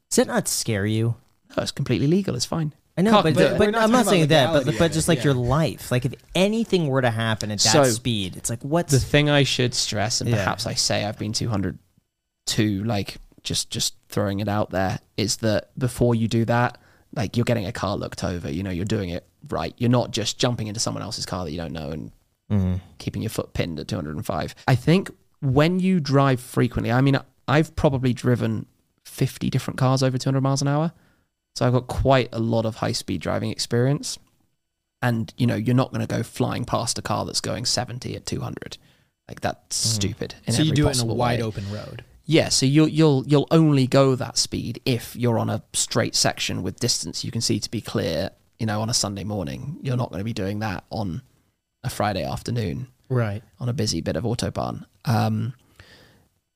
Does 0.09 0.15
that 0.17 0.27
not 0.27 0.47
scare 0.49 0.85
you? 0.85 1.15
No, 1.55 1.63
it's 1.63 1.71
completely 1.71 2.07
legal. 2.07 2.35
It's 2.35 2.45
fine. 2.45 2.73
I 2.97 3.03
know, 3.03 3.11
Can't- 3.11 3.23
but, 3.23 3.35
but 3.35 3.57
but, 3.57 3.71
not 3.71 3.83
I'm 3.83 3.91
not 3.91 4.05
saying 4.05 4.27
that. 4.27 4.65
But 4.65 4.77
but 4.77 4.91
just 4.91 5.07
like 5.07 5.19
yeah. 5.19 5.23
your 5.25 5.33
life, 5.33 5.91
like 5.91 6.03
if 6.03 6.13
anything 6.35 6.87
were 6.87 7.01
to 7.01 7.09
happen 7.09 7.49
at 7.49 7.59
that 7.59 7.71
So- 7.71 7.83
speed, 7.85 8.35
it's 8.35 8.49
like 8.49 8.61
what's 8.63 8.91
The 8.91 8.99
thing 8.99 9.29
I 9.29 9.43
should 9.43 9.73
stress, 9.73 10.19
and 10.19 10.29
Yeah. 10.29 10.35
perhaps 10.35 10.67
I 10.67 10.73
say 10.73 11.05
I've 11.05 11.17
been 11.17 11.31
202, 11.31 12.83
like 12.83 13.17
just 13.43 13.69
just 13.69 13.95
throwing 14.09 14.41
it 14.41 14.49
out 14.49 14.71
there, 14.71 14.99
is 15.15 15.37
that 15.37 15.69
before 15.79 16.15
you 16.15 16.27
do 16.27 16.43
that, 16.45 16.77
like 17.15 17.37
you're 17.37 17.45
getting 17.45 17.65
a 17.65 17.71
car 17.71 17.95
looked 17.95 18.23
over. 18.25 18.51
You 18.51 18.61
know, 18.63 18.71
you're 18.71 18.83
doing 18.85 19.09
it 19.09 19.25
right. 19.49 19.73
You're 19.77 19.89
not 19.89 20.11
just 20.11 20.37
jumping 20.37 20.67
into 20.67 20.79
someone 20.79 21.03
else's 21.03 21.25
car 21.25 21.45
that 21.45 21.51
you 21.51 21.57
don't 21.57 21.73
know 21.73 21.89
and 21.91 22.11
Mm-hmm. 22.51 22.75
keeping 22.97 23.21
your 23.21 23.29
foot 23.29 23.53
pinned 23.53 23.79
at 23.79 23.87
205. 23.87 24.55
I 24.67 24.75
think 24.75 25.09
when 25.39 25.79
you 25.79 26.01
drive 26.01 26.41
frequently, 26.41 26.91
I 26.91 26.99
mean, 26.99 27.17
I've 27.47 27.73
probably 27.77 28.11
driven 28.11 28.65
50 29.05 29.49
different 29.49 29.77
cars 29.79 30.03
over 30.03 30.17
200 30.17 30.41
miles 30.41 30.61
an 30.61 30.67
hour. 30.67 30.91
So 31.55 31.65
I've 31.65 31.71
got 31.71 31.87
quite 31.87 32.27
a 32.33 32.39
lot 32.39 32.65
of 32.65 32.75
high 32.75 32.91
speed 32.91 33.21
driving 33.21 33.51
experience. 33.51 34.19
And, 35.01 35.33
you 35.37 35.47
know, 35.47 35.55
you're 35.55 35.75
not 35.75 35.91
going 35.93 36.05
to 36.05 36.13
go 36.13 36.23
flying 36.23 36.65
past 36.65 36.99
a 36.99 37.01
car 37.01 37.23
that's 37.25 37.39
going 37.39 37.63
70 37.63 38.17
at 38.17 38.25
200. 38.25 38.77
Like 39.29 39.39
that's 39.39 39.75
stupid. 39.77 40.35
in 40.45 40.53
so 40.53 40.61
you 40.61 40.73
do 40.73 40.89
it 40.89 41.01
in 41.01 41.09
a 41.09 41.13
wide 41.13 41.39
way. 41.39 41.45
open 41.45 41.63
road. 41.71 42.03
Yeah, 42.25 42.49
so 42.49 42.65
you'll 42.65 42.89
you'll 42.89 43.23
you'll 43.27 43.47
only 43.49 43.87
go 43.87 44.15
that 44.15 44.37
speed 44.37 44.81
if 44.85 45.15
you're 45.15 45.39
on 45.39 45.49
a 45.49 45.63
straight 45.71 46.15
section 46.15 46.63
with 46.63 46.79
distance 46.81 47.23
you 47.23 47.31
can 47.31 47.39
see 47.39 47.59
to 47.61 47.71
be 47.71 47.79
clear. 47.79 48.31
You 48.61 48.67
know, 48.67 48.79
on 48.83 48.91
a 48.91 48.93
Sunday 48.93 49.23
morning, 49.23 49.79
you're 49.81 49.97
not 49.97 50.11
going 50.11 50.19
to 50.19 50.23
be 50.23 50.33
doing 50.33 50.59
that 50.59 50.83
on 50.91 51.23
a 51.83 51.89
Friday 51.89 52.23
afternoon 52.23 52.89
Right. 53.09 53.41
on 53.59 53.69
a 53.69 53.73
busy 53.73 54.01
bit 54.01 54.15
of 54.15 54.23
autobahn. 54.23 54.85
Um, 55.03 55.55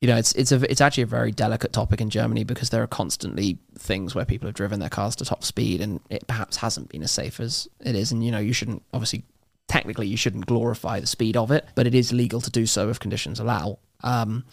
you 0.02 0.08
know, 0.08 0.16
it's 0.16 0.32
it's 0.34 0.52
a 0.52 0.62
it's 0.70 0.82
actually 0.82 1.02
a 1.02 1.08
very 1.08 1.32
delicate 1.32 1.74
topic 1.74 2.02
in 2.02 2.12
Germany 2.12 2.44
because 2.44 2.70
there 2.70 2.84
are 2.84 2.88
constantly 2.88 3.58
things 3.80 4.14
where 4.14 4.24
people 4.24 4.48
have 4.48 4.54
driven 4.54 4.80
their 4.80 4.88
cars 4.90 5.16
to 5.16 5.26
top 5.26 5.44
speed 5.44 5.82
and 5.82 6.00
it 6.12 6.28
perhaps 6.28 6.58
hasn't 6.58 6.90
been 6.90 7.02
as 7.02 7.10
safe 7.10 7.40
as 7.40 7.68
it 7.84 7.96
is. 7.96 8.12
And 8.12 8.24
you 8.24 8.30
know, 8.30 8.38
you 8.38 8.54
shouldn't 8.54 8.84
obviously 8.94 9.24
technically 9.68 10.06
you 10.06 10.16
shouldn't 10.16 10.46
glorify 10.46 11.00
the 11.00 11.08
speed 11.08 11.36
of 11.36 11.50
it, 11.50 11.66
but 11.74 11.88
it 11.88 11.96
is 11.96 12.14
legal 12.14 12.40
to 12.40 12.52
do 12.52 12.68
so 12.68 12.88
if 12.90 13.00
conditions 13.00 13.40
allow. 13.40 13.80
Um, 14.04 14.46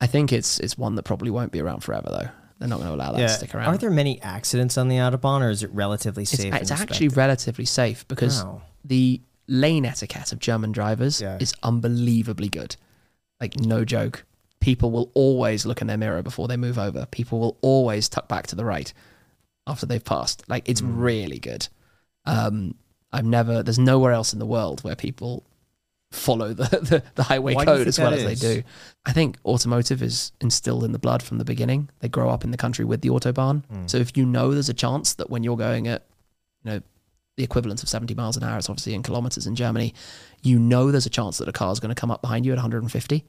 I 0.00 0.08
think 0.08 0.32
it's 0.32 0.58
it's 0.58 0.76
one 0.76 0.96
that 0.96 1.04
probably 1.04 1.30
won't 1.30 1.52
be 1.52 1.60
around 1.60 1.84
forever 1.84 2.08
though. 2.10 2.43
They're 2.64 2.70
not 2.70 2.78
going 2.78 2.88
to 2.88 2.94
allow 2.94 3.12
that 3.12 3.18
to 3.18 3.28
stick 3.28 3.54
around. 3.54 3.66
Are 3.74 3.76
there 3.76 3.90
many 3.90 4.22
accidents 4.22 4.78
on 4.78 4.88
the 4.88 4.96
autobahn, 4.96 5.42
or 5.42 5.50
is 5.50 5.62
it 5.62 5.70
relatively 5.74 6.24
safe? 6.24 6.54
it's 6.54 6.70
and 6.70 6.80
actually 6.80 7.08
relatively 7.08 7.66
safe 7.66 8.08
because 8.08 8.42
Wow. 8.42 8.62
the 8.82 9.20
lane 9.46 9.84
etiquette 9.84 10.32
of 10.32 10.38
German 10.38 10.72
drivers 10.72 11.20
Yeah. 11.20 11.36
is 11.38 11.52
unbelievably 11.62 12.48
good. 12.48 12.76
Like 13.38 13.60
no 13.60 13.84
joke. 13.84 14.24
People 14.60 14.90
will 14.90 15.10
always 15.12 15.66
look 15.66 15.82
in 15.82 15.88
their 15.88 15.98
mirror 15.98 16.22
before 16.22 16.48
they 16.48 16.56
move 16.56 16.78
over. 16.78 17.04
People 17.10 17.38
will 17.38 17.58
always 17.60 18.08
tuck 18.08 18.28
back 18.28 18.46
to 18.46 18.56
the 18.56 18.64
right 18.64 18.90
after 19.66 19.84
they've 19.84 20.02
passed. 20.02 20.42
Like 20.48 20.66
it's 20.66 20.80
Hmm. 20.80 20.96
really 20.98 21.38
good. 21.38 21.68
Um, 22.24 22.76
I've 23.12 23.26
never. 23.26 23.62
There's 23.62 23.78
nowhere 23.78 24.12
else 24.12 24.32
in 24.32 24.38
the 24.38 24.46
world 24.46 24.82
where 24.82 24.96
people 24.96 25.44
follow 26.14 26.52
the 26.54 26.64
the, 26.82 27.02
the 27.14 27.22
highway 27.22 27.54
Why 27.54 27.64
code 27.64 27.86
as 27.86 27.98
well 27.98 28.14
as 28.14 28.22
is? 28.22 28.40
they 28.40 28.54
do. 28.54 28.62
I 29.04 29.12
think 29.12 29.38
automotive 29.44 30.02
is 30.02 30.32
instilled 30.40 30.84
in 30.84 30.92
the 30.92 30.98
blood 30.98 31.22
from 31.22 31.38
the 31.38 31.44
beginning. 31.44 31.90
They 32.00 32.08
grow 32.08 32.30
up 32.30 32.44
in 32.44 32.50
the 32.50 32.56
country 32.56 32.84
with 32.84 33.02
the 33.02 33.10
autobahn. 33.10 33.64
Hmm. 33.66 33.86
So 33.86 33.98
if 33.98 34.16
you 34.16 34.24
know 34.24 34.52
there's 34.52 34.68
a 34.68 34.74
chance 34.74 35.14
that 35.14 35.30
when 35.30 35.44
you're 35.44 35.56
going 35.56 35.88
at, 35.88 36.06
you 36.64 36.70
know, 36.70 36.80
the 37.36 37.44
equivalent 37.44 37.82
of 37.82 37.88
70 37.88 38.14
miles 38.14 38.36
an 38.36 38.44
hour. 38.44 38.58
It's 38.58 38.70
obviously 38.70 38.94
in 38.94 39.02
kilometers 39.02 39.46
in 39.46 39.56
Germany. 39.56 39.92
You 40.42 40.58
know 40.58 40.90
there's 40.90 41.06
a 41.06 41.10
chance 41.10 41.38
that 41.38 41.48
a 41.48 41.52
car 41.52 41.72
is 41.72 41.80
going 41.80 41.94
to 41.94 42.00
come 42.00 42.10
up 42.10 42.22
behind 42.22 42.46
you 42.46 42.52
at 42.52 42.56
150 42.56 43.24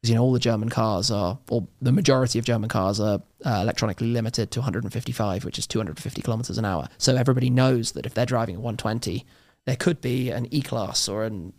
because 0.00 0.10
you 0.10 0.14
know 0.14 0.22
all 0.22 0.32
the 0.32 0.38
German 0.38 0.68
cars 0.68 1.10
are, 1.10 1.38
or 1.48 1.66
the 1.80 1.90
majority 1.90 2.38
of 2.38 2.44
German 2.44 2.68
cars 2.68 3.00
are 3.00 3.20
uh, 3.44 3.60
electronically 3.62 4.08
limited 4.08 4.50
to 4.52 4.60
155, 4.60 5.44
which 5.44 5.58
is 5.58 5.66
250 5.66 6.22
kilometers 6.22 6.58
an 6.58 6.64
hour. 6.64 6.88
So 6.98 7.16
everybody 7.16 7.50
knows 7.50 7.92
that 7.92 8.06
if 8.06 8.14
they're 8.14 8.26
driving 8.26 8.54
at 8.54 8.60
120, 8.60 9.26
there 9.64 9.76
could 9.76 10.00
be 10.00 10.30
an 10.30 10.46
E-Class 10.54 11.08
or 11.08 11.24
an 11.24 11.52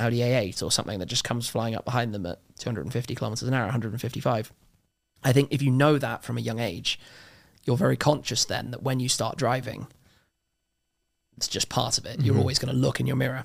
Audi 0.00 0.18
A8 0.18 0.62
or 0.62 0.72
something 0.72 0.98
that 0.98 1.06
just 1.06 1.24
comes 1.24 1.48
flying 1.48 1.74
up 1.74 1.84
behind 1.84 2.14
them 2.14 2.26
at 2.26 2.40
250 2.58 3.14
kilometers 3.14 3.46
an 3.46 3.54
hour, 3.54 3.64
155. 3.64 4.52
I 5.22 5.32
think 5.32 5.52
if 5.52 5.62
you 5.62 5.70
know 5.70 5.98
that 5.98 6.24
from 6.24 6.38
a 6.38 6.40
young 6.40 6.58
age, 6.58 6.98
you're 7.64 7.76
very 7.76 7.96
conscious 7.96 8.44
then 8.44 8.70
that 8.70 8.82
when 8.82 9.00
you 9.00 9.08
start 9.08 9.36
driving, 9.36 9.86
it's 11.36 11.48
just 11.48 11.68
part 11.68 11.98
of 11.98 12.06
it. 12.06 12.20
You're 12.20 12.32
mm-hmm. 12.32 12.40
always 12.40 12.58
going 12.58 12.74
to 12.74 12.78
look 12.78 13.00
in 13.00 13.06
your 13.06 13.16
mirror. 13.16 13.44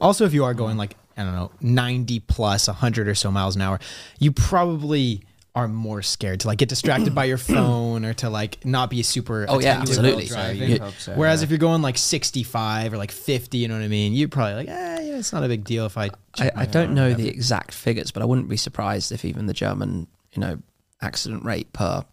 Also, 0.00 0.24
if 0.24 0.34
you 0.34 0.44
are 0.44 0.54
going 0.54 0.76
like 0.76 0.96
I 1.16 1.24
don't 1.24 1.34
know, 1.34 1.50
ninety 1.60 2.20
plus, 2.20 2.66
hundred 2.66 3.08
or 3.08 3.14
so 3.14 3.30
miles 3.30 3.56
an 3.56 3.62
hour, 3.62 3.80
you 4.18 4.32
probably 4.32 5.24
are 5.58 5.66
more 5.66 6.02
scared 6.02 6.40
to 6.40 6.46
like 6.46 6.58
get 6.58 6.68
distracted 6.68 7.14
by 7.14 7.24
your 7.24 7.38
phone 7.38 8.04
or 8.04 8.14
to 8.14 8.30
like 8.30 8.64
not 8.64 8.90
be 8.90 9.02
super. 9.02 9.44
Oh, 9.48 9.58
yeah, 9.58 9.82
attentive 9.82 9.96
while 9.96 10.06
absolutely. 10.06 10.26
driving. 10.26 10.70
You- 10.70 10.78
hope 10.78 10.94
so, 10.94 11.12
Whereas 11.14 11.40
yeah. 11.40 11.44
if 11.44 11.50
you're 11.50 11.58
going 11.58 11.82
like 11.82 11.98
sixty-five 11.98 12.92
or 12.92 12.96
like 12.96 13.10
fifty, 13.10 13.58
you 13.58 13.68
know 13.68 13.74
what 13.74 13.82
I 13.82 13.88
mean, 13.88 14.12
you're 14.12 14.28
probably 14.28 14.54
like, 14.54 14.68
eh, 14.68 15.00
yeah, 15.00 15.18
it's 15.18 15.32
not 15.32 15.42
a 15.42 15.48
big 15.48 15.64
deal 15.64 15.86
if 15.86 15.98
I. 15.98 16.10
I, 16.38 16.50
I 16.54 16.66
don't 16.66 16.94
know 16.94 17.12
the 17.12 17.28
exact 17.28 17.74
figures, 17.74 18.12
but 18.12 18.22
I 18.22 18.26
wouldn't 18.26 18.48
be 18.48 18.56
surprised 18.56 19.10
if 19.10 19.24
even 19.24 19.46
the 19.46 19.52
German, 19.52 20.06
you 20.32 20.40
know, 20.40 20.58
accident 21.02 21.44
rate 21.44 21.72
per 21.72 22.04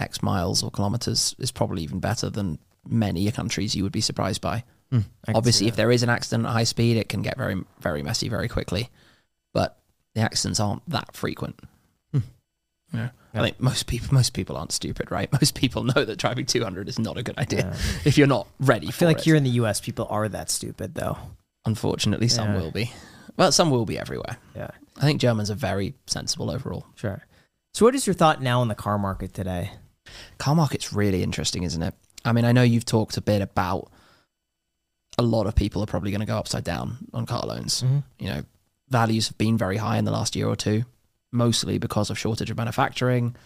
X 0.00 0.22
miles 0.22 0.62
or 0.64 0.70
kilometers 0.72 1.36
is 1.38 1.52
probably 1.52 1.82
even 1.82 2.00
better 2.00 2.28
than 2.28 2.58
many 2.86 3.30
countries 3.30 3.76
you 3.76 3.84
would 3.84 3.92
be 3.92 4.00
surprised 4.00 4.40
by. 4.40 4.64
I 4.92 4.96
can 5.26 5.36
Obviously, 5.36 5.66
if 5.66 5.76
there 5.76 5.90
is 5.90 6.02
an 6.02 6.08
accident 6.08 6.46
at 6.46 6.52
high 6.52 6.64
speed, 6.64 6.96
it 6.96 7.08
can 7.08 7.22
get 7.22 7.36
very, 7.36 7.62
very 7.80 8.02
messy 8.02 8.28
very 8.28 8.48
quickly. 8.48 8.90
But 9.52 9.76
the 10.14 10.20
accidents 10.20 10.60
aren't 10.60 10.88
that 10.88 11.16
frequent. 11.16 11.58
Yeah. 12.94 13.10
Yeah. 13.34 13.40
I 13.40 13.44
think 13.44 13.60
most 13.60 13.86
people, 13.86 14.14
most 14.14 14.32
people 14.32 14.56
aren't 14.56 14.70
stupid, 14.72 15.10
right? 15.10 15.30
Most 15.40 15.54
people 15.56 15.82
know 15.82 16.04
that 16.04 16.18
driving 16.18 16.46
200 16.46 16.88
is 16.88 16.98
not 17.00 17.18
a 17.18 17.22
good 17.24 17.36
idea 17.36 17.60
Yeah. 17.66 17.76
if 18.04 18.16
you're 18.16 18.28
not 18.28 18.46
ready. 18.60 18.86
I 18.86 18.90
feel 18.92 19.08
like 19.08 19.18
it. 19.18 19.24
here 19.24 19.34
in 19.34 19.42
the 19.42 19.50
U.S., 19.50 19.80
people 19.80 20.06
are 20.08 20.28
that 20.28 20.50
stupid, 20.50 20.94
though. 20.94 21.18
Unfortunately, 21.66 22.28
some 22.28 22.54
Yeah. 22.54 22.60
will 22.60 22.70
be. 22.70 22.92
Well, 23.36 23.50
some 23.50 23.70
will 23.70 23.84
be 23.86 23.98
everywhere. 23.98 24.36
Yeah, 24.54 24.70
I 24.98 25.00
think 25.00 25.20
Germans 25.20 25.50
are 25.50 25.56
very 25.56 25.94
sensible 26.06 26.50
overall. 26.50 26.86
sure. 26.94 27.24
So, 27.72 27.84
what 27.84 27.96
is 27.96 28.06
your 28.06 28.14
thought 28.14 28.40
now 28.40 28.60
on 28.60 28.68
the 28.68 28.76
car 28.76 28.98
market 28.98 29.34
today? 29.34 29.72
Car 30.38 30.54
market's 30.54 30.92
really 30.92 31.24
interesting, 31.24 31.64
isn't 31.64 31.82
it? 31.82 31.94
I 32.24 32.30
mean, 32.32 32.44
I 32.44 32.52
know 32.52 32.62
you've 32.62 32.84
talked 32.84 33.16
a 33.16 33.20
bit 33.20 33.42
about 33.42 33.90
a 35.18 35.22
lot 35.22 35.46
of 35.48 35.56
people 35.56 35.82
are 35.82 35.86
probably 35.86 36.12
going 36.12 36.20
to 36.20 36.26
go 36.26 36.36
upside 36.38 36.62
down 36.62 36.98
on 37.12 37.26
car 37.26 37.44
loans. 37.44 37.82
Mm-hmm. 37.82 37.98
You 38.20 38.26
know, 38.30 38.42
values 38.90 39.26
have 39.28 39.38
been 39.38 39.58
very 39.58 39.76
high 39.78 39.96
in 39.98 40.04
the 40.04 40.12
last 40.12 40.36
year 40.36 40.46
or 40.46 40.54
two, 40.56 40.84
mostly 41.34 41.78
because 41.78 42.08
of 42.10 42.18
shortage 42.18 42.50
of 42.50 42.56
manufacturing. 42.56 43.36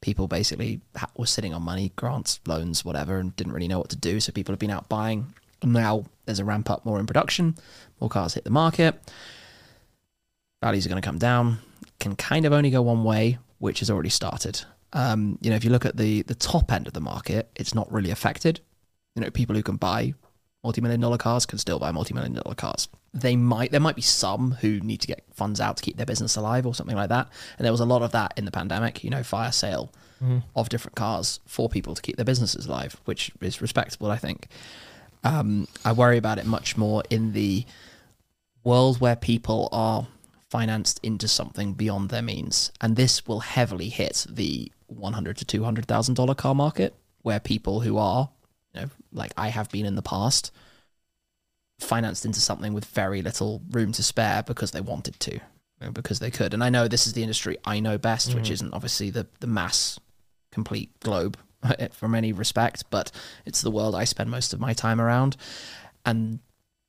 People 0.00 0.28
basically 0.28 0.80
ha- 0.96 1.10
were 1.16 1.26
sitting 1.26 1.52
on 1.52 1.62
money, 1.62 1.92
grants, 1.96 2.40
loans, 2.46 2.84
whatever, 2.84 3.18
and 3.18 3.34
didn't 3.36 3.52
really 3.52 3.68
know 3.68 3.78
what 3.78 3.90
to 3.90 3.96
do. 3.96 4.20
So 4.20 4.32
people 4.32 4.52
have 4.52 4.58
been 4.58 4.70
out 4.70 4.88
buying. 4.88 5.34
And 5.60 5.72
Now 5.72 6.04
there's 6.24 6.40
a 6.40 6.44
ramp 6.44 6.70
up 6.70 6.84
more 6.84 6.98
in 6.98 7.06
production, 7.06 7.56
more 8.00 8.10
cars 8.10 8.34
hit 8.34 8.44
the 8.44 8.50
market. 8.50 8.98
Values 10.62 10.86
are 10.86 10.88
going 10.88 11.02
to 11.02 11.06
come 11.06 11.18
down. 11.18 11.58
Can 12.00 12.16
kind 12.16 12.46
of 12.46 12.52
only 12.52 12.70
go 12.70 12.82
one 12.82 13.04
way, 13.04 13.38
which 13.58 13.80
has 13.80 13.90
already 13.90 14.08
started. 14.08 14.62
Um, 14.92 15.38
you 15.40 15.50
know, 15.50 15.56
if 15.56 15.64
you 15.64 15.70
look 15.70 15.86
at 15.86 15.96
the 15.96 16.22
the 16.22 16.34
top 16.34 16.72
end 16.72 16.86
of 16.86 16.92
the 16.92 17.00
market, 17.00 17.48
it's 17.56 17.74
not 17.74 17.90
really 17.92 18.10
affected. 18.10 18.60
You 19.14 19.22
know, 19.22 19.30
people 19.30 19.54
who 19.54 19.62
can 19.62 19.76
buy 19.76 20.14
multi-million 20.64 21.00
dollar 21.00 21.18
cars 21.18 21.46
can 21.46 21.58
still 21.58 21.78
buy 21.78 21.90
multi-million 21.90 22.34
dollar 22.34 22.54
cars. 22.54 22.88
They 23.14 23.36
might 23.36 23.72
there 23.72 23.80
might 23.80 23.96
be 23.96 24.02
some 24.02 24.52
who 24.60 24.80
need 24.80 25.00
to 25.02 25.06
get 25.06 25.24
funds 25.34 25.60
out 25.60 25.76
to 25.76 25.82
keep 25.82 25.96
their 25.96 26.06
business 26.06 26.36
alive 26.36 26.66
or 26.66 26.74
something 26.74 26.96
like 26.96 27.08
that. 27.10 27.28
And 27.58 27.64
there 27.64 27.72
was 27.72 27.80
a 27.80 27.86
lot 27.86 28.02
of 28.02 28.12
that 28.12 28.32
in 28.36 28.44
the 28.44 28.50
pandemic, 28.50 29.04
you 29.04 29.10
know, 29.10 29.22
fire 29.22 29.52
sale 29.52 29.90
of 30.54 30.68
different 30.68 30.94
cars 30.94 31.40
for 31.46 31.68
people 31.68 31.96
to 31.96 32.02
keep 32.02 32.14
their 32.14 32.24
businesses 32.24 32.66
alive, 32.66 33.00
which 33.06 33.32
is 33.40 33.60
respectable, 33.60 34.08
I 34.08 34.18
think. 34.18 34.46
Um, 35.24 35.66
I 35.84 35.90
worry 35.90 36.16
about 36.16 36.38
it 36.38 36.46
much 36.46 36.76
more 36.76 37.02
in 37.10 37.32
the 37.32 37.64
world 38.62 39.00
where 39.00 39.16
people 39.16 39.68
are 39.72 40.06
financed 40.48 41.00
into 41.02 41.26
something 41.26 41.72
beyond 41.72 42.10
their 42.10 42.22
means, 42.22 42.70
and 42.80 42.94
this 42.94 43.26
will 43.26 43.40
heavily 43.40 43.88
hit 43.88 44.26
the 44.30 44.70
one 44.86 45.14
hundred 45.14 45.38
to 45.38 45.44
two 45.44 45.64
hundred 45.64 45.86
thousand 45.86 46.14
dollar 46.14 46.36
car 46.36 46.54
market, 46.54 46.94
where 47.22 47.40
people 47.40 47.80
who 47.80 47.98
are, 47.98 48.30
like 49.12 49.32
I 49.36 49.48
have 49.48 49.70
been 49.70 49.86
in 49.86 49.94
the 49.94 50.02
past, 50.02 50.52
financed 51.80 52.24
into 52.24 52.40
something 52.40 52.72
with 52.72 52.84
very 52.86 53.22
little 53.22 53.62
room 53.70 53.92
to 53.92 54.02
spare 54.02 54.42
because 54.42 54.70
they 54.70 54.80
wanted 54.80 55.18
to, 55.20 55.40
because 55.92 56.18
they 56.18 56.30
could. 56.30 56.54
And 56.54 56.62
I 56.62 56.70
know 56.70 56.88
this 56.88 57.06
is 57.06 57.12
the 57.12 57.22
industry 57.22 57.56
I 57.64 57.80
know 57.80 57.98
best, 57.98 58.34
which 58.34 58.50
isn't 58.50 58.74
obviously 58.74 59.10
the 59.10 59.26
the 59.40 59.46
mass 59.46 59.98
complete 60.50 60.90
globe 61.00 61.38
from 61.92 62.14
any 62.14 62.32
respect, 62.32 62.84
but 62.90 63.10
it's 63.44 63.62
the 63.62 63.70
world 63.70 63.94
I 63.94 64.04
spend 64.04 64.30
most 64.30 64.52
of 64.52 64.60
my 64.60 64.72
time 64.72 65.00
around, 65.00 65.36
and 66.04 66.40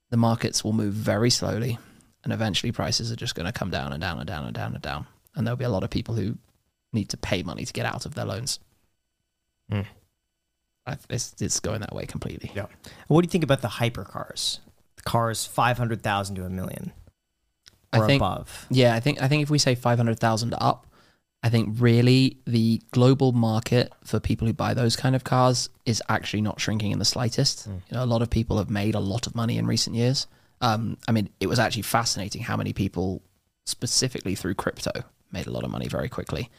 the 0.09 0.17
markets 0.17 0.63
will 0.63 0.73
move 0.73 0.93
very 0.93 1.29
slowly 1.29 1.79
and 2.23 2.31
eventually 2.31 2.71
prices 2.71 3.11
are 3.11 3.15
just 3.15 3.35
going 3.35 3.45
to 3.45 3.51
come 3.51 3.69
down 3.69 3.91
and 3.91 4.01
down 4.01 4.17
and 4.17 4.27
down 4.27 4.45
and 4.45 4.53
down 4.53 4.73
and 4.73 4.81
down. 4.81 5.05
And 5.35 5.45
there'll 5.45 5.57
be 5.57 5.65
a 5.65 5.69
lot 5.69 5.83
of 5.83 5.89
people 5.89 6.15
who 6.15 6.37
need 6.91 7.09
to 7.09 7.17
pay 7.17 7.43
money 7.43 7.65
to 7.65 7.73
get 7.73 7.85
out 7.85 8.05
of 8.05 8.15
their 8.15 8.25
loans. 8.25 8.59
Hmm. 9.69 9.81
I, 10.85 10.97
it's, 11.09 11.33
it's 11.39 11.59
going 11.59 11.81
that 11.81 11.93
way 11.95 12.05
completely. 12.05 12.51
Yeah. 12.55 12.65
What 13.07 13.21
do 13.21 13.25
you 13.25 13.29
think 13.29 13.43
about 13.43 13.61
the 13.61 13.67
hypercars? 13.67 14.59
The 14.97 15.03
cars 15.03 15.45
five 15.45 15.77
hundred 15.77 16.01
thousand 16.01 16.35
to 16.35 16.45
a 16.45 16.49
million 16.49 16.91
I 17.91 17.99
or 17.99 18.07
think- 18.07 18.21
above. 18.21 18.65
Yeah, 18.69 18.95
I 18.95 18.99
think 18.99 19.21
I 19.21 19.27
think 19.27 19.43
if 19.43 19.49
we 19.49 19.57
say 19.59 19.75
five 19.75 19.97
hundred 19.97 20.19
thousand 20.19 20.53
up, 20.59 20.87
I 21.41 21.49
think 21.49 21.75
really 21.79 22.37
the 22.45 22.81
global 22.91 23.31
market 23.33 23.91
for 24.03 24.19
people 24.19 24.47
who 24.47 24.53
buy 24.53 24.73
those 24.73 24.95
kind 24.95 25.15
of 25.15 25.23
cars 25.23 25.69
is 25.85 26.01
actually 26.09 26.41
not 26.41 26.59
shrinking 26.61 26.91
in 26.91 26.99
the 26.99 27.05
slightest. 27.05 27.67
You 27.67 27.81
know, 27.91 28.03
a 28.03 28.05
lot 28.05 28.21
of 28.21 28.29
people 28.29 28.57
have 28.57 28.69
made 28.69 28.95
a 28.95 28.99
lot 28.99 29.27
of 29.27 29.35
money 29.35 29.57
in 29.57 29.67
recent 29.67 29.95
years. 29.95 30.27
Um, 30.61 30.97
I 31.07 31.11
mean, 31.11 31.29
it 31.41 31.47
was 31.47 31.59
actually 31.59 31.81
fascinating 31.81 32.41
how 32.41 32.55
many 32.55 32.71
people, 32.71 33.21
specifically 33.65 34.35
through 34.35 34.53
crypto, 34.55 34.91
made 35.33 35.47
a 35.47 35.51
lot 35.51 35.65
of 35.65 35.71
money 35.71 35.89
very 35.89 36.07
quickly. 36.07 36.49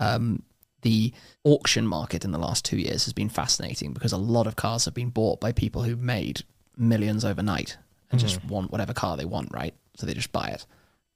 Um, 0.00 0.42
the 0.84 1.12
auction 1.44 1.86
market 1.86 2.24
in 2.24 2.30
the 2.30 2.38
last 2.38 2.64
two 2.64 2.76
years 2.76 3.04
has 3.04 3.12
been 3.12 3.30
fascinating 3.30 3.92
because 3.92 4.12
a 4.12 4.18
lot 4.18 4.46
of 4.46 4.54
cars 4.54 4.84
have 4.84 4.94
been 4.94 5.08
bought 5.08 5.40
by 5.40 5.50
people 5.50 5.82
who 5.82 5.96
made 5.96 6.42
millions 6.76 7.24
overnight 7.24 7.78
and 8.10 8.20
just 8.20 8.36
hmm. 8.36 8.48
want 8.48 8.70
whatever 8.70 8.92
car 8.92 9.16
they 9.16 9.24
want, 9.24 9.48
right? 9.52 9.74
So 9.96 10.06
they 10.06 10.14
just 10.14 10.30
buy 10.30 10.48
it. 10.48 10.66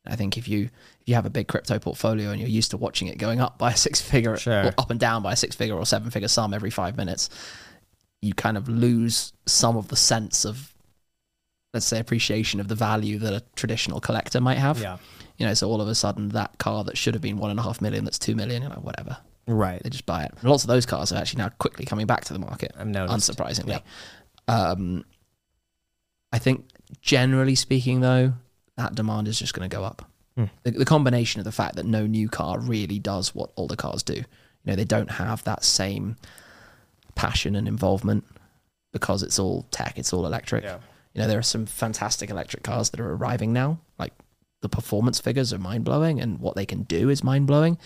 I 0.06 0.16
think 0.16 0.38
if 0.38 0.48
you 0.48 0.64
if 1.00 1.06
you 1.06 1.14
have 1.14 1.26
a 1.26 1.30
big 1.30 1.48
crypto 1.48 1.78
portfolio 1.78 2.30
and 2.30 2.40
you're 2.40 2.48
used 2.48 2.70
to 2.70 2.76
watching 2.78 3.08
it 3.08 3.18
going 3.18 3.40
up 3.40 3.58
by 3.58 3.72
a 3.72 3.76
six 3.76 4.00
figure 4.00 4.36
Sure. 4.36 4.66
or 4.66 4.74
up 4.78 4.90
and 4.90 4.98
down 4.98 5.22
by 5.22 5.32
a 5.32 5.36
six 5.36 5.54
figure 5.54 5.76
or 5.76 5.84
seven 5.84 6.10
figure 6.10 6.28
sum 6.28 6.54
every 6.54 6.70
five 6.70 6.96
minutes, 6.96 7.28
you 8.22 8.32
kind 8.32 8.56
of 8.56 8.68
lose 8.68 9.32
some 9.46 9.76
of 9.76 9.88
the 9.88 9.96
sense 9.96 10.44
of 10.44 10.74
let's 11.74 11.86
say 11.86 12.00
appreciation 12.00 12.58
of 12.58 12.68
the 12.68 12.74
value 12.74 13.18
that 13.18 13.34
a 13.34 13.42
traditional 13.54 14.00
collector 14.00 14.40
might 14.40 14.58
have. 14.58 14.80
Yeah. 14.80 14.96
You 15.36 15.46
know, 15.46 15.54
so 15.54 15.68
all 15.68 15.80
of 15.80 15.88
a 15.88 15.94
sudden 15.94 16.30
that 16.30 16.58
car 16.58 16.82
that 16.84 16.96
should 16.96 17.14
have 17.14 17.22
been 17.22 17.38
one 17.38 17.50
and 17.50 17.60
a 17.60 17.62
half 17.62 17.80
million, 17.80 18.04
that's 18.04 18.18
two 18.18 18.34
million, 18.34 18.62
you 18.62 18.68
know, 18.68 18.76
whatever. 18.76 19.18
Right. 19.48 19.82
They 19.82 19.90
just 19.90 20.06
buy 20.06 20.24
it. 20.24 20.32
And 20.40 20.50
lots 20.50 20.62
of 20.62 20.68
those 20.68 20.84
cars 20.86 21.10
are 21.10 21.16
actually 21.16 21.42
now 21.42 21.48
quickly 21.58 21.86
coming 21.86 22.06
back 22.06 22.24
to 22.26 22.32
the 22.32 22.38
market 22.38 22.72
I've 22.78 22.86
noticed. 22.86 23.30
unsurprisingly. 23.30 23.80
Um, 24.46 25.04
I 26.32 26.38
think 26.38 26.66
generally 27.00 27.54
speaking, 27.54 28.00
though, 28.00 28.34
that 28.76 28.94
demand 28.94 29.26
is 29.26 29.38
just 29.38 29.54
going 29.54 29.68
to 29.68 29.74
go 29.74 29.82
up. 29.84 30.08
Hmm. 30.36 30.44
The, 30.62 30.72
the 30.72 30.84
combination 30.84 31.40
of 31.40 31.44
the 31.44 31.52
fact 31.52 31.76
that 31.76 31.86
no 31.86 32.06
new 32.06 32.28
car 32.28 32.60
really 32.60 32.98
does 32.98 33.34
what 33.34 33.50
older 33.56 33.76
cars 33.76 34.02
do, 34.02 34.14
you 34.14 34.24
know, 34.64 34.76
they 34.76 34.84
don't 34.84 35.10
have 35.12 35.42
that 35.44 35.64
same 35.64 36.16
passion 37.14 37.56
and 37.56 37.66
involvement 37.66 38.24
because 38.92 39.22
it's 39.22 39.38
all 39.38 39.66
tech, 39.70 39.98
it's 39.98 40.12
all 40.12 40.26
electric. 40.26 40.64
Yeah. 40.64 40.78
You 41.14 41.22
know, 41.22 41.28
there 41.28 41.38
are 41.38 41.42
some 41.42 41.66
fantastic 41.66 42.30
electric 42.30 42.62
cars 42.62 42.90
that 42.90 43.00
are 43.00 43.14
arriving 43.14 43.52
now. 43.52 43.78
Like 43.98 44.12
the 44.60 44.68
performance 44.68 45.20
figures 45.20 45.52
are 45.52 45.58
mind 45.58 45.84
blowing, 45.84 46.20
and 46.20 46.38
what 46.38 46.54
they 46.54 46.66
can 46.66 46.82
do 46.82 47.08
is 47.08 47.24
mind 47.24 47.46
blowing. 47.46 47.78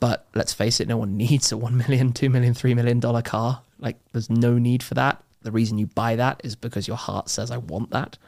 But 0.00 0.26
let's 0.34 0.52
face 0.52 0.80
it, 0.80 0.88
no 0.88 0.96
one 0.96 1.16
needs 1.16 1.52
a 1.52 1.56
one 1.56 1.76
million, 1.76 2.12
two 2.12 2.30
million, 2.30 2.54
three 2.54 2.74
million 2.74 3.00
dollar 3.00 3.22
car. 3.22 3.62
Like, 3.78 3.96
there's 4.12 4.28
no 4.30 4.58
need 4.58 4.82
for 4.82 4.94
that. 4.94 5.22
The 5.42 5.52
reason 5.52 5.78
you 5.78 5.86
buy 5.86 6.16
that 6.16 6.40
is 6.44 6.54
because 6.56 6.86
your 6.88 6.96
heart 6.98 7.28
says, 7.30 7.50
"I 7.50 7.56
want 7.58 7.90
that," 7.90 8.18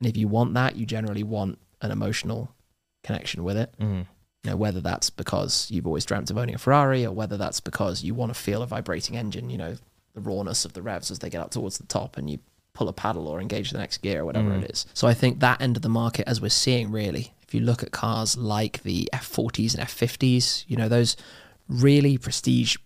and 0.00 0.08
if 0.08 0.16
you 0.16 0.28
want 0.28 0.54
that, 0.54 0.76
you 0.76 0.86
generally 0.86 1.22
want 1.22 1.58
an 1.82 1.90
emotional 1.90 2.50
connection 3.04 3.44
with 3.44 3.56
it. 3.56 3.74
Mhm. 3.80 4.06
You 4.44 4.50
know, 4.50 4.56
whether 4.56 4.80
that's 4.80 5.10
because 5.10 5.70
you've 5.70 5.86
always 5.86 6.04
dreamt 6.04 6.30
of 6.30 6.38
owning 6.38 6.54
a 6.54 6.58
Ferrari, 6.58 7.04
or 7.04 7.12
whether 7.12 7.36
that's 7.36 7.60
because 7.60 8.02
you 8.02 8.14
want 8.14 8.32
to 8.32 8.38
feel 8.40 8.62
a 8.62 8.66
vibrating 8.66 9.16
engine. 9.16 9.50
You 9.50 9.58
know, 9.58 9.76
the 10.14 10.20
rawness 10.20 10.64
of 10.64 10.72
the 10.72 10.82
revs 10.82 11.10
as 11.10 11.18
they 11.20 11.30
get 11.30 11.40
up 11.40 11.50
towards 11.50 11.78
the 11.78 11.86
top, 11.86 12.16
and 12.16 12.28
you 12.30 12.38
pull 12.74 12.88
a 12.88 12.92
paddle 12.92 13.28
or 13.28 13.38
engage 13.40 13.70
the 13.70 13.78
next 13.78 13.98
gear 13.98 14.22
or 14.22 14.24
whatever 14.24 14.48
Mm. 14.50 14.62
it 14.64 14.70
is. 14.70 14.86
So 14.94 15.06
I 15.06 15.12
think 15.14 15.40
that 15.40 15.60
end 15.60 15.76
of 15.76 15.82
the 15.82 15.88
market, 15.90 16.26
as 16.26 16.40
we're 16.40 16.48
seeing, 16.48 16.90
really, 16.90 17.34
if 17.52 17.60
you 17.60 17.66
look 17.66 17.82
at 17.82 17.92
cars 17.92 18.34
like 18.38 18.82
the 18.82 19.10
F40s 19.12 19.74
and 19.76 19.86
F50s, 19.86 20.64
you 20.68 20.74
know, 20.74 20.88
those 20.88 21.16
really 21.68 22.16
prestige 22.16 22.76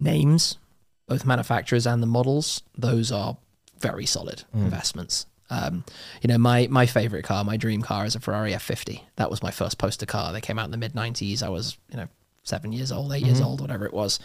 names, 0.00 0.58
both 1.06 1.24
manufacturers 1.24 1.86
and 1.86 2.02
the 2.02 2.06
models, 2.08 2.62
those 2.76 3.12
are 3.12 3.36
very 3.78 4.06
solid 4.06 4.42
Mm. 4.52 4.64
investments. 4.64 5.26
Um, 5.50 5.84
you 6.20 6.26
know, 6.28 6.36
my 6.36 6.66
my 6.66 6.84
favorite 6.84 7.22
car, 7.24 7.44
my 7.44 7.56
dream 7.56 7.80
car, 7.80 8.04
is 8.06 8.16
a 8.16 8.20
Ferrari 8.20 8.52
F50. 8.54 9.02
That 9.16 9.30
was 9.30 9.40
my 9.40 9.52
first 9.52 9.78
poster 9.78 10.04
car. 10.04 10.32
They 10.32 10.40
came 10.40 10.58
out 10.58 10.64
in 10.64 10.72
the 10.72 10.76
mid 10.76 10.94
'90s. 10.94 11.44
I 11.44 11.48
was, 11.48 11.78
you 11.88 11.96
know, 11.96 12.08
seven 12.42 12.72
years 12.72 12.90
old, 12.90 13.12
8 13.12 13.18
Mm-hmm. 13.18 13.26
years 13.26 13.40
old, 13.40 13.60
whatever 13.60 13.86
it 13.86 13.94
was. 13.94 14.18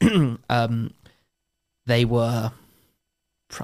um, 0.50 0.92
they 1.86 2.04
were, 2.04 2.50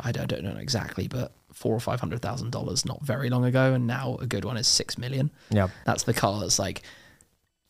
I 0.02 0.12
don't, 0.12 0.22
I 0.22 0.26
don't 0.26 0.44
know 0.44 0.56
exactly, 0.56 1.09
but 1.09 1.32
four 1.55 1.74
or 1.74 1.81
five 1.81 2.01
hundred 2.01 2.20
thousand 2.20 2.51
dollars 2.51 2.85
not 2.85 3.02
very 3.02 3.31
long 3.31 3.44
ago, 3.44 3.72
and 3.72 3.86
now 3.86 4.16
a 4.20 4.26
good 4.26 4.44
one 4.44 4.56
is 4.56 4.68
six 4.68 4.98
million. 4.98 5.31
Yeah, 5.51 5.68
That's 5.86 6.02
the 6.02 6.14
car 6.14 6.40
that's 6.40 6.59
like 6.59 6.82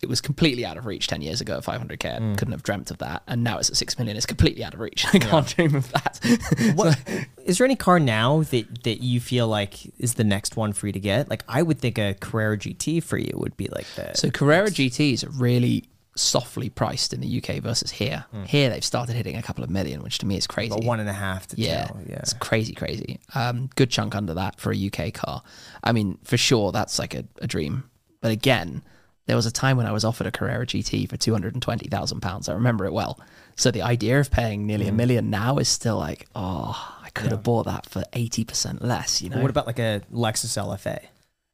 it 0.05 0.09
was 0.09 0.21
completely 0.21 0.67
out 0.67 0.77
of 0.77 0.85
reach 0.85 1.07
10 1.07 1.23
years 1.23 1.41
ago 1.41 1.57
at 1.57 1.65
500k. 1.65 2.17
I 2.17 2.19
mm. 2.19 2.37
couldn't 2.37 2.53
have 2.53 2.63
dreamt 2.63 2.91
of 2.91 2.99
that. 2.99 3.23
And 3.27 3.43
now 3.43 3.59
it's 3.59 3.71
at 3.71 3.77
6 3.77 3.99
million. 3.99 4.17
It's 4.19 4.27
completely 4.27 4.63
out 4.63 4.75
of 4.75 4.81
reach. 4.81 5.07
I 5.15 5.19
can't 5.19 5.47
dream 5.47 5.75
of 5.75 5.91
that. 5.93 6.21
What 6.75 6.99
is 7.45 7.59
there 7.59 7.65
any 7.65 7.77
car 7.77 7.99
now 7.99 8.43
that 8.43 8.85
that 8.85 9.03
you 9.03 9.21
feel 9.21 9.49
like 9.49 9.87
is 9.99 10.15
the 10.15 10.25
next 10.25 10.57
one 10.57 10.73
for 10.73 10.87
you 10.87 10.93
to 10.93 11.01
get? 11.01 11.31
Like 11.31 11.43
I 11.49 11.63
would 11.63 11.79
think 11.79 11.99
a 11.99 12.15
Carrera 12.15 12.59
GT 12.59 13.03
for 13.03 13.17
you 13.17 13.33
would 13.35 13.57
be 13.57 13.69
like 13.69 13.87
the 13.97 14.15
So 14.15 14.31
Carrera 14.31 14.69
GTs 14.69 15.25
are 15.25 15.31
really 15.31 15.85
softly 16.17 16.69
priced 16.69 17.13
in 17.13 17.21
the 17.21 17.39
UK 17.43 17.57
versus 17.63 17.91
here. 17.91 18.25
Here 18.47 18.71
they've 18.71 18.85
started 18.85 19.17
hitting 19.17 19.37
a 19.37 19.43
couple 19.43 19.65
of 19.65 19.71
million, 19.71 20.03
which 20.03 20.19
to 20.19 20.27
me 20.27 20.37
is 20.37 20.47
crazy. 20.47 20.73
about 20.73 20.85
one 20.85 21.01
and 21.01 21.09
a 21.09 21.13
half 21.13 21.47
to 21.49 21.61
Yeah, 21.61 21.87
two. 21.87 21.95
Yeah. 22.09 22.17
it's 22.17 22.33
crazy, 22.35 22.73
crazy. 22.75 23.19
Um, 23.35 23.69
good 23.77 23.91
chunk 23.91 24.15
under 24.15 24.35
that 24.35 24.61
for 24.61 24.73
a 24.73 24.77
UK 24.87 25.13
car. 25.13 25.43
I 25.83 25.93
mean, 25.93 26.19
for 26.25 26.37
sure, 26.37 26.71
that's 26.73 26.99
like 26.99 27.15
a, 27.15 27.25
a 27.41 27.47
dream. 27.47 27.91
But 28.21 28.31
again, 28.31 28.83
there 29.27 29.37
was 29.37 29.47
a 29.47 29.51
time 29.51 29.77
when 29.77 29.87
I 29.87 29.93
was 29.93 30.05
offered 30.05 30.27
a 30.27 30.31
Carrera 30.31 30.67
GT 30.67 31.09
for 31.09 31.17
two 31.17 31.33
hundred 31.33 31.55
and 31.55 31.63
twenty 31.63 31.89
thousand 31.89 32.21
pounds. 32.21 32.49
I 32.49 32.55
remember 32.55 32.85
it 32.85 32.93
well. 32.93 33.19
So 33.57 33.71
the 33.71 33.83
idea 33.83 34.21
of 34.21 34.31
paying 34.31 34.67
nearly 34.67 34.89
a 34.89 34.93
Mm. 34.93 34.97
million 34.97 35.31
now 35.31 35.59
is 35.59 35.69
still 35.69 35.97
like, 35.97 36.27
oh, 36.35 36.99
I 37.03 37.11
could 37.11 37.31
have 37.31 37.43
bought 37.43 37.65
that 37.67 37.87
for 37.87 38.05
eighty 38.13 38.45
percent 38.45 38.83
less. 38.83 39.21
You 39.23 39.31
know, 39.31 39.41
What 39.41 39.51
about 39.51 39.67
like 39.67 39.79
a 39.79 40.03
Lexus 40.13 40.57
LFA? 40.63 40.99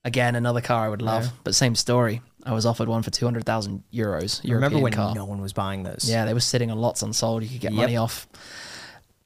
again 0.05 0.35
another 0.35 0.61
car 0.62 0.85
I 0.87 0.89
would 0.89 1.03
love, 1.03 1.31
but 1.45 1.55
same 1.55 1.74
story. 1.74 2.23
I 2.45 2.53
was 2.53 2.65
offered 2.67 2.89
one 2.89 3.03
for 3.03 3.11
two 3.11 3.25
hundred 3.25 3.45
thousand 3.45 3.83
euros. 3.93 4.41
I 4.45 4.49
European 4.49 4.55
remember 4.55 4.79
when 4.81 4.93
car. 4.93 5.15
no 5.15 5.25
one 5.25 5.41
was 5.41 5.53
buying 5.53 5.83
those. 5.83 6.07
Yeah, 6.09 6.25
they 6.25 6.35
were 6.35 6.41
sitting 6.41 6.71
on 6.71 6.79
lots 6.79 7.03
unsold. 7.03 7.43
You 7.43 7.49
could 7.49 7.61
get 7.61 7.73
Yep. 7.73 7.81
money 7.81 7.97
off. 7.97 8.27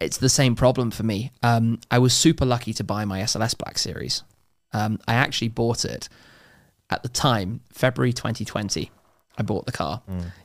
It's 0.00 0.18
the 0.18 0.28
same 0.28 0.54
problem 0.56 0.90
for 0.90 1.02
me. 1.04 1.30
Um, 1.42 1.78
I 1.90 1.98
was 1.98 2.12
super 2.12 2.44
lucky 2.44 2.72
to 2.74 2.84
buy 2.84 3.04
my 3.04 3.20
SLS 3.20 3.56
Black 3.56 3.78
Series. 3.78 4.22
Um, 4.72 4.98
I 5.06 5.14
actually 5.14 5.48
bought 5.48 5.84
it 5.84 6.08
at 6.90 7.02
the 7.02 7.08
time, 7.08 7.60
February 7.72 8.12
2020. 8.12 8.90
I 9.38 9.42
bought 9.42 9.66
the 9.66 9.72
car. 9.72 10.02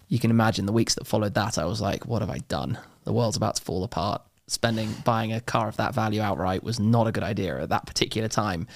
You 0.08 0.20
can 0.20 0.32
imagine 0.32 0.66
the 0.66 0.72
weeks 0.72 0.96
that 0.96 1.06
followed 1.08 1.34
that. 1.34 1.58
I 1.58 1.66
was 1.66 1.82
like, 1.82 2.06
"What 2.06 2.22
have 2.22 2.30
I 2.30 2.40
done? 2.48 2.78
The 3.04 3.14
world's 3.14 3.38
about 3.38 3.56
to 3.58 3.62
fall 3.64 3.84
apart." 3.84 4.22
Spending 4.48 4.94
buying 5.04 5.32
a 5.34 5.42
car 5.42 5.68
of 5.68 5.78
that 5.78 5.94
value 5.94 6.22
outright 6.22 6.64
was 6.64 6.80
not 6.80 7.06
a 7.08 7.12
good 7.12 7.24
idea 7.24 7.62
at 7.62 7.70
that 7.70 7.86
particular 7.86 8.28
time. 8.28 8.68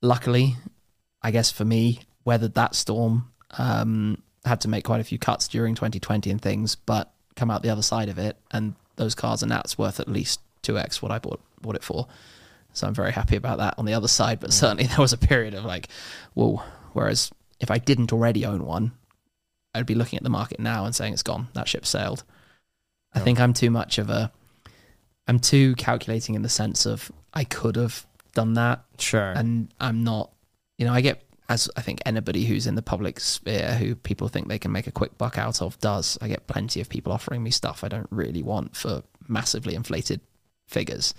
Luckily, 0.00 0.56
I 1.22 1.30
guess 1.30 1.50
for 1.52 1.64
me, 1.64 2.00
weathered 2.24 2.54
that 2.54 2.74
storm. 2.74 3.30
Um, 3.58 4.22
had 4.44 4.60
to 4.62 4.68
make 4.68 4.84
quite 4.84 5.00
a 5.00 5.04
few 5.04 5.18
cuts 5.18 5.46
during 5.48 5.74
2020 5.74 6.30
and 6.30 6.40
things, 6.40 6.74
but 6.74 7.12
come 7.36 7.50
out 7.50 7.62
the 7.62 7.70
other 7.70 7.82
side 7.82 8.08
of 8.08 8.18
it, 8.18 8.36
and 8.50 8.74
those 8.96 9.14
cars 9.14 9.42
are 9.42 9.46
now 9.46 9.62
worth 9.78 10.00
at 10.00 10.08
least 10.08 10.40
two 10.62 10.78
x 10.78 11.02
what 11.02 11.10
I 11.12 11.18
bought 11.18 11.40
bought 11.60 11.76
it 11.76 11.84
for. 11.84 12.06
So 12.72 12.86
I'm 12.86 12.94
very 12.94 13.12
happy 13.12 13.36
about 13.36 13.58
that 13.58 13.74
on 13.78 13.84
the 13.84 13.94
other 13.94 14.08
side. 14.08 14.40
But 14.40 14.52
certainly 14.52 14.86
there 14.88 14.98
was 14.98 15.12
a 15.12 15.18
period 15.18 15.54
of 15.54 15.64
like, 15.64 15.88
whoa. 16.34 16.62
Whereas 16.92 17.30
if 17.60 17.70
I 17.70 17.78
didn't 17.78 18.12
already 18.12 18.44
own 18.44 18.64
one, 18.64 18.92
I'd 19.74 19.86
be 19.86 19.94
looking 19.94 20.16
at 20.18 20.22
the 20.22 20.30
market 20.30 20.60
now 20.60 20.84
and 20.84 20.94
saying 20.94 21.12
it's 21.12 21.22
gone. 21.22 21.48
That 21.54 21.68
ship 21.68 21.86
sailed. 21.86 22.24
I 23.14 23.20
think 23.20 23.40
I'm 23.40 23.52
too 23.52 23.70
much 23.70 23.98
of 23.98 24.10
a. 24.10 24.32
I'm 25.26 25.38
too 25.38 25.74
calculating 25.76 26.34
in 26.34 26.42
the 26.42 26.48
sense 26.48 26.86
of 26.86 27.12
I 27.32 27.44
could 27.44 27.76
have 27.76 28.06
done 28.34 28.54
that 28.54 28.84
Sure. 28.98 29.30
and 29.32 29.72
I'm 29.78 30.02
not, 30.02 30.32
you 30.78 30.86
know, 30.86 30.92
I 30.92 31.00
get 31.00 31.22
as 31.52 31.68
I 31.76 31.82
think 31.82 32.00
anybody 32.06 32.46
who's 32.46 32.66
in 32.66 32.76
the 32.76 32.82
public 32.82 33.20
sphere 33.20 33.74
who 33.74 33.94
people 33.94 34.28
think 34.28 34.48
they 34.48 34.58
can 34.58 34.72
make 34.72 34.86
a 34.86 34.92
quick 34.92 35.18
buck 35.18 35.36
out 35.36 35.60
of 35.60 35.78
does. 35.80 36.16
I 36.22 36.28
get 36.28 36.46
plenty 36.46 36.80
of 36.80 36.88
people 36.88 37.12
offering 37.12 37.42
me 37.42 37.50
stuff 37.50 37.84
I 37.84 37.88
don't 37.88 38.08
really 38.10 38.42
want 38.42 38.74
for 38.74 39.02
massively 39.28 39.74
inflated 39.74 40.20
figures. 40.66 41.12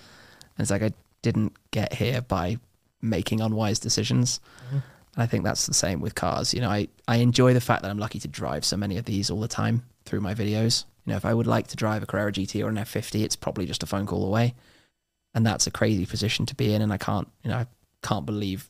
And 0.57 0.63
it's 0.63 0.71
like 0.71 0.81
I 0.81 0.91
didn't 1.21 1.53
get 1.69 1.93
here 1.93 2.21
by 2.21 2.57
making 2.99 3.41
unwise 3.41 3.77
decisions. 3.77 4.39
Mm-hmm. 4.65 4.75
And 4.75 5.23
I 5.23 5.27
think 5.27 5.43
that's 5.43 5.67
the 5.67 5.73
same 5.75 6.01
with 6.01 6.15
cars. 6.15 6.51
You 6.51 6.61
know, 6.61 6.71
I, 6.71 6.87
I 7.07 7.17
enjoy 7.17 7.53
the 7.53 7.61
fact 7.61 7.83
that 7.83 7.91
I'm 7.91 7.99
lucky 7.99 8.19
to 8.19 8.27
drive 8.27 8.65
so 8.65 8.75
many 8.75 8.97
of 8.97 9.05
these 9.05 9.29
all 9.29 9.39
the 9.39 9.47
time 9.47 9.85
through 10.05 10.21
my 10.21 10.33
videos. 10.33 10.85
You 11.05 11.11
know, 11.11 11.17
if 11.17 11.25
I 11.25 11.33
would 11.33 11.45
like 11.45 11.67
to 11.67 11.75
drive 11.75 12.01
a 12.01 12.07
Carrera 12.07 12.31
GT 12.31 12.65
or 12.65 12.69
an 12.69 12.77
F50, 12.77 13.23
it's 13.23 13.35
probably 13.35 13.67
just 13.67 13.83
a 13.83 13.85
phone 13.85 14.07
call 14.07 14.25
away. 14.25 14.55
And 15.35 15.45
that's 15.45 15.67
a 15.67 15.71
crazy 15.71 16.07
position 16.07 16.47
to 16.47 16.55
be 16.55 16.73
in. 16.73 16.81
And 16.81 16.91
I 16.91 16.97
can't, 16.97 17.27
you 17.43 17.51
know, 17.51 17.57
I 17.57 17.67
can't 18.01 18.25
believe 18.25 18.67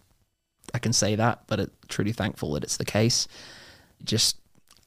I 0.73 0.79
can 0.79 0.93
say 0.93 1.15
that, 1.15 1.43
but 1.47 1.59
it, 1.59 1.71
truly 1.87 2.11
thankful 2.11 2.53
that 2.53 2.63
it's 2.63 2.77
the 2.77 2.85
case. 2.85 3.27
Just, 4.03 4.37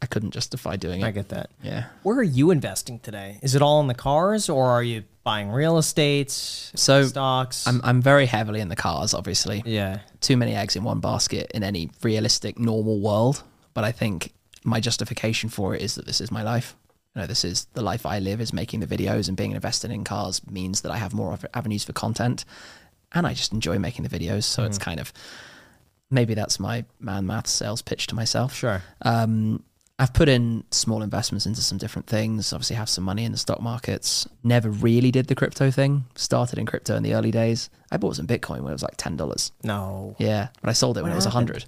I 0.02 0.06
couldn't 0.06 0.32
justify 0.32 0.76
doing 0.76 1.00
it. 1.00 1.04
I 1.04 1.10
get 1.10 1.28
that. 1.30 1.50
Yeah. 1.62 1.86
Where 2.02 2.16
are 2.16 2.22
you 2.22 2.50
investing 2.50 2.98
today? 2.98 3.38
Is 3.42 3.54
it 3.54 3.62
all 3.62 3.80
in 3.80 3.86
the 3.86 3.94
cars 3.94 4.48
or 4.48 4.68
are 4.68 4.82
you 4.82 5.04
buying 5.24 5.50
real 5.50 5.78
estate, 5.78 6.30
So, 6.30 7.04
stocks? 7.04 7.66
I'm, 7.66 7.80
I'm 7.82 8.00
very 8.02 8.26
heavily 8.26 8.60
in 8.60 8.68
the 8.68 8.76
cars, 8.76 9.14
obviously. 9.14 9.62
yeah. 9.66 10.00
too 10.20 10.36
many 10.36 10.54
eggs 10.54 10.76
in 10.76 10.84
one 10.84 11.00
basket 11.00 11.50
in 11.54 11.62
any 11.62 11.90
realistic 12.02 12.58
normal 12.58 13.00
world 13.00 13.42
but 13.76 13.84
i 13.84 13.92
think 13.92 14.32
my 14.64 14.80
justification 14.80 15.48
for 15.50 15.74
it 15.74 15.82
is 15.82 15.94
that 15.94 16.06
this 16.06 16.20
is 16.20 16.32
my 16.32 16.42
life 16.42 16.74
you 17.14 17.20
know 17.20 17.26
this 17.26 17.44
is 17.44 17.66
the 17.74 17.82
life 17.82 18.06
i 18.06 18.18
live 18.18 18.40
is 18.40 18.52
making 18.52 18.80
the 18.80 18.86
videos 18.86 19.28
and 19.28 19.36
being 19.36 19.52
invested 19.52 19.90
in 19.90 20.02
cars 20.02 20.40
means 20.50 20.80
that 20.80 20.90
i 20.90 20.96
have 20.96 21.12
more 21.14 21.38
avenues 21.54 21.84
for 21.84 21.92
content 21.92 22.44
and 23.12 23.26
i 23.26 23.34
just 23.34 23.52
enjoy 23.52 23.78
making 23.78 24.02
the 24.02 24.18
videos 24.18 24.44
so 24.44 24.64
it's 24.64 24.78
mm-hmm. 24.78 24.90
kind 24.90 25.00
of 25.00 25.12
maybe 26.10 26.34
that's 26.34 26.58
my 26.60 26.84
man 27.00 27.26
math 27.26 27.46
sales 27.46 27.82
pitch 27.82 28.06
to 28.08 28.14
myself 28.14 28.54
Sure. 28.54 28.82
um, 29.02 29.62
I've 29.98 30.12
put 30.12 30.28
in 30.28 30.62
small 30.70 31.02
investments 31.02 31.46
into 31.46 31.62
some 31.62 31.78
different 31.78 32.06
things. 32.06 32.52
Obviously, 32.52 32.76
have 32.76 32.90
some 32.90 33.02
money 33.02 33.24
in 33.24 33.32
the 33.32 33.38
stock 33.38 33.62
markets. 33.62 34.28
Never 34.44 34.68
really 34.68 35.10
did 35.10 35.28
the 35.28 35.34
crypto 35.34 35.70
thing. 35.70 36.04
Started 36.14 36.58
in 36.58 36.66
crypto 36.66 36.96
in 36.96 37.02
the 37.02 37.14
early 37.14 37.30
days. 37.30 37.70
I 37.90 37.96
bought 37.96 38.16
some 38.16 38.26
Bitcoin 38.26 38.60
when 38.60 38.72
it 38.72 38.74
was 38.74 38.82
like 38.82 38.98
ten 38.98 39.16
dollars. 39.16 39.52
No. 39.64 40.14
Yeah, 40.18 40.48
but 40.60 40.68
I 40.68 40.74
sold 40.74 40.98
it 40.98 41.00
when 41.00 41.12
What 41.12 41.14
it 41.14 41.16
was 41.16 41.24
a 41.24 41.30
hundred 41.30 41.64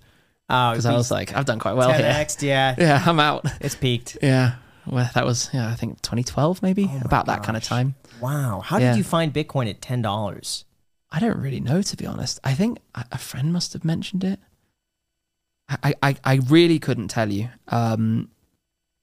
Oh, 0.51 0.73
because 0.73 0.85
I 0.85 0.93
was 0.93 1.11
like, 1.11 1.35
I've 1.35 1.47
done 1.47 1.59
quite 1.59 1.73
well 1.77 1.91
here. 1.91 2.05
10x, 2.05 2.43
yeah. 2.43 2.75
Yeah, 2.79 3.03
I'm 3.07 3.19
out. 3.19 3.47
It's 3.63 3.75
peaked. 3.75 4.19
Yeah, 4.23 4.57
well, 4.87 5.09
that 5.15 5.25
was 5.25 5.49
yeah, 5.55 5.71
I 5.71 5.75
think 5.75 6.03
2012 6.03 6.63
maybe 6.63 6.87
Oh 6.91 7.01
about 7.07 7.25
that 7.27 7.43
kind 7.43 7.57
of 7.57 7.63
time. 7.65 7.95
Wow. 8.21 8.61
How 8.63 8.77
Yeah. 8.77 8.91
did 8.91 8.99
you 8.99 9.05
find 9.05 9.33
Bitcoin 9.33 9.71
at 9.71 9.81
ten 9.81 10.03
dollars? 10.03 10.67
I 11.11 11.21
don't 11.21 11.39
really 11.39 11.61
know 11.61 11.83
to 11.83 11.97
be 11.97 12.07
honest. 12.07 12.39
I 12.45 12.55
think 12.55 12.79
a 12.95 13.19
friend 13.19 13.53
must 13.53 13.73
have 13.73 13.85
mentioned 13.85 14.25
it. 14.25 14.41
I 15.69 15.95
I, 16.03 16.17
I 16.25 16.35
really 16.49 16.79
couldn't 16.79 17.09
tell 17.09 17.31
you. 17.31 17.49
Um, 17.69 18.31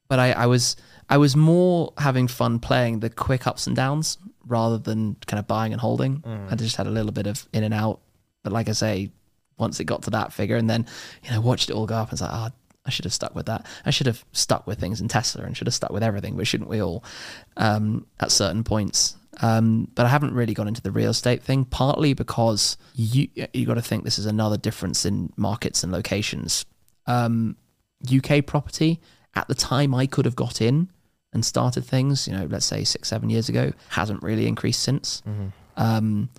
but 0.07 0.19
I, 0.19 0.32
I 0.32 0.45
was 0.45 0.76
I 1.10 1.18
was 1.18 1.36
more 1.36 1.94
having 1.98 2.27
fun 2.27 2.60
playing 2.60 2.99
the 2.99 3.10
quick 3.10 3.48
ups 3.48 3.68
and 3.68 3.76
downs 3.76 4.18
rather 4.48 4.77
than 4.77 5.15
kind 5.26 5.40
of 5.40 5.48
buying 5.48 5.72
and 5.72 5.82
holding. 5.82 6.22
Mm. 6.22 6.52
I 6.52 6.56
just 6.56 6.76
had 6.76 6.88
a 6.88 6.91
little 6.91 7.11
bit 7.11 7.27
of 7.27 7.48
in 7.53 7.64
and 7.64 7.73
out. 7.73 7.99
But 8.44 8.53
like 8.53 8.69
I 8.69 8.73
say, 8.73 9.11
once 9.57 9.80
it 9.80 9.86
got 9.86 10.03
to 10.03 10.11
that 10.11 10.34
figure 10.34 10.56
and 10.56 10.69
then, 10.69 10.86
you 11.23 11.32
know, 11.32 11.41
watched 11.41 11.69
it 11.69 11.73
all 11.73 11.86
go 11.86 11.95
up 11.95 12.10
and 12.10 12.11
was 12.11 12.22
like, 12.22 12.32
oh, 12.32 12.49
I 12.86 12.90
should 12.91 13.06
have 13.06 13.14
stuck 13.14 13.34
with 13.34 13.48
that. 13.48 13.65
I 13.86 13.90
should 13.90 14.07
have 14.07 14.23
stuck 14.32 14.68
with 14.68 14.80
things 14.80 15.02
in 15.02 15.07
Tesla 15.07 15.44
and 15.44 15.57
should 15.57 15.68
have 15.68 15.73
stuck 15.73 15.91
with 15.91 16.03
everything, 16.03 16.36
but 16.36 16.45
shouldn't 16.45 16.69
we 16.69 16.82
all 16.82 17.03
um, 17.57 18.06
at 18.19 18.32
certain 18.32 18.64
points? 18.64 19.15
Um, 19.41 19.89
but 19.95 20.05
I 20.05 20.09
haven't 20.09 20.33
really 20.33 20.53
gone 20.53 20.67
into 20.67 20.81
the 20.81 20.91
real 20.91 21.09
estate 21.09 21.43
thing, 21.43 21.65
partly 21.65 22.13
because 22.13 22.77
you 22.93 23.27
you 23.53 23.65
got 23.65 23.73
to 23.75 23.81
think 23.81 24.03
this 24.03 24.19
is 24.19 24.25
another 24.25 24.57
difference 24.57 25.05
in 25.05 25.31
markets 25.35 25.83
and 25.83 25.91
locations. 25.91 26.65
Um, 27.05 27.57
UK 28.13 28.45
property 28.45 29.01
at 29.35 29.47
the 29.47 29.55
time 29.55 29.93
I 29.93 30.05
could 30.07 30.25
have 30.25 30.35
got 30.35 30.61
in 30.61 30.89
and 31.33 31.43
started 31.43 31.83
things, 31.83 32.27
you 32.27 32.33
know, 32.35 32.45
let's 32.45 32.65
say 32.65 32.83
six 32.83 33.09
seven 33.09 33.29
years 33.29 33.49
ago, 33.49 33.73
hasn't 33.89 34.23
really 34.23 34.47
increased 34.47 34.81
since. 34.81 35.21
Um, 35.77 36.29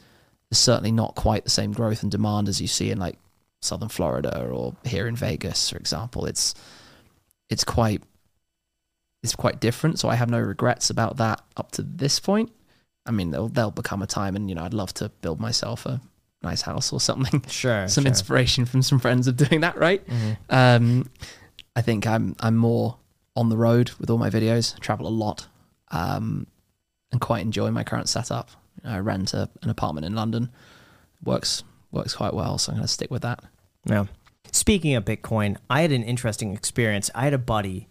there's 0.51 0.59
certainly 0.59 0.93
not 0.93 1.14
quite 1.16 1.44
the 1.44 1.51
same 1.51 1.73
growth 1.73 2.02
and 2.02 2.10
demand 2.10 2.48
as 2.48 2.60
you 2.60 2.66
see 2.68 2.90
in 2.90 2.98
like 2.98 3.18
southern 3.60 3.89
Florida 3.89 4.47
or 4.48 4.74
here 4.85 5.06
in 5.06 5.16
Vegas, 5.16 5.68
for 5.70 5.77
example. 5.77 6.24
It's 6.24 6.55
it's 7.51 7.64
quite 7.64 8.02
it's 9.23 9.35
quite 9.35 9.60
different. 9.60 9.98
So 9.98 10.09
I 10.09 10.14
have 10.14 10.31
no 10.31 10.40
regrets 10.40 10.89
about 10.89 11.16
that 11.18 11.43
up 11.56 11.73
to 11.73 11.82
this 11.82 12.20
point. 12.20 12.51
I 13.07 13.11
mean, 13.11 13.31
there'll 13.31 13.49
there'll 13.49 13.70
become 13.70 14.03
a 14.03 14.07
time, 14.07 14.37
and 14.37 14.49
you 14.49 14.55
know, 14.55 14.62
I'd 14.65 14.74
love 14.74 14.93
to 14.95 15.09
build 15.20 15.41
myself 15.41 15.87
a 15.87 16.01
nice 16.43 16.62
house 16.62 16.93
or 16.93 17.01
something. 17.01 17.45
Sure. 17.49 17.89
some 17.89 18.05
sure. 18.05 18.09
inspiration 18.09 18.66
from 18.66 18.83
some 18.83 18.99
friends 18.99 19.27
of 19.28 19.37
doing 19.37 19.61
that, 19.62 19.78
right? 19.78 20.07
Mhm. 20.07 20.37
Um, 20.51 21.11
I 21.74 21.83
think 21.83 22.07
I'm 22.07 22.37
I'm 22.41 22.57
more 22.57 22.99
on 23.35 23.49
the 23.49 23.57
road 23.57 23.91
with 23.99 24.11
all 24.11 24.19
my 24.19 24.31
videos. 24.31 24.78
Travel 24.81 25.07
a 25.07 25.09
lot, 25.09 25.47
um, 25.91 26.47
and 27.12 27.20
quite 27.20 27.43
enjoy 27.43 27.70
my 27.70 27.85
current 27.85 28.09
setup. 28.09 28.51
I 28.85 28.99
rent 28.99 29.35
a, 29.35 29.49
an 29.62 29.70
apartment 29.70 30.07
in 30.07 30.15
London. 30.15 30.51
Works 31.24 31.65
works 31.91 32.15
quite 32.15 32.35
well, 32.35 32.59
so 32.59 32.73
I'm 32.73 32.78
going 32.78 32.87
to 32.87 32.93
stick 32.93 33.11
with 33.11 33.23
that. 33.23 33.41
Yeah. 33.85 34.07
Speaking 34.53 34.95
of 34.95 35.05
Bitcoin, 35.05 35.57
I 35.69 35.83
had 35.83 35.93
an 35.93 36.03
interesting 36.03 36.53
experience. 36.53 37.11
I 37.15 37.24
had 37.24 37.35
a 37.35 37.39
buddy 37.39 37.89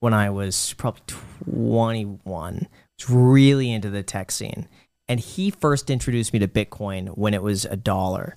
when 0.00 0.12
I 0.12 0.30
was 0.30 0.74
probably 0.78 1.02
21, 1.06 2.66
really 3.08 3.70
into 3.70 3.90
the 3.90 4.02
tech 4.02 4.30
scene. 4.30 4.68
and 5.08 5.20
he 5.20 5.50
first 5.50 5.90
introduced 5.90 6.32
me 6.32 6.38
to 6.38 6.48
Bitcoin 6.48 7.08
when 7.18 7.34
it 7.34 7.42
was 7.42 7.64
a 7.66 7.76
dollar. 7.76 8.36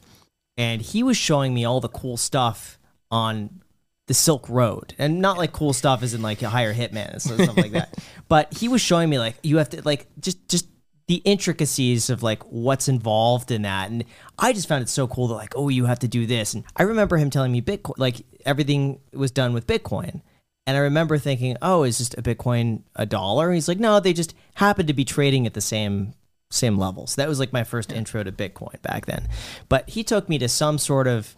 And 0.58 0.82
he 0.82 1.04
was 1.04 1.16
showing 1.16 1.54
me 1.54 1.64
all 1.64 1.80
the 1.80 1.88
cool 1.90 2.18
stuff 2.18 2.80
on 3.12 3.62
the 4.08 4.14
Silk 4.14 4.48
Road, 4.50 4.94
and 4.98 5.22
not 5.22 5.38
like 5.38 5.52
cool 5.52 5.74
stuff 5.74 6.04
as 6.04 6.14
in 6.14 6.22
like 6.22 6.42
a 6.42 6.50
hire 6.50 6.74
hitman 6.74 7.12
and 7.14 7.22
stuff 7.22 7.58
like 7.58 7.72
that. 7.72 7.98
But 8.28 8.54
he 8.54 8.68
was 8.68 8.82
showing 8.82 9.10
me 9.10 9.20
like 9.20 9.36
you 9.44 9.58
have 9.58 9.70
to 9.70 9.82
like 9.84 10.08
just 10.20 10.48
just 10.50 10.68
the 11.08 11.22
intricacies 11.26 12.10
of 12.10 12.24
like 12.24 12.42
what's 12.44 12.88
involved 12.88 13.52
in 13.52 13.62
that, 13.64 13.90
and 13.92 14.04
I 14.40 14.52
just 14.54 14.68
found 14.68 14.82
it 14.82 14.90
so 14.90 15.08
cool 15.08 15.28
that 15.30 15.36
like 15.36 15.54
oh 15.56 15.70
you 15.70 15.86
have 15.86 16.00
to 16.00 16.08
do 16.08 16.26
this, 16.26 16.54
and 16.54 16.64
I 16.76 16.84
remember 16.84 17.18
him 17.18 17.30
telling 17.30 17.52
me 17.52 17.62
Bitcoin 17.62 17.98
like 17.98 18.26
everything 18.46 19.00
was 19.14 19.32
done 19.32 19.54
with 19.54 19.68
Bitcoin. 19.68 20.22
And 20.68 20.76
I 20.76 20.82
remember 20.82 21.18
thinking, 21.18 21.58
"Oh, 21.62 21.84
is 21.84 21.98
just 21.98 22.18
a 22.18 22.22
Bitcoin 22.22 22.82
a 22.96 23.06
dollar?" 23.06 23.52
He's 23.52 23.68
like, 23.68 23.80
"No, 23.80 24.00
they 24.00 24.14
just 24.14 24.34
happened 24.56 24.88
to 24.88 24.94
be 24.94 25.06
trading 25.06 25.46
at 25.46 25.54
the 25.54 25.62
same 25.62 26.14
same 26.50 26.78
level." 26.78 27.08
So 27.08 27.22
that 27.22 27.30
was 27.30 27.40
like 27.40 27.54
my 27.54 27.64
first 27.64 27.92
intro 27.92 28.24
to 28.24 28.32
Bitcoin 28.32 28.82
back 28.82 29.06
then. 29.06 29.28
But 29.70 29.90
he 29.90 30.04
took 30.04 30.28
me 30.30 30.38
to 30.40 30.50
some 30.50 30.78
sort 30.78 31.08
of 31.08 31.38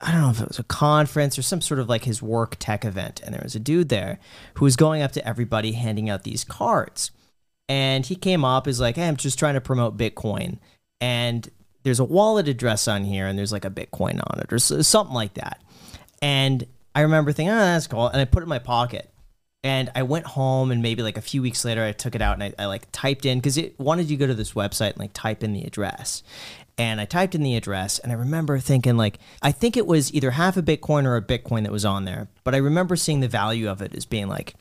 I 0.00 0.12
don't 0.12 0.20
know 0.20 0.30
if 0.30 0.40
it 0.40 0.48
was 0.48 0.58
a 0.58 0.64
conference 0.64 1.38
or 1.38 1.42
some 1.42 1.60
sort 1.60 1.80
of 1.80 1.88
like 1.88 2.04
his 2.04 2.20
work 2.20 2.56
tech 2.58 2.84
event. 2.84 3.20
And 3.24 3.34
there 3.34 3.40
was 3.42 3.54
a 3.54 3.60
dude 3.60 3.88
there 3.88 4.18
who 4.54 4.64
was 4.64 4.76
going 4.76 5.02
up 5.02 5.12
to 5.12 5.26
everybody 5.26 5.72
handing 5.72 6.10
out 6.10 6.24
these 6.24 6.44
cards. 6.44 7.10
And 7.68 8.04
he 8.04 8.14
came 8.14 8.44
up, 8.44 8.68
is 8.68 8.80
like, 8.80 8.96
hey, 8.96 9.08
I'm 9.08 9.16
just 9.16 9.38
trying 9.38 9.54
to 9.54 9.60
promote 9.60 9.96
Bitcoin. 9.96 10.58
And 11.00 11.48
there's 11.84 12.00
a 12.00 12.04
wallet 12.04 12.48
address 12.48 12.86
on 12.88 13.04
here, 13.04 13.26
and 13.26 13.38
there's 13.38 13.52
like 13.52 13.64
a 13.64 13.70
Bitcoin 13.70 14.20
on 14.30 14.40
it, 14.40 14.52
or 14.52 14.58
something 14.58 15.14
like 15.14 15.34
that. 15.34 15.62
And 16.20 16.66
I 16.94 17.02
remember 17.02 17.32
thinking, 17.32 17.52
oh, 17.52 17.58
that's 17.58 17.86
cool. 17.86 18.08
And 18.08 18.20
I 18.20 18.24
put 18.24 18.42
it 18.42 18.44
in 18.44 18.48
my 18.48 18.58
pocket. 18.58 19.10
And 19.62 19.90
I 19.94 20.02
went 20.02 20.26
home, 20.26 20.70
and 20.70 20.82
maybe 20.82 21.02
like 21.02 21.16
a 21.16 21.22
few 21.22 21.40
weeks 21.40 21.64
later, 21.64 21.82
I 21.82 21.92
took 21.92 22.14
it 22.14 22.20
out 22.20 22.34
and 22.34 22.42
I, 22.42 22.52
I 22.58 22.66
like 22.66 22.86
typed 22.92 23.24
in 23.24 23.38
because 23.38 23.56
it 23.56 23.78
wanted 23.80 24.10
you 24.10 24.18
to 24.18 24.20
go 24.20 24.26
to 24.26 24.34
this 24.34 24.52
website 24.52 24.90
and 24.90 24.98
like 24.98 25.14
type 25.14 25.42
in 25.42 25.54
the 25.54 25.64
address. 25.64 26.22
And 26.76 27.00
I 27.00 27.06
typed 27.06 27.34
in 27.34 27.42
the 27.42 27.56
address, 27.56 27.98
and 27.98 28.12
I 28.12 28.16
remember 28.16 28.58
thinking, 28.58 28.96
like, 28.96 29.20
I 29.40 29.52
think 29.52 29.76
it 29.76 29.86
was 29.86 30.12
either 30.12 30.32
half 30.32 30.56
a 30.56 30.62
Bitcoin 30.62 31.04
or 31.04 31.16
a 31.16 31.22
Bitcoin 31.22 31.62
that 31.62 31.72
was 31.72 31.84
on 31.84 32.04
there. 32.04 32.28
But 32.42 32.54
I 32.54 32.58
remember 32.58 32.94
seeing 32.96 33.20
the 33.20 33.28
value 33.28 33.70
of 33.70 33.80
it 33.80 33.94
as 33.94 34.04
being 34.04 34.28
like 34.28 34.54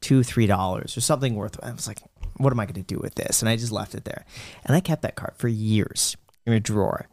two, 0.00 0.22
three 0.22 0.46
dollars 0.46 0.96
or 0.96 1.00
something 1.00 1.34
worth. 1.34 1.62
I 1.62 1.72
was 1.72 1.86
like, 1.86 1.98
what 2.36 2.52
am 2.52 2.60
I 2.60 2.66
going 2.66 2.74
to 2.74 2.82
do 2.82 2.98
with 2.98 3.14
this? 3.14 3.42
And 3.42 3.48
I 3.48 3.56
just 3.56 3.72
left 3.72 3.94
it 3.94 4.04
there. 4.04 4.24
And 4.64 4.76
I 4.76 4.80
kept 4.80 5.02
that 5.02 5.16
card 5.16 5.34
for 5.36 5.48
years 5.48 6.16
in 6.46 6.52
a 6.52 6.60
drawer. 6.60 7.08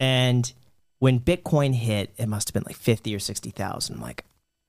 And 0.00 0.50
when 0.98 1.20
Bitcoin 1.20 1.74
hit, 1.74 2.12
it 2.16 2.26
must 2.28 2.48
have 2.48 2.54
been 2.54 2.64
like 2.66 2.76
50 2.76 3.14
or 3.14 3.18
60,000. 3.18 3.94
I'm 3.94 4.00
like, 4.02 4.24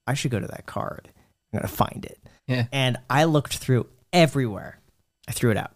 I 0.07 0.13
should 0.13 0.31
go 0.31 0.39
to 0.39 0.47
that 0.47 0.65
card. 0.65 1.09
I'm 1.53 1.59
going 1.59 1.67
to 1.69 1.75
find 1.75 2.05
it. 2.05 2.19
Yeah. 2.47 2.65
And 2.71 2.97
I 3.09 3.23
looked 3.25 3.57
through 3.57 3.87
everywhere. 4.13 4.79
I 5.27 5.31
threw 5.31 5.51
it 5.51 5.57
out. 5.57 5.71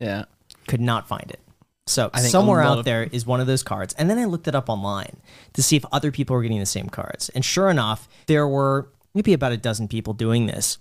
Yeah. 0.00 0.24
Could 0.66 0.80
not 0.80 1.08
find 1.08 1.30
it. 1.30 1.40
So 1.86 2.10
I 2.12 2.20
somewhere 2.20 2.60
out 2.62 2.78
of- 2.80 2.84
there 2.84 3.04
is 3.04 3.24
one 3.26 3.40
of 3.40 3.46
those 3.46 3.62
cards. 3.62 3.94
And 3.94 4.10
then 4.10 4.18
I 4.18 4.26
looked 4.26 4.46
it 4.48 4.54
up 4.54 4.68
online 4.68 5.16
to 5.54 5.62
see 5.62 5.76
if 5.76 5.84
other 5.90 6.10
people 6.10 6.36
were 6.36 6.42
getting 6.42 6.58
the 6.58 6.66
same 6.66 6.88
cards. 6.88 7.30
And 7.30 7.44
sure 7.44 7.70
enough, 7.70 8.08
there 8.26 8.46
were 8.46 8.90
maybe 9.14 9.32
about 9.32 9.52
a 9.52 9.56
dozen 9.56 9.88
people 9.88 10.12
doing 10.12 10.46
this, 10.46 10.76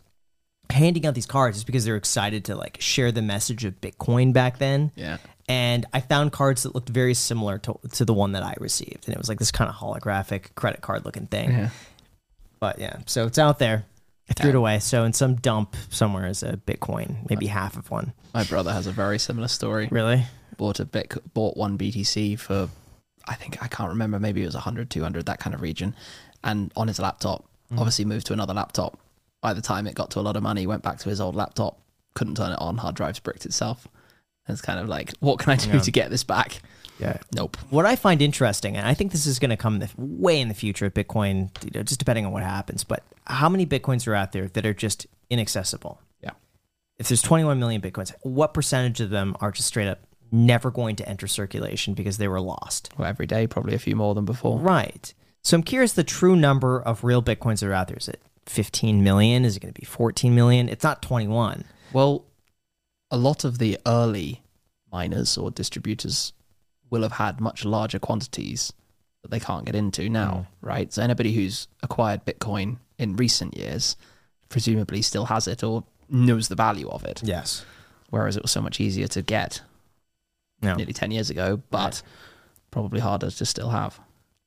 handing 0.70 1.06
out 1.06 1.16
these 1.16 1.26
cards 1.26 1.58
just 1.58 1.66
because 1.66 1.86
they're 1.86 1.96
excited 1.96 2.44
to 2.46 2.56
like 2.56 2.78
share 2.82 3.12
the 3.14 3.22
message 3.22 3.64
of 3.64 3.80
Bitcoin 3.80 4.34
back 4.34 4.58
then. 4.58 4.92
Yeah. 4.96 5.18
And 5.48 5.86
I 5.94 6.02
found 6.02 6.34
cards 6.34 6.64
that 6.64 6.76
looked 6.76 6.90
very 6.90 7.14
similar 7.14 7.58
to, 7.60 7.80
to 7.94 8.06
the 8.06 8.14
one 8.14 8.34
that 8.34 8.44
I 8.44 8.56
received. 8.60 9.06
And 9.06 9.16
it 9.16 9.18
was 9.18 9.30
like 9.30 9.40
this 9.40 9.52
kind 9.52 9.70
of 9.70 9.76
holographic 9.76 10.56
credit 10.56 10.82
card 10.82 11.06
looking 11.06 11.28
thing. 11.28 11.52
Yeah. 11.52 11.70
But 12.60 12.80
yeah, 12.80 12.98
so 13.06 13.28
it's 13.28 13.38
out 13.38 13.60
there. 13.60 13.86
I 14.30 14.34
threw 14.34 14.50
it 14.50 14.56
away. 14.56 14.80
So 14.80 15.06
in 15.06 15.14
some 15.14 15.36
dump 15.36 15.76
somewhere 15.90 16.28
is 16.28 16.44
a 16.44 16.58
Bitcoin, 16.58 17.30
maybe 17.30 17.48
half 17.48 17.78
of 17.78 17.90
one. 17.90 18.14
My 18.34 18.44
brother 18.44 18.74
has 18.74 18.88
a 18.88 18.92
very 18.92 19.20
similar 19.20 19.48
story. 19.48 19.88
Really? 19.90 20.26
Bought 20.58 20.82
a 20.82 20.86
bit, 20.86 21.14
bought 21.34 21.56
one 21.56 21.78
BTC 21.78 22.38
for, 22.38 22.68
I 23.26 23.36
think 23.36 23.64
I 23.64 23.68
can't 23.68 23.90
remember. 23.90 24.20
Maybe 24.20 24.42
it 24.42 24.46
was 24.46 24.56
100, 24.56 24.90
200, 24.90 25.26
that 25.28 25.40
kind 25.40 25.54
of 25.54 25.62
region, 25.62 25.96
and 26.44 26.74
on 26.76 26.90
his 26.90 27.00
laptop. 27.00 27.44
Mm-hmm. 27.44 27.80
Obviously 27.80 28.06
moved 28.06 28.28
to 28.28 28.34
another 28.34 28.54
laptop. 28.54 29.00
By 29.40 29.54
the 29.54 29.62
time 29.62 29.88
it 29.88 29.96
got 29.96 30.12
to 30.12 30.20
a 30.20 30.22
lot 30.22 30.36
of 30.36 30.44
money, 30.44 30.68
went 30.68 30.84
back 30.84 30.98
to 31.00 31.10
his 31.10 31.22
old 31.22 31.36
laptop. 31.36 31.80
Couldn't 32.16 32.36
turn 32.36 32.52
it 32.52 32.60
on. 32.60 32.78
Hard 32.78 32.96
drive's 32.96 33.20
bricked 33.20 33.46
itself. 33.46 33.88
It's 34.50 34.62
kind 34.62 34.80
of 34.80 34.88
like, 34.88 35.14
what 35.20 35.40
can 35.40 35.52
I 35.52 35.56
do 35.58 35.70
Yeah. 35.72 35.80
to 35.80 35.92
get 35.92 36.10
this 36.10 36.24
back? 36.24 36.62
Yeah. 37.00 37.18
Nope. 37.36 37.58
What 37.70 37.86
I 37.86 37.96
find 37.96 38.22
interesting, 38.22 38.76
and 38.76 38.88
I 38.88 38.94
think 38.94 39.12
this 39.12 39.28
is 39.28 39.38
going 39.40 39.52
to 39.52 39.58
come 39.58 39.80
the, 39.80 39.90
way 39.98 40.40
in 40.42 40.48
the 40.48 40.54
future 40.56 40.88
of 40.88 40.94
Bitcoin, 40.94 41.50
you 41.64 41.72
know, 41.76 41.84
just 41.84 42.00
depending 42.00 42.26
on 42.26 42.32
what 42.32 42.44
happens, 42.44 42.84
but 42.84 43.04
how 43.26 43.50
many 43.50 43.66
Bitcoins 43.66 44.08
are 44.08 44.16
out 44.16 44.32
there 44.32 44.48
that 44.48 44.66
are 44.66 44.74
just 44.74 45.06
inaccessible? 45.30 46.02
Yeah. 46.24 46.32
If 46.98 47.08
there's 47.10 47.22
21 47.22 47.60
million 47.60 47.82
Bitcoins, 47.82 48.14
what 48.24 48.54
percentage 48.54 49.00
of 49.02 49.12
them 49.12 49.36
are 49.42 49.52
just 49.52 49.68
straight 49.68 49.88
up 49.88 50.00
never 50.32 50.72
going 50.72 50.96
to 50.98 51.08
enter 51.08 51.28
circulation 51.28 51.94
because 51.94 52.18
they 52.18 52.28
were 52.28 52.42
lost? 52.42 52.90
Well, 52.98 53.08
every 53.08 53.28
day, 53.28 53.46
probably 53.46 53.76
a 53.76 53.80
few 53.80 53.96
more 53.96 54.16
than 54.16 54.26
before. 54.26 54.58
Right. 54.60 55.14
So 55.44 55.56
I'm 55.56 55.64
curious 55.64 55.94
the 55.94 56.04
true 56.04 56.36
number 56.36 56.82
of 56.82 57.04
real 57.04 57.22
Bitcoins 57.22 57.60
that 57.60 57.68
are 57.68 57.74
out 57.74 57.88
there. 57.90 57.98
Is 57.98 58.10
it 58.10 58.22
15 58.48 59.04
million? 59.04 59.46
Is 59.46 59.56
it 59.56 59.60
going 59.60 59.74
to 59.74 59.80
be 59.80 59.86
14 59.86 60.34
million? 60.34 60.68
It's 60.68 60.84
not 60.84 61.02
21. 61.04 61.64
Well, 61.94 62.26
a 63.12 63.18
lot 63.18 63.44
of 63.44 63.58
the 63.58 63.78
early 63.86 64.42
miners 64.92 65.38
or 65.38 65.52
distributors 65.52 66.34
will 66.90 67.04
have 67.04 67.14
had 67.14 67.40
much 67.42 67.66
larger 67.66 68.00
quantities 68.00 68.74
that 69.22 69.32
they 69.32 69.40
can't 69.40 69.66
get 69.66 69.76
into 69.76 70.10
now, 70.10 70.48
hmm. 70.62 70.66
right? 70.68 70.94
So 70.94 71.02
anybody 71.02 71.34
who's 71.34 71.68
acquired 71.84 72.26
Bitcoin 72.26 72.78
in 72.98 73.16
recent 73.16 73.58
years 73.58 73.96
presumably 74.50 75.02
still 75.02 75.26
has 75.26 75.48
it 75.48 75.64
or 75.64 75.84
knows 76.10 76.48
the 76.48 76.56
value 76.56 76.88
of 76.90 77.04
it, 77.04 77.22
Yes. 77.24 77.66
whereas 78.10 78.38
it 78.38 78.42
was 78.42 78.52
so 78.52 78.62
much 78.62 78.80
easier 78.80 79.08
to 79.10 79.22
get 79.22 79.62
No. 80.62 80.76
nearly 80.76 80.94
10 80.94 81.12
years 81.12 81.30
ago, 81.30 81.62
but 81.70 82.02
probably 82.72 83.00
harder 83.02 83.30
to 83.30 83.46
still 83.46 83.70
have. 83.70 84.00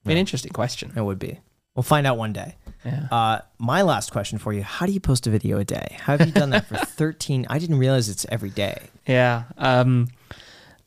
Yeah. 0.05 0.15
interesting 0.17 0.53
question. 0.53 0.93
It 0.97 1.03
would 1.03 1.19
be. 1.19 1.41
We'll 1.75 1.83
find 1.83 2.07
out 2.07 2.19
one 2.19 2.33
day. 2.33 2.57
Yeah. 2.85 3.07
Uh, 3.11 3.41
my 3.59 3.83
last 3.83 4.11
question 4.11 4.39
for 4.39 4.53
you: 4.53 4.63
How 4.63 4.87
do 4.87 4.93
you 4.93 5.01
post 5.01 5.27
a 5.27 5.31
video 5.31 5.59
a 5.59 5.65
day? 5.65 5.97
How 6.01 6.17
have 6.17 6.27
you 6.27 6.33
done 6.33 6.51
that 6.51 6.67
for 6.67 6.77
thirteen? 6.79 7.47
I 7.49 7.59
didn't 7.59 7.79
realize 7.79 8.09
it's 8.09 8.27
every 8.29 8.51
day. 8.51 8.89
Yeah. 9.07 9.45
Um, 9.59 10.09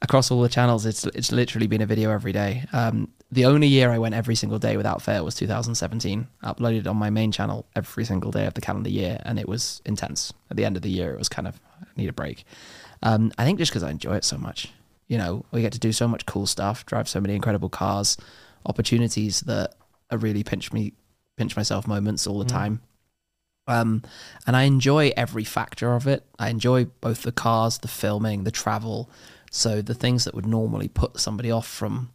across 0.02 0.30
all 0.30 0.42
the 0.42 0.50
channels, 0.50 0.86
it's 0.86 1.06
it's 1.06 1.32
literally 1.32 1.68
been 1.68 1.82
a 1.82 1.86
video 1.86 2.12
every 2.12 2.32
day. 2.32 2.66
Um, 2.74 3.10
the 3.32 3.46
only 3.46 3.68
year 3.68 3.90
I 3.90 3.98
went 3.98 4.14
every 4.14 4.36
single 4.36 4.60
day 4.60 4.78
without 4.78 5.02
fail 5.02 5.26
was 5.26 5.36
2017. 5.36 6.28
I 6.42 6.52
uploaded 6.52 6.86
on 6.88 6.98
my 6.98 7.10
main 7.10 7.32
channel 7.32 7.66
every 7.76 8.06
single 8.06 8.32
day 8.32 8.46
of 8.46 8.54
the 8.54 8.62
calendar 8.62 8.90
year, 8.90 9.20
and 9.26 9.40
it 9.40 9.48
was 9.48 9.82
intense. 9.86 10.34
At 10.52 10.58
the 10.58 10.66
end 10.66 10.76
of 10.76 10.84
the 10.84 10.92
year, 10.92 11.14
it 11.14 11.18
was 11.18 11.30
kind 11.30 11.48
of 11.48 11.60
I 11.82 11.86
need 11.96 12.10
a 12.10 12.14
break. 12.14 12.44
Um, 13.02 13.32
I 13.38 13.46
think 13.46 13.58
just 13.58 13.72
because 13.72 13.84
I 13.84 13.90
enjoy 13.92 14.16
it 14.16 14.26
so 14.26 14.38
much. 14.38 14.72
You 15.08 15.18
know, 15.18 15.46
we 15.52 15.62
get 15.62 15.74
to 15.74 15.80
do 15.80 15.92
so 15.92 16.08
much 16.08 16.26
cool 16.26 16.46
stuff, 16.46 16.86
drive 16.86 17.08
so 17.08 17.20
many 17.22 17.36
incredible 17.36 17.70
cars, 17.70 18.18
opportunities 18.66 19.42
that 19.42 19.74
are 20.12 20.18
really 20.18 20.44
pinch 20.44 20.72
me, 20.72 20.94
pinch 21.38 21.56
myself 21.56 21.88
moments 21.88 22.28
all 22.28 22.40
the 22.40 22.46
time. 22.46 22.82
Um, 23.68 24.04
and 24.46 24.56
I 24.56 24.64
enjoy 24.64 25.12
every 25.16 25.44
factor 25.44 25.94
of 25.94 26.08
it. 26.08 26.26
I 26.38 26.50
enjoy 26.50 26.86
both 26.86 27.24
the 27.24 27.32
cars, 27.32 27.78
the 27.78 27.88
filming, 27.88 28.44
the 28.44 28.52
travel. 28.52 29.10
So 29.52 29.82
the 29.82 29.94
things 29.94 30.26
that 30.26 30.36
would 30.36 30.46
normally 30.46 30.88
put 30.88 31.20
somebody 31.20 31.50
off 31.50 31.68
from 31.68 32.12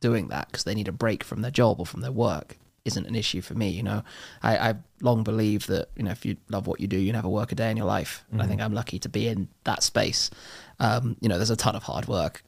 doing 0.00 0.28
that 0.28 0.48
because 0.48 0.64
they 0.64 0.74
need 0.74 0.88
a 0.88 0.92
break 0.92 1.24
from 1.24 1.42
their 1.42 1.50
job 1.50 1.80
or 1.80 1.86
from 1.86 2.00
their 2.00 2.12
work 2.12 2.56
isn't 2.84 3.06
an 3.06 3.14
issue 3.14 3.40
for 3.40 3.54
me. 3.54 3.68
You 3.68 3.82
know, 3.82 4.02
I, 4.42 4.70
I 4.70 4.74
long 5.00 5.22
believe 5.22 5.66
that 5.66 5.88
you 5.96 6.02
know 6.02 6.10
if 6.10 6.24
you 6.24 6.36
love 6.48 6.66
what 6.66 6.80
you 6.80 6.86
do, 6.86 6.96
you 6.96 7.12
never 7.12 7.28
work 7.28 7.52
a 7.52 7.54
day 7.54 7.70
in 7.70 7.76
your 7.76 7.86
life. 7.86 8.24
And 8.30 8.42
I 8.42 8.46
think 8.46 8.60
I'm 8.60 8.72
lucky 8.72 8.98
to 9.00 9.08
be 9.08 9.28
in 9.28 9.48
that 9.64 9.82
space. 9.82 10.30
Um, 10.80 11.16
you 11.20 11.28
know, 11.28 11.36
there's 11.36 11.50
a 11.50 11.56
ton 11.56 11.76
of 11.76 11.84
hard 11.84 12.08
work, 12.08 12.42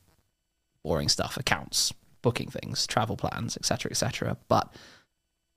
boring 0.83 1.09
stuff, 1.09 1.37
accounts, 1.37 1.93
booking 2.23 2.49
things, 2.49 2.87
travel 2.87 3.17
plans, 3.17 3.57
etc., 3.57 3.91
etc. 3.91 4.37
But 4.49 4.73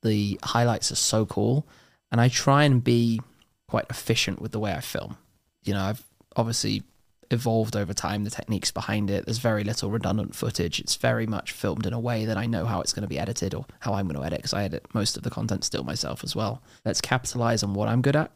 the 0.02 0.40
highlights 0.44 0.92
are 0.92 0.96
so 0.96 1.26
cool, 1.26 1.68
and 2.12 2.20
I 2.20 2.28
try 2.28 2.64
and 2.64 2.84
be 2.84 3.22
quite 3.68 3.86
efficient 3.90 4.42
with 4.42 4.52
the 4.52 4.60
way 4.60 4.74
I 4.74 4.82
film. 4.82 5.18
You 5.64 5.74
know, 5.74 5.82
I've 5.82 6.04
obviously 6.36 6.84
evolved 7.32 7.76
over 7.76 7.94
time 7.94 8.24
the 8.24 8.30
techniques 8.30 8.72
behind 8.72 9.10
it. 9.10 9.26
There's 9.26 9.40
very 9.40 9.64
little 9.64 9.90
redundant 9.90 10.36
footage. 10.36 10.80
It's 10.80 10.96
very 10.96 11.26
much 11.26 11.52
filmed 11.52 11.86
in 11.86 11.94
a 11.94 12.00
way 12.00 12.26
that 12.26 12.38
I 12.38 12.46
know 12.46 12.66
how 12.66 12.82
it's 12.82 12.94
going 12.94 13.02
to 13.02 13.10
be 13.10 13.20
edited 13.20 13.54
or 13.54 13.66
how 13.80 13.94
I'm 13.94 14.08
going 14.08 14.20
to 14.20 14.26
edit 14.26 14.40
because 14.40 14.54
I 14.54 14.64
edit 14.64 14.86
most 14.94 15.18
of 15.18 15.24
the 15.24 15.30
content 15.30 15.64
still 15.64 15.84
myself 15.84 16.24
as 16.24 16.36
well. 16.36 16.62
Let's 16.86 17.02
capitalize 17.02 17.64
on 17.64 17.74
what 17.74 17.90
I'm 17.90 18.02
good 18.02 18.16
at, 18.16 18.32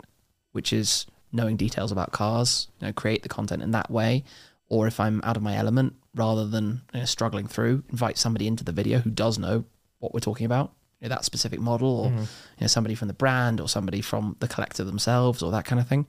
which 0.51 0.73
is 0.73 1.05
knowing 1.31 1.57
details 1.57 1.91
about 1.91 2.11
cars, 2.11 2.67
you 2.79 2.87
know, 2.87 2.93
create 2.93 3.23
the 3.23 3.29
content 3.29 3.61
in 3.61 3.71
that 3.71 3.91
way. 3.91 4.23
Or 4.69 4.87
if 4.87 4.99
I'm 4.99 5.21
out 5.23 5.37
of 5.37 5.43
my 5.43 5.55
element, 5.55 5.95
rather 6.15 6.45
than 6.47 6.81
you 6.93 6.99
know, 6.99 7.05
struggling 7.05 7.47
through, 7.47 7.83
invite 7.89 8.17
somebody 8.17 8.47
into 8.47 8.63
the 8.63 8.71
video 8.71 8.99
who 8.99 9.09
does 9.09 9.37
know 9.37 9.65
what 9.99 10.13
we're 10.13 10.19
talking 10.19 10.45
about, 10.45 10.73
you 10.99 11.07
know, 11.07 11.15
that 11.15 11.25
specific 11.25 11.59
model, 11.59 11.99
or 12.01 12.11
you 12.11 12.27
know, 12.61 12.67
somebody 12.67 12.95
from 12.95 13.07
the 13.07 13.13
brand, 13.13 13.61
or 13.61 13.69
somebody 13.69 14.01
from 14.01 14.35
the 14.39 14.47
collector 14.47 14.83
themselves, 14.83 15.41
or 15.41 15.51
that 15.51 15.65
kind 15.65 15.79
of 15.79 15.87
thing. 15.87 16.05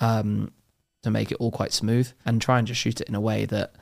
Um, 0.00 0.52
to 1.02 1.10
make 1.10 1.32
it 1.32 1.36
all 1.40 1.50
quite 1.50 1.72
smooth 1.72 2.10
and 2.24 2.40
try 2.40 2.58
and 2.58 2.66
just 2.66 2.80
shoot 2.80 3.00
it 3.00 3.08
in 3.08 3.14
a 3.14 3.20
way 3.20 3.44
that 3.44 3.74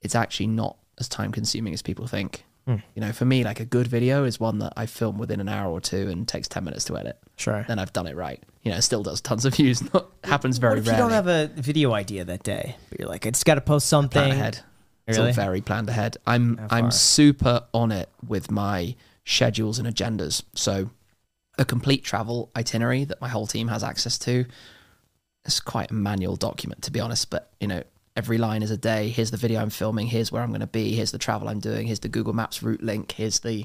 it's 0.00 0.14
actually 0.14 0.46
not 0.46 0.78
as 0.98 1.08
time 1.08 1.32
consuming 1.32 1.74
as 1.74 1.82
people 1.82 2.06
think. 2.06 2.44
Mm. 2.68 2.82
You 2.94 3.00
know, 3.00 3.12
for 3.12 3.24
me, 3.24 3.44
like 3.44 3.60
a 3.60 3.64
good 3.64 3.86
video 3.86 4.24
is 4.24 4.38
one 4.38 4.58
that 4.58 4.74
I 4.76 4.86
film 4.86 5.16
within 5.18 5.40
an 5.40 5.48
hour 5.48 5.70
or 5.72 5.80
two 5.80 6.08
and 6.08 6.28
takes 6.28 6.48
10 6.48 6.64
minutes 6.64 6.84
to 6.86 6.98
edit. 6.98 7.18
Sure. 7.36 7.64
Then 7.66 7.78
I've 7.78 7.92
done 7.94 8.06
it 8.06 8.14
right. 8.14 8.42
You 8.62 8.72
know, 8.72 8.76
it 8.78 8.82
still 8.82 9.02
does 9.02 9.20
tons 9.22 9.44
of 9.46 9.54
views. 9.56 9.82
Not, 9.94 10.10
happens 10.22 10.58
very 10.58 10.74
What 10.74 10.78
if 10.80 10.86
you 10.86 10.98
don't 10.98 11.12
have 11.12 11.28
a 11.28 11.46
video 11.56 11.94
idea 11.94 12.24
that 12.26 12.42
day, 12.42 12.76
but 12.90 13.00
you're 13.00 13.08
like, 13.08 13.26
I 13.26 13.30
just 13.30 13.46
got 13.46 13.54
to 13.54 13.62
post 13.62 13.88
something 13.88 14.20
plan 14.22 14.30
ahead. 14.32 14.60
It's 15.06 15.16
Really? 15.16 15.30
all 15.30 15.34
very 15.34 15.62
planned 15.62 15.88
ahead. 15.88 16.18
I'm 16.26 16.60
I'm 16.70 16.90
super 16.90 17.64
on 17.72 17.90
it 17.92 18.10
with 18.26 18.50
my 18.50 18.94
schedules 19.24 19.78
and 19.78 19.88
agendas. 19.88 20.42
So 20.54 20.90
a 21.56 21.64
complete 21.64 22.04
travel 22.04 22.50
itinerary 22.54 23.04
that 23.04 23.18
my 23.18 23.28
whole 23.28 23.46
team 23.46 23.68
has 23.68 23.82
access 23.82 24.18
to. 24.18 24.44
It's 25.46 25.60
quite 25.60 25.90
a 25.90 25.94
manual 25.94 26.36
document 26.36 26.82
to 26.82 26.90
be 26.90 27.00
honest, 27.00 27.30
but 27.30 27.50
you 27.58 27.68
know, 27.68 27.82
every 28.18 28.36
line 28.36 28.64
is 28.64 28.72
a 28.72 28.76
day. 28.76 29.10
Here's 29.10 29.30
the 29.30 29.36
video 29.36 29.62
I'm 29.62 29.70
filming, 29.70 30.08
here's 30.08 30.32
where 30.32 30.42
I'm 30.42 30.48
going 30.48 30.60
to 30.60 30.66
be, 30.66 30.92
here's 30.92 31.12
the 31.12 31.18
travel 31.18 31.48
I'm 31.48 31.60
doing, 31.60 31.86
here's 31.86 32.00
the 32.00 32.08
Google 32.08 32.32
Maps 32.32 32.64
route 32.64 32.82
link, 32.82 33.12
here's 33.12 33.38
the 33.38 33.64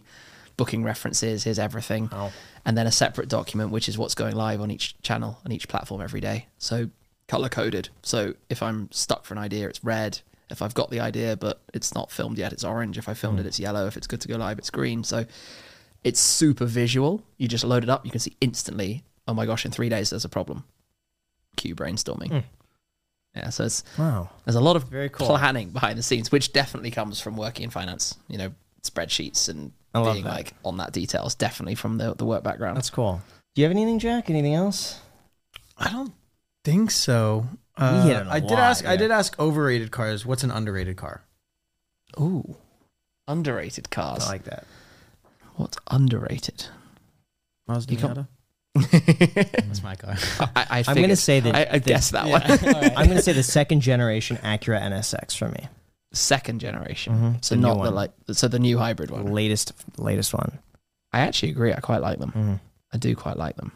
booking 0.58 0.84
references, 0.84 1.44
here's 1.44 1.58
everything. 1.58 2.08
Oh. 2.12 2.32
And 2.64 2.78
then 2.78 2.86
a 2.86 2.92
separate 2.92 3.30
document 3.30 3.72
which 3.72 3.90
is 3.90 3.98
what's 3.98 4.14
going 4.14 4.36
live 4.36 4.62
on 4.62 4.70
each 4.70 5.02
channel 5.02 5.40
on 5.44 5.52
each 5.52 5.68
platform 5.68 6.02
every 6.02 6.22
day. 6.22 6.46
So 6.60 6.92
color 7.28 7.50
coded. 7.50 7.90
So 8.04 8.36
if 8.48 8.62
I'm 8.62 8.92
stuck 8.92 9.26
for 9.26 9.34
an 9.34 9.40
idea, 9.40 9.68
it's 9.68 9.84
red. 9.84 10.22
If 10.52 10.62
I've 10.62 10.76
got 10.76 10.92
the 10.92 11.00
idea 11.00 11.36
but 11.36 11.60
it's 11.74 11.96
not 11.96 12.12
filmed 12.12 12.38
yet, 12.38 12.54
it's 12.54 12.64
orange. 12.64 13.00
If 13.00 13.10
I 13.10 13.16
filmed 13.16 13.40
it, 13.40 13.44
hmm. 13.44 13.48
it's 13.48 13.60
yellow. 13.60 13.88
If 13.88 13.98
it's 13.98 14.06
good 14.06 14.22
to 14.22 14.28
go 14.28 14.36
live, 14.36 14.60
it's 14.60 14.70
green. 14.70 15.04
So 15.04 15.26
it's 16.04 16.20
super 16.20 16.66
visual. 16.66 17.24
You 17.38 17.48
just 17.48 17.64
load 17.64 17.82
it 17.82 17.90
up, 17.90 18.06
you 18.06 18.12
can 18.12 18.20
see 18.20 18.38
instantly, 18.40 19.04
oh 19.28 19.34
my 19.34 19.48
gosh, 19.48 19.66
in 19.66 19.72
three 19.72 19.90
days 19.90 20.12
there's 20.12 20.26
a 20.26 20.30
problem. 20.30 20.64
Cue 21.56 21.74
brainstorming. 21.76 22.30
Hmm. 22.30 22.40
Yeah, 23.36 23.50
so 23.50 23.64
it's 23.66 23.84
Wow. 23.98 24.30
there's 24.46 24.56
a 24.56 24.62
lot 24.62 24.76
of 24.76 24.84
Very 24.86 25.10
cool. 25.10 25.26
planning 25.28 25.70
behind 25.72 25.98
the 25.98 26.04
scenes, 26.04 26.32
which 26.32 26.54
definitely 26.54 26.92
comes 26.92 27.20
from 27.20 27.36
working 27.36 27.64
in 27.64 27.70
finance. 27.72 28.16
You 28.28 28.38
know, 28.38 28.54
spreadsheets 28.84 29.50
and 29.50 29.72
I 29.96 30.04
being 30.14 30.24
that. 30.26 30.30
like 30.34 30.54
on 30.64 30.78
that 30.78 30.92
details. 30.92 31.34
Definitely 31.36 31.76
from 31.76 31.98
the 31.98 32.14
the 32.14 32.26
work 32.26 32.44
background. 32.44 32.78
That's 32.78 32.90
cool. 32.92 33.22
Do 33.56 33.62
you 33.62 33.66
have 33.66 33.72
anything, 33.72 34.00
Jack? 34.00 34.30
Anything 34.30 34.54
else? 34.56 35.00
I 35.78 35.90
don't 35.90 36.14
think 36.64 36.92
so. 36.92 37.48
We 37.80 37.86
Uh, 37.86 38.04
hit 38.06 38.16
on 38.28 38.40
did 38.42 38.52
lot 38.52 38.60
ask. 38.60 38.86
I 38.86 38.96
did 38.98 39.10
ask 39.12 39.40
overrated 39.40 39.92
cars. 39.92 40.26
What's 40.28 40.44
an 40.44 40.52
underrated 40.52 40.96
car? 40.98 41.24
Ooh, 42.20 42.58
underrated 43.28 43.90
cars. 43.90 44.26
I 44.26 44.30
like 44.30 44.44
that. 44.44 44.66
What's 45.56 45.78
underrated? 45.90 46.68
Mazda 47.68 47.94
You 47.94 48.00
can't- 48.00 48.28
That's 48.76 49.84
my 49.84 49.96
car. 49.96 50.16
I, 50.56 50.66
I 50.70 50.84
I'm 50.88 50.96
gonna 51.00 51.16
say 51.16 51.40
that. 51.40 51.56
I, 51.56 51.68
I 51.76 51.80
the- 51.80 51.90
guessed 51.90 52.12
that 52.14 52.28
one. 52.28 52.42
I'm 52.98 53.08
gonna 53.08 53.22
say 53.22 53.34
the 53.34 53.44
second 53.44 53.82
generation 53.82 54.38
Acura 54.38 54.82
NSX 54.82 55.38
for 55.38 55.50
me. 55.50 55.68
Second 56.14 56.60
generation, 56.60 57.14
Mhm. 57.14 57.46
so 57.46 57.56
The 57.56 57.62
not 57.62 57.84
the 57.84 57.92
like, 57.92 58.12
so 58.32 58.48
the 58.48 58.60
new 58.60 58.78
hybrid 58.78 59.10
one. 59.10 59.28
Latest, 59.28 59.74
latest 59.98 60.34
one. 60.34 60.60
I 61.12 61.20
actually 61.22 61.50
agree. 61.52 61.74
I 61.74 61.80
quite 61.80 62.02
like 62.02 62.20
them. 62.20 62.32
Mhm. 62.36 62.60
I 62.94 62.98
do 62.98 63.16
quite 63.16 63.38
like 63.38 63.56
them. 63.56 63.72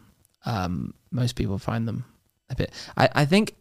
Um, 0.45 0.93
most 1.11 1.35
people 1.35 1.57
find 1.57 1.87
them 1.87 2.05
a 2.49 2.55
bit. 2.55 2.71
I, 2.95 3.09
I 3.13 3.25
think 3.25 3.55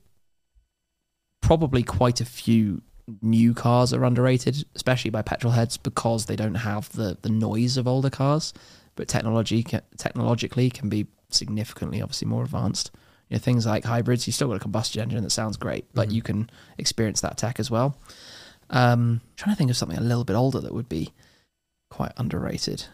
probably 1.42 1.82
quite 1.82 2.20
a 2.20 2.24
few 2.24 2.82
new 3.22 3.54
cars 3.54 3.92
are 3.92 4.04
underrated, 4.04 4.64
especially 4.74 5.10
by 5.10 5.22
petrol 5.22 5.52
heads, 5.52 5.76
because 5.76 6.26
they 6.26 6.36
don't 6.36 6.56
have 6.56 6.90
the 6.92 7.16
the 7.22 7.30
noise 7.30 7.76
of 7.76 7.86
older 7.88 8.10
cars. 8.10 8.52
But 8.94 9.08
technology 9.08 9.62
can, 9.62 9.82
technologically 9.98 10.70
can 10.70 10.88
be 10.88 11.06
significantly, 11.36 12.02
obviously, 12.02 12.26
more 12.28 12.42
advanced. 12.44 12.90
You 13.28 13.36
know, 13.36 13.40
things 13.40 13.66
like 13.66 13.84
hybrids, 13.84 14.26
you 14.26 14.32
still 14.32 14.48
got 14.48 14.56
a 14.56 14.60
combustion 14.60 15.02
engine 15.02 15.22
that 15.22 15.30
sounds 15.30 15.56
great, 15.56 15.86
but 15.94 16.08
Mhm. 16.08 16.12
you 16.12 16.22
can 16.22 16.50
experience 16.78 17.20
that 17.22 17.36
tech 17.36 17.58
as 17.60 17.70
well. 17.70 17.96
Um, 18.70 19.20
trying 19.36 19.54
to 19.54 19.58
think 19.58 19.70
of 19.70 19.76
something 19.76 19.98
a 19.98 20.02
little 20.02 20.24
bit 20.24 20.34
older 20.36 20.60
that 20.60 20.74
would 20.74 20.88
be 20.88 21.12
quite 21.90 22.12
underrated 22.16 22.86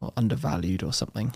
or 0.00 0.12
undervalued 0.16 0.82
or 0.82 0.92
something. 0.92 1.32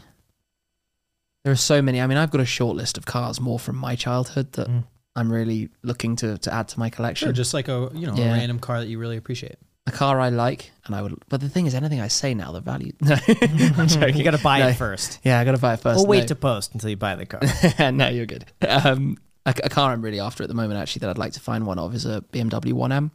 There 1.44 1.52
are 1.52 1.56
so 1.56 1.80
many. 1.80 2.00
I 2.00 2.06
mean, 2.06 2.18
I've 2.18 2.30
got 2.30 2.40
a 2.40 2.44
short 2.46 2.76
list 2.76 2.98
of 2.98 3.06
cars 3.06 3.40
more 3.40 3.58
from 3.58 3.76
my 3.76 3.96
childhood 3.96 4.52
that 4.52 4.68
Mm. 4.68 4.84
I'm 5.16 5.32
really 5.32 5.70
looking 5.82 6.14
to, 6.16 6.38
to 6.38 6.52
add 6.54 6.68
to 6.68 6.78
my 6.78 6.90
collection. 6.90 7.26
Sure, 7.26 7.32
just 7.32 7.54
like 7.54 7.68
a 7.68 7.90
you 7.94 8.06
know 8.06 8.14
Yeah. 8.14 8.26
a 8.30 8.34
random 8.34 8.58
car 8.60 8.78
that 8.80 8.86
you 8.88 8.98
really 8.98 9.16
appreciate. 9.16 9.56
A 9.92 9.96
car 9.96 10.20
I 10.20 10.28
like, 10.28 10.70
and 10.86 10.94
I 10.94 11.02
would. 11.02 11.14
But 11.28 11.40
the 11.40 11.48
thing 11.48 11.66
is, 11.66 11.74
anything 11.74 12.00
I 12.00 12.08
say 12.08 12.34
now, 12.34 12.52
the 12.52 12.60
value. 12.60 12.92
No, 13.00 13.16
I'm 13.76 13.88
joking. 13.88 14.16
you 14.16 14.24
got 14.24 14.32
to 14.36 14.42
buy 14.42 14.60
No. 14.60 14.68
it 14.68 14.74
first. 14.74 15.18
Yeah, 15.24 15.40
I 15.40 15.44
got 15.44 15.52
to 15.52 15.58
buy 15.58 15.74
it 15.74 15.80
first. 15.80 15.96
We'll 15.98 16.06
wait 16.06 16.20
No. 16.20 16.26
to 16.26 16.34
post 16.36 16.72
until 16.74 16.90
you 16.90 16.96
buy 16.96 17.14
the 17.16 17.26
car. 17.26 17.40
no, 17.92 18.08
you're 18.08 18.26
good. 18.26 18.44
Um, 18.66 19.16
a, 19.46 19.54
a 19.64 19.68
car 19.68 19.92
I'm 19.92 20.02
really 20.02 20.20
after 20.20 20.42
at 20.42 20.48
the 20.48 20.54
moment, 20.54 20.80
actually, 20.80 21.00
that 21.00 21.10
I'd 21.10 21.18
like 21.18 21.32
to 21.32 21.40
find 21.40 21.66
one 21.66 21.78
of 21.78 21.94
is 21.94 22.06
a 22.06 22.22
BMW 22.32 22.72
1M, 22.72 23.10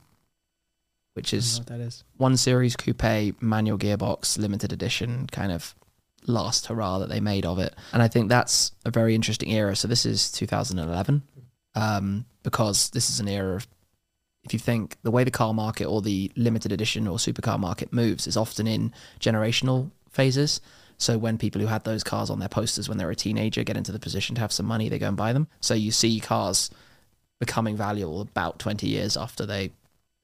which 1.14 1.34
is 1.34 1.60
that 1.61 1.80
is. 1.80 2.03
one 2.18 2.35
series 2.38 2.76
coupe 2.76 3.41
manual 3.41 3.77
gearbox 3.77 4.38
limited 4.38 4.73
edition 4.73 5.27
kind 5.31 5.52
of 5.52 5.76
last 6.27 6.65
hurrah 6.68 6.97
that 6.99 7.07
they 7.10 7.19
made 7.19 7.45
of 7.45 7.60
it 7.60 7.76
and 7.93 8.02
i 8.02 8.07
think 8.07 8.30
that's 8.30 8.72
a 8.84 8.89
very 8.89 9.14
interesting 9.14 9.52
era 9.52 9.76
so 9.76 9.88
this 9.88 10.06
is 10.07 10.31
2011 10.31 11.22
um, 11.76 12.26
because 12.41 12.89
this 12.89 13.10
is 13.11 13.19
an 13.19 13.27
era 13.27 13.56
of 13.57 13.68
if 14.45 14.53
you 14.53 14.59
think 14.59 14.97
the 15.03 15.11
way 15.11 15.23
the 15.23 15.31
car 15.31 15.53
market 15.53 15.85
or 15.85 16.01
the 16.01 16.31
limited 16.35 16.72
edition 16.72 17.07
or 17.07 17.17
supercar 17.17 17.59
market 17.59 17.91
moves 17.91 18.27
is 18.27 18.38
often 18.38 18.67
in 18.67 18.93
generational 19.19 19.91
phases 20.09 20.61
so 20.97 21.17
when 21.17 21.38
people 21.38 21.59
who 21.59 21.67
had 21.67 21.84
those 21.84 22.03
cars 22.03 22.30
on 22.30 22.39
their 22.39 22.47
posters 22.47 22.88
when 22.88 22.97
they 22.97 23.05
were 23.05 23.11
a 23.11 23.15
teenager 23.15 23.63
get 23.63 23.76
into 23.76 23.91
the 23.91 23.99
position 23.99 24.35
to 24.35 24.41
have 24.41 24.51
some 24.51 24.65
money 24.65 24.88
they 24.88 24.99
go 24.99 25.07
and 25.07 25.17
buy 25.17 25.34
them 25.34 25.47
so 25.59 25.73
you 25.73 25.91
see 25.91 26.19
cars 26.19 26.69
becoming 27.39 27.76
valuable 27.76 28.22
about 28.22 28.59
20 28.59 28.88
years 28.88 29.17
after 29.17 29.45
they 29.45 29.72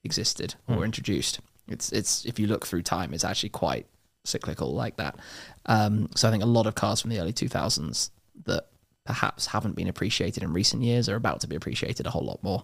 existed 0.03 0.55
or 0.67 0.77
were 0.77 0.85
introduced. 0.85 1.39
It's 1.67 1.91
it's 1.91 2.25
if 2.25 2.39
you 2.39 2.47
look 2.47 2.65
through 2.65 2.83
time, 2.83 3.13
it's 3.13 3.23
actually 3.23 3.49
quite 3.49 3.85
cyclical 4.25 4.73
like 4.73 4.97
that. 4.97 5.17
Um, 5.65 6.09
so 6.15 6.27
I 6.27 6.31
think 6.31 6.43
a 6.43 6.47
lot 6.47 6.67
of 6.67 6.75
cars 6.75 7.01
from 7.01 7.11
the 7.11 7.19
early 7.19 7.33
2000s 7.33 8.11
that 8.45 8.67
perhaps 9.05 9.47
haven't 9.47 9.75
been 9.75 9.87
appreciated 9.87 10.43
in 10.43 10.53
recent 10.53 10.83
years 10.83 11.09
are 11.09 11.15
about 11.15 11.41
to 11.41 11.47
be 11.47 11.55
appreciated 11.55 12.05
a 12.05 12.09
whole 12.09 12.25
lot 12.25 12.41
more. 12.43 12.63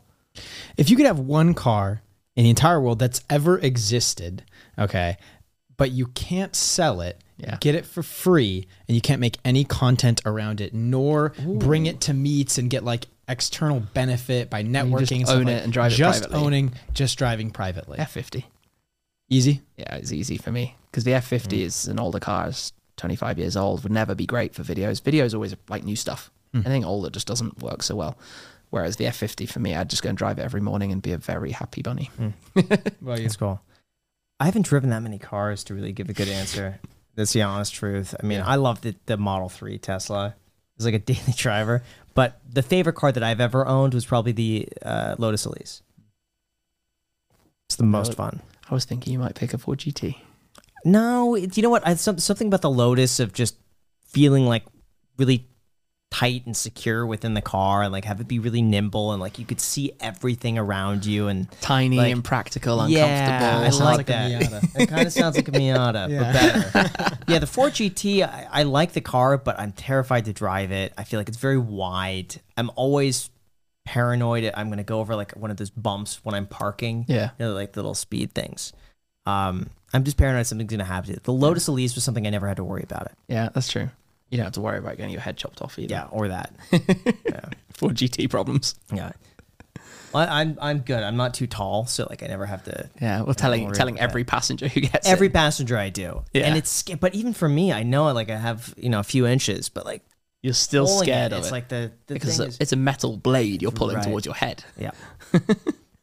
If 0.77 0.89
you 0.89 0.95
could 0.95 1.05
have 1.05 1.19
one 1.19 1.53
car 1.53 2.01
in 2.35 2.43
the 2.43 2.49
entire 2.49 2.79
world 2.79 2.99
that's 2.99 3.21
ever 3.29 3.57
existed, 3.59 4.43
okay, 4.77 5.17
but 5.77 5.91
you 5.91 6.07
can't 6.07 6.55
sell 6.55 7.01
it, 7.01 7.23
Yeah. 7.37 7.57
get 7.59 7.75
it 7.75 7.85
for 7.85 8.01
free, 8.03 8.67
and 8.87 8.95
you 8.95 9.01
can't 9.01 9.21
make 9.21 9.37
any 9.45 9.63
content 9.63 10.21
around 10.25 10.59
it, 10.61 10.73
nor 10.73 11.29
bring 11.45 11.85
it 11.85 12.01
to 12.01 12.13
meets 12.13 12.57
and 12.57 12.69
get 12.69 12.83
like 12.83 13.07
external 13.27 13.79
benefit 13.79 14.49
by 14.49 14.63
networking. 14.63 15.19
just 15.19 15.31
own 15.31 15.45
like- 15.45 15.55
it 15.55 15.63
and 15.63 15.73
drive 15.73 15.91
it 15.91 15.95
just 15.95 16.23
privately. 16.23 16.45
owning, 16.45 16.73
just 16.93 17.17
driving 17.17 17.51
privately. 17.51 17.97
F50. 17.99 18.45
Easy. 19.29 19.61
Yeah, 19.75 19.95
it's 19.95 20.11
easy 20.13 20.37
for 20.37 20.51
me 20.51 20.75
because 20.89 21.03
the 21.03 21.11
F50 21.11 21.57
mm. 21.57 21.61
is 21.61 21.87
an 21.87 21.99
older 21.99 22.19
car, 22.19 22.47
it's 22.47 22.71
25 22.95 23.37
years 23.37 23.57
old, 23.57 23.83
would 23.83 23.91
never 23.91 24.15
be 24.15 24.25
great 24.25 24.55
for 24.55 24.63
videos. 24.63 25.01
Videos 25.01 25.33
always 25.33 25.55
like 25.69 25.83
new 25.83 25.95
stuff. 25.95 26.31
Hmm. 26.53 26.61
Anything 26.65 26.85
older 26.85 27.09
just 27.09 27.27
doesn't 27.27 27.61
work 27.61 27.83
so 27.83 27.95
well. 27.95 28.17
Whereas 28.69 28.97
the 28.97 29.05
F50 29.05 29.49
for 29.49 29.59
me, 29.59 29.75
I'd 29.75 29.89
just 29.89 30.03
go 30.03 30.09
and 30.09 30.17
drive 30.17 30.39
it 30.39 30.43
every 30.43 30.61
morning 30.61 30.91
and 30.91 31.01
be 31.01 31.13
a 31.13 31.17
very 31.17 31.51
happy 31.51 31.81
bunny. 31.81 32.11
Well, 33.01 33.17
That's 33.17 33.37
cool. 33.37 33.61
I 34.39 34.45
haven't 34.45 34.65
driven 34.65 34.89
that 34.89 35.01
many 35.01 35.17
cars 35.17 35.63
to 35.65 35.73
really 35.73 35.93
give 35.93 36.09
a 36.09 36.13
good 36.13 36.27
answer. 36.27 36.79
That's 37.15 37.33
the 37.33 37.41
honest 37.41 37.73
truth. 37.73 38.13
I 38.21 38.25
mean, 38.25 38.41
I 38.41 38.55
love 38.55 38.81
the, 38.81 38.95
the 39.07 39.17
Model 39.17 39.49
3 39.49 39.77
Tesla. 39.79 40.35
It's 40.75 40.85
like 40.85 40.93
a 40.93 40.99
daily 41.13 41.33
driver. 41.35 41.83
But 42.13 42.39
the 42.47 42.61
favorite 42.61 42.93
car 42.95 43.11
that 43.11 43.23
I've 43.23 43.41
ever 43.41 43.65
owned 43.65 43.93
was 43.93 44.05
probably 44.05 44.31
the 44.33 44.67
uh, 44.83 45.15
Lotus 45.17 45.45
Elise. 45.45 45.81
It's 47.67 47.75
the 47.75 47.83
most 47.83 48.13
fun. 48.13 48.41
I 48.69 48.73
was 48.73 48.85
thinking 48.85 49.13
you 49.13 49.19
might 49.19 49.35
pick 49.35 49.53
a 49.53 49.57
Ford 49.57 49.79
GT. 49.79 50.15
No, 50.85 51.35
it, 51.35 51.57
you 51.57 51.63
know 51.63 51.69
what? 51.69 51.85
I, 51.85 51.95
some, 51.95 52.19
something 52.19 52.47
about 52.47 52.61
the 52.61 52.69
Lotus 52.69 53.19
of 53.19 53.33
just 53.33 53.55
feeling 54.05 54.45
like 54.45 54.63
really 55.17 55.47
tight 56.09 56.45
and 56.45 56.55
secure 56.55 57.05
within 57.05 57.33
the 57.33 57.41
car 57.41 57.83
and 57.83 57.91
like 57.91 58.05
have 58.05 58.21
it 58.21 58.27
be 58.27 58.39
really 58.39 58.61
nimble 58.61 59.11
and 59.11 59.21
like 59.21 59.37
you 59.37 59.45
could 59.45 59.59
see 59.59 59.91
everything 59.99 60.57
around 60.57 61.05
you 61.05 61.27
and 61.27 61.51
Tiny 61.59 61.97
Like- 61.97 62.13
and 62.13 62.23
practical, 62.23 62.87
Yeah, 62.89 63.05
uncomfortable. 63.05 63.65
I 63.65 63.69
Sounds 63.69 63.79
like 63.81 63.97
like 63.97 64.09
a 64.09 64.11
that. 64.11 64.41
Miata. 64.63 64.81
it 64.81 64.87
kind 64.89 65.05
of 65.07 65.13
sounds 65.13 65.35
like 65.35 65.47
a 65.49 65.51
Miata, 65.51 66.09
Yeah. 66.09 66.69
but 66.73 66.93
better. 66.93 67.17
yeah, 67.27 67.39
the 67.39 67.47
Ford 67.47 67.73
GT, 67.73 68.23
I, 68.23 68.47
I 68.49 68.63
like 68.63 68.93
the 68.93 69.01
car, 69.01 69.37
but 69.37 69.59
I'm 69.59 69.73
terrified 69.73 70.25
to 70.25 70.33
drive 70.33 70.71
it. 70.71 70.93
I 70.97 71.03
feel 71.03 71.19
like 71.19 71.27
it's 71.27 71.37
very 71.37 71.57
wide. 71.57 72.39
I'm 72.55 72.71
always 72.75 73.29
paranoid. 73.85 74.49
I'm 74.55 74.67
going 74.67 74.77
to 74.77 74.83
go 74.83 74.99
over 74.99 75.15
like 75.15 75.33
one 75.33 75.51
of 75.51 75.57
those 75.57 75.69
bumps 75.69 76.21
when 76.23 76.33
I'm 76.35 76.47
parking. 76.47 77.05
Yeah. 77.07 77.31
You 77.37 77.47
know, 77.47 77.53
like 77.53 77.73
the 77.73 77.79
little 77.81 77.95
speed 77.95 78.33
things. 78.33 78.71
Um, 79.25 79.69
I'm 79.93 80.03
just 80.05 80.17
paranoid 80.17 80.45
something's 80.47 80.69
going 80.69 80.79
to 80.79 80.85
happen. 80.85 81.11
to 81.11 81.17
it. 81.17 81.23
The 81.23 81.33
Lotus 81.33 81.67
Elise 81.67 81.95
was 81.95 82.03
something 82.05 82.25
I 82.25 82.29
never 82.29 82.47
had 82.47 82.57
to 82.57 82.63
worry 82.63 82.83
about 82.83 83.07
it. 83.07 83.13
Yeah, 83.27 83.49
that's 83.53 83.69
true. 83.69 83.89
You 84.29 84.37
don't 84.37 84.45
have 84.45 84.53
to 84.53 84.61
worry 84.61 84.77
about 84.77 84.97
getting 84.97 85.11
your 85.13 85.21
head 85.21 85.37
chopped 85.37 85.61
off 85.61 85.79
either. 85.79 85.93
Yeah, 85.93 86.07
or 86.11 86.27
that. 86.27 86.53
yeah. 86.71 87.45
Ford 87.73 87.95
GT 87.95 88.29
problems. 88.29 88.75
Yeah. 88.93 89.11
Well, 90.13 90.27
I, 90.27 90.41
I'm 90.41 90.57
I'm 90.61 90.79
good. 90.79 91.03
I'm 91.03 91.17
not 91.17 91.33
too 91.33 91.47
tall, 91.47 91.85
so 91.85 92.07
like 92.09 92.23
I 92.23 92.27
never 92.27 92.45
have 92.45 92.63
to. 92.63 92.89
Yeah, 93.01 93.21
well, 93.21 93.33
telling 93.35 93.71
telling 93.73 93.99
every 93.99 94.23
passenger 94.23 94.67
who 94.67 94.81
gets 94.81 95.07
Every 95.07 95.27
it. 95.27 95.33
passenger 95.33 95.77
I 95.77 95.89
do, 95.89 96.23
Yeah. 96.33 96.43
and 96.47 96.57
it's 96.57 96.83
but 96.83 97.13
even 97.15 97.33
for 97.33 97.47
me, 97.49 97.71
I 97.73 97.83
know 97.83 98.11
like 98.13 98.29
I 98.29 98.37
have 98.37 98.73
you 98.77 98.89
know 98.89 98.99
a 98.99 99.03
few 99.03 99.27
inches, 99.27 99.69
but 99.69 99.85
like 99.85 100.01
you're 100.41 100.53
still 100.53 100.87
scared 100.87 101.31
it, 101.31 101.35
of 101.35 101.39
it's 101.39 101.47
it 101.49 101.51
like 101.51 101.67
the 101.67 101.91
the 102.07 102.13
because 102.13 102.37
thing 102.37 102.47
it's, 102.47 102.55
is, 102.55 102.61
it's 102.61 102.71
a 102.73 102.77
metal 102.77 103.17
blade 103.17 103.61
you're 103.61 103.71
pulling 103.71 103.97
Right. 103.97 104.05
towards 104.05 104.25
your 104.25 104.35
head. 104.35 104.63
yeah. 104.77 104.91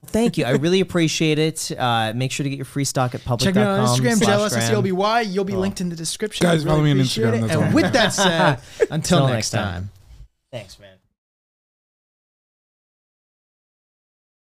Thank 0.07 0.39
you. 0.39 0.45
I 0.45 0.53
really 0.53 0.81
appreciate 0.81 1.39
it. 1.39 1.71
Uh, 1.77 2.13
make 2.15 2.33
sure 2.33 2.45
to 2.45 2.51
get 2.51 2.57
your 2.57 2.65
free 2.65 2.85
stock 2.85 3.15
at 3.15 3.25
public.com. 3.25 3.55
Check 3.55 3.57
me 3.57 3.63
out 3.63 3.81
on 3.81 3.99
Instagram, 3.99 4.51
slash 4.51 4.71
JLSSELBY. 4.71 5.33
You'll 5.33 5.45
be 5.45 5.57
linked 5.57 5.81
in 5.81 5.89
the 5.89 5.97
description. 5.97 6.45
Guys, 6.45 6.65
I 6.65 6.69
follow 6.69 6.83
me 6.83 6.91
on 6.93 6.99
Instagram, 6.99 7.39
it. 7.39 7.41
that's 7.43 7.57
all 7.57 7.63
And 7.63 7.75
with 7.75 7.93
that 7.93 8.09
said, 8.13 8.61
until 8.91 8.95
Until 8.95 9.21
next 9.29 9.35
next 9.35 9.51
time. 9.51 9.73
time. 9.73 9.91
Thanks, 10.53 10.79
man. 10.79 10.94